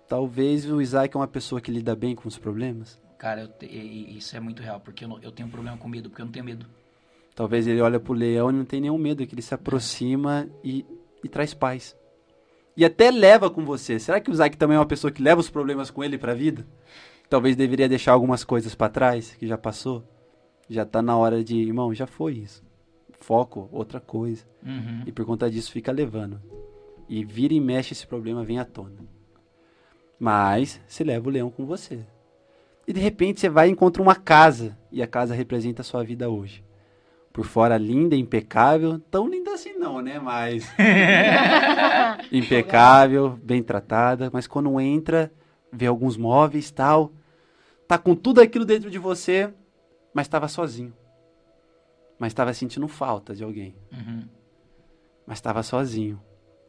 [0.07, 3.01] Talvez o Isaac é uma pessoa que lida bem com os problemas.
[3.17, 3.65] Cara, eu te-
[4.17, 6.25] isso é muito real, porque eu, não- eu tenho um problema com medo, porque eu
[6.25, 6.65] não tenho medo.
[7.35, 10.47] Talvez ele olha pro leão e não tem nenhum medo, é que ele se aproxima
[10.63, 10.85] e,
[11.23, 11.95] e traz paz.
[12.75, 13.99] E até leva com você.
[13.99, 16.33] Será que o Isaac também é uma pessoa que leva os problemas com ele pra
[16.33, 16.65] vida?
[17.29, 20.03] Talvez deveria deixar algumas coisas pra trás, que já passou.
[20.69, 22.63] Já tá na hora de, irmão, já foi isso.
[23.19, 24.43] Foco, outra coisa.
[24.63, 25.03] Uhum.
[25.05, 26.41] E por conta disso fica levando.
[27.07, 28.97] E vira e mexe esse problema vem à tona.
[30.19, 31.99] Mas você leva o leão com você.
[32.87, 34.77] E de repente você vai e encontra uma casa.
[34.91, 36.63] E a casa representa a sua vida hoje.
[37.33, 38.99] Por fora linda, impecável.
[39.09, 40.19] Tão linda assim não, né?
[40.19, 40.71] Mas.
[42.31, 44.29] impecável, bem tratada.
[44.31, 45.31] Mas quando entra,
[45.71, 47.11] vê alguns móveis tal.
[47.87, 49.53] Tá com tudo aquilo dentro de você,
[50.13, 50.93] mas estava sozinho.
[52.19, 54.23] Mas estava sentindo falta de alguém Uhum.
[55.25, 56.21] mas estava sozinho.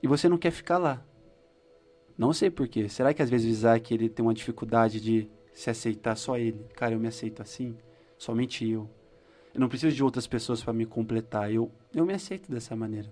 [0.02, 1.02] E você não quer ficar lá.
[2.16, 2.88] Não sei porquê.
[2.88, 6.64] Será que às vezes o Isaac ele tem uma dificuldade de se aceitar só ele?
[6.74, 7.76] Cara, eu me aceito assim,
[8.18, 8.88] somente eu.
[9.54, 11.52] Eu não preciso de outras pessoas para me completar.
[11.52, 13.08] Eu, eu me aceito dessa maneira.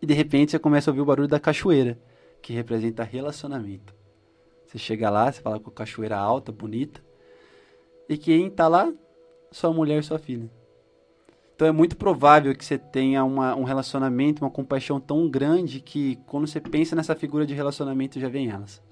[0.00, 1.98] E de repente você começa a ouvir o barulho da cachoeira,
[2.42, 3.94] que representa relacionamento.
[4.66, 7.02] Você chega lá, você fala com a cachoeira alta, bonita.
[8.06, 8.92] E quem tá lá?
[9.50, 10.50] Sua mulher e sua filha.
[11.54, 16.16] Então é muito provável que você tenha uma, um relacionamento, uma compaixão tão grande que
[16.26, 18.82] quando você pensa nessa figura de relacionamento já vem elas.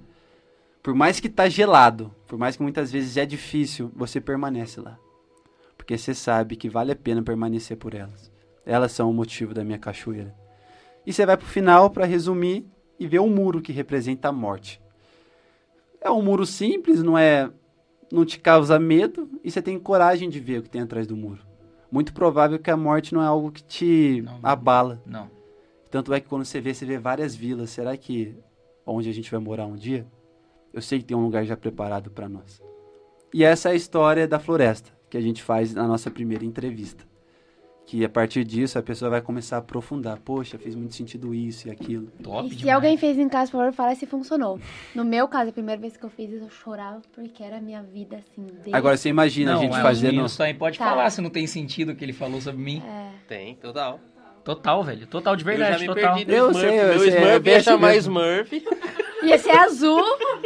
[0.82, 4.98] Por mais que tá gelado, por mais que muitas vezes é difícil, você permanece lá.
[5.92, 8.32] Porque você sabe que vale a pena permanecer por elas.
[8.64, 10.34] Elas são o motivo da minha cachoeira.
[11.04, 12.64] E você vai pro final para resumir
[12.98, 14.80] e ver um muro que representa a morte.
[16.00, 17.50] É um muro simples, não é.
[18.10, 21.14] Não te causa medo e você tem coragem de ver o que tem atrás do
[21.14, 21.42] muro.
[21.90, 24.40] Muito provável que a morte não é algo que te Não.
[24.42, 25.02] abala.
[25.04, 25.30] Não.
[25.90, 27.68] Tanto é que quando você vê, você vê várias vilas.
[27.68, 28.34] Será que
[28.86, 30.06] onde a gente vai morar um dia?
[30.72, 32.62] Eu sei que tem um lugar já preparado para nós.
[33.34, 37.04] E essa é a história da floresta que a gente faz na nossa primeira entrevista.
[37.84, 40.18] Que a partir disso a pessoa vai começar a aprofundar.
[40.20, 42.06] Poxa, fez muito sentido isso e aquilo.
[42.22, 42.74] Top E se demais.
[42.76, 44.58] alguém fez em casa, por favor, fala se funcionou.
[44.94, 47.60] No meu caso, a primeira vez que eu fiz isso, eu chorava porque era a
[47.60, 48.74] minha vida, assim, desde...
[48.74, 50.10] Agora você imagina não, a gente é, os fazendo.
[50.12, 50.86] meninos também pode Tá.
[50.88, 52.82] falar se não tem sentido o que ele falou sobre mim.
[52.86, 53.10] É.
[53.28, 54.00] Tem, total.
[54.42, 55.06] Total, velho.
[55.06, 56.14] Total de eu já verdade, me total.
[56.14, 56.60] perdi no Eu Smurf.
[56.68, 58.14] sei, eu Meu sei, Smurf ia chamar mesmo.
[59.22, 59.28] Smurf.
[59.30, 60.02] Ia ser azul.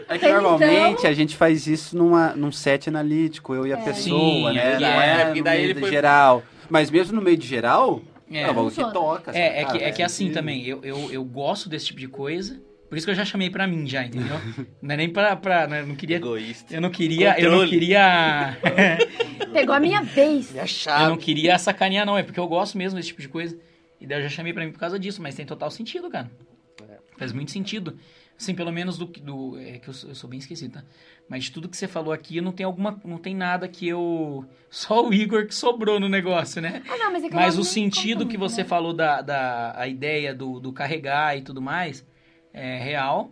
[0.09, 3.83] É que normalmente a gente faz isso numa, num set analítico, eu e a É.
[3.83, 4.75] pessoa, Sim, né?
[4.75, 6.43] é, Não é, é, no daí meio ele foi- geral.
[6.69, 8.43] Mas mesmo no meio de geral, É.
[8.43, 9.31] é, o que toca.
[9.37, 9.79] É, é sabe?
[9.79, 12.61] que, é que assim também, eu, eu, eu gosto desse tipo de coisa.
[12.89, 14.37] Por isso que eu já chamei pra mim já, entendeu?
[14.81, 15.35] Não é nem pra.
[15.35, 16.17] pra né, eu não queria.
[16.19, 16.73] Egoísta.
[16.73, 17.31] Eu não queria.
[17.37, 17.71] Eu não Controle.
[17.71, 18.57] queria.
[19.53, 20.53] Pegou a minha vez.
[20.53, 21.05] Minha eu chave.
[21.09, 22.17] não queria sacanear, não.
[22.17, 23.59] É porque eu gosto mesmo desse tipo de coisa.
[24.01, 26.31] E daí eu já chamei pra mim por causa disso, mas tem total sentido, cara.
[26.89, 26.95] É.
[27.19, 27.99] Faz muito sentido.
[28.39, 29.07] Assim, pelo menos do.
[29.07, 30.85] do é que eu, sou- eu sou bem esquecido, tá?
[31.29, 33.01] Mas de tudo que você falou aqui, não tem alguma.
[33.05, 34.45] Não tem nada que eu.
[34.71, 36.83] Só o Igor que sobrou no negócio, né?
[36.89, 38.69] Ah, não, mas é que eu Mas o sentido que você né?
[38.69, 42.05] falou da, da a ideia do, do carregar e tudo mais
[42.53, 43.31] é real.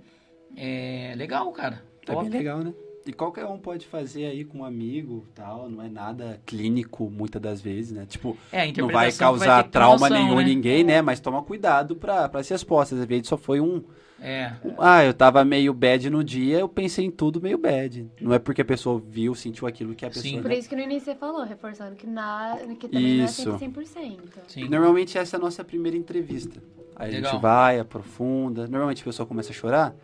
[0.57, 1.83] É legal, cara.
[2.03, 2.23] É Top.
[2.29, 2.73] bem legal, né?
[3.07, 7.41] E qualquer um pode fazer aí com um amigo tal, não é nada clínico muitas
[7.43, 8.07] das vezes, né?
[8.07, 10.45] Tipo, É, a não vai que causar que ter trauma noção, nenhum né?
[10.45, 11.03] ninguém, né?
[11.03, 12.99] Mas toma cuidado pra, pra as respostas.
[12.99, 13.85] Às vezes só foi um,
[14.25, 14.53] É.
[14.79, 18.11] Ah, eu tava meio bad no dia, eu pensei em tudo meio bad.
[18.19, 20.23] Não é porque a pessoa viu, sentiu aquilo que a Sim.
[20.23, 20.43] pessoa.
[20.43, 20.57] Por né?
[20.57, 23.47] isso que no início você falou, reforçando que, na, que também Isso.
[23.47, 24.19] não é sempre 100%.
[24.49, 24.69] Sim.
[24.71, 26.59] Normalmente essa é a nossa primeira entrevista.
[26.97, 27.33] Aí a Legal.
[27.33, 28.67] gente vai, aprofunda.
[28.67, 29.95] Normalmente a pessoa começa a chorar.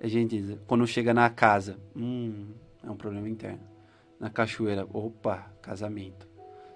[0.00, 2.48] A gente diz, quando chega na casa, hum,
[2.82, 3.60] é um problema interno.
[4.18, 6.26] Na cachoeira, opa, casamento.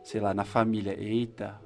[0.05, 1.60] Sei lá, na família, eita,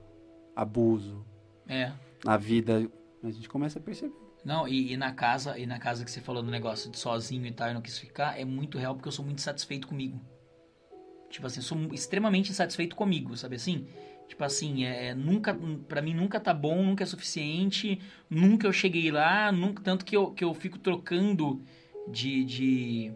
[0.55, 1.27] abuso.
[1.69, 1.93] É.
[2.25, 2.89] Na vida,
[3.23, 4.26] a gente começa a perceber.
[4.47, 7.45] Não, e, e na casa, e na casa que você falou do negócio de sozinho
[7.45, 10.21] e tal, e não quis ficar, é muito real porque eu sou muito satisfeito comigo.
[11.29, 13.89] Tipo assim, eu sou extremamente insatisfeito comigo, sabe assim?
[14.29, 15.53] Tipo assim, é, nunca,
[15.89, 18.01] pra mim nunca tá bom, nunca é suficiente,
[18.31, 21.61] nunca eu cheguei lá, nunca, tanto que eu, que eu fico trocando
[22.09, 23.13] de, de,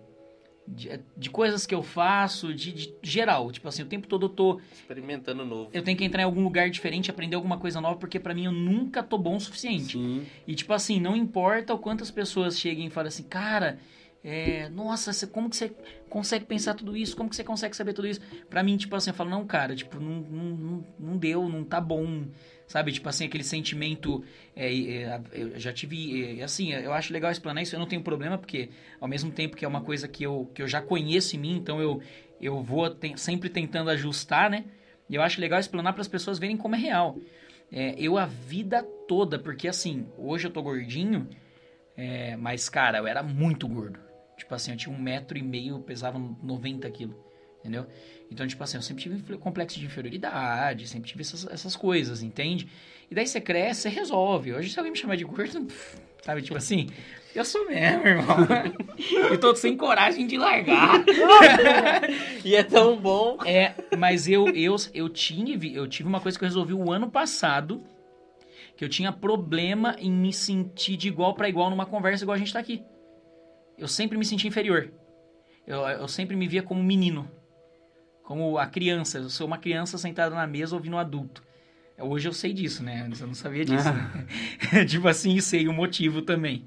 [0.71, 3.51] de, de coisas que eu faço, de, de geral.
[3.51, 5.71] Tipo assim, o tempo todo eu tô, Experimentando novo.
[5.73, 8.45] eu tenho que entrar em algum lugar diferente, aprender alguma coisa nova, porque pra mim
[8.45, 9.99] eu nunca tô bom o suficiente.
[9.99, 10.27] Sim.
[10.47, 13.79] E tipo assim, não importa o quantas pessoas cheguem e falem assim, cara,
[14.23, 15.73] é, nossa, como que você
[16.09, 17.17] consegue pensar tudo isso?
[17.17, 18.21] Como que você consegue saber tudo isso?
[18.49, 21.81] Pra mim, tipo assim, eu falo, não, cara, tipo, não, não, não deu, não tá
[21.81, 22.25] bom.
[22.71, 24.23] Sabe, tipo assim, aquele sentimento.
[24.55, 26.39] é, é, eu já tive.
[26.39, 28.69] é, assim, eu acho legal explanar isso, eu não tenho problema, porque
[29.01, 31.57] ao mesmo tempo que é uma coisa que eu, que eu já conheço em mim,
[31.57, 32.01] então eu,
[32.41, 34.67] eu vou te- sempre tentando ajustar, né?
[35.09, 37.19] E eu acho legal explanar para as pessoas verem como é real.
[37.73, 41.29] É, eu a vida toda, porque assim, hoje eu tô gordinho,
[41.97, 43.99] é, mas cara, eu era muito gordo.
[44.37, 47.17] Tipo assim, eu tinha um metro e meio, pesava 90 quilos,
[47.61, 47.87] entendeu?
[48.31, 52.69] Então, tipo assim, eu sempre tive complexo de inferioridade, sempre tive essas, essas coisas, entende?
[53.11, 54.53] E daí você cresce, você resolve.
[54.53, 55.67] Hoje, se alguém me chamar de gordo,
[56.23, 56.89] sabe, tipo assim,
[57.35, 58.37] eu sou mesmo, irmão.
[59.33, 61.05] e tô sem coragem de largar.
[62.43, 63.37] E é tão bom.
[63.45, 67.11] É, mas eu, eu, eu, tive, eu tive uma coisa que eu resolvi o ano
[67.11, 67.85] passado,
[68.77, 72.39] que eu tinha problema em me sentir de igual para igual numa conversa igual a
[72.39, 72.83] gente tá aqui.
[73.77, 74.91] Eu sempre me senti inferior.
[75.67, 77.31] Eu, eu sempre me via como menino.
[78.31, 79.19] Como a criança.
[79.19, 81.43] Eu sou uma criança sentada na mesa ouvindo um adulto.
[81.99, 83.03] Hoje eu sei disso, né?
[83.05, 83.89] Antes eu não sabia disso.
[83.93, 84.85] né?
[84.87, 86.65] tipo assim, e sei o motivo também,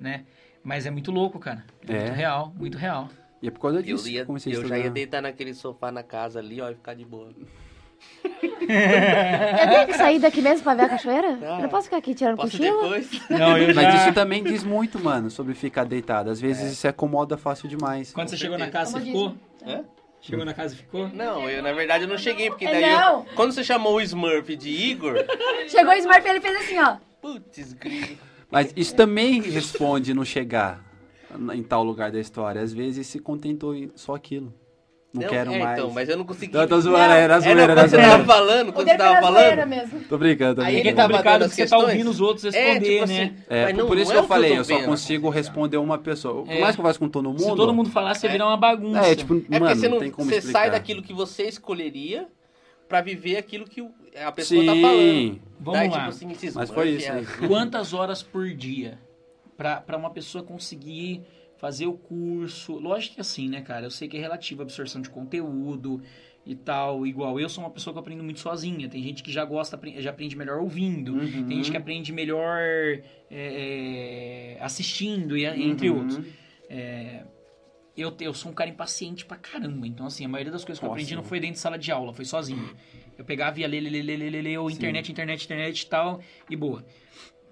[0.00, 0.24] né?
[0.64, 1.64] Mas é muito louco, cara.
[1.88, 2.00] É, É.
[2.00, 3.08] muito real, muito real.
[3.40, 5.22] E é por causa Eu, disso que ia, eu comecei a eu já ia deitar
[5.22, 7.30] naquele sofá na casa ali, ó, e ficar de boa.
[8.42, 11.38] Eu tenho que sair daqui mesmo pra ver a cachoeira?
[11.42, 11.56] Ah.
[11.58, 12.82] eu não posso ficar aqui tirando Posso cochilo?
[12.82, 13.10] depois?
[13.30, 13.96] Não, eu Mas já...
[13.96, 16.28] isso também diz muito, mano, sobre ficar deitado.
[16.28, 18.12] Às vezes isso acomoda fácil demais.
[18.12, 19.36] Quando você chegou na casa, você ficou?
[19.60, 19.94] Comodismo.
[20.26, 21.08] Chegou na casa e ficou?
[21.08, 23.24] Não, eu na verdade eu não cheguei, porque É, daí eu- não.
[23.36, 25.14] quando você chamou o Smurf de Igor,
[25.68, 26.96] Chegou o Smurf e ele fez assim, ó.
[27.20, 28.18] putz, grilo.
[28.50, 30.82] Mas isso também responde não chegar
[31.52, 32.60] em tal lugar da história.
[32.62, 34.54] Às vezes se contentou em só aquilo.
[35.14, 35.78] Não, quero é, mais.
[35.78, 36.52] Então, mas eu não consegui.
[36.52, 37.04] Não, eu tô zoando, Não.
[37.04, 38.24] era É, não, zoeira, era quando você tava zoeira.
[38.24, 39.68] falando, quando você tava era zoeira falando.
[39.68, 40.00] mesmo.
[40.08, 41.00] Tô brincando, tô Aí É brincando.
[41.00, 43.22] é ele dando as porque você tá ouvindo os outros É, responder, tipo né?
[43.22, 45.28] assim, É, mas não- por isso não que é eu o falei, eu só consigo
[45.30, 46.44] responder uma pessoa.
[46.44, 46.60] Por É.
[46.60, 47.40] mais que eu faça com todo mundo.
[47.40, 48.30] Se todo mundo falar, você É.
[48.30, 48.98] vira uma bagunça.
[49.06, 50.58] É, tipo, É porque mano, você, não, tem como você explicar.
[50.58, 52.26] sai daquilo que você escolheria
[52.88, 53.86] pra viver aquilo que
[54.20, 54.98] a pessoa tá falando.
[54.98, 55.96] Sim, Vamos Daí, lá.
[55.96, 57.26] tipo assim, Mas foi isso é- aí.
[57.48, 58.98] Quantas horas por dia
[59.56, 61.22] pra uma pessoa conseguir
[61.64, 62.74] fazer o curso.
[62.78, 63.86] Lógico que assim, né, cara?
[63.86, 66.02] Eu sei que é relativo a absorção de conteúdo
[66.44, 67.06] e tal.
[67.06, 68.86] Igual eu sou uma pessoa que aprendo muito sozinha.
[68.86, 71.14] Tem gente que já gosta, já aprende melhor ouvindo.
[71.14, 71.48] Uhum.
[71.48, 76.00] Tem gente que aprende melhor é, é, assistindo, e, entre Uhum.
[76.00, 76.20] outros.
[76.68, 77.24] É,
[77.96, 79.86] eu, eu sou um cara impaciente pra caramba.
[79.86, 81.00] Então, assim, a maioria das coisas que eu Nossa.
[81.00, 82.76] aprendi não foi dentro de sala de aula, foi sozinho.
[83.16, 86.20] Eu pegava e ia ler, ler, ler, ler, ler, ou internet, internet, internet e tal,
[86.50, 86.84] e boa.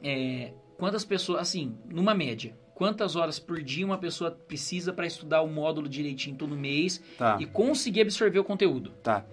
[0.03, 5.41] É, quantas pessoas, assim, numa média, quantas horas por dia uma pessoa precisa pra estudar
[5.43, 8.91] o módulo direitinho todo mês Tá, e conseguir absorver o conteúdo?
[9.05, 9.25] tá.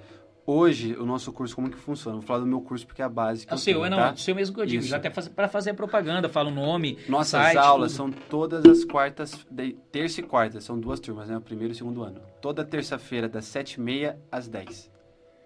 [0.45, 2.17] Hoje, o nosso curso, como que funciona?
[2.17, 3.85] Vou falar do meu curso porque é a base que É o eu seu, tenho,
[3.85, 4.07] é não, tá?
[4.09, 4.89] é o seu mesmo que eu digo, Isso.
[4.89, 7.97] já até faz, pra fazer a propaganda, fala o nome, Nossas site, aulas tudo.
[7.97, 11.37] são todas as quartas, de, terça e quarta, são duas turmas, né?
[11.37, 12.19] O primeiro e o segundo ano.
[12.41, 14.89] Toda terça-feira, das 7h30 às 10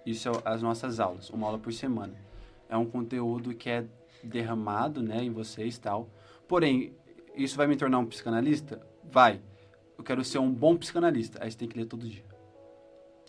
[0.06, 2.14] Isso é as nossas aulas, uma aula por semana.
[2.70, 3.84] É um conteúdo que é
[4.24, 6.10] derramado, né, em vocês e tal.
[6.48, 6.94] Porém,
[7.36, 8.82] isso vai me tornar um psicanalista?
[9.04, 9.42] Vai.
[9.98, 11.40] Eu quero ser um bom psicanalista.
[11.42, 12.26] Aí você tem que ler todo dia.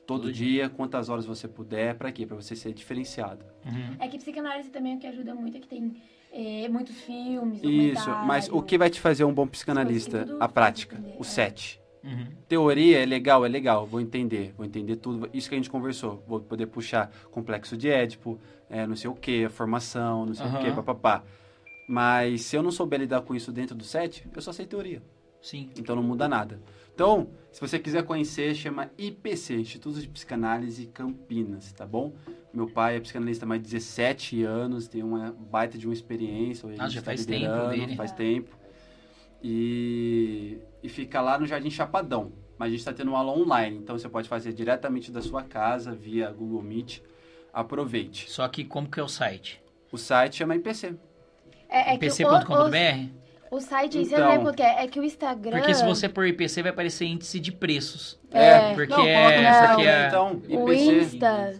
[0.06, 2.26] Todo, Todo dia, quantas horas você puder, pra quê?
[2.26, 3.44] Pra você ser diferenciado.
[3.64, 3.96] Uhum.
[3.98, 5.96] É que psicanálise também o que ajuda muito é que tem
[6.30, 10.26] é, muitos filmes, Isso, mas o que vai te fazer um bom psicanalista?
[10.40, 11.24] A prática, entender, o é.
[11.24, 11.80] sete.
[12.02, 12.26] Uhum.
[12.48, 16.22] Teoria é legal, é legal, vou entender, vou entender tudo, isso que a gente conversou,
[16.26, 20.44] vou poder puxar complexo de Édipo, é, não sei o que, a formação, não sei
[20.44, 21.22] o que, papapá.
[21.86, 25.02] Mas se eu não souber lidar com isso dentro do set, eu só sei teoria,
[25.40, 25.70] Sim.
[25.76, 26.60] então não muda nada.
[26.94, 32.14] Então, se você quiser conhecer, chama IPC, Instituto de Psicanálise Campinas, tá bom?
[32.52, 36.66] Meu pai é psicanalista há mais de 17 anos, tem uma baita de uma experiência,
[36.68, 37.96] hoje a Nossa, gente já tá faz tempo dele.
[37.96, 38.56] faz tempo.
[39.42, 42.32] E, e fica lá no Jardim Chapadão.
[42.56, 45.42] Mas a gente está tendo uma aula online, então você pode fazer diretamente da sua
[45.42, 47.00] casa, via Google Meet.
[47.52, 48.30] Aproveite.
[48.30, 49.60] Só que como que é o site?
[49.92, 50.96] O site chama IPC.
[51.74, 53.08] É, é que o, ipc.com.br?
[53.50, 54.18] o, o site, você Então.
[54.20, 54.84] não lembra qual que é?
[54.84, 55.58] É que o Instagram...
[55.58, 58.18] Porque se você pôr IPC vai aparecer índice de preços.
[58.30, 58.72] É.
[58.74, 60.42] Porque Não, é, no porque Instagram, é- então.
[60.64, 60.72] O.
[60.72, 61.54] Insta.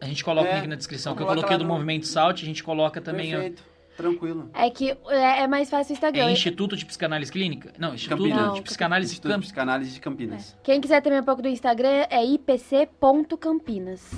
[0.00, 1.14] a gente coloca o É, link na descrição.
[1.14, 3.34] Que eu coloquei do no- Movimento Salt, a gente coloca também.
[3.34, 3.74] ó, Perfeito.
[3.96, 4.50] Tranquilo.
[4.54, 6.26] É que é, é mais fácil o Instagram.
[6.26, 7.72] É Instituto de Psicanálise Clínica?
[7.78, 8.54] Não, Instituto Campinas.
[8.54, 9.42] de Psicanálise Instituto de Camp...
[9.44, 10.56] Psicanálise de Campinas.
[10.64, 14.10] Quem quiser também um pouco do Instagram é ipc.campinas.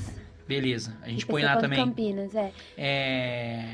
[0.48, 1.78] Beleza, a gente IPC põe lá também.
[1.78, 2.52] Campinas, é.
[2.78, 3.64] É...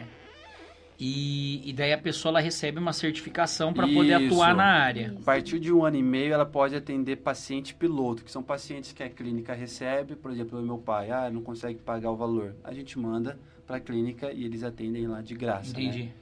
[0.98, 5.14] E, e daí a pessoa ela recebe uma certificação para poder atuar na área.
[5.20, 8.92] A partir de um ano e meio, ela pode atender paciente piloto, que são pacientes
[8.92, 12.54] que a clínica recebe, por exemplo, o meu pai, ah, não consegue pagar o valor.
[12.62, 15.72] A gente manda para a clínica e eles atendem lá de graça.
[16.04, 16.12] né?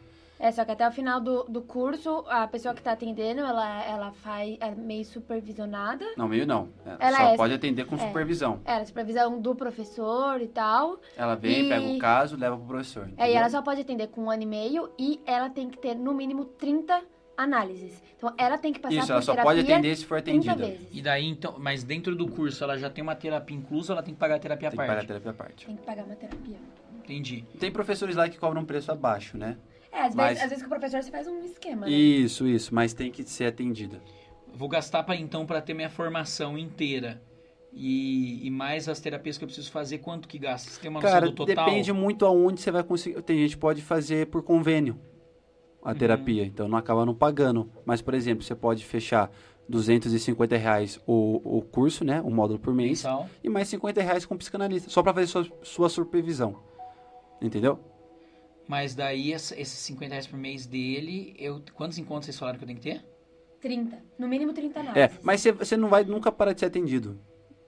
[0.42, 3.84] É, só que até o final do, do curso, a pessoa que tá atendendo, ela,
[3.84, 6.02] ela faz é meio supervisionada.
[6.16, 6.70] Não, meio não.
[6.86, 7.98] É, Ela só é- pode atender com é.
[7.98, 8.58] supervisão.
[8.64, 10.98] Ela, supervisão do professor e tal.
[11.14, 13.02] Ela vem, E- pega o caso, leva pro professor.
[13.02, 13.36] É, e entendeu?
[13.36, 16.14] ela só pode atender com um ano e meio e ela tem que ter no
[16.14, 17.02] mínimo 30
[17.36, 18.02] análises.
[18.16, 20.78] Então ela tem que passar Isso, por ela só pode atender se for 30 atendida.
[20.90, 24.14] E daí, então, mas dentro do curso ela já tem uma terapia inclusa ela tem
[24.14, 24.88] que pagar a terapia à Tem que parte?
[24.88, 25.66] pagar a terapia à parte.
[25.66, 26.56] Tem que pagar uma terapia.
[26.96, 27.44] Entendi.
[27.58, 29.56] Tem professores lá que cobram um preço abaixo, né?
[29.92, 31.92] É, às, Mas- vezes, às vezes com o professor você faz um esquema, né?
[31.92, 34.00] Isso, isso, mas tem que ser atendida.
[34.52, 37.22] Vou gastar para então para ter minha formação inteira.
[37.72, 40.68] E, e mais as terapias que eu preciso fazer, quanto que gasta?
[40.70, 41.66] Você tem uma noção Cara, do total?
[41.66, 43.22] depende muito aonde você vai conseguir.
[43.22, 44.98] Tem gente que pode fazer por convênio
[45.82, 45.94] a Uhum.
[45.96, 47.70] terapia, então não acaba não pagando.
[47.84, 49.30] Mas, por exemplo, você pode fechar
[49.68, 52.20] 250 reais o, o curso, né?
[52.22, 53.04] O módulo por mês.
[53.42, 56.56] E mais 50 reais com psicanalista, só para fazer sua, sua supervisão.
[57.40, 57.78] Entendeu?
[58.70, 62.68] Mas daí esses 50 reais por mês dele, eu, quantos encontros vocês falaram que eu
[62.68, 63.04] tenho que ter?
[63.60, 63.98] 30.
[64.16, 65.18] No mínimo 30 É, análises.
[65.24, 67.20] mas você, você não vai nunca parar de ser atendido.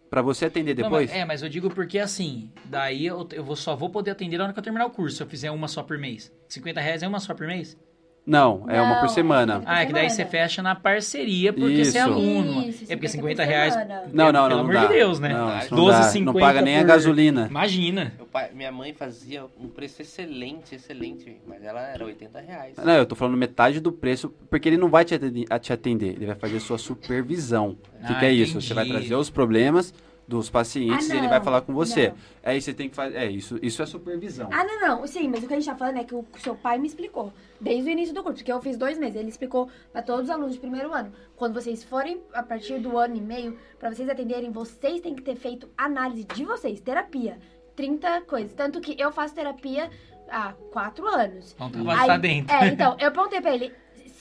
[0.08, 1.10] Para você atender Não, depois?
[1.10, 4.38] mas- é, mas eu digo porque assim, daí eu, eu vou, só vou poder atender
[4.38, 6.32] na hora que eu terminar o curso, se eu fizer uma só por mês.
[6.48, 7.76] 50 reais é uma só por mês?
[8.24, 9.54] Não, é uma Não, por é semana.
[9.54, 12.08] 50 Ah, é que daí você fecha na parceria porque você é Isso.
[12.12, 12.62] aluno.
[12.68, 13.72] Isso, é porque 50 50 por reais.
[13.74, 14.02] semana.
[14.12, 14.48] Não, não, não.
[14.48, 14.86] Pelo não amor dá.
[14.86, 15.28] de Deus, né?
[15.30, 16.08] Não, isso 12, não, dá.
[16.08, 17.46] 50 não paga nem a por- gasolina.
[17.50, 18.12] Imagina.
[18.30, 22.76] Pai, minha mãe fazia um preço excelente, excelente, mas ela era 80 reais.
[22.82, 25.72] Não, eu tô falando metade do preço, porque ele não vai te atender, a te
[25.72, 27.76] atender, ele vai fazer sua supervisão.
[28.02, 28.60] O que, Ah, que é isso?
[28.60, 29.00] Você vai entendi.
[29.00, 29.92] trazer os problemas
[30.26, 32.08] dos pacientes Ah, e ele vai falar com você.
[32.08, 32.16] não.
[32.44, 33.16] Aí você tem que fazer.
[33.16, 34.48] É, isso, isso é supervisão.
[34.52, 35.06] Ah, não, não.
[35.06, 37.32] Sim, mas o que a gente tá falando é que o seu pai me explicou.
[37.60, 39.16] Desde o início do curso, porque eu fiz dois meses.
[39.16, 41.12] Ele explicou pra todos os alunos de primeiro ano.
[41.36, 45.22] Quando vocês forem, a partir do ano e meio, pra vocês atenderem, vocês têm que
[45.22, 47.38] ter feito análise de vocês, terapia.
[47.76, 48.52] 30 coisas.
[48.54, 49.90] Tanto que eu faço terapia
[50.30, 51.54] há quatro anos.
[51.54, 52.54] Então tá dentro.
[52.54, 53.72] É, então, eu perguntei pra ele,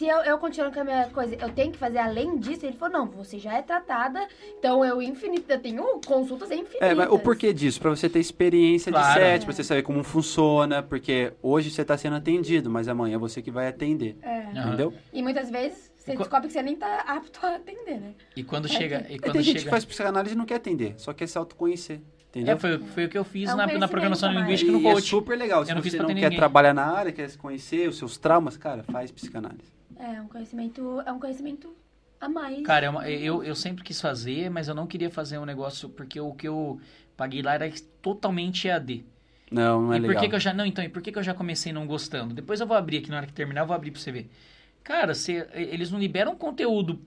[0.01, 2.65] se eu, eu continuando com a minha coisa, eu tenho que fazer além disso?
[2.65, 6.81] Ele falou, não, você já é tratada, então eu infinito, eu tenho consultas infinitas.
[6.81, 7.79] É, mas o porquê disso?
[7.79, 9.19] Pra você ter experiência Claro.
[9.19, 13.13] de set, pra você saber como funciona, porque hoje você tá sendo atendido, mas amanhã
[13.13, 14.17] é você que vai atender.
[14.23, 14.39] É.
[14.57, 14.67] Aham.
[14.69, 14.93] Entendeu?
[15.13, 18.15] E muitas vezes Você co- descobre que você nem tá apto a atender, né?
[18.35, 19.03] E quando É chega.
[19.03, 19.69] que- E quando tem gente que chega.
[19.71, 22.01] faz psicanálise e não quer atender, só quer se autoconhecer.
[22.29, 22.55] Entendeu?
[22.55, 24.79] É, foi, foi o que eu fiz É um na, na programação linguística e no
[24.81, 25.07] E é coach.
[25.09, 25.63] super legal.
[25.63, 26.37] Se Eu não fiz você pra não quer ninguém.
[26.39, 29.69] trabalhar na área, quer se conhecer os seus traumas, cara, faz psicanálise.
[30.03, 31.75] É um conhecimento, é um conhecimento
[32.19, 32.61] a mais.
[32.63, 35.89] Cara, é uma- eu, eu sempre quis fazer, mas eu não queria fazer um negócio
[35.89, 36.79] porque o que eu
[37.15, 37.71] paguei lá era
[38.01, 39.05] totalmente EAD.
[39.51, 40.23] Não, não é e por legal.
[40.23, 40.53] que, que eu já.
[40.53, 42.33] Não, então, e por que, que eu já comecei não gostando?
[42.33, 44.31] Depois eu vou abrir aqui na hora que terminar, eu vou abrir pra você ver.
[44.83, 46.99] Cara, você- eles não liberam conteúdo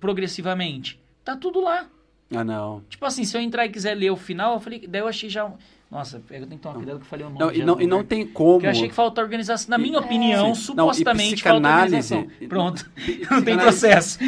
[0.00, 1.00] progressivamente.
[1.24, 1.88] Tá tudo lá.
[2.34, 2.82] Ah, não.
[2.88, 4.86] Tipo assim, se eu entrar e quiser ler o final, eu falei.
[4.86, 5.50] Daí eu achei já.
[5.90, 7.38] Nossa, eu tenho que tomar cuidado que eu falei o nome.
[7.40, 8.54] Não, e não, e não tem como.
[8.54, 9.70] Porque eu achei que falta organização.
[9.70, 10.74] Na minha opinião, Sim.
[10.74, 12.48] Não, e supostamente falta psicanálise- organização.
[12.48, 12.90] Pronto.
[13.30, 14.18] Não tem Psicanálise- processo.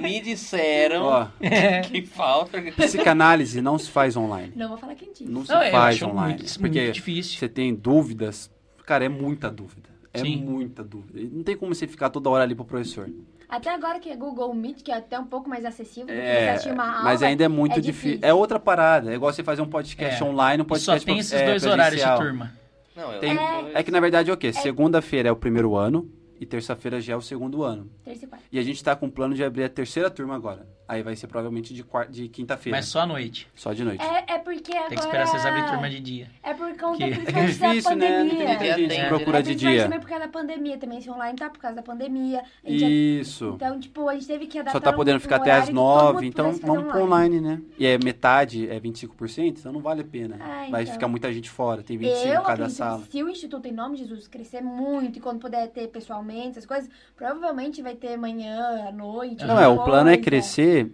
[0.00, 1.26] Me disseram Ó,
[1.90, 2.62] que falta.
[2.72, 4.52] psicanálise não se faz online.
[4.56, 5.24] Não vou falar quem disse.
[5.24, 6.34] Não se Não, faz acho online.
[6.38, 7.38] muito, porque muito difícil.
[7.38, 8.50] você tem dúvidas.
[8.86, 9.90] Cara, é muita dúvida.
[10.14, 10.36] É Sim.
[10.38, 11.20] muita dúvida.
[11.20, 13.08] E Não tem como você ficar toda hora ali pro professor.
[13.50, 16.18] Até agora que é Google Meet, que é até um pouco mais acessível do que
[16.58, 17.02] você É, aula.
[17.02, 18.10] mas ainda é muito é difícil.
[18.12, 18.28] difícil.
[18.28, 19.10] É outra parada.
[19.10, 20.26] É igual você fazer um podcast É.
[20.26, 22.52] online, um E podcast só tem esses é, dois horários de turma.
[22.96, 24.52] Não, eu, Tem- eu- É que na verdade é o quê?
[24.52, 27.90] Segunda-feira é o primeiro ano e terça-feira já é o segundo ano.
[28.04, 28.44] Terça e quarta.
[28.52, 30.66] E a gente tá com o plano de abrir a terceira turma agora.
[30.90, 32.76] Aí vai ser provavelmente de, quar- de quinta-feira.
[32.76, 33.46] Mas só à noite.
[33.54, 34.02] Só de noite.
[34.04, 34.88] É, é porque agora...
[34.88, 36.26] Tem que esperar vocês abrirem turma de dia.
[36.42, 38.24] É por conta Que- É difícil, da né?
[38.24, 38.38] Não pandemia.
[38.38, 39.82] tem muita gente que É, procura é de dia.
[39.84, 40.78] também por causa da pandemia.
[40.78, 42.42] Também esse online tá por causa da pandemia.
[42.64, 43.52] Isso.
[43.54, 45.72] Então, tipo, a gente teve que adaptar Só tá podendo um ficar até às que
[45.72, 47.60] nove, então vamos pro online, né?
[47.78, 50.38] E é metade, é 25%, então não vale a pena.
[50.40, 50.94] Ah, Vai então.
[50.94, 53.02] ficar muita gente fora, tem 25 Eu cada sala.
[53.02, 56.50] que se o Instituto em Nome de Jesus crescer muito e quando puder ter pessoalmente
[56.50, 59.44] essas coisas, provavelmente vai ter manhã, à noite.
[59.44, 60.26] Não, é, o plano é coisa.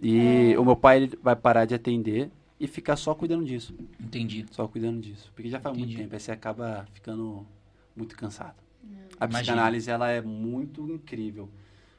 [0.01, 0.59] E É.
[0.59, 3.75] o meu pai ele vai parar de atender e ficar só cuidando disso.
[3.99, 4.45] Entendi.
[4.51, 5.31] Só cuidando disso.
[5.35, 5.93] Porque já faz Entendi.
[5.93, 7.45] muito tempo, aí você acaba ficando
[7.95, 8.55] muito cansado.
[9.19, 9.39] A Imagino.
[9.43, 11.49] psicanálise, ela é muito incrível.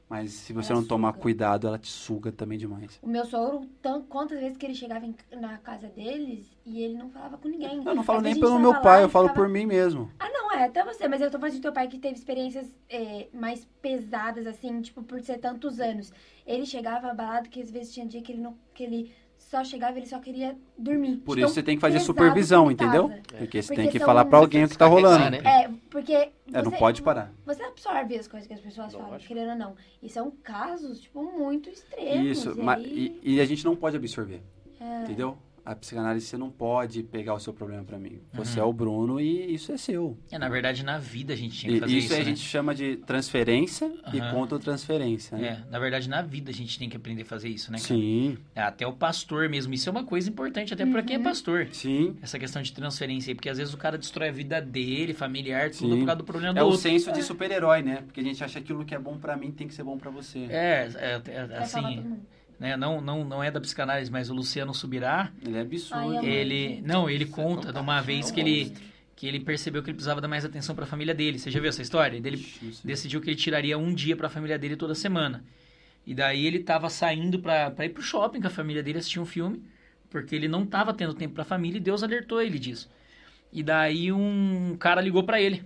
[0.09, 1.23] Mas se você Ela não tomar suga.
[1.23, 2.99] cuidado, ela te suga também demais.
[3.03, 6.95] O meu sogro, tão, quantas vezes que ele chegava em- na casa deles e ele
[6.97, 7.83] não falava com ninguém.
[7.85, 10.11] Eu não falo Às nem pelo meu pai, lá eu falo ficava- por mim mesmo.
[10.19, 12.75] Ah, não, é, até você, mas eu tô falando de teu pai que teve experiências
[12.89, 16.11] é, mais pesadas, assim, tipo, por ser tantos anos.
[16.47, 18.57] Ele chegava abalado que às vezes tinha dia que ele não.
[18.73, 19.13] que ele
[19.49, 21.17] só chegava e ele só queria dormir.
[21.19, 23.09] Por De tão isso você tem que fazer supervisão, entendeu?
[23.09, 23.21] tava.
[23.39, 25.31] Porque você Porque tem que falar pra alguém o que tá rolando.
[25.31, 25.39] Né?
[25.45, 26.13] É, porque.
[26.13, 27.33] É, não pode parar.
[27.47, 29.29] Você absorve as coisas que as pessoas falam, Lógico.
[29.29, 29.77] querendo ou não.
[30.03, 32.27] E são casos, tipo, muito extremos.
[32.39, 34.43] Isso, e aí- e, e a gente não pode absorver.
[34.81, 35.03] É.
[35.05, 35.39] Entendeu?
[35.65, 38.21] A psicanálise você não pode pegar o seu problema pra mim.
[38.33, 38.67] Você Uhum.
[38.67, 40.17] é o Bruno e isso é seu.
[40.31, 42.25] É, na verdade, na vida a gente tinha que E fazer isso, isso, a né?
[42.25, 44.31] gente chama de transferência e Aham.
[44.35, 45.37] contra-transferência.
[45.37, 45.47] Né?
[45.67, 47.89] É, na verdade, na vida a gente tem que aprender a fazer isso, né, cara?
[47.95, 49.73] Sim, Até o pastor mesmo.
[49.75, 51.69] Isso é uma coisa importante, até pra quem é pastor.
[51.73, 52.17] sim.
[52.23, 55.71] Essa questão de transferência aí, porque às vezes o cara destrói a vida dele, familiar,
[55.71, 55.99] tudo Sim.
[56.01, 56.81] por causa do problema do É o outro.
[56.81, 58.03] senso de super-herói, né?
[58.07, 59.97] Porque a gente acha que aquilo que é bom pra mim tem que ser bom
[59.99, 60.39] pra você.
[60.49, 62.17] É, é, é, assim.
[62.59, 66.19] Né, não, não, não é da psicanálise, mas o Luciano Subirá, Ele é absurdo.
[66.19, 68.75] Ai, ele, não, ele Isso é conta de uma vez é um que ele,
[69.15, 71.39] que ele percebeu que ele precisava dar mais atenção pra família dele.
[71.39, 72.21] Você já viu essa história?
[72.37, 72.87] Isso.
[72.87, 75.45] decidiu que ele tiraria um dia pra família dele toda semana.
[76.05, 79.21] E daí ele tava saindo pra, pra ir pro shopping com a família dele assistir
[79.21, 79.63] um filme,
[80.11, 82.91] porque ele não tava tendo tempo pra família e Deus alertou ele disso.
[83.53, 85.65] E daí um cara ligou pra ele.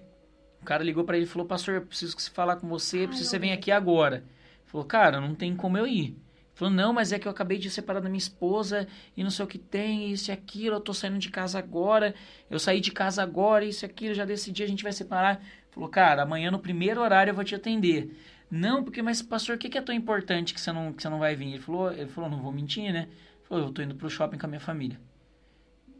[0.60, 3.06] O cara ligou pra ele e falou: Pastor, eu preciso que você falar com você,
[3.06, 4.16] preciso que você venha aqui agora.
[4.16, 4.24] Ele
[4.66, 6.16] falou: Cara, não tem como eu ir.
[6.62, 9.30] Ele falou: Não, mas é que eu acabei de separar da minha esposa e não
[9.30, 10.76] sei o que tem, isso e aquilo.
[10.76, 12.14] Eu tô saindo de casa agora.
[12.48, 14.14] Eu saí de casa agora, isso e aquilo.
[14.14, 15.42] Já decidi, a gente vai separar.
[15.70, 18.16] Falou: Cara, amanhã no primeiro horário eu vou te atender.
[18.50, 21.08] Não, porque, mas pastor, o que, que é tão importante que você, não, que você
[21.08, 21.48] não vai vir?
[21.48, 23.08] Ele falou: Ele falou: Não vou mentir, né?
[23.08, 25.00] Ele falou: Eu tô indo pro shopping com a minha família.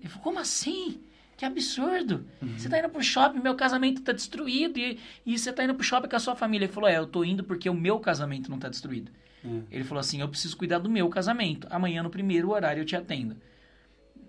[0.01, 1.01] Ele falou: Como assim?
[1.37, 2.25] Que absurdo!
[2.57, 5.83] Você tá indo pro shopping, meu casamento tá destruído e, e você tá indo pro
[5.83, 6.67] shopping com a sua família.
[6.67, 9.11] Ele falou: É, eu tô indo porque o meu casamento não tá destruído.
[9.45, 9.77] É.
[9.77, 11.67] Ele falou assim: Eu preciso cuidar do meu casamento.
[11.71, 13.37] Amanhã, no primeiro horário, eu te atendo.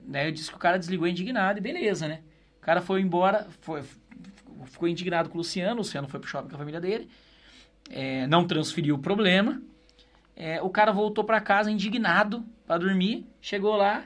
[0.06, 2.22] Daí eu disse que o cara desligou indignado e beleza, né?
[2.58, 3.84] O cara foi embora, foi,
[4.66, 5.76] ficou indignado com o Luciano.
[5.76, 7.10] O Luciano foi pro shopping com a família dele,
[7.90, 9.62] é, não transferiu o problema.
[10.36, 13.28] É, o cara voltou pra casa indignado pra dormir.
[13.40, 14.06] Chegou lá,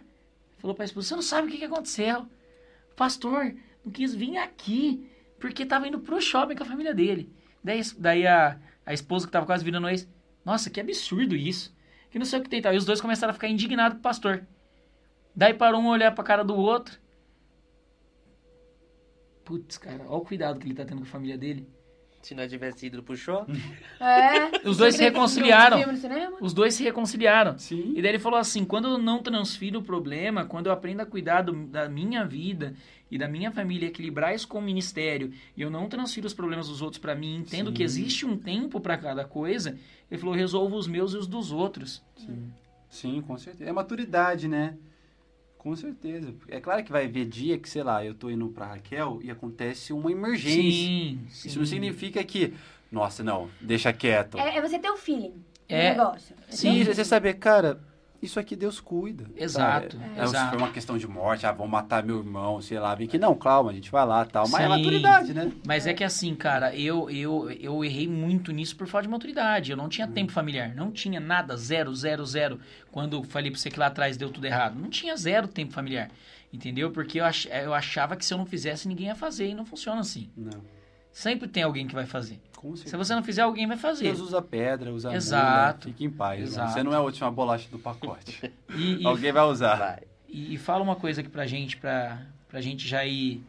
[0.58, 2.22] falou pra esposa: Você não sabe o que, que aconteceu?
[2.92, 5.10] O pastor não quis vir aqui
[5.40, 7.32] porque tava indo pro shopping com a família dele.
[7.64, 10.08] Daí, daí a, a esposa que tava quase virando ex:
[10.48, 11.76] Nossa, que absurdo isso.
[12.10, 12.62] Que não sei o que tem.
[12.62, 12.74] tal.
[12.74, 14.48] E os dois começaram a ficar indignados com o pastor.
[15.36, 16.98] Daí parou um olhar pra cara do outro.
[19.44, 21.68] Putz, cara, olha o cuidado que ele tá tendo com a família dele.
[22.22, 23.46] Se não tivesse ido pro show.
[24.00, 24.68] É.
[24.68, 25.78] Os dois se reconciliaram.
[26.42, 27.58] Os dois se reconciliaram.
[27.58, 27.94] Sim.
[27.96, 31.06] E daí ele falou assim: quando eu não transfiro o problema, quando eu aprendo a
[31.06, 32.74] cuidar do- da minha vida
[33.10, 36.68] e da minha família, equilibrar isso com o ministério, e eu não transfiro os problemas
[36.68, 37.74] dos outros pra mim, entendo Sim.
[37.74, 39.78] que existe um tempo pra cada coisa,
[40.12, 42.04] ele falou: resolvo os meus e os dos outros.
[42.18, 42.52] Sim.
[42.90, 43.70] Sim, com certeza.
[43.70, 44.78] É maturidade, né?
[45.58, 46.34] Com certeza.
[46.48, 49.30] É claro que vai haver dia que, sei lá, eu tô indo pra Raquel e
[49.30, 50.62] acontece uma emergência.
[50.62, 51.48] Sim, sim.
[51.50, 52.54] Isso não significa que,
[52.92, 54.38] nossa, não, deixa quieto.
[54.38, 55.34] É, é você ter o feeling
[55.68, 55.92] É.
[55.94, 56.36] do negócio.
[56.48, 56.86] É Sim, feeling.
[56.94, 57.82] você saber, cara,
[58.22, 59.26] isso aqui Deus cuida.
[59.36, 60.20] Exato, é.
[60.20, 60.52] É, Se exato.
[60.52, 63.36] for uma questão de morte, ah, vão matar meu irmão, sei lá, vem que não,
[63.36, 64.48] calma, a gente vai lá tal.
[64.50, 64.70] Mas é Sim.
[64.70, 65.52] maturidade, né?
[65.66, 69.72] Mas é que assim, cara, eu, eu, eu errei muito nisso por falta de maturidade.
[69.72, 70.74] Eu não tinha tempo familiar.
[70.76, 72.60] Não tinha nada, zero, zero, zero.
[72.92, 74.80] Quando eu falei pra você que lá atrás deu tudo errado.
[74.80, 76.10] Não tinha zero tempo familiar.
[76.52, 76.92] Entendeu?
[76.92, 79.50] Porque eu, ach, eu achava que se eu não fizesse, ninguém ia fazer.
[79.50, 80.30] E não funciona assim.
[80.36, 80.62] Não,
[81.18, 82.40] Sempre tem alguém que vai fazer.
[82.86, 84.04] Se você não fizer, alguém vai fazer.
[84.04, 85.88] Deus usa pedra, usa Exato.
[85.88, 86.42] mula, fique em paz.
[86.44, 86.74] Exato.
[86.74, 88.54] Você não é a última bolacha do pacote.
[88.78, 89.76] E, e, Alguém vai usar.
[89.78, 90.00] Vai.
[90.30, 93.42] e- e fala uma coisa aqui pra gente, pra, pra gente já ir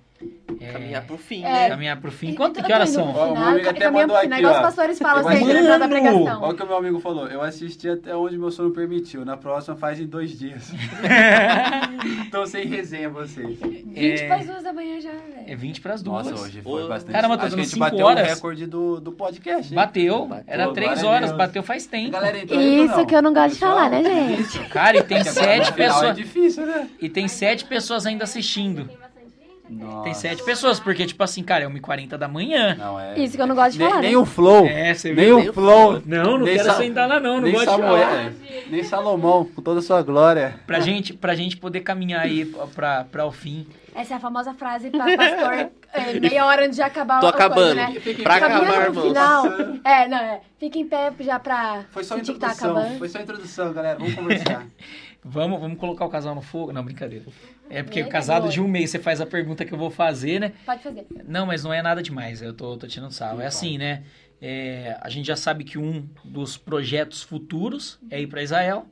[0.60, 1.52] é, Caminhar pro fim, É.
[1.52, 1.68] né?
[1.68, 2.34] caminhar pro fim.
[2.34, 3.04] Quanto tô que horas são?
[3.04, 4.56] Ó, o final, meu amigo até mandou final, aqui, igual ó.
[4.56, 5.90] os pastores falam Eu sempre vou- no final da Mano!
[6.00, 6.42] pregação.
[6.42, 7.26] Olha o que o meu amigo falou.
[7.28, 9.24] Eu assisti até onde meu sono permitiu.
[9.24, 10.72] Na próxima faz em dois dias.
[12.30, 13.58] Tô sem resenha vocês.
[13.58, 14.26] 20 É.
[14.26, 15.22] para as duas da manhã já, velho.
[15.46, 16.26] É 20 pras duas.
[16.30, 17.12] Nossa, hoje foi Ô, bastante.
[17.12, 18.26] Caramba, Acho que a dando gente cinco bateu horas.
[18.30, 19.72] o recorde do, do podcast.
[19.72, 19.76] hein?
[19.76, 20.26] Bateu.
[20.26, 20.44] Bateu.
[20.46, 21.28] Era Pô, 3 glória a horas.
[21.30, 21.38] Deus.
[21.38, 22.10] Bateu faz tempo.
[22.12, 24.58] galera ou Isso que eu não gosto de falar, né, gente?
[24.68, 26.16] Cara, e tem sete final É pessoas.
[26.16, 26.88] difícil, né?
[27.00, 28.88] E tem sete pessoas ainda assistindo.
[29.70, 30.04] Nossa.
[30.04, 32.74] Tem sete pessoas, porque, tipo assim, cara, é 1h40 da manhã.
[32.78, 33.18] Não, é...
[33.18, 34.16] Isso que eu não gosto de Nem, falar, nem né?
[34.18, 34.66] o flow.
[34.66, 35.38] É, você nem viu?
[35.50, 36.02] o flow.
[36.06, 37.34] Não, não nem quero Sa- sentar lá, não.
[37.36, 38.20] Não nem gosto de Samuel, falar.
[38.22, 38.32] é.
[38.70, 40.58] Nem Salomão, com toda a sua glória.
[40.66, 43.66] Pra gente, pra gente poder caminhar aí pra, pra o fim.
[43.94, 47.32] Essa é a famosa frase pra pastor é, meia hora antes de acabar Tô o
[47.32, 47.74] coisa, acabando.
[47.74, 47.94] né?
[48.22, 49.08] Pra acabar, pro irmãos.
[49.08, 49.46] final.
[49.84, 50.40] É, não, é.
[50.60, 52.76] Fica em pé já pra Foi só a sentir tá introdução.
[52.76, 52.98] acabando.
[52.98, 53.98] Foi só a introdução, galera.
[53.98, 54.66] Vamos conversar.
[55.24, 56.72] Vamos, vamos colocar o casal no fogo?
[56.72, 57.24] Não, brincadeira.
[57.70, 58.54] É porque Eita, casado glória.
[58.54, 60.52] de um mês, você faz a pergunta que eu vou fazer, né?
[60.64, 61.06] Pode fazer.
[61.26, 62.40] Não, mas não é nada demais.
[62.40, 63.40] Eu tô, tô tirando sarro.
[63.40, 64.04] É assim, né?
[64.40, 68.86] É, a gente já sabe que um dos projetos futuros é ir para Israel,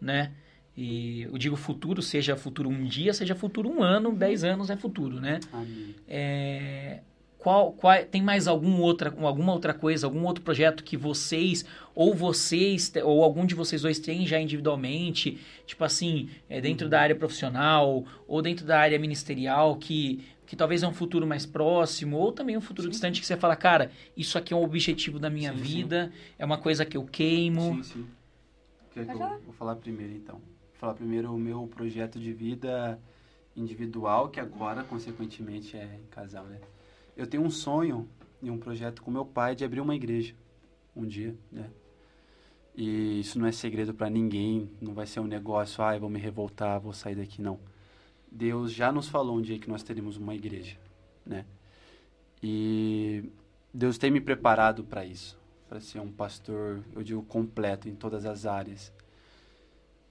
[0.00, 0.32] né?
[0.76, 4.76] E eu digo futuro, seja futuro um dia, seja futuro um ano, dez anos é
[4.76, 5.38] futuro, né?
[5.52, 5.94] Amém.
[6.08, 7.00] É,
[7.38, 11.64] qual, qual, tem mais algum outra, alguma outra coisa, algum outro projeto que vocês,
[11.94, 17.00] ou vocês, ou algum de vocês dois tem já individualmente, tipo assim, é, dentro da
[17.00, 22.16] área profissional, ou dentro da área ministerial, que, que talvez é um futuro mais próximo,
[22.16, 22.90] ou também um futuro Sim.
[22.90, 25.64] distante que você fala, cara, isso aqui é um objetivo da minha Sim, sim.
[25.64, 27.76] vida, é uma coisa que eu queimo.
[27.76, 28.06] Sim, sim.
[28.92, 29.38] Quer que eu falar.
[29.38, 30.36] vou falar primeiro, então.
[30.36, 32.98] Vou falar primeiro o meu projeto de vida
[33.56, 36.58] individual, que agora, consequentemente, é em casal, né?
[37.16, 38.08] Eu tenho um sonho
[38.42, 40.34] e um projeto com meu pai de abrir uma igreja
[40.94, 41.70] um dia, né?
[42.76, 46.10] E isso não é segredo para ninguém, não vai ser um negócio, ah, eu vou
[46.10, 47.58] me revoltar, vou sair daqui, não.
[48.30, 50.76] Deus já nos falou um dia que nós teríamos uma igreja,
[51.24, 51.44] né?
[52.42, 53.30] E
[53.72, 58.26] Deus tem me preparado para isso, para ser um pastor, eu digo, completo em todas
[58.26, 58.92] as áreas.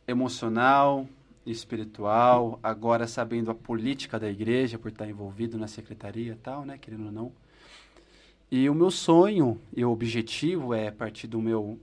[0.07, 1.07] Emocional,
[1.45, 6.77] espiritual, agora sabendo a política da igreja, por estar envolvido na secretaria e tal, né,
[6.77, 7.31] querendo ou não.
[8.49, 11.77] E o meu sonho e o objetivo é, a partir do meu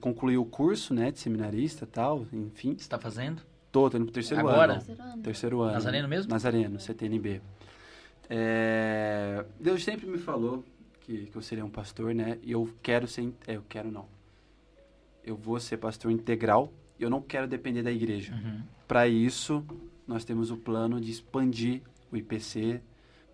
[0.00, 2.74] concluir o curso, né, de seminarista e tal, enfim.
[2.78, 3.42] Você tá fazendo?
[3.70, 4.74] Tô, tô indo pro terceiro Agora?
[4.74, 5.02] ano.
[5.02, 5.22] Ano.
[5.22, 5.72] Terceiro ano.
[5.72, 6.30] Nazareno mesmo?
[6.30, 7.40] Nazareno, CTNB.
[8.28, 10.64] É, Deus sempre me falou
[11.00, 12.38] que, que eu seria um pastor, né?
[12.42, 13.32] E eu quero ser.
[13.46, 14.06] é, eu quero não.
[15.24, 16.72] Eu vou ser pastor integral.
[16.98, 18.32] Eu não quero depender da igreja.
[18.34, 18.62] Uhum.
[18.86, 19.64] Para isso,
[20.06, 22.80] nós temos o plano de expandir o IPC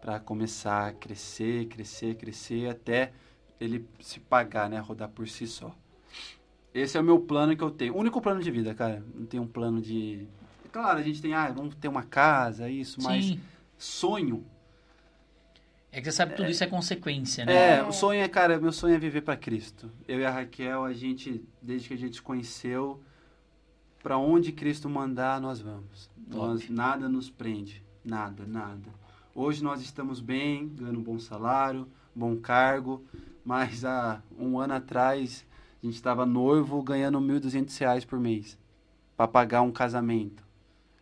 [0.01, 3.12] para começar a crescer, crescer, crescer até
[3.60, 4.78] ele se pagar, né?
[4.78, 5.74] Rodar por si só.
[6.74, 7.94] Esse é o meu plano que eu tenho.
[7.94, 9.02] O único plano de vida, cara.
[9.15, 10.26] Não tenho um plano de.
[10.70, 13.40] Claro, a gente tem, ah, vamos ter uma casa, isso, mas Sim.
[13.78, 14.44] sonho.
[15.90, 17.78] É que você sabe que tudo isso é consequência, né?
[17.78, 19.90] É, o sonho é, cara, meu sonho é viver para Cristo.
[20.06, 23.02] Eu e a Raquel, a gente, desde que a gente se conheceu,
[24.02, 26.10] para onde Cristo mandar, nós vamos.
[26.28, 28.90] Nós, nada nos prende, nada, nada.
[29.34, 33.02] Hoje nós estamos bem, ganhando um bom salário, bom cargo,
[33.42, 35.47] mas há um ano atrás
[35.83, 38.59] a gente estava noivo ganhando 1.200 reais por mês
[39.17, 40.44] para pagar um casamento.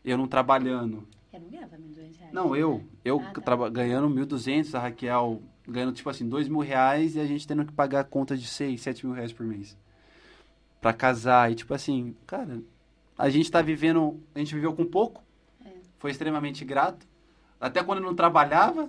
[0.05, 1.07] Eu não trabalhando.
[1.33, 2.33] Eu não ganhava 1.200 reais.
[2.33, 2.83] Não, eu.
[3.05, 3.69] Eu Ah, tá.
[3.69, 7.73] ganhando 1.200, a Raquel ganhando, tipo assim, 2 mil reais e a gente tendo que
[7.73, 9.77] pagar conta de 6, 7 mil reais por mês.
[10.81, 11.51] Pra casar.
[11.51, 12.61] E, tipo assim, cara,
[13.19, 14.21] a gente tá vivendo.
[14.35, 15.23] A gente viveu com pouco.
[15.65, 15.71] É.
[15.99, 17.07] Foi extremamente grato.
[17.61, 18.89] Até quando eu não trabalhava,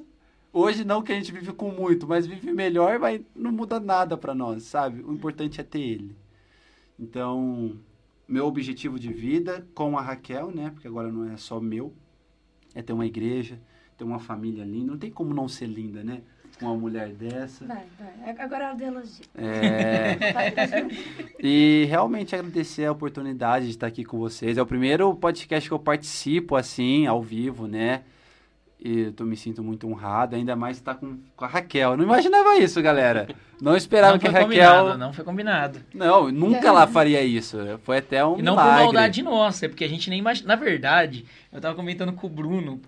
[0.58, 4.18] Hoje não que a gente vive com muito, mas vive melhor, mas não muda nada
[4.18, 5.04] pra nós, sabe?
[5.04, 6.16] O importante é ter ele.
[7.00, 7.78] Então,
[8.28, 10.72] meu objetivo de vida com a Raquel, né?
[10.72, 11.94] Porque agora não é só meu,
[12.74, 13.60] é ter uma igreja,
[13.96, 14.94] ter uma família linda.
[14.94, 16.24] Não tem como não ser linda, né?
[16.58, 17.64] Com uma mulher dessa.
[17.68, 18.36] Vai, vai.
[18.40, 19.26] Agora é o de elogio.
[19.36, 20.18] É,
[21.40, 24.58] e realmente agradecer a oportunidade de estar aqui com vocês.
[24.58, 28.02] É o primeiro podcast que eu participo assim, ao vivo, né?
[28.80, 31.92] E eu me sinto muito honrado, ainda mais estar com, com a Raquel.
[31.92, 33.28] Eu não imaginava isso, galera.
[33.60, 34.98] Não esperava não que a Raquel.
[34.98, 35.80] não foi combinado.
[35.94, 37.58] Não, nunca ela faria isso.
[37.84, 38.84] Foi até um E não por milagre.
[38.84, 40.50] maldade nossa, é porque a gente nem imagina.
[40.50, 42.80] Na verdade, eu tava comentando com o Bruno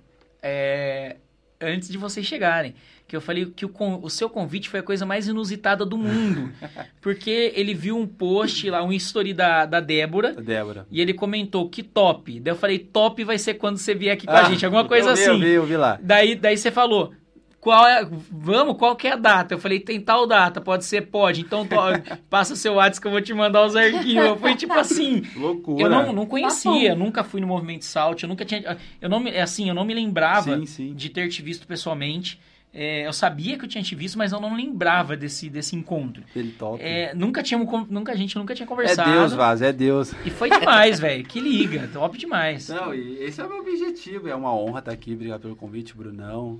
[0.43, 1.15] é,
[1.61, 2.73] antes de vocês chegarem.
[3.07, 3.71] Que eu falei que o,
[4.03, 6.51] o seu convite foi a coisa mais inusitada do mundo.
[7.01, 10.33] porque ele viu um post lá, um story da, da Débora.
[10.33, 10.85] Débora.
[10.91, 12.39] E ele comentou que top.
[12.39, 15.09] Daí eu falei, top vai ser quando você vier aqui com a gente, alguma coisa
[15.09, 15.31] Ah, eu vi, assim.
[15.31, 15.99] Eu vi, eu vi lá.
[16.01, 17.13] Daí, daí você falou,
[17.59, 19.53] qual é, vamos, qual que é a data?
[19.53, 21.41] Eu falei, tem tal data, pode ser, pode.
[21.41, 21.75] Então to-
[22.29, 24.39] passa o seu WhatsApp que eu vou te mandar os arquivos.
[24.39, 25.83] Foi tipo assim, Loucura.
[25.83, 29.37] eu não, não conhecia, nunca fui no Movimento Salt, eu nunca tinha, eu não me,
[29.37, 30.93] assim, eu não me lembrava Sim, sim.
[30.93, 32.39] de ter te visto pessoalmente.
[32.71, 36.21] É, eu sabia que eu tinha te visto, mas eu não lembrava desse, desse encontro.
[36.35, 36.79] Ele top.
[36.79, 39.11] É, nunca tínhamos, nunca a gente nunca tinha É conversado.
[39.11, 40.13] Deus, Vaz, é Deus.
[40.23, 41.23] E foi demais, velho.
[41.25, 42.69] Que liga, top demais.
[42.69, 44.27] Não, e esse é o meu objetivo.
[44.29, 45.13] É uma honra estar aqui.
[45.15, 46.59] Obrigado pelo convite, Brunão.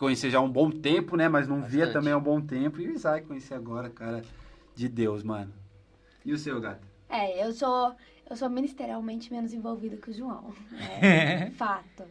[0.00, 1.28] Que conheci já há um bom tempo, né?
[1.28, 1.92] Mas não via Bastante.
[1.92, 2.80] também há um bom tempo.
[2.80, 4.22] E o Isaac conheci agora, cara.
[4.74, 5.52] De Deus, mano.
[6.24, 6.88] E o seu, gato?
[7.06, 7.94] É, eu sou,
[8.30, 10.54] eu sou ministerialmente menos envolvida que o João.
[11.02, 12.04] É fato.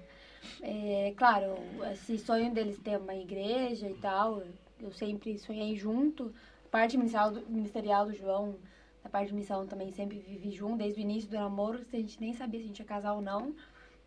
[0.62, 1.56] É, claro,
[1.92, 4.44] esse sonho deles ter uma igreja e tal,
[4.80, 6.32] eu sempre sonhei junto.
[6.66, 8.56] A parte ministerial do, ministerial do João,
[9.04, 12.22] a parte de missão também sempre vivi junto, desde o início do namoro, a gente
[12.22, 13.56] nem sabia se a gente ia casar ou não.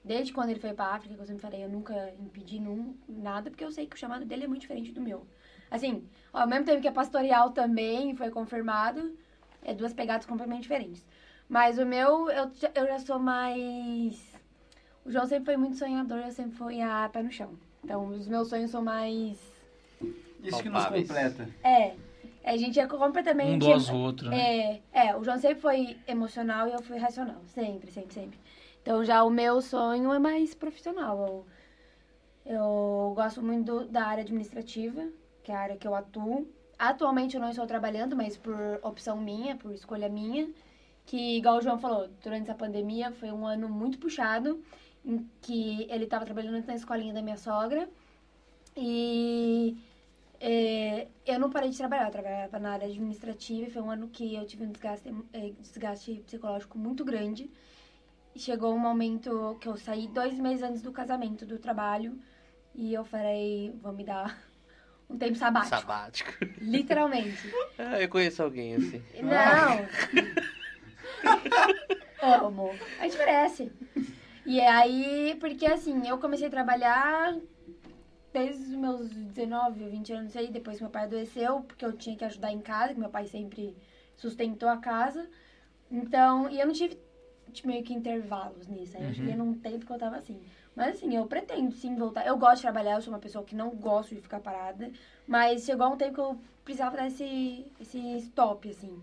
[0.04, 3.50] Desde quando ele foi pra África, que eu sempre falei, eu nunca impedi num, nada,
[3.50, 5.24] porque eu sei que o chamado dele é muito diferente do meu.
[5.70, 9.16] Assim, ao mesmo tempo que é pastoral também, foi confirmado,
[9.62, 11.06] é duas pegadas completamente diferentes.
[11.48, 14.32] Mas o meu, eu, já- eu já sou mais.
[15.04, 17.50] O João sempre foi muito sonhador, eu sempre fui a pé no chão.
[17.84, 19.38] Então, os meus sonhos são mais.
[20.42, 21.48] Isso que nos completa.
[21.62, 21.94] É.
[22.44, 23.54] A gente é completamente.
[23.54, 24.80] Um do outro, né?
[24.92, 27.40] É, é, o João sempre foi emocional e eu fui racional.
[27.46, 28.38] Sempre, sempre, sempre.
[28.82, 31.46] Então já o meu sonho é mais profissional.
[32.44, 35.08] Eu, eu gosto muito do- da área administrativa,
[35.42, 36.46] que é a área que eu atuo.
[36.78, 40.48] Atualmente eu não estou trabalhando, mas por opção minha, por escolha minha.
[41.06, 44.62] Que, igual o João falou, durante essa pandemia foi um ano muito puxado,
[45.04, 47.88] em que ele estava trabalhando na escolinha da minha sogra.
[48.76, 49.76] E
[50.40, 54.34] é, eu não parei de trabalhar, eu trabalhava na área administrativa foi um ano que
[54.34, 57.50] eu tive um desgaste, eh, desgaste psicológico muito grande.
[58.34, 62.18] E chegou um momento que eu saí dois meses antes do casamento do trabalho
[62.74, 64.42] e eu falei, vou me dar
[65.08, 65.76] um tempo sabático.
[65.76, 66.32] Sabático.
[66.58, 67.52] Literalmente.
[67.78, 69.02] Ah, eu conheço alguém assim.
[69.22, 69.88] Não!
[72.46, 72.70] Amo.
[73.00, 73.72] A gente merece.
[74.46, 77.34] E aí, porque assim, eu comecei a trabalhar
[78.32, 82.16] desde os meus 19, 20 anos aí, depois que meu pai adoeceu, porque eu tinha
[82.16, 83.76] que ajudar em casa, que meu pai sempre
[84.16, 85.28] sustentou a casa.
[85.90, 86.96] Então, e eu não tive
[87.66, 88.96] meio que intervalos nisso.
[88.96, 90.40] Aí eu cheguei num tempo que eu tava assim.
[90.74, 92.26] Mas assim, eu pretendo sim voltar.
[92.26, 94.90] Eu gosto de trabalhar, eu sou uma pessoa que não gosto de ficar parada.
[95.26, 98.98] Mas chegou um tempo que eu precisava dar esse, esse stop, assim.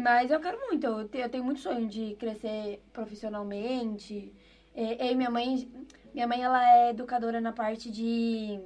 [0.00, 4.32] Mas eu quero muito, eu te- eu tenho muito sonho de crescer profissionalmente.
[4.74, 5.70] Eu e minha mãe,
[6.14, 8.58] minha mãe ela é educadora na parte de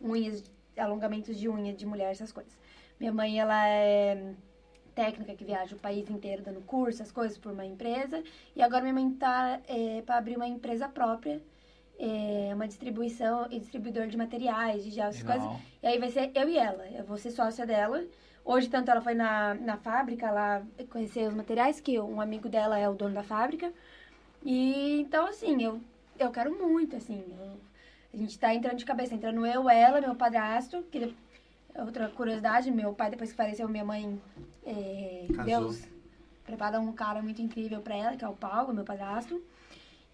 [0.00, 0.44] unhas,
[0.76, 2.56] alongamentos de unha de mulher, essas coisas.
[3.00, 4.34] Minha mãe ela é
[4.98, 8.20] técnica que viaja o país inteiro dando curso, essas coisas por uma empresa.
[8.56, 11.40] E agora minha mãe tá é, para abrir uma empresa própria,
[11.96, 15.38] é, uma distribuição e distribuidor de materiais, de gel, essas Legal.
[15.38, 15.66] coisas.
[15.80, 16.84] E aí vai ser eu e ela.
[16.88, 18.04] Eu vou ser sócia dela.
[18.44, 22.76] Hoje, tanto ela foi na, na fábrica lá conhecer os materiais, que um amigo dela
[22.76, 23.72] é o dono da fábrica.
[24.44, 25.80] E então, assim, eu,
[26.18, 27.22] eu quero muito, assim.
[27.38, 27.68] eu-
[28.12, 31.14] a gente tá entrando de cabeça, entrando eu, ela, meu padrasto, que
[31.76, 34.20] outra curiosidade, meu pai, depois que faleceu, minha mãe,
[34.68, 35.26] é.
[35.44, 35.82] Deus
[36.44, 39.42] preparou um cara muito incrível pra ela, que é o Paulo, meu padrasto.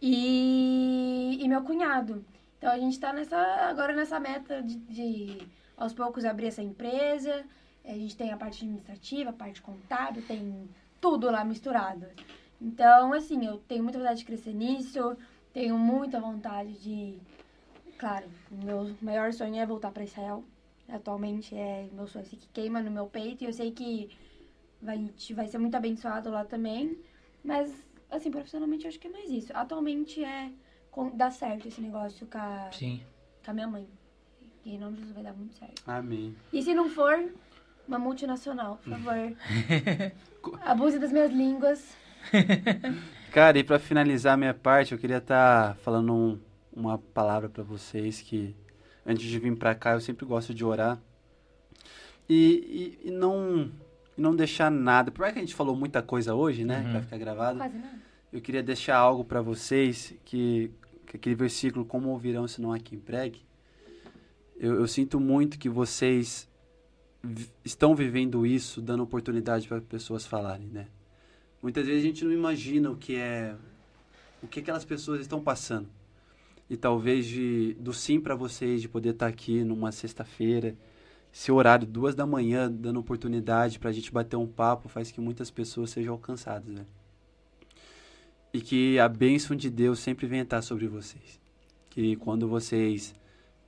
[0.00, 2.24] E, e meu cunhado.
[2.58, 3.36] Então a gente tá nessa,
[3.68, 7.44] agora nessa meta de, de aos poucos abrir essa empresa.
[7.84, 10.68] A gente tem a parte administrativa, a parte contábil, tem
[11.00, 12.06] tudo lá misturado.
[12.60, 15.16] Então, assim, eu tenho muita vontade de crescer nisso,
[15.52, 17.18] tenho muita vontade de.
[17.98, 20.42] Claro, o meu maior sonho é voltar para Israel.
[20.88, 24.10] Atualmente é meu sonho assim, que queima no meu peito e eu sei que
[24.84, 26.98] vai, a gente vai ser muito abençoado lá também.
[27.42, 27.72] Mas,
[28.10, 29.52] assim, profissionalmente eu acho que é mais isso.
[29.54, 30.50] Atualmente é
[30.90, 33.02] com- dar certo esse negócio com a, Sim.
[33.44, 33.88] com a minha mãe.
[34.64, 35.82] E em nome de Jesus vai dar muito certo.
[35.86, 36.34] Amém.
[36.52, 37.32] E se não for,
[37.86, 39.36] uma multinacional, por favor.
[40.64, 41.96] Abuse das minhas línguas.
[43.30, 46.40] Cara, e pra finalizar a minha parte, eu queria estar falando um-
[46.72, 48.56] uma palavra pra vocês que
[49.04, 50.98] antes de vir pra cá eu sempre gosto de orar.
[52.28, 53.70] E, e, e não
[54.16, 55.10] e não deixar nada.
[55.10, 56.84] Por mais que a gente falou muita coisa hoje, né?
[56.84, 57.58] Que vai ficar gravado.
[57.58, 57.98] Quase nada.
[58.32, 60.70] Eu queria deixar algo pra vocês que,
[61.06, 63.40] que aquele versículo como ouvirão se não há quem pregue.
[64.58, 66.48] Eu, eu sinto muito que vocês
[67.22, 70.86] vi- estão vivendo isso, dando oportunidade para pessoas falarem, né?
[71.62, 73.54] Muitas vezes a gente não imagina o que é
[74.42, 75.88] o que aquelas pessoas estão passando.
[76.68, 80.74] E talvez de do sim para vocês de poder estar aqui numa sexta-feira,
[81.34, 85.20] esse horário duas da manhã, dando oportunidade para a gente bater um papo, faz que
[85.20, 86.86] muitas pessoas sejam alcançadas, né?
[88.52, 91.40] E que a bênção de Deus sempre venha estar sobre vocês.
[91.90, 93.12] Que quando vocês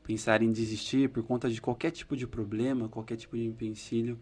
[0.05, 4.17] pensarem em desistir por conta de qualquer tipo de problema, qualquer tipo de empecilho,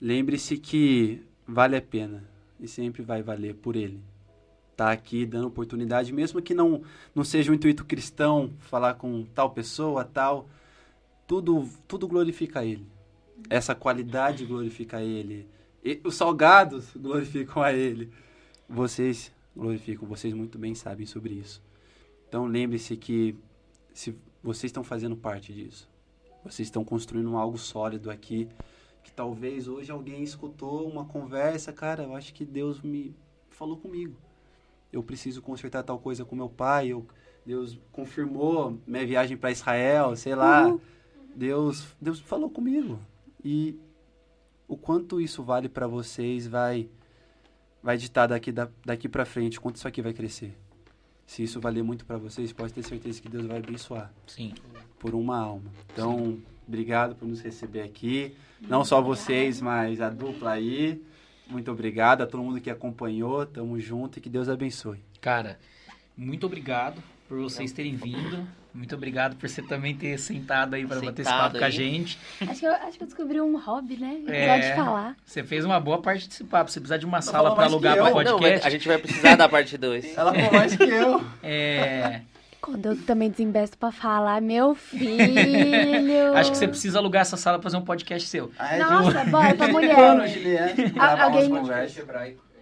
[0.00, 2.24] lembre-se que vale a pena
[2.58, 4.02] e sempre vai valer por ele.
[4.74, 6.80] Tá aqui dando oportunidade, mesmo que não
[7.14, 10.48] não seja um intuito cristão falar com tal pessoa, tal,
[11.30, 12.84] tudo tudo glorifica ele.
[13.48, 15.48] Essa qualidade glorifica ele.
[15.84, 18.10] E os salgados glorificam a ele.
[18.68, 21.62] Vocês glorificam, vocês muito bem sabem sobre isso.
[22.28, 23.36] Então lembre-se que
[23.94, 25.88] se vocês estão fazendo parte disso.
[26.42, 28.48] Vocês estão construindo algo sólido aqui
[29.04, 33.14] que talvez hoje alguém escutou uma conversa, cara, eu acho que Deus me
[33.50, 34.16] falou comigo.
[34.92, 37.06] Eu preciso consertar tal coisa com meu pai, eu,
[37.46, 40.76] Deus confirmou minha viagem para Israel, sei lá.
[41.34, 42.98] Deus, Deus falou comigo.
[43.44, 43.78] E
[44.68, 46.88] o quanto isso vale para vocês vai
[47.82, 50.54] vai ditar daqui da, daqui para frente quanto isso aqui vai crescer.
[51.26, 54.52] Se isso valer muito para vocês, pode ter certeza que Deus vai abençoar Sim.
[54.98, 55.70] por uma alma.
[55.92, 58.34] Então, obrigado por nos receber aqui.
[58.60, 61.02] Não só vocês, mas a dupla aí.
[61.48, 63.46] Muito obrigado a todo mundo que acompanhou.
[63.46, 64.98] Tamo junto e que Deus abençoe.
[65.20, 65.58] Cara,
[66.16, 68.46] muito obrigado por vocês terem vindo.
[68.72, 71.72] Muito obrigado por você também ter sentado aí para bater esse papo com a aí.
[71.72, 72.18] gente.
[72.40, 74.16] Acho que, eu, acho que eu descobri um hobby, né?
[74.26, 74.58] Eu É.
[74.70, 75.16] de falar.
[75.26, 76.70] Você fez uma boa parte desse papo.
[76.70, 78.04] Se precisar de uma sala para alugar para.
[78.04, 80.04] Não, podcast, vai- a gente vai precisar da parte 2.
[80.16, 81.24] Ela falou mais que eu.
[81.42, 82.20] é,
[82.60, 86.34] Quando eu também desembesto pra falar, meu filho.
[86.36, 88.52] acho que você precisa alugar essa sala para fazer um podcast seu.
[88.78, 89.94] Nossa, bora pra mulher.
[89.96, 91.50] Quando, Juliette, gravar alguém-.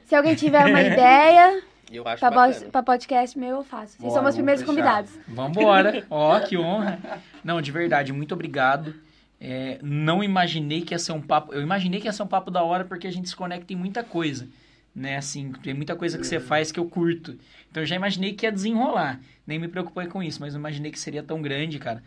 [0.07, 2.71] Se alguém tiver uma ideia Eu acho pra, bacana.
[2.71, 3.93] pra podcast meu, eu faço.
[3.93, 4.73] Vocês Bora, são meus primeiros fechar.
[4.73, 5.11] convidados.
[5.27, 6.05] Vambora.
[6.11, 6.99] Ó, que honra.
[7.43, 8.95] Não, de verdade, muito obrigado.
[9.41, 11.55] É, não imaginei que ia ser um papo.
[11.55, 13.77] Eu imaginei que ia ser um papo da hora porque a gente se conecta em
[13.77, 14.49] muita coisa.
[14.95, 17.39] Né, assim, tem muita coisa que você faz que eu curto.
[17.71, 19.21] Então eu já imaginei que ia desenrolar.
[19.47, 22.03] Nem me preocupei com isso, mas não imaginei que seria tão grande, cara.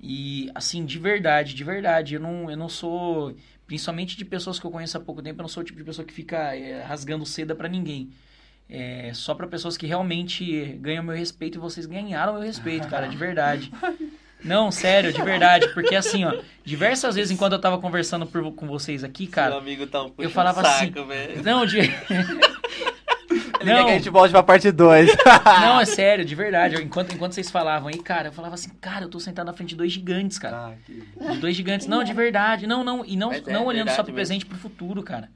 [0.00, 3.36] E, assim, de verdade, de verdade, eu não, eu não sou.
[3.66, 5.84] Principalmente de pessoas que eu conheço há pouco tempo, eu não sou o tipo de
[5.84, 8.10] pessoa que fica é, rasgando seda pra ninguém.
[8.72, 13.08] É, só pra pessoas que realmente ganham meu respeito e vocês ganharam meu respeito, cara,
[13.08, 13.72] de verdade.
[14.42, 16.32] Não, sério, de verdade, porque assim, ó,
[16.64, 20.12] diversas vezes enquanto eu tava conversando por- com vocês aqui, Meu cara, amigo tá um
[20.16, 21.42] eu falava assim, saco, velho.
[21.42, 21.90] não, de, Ele
[23.70, 23.84] Não.
[23.84, 25.10] que a gente volte pra parte 2.
[25.60, 28.70] não, é sério, de verdade, eu- enquanto, enquanto vocês falavam aí, cara, eu falava assim,
[28.80, 30.56] cara, eu tô sentado na frente de dois gigantes, cara.
[30.56, 31.86] Ah, que- De dois gigantes.
[31.86, 32.66] Não, de verdade.
[32.66, 33.04] Não, não.
[33.04, 34.14] E não, Mas é não olhando só pro mesmo.
[34.14, 35.28] presente e pro futuro, cara.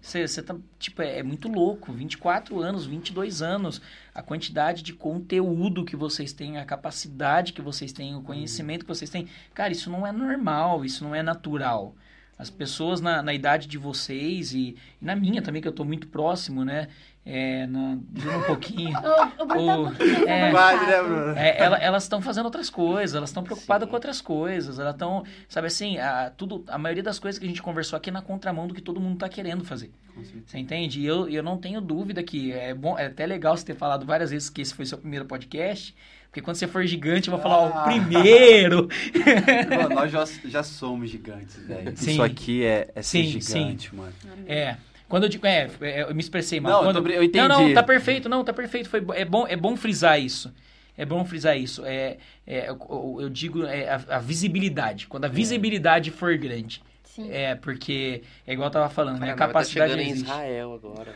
[0.00, 1.92] Você tá, tipo, é, é muito louco.
[1.92, 3.80] 24 anos, 22 anos.
[4.14, 8.94] A quantidade de conteúdo que vocês têm, a capacidade que vocês têm, o conhecimento que
[8.94, 9.28] vocês têm.
[9.54, 11.94] Cara, isso não é normal, isso não é natural.
[12.38, 15.84] As pessoas na, na idade de vocês e, e na minha também, que eu tô
[15.84, 16.88] muito próximo, né?
[17.30, 18.96] É, na, um pouquinho.
[19.38, 20.50] O, o Bruno tá O- um é.
[20.50, 21.02] Vai, né.
[21.02, 21.32] Bruno?
[21.36, 23.90] É, ela- elas estão fazendo outras coisas, elas estão preocupadas Sim.
[23.90, 27.48] com outras coisas, elas estão, sabe assim, a, tudo, a maioria das coisas que a
[27.48, 29.90] gente conversou aqui é na contramão do que todo mundo está querendo fazer.
[30.14, 30.44] Com certeza.
[30.46, 31.00] Você entende?
[31.00, 34.06] E eu, eu não tenho dúvida que é bom, é até legal você ter falado
[34.06, 35.94] várias vezes que esse foi seu primeiro podcast,
[36.30, 37.82] porque quando você for gigante, eu vou falar, ó, o Ah.
[37.84, 38.88] primeiro!
[39.88, 41.92] Pô, nós já, já somos gigantes, velho.
[41.96, 42.12] Sim.
[42.12, 44.12] Isso aqui é, é ser Sim, gigante, mano.
[44.46, 44.76] É.
[45.08, 46.72] Quando eu digo, é, é, eu me expressei mal.
[46.72, 47.48] Não, eu Quando- tô eu entendi.
[47.48, 48.88] Não, não, tá perfeito, não, tá perfeito.
[48.90, 50.52] Foi, é, bom, é bom frisar isso.
[50.96, 51.84] É bom frisar isso.
[51.86, 55.06] É, é, eu, eu digo é, a, a visibilidade.
[55.06, 56.82] Quando a visibilidade for grande.
[57.04, 57.30] Sim.
[57.32, 59.32] É, porque, é igual eu tava falando, né?
[59.32, 60.30] A capacidade tá chegando em existe.
[60.30, 61.12] Israel agora.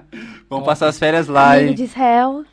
[0.50, 1.72] Vamos passar as férias lá, hein?
[1.74, 2.44] de Israel.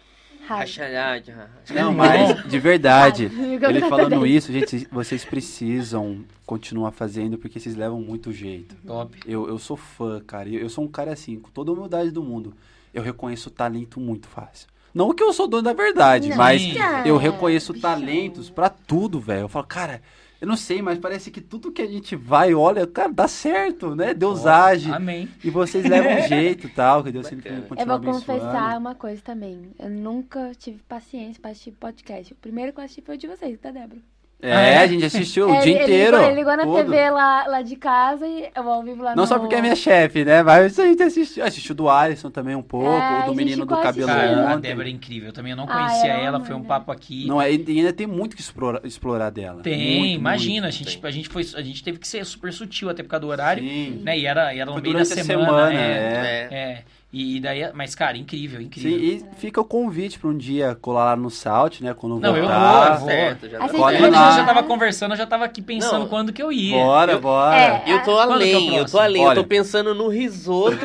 [1.73, 8.01] Não, mas de verdade, ele falando isso, gente, vocês precisam continuar fazendo porque vocês levam
[8.01, 8.75] muito jeito.
[8.85, 9.17] Top.
[9.25, 10.49] Eu, eu sou fã, cara.
[10.49, 12.53] Eu, eu sou um cara assim, com toda a humildade do mundo.
[12.93, 14.67] Eu reconheço talento muito fácil.
[14.93, 16.75] Não que eu sou dono da verdade, Não, mas Sim.
[17.05, 17.89] eu reconheço bichão.
[17.91, 19.41] talentos pra tudo, velho.
[19.41, 20.01] Eu falo, cara,
[20.43, 23.95] Eu não sei, mas parece que tudo que a gente vai, olha, cara, dá certo,
[23.95, 24.13] né?
[24.13, 24.91] Deus age.
[24.91, 25.29] Amém.
[25.41, 27.65] E vocês levam um jeito e tal, que Deus sempre Bacana.
[27.65, 29.71] continua Eu vou confessar uma coisa também.
[29.79, 32.33] Eu nunca tive paciência pra assistir podcast.
[32.33, 34.01] O primeiro que eu assisti foi o de vocês, tá, Débora?
[34.43, 34.77] É, Ah, é?
[34.79, 36.17] a gente assistiu o É, dia ele, inteiro.
[36.17, 36.75] Ele, ligou na todo.
[36.91, 39.27] TV lá, lá de casa e eu ao vivo lá Não no...
[39.27, 40.43] só porque é minha chefe, né?
[40.43, 41.45] Mas a gente assistiu.
[41.45, 44.07] Assistiu do Alisson também um pouco, É, do menino do cabelo.
[44.07, 44.55] Cara, a.
[44.57, 45.29] Débora é incrível.
[45.29, 47.25] Eu também não Ah, conhecia ela é ela, foi um papo aqui.
[47.25, 49.61] Não, é, e ainda tem muito que explorar, explorar dela.
[49.63, 50.65] Tem, Muito, imagina, muito.
[50.67, 53.21] a, gente, a, gente foi, a gente teve que ser super sutil até por causa
[53.21, 54.01] do horário, Sim.
[54.03, 54.17] né?
[54.19, 55.45] E era, e era no meio da semana.
[55.45, 56.83] semana, é, é.
[57.13, 57.17] É.
[57.17, 58.99] E daí, mas, cara, incrível, Sim, incrível.
[58.99, 61.93] e fica o convite pra um dia colar lá no Salt, né?
[61.93, 62.93] Quando Não, eu voltar.
[62.93, 63.07] eu vou.
[63.07, 63.69] Certo, já tá.
[63.69, 66.07] Quando a gente já tava conversando, eu já tava aqui pensando Não.
[66.07, 66.75] quando que eu ia.
[66.77, 67.55] Bora, Eu- bora.
[67.55, 67.83] É.
[67.87, 69.21] Eu tô é além, eu tô além.
[69.21, 69.41] Eu Olha.
[69.41, 70.77] tô pensando no risoto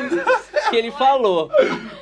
[0.69, 1.49] que ele falou.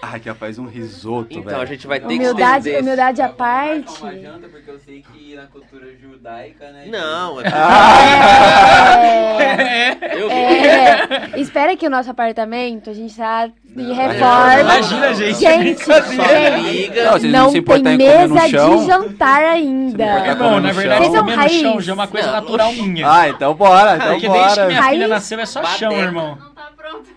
[0.02, 1.62] Ai, que faz um risoto, Então, velho.
[1.62, 2.82] a gente vai ter Humildade, que estender.
[2.82, 4.22] humildade à Eu parte.
[4.22, 6.86] janta, porque eu sei que na cultura judaica, né?
[6.88, 7.48] Não, é...
[9.40, 14.60] É, eu é, espera que o nosso apartamento, a gente tá de Não, reforma.
[14.62, 15.40] Imagina, gente.
[15.40, 17.04] Gente, gente, liga.
[17.06, 18.78] Não, vocês não não se tem em mesa chão?
[18.78, 20.04] de jantar Se ainda.
[20.28, 21.52] Irmão, comer na verdade, Vocês são raiz.
[21.62, 22.34] chão já é uma coisa Não.
[22.34, 23.12] natural minha.
[23.12, 24.68] Ah, então bora, então Porque desde que bora.
[24.68, 25.10] minha filha Raiz.
[25.10, 26.08] nasceu é só chão, Badeco.
[26.08, 26.38] irmão.
[26.40, 27.08] Não tá pronto.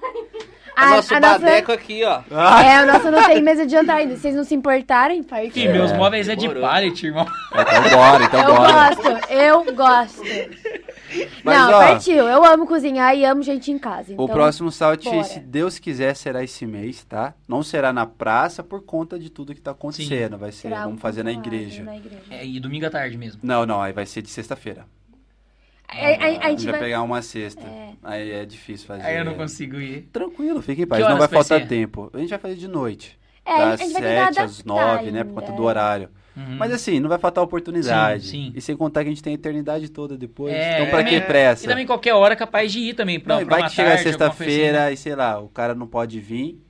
[0.86, 2.20] O nosso a nossa, badeco aqui, ó.
[2.30, 4.14] Ah, é, o nosso não tem mesa de jantar ainda.
[4.16, 5.72] Se vocês não se importarem, Que partiu.
[5.72, 7.26] meus móveis é de pallet, irmão.
[7.52, 8.72] então bora, então Eu bora.
[8.94, 10.22] gosto, eu gosto.
[11.42, 12.28] Mas, não, ó, partiu.
[12.28, 14.12] Eu amo cozinhar e amo gente em casa.
[14.12, 15.24] Então, O próximo Salt, bora.
[15.24, 17.34] se Deus quiser, será esse mês, tá?
[17.48, 20.38] Não será na praça por conta de tudo que tá acontecendo.
[20.38, 21.82] Vai ser, será vamos fazer na igreja.
[21.82, 22.22] na igreja.
[22.30, 23.40] É, e domingo à tarde mesmo.
[23.42, 24.84] Não, não, aí vai ser de sexta-feira.
[25.90, 27.62] A, a- a A gente gente vai pegar uma sexta.
[27.66, 27.90] É.
[28.02, 29.02] Aí é difícil fazer.
[29.02, 30.08] Aí eu não consigo ir.
[30.12, 31.00] Tranquilo, fique em paz.
[31.02, 31.66] Não vai vai faltar ser?
[31.68, 32.10] tempo.
[32.14, 33.18] A gente vai fazer de noite.
[33.44, 35.24] É, a das gente sete às nove, né?
[35.24, 35.56] Por conta é.
[35.56, 36.08] do horário.
[36.36, 36.56] Uhum.
[36.56, 38.22] Mas assim, não vai faltar oportunidade.
[38.24, 38.52] Sim, sim.
[38.54, 40.54] E sem contar que a gente tem a eternidade toda depois.
[40.54, 41.20] É, então pra é, que é.
[41.20, 41.64] pressa?
[41.64, 43.18] E também qualquer hora é capaz de ir também.
[43.18, 45.48] Pra, Não, pra vai que chega tarde, alguma coisa sexta-feira assim, e sei lá, o
[45.48, 46.60] cara não pode vir.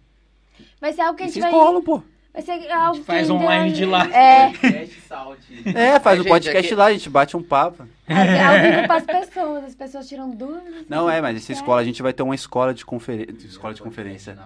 [0.81, 1.53] Vai ser algo que a E gente vocês vai...
[1.53, 2.03] colam, pô.
[2.32, 2.70] Vai ser?
[2.70, 4.06] A algo gente que faz ainda- online de lá.
[4.08, 4.52] É,
[5.08, 5.38] Salt.
[5.74, 7.86] É, faz o gente, podcast aqui- lá, a gente bate um papo.
[8.06, 9.64] é algo vivo para as pessoas.
[9.64, 10.84] As pessoas tiram dúvidas.
[10.88, 13.46] Não é, mas essa escola, a gente vai ter uma escola de conferência.
[13.46, 14.38] Escola de conferência.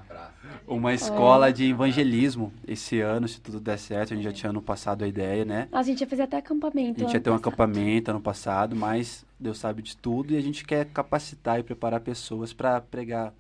[0.67, 4.13] Uma escola de evangelismo esse ano, se tudo der certo.
[4.15, 5.69] A gente já tinha ano passado a ideia, né?
[5.71, 7.01] A gente ia fazer até acampamento.
[7.01, 7.49] A gente ia ter um passado.
[7.53, 12.01] acampamento ano passado, mas Deus sabe de tudo e a gente quer capacitar e preparar
[12.01, 13.33] pessoas para pregar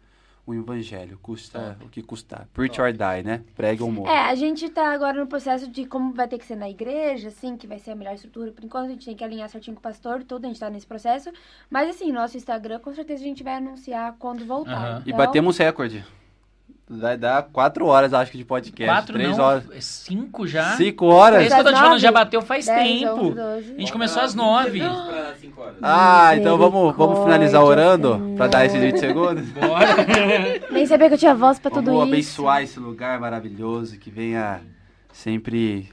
[0.47, 2.47] o evangelho, custa o que custar.
[2.53, 3.43] Preach or die, né?
[3.57, 4.13] Pregue ou morra.
[4.13, 7.29] É, a gente tá agora no processo de como vai ter que ser na igreja,
[7.29, 8.53] assim, que vai ser a melhor estrutura.
[8.53, 10.69] Por enquanto, a gente tem que alinhar certinho com o pastor, tudo, a gente tá
[10.69, 11.31] nesse processo.
[11.71, 14.73] Mas, assim, nosso Instagram, com certeza a gente vai anunciar quando voltar.
[14.73, 15.03] Aham.
[15.07, 16.05] E Então, batemos recorde.
[16.87, 18.93] Vai dar quatro horas, acho que, de podcast.
[18.95, 19.65] Quatro três não, horas.
[19.71, 20.77] é cinco já.
[20.77, 21.41] Cinco horas?
[21.41, 23.13] É isso que eu tô te Das falando, já bateu faz 10, tempo.
[23.13, 23.75] 11, 12.
[23.75, 24.81] A gente começou às nove.
[24.81, 25.77] Pra 5 horas.
[25.81, 29.49] Ah, então vamos, vamos finalizar orando para dar esses 20 segundos?
[29.53, 29.97] Bora.
[30.71, 32.43] Nem sabia que eu tinha voz pra tudo Vamos isso.
[32.43, 34.61] abençoar esse lugar maravilhoso que venha
[35.11, 35.89] sempre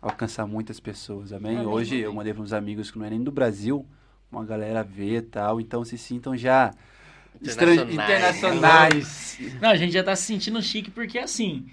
[0.00, 1.56] alcançar muitas pessoas, amém?
[1.56, 1.66] Amém.
[1.66, 3.84] Hoje eu mandei para uns amigos que não é nem do Brasil,
[4.30, 6.70] uma galera vê e tal, então se sintam já
[7.42, 7.92] Internacionais.
[7.94, 9.38] internacionais.
[9.60, 11.64] Não, a gente já tá se sentindo chique porque assim.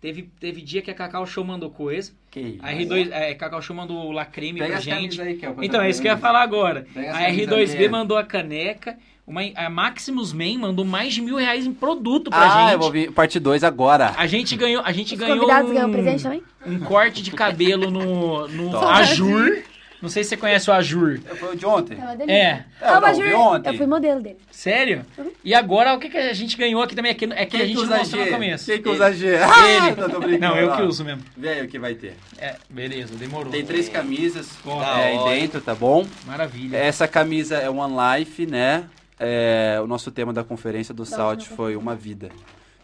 [0.00, 2.10] Teve, teve dia que a Cacau Show mandou coisa.
[2.30, 5.20] Que A R2, é, Cacau Show mandou lacreme Pega pra gente.
[5.20, 6.86] aí, Kel, pra Então, é isso que eu ia falar agora.
[6.94, 7.90] Pega A camisas R2B minhas.
[7.90, 8.96] mandou a caneca.
[9.26, 12.72] Uma, a Maximus Man mandou mais de mil reais em produto pra Ah, gente.
[12.72, 14.14] eu vou vir parte 2 agora.
[14.16, 16.42] A gente ganhou, a gente Os ganhou convidados um, ganham presente também?
[16.66, 18.86] um corte de cabelo no, no Top.
[18.86, 19.58] Ajur.
[20.00, 21.20] Não sei se você conhece o Ajur.
[21.38, 21.98] Foi o de ontem.
[22.00, 22.32] É delícia.
[22.32, 22.64] É.
[22.80, 23.70] Ah, não, vi eu- ontem.
[23.70, 24.38] Eu fui modelo dele.
[24.50, 25.04] Sério?
[25.44, 27.12] E agora, o que, que a gente ganhou aqui também?
[27.12, 28.66] É que, é que a gente não mostrou no começo.
[28.66, 29.36] Quem que usa G?
[29.36, 30.00] Ah, Ele.
[30.00, 30.54] não, tô brincando.
[30.54, 31.22] Não, eu que uso mesmo.
[31.36, 32.14] Vê aí o que vai ter.
[32.38, 33.52] É, beleza, demorou.
[33.52, 36.06] Tem três camisas Ó, é, aí dentro, tá bom?
[36.26, 36.76] Maravilha.
[36.76, 38.84] Essa camisa é One Life, né?
[39.18, 42.30] É, o nosso tema da conferência do Salt foi uma vida.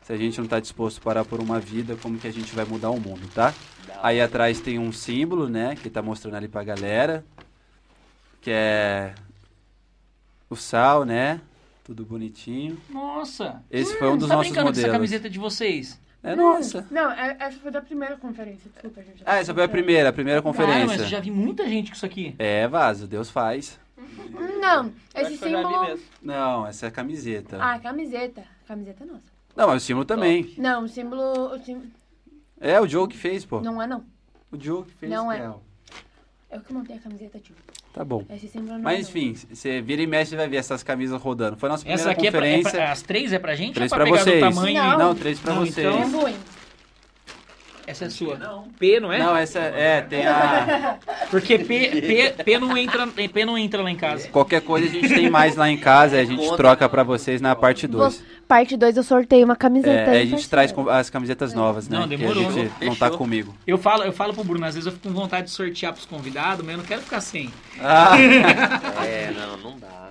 [0.06, 2.54] Se a gente não tá disposto a parar por uma vida, como que a gente
[2.54, 3.52] vai mudar o mundo, tá?
[4.00, 5.74] Aí atrás tem um símbolo, né?
[5.74, 7.24] Que tá mostrando ali pra galera.
[8.40, 9.14] Que é
[10.48, 11.40] o sal, né?
[11.82, 12.80] Tudo bonitinho.
[12.88, 13.60] Nossa.
[13.68, 14.96] Esse foi um dos tá nossos brincando com essa modelos.
[14.96, 16.00] camiseta de vocês?
[16.22, 16.86] É nossa.
[16.88, 19.24] Não, é- essa foi da primeira conferência, desculpa, gente.
[19.26, 21.02] Ah, essa foi a primeira, a primeira Cara, mas conferência.
[21.02, 22.32] eu já vi muita gente com isso aqui.
[22.38, 23.76] É, vaso, Deus faz.
[24.60, 25.98] Não, esse símbolo...
[26.22, 27.58] Não, essa é a camiseta.
[27.60, 28.44] Ah, camiseta.
[28.68, 29.35] Camiseta é nossa.
[29.56, 30.54] Não, mas o símbolo também.
[30.58, 31.54] Não, o símbolo...
[31.54, 31.86] O símbolo...
[32.60, 33.60] É, o Joe que fez, pô.
[33.60, 34.04] Não é, não.
[34.52, 35.10] O Joe que fez.
[35.12, 35.38] Não é.
[35.38, 35.62] Kel.
[36.50, 37.54] Eu que montei a camiseta, tio.
[37.92, 38.24] Tá bom.
[38.30, 39.08] Esse símbolo não é, Mas não.
[39.10, 41.56] enfim, você vira e mexe e vai ver essas camisas rodando.
[41.56, 42.70] Foi a nossa primeira Essa aqui é pra, é conferência.
[42.78, 44.44] pra- As três é pra gente Três ou é pra pra pegar vocês.
[44.44, 44.82] do tamanho?
[44.82, 44.98] Não.
[44.98, 45.86] Não, três pra Não, vocês.
[46.06, 46.34] então-.
[47.86, 48.36] Essa é sua.
[48.36, 48.64] Não.
[48.78, 49.18] P, não é?
[49.18, 50.98] Não, essa é, tem a.
[51.30, 54.28] Porque P, P, P, não entra, P não entra lá em casa.
[54.28, 57.54] Qualquer coisa a gente tem mais lá em casa, a gente troca pra vocês na
[57.54, 58.24] parte 2.
[58.48, 60.10] Parte 2 eu sorteio uma camiseta.
[60.10, 61.98] É, a gente traz as camisetas novas, né?
[61.98, 62.44] Não, demorou.
[62.44, 63.54] Que a gente não tá comigo.
[63.66, 66.06] Eu falo, eu falo pro Bruno, às vezes eu fico com vontade de sortear pros
[66.06, 67.52] convidados, mas eu não quero ficar sem.
[67.80, 68.16] Ah,
[69.04, 70.10] É, não, não dá.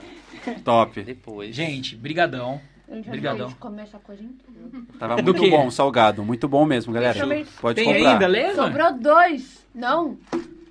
[0.63, 1.01] top.
[1.01, 1.53] Depois.
[1.55, 2.61] Gente, brigadão.
[2.87, 3.51] A gente vai Obrigadão.
[3.53, 4.85] comer essa coisa em tudo.
[4.99, 5.49] Tava muito quê?
[5.49, 6.23] bom, salgado.
[6.23, 7.17] Muito bom mesmo, galera.
[7.59, 8.11] Pode Tem comprar.
[8.13, 8.63] ainda, leva?
[8.63, 9.65] Sobrou dois.
[9.73, 10.17] Não,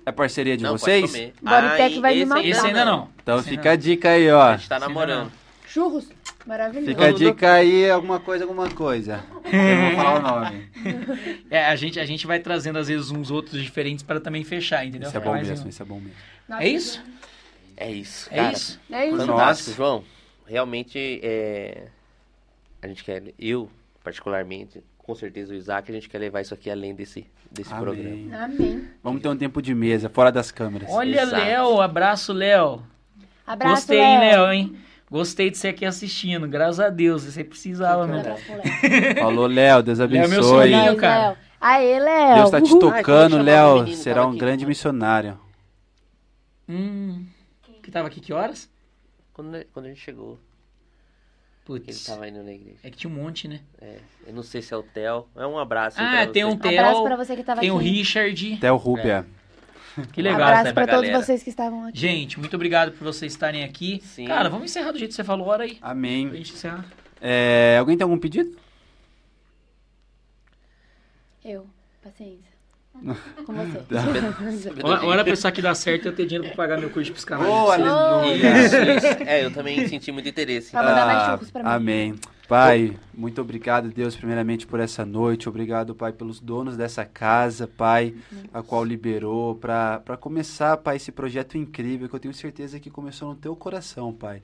[0.05, 1.11] É parceria de Não, pode vocês?
[1.11, 1.33] comer.
[1.41, 2.45] Bodytech Ah, vai me esse matar.
[2.45, 3.09] Esse ainda não.
[3.21, 4.41] Então Esse fica a dica aí, ó.
[4.41, 5.31] A gente tá Esse ainda namorando.
[5.67, 6.09] Churros.
[6.45, 6.87] Maravilhoso.
[6.91, 9.23] Fica a dica aí, alguma coisa, alguma coisa.
[9.45, 10.69] Eu vou falar o nome.
[11.49, 14.85] É, a gente, a gente vai trazendo às vezes uns outros diferentes para também fechar,
[14.85, 15.07] entendeu?
[15.09, 15.69] Isso é bom mais mesmo, um.
[15.69, 16.15] isso é bom mesmo.
[16.59, 17.03] É isso?
[17.75, 18.53] É isso, É cara.
[18.53, 18.79] isso?
[18.91, 19.17] é isso.
[19.25, 19.75] Fantástico.
[19.75, 20.03] João.
[20.47, 21.87] Realmente, é...
[22.85, 23.69] a gente quer, eu,
[24.03, 28.09] particularmente, com certeza o Isaac, a gente quer levar isso aqui além desse, desse programa.
[28.09, 28.33] Amém.
[28.33, 28.87] Amém.
[29.03, 30.89] Vamos ter um tempo de mesa, fora das câmeras.
[30.91, 31.25] Olha.
[31.25, 32.83] Léo, abraço, Léo.
[33.45, 34.19] Abraço, Gostei, Léo.
[34.19, 34.75] Léo, hein?
[35.09, 37.23] Gostei de você aqui assistindo, graças a Deus.
[37.23, 38.37] Você precisava Léo.
[39.19, 40.41] Falou, Léo, Deus Léo, meu abençoe.
[40.43, 40.85] sobrinho.
[40.85, 41.27] Nós, cara.
[41.29, 41.37] Léo.
[41.61, 42.35] Aê, Léo.
[42.35, 42.73] Deus tá te.
[42.73, 43.79] Ai, tocando, Léo.
[43.83, 44.37] menino Será um aqui?
[44.39, 45.39] grande missionário.
[46.67, 47.25] Hum.
[47.81, 48.69] Que tava aqui que horas?
[49.33, 50.39] Quando, quando a gente chegou,
[51.73, 52.03] ele Putz.
[52.05, 52.77] tava indo na igreja.
[52.83, 53.59] É que tinha um monte, né?
[53.81, 55.27] É, eu não sei se é o Theo.
[55.35, 55.97] É um abraço.
[55.99, 56.53] Ah, pra tem você.
[56.53, 56.79] um Theo.
[56.79, 57.89] Abraço pra você que tava Tem o aqui.
[57.89, 58.53] Richard.
[58.53, 59.25] Até o Rúbia.
[60.11, 60.41] Que legal.
[60.41, 61.97] Abraço né, pra pra todos vocês que estavam aqui.
[61.97, 64.01] Gente, muito obrigado por vocês estarem aqui.
[64.03, 64.25] Sim.
[64.27, 65.75] Cara, vamos encerrar do jeito que você falou, hora aí.
[65.75, 66.29] Pra Amém.
[66.35, 66.85] gente encerrar.
[67.21, 68.55] É, alguém tem algum pedido?
[71.43, 71.65] Eu.
[72.03, 72.44] Paciência.
[73.45, 73.79] Com você.
[74.83, 77.11] Olha, olha pra isso aqui dar certo eu ter dinheiro pra pagar meu curso de
[77.11, 77.51] psicanálise.
[77.51, 78.65] Oh, aleluia.
[78.65, 79.23] Isso, isso.
[79.25, 80.71] É, eu também senti muito interesse.
[80.71, 81.69] Pra mandar mais Ah, pra mim.
[81.69, 82.15] Amém.
[82.47, 85.49] Pai, muito obrigado, Deus, primeiramente por essa noite.
[85.49, 88.13] Obrigado, Pai, pelos donos dessa casa, Pai,
[88.53, 93.29] a qual liberou para começar, Pai, esse projeto incrível que eu tenho certeza que começou
[93.29, 94.43] no teu coração, Pai.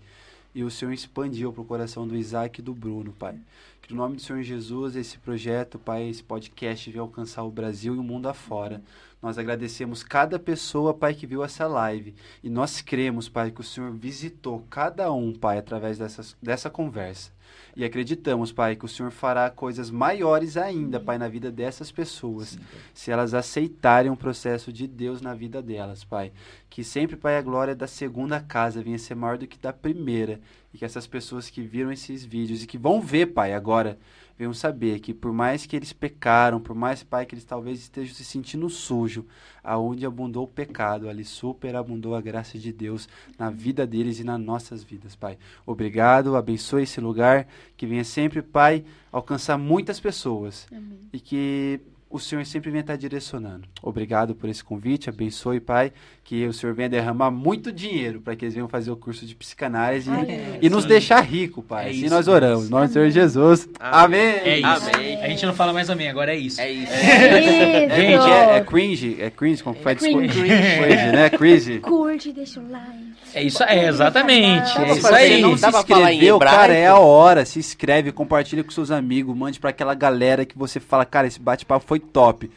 [0.54, 3.36] E o Senhor expandiu para o coração do Isaac e do Bruno, Pai.
[3.82, 7.96] Que no nome do Senhor Jesus, esse projeto, Pai, esse podcast venha alcançar o Brasil
[7.96, 8.82] e o mundo afora.
[9.22, 12.16] Nós agradecemos cada pessoa, Pai, que viu essa live.
[12.44, 17.32] E nós cremos, Pai, que o Senhor visitou cada um, Pai, através dessas, dessa conversa.
[17.76, 22.58] E acreditamos, Pai, que o Senhor fará coisas maiores ainda, Pai, na vida dessas pessoas,
[22.94, 26.32] se elas aceitarem o processo de Deus na vida delas, Pai.
[26.70, 30.40] Que sempre, Pai, a glória da segunda casa venha ser maior do que da primeira.
[30.74, 34.00] E que essas pessoas que viram esses vídeos e que vão ver, Pai, agora,
[34.42, 38.16] venham saber que por mais que eles pecaram, por mais, Pai, que eles talvez estejam
[38.16, 39.26] se sentindo sujo,
[39.64, 44.40] aonde abundou o pecado, ali superabundou a graça de Deus na vida deles e nas
[44.40, 45.38] nossas vidas, Pai.
[45.64, 50.68] Obrigado, abençoe esse lugar, que venha sempre, Pai, alcançar muitas pessoas
[51.14, 53.68] e que o Senhor sempre venha estar direcionando.
[53.82, 55.94] Obrigado por esse convite, abençoe, Pai,
[56.32, 59.36] que o Senhor venha derramar muito dinheiro para que eles venham fazer o curso de
[59.36, 61.88] psicanálise e- Ai, e nos deixar rico, Pai.
[61.88, 62.70] É assim isso, nós oramos.
[62.70, 63.68] Nome do Senhor Jesus.
[63.78, 64.18] Amém.
[64.22, 64.90] É isso.
[64.96, 65.22] Amém.
[65.22, 66.62] A gente não fala mais amém, agora é isso.
[66.62, 66.90] É isso.
[66.94, 67.96] Isso.
[67.96, 70.00] Gente, é, é cringe, é cringe, como que faz?
[70.00, 70.30] Cringe.
[70.30, 71.30] Cringe, né?
[71.32, 71.80] Cringe.
[71.80, 73.12] Curte, deixa o like.
[73.34, 74.80] É isso, é exatamente.
[74.80, 75.42] É isso aí.
[75.42, 77.44] não se inscreveu, cara, é a hora.
[77.44, 81.42] Se inscreve, compartilha com seus amigos, mande pra aquela galera que você fala, cara, esse
[81.42, 82.50] bate-papo foi top.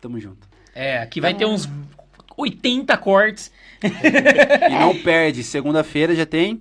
[0.00, 0.50] Tamo junto.
[0.74, 1.68] É, aqui vai ter uns
[2.40, 3.50] 80 cortes.
[3.82, 6.60] E não perde, segunda-feira já tem,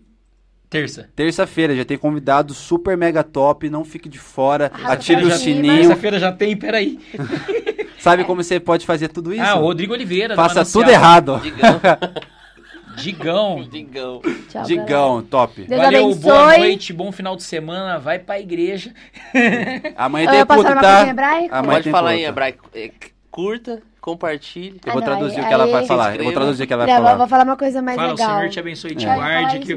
[0.69, 1.09] Terça.
[1.15, 5.75] terça-feira já tem convidado super mega top, não fique de fora, Arrasta ative o sininho.
[5.81, 6.99] Terça-feira já tem, peraí.
[7.99, 9.43] Sabe como você pode fazer tudo isso?
[9.43, 10.33] Ah, o Rodrigo Oliveira.
[10.35, 11.39] Faça tudo errado.
[11.43, 11.81] Digão.
[12.95, 13.63] Digão.
[13.69, 14.21] Digão.
[14.21, 14.67] Tchau, galera.
[14.67, 15.61] Digão, top.
[15.63, 16.21] Deus Valeu, abençoe.
[16.21, 17.97] boa noite, bom final de semana.
[17.99, 18.93] Vai pra igreja.
[19.97, 20.73] Amanhã Ah, tem culto, tá?
[20.75, 21.55] coisa em hebraico?
[21.55, 22.23] Amanhã Pode tem falar culto.
[22.23, 22.69] em hebraico.
[22.73, 22.91] É,
[23.31, 24.79] Curta, compartilhe.
[24.85, 26.15] Eu vou Ah, não, traduzir aí- o que ela vai falar.
[26.15, 27.15] Eu vou traduzir o que ela vai falar.
[27.15, 28.37] vou falar uma coisa mais Fala, o legal.
[28.37, 29.59] Senhor te abençoe e te guarde.
[29.59, 29.75] Que...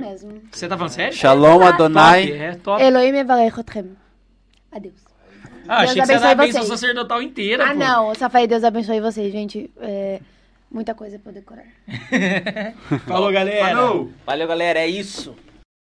[0.51, 1.12] Você tá falando sério?
[1.17, 2.31] Shalom Adonai.
[2.33, 2.83] É top.
[2.83, 3.97] Elohim Evarech Otchem.
[4.71, 4.94] Adeus.
[5.69, 7.74] Ah, achei Deus que você ia dar a bênção sacerdotal inteira, Ah, pô.
[7.78, 8.08] não.
[8.08, 9.71] Eu só falei Deus abençoe vocês, gente.
[9.81, 10.21] É,
[10.71, 11.65] muita coisa pra eu decorar.
[13.06, 13.67] Falou, galera.
[13.76, 14.10] Falou.
[14.26, 14.81] Valeu, galera.
[14.81, 15.35] É isso.